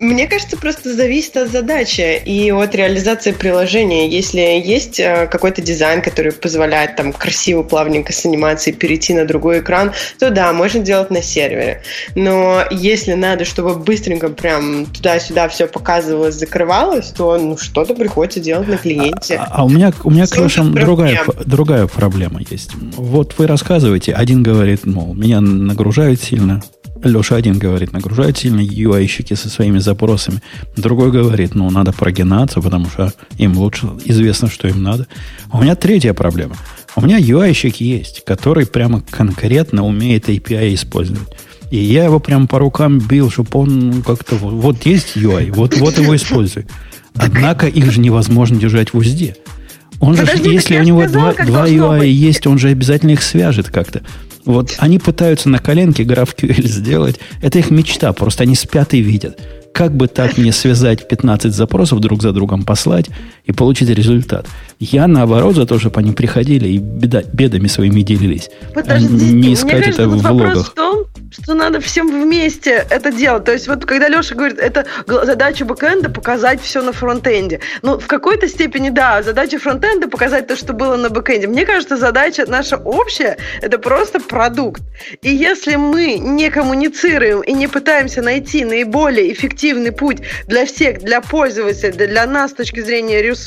Мне 0.00 0.26
кажется, 0.26 0.56
просто 0.56 0.94
зависит 0.94 1.36
от 1.36 1.52
задачи 1.52 2.22
и 2.24 2.50
от 2.50 2.74
реализации 2.74 3.32
приложения. 3.32 4.08
Если 4.08 4.40
есть 4.40 4.98
э, 4.98 5.28
какой-то 5.30 5.60
дизайн, 5.60 6.00
который 6.00 6.32
позволяет 6.32 6.96
там 6.96 7.12
красиво, 7.12 7.62
плавненько 7.62 8.10
с 8.10 8.24
анимацией 8.24 8.74
перейти 8.74 9.12
на 9.12 9.26
другой 9.26 9.60
экран, 9.60 9.92
то 10.18 10.30
да, 10.30 10.54
можно 10.54 10.80
делать 10.80 11.10
на 11.10 11.20
сервере. 11.20 11.82
Но 12.14 12.62
если 12.70 13.12
надо, 13.12 13.44
чтобы 13.44 13.74
быстренько 13.74 14.30
прям 14.30 14.86
туда-сюда 14.86 15.50
все 15.50 15.66
показывалось, 15.66 16.36
закрывалось, 16.36 17.08
то 17.08 17.36
ну, 17.36 17.58
что-то 17.58 17.92
приходится 17.94 18.40
делать 18.40 18.68
на 18.68 18.78
клиенте. 18.78 19.36
А, 19.36 19.48
а 19.50 19.64
у 19.66 19.68
меня, 19.68 19.92
у 20.02 20.10
меня 20.10 20.26
к 20.26 20.34
вашим 20.34 20.72
другая, 20.72 21.20
другая 21.44 21.86
проблема 21.86 22.40
есть. 22.48 22.70
Вот 22.96 23.34
вы 23.36 23.46
рассказываете, 23.46 24.14
один 24.14 24.42
говорит, 24.42 24.86
мол, 24.86 25.12
меня 25.12 25.42
нагружают 25.42 26.22
сильно, 26.22 26.62
Леша 27.02 27.36
один 27.36 27.58
говорит, 27.58 27.92
нагружают 27.92 28.38
сильно 28.38 28.60
UI-щики 28.60 29.34
со 29.34 29.48
своими 29.48 29.78
запросами. 29.78 30.40
Другой 30.76 31.10
говорит, 31.10 31.54
ну, 31.54 31.70
надо 31.70 31.92
прогинаться, 31.92 32.60
потому 32.60 32.88
что 32.90 33.12
им 33.38 33.56
лучше 33.56 33.88
известно, 34.04 34.48
что 34.50 34.68
им 34.68 34.82
надо. 34.82 35.06
А 35.50 35.58
у 35.58 35.62
меня 35.62 35.76
третья 35.76 36.12
проблема. 36.12 36.56
У 36.96 37.02
меня 37.02 37.18
UI-щик 37.18 37.76
есть, 37.78 38.24
который 38.24 38.66
прямо 38.66 39.02
конкретно 39.10 39.86
умеет 39.86 40.28
API 40.28 40.74
использовать. 40.74 41.28
И 41.70 41.76
я 41.76 42.04
его 42.04 42.18
прям 42.18 42.48
по 42.48 42.58
рукам 42.58 42.98
бил, 42.98 43.30
чтобы 43.30 43.50
он 43.52 44.02
как-то... 44.02 44.34
Вот 44.34 44.84
есть 44.86 45.16
UI, 45.16 45.52
вот, 45.52 45.76
вот 45.76 45.98
его 45.98 46.16
используй. 46.16 46.66
Однако 47.14 47.66
их 47.66 47.90
же 47.92 48.00
невозможно 48.00 48.58
держать 48.58 48.92
в 48.92 48.98
узде. 48.98 49.36
Он 50.00 50.16
Подожди, 50.16 50.44
же, 50.44 50.50
если 50.50 50.78
у 50.78 50.82
него 50.82 51.06
сказал, 51.06 51.34
два, 51.34 51.44
два 51.44 51.68
UI 51.68 51.98
быть. 52.00 52.08
есть, 52.08 52.46
он 52.46 52.58
же 52.58 52.68
обязательно 52.68 53.10
их 53.10 53.22
свяжет 53.22 53.68
как-то. 53.68 54.02
Вот 54.44 54.74
они 54.78 54.98
пытаются 54.98 55.48
на 55.48 55.58
коленке 55.58 56.04
GraphQL 56.04 56.66
сделать. 56.66 57.20
Это 57.42 57.58
их 57.58 57.70
мечта, 57.70 58.12
просто 58.12 58.44
они 58.44 58.54
спят 58.54 58.94
и 58.94 59.00
видят. 59.00 59.38
Как 59.72 59.96
бы 59.96 60.08
так 60.08 60.36
мне 60.36 60.52
связать 60.52 61.08
15 61.08 61.54
запросов 61.54 62.00
друг 62.00 62.22
за 62.22 62.32
другом 62.32 62.64
послать, 62.64 63.06
и 63.50 63.52
получить 63.52 63.90
результат. 63.90 64.46
Я, 64.78 65.06
наоборот, 65.06 65.56
за 65.56 65.66
то, 65.66 65.78
чтобы 65.78 66.00
они 66.00 66.12
приходили 66.12 66.68
и 66.68 66.78
беда, 66.78 67.22
бедами 67.32 67.66
своими 67.66 68.00
делились. 68.00 68.48
Подождите, 68.72 69.24
а 69.24 69.32
не 69.32 69.54
искать 69.54 69.72
мне 69.72 69.82
кажется, 69.82 70.02
это 70.02 70.10
в 70.10 70.22
влогах. 70.22 70.66
в 70.68 70.74
том, 70.74 71.04
что 71.30 71.54
надо 71.54 71.80
всем 71.80 72.08
вместе 72.08 72.86
это 72.88 73.12
делать. 73.12 73.44
То 73.44 73.52
есть 73.52 73.68
вот 73.68 73.84
когда 73.84 74.08
Леша 74.08 74.34
говорит, 74.34 74.58
это 74.58 74.86
задача 75.06 75.64
бэкэнда 75.64 76.10
показать 76.10 76.62
все 76.62 76.80
на 76.80 76.92
фронтенде. 76.92 77.60
Ну, 77.82 77.98
в 77.98 78.06
какой-то 78.06 78.48
степени, 78.48 78.90
да, 78.90 79.22
задача 79.22 79.58
фронтенда 79.58 80.08
показать 80.08 80.46
то, 80.46 80.56
что 80.56 80.72
было 80.72 80.96
на 80.96 81.10
бэкэнде. 81.10 81.46
Мне 81.46 81.66
кажется, 81.66 81.96
задача 81.96 82.46
наша 82.46 82.76
общая, 82.76 83.36
это 83.60 83.78
просто 83.78 84.20
продукт. 84.20 84.82
И 85.22 85.30
если 85.34 85.74
мы 85.74 86.18
не 86.18 86.50
коммуницируем 86.50 87.40
и 87.40 87.52
не 87.52 87.66
пытаемся 87.66 88.22
найти 88.22 88.64
наиболее 88.64 89.32
эффективный 89.32 89.92
путь 89.92 90.18
для 90.46 90.64
всех, 90.66 91.00
для 91.00 91.20
пользователя, 91.20 91.92
для 91.92 92.26
нас 92.26 92.52
с 92.52 92.54
точки 92.54 92.80
зрения 92.80 93.20
ресурсов 93.20 93.39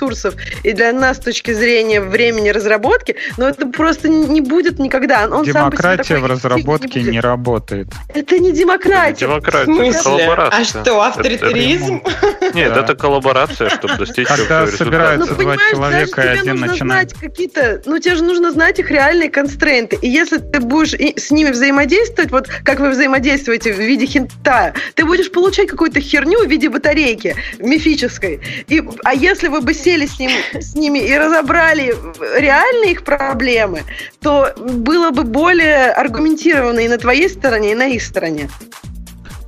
и 0.64 0.74
для 0.74 0.94
нас 0.94 1.20
точки 1.20 1.54
зрения 1.54 2.02
времени 2.02 2.50
разработки, 2.50 3.16
но 3.38 3.48
это 3.48 3.68
просто 3.68 4.10
не 4.10 4.42
будет 4.42 4.80
никогда. 4.80 5.28
Он 5.30 5.44
демократия 5.44 6.18
в 6.18 6.26
разработке 6.26 7.02
не, 7.02 7.12
не 7.12 7.20
работает. 7.20 7.88
Это 8.14 8.40
не 8.40 8.52
демократия. 8.52 9.26
Это 9.26 9.34
демократия, 9.34 9.90
это 9.90 10.04
коллаборация. 10.04 10.62
А 10.62 10.66
что, 10.66 11.02
авторитаризм? 11.02 12.02
Это, 12.42 12.58
Нет, 12.58 12.78
это 12.78 12.96
коллаборация, 12.96 13.70
чтобы 13.70 13.98
достичь 13.98 14.28
Когда 14.28 14.68
собираются 14.68 15.34
ну, 15.34 15.42
два 15.42 15.58
человека, 15.58 16.22
и 16.22 16.28
один 16.40 16.60
начинает... 16.60 17.14
какие-то... 17.14 17.82
Ну, 17.86 18.00
тебе 18.00 18.16
же 18.16 18.24
нужно 18.24 18.52
знать 18.52 18.80
их 18.80 18.90
реальные 18.92 19.30
констрейнты. 19.30 19.98
И 20.02 20.10
если 20.10 20.38
ты 20.38 20.60
будешь 20.60 20.94
с 20.94 21.32
ними 21.32 21.52
взаимодействовать, 21.52 22.32
вот 22.32 22.48
как 22.64 22.80
вы 22.80 22.90
взаимодействуете 22.90 23.74
в 23.74 23.80
виде 23.80 24.06
хинта, 24.06 24.74
ты 24.96 25.06
будешь 25.06 25.32
получать 25.32 25.70
какую-то 25.70 26.00
херню 26.00 26.46
в 26.46 26.50
виде 26.50 26.70
батарейки 26.70 27.36
мифической. 27.60 28.42
И, 28.68 28.84
а 29.04 29.14
если 29.14 29.48
вы 29.48 29.62
бы 29.62 29.74
сели 29.84 30.06
с, 30.06 30.20
ним, 30.20 30.32
с 30.54 30.76
ними 30.76 31.00
и 31.00 31.18
разобрали 31.18 31.96
реальные 32.40 32.92
их 32.92 33.04
проблемы, 33.04 33.84
то 34.22 34.54
было 34.58 35.12
бы 35.12 35.24
более 35.24 35.92
аргументированно 35.92 36.80
и 36.80 36.88
на 36.88 36.98
твоей 36.98 37.30
стороне, 37.30 37.72
и 37.72 37.76
на 37.76 37.88
их 37.88 38.02
стороне 38.02 38.50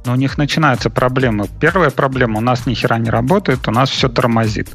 но 0.05 0.13
у 0.13 0.15
них 0.15 0.37
начинаются 0.37 0.89
проблемы. 0.89 1.47
Первая 1.59 1.89
проблема, 1.89 2.37
у 2.37 2.41
нас 2.41 2.65
ни 2.65 2.73
хера 2.73 2.97
не 2.97 3.09
работает, 3.09 3.67
у 3.67 3.71
нас 3.71 3.89
все 3.89 4.09
тормозит. 4.09 4.69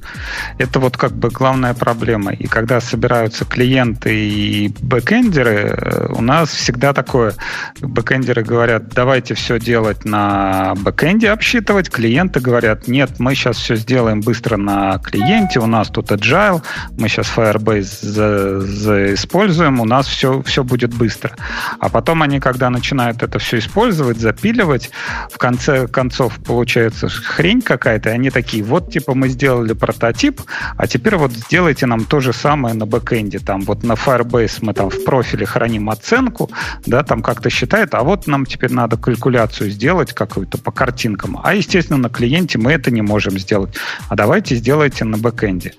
Это 0.59 0.81
вот 0.81 0.97
как 0.97 1.13
бы 1.13 1.31
главная 1.31 1.75
проблема. 1.75 2.33
И 2.33 2.47
когда 2.47 2.81
собираются 2.81 3.45
клиенты 3.45 4.15
и 4.15 4.75
бэкэндеры, 4.81 5.53
э, 5.53 6.13
у 6.13 6.21
нас 6.21 6.51
всегда 6.51 6.93
такое, 6.93 7.35
бэкэндеры 7.81 8.43
говорят, 8.43 8.89
давайте 8.89 9.35
все 9.35 9.59
делать 9.59 10.05
на 10.05 10.75
бэкэнде, 10.77 11.31
обсчитывать, 11.31 11.91
клиенты 11.91 12.41
говорят, 12.41 12.89
нет, 12.89 13.19
мы 13.19 13.35
сейчас 13.35 13.57
все 13.57 13.77
сделаем 13.77 14.21
быстро 14.21 14.57
на 14.57 14.99
клиенте, 14.99 15.61
у 15.61 15.67
нас 15.67 15.89
тут 15.89 16.11
agile, 16.11 16.63
мы 16.99 17.09
сейчас 17.09 17.33
Firebase 17.35 18.05
за, 18.05 19.15
используем, 19.15 19.81
у 19.81 19.85
нас 19.85 20.07
все, 20.07 20.43
все 20.43 20.65
будет 20.65 20.95
быстро. 20.95 21.37
А 21.79 21.89
потом 21.89 22.23
они, 22.23 22.41
когда 22.41 22.71
начинают 22.71 23.23
это 23.23 23.39
все 23.39 23.59
использовать, 23.59 24.19
запиливать, 24.19 24.91
в 25.31 25.39
конце 25.39 25.87
концов 25.87 26.39
получается 26.45 27.09
хрень 27.09 27.63
какая-то, 27.63 28.11
и 28.11 28.13
они 28.13 28.31
такие, 28.31 28.63
вот 28.63 28.93
типа 28.93 29.15
мы 29.15 29.29
сделали 29.29 29.73
прототип, 29.73 30.41
а 30.77 30.87
теперь 30.87 31.17
вот 31.17 31.33
сделайте 31.33 31.87
нам 31.87 32.05
то 32.05 32.21
же 32.21 32.33
самое 32.33 32.75
на 32.75 32.87
бэкэнде. 32.87 33.39
Там 33.39 33.63
вот 33.63 33.83
на 33.83 33.93
Firebase 33.93 34.59
мы 34.63 34.75
там 34.75 34.91
в 34.91 35.05
профиле 35.05 35.47
храним 35.47 35.91
оценку, 35.91 36.51
да, 36.87 37.03
там 37.03 37.23
как-то 37.23 37.51
считает, 37.51 37.95
а 37.95 38.03
вот 38.03 38.27
нам 38.27 38.47
теперь 38.47 38.73
надо 38.73 38.97
калькуляцию 38.97 39.71
сделать 39.71 40.13
какую-то 40.13 40.59
по 40.59 40.71
картинкам. 40.71 41.41
А, 41.43 41.55
естественно, 41.55 41.99
на 41.99 42.09
клиенте 42.09 42.59
мы 42.59 42.73
это 42.73 42.91
не 42.91 43.03
можем 43.03 43.39
сделать. 43.39 43.77
А 44.09 44.17
давайте 44.17 44.57
сделайте 44.57 45.05
на 45.05 45.19
бэкэнде. 45.19 45.75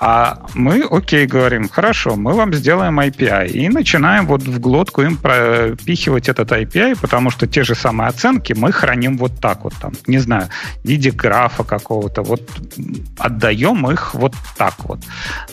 А 0.00 0.46
мы, 0.54 0.84
окей, 0.88 1.26
говорим, 1.26 1.68
хорошо, 1.68 2.16
мы 2.16 2.32
вам 2.32 2.52
сделаем 2.54 2.98
API. 3.00 3.48
И 3.48 3.68
начинаем 3.68 4.26
вот 4.26 4.42
в 4.42 4.60
глотку 4.60 5.02
им 5.02 5.16
пропихивать 5.16 6.28
этот 6.28 6.50
API, 6.52 6.98
потому 7.00 7.30
что 7.30 7.46
те 7.46 7.62
же 7.62 7.74
самые 7.74 8.08
оценки 8.08 8.52
мы 8.52 8.72
храним 8.82 9.16
вот 9.16 9.32
так 9.40 9.62
вот, 9.62 9.74
там, 9.80 9.92
не 10.08 10.18
знаю, 10.18 10.48
в 10.82 10.88
виде 10.88 11.12
графа 11.12 11.62
какого-то, 11.62 12.22
вот 12.22 12.42
отдаем 13.16 13.88
их 13.88 14.14
вот 14.14 14.34
так 14.56 14.74
вот. 14.78 14.98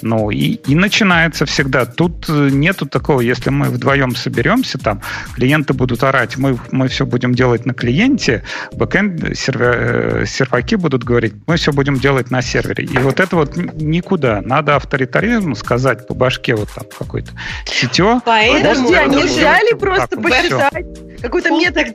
Ну, 0.02 0.32
и, 0.32 0.58
и 0.72 0.74
начинается 0.74 1.46
всегда. 1.46 1.86
Тут 1.86 2.26
э, 2.28 2.50
нету 2.52 2.88
такого, 2.88 3.22
если 3.22 3.52
мы 3.52 3.66
вдвоем 3.70 4.16
соберемся, 4.16 4.80
там, 4.80 5.02
клиенты 5.36 5.74
будут 5.74 6.04
орать, 6.04 6.38
мы, 6.38 6.58
мы 6.72 6.88
все 6.88 7.06
будем 7.06 7.36
делать 7.36 7.68
на 7.68 7.76
клиенте, 7.76 8.44
бэкэнд, 8.72 9.38
сервер, 9.38 9.76
э, 9.78 10.26
серваки 10.26 10.76
будут 10.76 11.04
говорить, 11.04 11.34
мы 11.46 11.58
все 11.58 11.72
будем 11.72 12.00
делать 12.00 12.32
на 12.32 12.42
сервере. 12.42 12.86
И 12.86 12.98
вот 12.98 13.20
это 13.20 13.36
вот 13.36 13.56
никуда. 13.56 14.42
Надо 14.42 14.76
авторитаризм 14.76 15.54
сказать 15.54 16.08
по 16.08 16.16
башке 16.16 16.56
вот 16.56 16.70
там 16.74 16.86
какой-то 16.98 17.30
сетё. 17.66 18.22
Поэтому 18.26 18.88
Подожди, 18.88 18.96
а 18.96 19.06
нельзя 19.06 19.60
ли 19.62 19.74
просто 19.76 20.18
почитать 20.20 20.86
какой-то 21.22 21.50
метод 21.52 21.94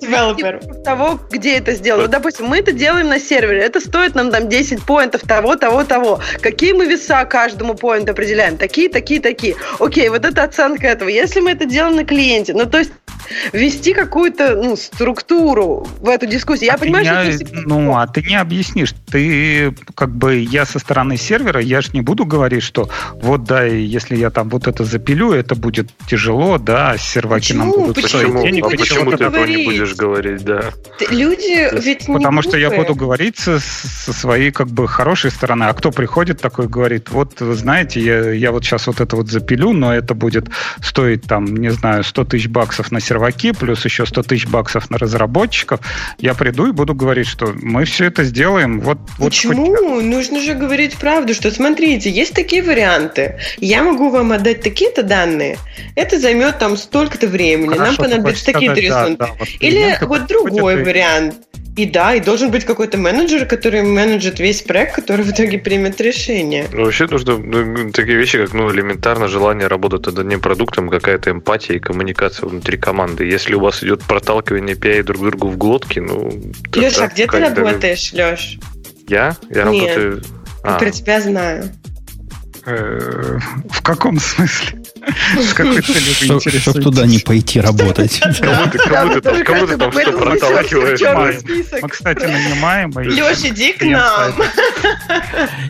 того, 0.84 1.20
где 1.30 1.56
это 1.56 1.72
сделано. 1.72 2.08
Допустим, 2.08 2.46
мы 2.46 2.58
это 2.58 2.72
делаем 2.72 3.08
на 3.08 3.18
сервере, 3.18 3.60
это 3.60 3.80
стоит 3.80 4.14
нам 4.14 4.30
там 4.30 4.48
10 4.48 4.82
поинтов 4.82 5.22
того, 5.22 5.56
того, 5.56 5.84
того. 5.84 6.20
Какие 6.40 6.72
мы 6.72 6.86
веса 6.86 7.24
каждому 7.24 7.74
поинту 7.74 8.12
определяем? 8.12 8.56
Такие, 8.56 8.88
такие, 8.88 9.20
такие. 9.20 9.56
Окей, 9.78 10.08
вот 10.08 10.24
это 10.24 10.42
оценка 10.42 10.86
этого. 10.86 11.08
Если 11.08 11.40
мы 11.40 11.52
это 11.52 11.64
делаем 11.64 11.96
на 11.96 12.04
клиенте, 12.04 12.54
ну 12.54 12.66
то 12.66 12.78
есть 12.78 12.92
ввести 13.52 13.94
какую-то 13.94 14.56
ну, 14.56 14.76
структуру 14.76 15.86
в 16.00 16.08
эту 16.08 16.26
дискуссию. 16.26 16.66
Я 16.66 16.74
а 16.74 16.78
понимаю, 16.78 17.04
не, 17.04 17.10
что 17.10 17.44
если... 17.44 17.56
Ну, 17.64 17.96
а 17.96 18.06
ты 18.06 18.22
не 18.22 18.36
объяснишь. 18.36 18.94
Ты, 19.10 19.74
как 19.94 20.10
бы, 20.10 20.36
я 20.36 20.66
со 20.66 20.78
стороны 20.78 21.16
сервера, 21.16 21.60
я 21.60 21.80
же 21.80 21.90
не 21.92 22.00
буду 22.00 22.24
говорить, 22.24 22.62
что 22.62 22.88
вот, 23.14 23.44
да, 23.44 23.64
если 23.64 24.16
я 24.16 24.30
там 24.30 24.48
вот 24.48 24.66
это 24.66 24.84
запилю, 24.84 25.32
это 25.32 25.54
будет 25.54 25.90
тяжело, 26.08 26.58
да, 26.58 26.96
серваки 26.98 27.52
почему? 27.52 27.64
нам 27.64 27.70
будут 27.72 28.02
почему? 28.02 28.42
Денег, 28.42 28.66
а 28.66 28.70
почему 28.70 29.10
ты 29.12 29.24
этого 29.24 29.44
не 29.44 29.64
будешь 29.64 29.94
говорить, 29.94 30.44
да? 30.44 30.72
Люди 31.14 31.70
ведь 31.84 32.08
не 32.08 32.14
Потому 32.14 32.42
что 32.42 32.56
я 32.56 32.70
буду 32.70 32.94
говорить 32.94 33.38
со, 33.38 33.58
со 33.58 34.12
своей, 34.12 34.50
как 34.50 34.68
бы, 34.68 34.88
хорошей 34.88 35.30
стороны. 35.30 35.64
А 35.64 35.72
кто 35.72 35.90
приходит 35.90 36.40
такой 36.40 36.68
говорит, 36.68 37.10
вот, 37.10 37.40
вы 37.40 37.54
знаете, 37.54 38.00
я, 38.00 38.32
я 38.32 38.52
вот 38.52 38.64
сейчас 38.64 38.86
вот 38.86 39.00
это 39.00 39.16
вот 39.16 39.28
запилю, 39.28 39.72
но 39.72 39.94
это 39.94 40.14
будет 40.14 40.48
стоить 40.82 41.22
там, 41.24 41.44
не 41.56 41.70
знаю, 41.70 42.04
100 42.04 42.24
тысяч 42.24 42.48
баксов 42.48 42.90
на 42.92 43.00
серваки, 43.00 43.52
плюс 43.52 43.84
еще 43.84 44.06
100 44.06 44.22
тысяч 44.24 44.46
баксов 44.46 44.90
на 44.90 44.98
разработчиков, 44.98 45.80
я 46.18 46.34
приду 46.34 46.66
и 46.68 46.72
буду 46.72 46.94
говорить, 46.94 47.26
что 47.26 47.54
мы 47.62 47.84
все 47.84 48.06
это 48.06 48.24
сделаем. 48.24 48.80
Вот, 48.80 48.98
Почему? 49.18 49.76
Вот 49.76 50.02
Нужно 50.02 50.40
же 50.40 50.54
говорить 50.54 50.96
правду, 50.96 51.34
что 51.34 51.50
смотрите, 51.50 52.10
есть 52.10 52.34
такие 52.34 52.62
варианты. 52.62 53.38
Я 53.58 53.82
могу 53.82 54.10
вам 54.10 54.32
отдать 54.32 54.62
такие-то 54.62 55.02
данные. 55.02 55.58
Это 55.94 56.18
займет 56.18 56.58
там 56.58 56.76
столько-то 56.76 57.26
времени. 57.26 57.74
Хорошо, 57.74 57.84
Нам 57.84 57.96
понадобятся 57.96 58.46
такие-то 58.46 58.80
рисунки. 58.80 59.18
Да, 59.18 59.26
да, 59.26 59.32
вот 59.38 59.48
Или 59.60 59.98
вот 60.00 60.26
другой 60.26 60.82
вариант. 60.82 61.03
И 61.76 61.86
да, 61.86 62.14
и 62.14 62.20
должен 62.20 62.52
быть 62.52 62.64
какой-то 62.64 62.98
менеджер, 62.98 63.46
который 63.46 63.82
менеджет 63.82 64.38
весь 64.38 64.62
проект, 64.62 64.94
который 64.94 65.24
в 65.24 65.30
итоге 65.32 65.58
примет 65.58 66.00
решение. 66.00 66.68
Ну, 66.72 66.84
вообще 66.84 67.08
нужно 67.08 67.36
ну, 67.36 67.90
такие 67.90 68.16
вещи, 68.16 68.38
как 68.38 68.52
ну, 68.52 68.70
элементарно 68.72 69.26
желание 69.26 69.66
работать 69.66 70.06
над 70.06 70.20
одним 70.20 70.40
продуктом, 70.40 70.88
какая-то 70.88 71.32
эмпатия 71.32 71.76
и 71.76 71.80
коммуникация 71.80 72.48
внутри 72.48 72.78
команды. 72.78 73.24
Если 73.24 73.54
у 73.54 73.60
вас 73.60 73.82
идет 73.82 74.04
проталкивание 74.04 74.76
API 74.76 75.02
друг 75.02 75.22
другу 75.22 75.48
в 75.48 75.56
глотки, 75.56 75.98
ну... 75.98 76.30
Леша, 76.74 77.04
а 77.04 77.08
где 77.08 77.26
ты 77.26 77.40
работаешь, 77.40 78.12
Леш? 78.12 78.58
Я? 79.08 79.36
Я 79.50 79.64
Нет, 79.64 79.96
работаю... 79.96 80.22
А. 80.62 80.78
Про 80.78 80.90
тебя 80.90 81.20
знаю. 81.20 81.64
Э, 82.66 83.38
в 83.68 83.82
каком 83.82 84.18
смысле? 84.18 84.83
С 85.38 85.54
какой 85.54 85.82
целью 85.82 86.40
вы 86.44 86.50
Чтобы 86.58 86.80
туда 86.80 87.06
не 87.06 87.18
пойти 87.18 87.60
работать. 87.60 88.20
Кому 88.20 89.66
ты 89.66 89.76
там 89.76 89.92
что 89.92 90.12
проталкиваешь? 90.12 91.82
Мы, 91.82 91.88
кстати, 91.88 92.24
нанимаем. 92.24 92.92
Леша, 92.98 93.48
иди 93.48 93.72
к 93.72 93.82
нам. 93.82 94.34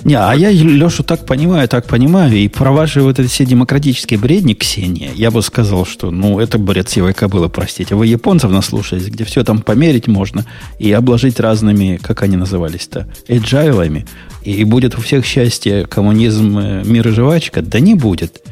Не, 0.04 0.14
а 0.14 0.32
я 0.34 0.50
Лешу 0.50 1.02
так 1.02 1.26
понимаю, 1.26 1.68
так 1.68 1.86
понимаю. 1.86 2.32
И 2.34 2.48
про 2.48 2.72
ваши 2.72 3.00
вот 3.00 3.18
эти 3.18 3.28
все 3.28 3.44
демократические 3.44 4.18
бредни, 4.18 4.54
Ксения, 4.54 5.10
я 5.14 5.30
бы 5.30 5.42
сказал, 5.42 5.86
что, 5.86 6.10
ну, 6.10 6.40
это 6.40 6.58
бред 6.58 6.88
сивой 6.88 7.14
кобылы, 7.14 7.48
простите. 7.48 7.94
Вы 7.94 8.06
японцев 8.06 8.50
наслушались, 8.50 9.06
где 9.06 9.24
все 9.24 9.44
там 9.44 9.60
померить 9.60 10.06
можно 10.06 10.44
и 10.78 10.92
обложить 10.92 11.40
разными, 11.40 11.98
как 12.02 12.22
они 12.22 12.36
назывались-то, 12.36 13.08
эджайлами. 13.28 14.06
И 14.42 14.64
будет 14.64 14.96
у 14.98 15.00
всех 15.00 15.24
счастье, 15.24 15.86
коммунизм, 15.86 16.58
э, 16.58 16.82
мир 16.84 17.08
и 17.08 17.10
жвачка. 17.12 17.62
Да 17.62 17.80
не 17.80 17.94
будет. 17.94 18.42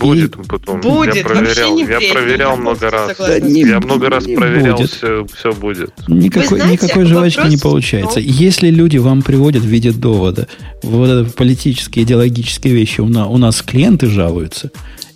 Будет 0.00 0.36
и... 0.36 0.42
потом. 0.42 0.80
Будет, 0.80 1.14
я 1.14 1.22
проверял, 1.24 1.74
не 1.74 1.82
я 1.82 2.12
проверял 2.12 2.56
много 2.56 2.90
раз. 2.90 3.16
Да, 3.18 3.38
не, 3.38 3.62
я 3.62 3.80
много 3.80 4.08
раз 4.08 4.24
проверял, 4.24 4.76
будет. 4.76 4.90
Все, 4.90 5.26
все 5.34 5.52
будет. 5.52 5.92
Никакой, 6.08 6.58
знаете, 6.58 6.84
никакой 6.84 7.04
жвачки 7.04 7.38
вопрос... 7.38 7.54
не 7.54 7.58
получается. 7.58 8.20
Если 8.20 8.70
люди 8.70 8.96
вам 8.96 9.22
приводят 9.22 9.62
в 9.62 9.66
виде 9.66 9.92
довода 9.92 10.48
вот 10.82 11.34
политические, 11.34 12.04
идеологические 12.04 12.74
вещи, 12.74 13.00
у 13.00 13.08
нас, 13.08 13.28
у 13.28 13.36
нас 13.36 13.62
клиенты 13.62 14.06
жалуются, 14.06 14.70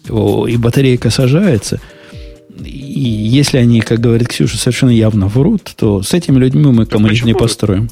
и 0.07 0.57
батарейка 0.57 1.11
сажается, 1.11 1.81
и 2.63 3.01
если 3.01 3.59
они, 3.59 3.81
как 3.81 4.01
говорит 4.01 4.29
Ксюша, 4.29 4.57
совершенно 4.59 4.91
явно 4.91 5.27
врут, 5.27 5.73
то 5.77 6.03
с 6.03 6.13
этими 6.15 6.39
людьми 6.39 6.71
мы 6.71 6.87
коммунизм 6.87 7.27
не 7.27 7.35
построим. 7.35 7.89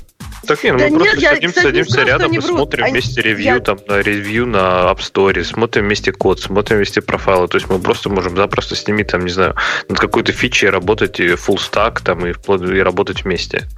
Так 0.47 0.65
нет, 0.65 0.77
Да 0.77 0.85
мы 0.85 0.91
нет, 0.91 1.01
просто 1.03 1.21
я, 1.21 1.31
садимся, 1.31 1.49
кстати, 1.57 1.67
садимся 1.67 2.03
рядом 2.03 2.33
и 2.33 2.41
смотрим 2.41 2.85
Они- 2.85 2.93
вместе 2.93 3.23
ревью, 3.23 3.45
я- 3.45 3.61
там, 3.61 3.79
на 3.87 4.01
ревью 4.03 4.47
на 4.47 4.59
App 4.91 4.99
Store, 4.99 5.45
смотрим 5.45 5.85
вместе 5.85 6.13
код, 6.13 6.41
смотрим 6.41 6.79
вместе 6.79 7.01
профайлы. 7.01 7.47
То 7.49 7.59
есть 7.59 7.69
мы 7.71 7.79
просто 7.79 8.11
можем 8.11 8.37
запросто 8.37 8.75
с 8.75 8.87
ними, 8.87 9.03
там, 9.05 9.25
не 9.25 9.31
знаю, 9.31 9.55
над 9.89 9.99
какой-то 9.99 10.33
фичей 10.33 10.71
работать 10.71 11.21
и 11.21 11.29
full 11.29 11.59
stack 11.59 12.01
там, 12.03 12.27
и, 12.27 12.33
вплоть- 12.33 12.63
и 12.69 12.81
работать 12.83 13.25
вместе. 13.25 13.69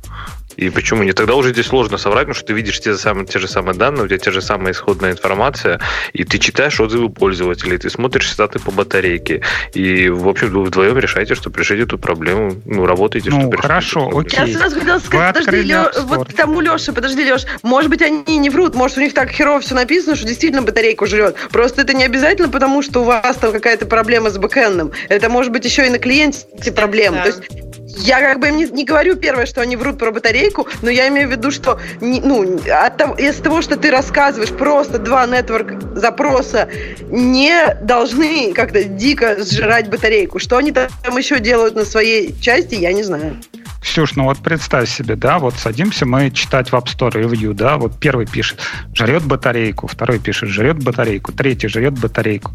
И 0.56 0.70
почему 0.70 1.02
не? 1.02 1.12
Тогда 1.12 1.34
уже 1.34 1.50
здесь 1.52 1.66
сложно 1.66 1.98
соврать, 1.98 2.22
потому 2.26 2.34
что 2.34 2.46
ты 2.46 2.52
видишь 2.52 2.80
те 2.80 2.92
же 2.92 2.98
самые, 2.98 3.26
те 3.26 3.38
же 3.38 3.48
самые 3.48 3.74
данные, 3.76 4.04
у 4.04 4.06
тебя 4.06 4.18
те 4.18 4.30
же 4.30 4.40
самая 4.40 4.72
исходная 4.72 5.12
информация, 5.12 5.80
и 6.12 6.24
ты 6.24 6.38
читаешь 6.38 6.78
отзывы 6.80 7.08
пользователей, 7.08 7.78
ты 7.78 7.90
смотришь 7.90 8.30
статы 8.30 8.58
по 8.58 8.70
батарейке, 8.70 9.42
и, 9.72 10.08
в 10.08 10.28
общем, 10.28 10.50
вы 10.50 10.64
вдвоем 10.64 10.98
решаете, 10.98 11.34
что 11.34 11.50
решить 11.50 11.80
эту 11.80 11.98
проблему, 11.98 12.54
ну, 12.64 12.86
работаете, 12.86 13.30
Ну, 13.30 13.48
решить 13.48 13.60
хорошо, 13.60 14.10
окей. 14.16 14.52
Я 14.52 14.58
сразу 14.58 14.78
хотела 14.78 14.98
Вы 14.98 15.00
сказать, 15.00 15.34
подожди, 15.34 15.50
открыли 15.50 15.72
Лё- 15.72 16.02
вот 16.06 16.28
к 16.28 16.32
тому 16.34 16.60
Леша, 16.60 16.92
подожди, 16.92 17.24
Леш, 17.24 17.46
может 17.62 17.90
быть, 17.90 18.02
они 18.02 18.38
не 18.38 18.50
врут, 18.50 18.74
может, 18.74 18.98
у 18.98 19.00
них 19.00 19.14
так 19.14 19.30
херово 19.30 19.60
все 19.60 19.74
написано, 19.74 20.16
что 20.16 20.26
действительно 20.26 20.62
батарейку 20.62 21.06
жрет. 21.06 21.36
Просто 21.50 21.82
это 21.82 21.94
не 21.94 22.04
обязательно, 22.04 22.48
потому 22.48 22.82
что 22.82 23.00
у 23.00 23.04
вас 23.04 23.36
там 23.36 23.52
какая-то 23.52 23.86
проблема 23.86 24.30
с 24.30 24.38
бэкэндом. 24.38 24.92
Это 25.08 25.28
может 25.28 25.52
быть 25.52 25.64
еще 25.64 25.86
и 25.86 25.90
на 25.90 25.98
клиенте 25.98 26.46
проблемы. 26.72 27.16
да. 27.18 27.22
То 27.24 27.28
есть 27.28 27.73
я 27.96 28.20
как 28.20 28.40
бы 28.40 28.48
им 28.48 28.56
не, 28.56 28.66
не 28.66 28.84
говорю 28.84 29.16
первое, 29.16 29.46
что 29.46 29.60
они 29.60 29.76
врут 29.76 29.98
про 29.98 30.10
батарейку, 30.10 30.68
но 30.82 30.90
я 30.90 31.08
имею 31.08 31.28
в 31.28 31.32
виду, 31.32 31.50
что 31.50 31.80
не- 32.00 32.20
ну, 32.20 32.60
от 32.70 32.96
того, 32.96 33.14
из 33.14 33.36
того, 33.36 33.62
что 33.62 33.76
ты 33.76 33.90
рассказываешь, 33.90 34.50
просто 34.50 34.98
два 34.98 35.26
нетворк 35.26 35.96
запроса 35.96 36.68
не 37.08 37.74
должны 37.82 38.52
как-то 38.52 38.84
дико 38.84 39.42
сжирать 39.42 39.88
батарейку. 39.90 40.38
Что 40.38 40.56
они 40.56 40.72
там 40.72 40.88
еще 41.16 41.40
делают 41.40 41.74
на 41.74 41.84
своей 41.84 42.38
части, 42.40 42.74
я 42.74 42.92
не 42.92 43.02
знаю. 43.02 43.36
Ксюш, 43.84 44.16
ну 44.16 44.24
вот 44.24 44.38
представь 44.38 44.88
себе, 44.88 45.14
да, 45.14 45.38
вот 45.38 45.54
садимся 45.56 46.06
мы 46.06 46.30
читать 46.30 46.70
в 46.70 46.74
App 46.74 46.86
Store 46.86 47.12
ревью, 47.12 47.52
да, 47.52 47.76
вот 47.76 48.00
первый 48.00 48.26
пишет, 48.26 48.58
жрет 48.94 49.22
батарейку, 49.24 49.86
второй 49.86 50.18
пишет, 50.18 50.48
жрет 50.48 50.82
батарейку, 50.82 51.32
третий 51.32 51.68
жрет 51.68 51.92
батарейку. 51.92 52.52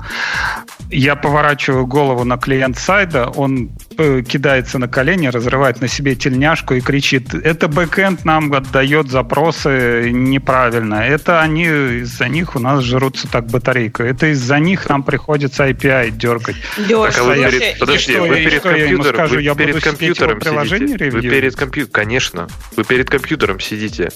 Я 0.89 1.15
поворачиваю 1.15 1.85
голову 1.85 2.23
на 2.23 2.37
клиент 2.37 2.79
сайда, 2.79 3.27
он 3.29 3.69
кидается 4.27 4.79
на 4.79 4.87
колени, 4.87 5.27
разрывает 5.27 5.81
на 5.81 5.87
себе 5.87 6.15
тельняшку 6.15 6.73
и 6.73 6.81
кричит, 6.81 7.33
это 7.33 7.67
бэкэнд 7.67 8.25
нам 8.25 8.51
отдает 8.53 9.09
запросы 9.09 10.09
неправильно, 10.11 10.95
это 10.95 11.41
они, 11.41 11.65
из-за 11.65 12.27
них 12.27 12.55
у 12.55 12.59
нас 12.59 12.83
жрутся 12.83 13.27
так 13.27 13.47
батарейку, 13.47 14.03
это 14.03 14.27
из-за 14.27 14.59
них 14.59 14.87
нам 14.89 15.03
приходится 15.03 15.67
API 15.67 16.11
дергать. 16.11 16.55
Леша, 16.77 17.11
Так, 17.11 17.17
а 17.19 17.23
вы 17.23 17.35
перед, 17.35 17.79
подожди, 17.79 18.11
что 18.13 18.21
вы 18.21 18.35
перед 18.35 18.61
компьютером, 18.61 19.15
скажу? 19.15 19.35
вы 19.35 19.41
Я 19.41 19.55
перед 19.55 19.83
компьютером 19.83 20.41
сидите. 20.41 21.09
Вы 21.09 21.21
перед 21.21 21.55
компьютером, 21.55 21.91
конечно, 21.91 22.47
вы 22.75 22.83
перед 22.83 23.09
компьютером 23.09 23.59
сидите. 23.59 24.09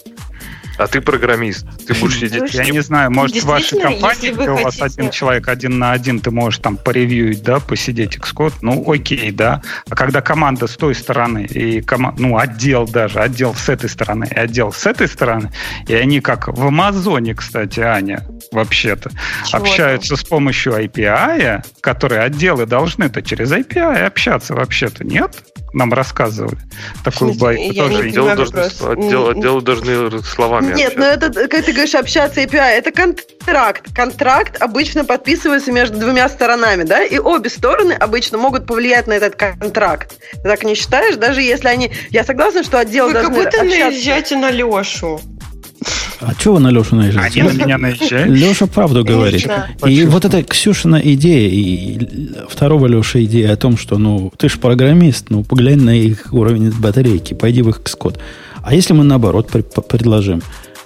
А 0.77 0.87
ты 0.87 1.01
программист, 1.01 1.65
ты 1.85 1.93
будешь 1.93 2.19
сидеть. 2.19 2.53
Я 2.53 2.65
не 2.65 2.81
знаю, 2.81 3.11
может, 3.11 3.35
в 3.35 3.45
вашей 3.45 3.79
компании, 3.79 4.31
где 4.31 4.49
у 4.49 4.55
вас 4.63 4.81
один 4.81 5.09
человек 5.11 5.47
один 5.47 5.77
на 5.77 5.91
один, 5.91 6.19
ты 6.19 6.31
можешь 6.31 6.59
там 6.59 6.77
поревьюить, 6.77 7.43
да, 7.43 7.59
посидеть 7.59 8.17
Xcode, 8.17 8.53
ну, 8.61 8.83
окей, 8.91 9.31
да. 9.31 9.61
А 9.89 9.95
когда 9.95 10.21
команда 10.21 10.67
с 10.67 10.75
той 10.75 10.95
стороны, 10.95 11.45
и 11.45 11.81
кома- 11.81 12.15
ну, 12.17 12.37
отдел 12.37 12.87
даже, 12.87 13.19
отдел 13.19 13.53
с 13.53 13.69
этой 13.69 13.89
стороны, 13.89 14.27
и 14.29 14.33
отдел 14.35 14.71
с 14.73 14.85
этой 14.85 15.07
стороны, 15.07 15.51
и 15.87 15.93
они 15.93 16.21
как 16.21 16.47
в 16.47 16.65
Амазоне, 16.65 17.35
кстати, 17.35 17.79
Аня, 17.79 18.25
вообще-то, 18.51 19.11
общаются 19.51 20.15
с 20.15 20.23
помощью 20.23 20.73
API, 20.73 21.63
которые 21.81 22.21
отделы 22.21 22.65
должны-то 22.65 23.21
через 23.21 23.51
API 23.51 24.05
общаться 24.05 24.53
вообще-то, 24.55 25.03
нет? 25.03 25.43
Нам 25.73 25.91
рассказывали 25.91 26.57
такую 27.03 27.33
смысле? 27.33 27.41
байку 27.57 27.61
Я 27.73 27.83
тоже. 27.83 27.93
не 27.95 27.99
Отделы 28.09 28.29
понимаю 28.29 28.37
должны, 28.37 28.59
отдел- 28.59 29.29
М, 29.31 29.37
отделы 29.39 29.61
должны 29.61 30.23
словами 30.23 30.73
Нет, 30.75 30.93
ну 30.95 31.03
общаться. 31.05 31.27
это, 31.41 31.47
когда 31.47 31.61
ты 31.65 31.71
говоришь 31.73 31.95
общаться 31.95 32.41
API, 32.41 32.77
это 32.77 32.91
контракт. 32.91 33.85
Контракт 33.95 34.61
обычно 34.61 35.03
подписывается 35.03 35.71
между 35.71 35.97
двумя 35.97 36.29
сторонами, 36.29 36.83
да, 36.83 37.03
и 37.03 37.17
обе 37.17 37.49
стороны 37.49 37.93
обычно 37.93 38.37
могут 38.37 38.65
повлиять 38.67 39.07
на 39.07 39.13
этот 39.13 39.35
контракт. 39.35 40.13
Ты 40.33 40.41
так 40.43 40.63
не 40.63 40.75
считаешь? 40.75 41.15
Даже 41.15 41.41
если 41.41 41.67
они... 41.67 41.91
Я 42.11 42.23
согласна, 42.23 42.63
что 42.63 42.79
отделы 42.79 43.07
Вы 43.09 43.13
как 43.15 43.23
должны 43.23 43.43
будто 43.43 43.61
общаться. 43.61 43.85
наезжаете 43.89 44.37
на 44.37 44.51
Лешу. 44.51 45.19
А 46.19 46.33
чего 46.35 46.55
вы 46.55 46.59
на 46.59 46.71
Лешу 46.71 46.95
наезжаете? 46.95 47.41
Они 47.41 47.57
на 47.57 47.63
меня 47.63 47.77
наезжают. 47.77 48.29
Леша 48.29 48.67
правду 48.67 49.03
говорит. 49.03 49.47
И 49.85 50.05
вот 50.05 50.25
эта 50.25 50.43
Ксюшина 50.43 51.01
идея, 51.03 51.49
и 51.49 51.99
второго 52.49 52.87
Леша 52.87 53.23
идея 53.23 53.53
о 53.53 53.57
том, 53.57 53.77
что, 53.77 53.97
ну, 53.97 54.31
ты 54.37 54.49
же 54.49 54.57
программист, 54.57 55.27
ну, 55.29 55.43
поглянь 55.43 55.81
на 55.81 55.95
их 55.97 56.33
уровень 56.33 56.71
батарейки, 56.71 57.33
пойди 57.33 57.61
в 57.61 57.69
их 57.69 57.81
Xcode. 57.81 58.17
А 58.61 58.73
если 58.73 58.93
мы 58.93 59.03
наоборот 59.03 59.49
предложим, 59.89 60.41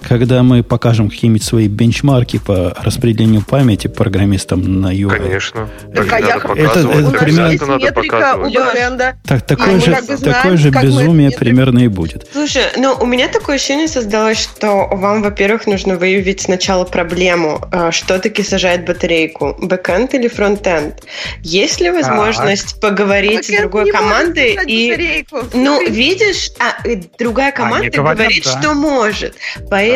когда 0.06 0.42
мы 0.42 0.62
покажем 0.62 1.10
какие-нибудь 1.10 1.42
свои 1.42 1.68
бенчмарки 1.68 2.38
по 2.38 2.74
распределению 2.82 3.42
памяти 3.42 3.88
программистам 3.88 4.80
на 4.80 4.94
UI, 4.94 5.16
Конечно. 5.16 5.68
Так, 5.94 6.06
Так 6.06 6.12
а 6.12 6.20
я 6.20 6.36
это 6.36 6.88
У 6.88 7.00
нас 7.00 7.22
примерно- 7.22 7.50
есть 7.50 7.62
Это 7.62 7.66
надо 7.66 7.84
метрика 7.84 8.36
у 8.36 8.50
бэкэнда. 8.50 9.16
так, 9.26 9.42
такое, 9.42 9.74
мы 9.74 9.80
же, 9.80 9.94
как 9.94 10.06
бы 10.06 10.16
знаем, 10.16 10.34
такое 10.36 10.56
же 10.56 10.70
мы 10.70 10.82
безумие 10.82 11.28
это 11.28 11.38
примерно 11.38 11.78
и 11.80 11.88
будет. 11.88 12.28
Слушай, 12.32 12.62
ну 12.76 12.96
у 12.98 13.06
меня 13.06 13.28
такое 13.28 13.56
ощущение 13.56 13.88
создалось, 13.88 14.38
что 14.38 14.88
вам, 14.92 15.22
во-первых, 15.22 15.66
нужно 15.66 15.96
выявить 15.96 16.40
сначала 16.40 16.84
проблему, 16.84 17.60
э, 17.72 17.90
что 17.90 18.18
таки 18.18 18.42
сажает 18.42 18.84
батарейку, 18.84 19.56
бэкэнд 19.60 20.14
или 20.14 20.28
фронтенд. 20.28 21.02
Есть 21.42 21.80
ли 21.80 21.90
возможность 21.90 22.80
поговорить 22.80 23.46
с 23.46 23.48
Бэкэнд 23.48 23.60
другой 23.62 23.84
не 23.84 23.92
может 23.92 24.08
командой 24.08 24.58
и 24.66 24.90
батарейку. 24.90 25.38
Ну, 25.54 25.88
видишь, 25.88 26.50
а, 26.58 26.86
э, 26.86 26.96
другая 27.18 27.52
команда 27.52 27.90
говорят, 27.90 28.18
говорит, 28.18 28.44
да. 28.44 28.60
что 28.60 28.74
может. 28.74 29.34
Поэтому, 29.70 29.87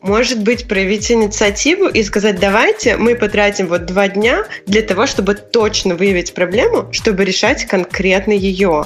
может 0.00 0.40
быть, 0.40 0.68
проявить 0.68 1.10
инициативу 1.10 1.86
и 1.88 2.02
сказать, 2.02 2.38
давайте 2.38 2.96
мы 2.96 3.14
потратим 3.14 3.66
вот 3.68 3.86
два 3.86 4.08
дня 4.08 4.44
для 4.66 4.82
того, 4.82 5.06
чтобы 5.06 5.34
точно 5.34 5.94
выявить 5.94 6.34
проблему, 6.34 6.88
чтобы 6.92 7.24
решать 7.24 7.64
конкретно 7.66 8.32
ее. 8.32 8.84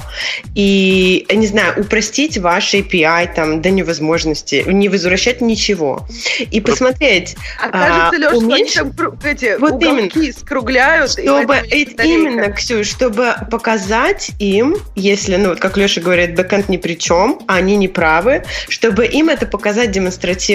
И, 0.55 1.25
не 1.33 1.47
знаю, 1.47 1.79
упростить 1.79 2.37
ваш 2.37 2.73
API 2.73 3.33
там 3.33 3.61
до 3.61 3.69
невозможности, 3.71 4.63
не 4.67 4.89
возвращать 4.89 5.41
ничего. 5.41 6.05
И 6.51 6.61
посмотреть, 6.61 7.35
А 7.61 7.69
кажется, 7.69 8.07
а, 8.07 8.11
Леш, 8.11 8.29
что 8.29 8.37
они 8.39 8.45
уменьшить- 8.45 8.95
там 8.97 9.19
эти 9.23 9.57
Вот 9.59 9.71
уголки 9.73 10.31
скругляют. 10.31 11.09
и 11.17 11.23
чтобы 11.23 11.45
поэтому 11.47 11.63
батарейка. 11.63 12.03
именно, 12.03 12.51
Ксюш, 12.51 12.87
чтобы 12.87 13.35
показать 13.49 14.31
им, 14.39 14.77
если, 14.95 15.35
ну, 15.37 15.49
вот 15.49 15.59
как 15.59 15.77
Леша 15.77 16.01
говорит, 16.01 16.35
бэкэнд 16.35 16.69
ни 16.69 16.77
при 16.77 16.95
чем, 16.95 17.39
а 17.47 17.55
они 17.55 17.75
не 17.77 17.87
правы, 17.87 18.43
чтобы 18.69 19.05
им 19.05 19.29
это 19.29 19.45
показать 19.45 19.91
демонстративно. 19.91 20.50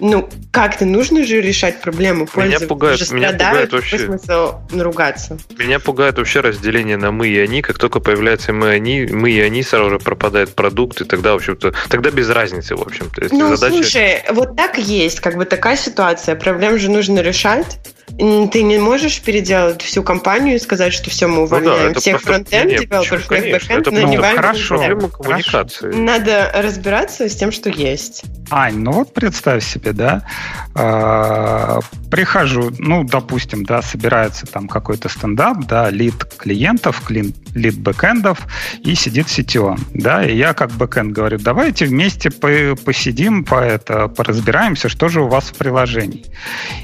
Ну, 0.00 0.28
как-то 0.50 0.84
нужно 0.84 1.24
же 1.24 1.40
решать 1.40 1.80
проблему. 1.80 2.26
Пользователи 2.26 2.66
пугает- 2.66 2.98
же 2.98 3.14
меня 3.14 3.32
пугает 3.32 3.72
вообще- 3.72 3.98
смысл 3.98 4.54
наругаться? 4.70 5.38
Меня 5.58 5.78
пугает 5.80 6.18
вообще 6.18 6.40
разделение 6.40 6.96
на 6.96 7.10
мы 7.10 7.28
и 7.28 7.38
они. 7.38 7.62
Как 7.62 7.78
только 7.78 8.00
появляется 8.00 8.52
мы 8.52 8.68
и 8.68 8.70
они, 8.70 9.06
мы 9.10 9.30
и 9.30 9.40
они 9.40 9.62
сразу 9.62 9.90
же 9.90 9.98
пропадает 9.98 10.54
продукт, 10.54 11.00
и 11.00 11.04
тогда, 11.04 11.32
в 11.32 11.36
общем-то, 11.36 11.74
тогда 11.88 12.10
без 12.10 12.28
разницы, 12.30 12.76
в 12.76 12.82
общем-то. 12.82 13.28
Ну, 13.30 13.56
задача- 13.56 13.74
слушай, 13.82 14.22
вот 14.30 14.56
так 14.56 14.78
есть, 14.78 15.20
как 15.20 15.36
бы 15.36 15.44
такая 15.44 15.76
ситуация. 15.76 16.34
Проблем 16.36 16.78
же 16.78 16.90
нужно 16.90 17.20
решать. 17.20 17.78
Ты 18.16 18.62
не 18.62 18.78
можешь 18.78 19.20
переделать 19.20 19.82
всю 19.82 20.02
компанию 20.02 20.56
и 20.56 20.58
сказать, 20.58 20.92
что 20.92 21.10
все, 21.10 21.26
мы 21.26 21.36
Ну 21.36 21.48
да, 21.48 21.56
увольняем 21.56 21.94
всех 21.94 22.20
фронтенд 22.20 22.70
девелоперов, 22.70 23.24
всех 23.24 23.28
бэкэнд, 23.28 23.86
нанимаем 23.90 24.36
ну, 24.36 24.42
хорошо. 24.42 24.78
проблема 24.78 25.08
коммуникации. 25.08 25.92
Надо 25.92 26.50
разбираться 26.54 27.28
с 27.28 27.36
тем, 27.36 27.52
что 27.52 27.70
есть. 27.70 28.24
Ань, 28.50 28.78
ну 28.78 28.92
вот 28.92 29.12
представь 29.12 29.64
себе, 29.64 29.92
да, 29.92 30.26
э, 30.74 31.80
прихожу, 32.10 32.72
ну, 32.78 33.04
допустим, 33.04 33.64
да, 33.64 33.82
собирается 33.82 34.46
там 34.46 34.68
какой-то 34.68 35.08
стендап, 35.08 35.66
да, 35.66 35.90
лид 35.90 36.24
клиентов, 36.36 37.02
клин- 37.06 37.34
лид 37.58 37.78
бэкэндов, 37.78 38.38
и 38.80 38.94
сидит 38.94 39.26
CTO, 39.26 39.78
да, 39.94 40.24
и 40.24 40.36
я 40.36 40.54
как 40.54 40.70
бэкэнд 40.72 41.12
говорю, 41.12 41.38
давайте 41.38 41.86
вместе 41.86 42.30
по- 42.30 42.76
посидим, 42.84 43.44
по 43.44 43.56
это, 43.56 44.08
поразбираемся, 44.08 44.88
что 44.88 45.08
же 45.08 45.20
у 45.22 45.28
вас 45.28 45.44
в 45.44 45.54
приложении. 45.54 46.24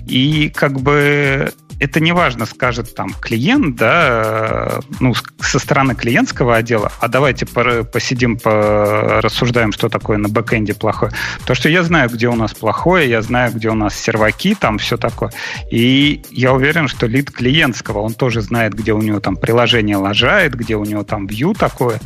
И 0.07 0.51
как 0.55 0.81
бы 0.81 1.53
это 1.81 2.01
не 2.01 2.13
важно, 2.13 2.47
скажет 2.47 2.95
там 2.95 3.11
клиент, 3.21 3.77
да, 3.77 4.81
ну, 5.01 5.13
со 5.41 5.59
стороны 5.59 5.95
клиентского 5.95 6.57
отдела, 6.57 6.93
а 7.01 7.09
давайте 7.09 7.47
посидим, 7.47 8.39
рассуждаем, 8.45 9.73
что 9.73 9.89
такое 9.89 10.19
на 10.19 10.29
бэкэнде 10.29 10.75
плохое. 10.75 11.13
То, 11.47 11.55
что 11.55 11.69
я 11.69 11.83
знаю, 11.83 12.11
где 12.11 12.29
у 12.29 12.37
нас 12.37 12.55
плохое, 12.55 13.09
я 13.09 13.23
знаю, 13.23 13.53
где 13.53 13.69
у 13.71 13.75
нас 13.75 13.95
серваки, 13.97 14.55
там 14.55 14.79
все 14.79 14.97
такое. 14.97 15.33
И 15.71 16.23
я 16.31 16.53
уверен, 16.53 16.87
что 16.89 17.07
лид 17.07 17.31
клиентского, 17.31 18.01
он 18.01 18.15
тоже 18.15 18.41
знает, 18.41 18.75
где 18.75 18.93
у 18.93 19.03
него 19.03 19.21
там 19.21 19.37
приложение 19.37 19.97
лажает, 19.97 20.55
где 20.65 20.77
у 20.77 20.85
него 20.85 21.05
там 21.05 21.27
view 21.27 21.57
такое. 21.57 22.01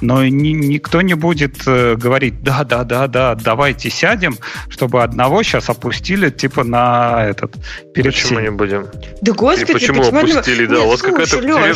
Но 0.00 0.24
ни- 0.24 0.50
никто 0.50 1.00
не 1.02 1.14
будет 1.14 1.56
э, 1.66 1.94
говорить, 1.96 2.42
да, 2.42 2.64
да, 2.64 2.84
да, 2.84 3.06
да, 3.06 3.34
давайте 3.34 3.88
сядем, 3.90 4.36
чтобы 4.68 5.02
одного 5.02 5.42
сейчас 5.42 5.68
опустили 5.68 6.30
типа 6.30 6.64
на 6.64 7.24
этот 7.26 7.54
перед 7.94 8.12
Почему 8.12 8.26
всеми. 8.26 8.42
не 8.42 8.50
не 8.50 8.56
будем. 8.56 8.86
Да 9.20 9.32
господи, 9.32 9.70
И 9.70 9.72
почему 9.74 10.02
опустили, 10.02 10.66
да, 10.66 10.76
Нет, 10.76 10.84
у 10.84 10.88
вас 10.90 11.02
какая-то 11.02 11.36
тюрем- 11.36 11.74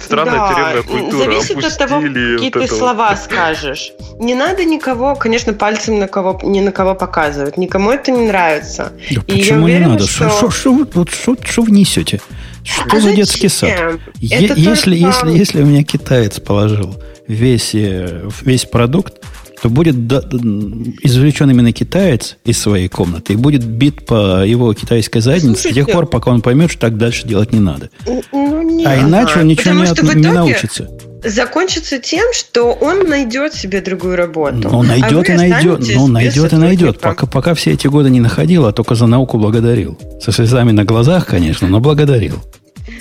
странная 0.00 0.34
да, 0.38 0.48
тюремная 0.52 0.82
культура. 0.82 1.24
Зависит 1.24 1.64
от 1.64 1.78
того, 1.78 1.96
Опустили 1.96 2.32
какие 2.36 2.50
вот 2.50 2.52
ты 2.52 2.58
это 2.64 2.72
вот. 2.74 2.78
слова 2.78 3.16
скажешь. 3.16 3.92
Не 4.18 4.34
надо 4.34 4.64
никого, 4.64 5.14
конечно, 5.14 5.52
пальцем 5.52 5.98
на 5.98 6.08
кого, 6.08 6.40
ни 6.42 6.60
на 6.60 6.72
кого 6.72 6.94
показывать. 6.94 7.56
Никому 7.56 7.90
это 7.92 8.10
не 8.10 8.26
нравится. 8.26 8.92
Да 9.10 9.22
И 9.26 9.32
я 9.34 9.38
почему 9.38 9.58
не 9.58 9.64
уверена, 9.64 9.88
надо? 9.90 10.06
что- 10.06 10.28
Что, 10.30 10.50
что, 10.50 10.72
вот 10.94 11.10
что, 11.10 11.36
что 11.44 11.62
вы 11.62 11.70
несете? 11.70 12.20
Что 12.68 12.96
А 12.96 13.00
за 13.00 13.12
детский 13.12 13.48
сад? 13.48 13.70
зачем? 13.70 14.00
Е- 14.20 14.44
Это 14.46 14.54
если, 14.54 14.98
только- 15.00 15.26
если, 15.26 15.38
если 15.38 15.62
у 15.62 15.66
меня 15.66 15.82
китаец 15.84 16.38
положил 16.40 16.94
весь, 17.26 17.74
э, 17.74 18.28
весь 18.42 18.64
продукт, 18.64 19.14
то 19.62 19.68
будет 19.70 19.96
м, 19.96 20.94
извлечен 21.02 21.50
именно 21.50 21.72
китаец 21.72 22.36
из 22.44 22.58
своей 22.60 22.88
комнаты 22.88 23.32
и 23.32 23.36
будет 23.36 23.64
бит 23.64 24.06
по 24.06 24.44
его 24.44 24.72
китайской 24.72 25.20
заднице 25.20 25.64
до 25.68 25.74
тех 25.74 25.84
Слушайте. 25.84 25.92
пор, 25.92 26.06
пока 26.06 26.30
он 26.30 26.42
поймет, 26.42 26.70
что 26.70 26.82
так 26.82 26.96
дальше 26.96 27.26
делать 27.26 27.52
не 27.52 27.58
надо. 27.58 27.90
Ну, 28.06 28.62
нет. 28.62 28.86
А 28.86 29.00
иначе 29.00 29.40
он 29.40 29.48
ничего 29.48 29.70
Потому 29.80 29.84
не, 29.84 30.10
от- 30.10 30.14
не 30.16 30.30
научится. 30.32 30.88
Закончится 31.24 31.98
тем, 31.98 32.32
что 32.32 32.72
он 32.72 33.08
найдет 33.08 33.52
себе 33.52 33.80
другую 33.80 34.14
работу. 34.14 34.68
Ну, 34.70 34.80
А 34.80 34.82
найдет 34.84 35.26
вы 35.28 35.34
и 35.34 35.36
найдет. 35.36 35.80
Ну, 35.92 36.06
найдет 36.06 36.52
и 36.52 36.56
найдет. 36.56 37.00
Пока, 37.00 37.26
пока 37.26 37.54
все 37.54 37.72
эти 37.72 37.88
годы 37.88 38.08
не 38.10 38.20
находил, 38.20 38.66
а 38.66 38.72
только 38.72 38.94
за 38.94 39.06
науку 39.08 39.36
благодарил. 39.38 39.98
Со 40.22 40.30
слезами 40.30 40.70
на 40.70 40.84
глазах, 40.84 41.26
конечно, 41.26 41.66
но 41.66 41.80
благодарил. 41.80 42.40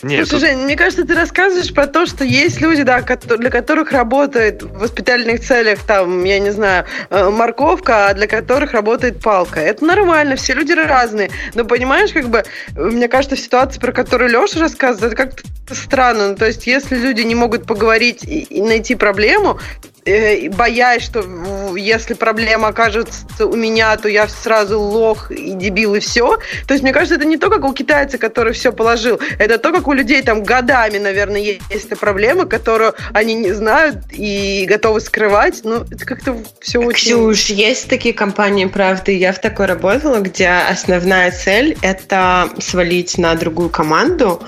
Нет, 0.04 0.28
Слушай, 0.28 0.50
Жень, 0.52 0.60
мне 0.64 0.76
кажется, 0.76 1.06
ты 1.06 1.14
рассказываешь 1.16 1.74
про 1.74 1.88
то, 1.88 2.06
что 2.06 2.24
есть 2.24 2.62
люди, 2.62 2.84
да, 2.84 3.02
для 3.02 3.50
которых 3.50 3.92
работает 3.92 4.64
в 4.64 4.80
воспитательных 4.80 5.42
целях, 5.42 5.80
там, 5.84 6.24
я 6.24 6.40
не 6.40 6.52
знаю, 6.52 6.86
э, 7.10 7.30
морковка, 7.30 8.08
а 8.08 8.14
для 8.14 8.28
которых 8.28 8.74
работает 8.74 9.22
палка. 9.22 9.60
Это 9.60 9.86
нормально, 9.86 10.36
все 10.36 10.54
люди 10.54 10.74
разные. 10.74 11.30
Но 11.54 11.66
понимаешь, 11.66 12.12
как 12.12 12.30
бы, 12.30 12.44
мне 12.76 13.08
кажется, 13.08 13.36
в 13.36 13.40
ситуации, 13.40 13.80
про 13.80 13.92
которую 13.92 14.30
Леша 14.30 14.60
рассказывает, 14.60 15.14
это 15.14 15.24
как-то 15.24 15.76
странно. 15.76 16.30
Ну, 16.30 16.36
то 16.36 16.46
есть, 16.46 16.68
если 16.68 16.96
люди 16.96 17.22
не 17.22 17.36
могут 17.36 17.66
поговорить 17.66 18.24
и, 18.24 18.62
найти 18.62 18.96
проблему, 18.96 19.60
э, 20.06 20.50
боясь, 20.50 21.04
что 21.04 21.76
если 21.76 22.14
проблема 22.14 22.70
окажется 22.70 23.46
у 23.46 23.56
меня, 23.56 23.96
то 23.98 24.08
я 24.08 24.28
сразу 24.28 24.80
лох 24.80 25.32
и 25.32 25.54
дебил 25.54 25.96
и 25.96 26.00
все. 26.00 26.38
То 26.68 26.74
есть, 26.74 26.84
мне 26.84 26.94
кажется, 26.94 27.16
это 27.16 27.26
не 27.26 27.38
то, 27.38 27.50
как 27.50 27.66
у 27.66 27.74
китайца, 27.74 28.18
который 28.18 28.54
все 28.54 28.72
положил, 28.72 29.20
это 29.40 29.58
то, 29.58 29.72
как 29.72 29.87
у 29.88 29.94
людей 29.94 30.22
там 30.22 30.44
годами, 30.44 30.98
наверное, 30.98 31.42
есть 31.42 31.86
эта 31.86 31.96
проблема, 31.96 32.46
которую 32.46 32.94
они 33.14 33.34
не 33.34 33.54
знают 33.54 33.98
и 34.12 34.66
готовы 34.68 35.00
скрывать. 35.00 35.62
Ну, 35.64 35.86
это 35.90 36.06
как-то 36.06 36.38
все 36.60 36.80
очень... 36.80 37.12
Ксюш, 37.16 37.46
есть 37.46 37.88
такие 37.90 38.14
компании, 38.14 38.66
правда, 38.66 39.12
я 39.12 39.32
в 39.32 39.40
такой 39.40 39.66
работала, 39.66 40.20
где 40.20 40.48
основная 40.50 41.32
цель– 41.32 41.78
это 41.82 42.50
свалить 42.60 43.18
на 43.18 43.34
другую 43.36 43.70
команду, 43.70 44.42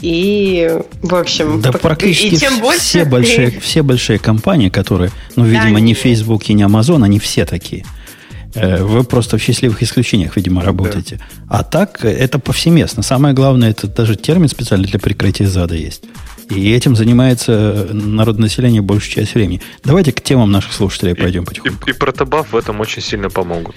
и, 0.00 0.70
в 1.02 1.14
общем, 1.14 1.60
Да 1.60 1.70
пок- 1.70 1.78
практически 1.78 2.34
и 2.34 2.36
тем 2.36 2.58
больше 2.60 2.80
все, 2.80 3.04
ты- 3.04 3.10
большие, 3.10 3.50
все 3.60 3.82
большие 3.82 4.18
компании, 4.18 4.68
которые, 4.68 5.10
ну, 5.36 5.44
видимо, 5.44 5.80
не 5.80 5.88
нет. 5.88 5.98
Facebook 5.98 6.48
и 6.48 6.54
не 6.54 6.62
Amazon, 6.62 7.04
они 7.04 7.18
все 7.18 7.44
такие. 7.44 7.84
Э, 8.60 8.82
Вы 8.82 9.04
просто 9.04 9.38
в 9.38 9.42
счастливых 9.42 9.82
исключениях, 9.82 10.36
видимо, 10.36 10.62
работаете. 10.62 11.20
А 11.48 11.62
так, 11.62 12.04
э, 12.04 12.10
это 12.10 12.38
повсеместно. 12.38 13.02
Самое 13.02 13.34
главное, 13.34 13.70
это 13.70 13.86
даже 13.86 14.16
термин 14.16 14.48
специально 14.48 14.86
для 14.86 14.98
прикрытия 14.98 15.46
зада 15.46 15.74
есть. 15.74 16.04
И 16.50 16.72
этим 16.72 16.96
занимается 16.96 17.52
э, 17.52 17.92
народное 17.92 18.44
население 18.44 18.80
большую 18.80 19.12
часть 19.12 19.34
времени. 19.34 19.60
Давайте 19.84 20.12
к 20.12 20.20
темам 20.20 20.50
наших 20.50 20.72
слушателей 20.72 21.14
пойдем 21.14 21.44
потихоньку. 21.44 21.88
И, 21.88 21.90
и 21.90 21.92
протобаф 21.92 22.52
в 22.52 22.56
этом 22.56 22.80
очень 22.80 23.02
сильно 23.02 23.28
помогут. 23.28 23.76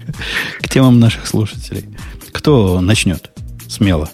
К 0.60 0.68
темам 0.68 0.98
наших 0.98 1.26
слушателей. 1.26 1.84
Кто 2.32 2.80
начнет? 2.80 3.30
Смело. 3.68 4.08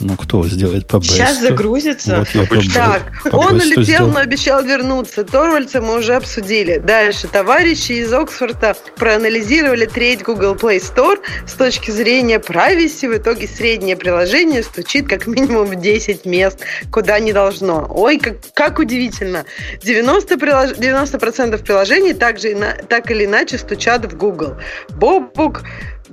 Ну, 0.00 0.16
кто 0.16 0.46
сделает 0.48 0.86
по 0.86 1.00
Сейчас 1.02 1.36
бесту? 1.36 1.48
загрузится. 1.48 2.18
Вот 2.18 2.28
я 2.30 2.46
по 2.46 2.56
Так, 2.74 3.30
по 3.30 3.36
он 3.36 3.54
улетел, 3.56 3.82
сделал. 3.82 4.10
но 4.10 4.20
обещал 4.20 4.64
вернуться. 4.64 5.24
Торвальца 5.24 5.80
мы 5.82 5.98
уже 5.98 6.14
обсудили. 6.14 6.78
Дальше. 6.78 7.28
Товарищи 7.28 7.92
из 7.92 8.12
Оксфорда 8.12 8.74
проанализировали 8.96 9.84
треть 9.86 10.22
Google 10.22 10.54
Play 10.54 10.80
Store 10.80 11.18
с 11.46 11.52
точки 11.52 11.90
зрения 11.90 12.38
privacy. 12.38 13.08
В 13.12 13.16
итоге 13.18 13.46
среднее 13.46 13.96
приложение 13.96 14.62
стучит 14.62 15.06
как 15.06 15.26
минимум 15.26 15.66
в 15.66 15.76
10 15.76 16.24
мест, 16.24 16.60
куда 16.90 17.18
не 17.20 17.32
должно. 17.32 17.86
Ой, 17.90 18.18
как, 18.18 18.36
как 18.54 18.78
удивительно. 18.78 19.44
90%, 19.82 20.38
прилож... 20.38 20.70
90% 20.70 21.62
приложений 21.62 22.14
также, 22.14 22.56
так 22.88 23.10
или 23.10 23.26
иначе 23.26 23.58
стучат 23.58 24.10
в 24.10 24.16
Google. 24.16 24.56
Бобук 24.90 25.62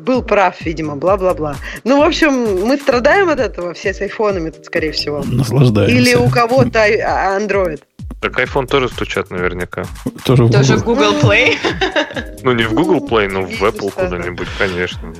был 0.07 0.23
прав, 0.23 0.55
видимо, 0.61 0.95
бла-бла-бла. 0.95 1.57
Ну, 1.83 1.97
в 1.97 2.07
общем, 2.07 2.65
мы 2.65 2.77
страдаем 2.77 3.29
от 3.29 3.39
этого 3.39 3.73
все 3.73 3.93
с 3.93 4.01
айфонами 4.01 4.49
тут, 4.49 4.65
скорее 4.65 4.91
всего. 4.91 5.21
Наслаждаемся. 5.23 5.95
Или 5.95 6.15
у 6.15 6.29
кого-то 6.29 6.81
а- 6.81 7.37
Android. 7.39 7.81
Так 8.21 8.39
iPhone 8.39 8.67
тоже 8.67 8.87
стучат 8.87 9.29
наверняка. 9.29 9.85
Тоже 10.25 10.45
в 10.45 10.51
Тоже 10.51 10.77
в 10.77 10.85
Google. 10.85 11.11
Google 11.11 11.29
Play. 11.29 11.55
Ну, 12.43 12.53
не 12.53 12.63
в 12.63 12.73
Google 12.73 13.05
Play, 13.05 13.27
но 13.29 13.41
в 13.41 13.61
Apple 13.61 13.91
куда-нибудь, 13.91 14.47
конечно. 14.57 15.13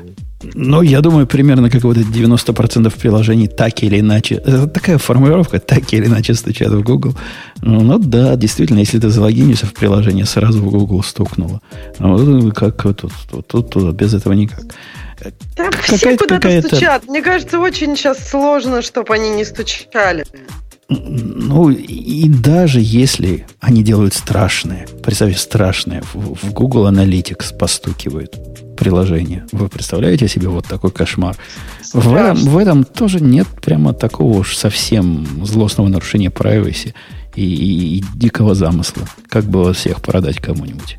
Ну, 0.44 0.84
я 0.84 1.02
думаю, 1.02 1.26
примерно 1.26 1.70
как 1.70 1.84
вот 1.84 1.98
эти 1.98 2.08
90% 2.08 2.94
приложений 3.00 3.48
так 3.48 3.84
или 3.84 4.00
иначе. 4.00 4.36
Это 4.36 4.68
такая 4.68 4.98
формулировка, 4.98 5.60
так 5.60 5.94
или 5.94 6.06
иначе 6.06 6.36
стучат 6.36 6.72
в 6.72 6.84
Google. 6.84 7.16
Ну, 7.62 7.82
ну 7.82 7.98
да, 7.98 8.36
действительно, 8.36 8.80
если 8.80 9.00
ты 9.00 9.10
залогинился 9.10 9.66
в 9.66 9.74
приложение, 9.74 10.26
сразу 10.26 10.62
в 10.62 10.70
Google 10.70 11.02
стукнуло. 11.04 11.62
А 11.98 12.08
вот 12.08 12.54
как 12.54 12.86
вот 12.86 12.98
тут, 12.98 13.12
тут, 13.32 13.48
тут, 13.48 13.70
тут, 13.72 13.96
без 13.96 14.14
этого 14.14 14.34
никак. 14.34 14.62
Там 15.56 15.72
Какая-то- 15.72 15.98
все 15.98 16.18
куда-то 16.18 16.68
стучат. 16.68 17.08
Мне 17.08 17.24
кажется, 17.24 17.60
очень 17.60 17.96
сейчас 17.96 18.30
сложно, 18.30 18.84
чтобы 18.84 19.16
они 19.16 19.30
не 19.32 19.44
стучали. 19.46 20.24
Ну, 20.90 21.70
и 21.70 22.30
даже 22.30 22.80
если 22.80 23.46
они 23.60 23.84
делают 23.84 24.14
страшное, 24.14 24.88
представьте, 25.04 25.38
страшное, 25.40 26.04
в, 26.14 26.36
в 26.36 26.54
Google 26.54 26.88
Analytics 26.88 27.58
постукивают 27.58 28.38
приложение. 28.78 29.46
Вы 29.52 29.68
представляете 29.68 30.28
себе 30.28 30.48
вот 30.48 30.66
такой 30.66 30.92
кошмар? 30.92 31.36
В 31.94 32.14
этом, 32.16 32.36
в 32.38 32.58
этом 32.58 32.84
тоже 32.86 33.20
нет 33.20 33.48
прямо 33.62 33.94
такого 33.94 34.38
уж 34.40 34.56
совсем 34.56 35.26
злостного 35.46 35.88
нарушения 35.90 36.30
privacy 36.30 36.94
и, 37.36 37.44
и- 37.44 37.98
и 38.00 38.04
дикого 38.16 38.56
замысла. 38.56 39.04
Как 39.30 39.44
было 39.46 39.74
всех 39.74 40.02
продать 40.02 40.38
кому-нибудь. 40.40 40.98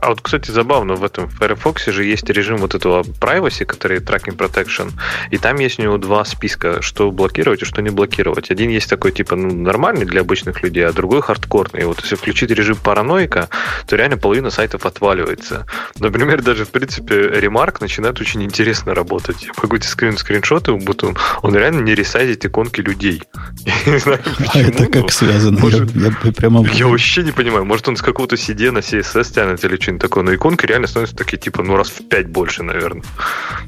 А 0.00 0.10
вот, 0.10 0.20
кстати, 0.20 0.50
забавно, 0.50 0.94
в 0.94 1.04
этом 1.04 1.28
Firefox 1.28 1.86
же 1.86 2.04
есть 2.04 2.28
режим 2.30 2.58
вот 2.58 2.74
этого 2.74 3.02
privacy, 3.02 3.64
который 3.64 3.98
tracking 4.00 4.36
protection, 4.36 4.92
и 5.30 5.38
там 5.38 5.58
есть 5.58 5.78
у 5.78 5.82
него 5.82 5.98
два 5.98 6.24
списка, 6.24 6.82
что 6.82 7.10
блокировать 7.10 7.62
и 7.62 7.64
что 7.64 7.82
не 7.82 7.90
блокировать. 7.90 8.50
Один 8.50 8.70
есть 8.70 8.88
такой, 8.90 9.12
типа, 9.12 9.36
ну, 9.36 9.50
нормальный 9.54 10.04
для 10.04 10.20
обычных 10.20 10.62
людей, 10.62 10.86
а 10.86 10.92
другой 10.92 11.22
хардкорный. 11.22 11.82
И 11.82 11.84
вот 11.84 12.00
если 12.02 12.14
включить 12.16 12.50
режим 12.50 12.76
параноика, 12.76 13.48
то 13.86 13.96
реально 13.96 14.16
половина 14.18 14.50
сайтов 14.50 14.84
отваливается. 14.86 15.66
Например, 15.98 16.42
даже, 16.42 16.64
в 16.64 16.70
принципе, 16.70 17.14
Remark 17.14 17.78
начинает 17.80 18.20
очень 18.20 18.42
интересно 18.42 18.94
работать. 18.94 19.42
Я 19.44 19.52
могу 19.62 19.78
тебе 19.78 19.88
скрин 19.88 20.16
скриншоты, 20.18 20.72
будто 20.72 21.06
он, 21.08 21.16
он 21.42 21.56
реально 21.56 21.80
не 21.80 21.94
ресайзит 21.94 22.44
иконки 22.44 22.80
людей. 22.80 23.22
Я 23.86 23.92
не 23.92 23.98
знаю, 23.98 24.20
А 24.24 24.42
почему, 24.42 24.68
это 24.68 24.82
но- 24.82 24.88
как 24.90 25.12
связано? 25.12 25.58
может- 25.60 25.90
я, 25.96 26.12
я 26.22 26.32
прямо... 26.32 26.66
я 26.72 26.86
вообще 26.86 27.22
не 27.22 27.32
понимаю. 27.32 27.64
Может, 27.64 27.88
он 27.88 27.96
с 27.96 28.02
какого-то 28.02 28.36
CD 28.36 28.70
на 28.70 28.78
CSS 28.78 29.32
тянет 29.34 29.64
или 29.64 29.76
что-нибудь 29.86 30.02
такое. 30.02 30.24
Но 30.24 30.34
иконки 30.34 30.66
реально 30.66 30.88
становятся 30.88 31.16
такие, 31.16 31.38
типа, 31.38 31.62
ну, 31.62 31.76
раз 31.76 31.88
в 31.88 32.08
пять 32.08 32.28
больше, 32.28 32.64
наверное. 32.64 33.04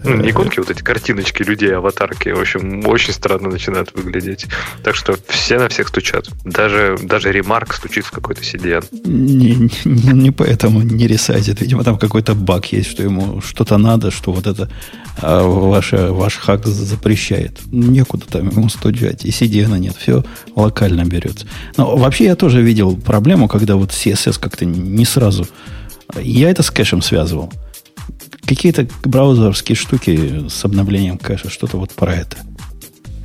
Ну, 0.02 0.16
не 0.16 0.30
иконки, 0.30 0.58
вот 0.58 0.70
эти 0.70 0.82
картиночки 0.82 1.42
людей, 1.42 1.74
аватарки. 1.74 2.30
В 2.30 2.40
общем, 2.40 2.86
очень 2.86 3.12
странно 3.12 3.48
начинают 3.48 3.94
выглядеть. 3.94 4.46
Так 4.82 4.96
что 4.96 5.16
все 5.28 5.58
на 5.58 5.68
всех 5.68 5.88
стучат. 5.88 6.28
Даже, 6.44 6.98
даже 7.00 7.30
ремарк 7.30 7.72
стучит 7.72 8.04
в 8.04 8.10
какой-то 8.10 8.42
CDN. 8.42 8.84
Не, 9.04 9.70
не, 9.84 10.12
не 10.12 10.30
поэтому 10.32 10.82
не 10.82 11.06
ресайзит. 11.06 11.60
Видимо, 11.60 11.84
там 11.84 11.98
какой-то 11.98 12.34
баг 12.34 12.66
есть, 12.66 12.90
что 12.90 13.02
ему 13.04 13.40
что-то 13.40 13.78
надо, 13.78 14.10
что 14.10 14.32
вот 14.32 14.46
это 14.46 14.68
а, 15.22 15.46
ваше, 15.46 16.08
ваш 16.10 16.36
хак 16.36 16.66
запрещает. 16.66 17.60
Некуда 17.70 18.26
там 18.26 18.48
ему 18.48 18.68
стучать. 18.68 19.24
И 19.24 19.30
CDN 19.30 19.78
нет. 19.78 19.94
Все 19.96 20.24
локально 20.56 21.04
берется. 21.04 21.46
Но 21.76 21.96
вообще 21.96 22.24
я 22.24 22.34
тоже 22.34 22.60
видел 22.60 22.96
проблему, 22.96 23.46
когда 23.46 23.76
вот 23.76 23.90
CSS 23.90 24.40
как-то 24.40 24.64
не 24.64 25.04
сразу... 25.04 25.46
Я 26.16 26.50
это 26.50 26.62
с 26.62 26.70
кэшем 26.70 27.02
связывал. 27.02 27.52
Какие-то 28.46 28.88
браузерские 29.04 29.76
штуки 29.76 30.48
с 30.48 30.64
обновлением 30.64 31.18
кэша, 31.18 31.50
что-то 31.50 31.76
вот 31.76 31.92
про 31.92 32.14
это. 32.14 32.36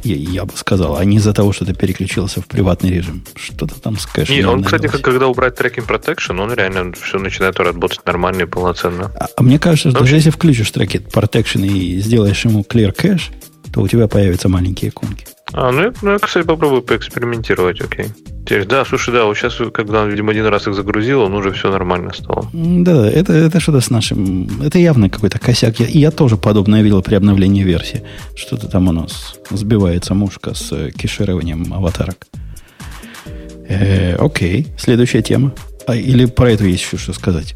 Я, 0.04 0.16
я 0.16 0.46
бы 0.46 0.52
сказал, 0.56 0.98
а 0.98 1.06
не 1.06 1.16
из-за 1.18 1.34
того, 1.34 1.54
что 1.54 1.66
ты 1.66 1.74
переключился 1.74 2.42
в 2.42 2.48
приватный 2.48 2.92
режим. 2.92 3.24
Что-то 3.36 3.80
там 3.80 3.98
с 3.98 4.06
кэшем. 4.06 4.36
И 4.36 4.44
он, 4.44 4.64
кстати, 4.64 4.88
имелось. 4.88 5.02
когда 5.02 5.28
убрать 5.28 5.58
tracking 5.58 5.88
protection, 5.88 6.42
он 6.42 6.54
реально 6.54 6.92
все 6.92 7.20
начинает 7.20 7.58
работать 7.58 8.06
нормально 8.06 8.42
и 8.42 8.46
полноценно. 8.46 9.12
А, 9.18 9.28
а 9.38 9.44
мне 9.44 9.60
кажется, 9.60 9.92
что 9.92 10.00
даже 10.00 10.16
если 10.16 10.30
включишь 10.30 10.72
трекет 10.72 11.08
protection 11.08 11.66
и 11.66 12.00
сделаешь 12.00 12.44
ему 12.44 12.66
clear 12.70 12.94
cache, 12.94 13.32
то 13.74 13.82
у 13.82 13.88
тебя 13.88 14.10
появятся 14.10 14.50
маленькие 14.50 14.90
иконки. 14.90 15.26
А, 15.54 15.72
ну 15.72 15.82
я, 15.82 15.94
ну, 16.02 16.12
я, 16.12 16.20
кстати, 16.20 16.46
попробую 16.46 16.82
поэкспериментировать, 16.82 17.80
окей. 17.80 18.08
Теперь, 18.46 18.66
да, 18.66 18.84
слушай, 18.84 19.14
да, 19.14 19.26
вот 19.26 19.38
сейчас, 19.38 19.56
когда, 19.72 20.04
видимо, 20.06 20.32
один 20.32 20.48
раз 20.48 20.68
их 20.68 20.74
загрузил, 20.74 21.22
он 21.22 21.34
уже 21.34 21.52
все 21.52 21.72
нормально 21.72 22.12
стало. 22.14 22.50
Да, 22.52 23.08
это, 23.10 23.34
это 23.34 23.60
что-то 23.60 23.80
с 23.80 23.90
нашим... 23.90 24.62
Это 24.62 24.80
явно 24.80 25.10
какой-то 25.10 25.40
косяк. 25.40 25.80
Я, 25.80 25.88
я 25.88 26.12
тоже 26.12 26.36
подобное 26.36 26.82
видел 26.82 27.02
при 27.02 27.16
обновлении 27.16 27.64
версии. 27.64 28.04
Что-то 28.36 28.68
там 28.68 28.90
у 28.90 28.92
нас 28.92 29.40
сбивается 29.50 30.14
мушка 30.14 30.54
с 30.56 30.72
э, 30.74 30.92
кешированием 30.92 31.72
аватарок. 31.72 32.28
Э, 33.70 34.16
окей, 34.16 34.68
следующая 34.78 35.22
тема. 35.22 35.54
А, 35.88 35.96
или 35.96 36.26
про 36.26 36.52
это 36.52 36.66
есть 36.66 36.84
еще 36.84 36.98
что 36.98 37.14
сказать? 37.14 37.56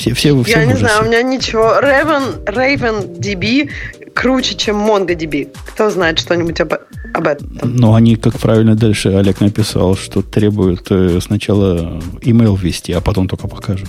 Все, 0.00 0.14
все, 0.14 0.42
все 0.42 0.60
Я 0.60 0.64
не 0.64 0.76
знаю, 0.76 1.02
у 1.02 1.04
меня 1.04 1.22
ничего. 1.22 1.78
Raven, 1.78 2.42
Raven 2.44 3.18
DB 3.18 3.70
круче, 4.14 4.54
чем 4.54 4.76
MongoDB. 4.76 5.54
Кто 5.66 5.90
знает 5.90 6.18
что-нибудь 6.18 6.58
об, 6.62 6.72
об 7.12 7.26
этом? 7.26 7.58
Ну, 7.62 7.94
они, 7.94 8.16
как 8.16 8.38
правильно 8.38 8.74
дальше 8.74 9.10
Олег 9.10 9.42
написал, 9.42 9.96
что 9.96 10.22
требуют 10.22 10.90
э, 10.90 11.20
сначала 11.20 12.00
email 12.22 12.56
ввести, 12.58 12.94
а 12.94 13.02
потом 13.02 13.28
только 13.28 13.46
покажут. 13.46 13.88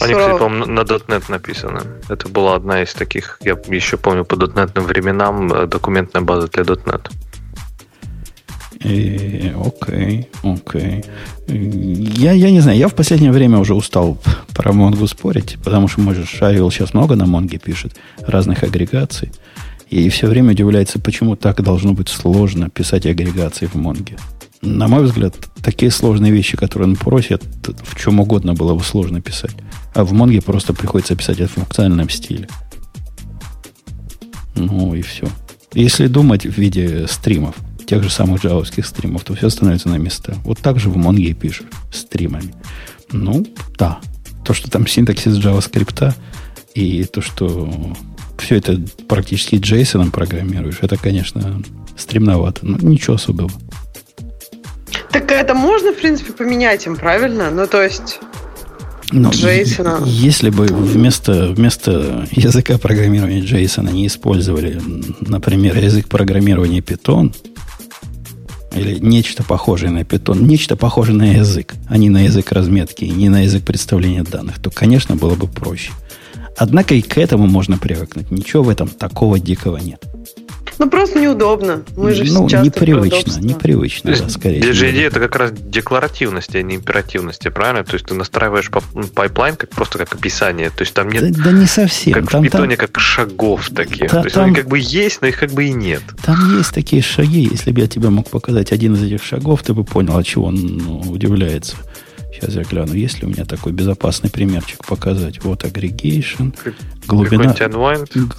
Они, 0.00 0.14
кстати, 0.14 0.38
по-моему, 0.38 0.64
на 0.64 0.80
.NET 0.80 1.24
написаны. 1.28 1.80
Это 2.08 2.28
была 2.28 2.54
одна 2.54 2.82
из 2.82 2.94
таких, 2.94 3.38
я 3.42 3.58
еще 3.68 3.98
помню, 3.98 4.24
по 4.24 4.34
.NET 4.34 4.80
временам 4.80 5.52
э, 5.52 5.66
документная 5.66 6.22
база 6.22 6.48
для 6.48 6.62
.NET. 6.62 7.10
И, 8.80 9.52
окей, 9.64 10.28
окей. 10.42 11.04
Я, 11.48 12.32
я 12.32 12.50
не 12.50 12.60
знаю, 12.60 12.78
я 12.78 12.88
в 12.88 12.94
последнее 12.94 13.32
время 13.32 13.58
уже 13.58 13.74
устал 13.74 14.18
про 14.54 14.72
Монгу 14.72 15.06
спорить, 15.06 15.58
потому 15.64 15.88
что, 15.88 16.00
может, 16.00 16.28
Шарил 16.28 16.70
сейчас 16.70 16.94
много 16.94 17.16
на 17.16 17.26
Монге 17.26 17.58
пишет, 17.58 17.96
разных 18.20 18.62
агрегаций. 18.62 19.32
И 19.90 20.08
все 20.10 20.26
время 20.26 20.52
удивляется, 20.52 21.00
почему 21.00 21.34
так 21.34 21.62
должно 21.62 21.92
быть 21.92 22.08
сложно 22.08 22.68
писать 22.68 23.06
агрегации 23.06 23.66
в 23.66 23.74
Монге. 23.74 24.16
На 24.60 24.86
мой 24.86 25.04
взгляд, 25.04 25.34
такие 25.62 25.90
сложные 25.90 26.32
вещи, 26.32 26.56
которые 26.56 26.88
он 26.88 26.96
просит, 26.96 27.42
в 27.82 27.98
чем 27.98 28.20
угодно 28.20 28.54
было 28.54 28.74
бы 28.74 28.82
сложно 28.82 29.20
писать. 29.20 29.54
А 29.94 30.04
в 30.04 30.12
Монге 30.12 30.42
просто 30.42 30.74
приходится 30.74 31.16
писать 31.16 31.40
в 31.40 31.46
функциональном 31.46 32.10
стиле. 32.10 32.48
Ну 34.54 34.94
и 34.94 35.02
все. 35.02 35.26
Если 35.74 36.06
думать 36.06 36.44
в 36.44 36.58
виде 36.58 37.06
стримов, 37.08 37.54
тех 37.88 38.02
же 38.02 38.10
самых 38.10 38.42
джавовских 38.42 38.86
стримов, 38.86 39.24
то 39.24 39.34
все 39.34 39.48
становится 39.48 39.88
на 39.88 39.96
места. 39.96 40.34
Вот 40.44 40.58
так 40.58 40.78
же 40.78 40.90
в 40.90 40.96
Монге 40.98 41.32
пишешь 41.32 41.66
стримами. 41.90 42.52
Ну, 43.10 43.46
да. 43.78 43.98
То, 44.44 44.52
что 44.52 44.70
там 44.70 44.86
синтаксис 44.86 45.38
JavaScript 45.38 46.12
и 46.74 47.04
то, 47.04 47.22
что 47.22 47.72
все 48.38 48.56
это 48.56 48.78
практически 49.08 49.54
JSON 49.54 50.10
программируешь, 50.10 50.78
это, 50.82 50.98
конечно, 50.98 51.62
стремновато. 51.96 52.66
Но 52.66 52.76
ничего 52.78 53.14
особого. 53.14 53.50
Так 55.10 55.32
это 55.32 55.54
можно, 55.54 55.92
в 55.92 55.96
принципе, 55.96 56.34
поменять 56.34 56.86
им, 56.86 56.94
правильно? 56.94 57.50
Ну, 57.50 57.66
то 57.66 57.82
есть... 57.82 58.20
Но 59.10 59.30
Джейсона. 59.30 60.02
Если 60.04 60.50
бы 60.50 60.66
вместо, 60.66 61.48
вместо 61.52 62.26
языка 62.32 62.76
программирования 62.76 63.40
JSON 63.40 63.90
не 63.90 64.06
использовали, 64.06 64.78
например, 65.20 65.78
язык 65.78 66.08
программирования 66.08 66.80
Python, 66.80 67.32
или 68.74 68.98
нечто 68.98 69.42
похожее 69.42 69.90
на 69.90 70.00
Python, 70.00 70.42
нечто 70.42 70.76
похожее 70.76 71.16
на 71.16 71.32
язык, 71.32 71.74
а 71.88 71.96
не 71.96 72.10
на 72.10 72.24
язык 72.24 72.52
разметки, 72.52 73.04
не 73.04 73.28
на 73.28 73.42
язык 73.42 73.64
представления 73.64 74.22
данных, 74.22 74.58
то, 74.58 74.70
конечно, 74.70 75.16
было 75.16 75.34
бы 75.34 75.46
проще. 75.46 75.92
Однако 76.56 76.94
и 76.94 77.02
к 77.02 77.18
этому 77.18 77.46
можно 77.46 77.78
привыкнуть. 77.78 78.30
Ничего 78.30 78.64
в 78.64 78.68
этом 78.68 78.88
такого 78.88 79.38
дикого 79.38 79.76
нет. 79.76 80.04
Ну, 80.78 80.88
просто 80.88 81.20
неудобно. 81.20 81.82
Мы 81.96 82.12
же 82.12 82.24
ну, 82.24 82.48
сейчас 82.48 82.64
непривычно, 82.64 83.40
непривычно, 83.40 84.14
да, 84.16 84.28
скорее. 84.28 84.62
Здесь 84.62 84.76
же 84.76 84.90
идея 84.90 85.08
это 85.08 85.20
как 85.20 85.36
раз 85.36 85.52
декларативности, 85.52 86.56
а 86.56 86.62
не 86.62 86.76
императивности, 86.76 87.48
правильно? 87.48 87.84
То 87.84 87.94
есть 87.94 88.06
ты 88.06 88.14
настраиваешь 88.14 88.70
ну, 88.94 89.04
пайплайн 89.04 89.56
как 89.56 89.70
просто 89.70 89.98
как 89.98 90.14
описание. 90.14 90.70
То 90.70 90.82
есть 90.82 90.94
там 90.94 91.08
нет... 91.08 91.32
Да, 91.32 91.44
да 91.44 91.52
не 91.52 91.66
совсем. 91.66 92.14
Как 92.14 92.30
там, 92.30 92.42
в 92.42 92.44
питоне, 92.44 92.76
там... 92.76 92.86
как 92.86 93.00
шагов 93.00 93.70
таких. 93.70 94.10
Да, 94.10 94.20
То 94.20 94.24
есть 94.24 94.34
там... 94.34 94.46
они 94.46 94.54
как 94.54 94.68
бы 94.68 94.78
есть, 94.78 95.22
но 95.22 95.28
их 95.28 95.38
как 95.38 95.50
бы 95.52 95.64
и 95.64 95.72
нет. 95.72 96.02
Там 96.22 96.56
есть 96.56 96.72
такие 96.72 97.02
шаги. 97.02 97.48
Если 97.50 97.72
бы 97.72 97.80
я 97.80 97.88
тебе 97.88 98.10
мог 98.10 98.28
показать 98.30 98.72
один 98.72 98.94
из 98.94 99.02
этих 99.02 99.24
шагов, 99.24 99.62
ты 99.62 99.74
бы 99.74 99.84
понял, 99.84 100.16
от 100.16 100.26
чего 100.26 100.46
он 100.46 100.56
ну, 100.56 101.00
удивляется. 101.10 101.76
Сейчас 102.32 102.54
я 102.54 102.62
гляну, 102.62 102.92
есть 102.92 103.20
ли 103.20 103.26
у 103.26 103.30
меня 103.30 103.44
такой 103.44 103.72
безопасный 103.72 104.30
примерчик 104.30 104.84
показать. 104.84 105.42
Вот 105.42 105.64
агрегейшн, 105.64 106.50
глубина, 107.08 107.54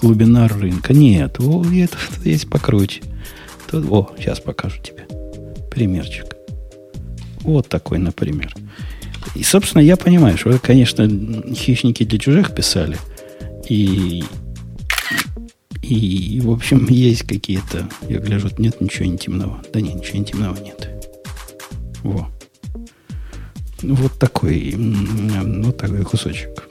глубина 0.01 0.47
рынка. 0.47 0.93
Нет, 0.93 1.37
о, 1.39 1.65
это, 1.65 1.97
есть 2.23 2.49
покруче. 2.49 3.01
Тут, 3.69 3.85
о, 3.89 4.11
сейчас 4.17 4.39
покажу 4.39 4.81
тебе 4.81 5.07
примерчик. 5.71 6.35
Вот 7.41 7.67
такой, 7.67 7.97
например. 7.97 8.53
И, 9.35 9.43
собственно, 9.43 9.81
я 9.81 9.97
понимаю, 9.97 10.37
что, 10.37 10.57
конечно, 10.59 11.07
хищники 11.53 12.03
для 12.03 12.19
чужих 12.19 12.53
писали. 12.53 12.97
И, 13.67 14.23
и, 15.81 16.41
в 16.43 16.51
общем, 16.51 16.87
есть 16.89 17.23
какие-то... 17.23 17.87
Я 18.07 18.19
гляжу, 18.19 18.49
нет 18.57 18.81
ничего 18.81 19.05
интимного. 19.05 19.61
Да 19.73 19.81
нет, 19.81 19.95
ничего 19.95 20.17
интимного 20.17 20.57
нет. 20.61 20.89
Во. 22.03 22.29
Вот 23.81 24.13
такой, 24.19 24.75
вот 24.75 25.77
такой 25.77 26.03
кусочек. 26.03 26.68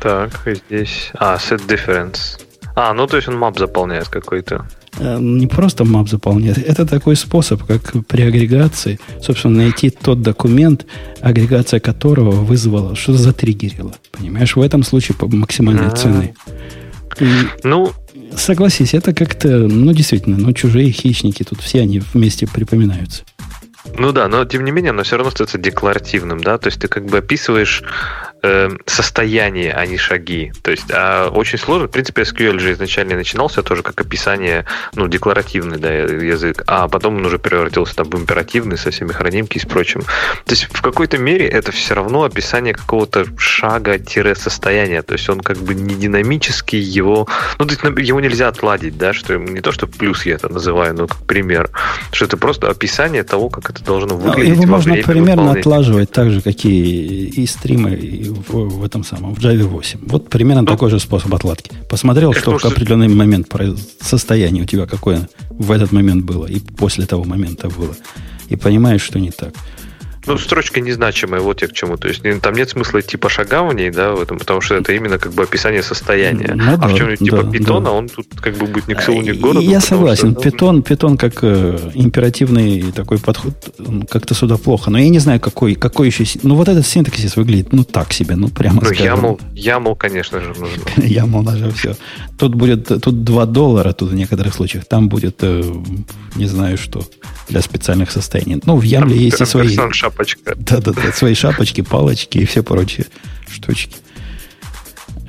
Так, 0.00 0.30
здесь... 0.68 1.10
А, 1.14 1.36
set 1.36 1.66
difference. 1.66 2.40
А, 2.74 2.94
ну 2.94 3.06
то 3.06 3.16
есть 3.16 3.28
он 3.28 3.34
map 3.36 3.58
заполняет 3.58 4.08
какой-то. 4.08 4.66
Э, 4.98 5.18
не 5.20 5.46
просто 5.46 5.84
map 5.84 6.08
заполняет. 6.08 6.58
Это 6.58 6.86
такой 6.86 7.16
способ, 7.16 7.62
как 7.64 7.92
при 8.06 8.22
агрегации, 8.22 8.98
собственно, 9.22 9.58
найти 9.58 9.90
тот 9.90 10.22
документ, 10.22 10.86
агрегация 11.20 11.80
которого 11.80 12.30
вызвала, 12.30 12.96
что 12.96 13.12
затриггерила. 13.12 13.94
Понимаешь, 14.12 14.56
в 14.56 14.60
этом 14.60 14.82
случае 14.82 15.16
по 15.16 15.28
максимальной 15.28 15.86
А-а-а. 15.86 15.96
цены. 15.96 16.34
И... 17.18 17.26
Ну, 17.64 17.92
Согласись, 18.36 18.94
это 18.94 19.12
как-то, 19.12 19.48
ну, 19.48 19.92
действительно, 19.92 20.36
ну, 20.38 20.52
чужие 20.52 20.92
хищники, 20.92 21.42
тут 21.42 21.60
все 21.60 21.80
они 21.80 22.00
вместе 22.14 22.46
припоминаются. 22.46 23.24
Ну 23.98 24.12
да, 24.12 24.28
но 24.28 24.44
тем 24.44 24.64
не 24.64 24.70
менее, 24.70 24.90
оно 24.90 25.02
все 25.02 25.16
равно 25.16 25.28
остается 25.28 25.58
декларативным, 25.58 26.40
да, 26.40 26.58
то 26.58 26.68
есть 26.68 26.80
ты 26.80 26.88
как 26.88 27.06
бы 27.06 27.18
описываешь 27.18 27.82
э, 28.42 28.70
состояние, 28.86 29.72
а 29.72 29.86
не 29.86 29.96
шаги. 29.96 30.52
То 30.62 30.70
есть 30.70 30.86
а 30.92 31.28
очень 31.30 31.58
сложно. 31.58 31.88
В 31.88 31.90
принципе, 31.90 32.22
SQL 32.22 32.58
же 32.58 32.72
изначально 32.72 33.16
начинался 33.16 33.62
тоже 33.62 33.82
как 33.82 34.00
описание, 34.00 34.64
ну, 34.94 35.08
декларативный 35.08 35.78
да, 35.78 35.92
язык, 35.92 36.62
а 36.66 36.88
потом 36.88 37.16
он 37.16 37.26
уже 37.26 37.38
превратился 37.38 37.96
там, 37.96 38.10
в 38.10 38.14
императивный 38.14 38.78
со 38.78 38.90
всеми 38.90 39.12
хранимки 39.12 39.58
и 39.58 39.60
с 39.60 39.66
прочим. 39.66 40.02
То 40.02 40.52
есть 40.52 40.68
в 40.70 40.82
какой-то 40.82 41.18
мере 41.18 41.46
это 41.46 41.72
все 41.72 41.94
равно 41.94 42.24
описание 42.24 42.74
какого-то 42.74 43.26
шага-состояния. 43.38 45.02
То 45.02 45.14
есть 45.14 45.28
он 45.28 45.40
как 45.40 45.58
бы 45.58 45.74
не 45.74 45.94
динамический, 45.94 46.80
его... 46.80 47.28
Ну, 47.58 47.66
то 47.66 47.72
есть 47.72 48.08
его 48.08 48.20
нельзя 48.20 48.48
отладить, 48.48 48.96
да, 48.96 49.12
что 49.12 49.36
не 49.36 49.60
то, 49.60 49.72
что 49.72 49.86
плюс 49.86 50.26
я 50.26 50.34
это 50.34 50.48
называю, 50.48 50.94
но 50.94 51.06
как 51.06 51.18
пример, 51.26 51.70
что 52.12 52.24
это 52.24 52.36
просто 52.36 52.68
описание 52.68 53.22
того, 53.22 53.48
как 53.48 53.70
это 53.70 53.84
должно 53.84 54.16
выглядеть. 54.16 54.54
Его 54.54 54.66
можно 54.66 54.94
примерно 54.96 55.52
отлаживать 55.52 56.10
так 56.10 56.30
же, 56.30 56.40
как 56.40 56.64
и, 56.64 57.26
и 57.26 57.46
стримы, 57.46 57.94
и 57.94 58.29
в, 58.30 58.78
в 58.80 58.84
этом 58.84 59.04
самом, 59.04 59.34
в 59.34 59.38
Java 59.38 59.64
8. 59.64 60.00
Вот 60.02 60.28
примерно 60.28 60.62
ну, 60.62 60.66
такой 60.66 60.90
же 60.90 60.98
способ 60.98 61.34
отладки. 61.34 61.70
Посмотрел, 61.88 62.32
что 62.32 62.58
в 62.58 62.64
определенный 62.64 63.08
момент 63.08 63.48
состояние 64.00 64.62
у 64.62 64.66
тебя 64.66 64.86
какое 64.86 65.28
в 65.50 65.70
этот 65.70 65.92
момент 65.92 66.24
было 66.24 66.46
и 66.46 66.60
после 66.60 67.06
того 67.06 67.24
момента 67.24 67.68
было. 67.68 67.94
И 68.48 68.56
понимаешь, 68.56 69.02
что 69.02 69.20
не 69.20 69.30
так. 69.30 69.54
Ну, 70.26 70.38
строчка 70.38 70.80
незначимая, 70.80 71.40
вот 71.40 71.62
я 71.62 71.68
к 71.68 71.72
чему. 71.72 71.96
То 71.96 72.08
есть 72.08 72.22
там 72.42 72.54
нет 72.54 72.70
смысла 72.70 73.00
идти 73.00 73.16
по 73.16 73.28
шагам 73.28 73.68
в 73.68 73.74
ней, 73.74 73.90
да, 73.90 74.12
в 74.12 74.20
этом, 74.20 74.38
потому 74.38 74.60
что 74.60 74.74
это 74.74 74.92
именно 74.92 75.18
как 75.18 75.32
бы 75.32 75.42
описание 75.42 75.82
состояния. 75.82 76.52
Ну, 76.54 76.74
а 76.74 76.76
да, 76.76 76.88
в 76.88 76.94
чем-нибудь 76.94 77.18
типа 77.18 77.42
да, 77.42 77.50
питона, 77.50 77.86
да. 77.86 77.92
он 77.92 78.08
тут 78.08 78.26
как 78.40 78.56
бы 78.56 78.66
будет 78.66 78.88
ни 78.88 78.94
к 78.94 79.02
селу, 79.02 79.22
ни 79.22 79.32
к 79.32 79.40
городу. 79.40 79.60
Я 79.60 79.80
согласен. 79.80 80.32
Что, 80.32 80.42
питон, 80.42 80.82
питон 80.82 81.16
как 81.16 81.42
э, 81.42 81.78
императивный 81.94 82.92
такой 82.92 83.18
подход 83.18 83.54
как-то 84.10 84.34
сюда 84.34 84.58
плохо. 84.58 84.90
Но 84.90 84.98
я 84.98 85.08
не 85.08 85.18
знаю, 85.18 85.40
какой, 85.40 85.74
какой 85.74 86.08
еще... 86.08 86.24
Ну, 86.42 86.54
вот 86.54 86.68
этот 86.68 86.86
синтаксис 86.86 87.36
выглядит, 87.36 87.72
ну, 87.72 87.84
так 87.84 88.12
себе, 88.12 88.36
ну, 88.36 88.48
прямо 88.48 88.82
Ну, 88.82 88.90
YAML, 88.90 89.40
YAML, 89.54 89.96
конечно 89.96 90.40
же, 90.40 90.48
нужно. 90.48 90.82
YAML 90.96 91.44
даже 91.44 91.70
все. 91.70 91.96
Тут 92.38 92.54
будет, 92.54 92.88
тут 92.88 93.24
2 93.24 93.46
доллара, 93.46 93.92
тут 93.92 94.10
в 94.10 94.14
некоторых 94.14 94.54
случаях. 94.54 94.84
Там 94.84 95.08
будет, 95.08 95.38
э, 95.42 95.62
не 96.36 96.46
знаю 96.46 96.76
что, 96.76 97.02
для 97.48 97.62
специальных 97.62 98.10
состояний. 98.10 98.60
Ну, 98.66 98.76
в 98.76 98.84
YAML 98.84 99.12
есть 99.12 99.40
и 99.40 99.44
свои 99.44 99.76
шапочка. 100.10 100.54
Да-да-да, 100.56 101.12
свои 101.12 101.34
шапочки, 101.34 101.82
палочки 101.82 102.38
и 102.38 102.44
все 102.44 102.62
прочие 102.62 103.06
штучки. 103.50 103.96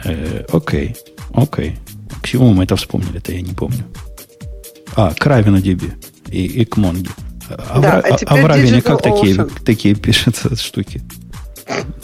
Э, 0.04 0.46
окей, 0.52 0.96
окей. 1.34 1.78
К 2.22 2.28
чему 2.28 2.54
мы 2.54 2.64
это 2.64 2.76
вспомнили-то, 2.76 3.32
я 3.32 3.42
не 3.42 3.54
помню. 3.54 3.84
А, 4.96 5.14
к 5.14 5.26
Равину 5.26 5.58
DB 5.58 5.94
и, 6.28 6.46
и 6.46 6.66
к 6.66 6.78
Монге. 6.78 7.10
А, 7.50 7.80
да, 7.80 8.02
в, 8.02 8.06
а, 8.06 8.18
а 8.26 8.36
в 8.36 8.46
Равине 8.46 8.82
как 8.82 9.02
такие, 9.02 9.46
такие 9.66 9.96
пишутся 9.96 10.56
штуки? 10.56 11.02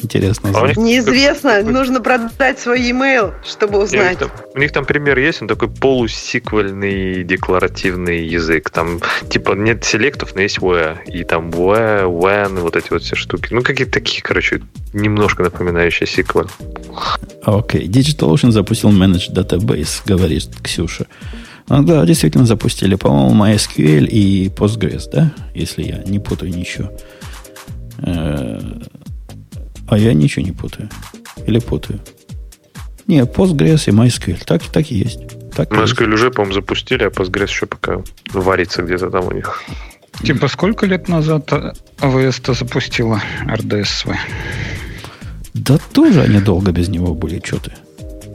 Интересно. 0.01 0.51
А 0.53 0.61
у 0.61 0.67
них- 0.67 0.77
Неизвестно, 0.77 1.61
нужно 1.63 2.01
продать 2.01 2.59
свой 2.59 2.81
e-mail, 2.81 3.33
чтобы 3.45 3.73
Не, 3.73 3.79
У 3.79 3.83
узнать. 3.83 4.09
них, 4.11 4.19
там, 4.19 4.31
у 4.55 4.59
них 4.59 4.71
там 4.71 4.85
пример 4.85 5.17
есть, 5.17 5.41
он 5.41 5.47
такой 5.47 5.69
полусиквельный 5.69 7.23
декларативный 7.23 8.25
язык. 8.25 8.69
Там 8.69 8.99
типа 9.29 9.53
нет 9.53 9.83
селектов, 9.83 10.35
но 10.35 10.41
есть 10.41 10.59
where. 10.59 10.97
И 11.05 11.23
там 11.23 11.49
where, 11.49 12.05
when, 12.05 12.59
вот 12.59 12.75
эти 12.75 12.87
вот 12.91 13.03
все 13.03 13.15
штуки. 13.15 13.49
Ну, 13.51 13.61
какие-то 13.61 13.93
такие, 13.93 14.21
короче, 14.21 14.61
немножко 14.93 15.43
напоминающие 15.43 16.07
сиквель. 16.07 16.47
Окей. 17.43 17.87
DigitalOcean 17.87 18.51
запустил 18.51 18.89
Managed 18.91 19.33
Database, 19.33 20.01
говорит 20.05 20.49
Ксюша. 20.63 21.05
Ну 21.69 21.83
да, 21.83 22.05
действительно 22.05 22.45
запустили. 22.45 22.95
По-моему, 22.95 23.43
MySQL 23.43 24.05
и 24.07 24.47
Postgres, 24.49 25.03
да? 25.11 25.31
Если 25.53 25.83
я 25.83 25.97
не 26.05 26.19
путаю 26.19 26.51
ничего. 26.55 26.89
А 29.87 29.97
я 29.97 30.13
ничего 30.13 30.45
не 30.45 30.51
путаю. 30.51 30.89
Или 31.45 31.59
путаю? 31.59 31.99
Не, 33.07 33.21
Postgres 33.21 33.87
и 33.87 33.91
MySQL. 33.91 34.43
Так, 34.45 34.63
так 34.63 34.91
и 34.91 34.95
есть. 34.95 35.19
Так. 35.55 35.71
MySQL 35.71 36.13
уже, 36.13 36.29
по-моему, 36.29 36.53
запустили, 36.53 37.03
а 37.03 37.09
Postgres 37.09 37.47
еще 37.47 37.65
пока 37.65 38.01
варится 38.33 38.83
где-то 38.83 39.09
там 39.09 39.27
у 39.27 39.31
них. 39.31 39.63
Типа 40.23 40.47
сколько 40.47 40.85
лет 40.85 41.07
назад 41.07 41.51
АВС-то 41.99 42.53
запустила 42.53 43.21
РДС 43.45 43.89
свой? 43.89 44.17
Да 45.53 45.77
тоже 45.93 46.21
они 46.21 46.39
долго 46.39 46.71
без 46.71 46.89
него 46.89 47.13
были. 47.13 47.41
Что 47.43 47.59
ты? 47.59 47.71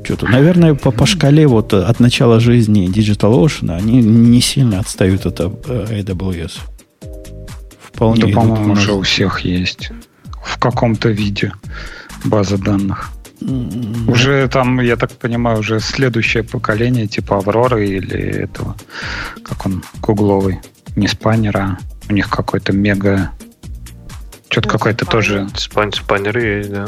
Что 0.05 0.17
то 0.17 0.27
Наверное, 0.27 0.75
по, 0.75 0.91
по 0.91 1.07
шкале 1.07 1.47
вот 1.47 1.75
от 1.75 2.01
начала 2.01 2.41
жизни 2.41 2.89
DigitalOcean 2.89 3.75
они 3.75 4.03
не 4.03 4.41
сильно 4.41 4.81
отстают 4.81 5.27
от 5.27 5.41
э, 5.41 5.45
AWS. 5.45 6.59
Вполне 7.81 8.27
Да, 8.27 8.41
по-моему, 8.41 8.73
уже 8.73 8.93
у 8.93 9.03
всех 9.03 9.41
есть. 9.41 9.91
В 10.43 10.59
каком-то 10.59 11.09
виде 11.09 11.53
база 12.25 12.59
данных. 12.59 13.11
М, 13.41 14.09
Уже 14.09 14.49
там, 14.49 14.81
я 14.81 14.97
так 14.97 15.11
понимаю, 15.12 15.59
уже 15.59 15.81
следующее 15.81 16.43
поколение, 16.45 17.07
типа 17.07 17.39
Авроры 17.39 17.89
или 17.89 18.19
этого, 18.19 18.77
как 19.45 19.67
он, 19.67 19.83
гугловый. 20.01 20.61
Не 20.97 21.09
спаннера, 21.09 21.79
у 22.09 22.12
них 22.12 22.29
какой-то 22.29 22.73
мега... 22.73 23.31
Что-то 24.49 24.69
Ну, 24.69 24.73
какой-то 24.73 25.07
тоже... 25.07 25.49
Спан- 25.57 25.93
спаннеры 25.93 26.43
есть, 26.59 26.71
да. 26.71 26.87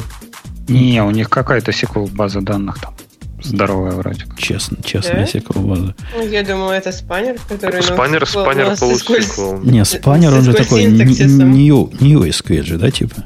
Не, 0.68 1.02
у 1.02 1.10
них 1.10 1.30
какая-то 1.30 1.72
сиквел 1.72 2.06
база 2.06 2.40
данных 2.42 2.78
там. 2.78 2.94
Здоровая 3.42 3.92
вроде. 3.92 4.24
Честно, 4.38 4.78
честная 4.82 5.16
Да? 5.16 5.38
SQL 5.38 5.60
база. 5.66 5.94
Ну, 6.14 6.22
Я 6.28 6.42
думаю, 6.44 6.70
это 6.70 6.92
спаннер, 6.92 7.36
который... 7.48 7.82
Спаннер, 7.82 8.20
ну, 8.20 8.26
спаннер 8.26 8.76
с 8.76 8.80
полусиквел. 8.80 9.60
Не, 9.62 9.84
спанер, 9.84 10.32
он 10.34 10.42
же 10.42 10.52
такой 10.54 10.84
new, 10.86 11.90
new 12.00 12.20
SQL 12.28 12.62
же, 12.62 12.78
да, 12.78 12.90
типа? 12.90 13.24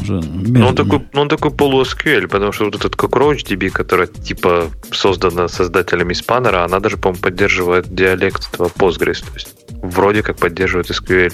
Он 0.00 0.04
же 0.04 0.20
Ну, 0.22 0.68
он 0.68 0.74
такой, 0.74 1.06
ну, 1.12 1.20
он 1.22 1.28
такой 1.28 1.50
полу-SQL, 1.50 2.28
потому 2.28 2.52
что 2.52 2.64
вот 2.64 2.74
этот 2.76 2.94
CockroachDB, 2.94 3.70
которая 3.70 4.06
типа 4.06 4.70
создана 4.90 5.48
создателями 5.48 6.12
спаннера, 6.12 6.64
она 6.64 6.80
даже, 6.80 6.96
по-моему, 6.96 7.22
поддерживает 7.22 7.94
диалект 7.94 8.48
этого 8.52 8.68
Postgres. 8.68 9.20
То 9.20 9.34
есть 9.34 9.54
вроде 9.82 10.22
как 10.22 10.36
поддерживает 10.36 10.90
SQL 10.90 11.32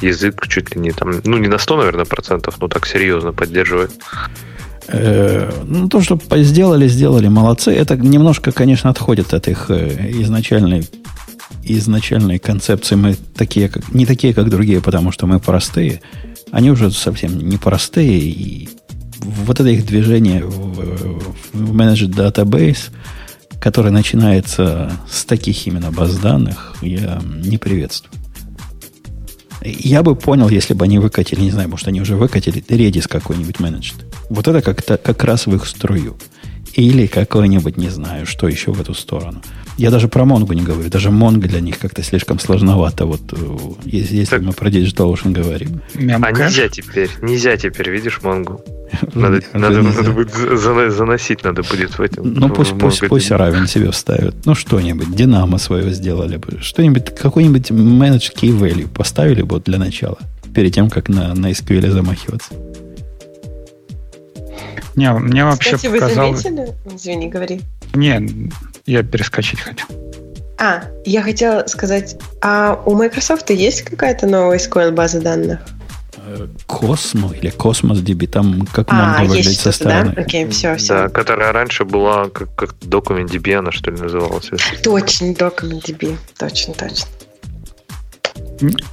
язык 0.00 0.46
чуть 0.48 0.74
ли 0.74 0.80
не 0.80 0.92
там, 0.92 1.10
ну, 1.24 1.38
не 1.38 1.48
на 1.48 1.58
100, 1.58 1.76
наверное, 1.76 2.04
процентов, 2.04 2.56
но 2.60 2.68
так 2.68 2.86
серьезно 2.86 3.32
поддерживает. 3.32 3.90
Э, 4.88 5.50
ну, 5.64 5.88
то, 5.88 6.00
что 6.00 6.18
сделали, 6.36 6.88
сделали, 6.88 7.28
молодцы. 7.28 7.72
Это 7.72 7.96
немножко, 7.96 8.52
конечно, 8.52 8.90
отходит 8.90 9.34
от 9.34 9.48
их 9.48 9.66
э, 9.70 10.10
изначальной, 10.22 10.86
изначальной 11.62 12.38
концепции. 12.38 12.94
Мы 12.94 13.16
такие, 13.34 13.68
как, 13.68 13.92
не 13.92 14.06
такие, 14.06 14.34
как 14.34 14.50
другие, 14.50 14.80
потому 14.80 15.12
что 15.12 15.26
мы 15.26 15.40
простые. 15.40 16.00
Они 16.50 16.70
уже 16.70 16.90
совсем 16.90 17.38
не 17.38 17.56
простые. 17.56 18.18
И 18.18 18.68
вот 19.20 19.60
это 19.60 19.68
их 19.68 19.86
движение 19.86 20.44
в, 20.44 21.24
в 21.52 21.76
Managed 21.76 22.14
Database, 22.14 22.90
которое 23.60 23.90
начинается 23.90 24.92
с 25.10 25.24
таких 25.24 25.66
именно 25.66 25.90
баз 25.90 26.16
данных, 26.18 26.76
я 26.80 27.20
не 27.24 27.58
приветствую. 27.58 28.12
Я 29.64 30.02
бы 30.02 30.14
понял, 30.14 30.48
если 30.48 30.74
бы 30.74 30.84
они 30.84 30.98
выкатили, 30.98 31.40
не 31.40 31.50
знаю, 31.50 31.68
может, 31.68 31.88
они 31.88 32.00
уже 32.00 32.14
выкатили 32.14 32.62
Redis 32.68 33.08
какой-нибудь 33.08 33.58
менеджер. 33.58 33.96
Вот 34.30 34.46
это 34.46 34.62
как-то 34.62 34.96
как 34.96 35.24
раз 35.24 35.46
в 35.46 35.54
их 35.54 35.66
струю. 35.66 36.16
Или 36.74 37.06
какой-нибудь, 37.06 37.76
не 37.76 37.88
знаю, 37.88 38.24
что 38.24 38.46
еще 38.46 38.72
в 38.72 38.80
эту 38.80 38.94
сторону. 38.94 39.42
Я 39.78 39.90
даже 39.92 40.08
про 40.08 40.24
Монгу 40.24 40.54
не 40.54 40.62
говорю. 40.62 40.90
Даже 40.90 41.10
Монго 41.12 41.46
для 41.46 41.60
них 41.60 41.78
как-то 41.78 42.02
слишком 42.02 42.40
сложновато. 42.40 43.06
Вот 43.06 43.20
э, 43.32 43.36
если, 43.84 44.16
если 44.16 44.36
Так. 44.36 44.42
мы 44.42 44.52
про 44.52 44.68
DigitalOcean 44.70 45.30
говорим. 45.30 45.80
А 45.94 46.32
нельзя 46.32 46.68
теперь, 46.68 47.08
нельзя 47.22 47.56
теперь, 47.56 47.88
видишь, 47.90 48.20
Монгу. 48.22 48.60
Надо, 49.14 49.40
надо, 49.52 49.82
надо 49.82 50.10
будет 50.10 50.34
за- 50.34 50.90
заносить 50.90 51.44
надо 51.44 51.62
будет 51.62 51.98
в 51.98 52.00
этом. 52.00 52.32
Ну, 52.32 52.48
в 52.48 52.54
пусть, 52.54 52.76
пусть, 52.78 53.06
пусть 53.06 53.30
Равен 53.30 53.66
себе 53.68 53.90
вставят. 53.92 54.34
Ну, 54.46 54.54
что-нибудь. 54.54 55.14
Динамо 55.14 55.58
свое 55.58 55.92
сделали 55.92 56.38
бы. 56.38 56.58
Что-нибудь, 56.60 57.14
какой-нибудь 57.14 57.70
manage 57.70 58.32
key 58.34 58.58
value 58.58 58.88
поставили 58.88 59.42
бы 59.42 59.56
вот 59.56 59.64
для 59.64 59.78
начала. 59.78 60.18
Перед 60.54 60.74
тем, 60.74 60.90
как 60.90 61.08
на, 61.08 61.34
на 61.34 61.50
SQL 61.52 61.90
замахиваться. 61.90 62.54
Не, 64.96 65.12
мне 65.12 65.44
вообще 65.44 65.76
Кстати, 65.76 65.92
вы 65.92 66.00
показалось... 66.00 66.42
заметили? 66.42 66.74
Извини, 66.92 67.28
говори. 67.28 67.60
Не, 67.94 68.50
я 68.88 69.02
перескочить 69.02 69.60
хотел. 69.60 69.86
А, 70.58 70.82
я 71.04 71.22
хотела 71.22 71.66
сказать, 71.68 72.16
а 72.42 72.82
у 72.84 72.94
Microsoft 72.96 73.48
есть 73.50 73.82
какая-то 73.82 74.26
новая 74.26 74.58
SQL 74.58 74.90
база 74.90 75.20
данных? 75.20 75.60
Э, 76.16 76.48
Cosmo 76.66 77.32
или 77.32 77.50
Cosmos 77.50 77.98
DB, 77.98 78.26
там 78.26 78.66
как 78.72 78.88
А, 78.90 79.18
Mongo 79.20 79.28
выглядит 79.28 79.46
есть 79.46 79.60
со 79.60 79.70
что-то, 79.70 79.90
да? 79.90 80.00
стороны. 80.00 80.20
Окей, 80.20 80.48
все, 80.48 80.74
все. 80.76 80.88
Да, 80.94 81.08
которая 81.10 81.52
раньше 81.52 81.84
была 81.84 82.28
как, 82.30 82.52
как 82.56 82.74
документ 82.80 83.30
DB, 83.32 83.54
она 83.54 83.70
что 83.70 83.90
ли 83.92 83.98
называлась. 84.00 84.50
Точно, 84.82 85.26
DocumentDB. 85.26 86.16
Точно, 86.38 86.74
точно. 86.74 87.06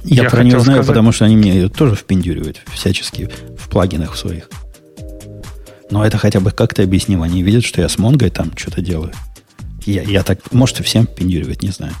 Я, 0.04 0.22
Я 0.24 0.30
про 0.30 0.44
нее 0.44 0.60
знаю, 0.60 0.78
сказать- 0.82 0.86
потому 0.86 1.10
что 1.10 1.24
они 1.24 1.36
мне 1.36 1.50
ее 1.52 1.68
тоже 1.68 1.96
впендюривают 1.96 2.62
всячески 2.72 3.28
в 3.58 3.68
плагинах 3.68 4.16
своих. 4.16 4.48
Но 5.90 6.04
это 6.06 6.18
хотя 6.18 6.38
бы 6.40 6.52
как-то 6.52 6.82
объяснимо. 6.84 7.24
Они 7.24 7.42
видят, 7.42 7.64
что 7.64 7.80
я 7.80 7.88
с 7.88 7.98
Монгой 7.98 8.30
там 8.30 8.52
что-то 8.56 8.80
делаю. 8.80 9.12
Я, 9.86 10.02
я 10.02 10.22
так, 10.22 10.52
может, 10.52 10.80
и 10.80 10.82
всем 10.82 11.06
впендюривать, 11.06 11.62
не 11.62 11.70
знаю. 11.70 11.94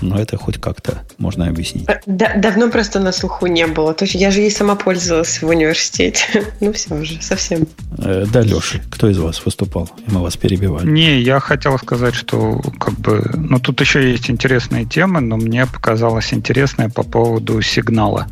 Но 0.00 0.18
это 0.18 0.36
хоть 0.36 0.60
как-то 0.60 1.04
можно 1.18 1.48
объяснить. 1.48 1.88
А, 1.88 2.00
да- 2.06 2.34
давно 2.36 2.70
просто 2.70 3.00
на 3.00 3.12
слуху 3.12 3.46
не 3.46 3.66
было. 3.66 3.94
То 3.94 4.04
есть 4.04 4.14
я 4.14 4.30
же 4.30 4.40
ей 4.40 4.50
сама 4.50 4.76
пользовалась 4.76 5.42
в 5.42 5.46
университете. 5.46 6.44
ну 6.60 6.72
все 6.72 6.94
уже, 6.94 7.20
совсем. 7.20 7.66
Э, 7.98 8.24
да, 8.32 8.42
Леша, 8.42 8.80
кто 8.90 9.08
из 9.08 9.18
вас 9.18 9.44
выступал? 9.44 9.90
И 10.06 10.10
мы 10.10 10.20
вас 10.22 10.36
перебивали. 10.36 10.88
Не, 10.88 11.20
я 11.20 11.40
хотел 11.40 11.76
сказать, 11.78 12.14
что 12.14 12.60
как 12.78 12.94
бы, 12.94 13.28
ну 13.34 13.58
тут 13.58 13.80
еще 13.80 14.10
есть 14.10 14.30
интересные 14.30 14.84
темы, 14.84 15.20
но 15.20 15.36
мне 15.36 15.66
показалось 15.66 16.32
интересное 16.32 16.88
по 16.88 17.02
поводу 17.02 17.60
сигнала. 17.62 18.28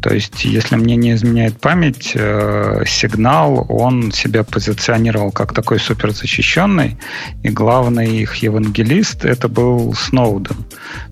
То 0.00 0.14
есть, 0.14 0.44
если 0.44 0.76
мне 0.76 0.96
не 0.96 1.12
изменяет 1.12 1.60
память, 1.60 2.12
э, 2.14 2.84
сигнал, 2.86 3.66
он 3.68 4.12
себя 4.12 4.44
позиционировал 4.44 5.32
как 5.32 5.52
такой 5.52 5.80
суперзащищенный, 5.80 6.96
и 7.42 7.48
главный 7.48 8.18
их 8.18 8.36
евангелист 8.36 9.24
это 9.24 9.48
был 9.48 9.94
Сноуден. 9.94 10.56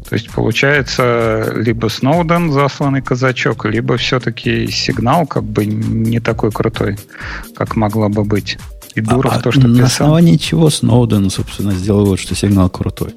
То 0.09 0.15
есть, 0.15 0.31
получается, 0.31 1.53
либо 1.57 1.89
Сноуден 1.89 2.53
засланный 2.53 3.03
казачок, 3.03 3.65
либо 3.67 3.97
все-таки 3.97 4.69
сигнал 4.71 5.27
как 5.27 5.43
бы 5.43 5.67
не 5.67 6.21
такой 6.21 6.53
крутой, 6.53 6.97
как 7.57 7.75
могло 7.77 8.09
бы 8.09 8.25
быть. 8.25 8.57
И 8.95 9.01
Дуров 9.01 9.33
А- 9.33 9.37
а 9.37 9.41
то, 9.41 9.53
что 9.53 9.67
на 9.69 9.75
писал. 9.75 9.87
основании 9.87 10.37
чего 10.37 10.71
Сноуден, 10.71 11.29
собственно, 11.29 11.73
сделал 11.73 12.07
вот, 12.07 12.21
что 12.21 12.35
сигнал 12.35 12.71
крутой? 12.71 13.15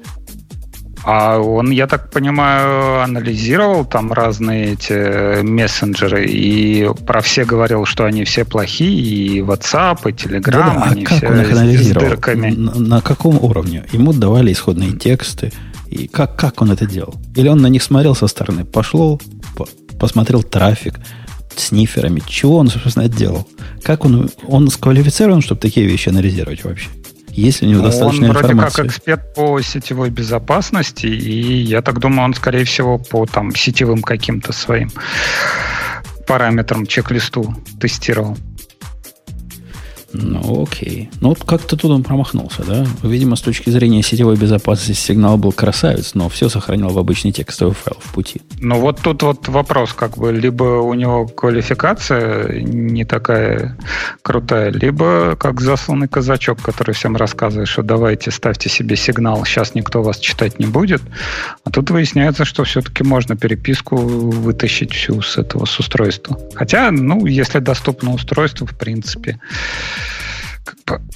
А 1.04 1.38
он, 1.38 1.70
я 1.70 1.86
так 1.86 2.10
понимаю, 2.10 3.02
анализировал 3.02 3.84
там 3.84 4.12
разные 4.12 4.72
эти 4.74 5.42
мессенджеры 5.42 6.26
и 6.26 6.88
про 7.06 7.20
все 7.22 7.44
говорил, 7.44 7.86
что 7.86 8.04
они 8.04 8.24
все 8.24 8.44
плохие, 8.44 8.92
и 9.38 9.40
WhatsApp, 9.40 9.98
и 10.08 10.12
Telegram, 10.12 10.50
Да-да, 10.50 10.82
а 10.82 10.90
они 10.90 11.04
как 11.04 11.18
все 11.18 11.28
он 11.28 11.40
их 11.40 11.46
с- 11.46 11.50
с 11.50 11.52
анализировал? 11.58 12.08
дырками. 12.08 12.50
На, 12.50 12.74
на 12.74 13.00
каком 13.00 13.42
уровне? 13.42 13.84
Ему 13.92 14.12
давали 14.12 14.52
исходные 14.52 14.92
тексты. 14.92 15.52
И 15.88 16.06
как, 16.06 16.36
как 16.36 16.60
он 16.62 16.70
это 16.70 16.86
делал? 16.86 17.14
Или 17.34 17.48
он 17.48 17.58
на 17.62 17.66
них 17.68 17.82
смотрел 17.82 18.14
со 18.14 18.26
стороны? 18.26 18.64
Пошло, 18.64 19.18
по- 19.56 19.68
посмотрел 19.98 20.42
трафик 20.42 20.94
сниферами. 21.56 22.22
Чего 22.26 22.56
он, 22.58 22.68
собственно, 22.68 23.08
делал? 23.08 23.46
Как 23.82 24.04
он, 24.04 24.30
он 24.46 24.68
сквалифицирован, 24.70 25.40
чтобы 25.42 25.60
такие 25.60 25.86
вещи 25.86 26.08
анализировать 26.08 26.62
вообще? 26.64 26.88
Есть 27.40 27.62
ли 27.62 27.68
у 27.68 27.70
него 27.70 27.82
достаточно 27.84 28.26
он 28.26 28.32
вроде 28.32 28.52
информации? 28.52 28.82
как 28.82 28.86
эксперт 28.86 29.34
по 29.34 29.60
сетевой 29.62 30.10
безопасности, 30.10 31.06
и 31.06 31.62
я 31.62 31.80
так 31.80 31.98
думаю, 31.98 32.24
он, 32.24 32.34
скорее 32.34 32.64
всего, 32.64 32.98
по 32.98 33.24
там 33.24 33.54
сетевым 33.54 34.02
каким-то 34.02 34.52
своим 34.52 34.90
параметрам, 36.26 36.86
чек-листу 36.86 37.54
тестировал. 37.80 38.36
Ну, 40.12 40.62
окей. 40.62 41.10
Ну, 41.20 41.30
вот 41.30 41.44
как-то 41.44 41.76
тут 41.76 41.90
он 41.90 42.02
промахнулся, 42.02 42.64
да? 42.64 42.86
Видимо, 43.02 43.36
с 43.36 43.40
точки 43.40 43.70
зрения 43.70 44.02
сетевой 44.02 44.36
безопасности 44.36 44.92
сигнал 44.92 45.36
был 45.38 45.52
красавец, 45.52 46.14
но 46.14 46.28
все 46.28 46.48
сохранил 46.48 46.88
в 46.88 46.98
обычный 46.98 47.32
текстовый 47.32 47.74
файл 47.74 47.96
в 48.00 48.12
пути. 48.12 48.42
Ну, 48.60 48.80
вот 48.80 49.00
тут 49.00 49.22
вот 49.22 49.48
вопрос, 49.48 49.92
как 49.92 50.18
бы, 50.18 50.32
либо 50.32 50.80
у 50.80 50.94
него 50.94 51.26
квалификация 51.26 52.60
не 52.60 53.04
такая 53.04 53.76
крутая, 54.22 54.70
либо 54.70 55.36
как 55.36 55.60
засланный 55.60 56.08
казачок, 56.08 56.60
который 56.60 56.94
всем 56.94 57.16
рассказывает, 57.16 57.68
что 57.68 57.82
давайте 57.82 58.30
ставьте 58.30 58.68
себе 58.68 58.96
сигнал, 58.96 59.44
сейчас 59.44 59.74
никто 59.74 60.02
вас 60.02 60.18
читать 60.18 60.58
не 60.58 60.66
будет. 60.66 61.02
А 61.64 61.70
тут 61.70 61.90
выясняется, 61.90 62.44
что 62.44 62.64
все-таки 62.64 63.04
можно 63.04 63.36
переписку 63.36 63.96
вытащить 63.96 64.92
всю 64.92 65.22
с 65.22 65.38
этого 65.38 65.66
с 65.66 65.78
устройства. 65.78 66.38
Хотя, 66.54 66.90
ну, 66.90 67.26
если 67.26 67.60
доступно 67.60 68.12
устройство, 68.12 68.66
в 68.66 68.76
принципе, 68.76 69.40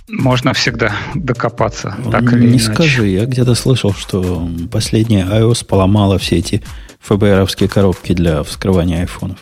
можно 0.08 0.52
всегда 0.52 0.92
докопаться. 1.14 1.96
Так 2.10 2.32
или 2.32 2.46
Не 2.46 2.58
скажи, 2.58 3.08
я 3.08 3.26
где-то 3.26 3.54
слышал, 3.54 3.92
что 3.92 4.48
последняя 4.70 5.24
iOS 5.24 5.64
поломала 5.66 6.18
все 6.18 6.36
эти 6.36 6.62
ФБРовские 7.00 7.68
коробки 7.68 8.12
для 8.12 8.42
вскрывания 8.42 9.00
айфонов. 9.00 9.38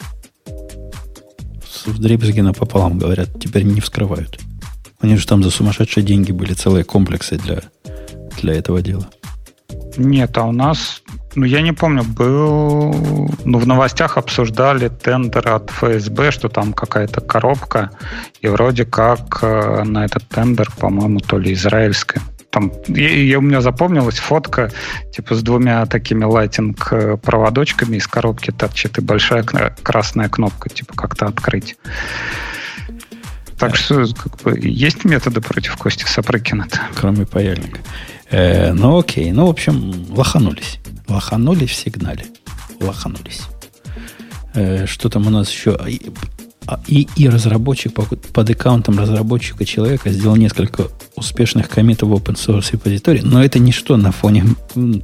С 1.66 1.84
дребезги 1.98 2.40
напополам, 2.40 2.98
говорят, 2.98 3.28
теперь 3.40 3.64
не 3.64 3.80
вскрывают. 3.80 4.38
Они 5.00 5.16
же 5.16 5.26
там 5.26 5.42
за 5.42 5.50
сумасшедшие 5.50 6.04
деньги 6.04 6.30
были 6.30 6.52
целые 6.52 6.84
комплексы 6.84 7.36
для, 7.36 7.62
для 8.40 8.54
этого 8.54 8.82
дела. 8.82 9.08
Нет, 9.96 10.38
а 10.38 10.44
у 10.44 10.52
нас, 10.52 11.02
ну 11.34 11.44
я 11.44 11.62
не 11.62 11.72
помню, 11.72 12.02
был, 12.04 13.30
ну 13.44 13.58
в 13.58 13.66
новостях 13.66 14.16
обсуждали 14.18 14.88
тендер 14.88 15.48
от 15.48 15.70
ФСБ, 15.70 16.30
что 16.30 16.48
там 16.48 16.72
какая-то 16.72 17.20
коробка, 17.20 17.90
и 18.40 18.48
вроде 18.48 18.84
как 18.84 19.38
э, 19.42 19.84
на 19.84 20.04
этот 20.04 20.28
тендер, 20.28 20.70
по-моему, 20.78 21.20
то 21.20 21.38
ли 21.38 21.52
израильская. 21.52 22.20
Там, 22.50 22.70
и, 22.86 23.00
и 23.00 23.34
у 23.34 23.40
меня 23.40 23.62
запомнилась 23.62 24.18
фотка, 24.18 24.70
типа 25.10 25.34
с 25.34 25.42
двумя 25.42 25.86
такими 25.86 26.24
лайтинг 26.24 26.92
э, 26.92 27.16
проводочками 27.16 27.96
из 27.96 28.06
коробки 28.06 28.50
торчит 28.50 28.98
и 28.98 29.00
большая 29.00 29.42
кра- 29.42 29.74
красная 29.82 30.28
кнопка, 30.28 30.68
типа 30.68 30.92
как-то 30.94 31.26
открыть. 31.26 31.76
Так 33.58 33.76
что 33.76 34.04
как 34.14 34.42
бы, 34.42 34.58
есть 34.60 35.04
методы 35.04 35.40
против 35.40 35.76
Кости 35.76 36.04
Сапрыкина-то. 36.04 36.80
Кроме 36.96 37.24
паяльника. 37.24 37.78
Э, 38.28 38.72
ну 38.72 38.98
окей. 38.98 39.30
Ну, 39.30 39.46
в 39.46 39.50
общем, 39.50 40.06
лоханулись. 40.10 40.80
Лоханулись 41.12 41.70
в 41.70 41.74
сигнале. 41.74 42.24
Лоханулись. 42.80 43.42
Э, 44.54 44.86
что 44.86 45.08
там 45.08 45.26
у 45.26 45.30
нас 45.30 45.50
еще? 45.50 45.78
И, 45.88 46.10
а, 46.66 46.80
и, 46.86 47.08
и 47.16 47.28
разработчик 47.28 47.92
по- 47.94 48.04
под 48.04 48.50
аккаунтом 48.50 48.98
разработчика 48.98 49.64
человека 49.64 50.10
сделал 50.10 50.36
несколько 50.36 50.88
успешных 51.16 51.68
коммитов 51.68 52.08
в 52.08 52.14
open 52.14 52.34
source 52.34 52.72
репозитории, 52.72 53.20
но 53.22 53.44
это 53.44 53.58
ничто 53.58 53.96
на 53.96 54.12
фоне 54.12 54.44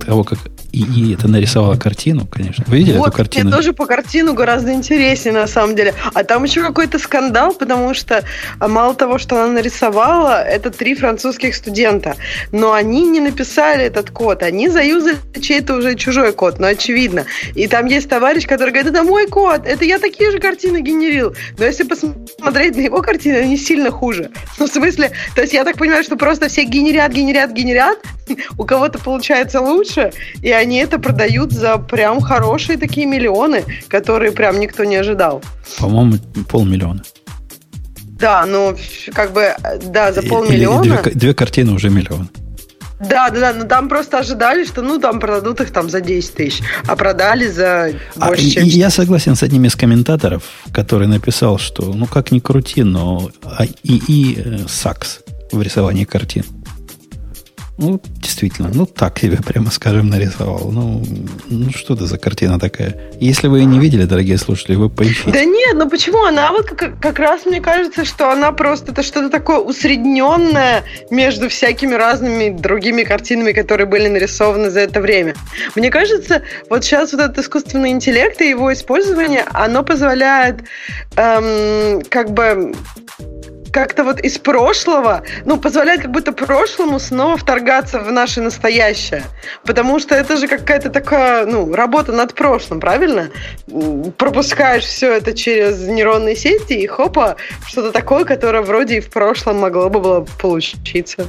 того, 0.05 0.25
как 0.25 0.39
и, 0.73 1.15
это 1.15 1.29
нарисовала 1.29 1.77
картину, 1.77 2.27
конечно. 2.27 2.65
Вы 2.67 2.79
видели 2.79 2.99
вот, 2.99 3.09
эту 3.09 3.17
картину? 3.17 3.47
Мне 3.47 3.57
тоже 3.57 3.73
по 3.73 3.87
картину 3.87 4.35
гораздо 4.35 4.73
интереснее, 4.73 5.33
на 5.33 5.47
самом 5.47 5.75
деле. 5.75 5.95
А 6.13 6.25
там 6.25 6.45
еще 6.45 6.63
какой-то 6.63 6.99
скандал, 6.99 7.55
потому 7.55 7.95
что 7.95 8.23
а, 8.59 8.69
мало 8.69 8.95
того, 8.95 9.19
что 9.19 9.43
она 9.43 9.53
нарисовала, 9.55 10.43
это 10.43 10.71
три 10.71 10.95
французских 10.95 11.55
студента. 11.55 12.17
Но 12.53 12.73
они 12.73 13.09
не 13.09 13.21
написали 13.21 13.85
этот 13.85 14.11
код. 14.11 14.43
Они 14.43 14.69
заюзали 14.69 15.17
чей-то 15.41 15.75
уже 15.75 15.95
чужой 15.95 16.33
код, 16.33 16.59
но 16.59 16.67
очевидно. 16.67 17.25
И 17.55 17.67
там 17.67 17.87
есть 17.87 18.09
товарищ, 18.09 18.47
который 18.47 18.71
говорит, 18.71 18.93
это 18.93 19.03
мой 19.03 19.27
код, 19.27 19.63
это 19.65 19.85
я 19.85 19.99
такие 19.99 20.31
же 20.31 20.39
картины 20.39 20.83
генерил. 20.83 21.35
Но 21.59 21.65
если 21.65 21.85
посмотреть 21.85 22.77
на 22.77 22.83
его 22.83 23.01
картины, 23.01 23.37
они 23.37 23.57
сильно 23.57 23.91
хуже. 23.91 24.31
Ну, 24.59 24.67
в 24.67 24.71
смысле, 24.71 25.13
то 25.35 25.41
есть 25.41 25.55
я 25.55 25.65
так 25.65 25.79
понимаю, 25.79 25.98
что 26.03 26.17
просто 26.17 26.49
все 26.49 26.65
генерят, 26.65 27.13
генерят, 27.13 27.53
генерят, 27.53 27.99
у 28.59 28.65
кого-то 28.65 28.99
получается 28.99 29.61
лучше, 29.61 30.13
и 30.43 30.51
они 30.51 30.79
это 30.79 30.99
продают 30.99 31.53
за 31.53 31.79
прям 31.79 32.21
хорошие 32.21 32.79
такие 32.79 33.07
миллионы, 33.07 33.65
которые 33.89 34.33
прям 34.33 34.61
никто 34.61 34.85
не 34.85 34.97
ожидал. 34.97 35.43
По-моему, 35.79 36.19
полмиллиона. 36.49 37.03
Да, 38.19 38.47
ну, 38.47 38.77
как 39.15 39.33
бы, 39.33 39.55
да, 39.85 40.13
за 40.13 40.21
Или 40.21 40.29
полмиллиона. 40.29 41.03
Две, 41.03 41.13
две 41.13 41.35
картины 41.35 41.73
уже 41.73 41.89
миллион. 41.89 42.29
Да, 43.01 43.31
да, 43.31 43.41
да, 43.41 43.53
но 43.53 43.65
там 43.65 43.89
просто 43.89 44.19
ожидали, 44.19 44.65
что 44.65 44.83
ну 44.83 44.99
там 44.99 45.21
продадут 45.21 45.61
их 45.61 45.71
там 45.71 45.89
за 45.89 46.01
10 46.01 46.35
тысяч, 46.35 46.63
а 46.87 46.97
продали 46.97 47.47
за 47.47 47.93
А, 48.17 48.27
больше, 48.27 48.45
и- 48.45 48.51
чем... 48.51 48.65
и 48.65 48.69
я 48.69 48.91
согласен 48.91 49.37
с 49.37 49.43
одним 49.45 49.67
из 49.67 49.77
комментаторов, 49.77 50.43
который 50.73 51.07
написал, 51.07 51.59
что 51.59 51.85
ну 51.95 52.07
как 52.07 52.33
ни 52.33 52.41
крути, 52.41 52.83
но 52.83 53.31
а, 53.45 53.67
ИИ 53.85 54.43
э, 54.45 54.59
сакс 54.69 55.21
в 55.53 55.63
рисовании 55.63 56.05
картин. 56.05 56.45
Ну, 57.79 58.01
действительно, 58.05 58.71
ну 58.75 58.87
так 58.87 59.21
себе, 59.21 59.37
прямо 59.37 59.71
скажем, 59.71 60.09
нарисовал. 60.09 60.73
Ну, 60.73 61.01
ну 61.49 61.71
что 61.71 61.95
это 61.95 62.07
за 62.07 62.19
картина 62.19 62.59
такая? 62.59 62.97
Если 63.21 63.47
вы 63.47 63.61
ее 63.61 63.67
не 63.67 63.79
видели, 63.79 64.03
дорогие 64.03 64.37
слушатели, 64.37 64.75
вы 64.75 64.91
поищите. 64.91 65.31
Да 65.31 65.45
нет, 65.45 65.77
ну 65.77 65.89
почему? 65.89 66.25
Она 66.25 66.51
вот 66.51 66.67
как, 66.67 66.99
как 67.01 67.21
раз 67.21 67.47
мне 67.47 67.61
кажется, 67.61 68.05
что 68.05 68.33
она 68.33 68.51
просто 68.51 68.91
это 68.91 69.05
что-то 69.05 69.31
такое 69.31 69.59
усредненное 69.59 70.83
между 71.11 71.49
всякими 71.49 71.95
разными 71.95 72.51
другими 72.51 73.05
картинами, 73.05 73.53
которые 73.53 73.87
были 73.87 74.09
нарисованы 74.09 74.71
за 74.71 74.81
это 74.81 75.01
время. 75.01 75.37
Мне 75.77 75.91
кажется, 75.91 76.43
вот 76.69 76.83
сейчас 76.83 77.13
вот 77.13 77.21
этот 77.21 77.39
искусственный 77.39 77.91
интеллект 77.91 78.41
и 78.41 78.49
его 78.49 78.73
использование, 78.73 79.45
оно 79.53 79.85
позволяет 79.85 80.65
эм, 81.15 82.03
как 82.11 82.33
бы 82.33 82.75
как-то 83.79 84.03
вот 84.03 84.19
из 84.19 84.39
прошлого, 84.39 85.23
ну, 85.45 85.57
позволяет 85.57 86.03
как 86.03 86.11
будто 86.11 86.33
прошлому 86.33 86.99
снова 86.99 87.37
вторгаться 87.37 88.01
в 88.01 88.11
наше 88.11 88.41
настоящее. 88.41 89.23
Потому 89.65 90.01
что 90.01 90.17
это 90.17 90.37
же 90.37 90.49
какая-то 90.49 90.91
такая, 90.91 91.47
ну, 91.47 91.73
работа 91.73 92.11
над 92.11 92.35
прошлым, 92.35 92.81
правильно? 92.81 93.31
Пропускаешь 94.17 94.83
все 94.83 95.13
это 95.13 95.33
через 95.33 95.87
нейронные 95.87 96.35
сети, 96.35 96.73
и 96.73 96.89
хопа, 96.89 97.37
что-то 97.69 97.93
такое, 97.93 98.25
которое 98.25 98.63
вроде 98.63 98.97
и 98.97 99.01
в 99.01 99.11
прошлом 99.11 99.61
могло 99.61 99.89
бы 99.89 100.01
было 100.01 100.27
получиться. 100.43 101.27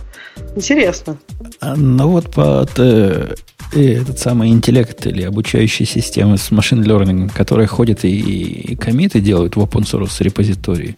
Интересно. 0.55 1.17
А, 1.61 1.75
Ну 1.75 2.09
вот 2.09 2.31
под 2.31 2.79
э, 2.79 3.35
этот 3.73 4.17
самый 4.17 4.49
интеллект 4.49 5.05
или 5.05 5.21
обучающие 5.21 5.85
системы 5.85 6.39
с 6.39 6.49
машин 6.49 6.83
learning, 6.83 7.31
которые 7.31 7.67
ходят 7.67 8.05
и, 8.05 8.09
и 8.09 8.75
комиты 8.75 9.19
делают 9.19 9.55
в 9.55 9.59
open 9.59 9.83
source 9.83 10.23
репозитории, 10.23 10.95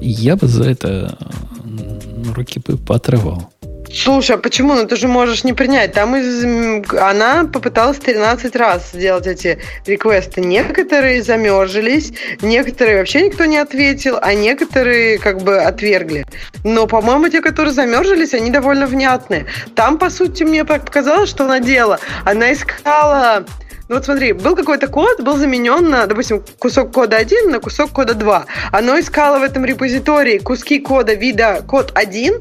я 0.00 0.36
бы 0.36 0.46
за 0.46 0.64
это 0.64 1.18
м, 1.64 2.32
руки 2.32 2.60
бы 2.60 2.76
поотрывал. 2.76 3.50
Слушай, 3.92 4.36
а 4.36 4.38
почему? 4.38 4.74
Ну 4.74 4.86
ты 4.86 4.96
же 4.96 5.08
можешь 5.08 5.44
не 5.44 5.52
принять. 5.52 5.92
Там 5.92 6.16
из... 6.16 6.44
она 6.92 7.44
попыталась 7.44 7.98
13 7.98 8.54
раз 8.56 8.90
сделать 8.92 9.26
эти 9.26 9.58
реквесты. 9.86 10.40
Некоторые 10.40 11.22
замержились, 11.22 12.12
некоторые 12.42 12.98
вообще 12.98 13.22
никто 13.22 13.44
не 13.46 13.58
ответил, 13.58 14.18
а 14.20 14.34
некоторые 14.34 15.18
как 15.18 15.42
бы 15.42 15.58
отвергли. 15.58 16.26
Но, 16.64 16.86
по-моему, 16.86 17.28
те, 17.28 17.40
которые 17.40 17.72
замержились, 17.72 18.34
они 18.34 18.50
довольно 18.50 18.86
внятные. 18.86 19.46
Там, 19.74 19.98
по 19.98 20.10
сути, 20.10 20.42
мне 20.42 20.64
показалось, 20.64 21.30
что 21.30 21.44
она 21.44 21.60
делала. 21.60 21.98
Она 22.24 22.52
искала 22.52 23.44
ну 23.88 23.94
вот 23.94 24.04
смотри, 24.04 24.34
был 24.34 24.54
какой-то 24.54 24.86
код, 24.88 25.22
был 25.22 25.38
заменен 25.38 25.88
на, 25.88 26.06
допустим, 26.06 26.44
кусок 26.58 26.92
кода 26.92 27.16
1 27.16 27.50
на 27.50 27.58
кусок 27.58 27.90
кода 27.90 28.12
2. 28.12 28.44
Оно 28.70 29.00
искало 29.00 29.38
в 29.38 29.42
этом 29.42 29.64
репозитории 29.64 30.36
куски 30.36 30.78
кода 30.78 31.14
вида 31.14 31.62
код 31.66 31.92
1 31.94 32.34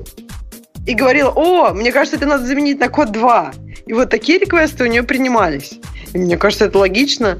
и 0.87 0.93
говорила, 0.93 1.29
о, 1.35 1.73
мне 1.73 1.91
кажется, 1.91 2.15
это 2.15 2.25
надо 2.25 2.47
заменить 2.47 2.79
на 2.79 2.87
код 2.87 3.11
2. 3.11 3.51
И 3.85 3.93
вот 3.93 4.09
такие 4.09 4.39
реквесты 4.39 4.85
у 4.85 4.87
нее 4.87 5.03
принимались. 5.03 5.73
И 6.13 6.17
мне 6.17 6.37
кажется, 6.37 6.65
это 6.65 6.79
логично. 6.79 7.37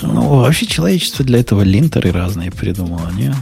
Ну, 0.00 0.40
вообще 0.40 0.64
человечество 0.66 1.24
для 1.24 1.40
этого 1.40 1.62
линтеры 1.62 2.10
разные 2.10 2.50
придумало, 2.50 3.10
не? 3.14 3.34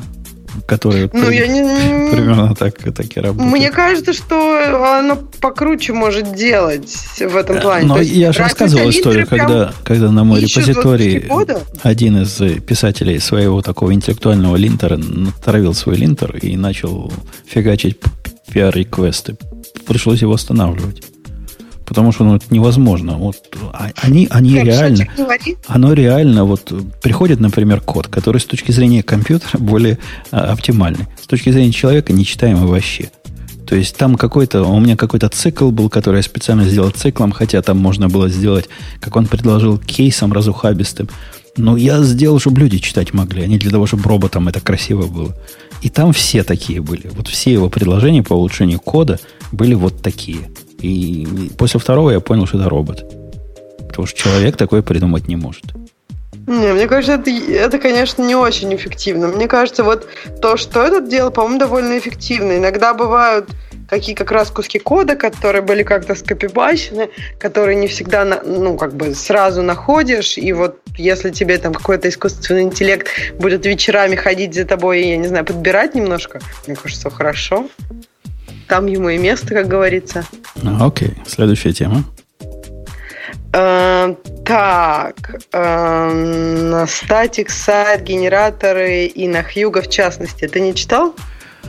Которые 0.66 1.08
Ну, 1.12 1.26
при- 1.26 1.36
я 1.36 1.46
не... 1.46 2.10
примерно 2.10 2.54
так, 2.56 2.78
так 2.78 3.16
и 3.16 3.20
работают. 3.20 3.52
Мне 3.52 3.70
кажется, 3.70 4.12
что 4.12 4.98
оно 4.98 5.16
покруче 5.40 5.92
может 5.92 6.34
делать 6.34 6.90
в 7.20 7.36
этом 7.36 7.60
плане. 7.60 7.86
Но 7.86 7.98
есть 7.98 8.10
я 8.10 8.32
же 8.32 8.40
рассказывал 8.40 8.90
историю, 8.90 9.26
когда, 9.28 9.72
когда 9.84 10.10
на 10.10 10.24
мой 10.24 10.44
кода? 11.28 11.60
один 11.82 12.22
из 12.22 12.40
писателей 12.62 13.20
своего 13.20 13.62
такого 13.62 13.92
интеллектуального 13.92 14.56
линтера 14.56 14.96
натравил 14.96 15.74
свой 15.74 15.96
линтер 15.96 16.36
и 16.38 16.56
начал 16.56 17.12
фигачить 17.46 17.98
пиар-реквесты. 18.56 19.36
Пришлось 19.86 20.22
его 20.22 20.32
останавливать. 20.32 21.02
Потому 21.84 22.10
что 22.10 22.24
ну, 22.24 22.36
это 22.36 22.46
невозможно. 22.48 23.18
Вот, 23.18 23.36
а- 23.72 23.90
они, 23.96 24.26
они 24.30 24.52
Прям 24.54 24.66
реально, 24.66 25.06
оно 25.66 25.92
реально, 25.92 26.44
вот 26.44 26.72
приходит, 27.02 27.38
например, 27.38 27.80
код, 27.80 28.08
который 28.08 28.40
с 28.40 28.46
точки 28.46 28.72
зрения 28.72 29.02
компьютера 29.02 29.58
более 29.58 29.98
а, 30.30 30.52
оптимальный. 30.52 31.04
С 31.22 31.26
точки 31.26 31.50
зрения 31.50 31.70
человека 31.70 32.14
нечитаемый 32.14 32.66
вообще. 32.66 33.10
То 33.66 33.76
есть 33.76 33.94
там 33.96 34.16
какой-то, 34.16 34.62
у 34.62 34.80
меня 34.80 34.96
какой-то 34.96 35.28
цикл 35.28 35.70
был, 35.70 35.90
который 35.90 36.16
я 36.16 36.22
специально 36.22 36.64
сделал 36.64 36.90
циклом, 36.90 37.32
хотя 37.32 37.60
там 37.60 37.76
можно 37.76 38.08
было 38.08 38.30
сделать, 38.30 38.70
как 39.00 39.16
он 39.16 39.26
предложил, 39.26 39.76
кейсом 39.76 40.32
разухабистым. 40.32 41.08
Ну, 41.56 41.76
я 41.76 42.02
сделал, 42.02 42.38
чтобы 42.38 42.60
люди 42.60 42.78
читать 42.78 43.14
могли, 43.14 43.42
а 43.42 43.46
не 43.46 43.58
для 43.58 43.70
того, 43.70 43.86
чтобы 43.86 44.04
роботам 44.04 44.48
это 44.48 44.60
красиво 44.60 45.06
было. 45.06 45.34
И 45.82 45.88
там 45.88 46.12
все 46.12 46.44
такие 46.44 46.80
были. 46.80 47.08
Вот 47.08 47.28
все 47.28 47.52
его 47.52 47.70
предложения 47.70 48.22
по 48.22 48.34
улучшению 48.34 48.80
кода 48.80 49.18
были 49.52 49.74
вот 49.74 50.02
такие. 50.02 50.50
И 50.80 51.50
после 51.56 51.80
второго 51.80 52.10
я 52.10 52.20
понял, 52.20 52.46
что 52.46 52.58
это 52.58 52.68
робот. 52.68 53.04
Потому 53.88 54.06
что 54.06 54.18
человек 54.18 54.56
такое 54.56 54.82
придумать 54.82 55.28
не 55.28 55.36
может. 55.36 55.64
Не, 56.46 56.72
мне 56.72 56.86
кажется, 56.86 57.14
это, 57.14 57.30
это, 57.30 57.78
конечно, 57.78 58.22
не 58.22 58.36
очень 58.36 58.74
эффективно. 58.74 59.28
Мне 59.28 59.48
кажется, 59.48 59.82
вот 59.82 60.06
то, 60.40 60.56
что 60.56 60.82
этот 60.82 61.08
делал, 61.08 61.30
по-моему, 61.30 61.58
довольно 61.58 61.98
эффективно. 61.98 62.58
Иногда 62.58 62.94
бывают 62.94 63.50
какие 63.88 64.14
как 64.14 64.30
раз 64.32 64.50
куски 64.50 64.78
кода, 64.78 65.16
которые 65.16 65.62
были 65.62 65.82
как-то 65.82 66.14
скопипащены, 66.14 67.10
которые 67.38 67.76
не 67.76 67.88
всегда, 67.88 68.24
ну, 68.24 68.76
как 68.76 68.94
бы 68.94 69.14
сразу 69.14 69.62
находишь, 69.62 70.38
и 70.38 70.52
вот 70.52 70.78
если 70.96 71.30
тебе 71.30 71.58
там 71.58 71.74
какой-то 71.74 72.08
искусственный 72.08 72.62
интеллект 72.62 73.08
будет 73.38 73.66
вечерами 73.66 74.16
ходить 74.16 74.54
за 74.54 74.64
тобой 74.64 75.02
и, 75.02 75.10
я 75.10 75.16
не 75.16 75.28
знаю, 75.28 75.44
подбирать 75.44 75.94
немножко, 75.94 76.40
мне 76.66 76.76
кажется, 76.76 77.10
хорошо. 77.10 77.68
Там 78.68 78.86
ему 78.86 79.08
и 79.10 79.18
место, 79.18 79.54
как 79.54 79.68
говорится. 79.68 80.24
А, 80.64 80.86
окей, 80.86 81.14
следующая 81.26 81.72
тема. 81.72 82.04
Uh, 83.52 84.16
так, 84.44 85.16
uh, 85.52 86.86
статик, 86.86 87.48
сайт, 87.48 88.02
генераторы 88.02 89.06
и 89.06 89.28
на 89.28 89.42
Хьюга 89.42 89.80
в 89.80 89.88
частности. 89.88 90.46
Ты 90.46 90.60
не 90.60 90.74
читал? 90.74 91.14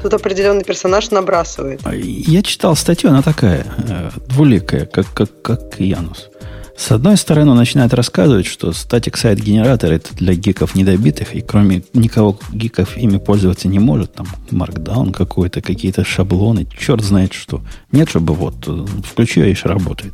Тут 0.01 0.13
определенный 0.13 0.63
персонаж 0.63 1.11
набрасывает. 1.11 1.81
А, 1.83 1.93
я 1.95 2.41
читал 2.41 2.75
статью, 2.75 3.09
она 3.09 3.21
такая, 3.21 3.65
э, 3.87 4.09
двуликая, 4.27 4.85
как, 4.85 5.11
как, 5.13 5.41
как 5.41 5.79
Янус. 5.79 6.29
С 6.77 6.91
одной 6.91 7.17
стороны, 7.17 7.51
он 7.51 7.57
начинает 7.57 7.93
рассказывать, 7.95 8.45
что 8.45 8.71
статик 8.71 9.17
сайт 9.17 9.39
генератор 9.39 9.91
это 9.91 10.13
для 10.15 10.35
гиков 10.35 10.75
недобитых, 10.75 11.33
и 11.33 11.41
кроме 11.41 11.81
никого 11.93 12.39
гиков 12.53 12.97
ими 12.97 13.17
пользоваться 13.17 13.67
не 13.67 13.79
может. 13.79 14.13
Там 14.13 14.27
маркдаун 14.51 15.11
какой-то, 15.11 15.61
какие-то 15.61 16.05
шаблоны, 16.05 16.67
черт 16.79 17.03
знает 17.03 17.33
что. 17.33 17.61
Нет, 17.91 18.09
чтобы 18.09 18.35
вот, 18.35 18.67
э, 18.67 18.85
включи, 19.03 19.41
и 19.41 19.57
работает. 19.63 20.13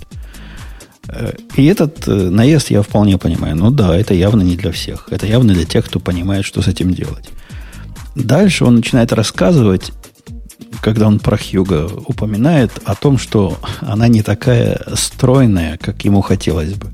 Э, 1.09 1.33
и 1.57 1.65
этот 1.65 2.07
наезд 2.07 2.71
я 2.71 2.81
вполне 2.81 3.17
понимаю. 3.17 3.57
Ну 3.57 3.69
да, 3.69 3.97
это 3.97 4.13
явно 4.13 4.41
не 4.41 4.55
для 4.55 4.71
всех. 4.71 5.09
Это 5.11 5.27
явно 5.27 5.53
для 5.53 5.65
тех, 5.65 5.85
кто 5.85 5.99
понимает, 5.99 6.45
что 6.45 6.61
с 6.61 6.67
этим 6.67 6.93
делать. 6.93 7.29
Дальше 8.16 8.66
он 8.66 8.75
начинает 8.75 9.11
рассказывать, 9.14 9.92
когда 10.82 11.08
он 11.08 11.19
про 11.19 11.38
Хьюга 11.38 11.88
упоминает, 12.06 12.72
о 12.85 12.95
том, 12.95 13.17
что 13.17 13.58
она 13.82 14.08
не 14.08 14.22
такая 14.22 14.82
стройная, 14.95 15.77
как 15.77 16.03
ему 16.06 16.22
хотелось 16.22 16.74
бы. 16.74 16.90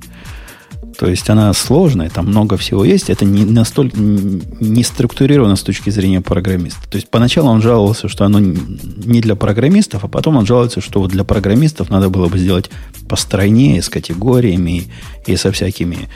То 1.00 1.08
есть 1.08 1.30
она 1.30 1.54
сложная, 1.54 2.10
там 2.10 2.28
много 2.28 2.58
всего 2.58 2.84
есть. 2.84 3.10
Это 3.10 3.24
не 3.24 3.46
настолько 3.46 3.98
не 3.98 4.84
структурировано 4.84 5.56
с 5.56 5.64
точки 5.64 5.90
зрения 5.92 6.20
программиста. 6.20 6.90
То 6.90 6.98
есть 6.98 7.10
поначалу 7.10 7.48
он 7.48 7.62
жаловался, 7.62 8.10
что 8.10 8.26
оно 8.26 8.40
не 8.40 9.22
для 9.22 9.36
программистов, 9.36 10.04
а 10.04 10.10
потом 10.10 10.36
он 10.36 10.46
жалуется, 10.46 10.82
что 10.82 11.00
вот 11.00 11.12
для 11.12 11.24
программистов 11.24 11.90
надо 11.90 12.10
было 12.10 12.28
бы 12.28 12.38
сделать 12.38 12.70
постройнее, 13.08 13.82
с 13.82 13.88
категориями 13.88 14.92
и 15.26 15.38
со 15.38 15.54
всякими 15.54 16.10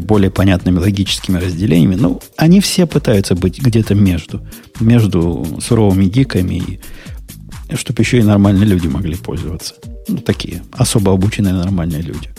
более 0.00 0.30
понятными 0.30 0.78
логическими 0.78 1.38
разделениями. 1.38 1.96
Ну, 1.96 2.20
они 2.36 2.60
все 2.60 2.86
пытаются 2.86 3.34
быть 3.34 3.60
где-то 3.60 3.94
между. 3.94 4.46
Между 4.80 5.46
суровыми 5.60 6.06
гиками 6.06 6.54
и 6.54 6.80
чтобы 7.74 8.02
еще 8.02 8.18
и 8.18 8.22
нормальные 8.22 8.66
люди 8.66 8.86
могли 8.86 9.16
пользоваться. 9.16 9.74
Ну, 10.08 10.18
такие 10.18 10.62
особо 10.72 11.12
обученные 11.12 11.54
нормальные 11.54 12.02
люди. 12.02 12.30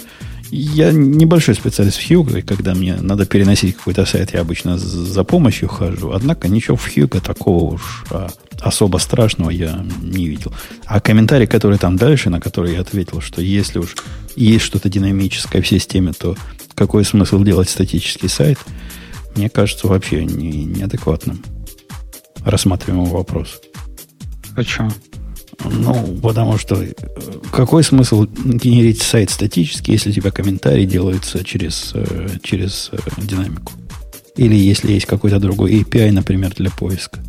Я 0.49 0.91
небольшой 0.91 1.55
специалист 1.55 1.97
в 1.97 2.09
Hugo, 2.09 2.39
и 2.39 2.41
когда 2.41 2.73
мне 2.73 2.95
надо 2.95 3.25
переносить 3.25 3.75
какой-то 3.75 4.05
сайт, 4.05 4.33
я 4.33 4.41
обычно 4.41 4.77
за 4.77 5.23
помощью 5.25 5.67
хожу. 5.67 6.11
Однако 6.11 6.47
ничего 6.47 6.77
в 6.77 6.87
Hugo 6.87 7.19
такого 7.19 7.73
уж 7.73 8.05
а, 8.11 8.29
особо 8.61 8.97
страшного 8.97 9.49
я 9.49 9.85
не 10.01 10.27
видел. 10.27 10.53
А 10.85 11.01
комментарий, 11.01 11.47
который 11.47 11.77
там 11.77 11.97
дальше, 11.97 12.29
на 12.29 12.39
который 12.39 12.73
я 12.73 12.81
ответил, 12.81 13.19
что 13.19 13.41
если 13.41 13.79
уж 13.79 13.95
есть 14.37 14.63
что-то 14.63 14.87
динамическое 14.87 15.61
в 15.61 15.67
системе, 15.67 16.13
то 16.13 16.37
какой 16.77 17.03
смысл 17.03 17.43
делать 17.43 17.69
статический 17.69 18.29
сайт, 18.29 18.59
мне 19.35 19.49
кажется 19.49 19.87
вообще 19.87 20.23
не, 20.23 20.63
неадекватным 20.63 21.43
рассматриваемый 22.45 23.09
вопрос. 23.09 23.59
Почему? 24.55 24.91
Ну, 25.65 26.19
потому 26.21 26.59
что 26.59 26.75
э, 26.83 26.93
какой 27.51 27.83
смысл 27.83 28.25
генерить 28.25 29.01
сайт 29.01 29.31
статически, 29.31 29.89
если 29.89 30.11
у 30.11 30.13
тебя 30.13 30.29
комментарии 30.29 30.85
делаются 30.85 31.43
через, 31.43 31.91
э, 31.95 32.27
через 32.43 32.89
э, 32.91 32.97
динамику? 33.17 33.73
Или 34.35 34.55
если 34.55 34.91
есть 34.91 35.07
какой-то 35.07 35.39
другой 35.39 35.81
API, 35.81 36.11
например, 36.11 36.53
для 36.55 36.69
поиска. 36.69 37.19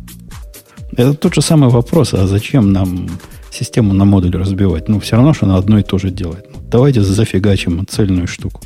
Это 0.95 1.15
тот 1.15 1.33
же 1.33 1.41
самый 1.41 1.69
вопрос, 1.69 2.13
а 2.13 2.27
зачем 2.27 2.71
нам 2.71 3.09
систему 3.51 3.93
на 3.93 4.05
модуль 4.05 4.35
разбивать? 4.35 4.87
Ну, 4.89 4.99
все 4.99 5.15
равно, 5.15 5.33
что 5.33 5.47
она 5.47 5.57
одно 5.57 5.79
и 5.79 5.83
то 5.83 5.97
же 5.97 6.11
делает. 6.11 6.45
Ну, 6.53 6.61
давайте 6.69 7.01
зафигачим 7.01 7.87
цельную 7.87 8.27
штуку. 8.27 8.61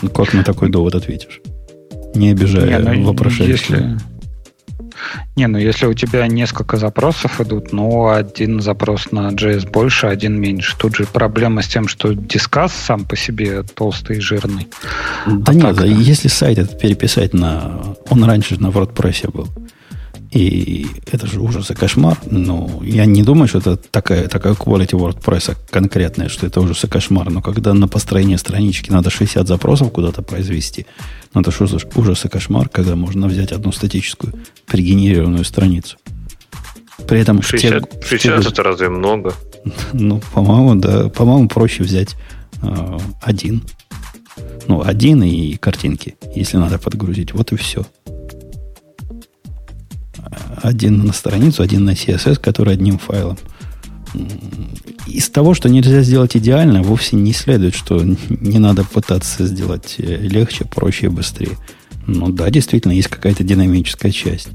Ну, 0.00 0.08
как 0.08 0.32
на 0.32 0.44
такой 0.44 0.70
довод 0.70 0.94
ответишь? 0.94 1.40
Не 2.14 2.30
обижая 2.30 2.80
не, 2.80 3.00
ну, 3.00 3.08
вопрошающего. 3.08 3.76
Если... 3.76 3.98
Не, 5.36 5.46
ну 5.46 5.58
если 5.58 5.86
у 5.86 5.94
тебя 5.94 6.26
несколько 6.26 6.76
запросов 6.76 7.40
идут, 7.40 7.72
ну 7.72 8.08
один 8.08 8.60
запрос 8.60 9.10
на 9.12 9.30
JS 9.30 9.70
больше, 9.70 10.06
один 10.06 10.38
меньше. 10.40 10.76
Тут 10.76 10.96
же 10.96 11.06
проблема 11.06 11.62
с 11.62 11.68
тем, 11.68 11.88
что 11.88 12.12
дискас 12.12 12.72
сам 12.72 13.04
по 13.04 13.16
себе 13.16 13.62
толстый 13.62 14.18
и 14.18 14.20
жирный. 14.20 14.68
Да 15.26 15.52
а 15.52 15.54
нет, 15.54 15.76
так, 15.76 15.86
если 15.86 16.28
сайт 16.28 16.58
этот 16.58 16.78
переписать 16.78 17.34
на... 17.34 17.96
Он 18.10 18.24
раньше 18.24 18.60
на 18.60 18.68
WordPress 18.68 19.30
был. 19.30 19.48
И 20.32 20.86
это 21.10 21.26
же 21.26 21.40
ужас 21.40 21.70
и 21.70 21.74
кошмар. 21.74 22.18
Ну, 22.30 22.82
я 22.82 23.04
не 23.04 23.22
думаю, 23.22 23.48
что 23.48 23.58
это 23.58 23.76
такая, 23.76 24.28
такая 24.28 24.54
quality 24.54 24.92
WordPress 24.92 25.56
конкретная, 25.68 26.30
что 26.30 26.46
это 26.46 26.60
ужас 26.62 26.84
и 26.84 26.88
кошмар. 26.88 27.28
Но 27.28 27.42
когда 27.42 27.74
на 27.74 27.86
построение 27.86 28.38
странички 28.38 28.90
надо 28.90 29.10
60 29.10 29.46
запросов 29.46 29.92
куда-то 29.92 30.22
произвести, 30.22 30.86
ну 31.34 31.42
это 31.42 31.50
что 31.50 31.66
за 31.66 31.78
ужас 31.96 32.24
и 32.24 32.28
кошмар, 32.28 32.70
когда 32.70 32.96
можно 32.96 33.26
взять 33.26 33.52
одну 33.52 33.72
статическую 33.72 34.32
пригенерированную 34.66 35.44
страницу. 35.44 35.98
При 37.06 37.20
этом 37.20 37.42
60, 37.42 37.90
те, 37.90 38.06
60 38.06 38.42
те, 38.42 38.48
это 38.48 38.62
разве 38.62 38.88
много? 38.88 39.34
Ну, 39.92 40.20
по-моему, 40.32 40.74
да. 40.76 41.08
По-моему, 41.08 41.48
проще 41.48 41.84
взять 41.84 42.16
э, 42.62 42.98
один. 43.20 43.62
Ну, 44.66 44.82
один 44.82 45.22
и 45.22 45.56
картинки, 45.56 46.16
если 46.34 46.56
надо 46.56 46.78
подгрузить. 46.78 47.32
Вот 47.32 47.52
и 47.52 47.56
все 47.56 47.84
один 50.62 51.04
на 51.04 51.12
страницу, 51.12 51.62
один 51.62 51.84
на 51.84 51.90
CSS, 51.90 52.40
который 52.40 52.74
одним 52.74 52.98
файлом. 52.98 53.38
Из 55.06 55.28
того, 55.30 55.54
что 55.54 55.68
нельзя 55.68 56.02
сделать 56.02 56.36
идеально, 56.36 56.82
вовсе 56.82 57.16
не 57.16 57.32
следует, 57.32 57.74
что 57.74 58.02
не 58.02 58.58
надо 58.58 58.84
пытаться 58.84 59.46
сделать 59.46 59.96
э, 59.98 60.16
легче, 60.18 60.64
проще 60.64 61.06
и 61.06 61.08
быстрее. 61.08 61.56
Ну 62.06 62.28
да, 62.28 62.50
действительно, 62.50 62.92
есть 62.92 63.08
какая-то 63.08 63.42
динамическая 63.44 64.12
часть. 64.12 64.48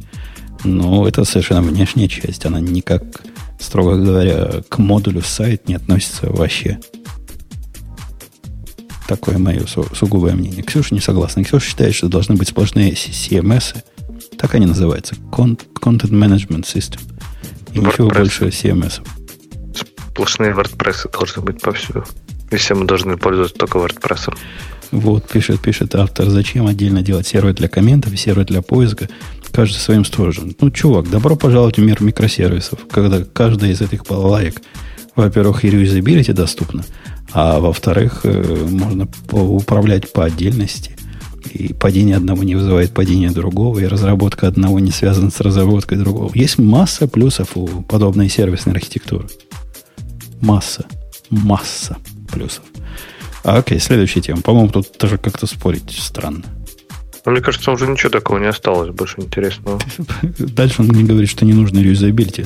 Но 0.63 1.07
это 1.07 1.23
совершенно 1.23 1.61
внешняя 1.61 2.07
часть. 2.07 2.45
Она 2.45 2.59
никак, 2.59 3.23
строго 3.59 3.97
говоря, 3.97 4.61
к 4.67 4.77
модулю 4.77 5.21
сайт 5.21 5.67
не 5.67 5.75
относится 5.75 6.29
вообще. 6.31 6.79
Такое 9.07 9.37
мое 9.37 9.65
сугубое 9.65 10.33
мнение. 10.33 10.63
Ксюша 10.63 10.93
не 10.93 10.99
согласна. 10.99 11.43
Ксюша 11.43 11.65
считает, 11.65 11.95
что 11.95 12.09
должны 12.09 12.35
быть 12.35 12.49
сплошные 12.49 12.91
CMS, 12.93 13.75
так 14.37 14.55
они 14.55 14.65
называются. 14.65 15.15
Content 15.31 16.09
Management 16.09 16.63
System. 16.63 16.99
И 17.73 17.79
WordPress. 17.79 17.87
ничего 17.87 18.09
больше 18.09 18.45
CMS. 18.47 19.01
Сплошные 19.75 20.51
WordPress 20.53 21.11
должны 21.11 21.41
быть 21.41 21.61
повсюду. 21.61 22.05
И 22.51 22.55
все 22.55 22.75
мы 22.75 22.85
должны 22.85 23.17
пользоваться 23.17 23.55
только 23.55 23.77
WordPress. 23.77 24.33
Вот, 24.91 25.27
пишет, 25.27 25.59
пишет 25.59 25.95
автор, 25.95 26.29
зачем 26.29 26.65
отдельно 26.65 27.01
делать 27.01 27.27
сервер 27.27 27.53
для 27.53 27.67
комментов 27.67 28.13
и 28.13 28.17
сервер 28.17 28.45
для 28.45 28.61
поиска, 28.61 29.09
каждый 29.51 29.79
своим 29.79 30.05
сторожем. 30.05 30.55
Ну, 30.61 30.71
чувак, 30.71 31.09
добро 31.09 31.35
пожаловать 31.35 31.77
в 31.77 31.81
мир 31.81 32.01
микросервисов, 32.01 32.79
когда 32.89 33.23
каждая 33.23 33.71
из 33.71 33.81
этих 33.81 34.05
балалаек, 34.05 34.61
во-первых, 35.15 35.65
и 35.65 35.69
реюзабилити 35.69 36.31
доступна, 36.31 36.85
а 37.33 37.59
во-вторых, 37.59 38.21
э, 38.23 38.67
можно 38.69 39.07
управлять 39.31 40.13
по 40.13 40.23
отдельности 40.23 40.95
и 41.53 41.73
падение 41.73 42.15
одного 42.15 42.43
не 42.43 42.55
вызывает 42.55 42.93
падение 42.93 43.31
другого, 43.31 43.79
и 43.79 43.85
разработка 43.85 44.47
одного 44.47 44.79
не 44.79 44.91
связана 44.91 45.31
с 45.31 45.39
разработкой 45.39 45.97
другого. 45.97 46.31
Есть 46.33 46.57
масса 46.57 47.07
плюсов 47.07 47.55
у 47.55 47.67
подобной 47.83 48.29
сервисной 48.29 48.75
архитектуры. 48.75 49.27
Масса. 50.41 50.85
Масса 51.29 51.97
плюсов. 52.31 52.63
А, 53.43 53.57
окей, 53.57 53.79
следующая 53.79 54.21
тема. 54.21 54.41
По-моему, 54.41 54.69
тут 54.69 54.97
тоже 54.97 55.17
как-то 55.17 55.47
спорить 55.47 55.91
странно. 55.91 56.43
Но 57.25 57.31
мне 57.31 57.41
кажется, 57.41 57.71
уже 57.71 57.87
ничего 57.87 58.09
такого 58.09 58.39
не 58.39 58.47
осталось 58.47 58.89
больше 58.89 59.21
интересного. 59.21 59.79
Дальше 60.39 60.81
он 60.81 60.87
мне 60.87 61.03
говорит, 61.03 61.29
что 61.29 61.45
не 61.45 61.53
нужно 61.53 61.79
реюзабилити. 61.79 62.45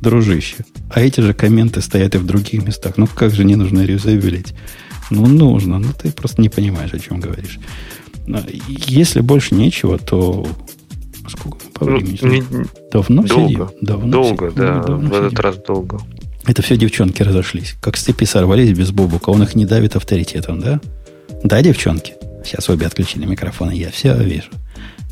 Дружище. 0.00 0.64
А 0.90 1.00
эти 1.00 1.20
же 1.20 1.34
комменты 1.34 1.80
стоят 1.80 2.14
и 2.14 2.18
в 2.18 2.26
других 2.26 2.64
местах. 2.64 2.94
Ну 2.96 3.06
как 3.06 3.34
же 3.34 3.44
не 3.44 3.56
нужно 3.56 3.84
реюзабилити? 3.84 4.54
Ну 5.10 5.26
нужно. 5.26 5.78
Ну 5.78 5.88
ты 5.92 6.12
просто 6.12 6.40
не 6.40 6.48
понимаешь, 6.48 6.92
о 6.92 6.98
чем 6.98 7.20
говоришь. 7.20 7.58
Если 8.86 9.20
больше 9.20 9.54
нечего, 9.54 9.98
то 9.98 10.46
сколько 11.28 11.58
по 11.74 11.84
Ну, 11.84 11.98
времени? 11.98 12.18
не- 12.50 12.64
давно 12.92 13.22
долго. 13.22 13.48
сидим? 13.48 13.68
Давно 13.80 14.10
Долго, 14.10 14.50
си- 14.50 14.56
да. 14.56 14.74
ну, 14.74 14.82
давно 14.84 15.08
в 15.08 15.12
этот 15.14 15.30
сидим. 15.30 15.40
раз 15.44 15.56
долго. 15.58 16.00
Это 16.46 16.62
все 16.62 16.76
девчонки 16.76 17.22
разошлись. 17.22 17.76
Как 17.80 17.96
с 17.96 18.02
цепи 18.02 18.24
сорвались 18.24 18.72
без 18.72 18.90
бобука. 18.90 19.30
Он 19.30 19.42
их 19.42 19.54
не 19.54 19.66
давит 19.66 19.94
авторитетом, 19.96 20.60
да? 20.60 20.80
Да, 21.44 21.62
девчонки? 21.62 22.14
Сейчас 22.44 22.68
обе 22.70 22.86
отключили 22.86 23.26
микрофоны, 23.26 23.72
я 23.72 23.90
все 23.90 24.14
вижу. 24.16 24.48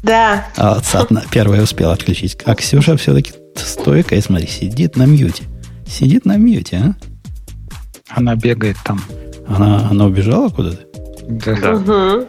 Да. 0.02 0.46
А 0.56 0.72
отца 0.74 1.00
одна 1.00 1.22
первая 1.30 1.62
успела 1.62 1.92
отключить. 1.92 2.38
А 2.44 2.54
Ксюша 2.54 2.96
все-таки 2.96 3.32
стойкая, 3.56 4.20
смотри, 4.22 4.46
сидит 4.46 4.96
на 4.96 5.04
мьюте. 5.06 5.44
Сидит 5.86 6.24
на 6.24 6.36
мьюте, 6.36 6.76
а? 6.76 6.94
Она 8.08 8.34
бегает 8.36 8.76
там. 8.84 9.00
Она, 9.46 9.88
она 9.90 10.06
убежала 10.06 10.48
куда-то? 10.48 10.78
Да. 11.28 11.76
Да. 11.78 12.24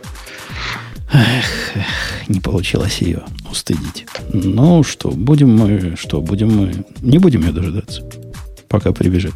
Мгм. 1.12 1.84
Не 2.28 2.40
получилось 2.40 3.00
ее 3.00 3.24
устыдить. 3.50 4.06
Ну 4.32 4.84
что, 4.84 5.10
будем 5.10 5.56
мы, 5.56 5.96
что, 5.98 6.22
будем 6.22 6.56
мы, 6.56 6.86
не 7.02 7.18
будем 7.18 7.42
ее 7.42 7.52
дожидаться, 7.52 8.04
пока 8.68 8.92
прибежит. 8.92 9.34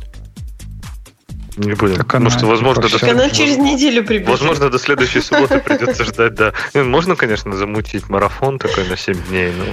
Не 1.57 1.73
будем. 1.73 1.95
Так 1.95 2.07
Потому 2.07 2.27
она 2.27 2.37
что, 2.37 2.47
возможно, 2.47 2.87
до 2.87 3.11
она 3.11 3.29
через 3.29 3.57
неделю 3.57 4.03
прибежит. 4.03 4.29
Возможно, 4.29 4.69
до 4.69 4.79
следующей 4.79 5.21
субботы 5.21 5.59
придется 5.59 6.03
ждать, 6.03 6.35
да. 6.35 6.53
Можно, 6.73 7.15
конечно, 7.15 7.55
замутить 7.55 8.09
марафон 8.09 8.59
такой 8.59 8.87
на 8.87 8.97
7 8.97 9.15
дней, 9.29 9.51
но... 9.57 9.65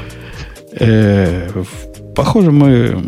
Э, 0.79 1.65
Похоже, 2.15 2.51
мы 2.51 3.03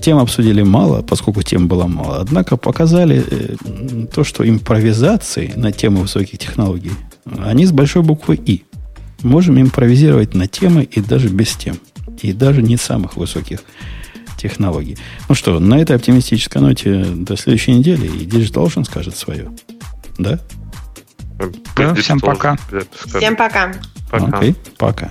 тем 0.00 0.18
обсудили 0.18 0.62
мало, 0.62 1.02
поскольку 1.02 1.42
тем 1.42 1.68
было 1.68 1.86
мало. 1.86 2.20
Однако 2.20 2.56
показали 2.56 3.24
э, 3.26 4.06
то, 4.12 4.24
что 4.24 4.48
импровизации 4.48 5.52
на 5.56 5.72
тему 5.72 6.02
высоких 6.02 6.38
технологий, 6.38 6.92
они 7.38 7.66
с 7.66 7.72
большой 7.72 8.02
буквы 8.02 8.36
«И». 8.36 8.64
Можем 9.22 9.60
импровизировать 9.60 10.34
на 10.34 10.46
темы 10.46 10.84
и 10.84 11.00
даже 11.00 11.28
без 11.28 11.54
тем. 11.54 11.78
И 12.22 12.32
даже 12.32 12.62
не 12.62 12.76
самых 12.76 13.16
высоких 13.16 13.60
технологий. 14.36 14.96
Ну 15.28 15.34
что, 15.34 15.58
на 15.58 15.78
этой 15.78 15.96
оптимистической 15.96 16.62
ноте 16.62 17.04
до 17.04 17.36
следующей 17.36 17.72
недели 17.72 18.06
и 18.06 18.26
Digital 18.26 18.66
Ocean 18.66 18.84
скажет 18.84 19.16
свое. 19.16 19.50
Да? 20.18 20.38
Да, 21.76 21.94
всем 21.94 22.20
пока. 22.20 22.56
Всем 23.16 23.36
пока. 23.36 23.72
Пока. 24.10 24.38
Окей, 24.38 24.56
пока. 24.78 25.10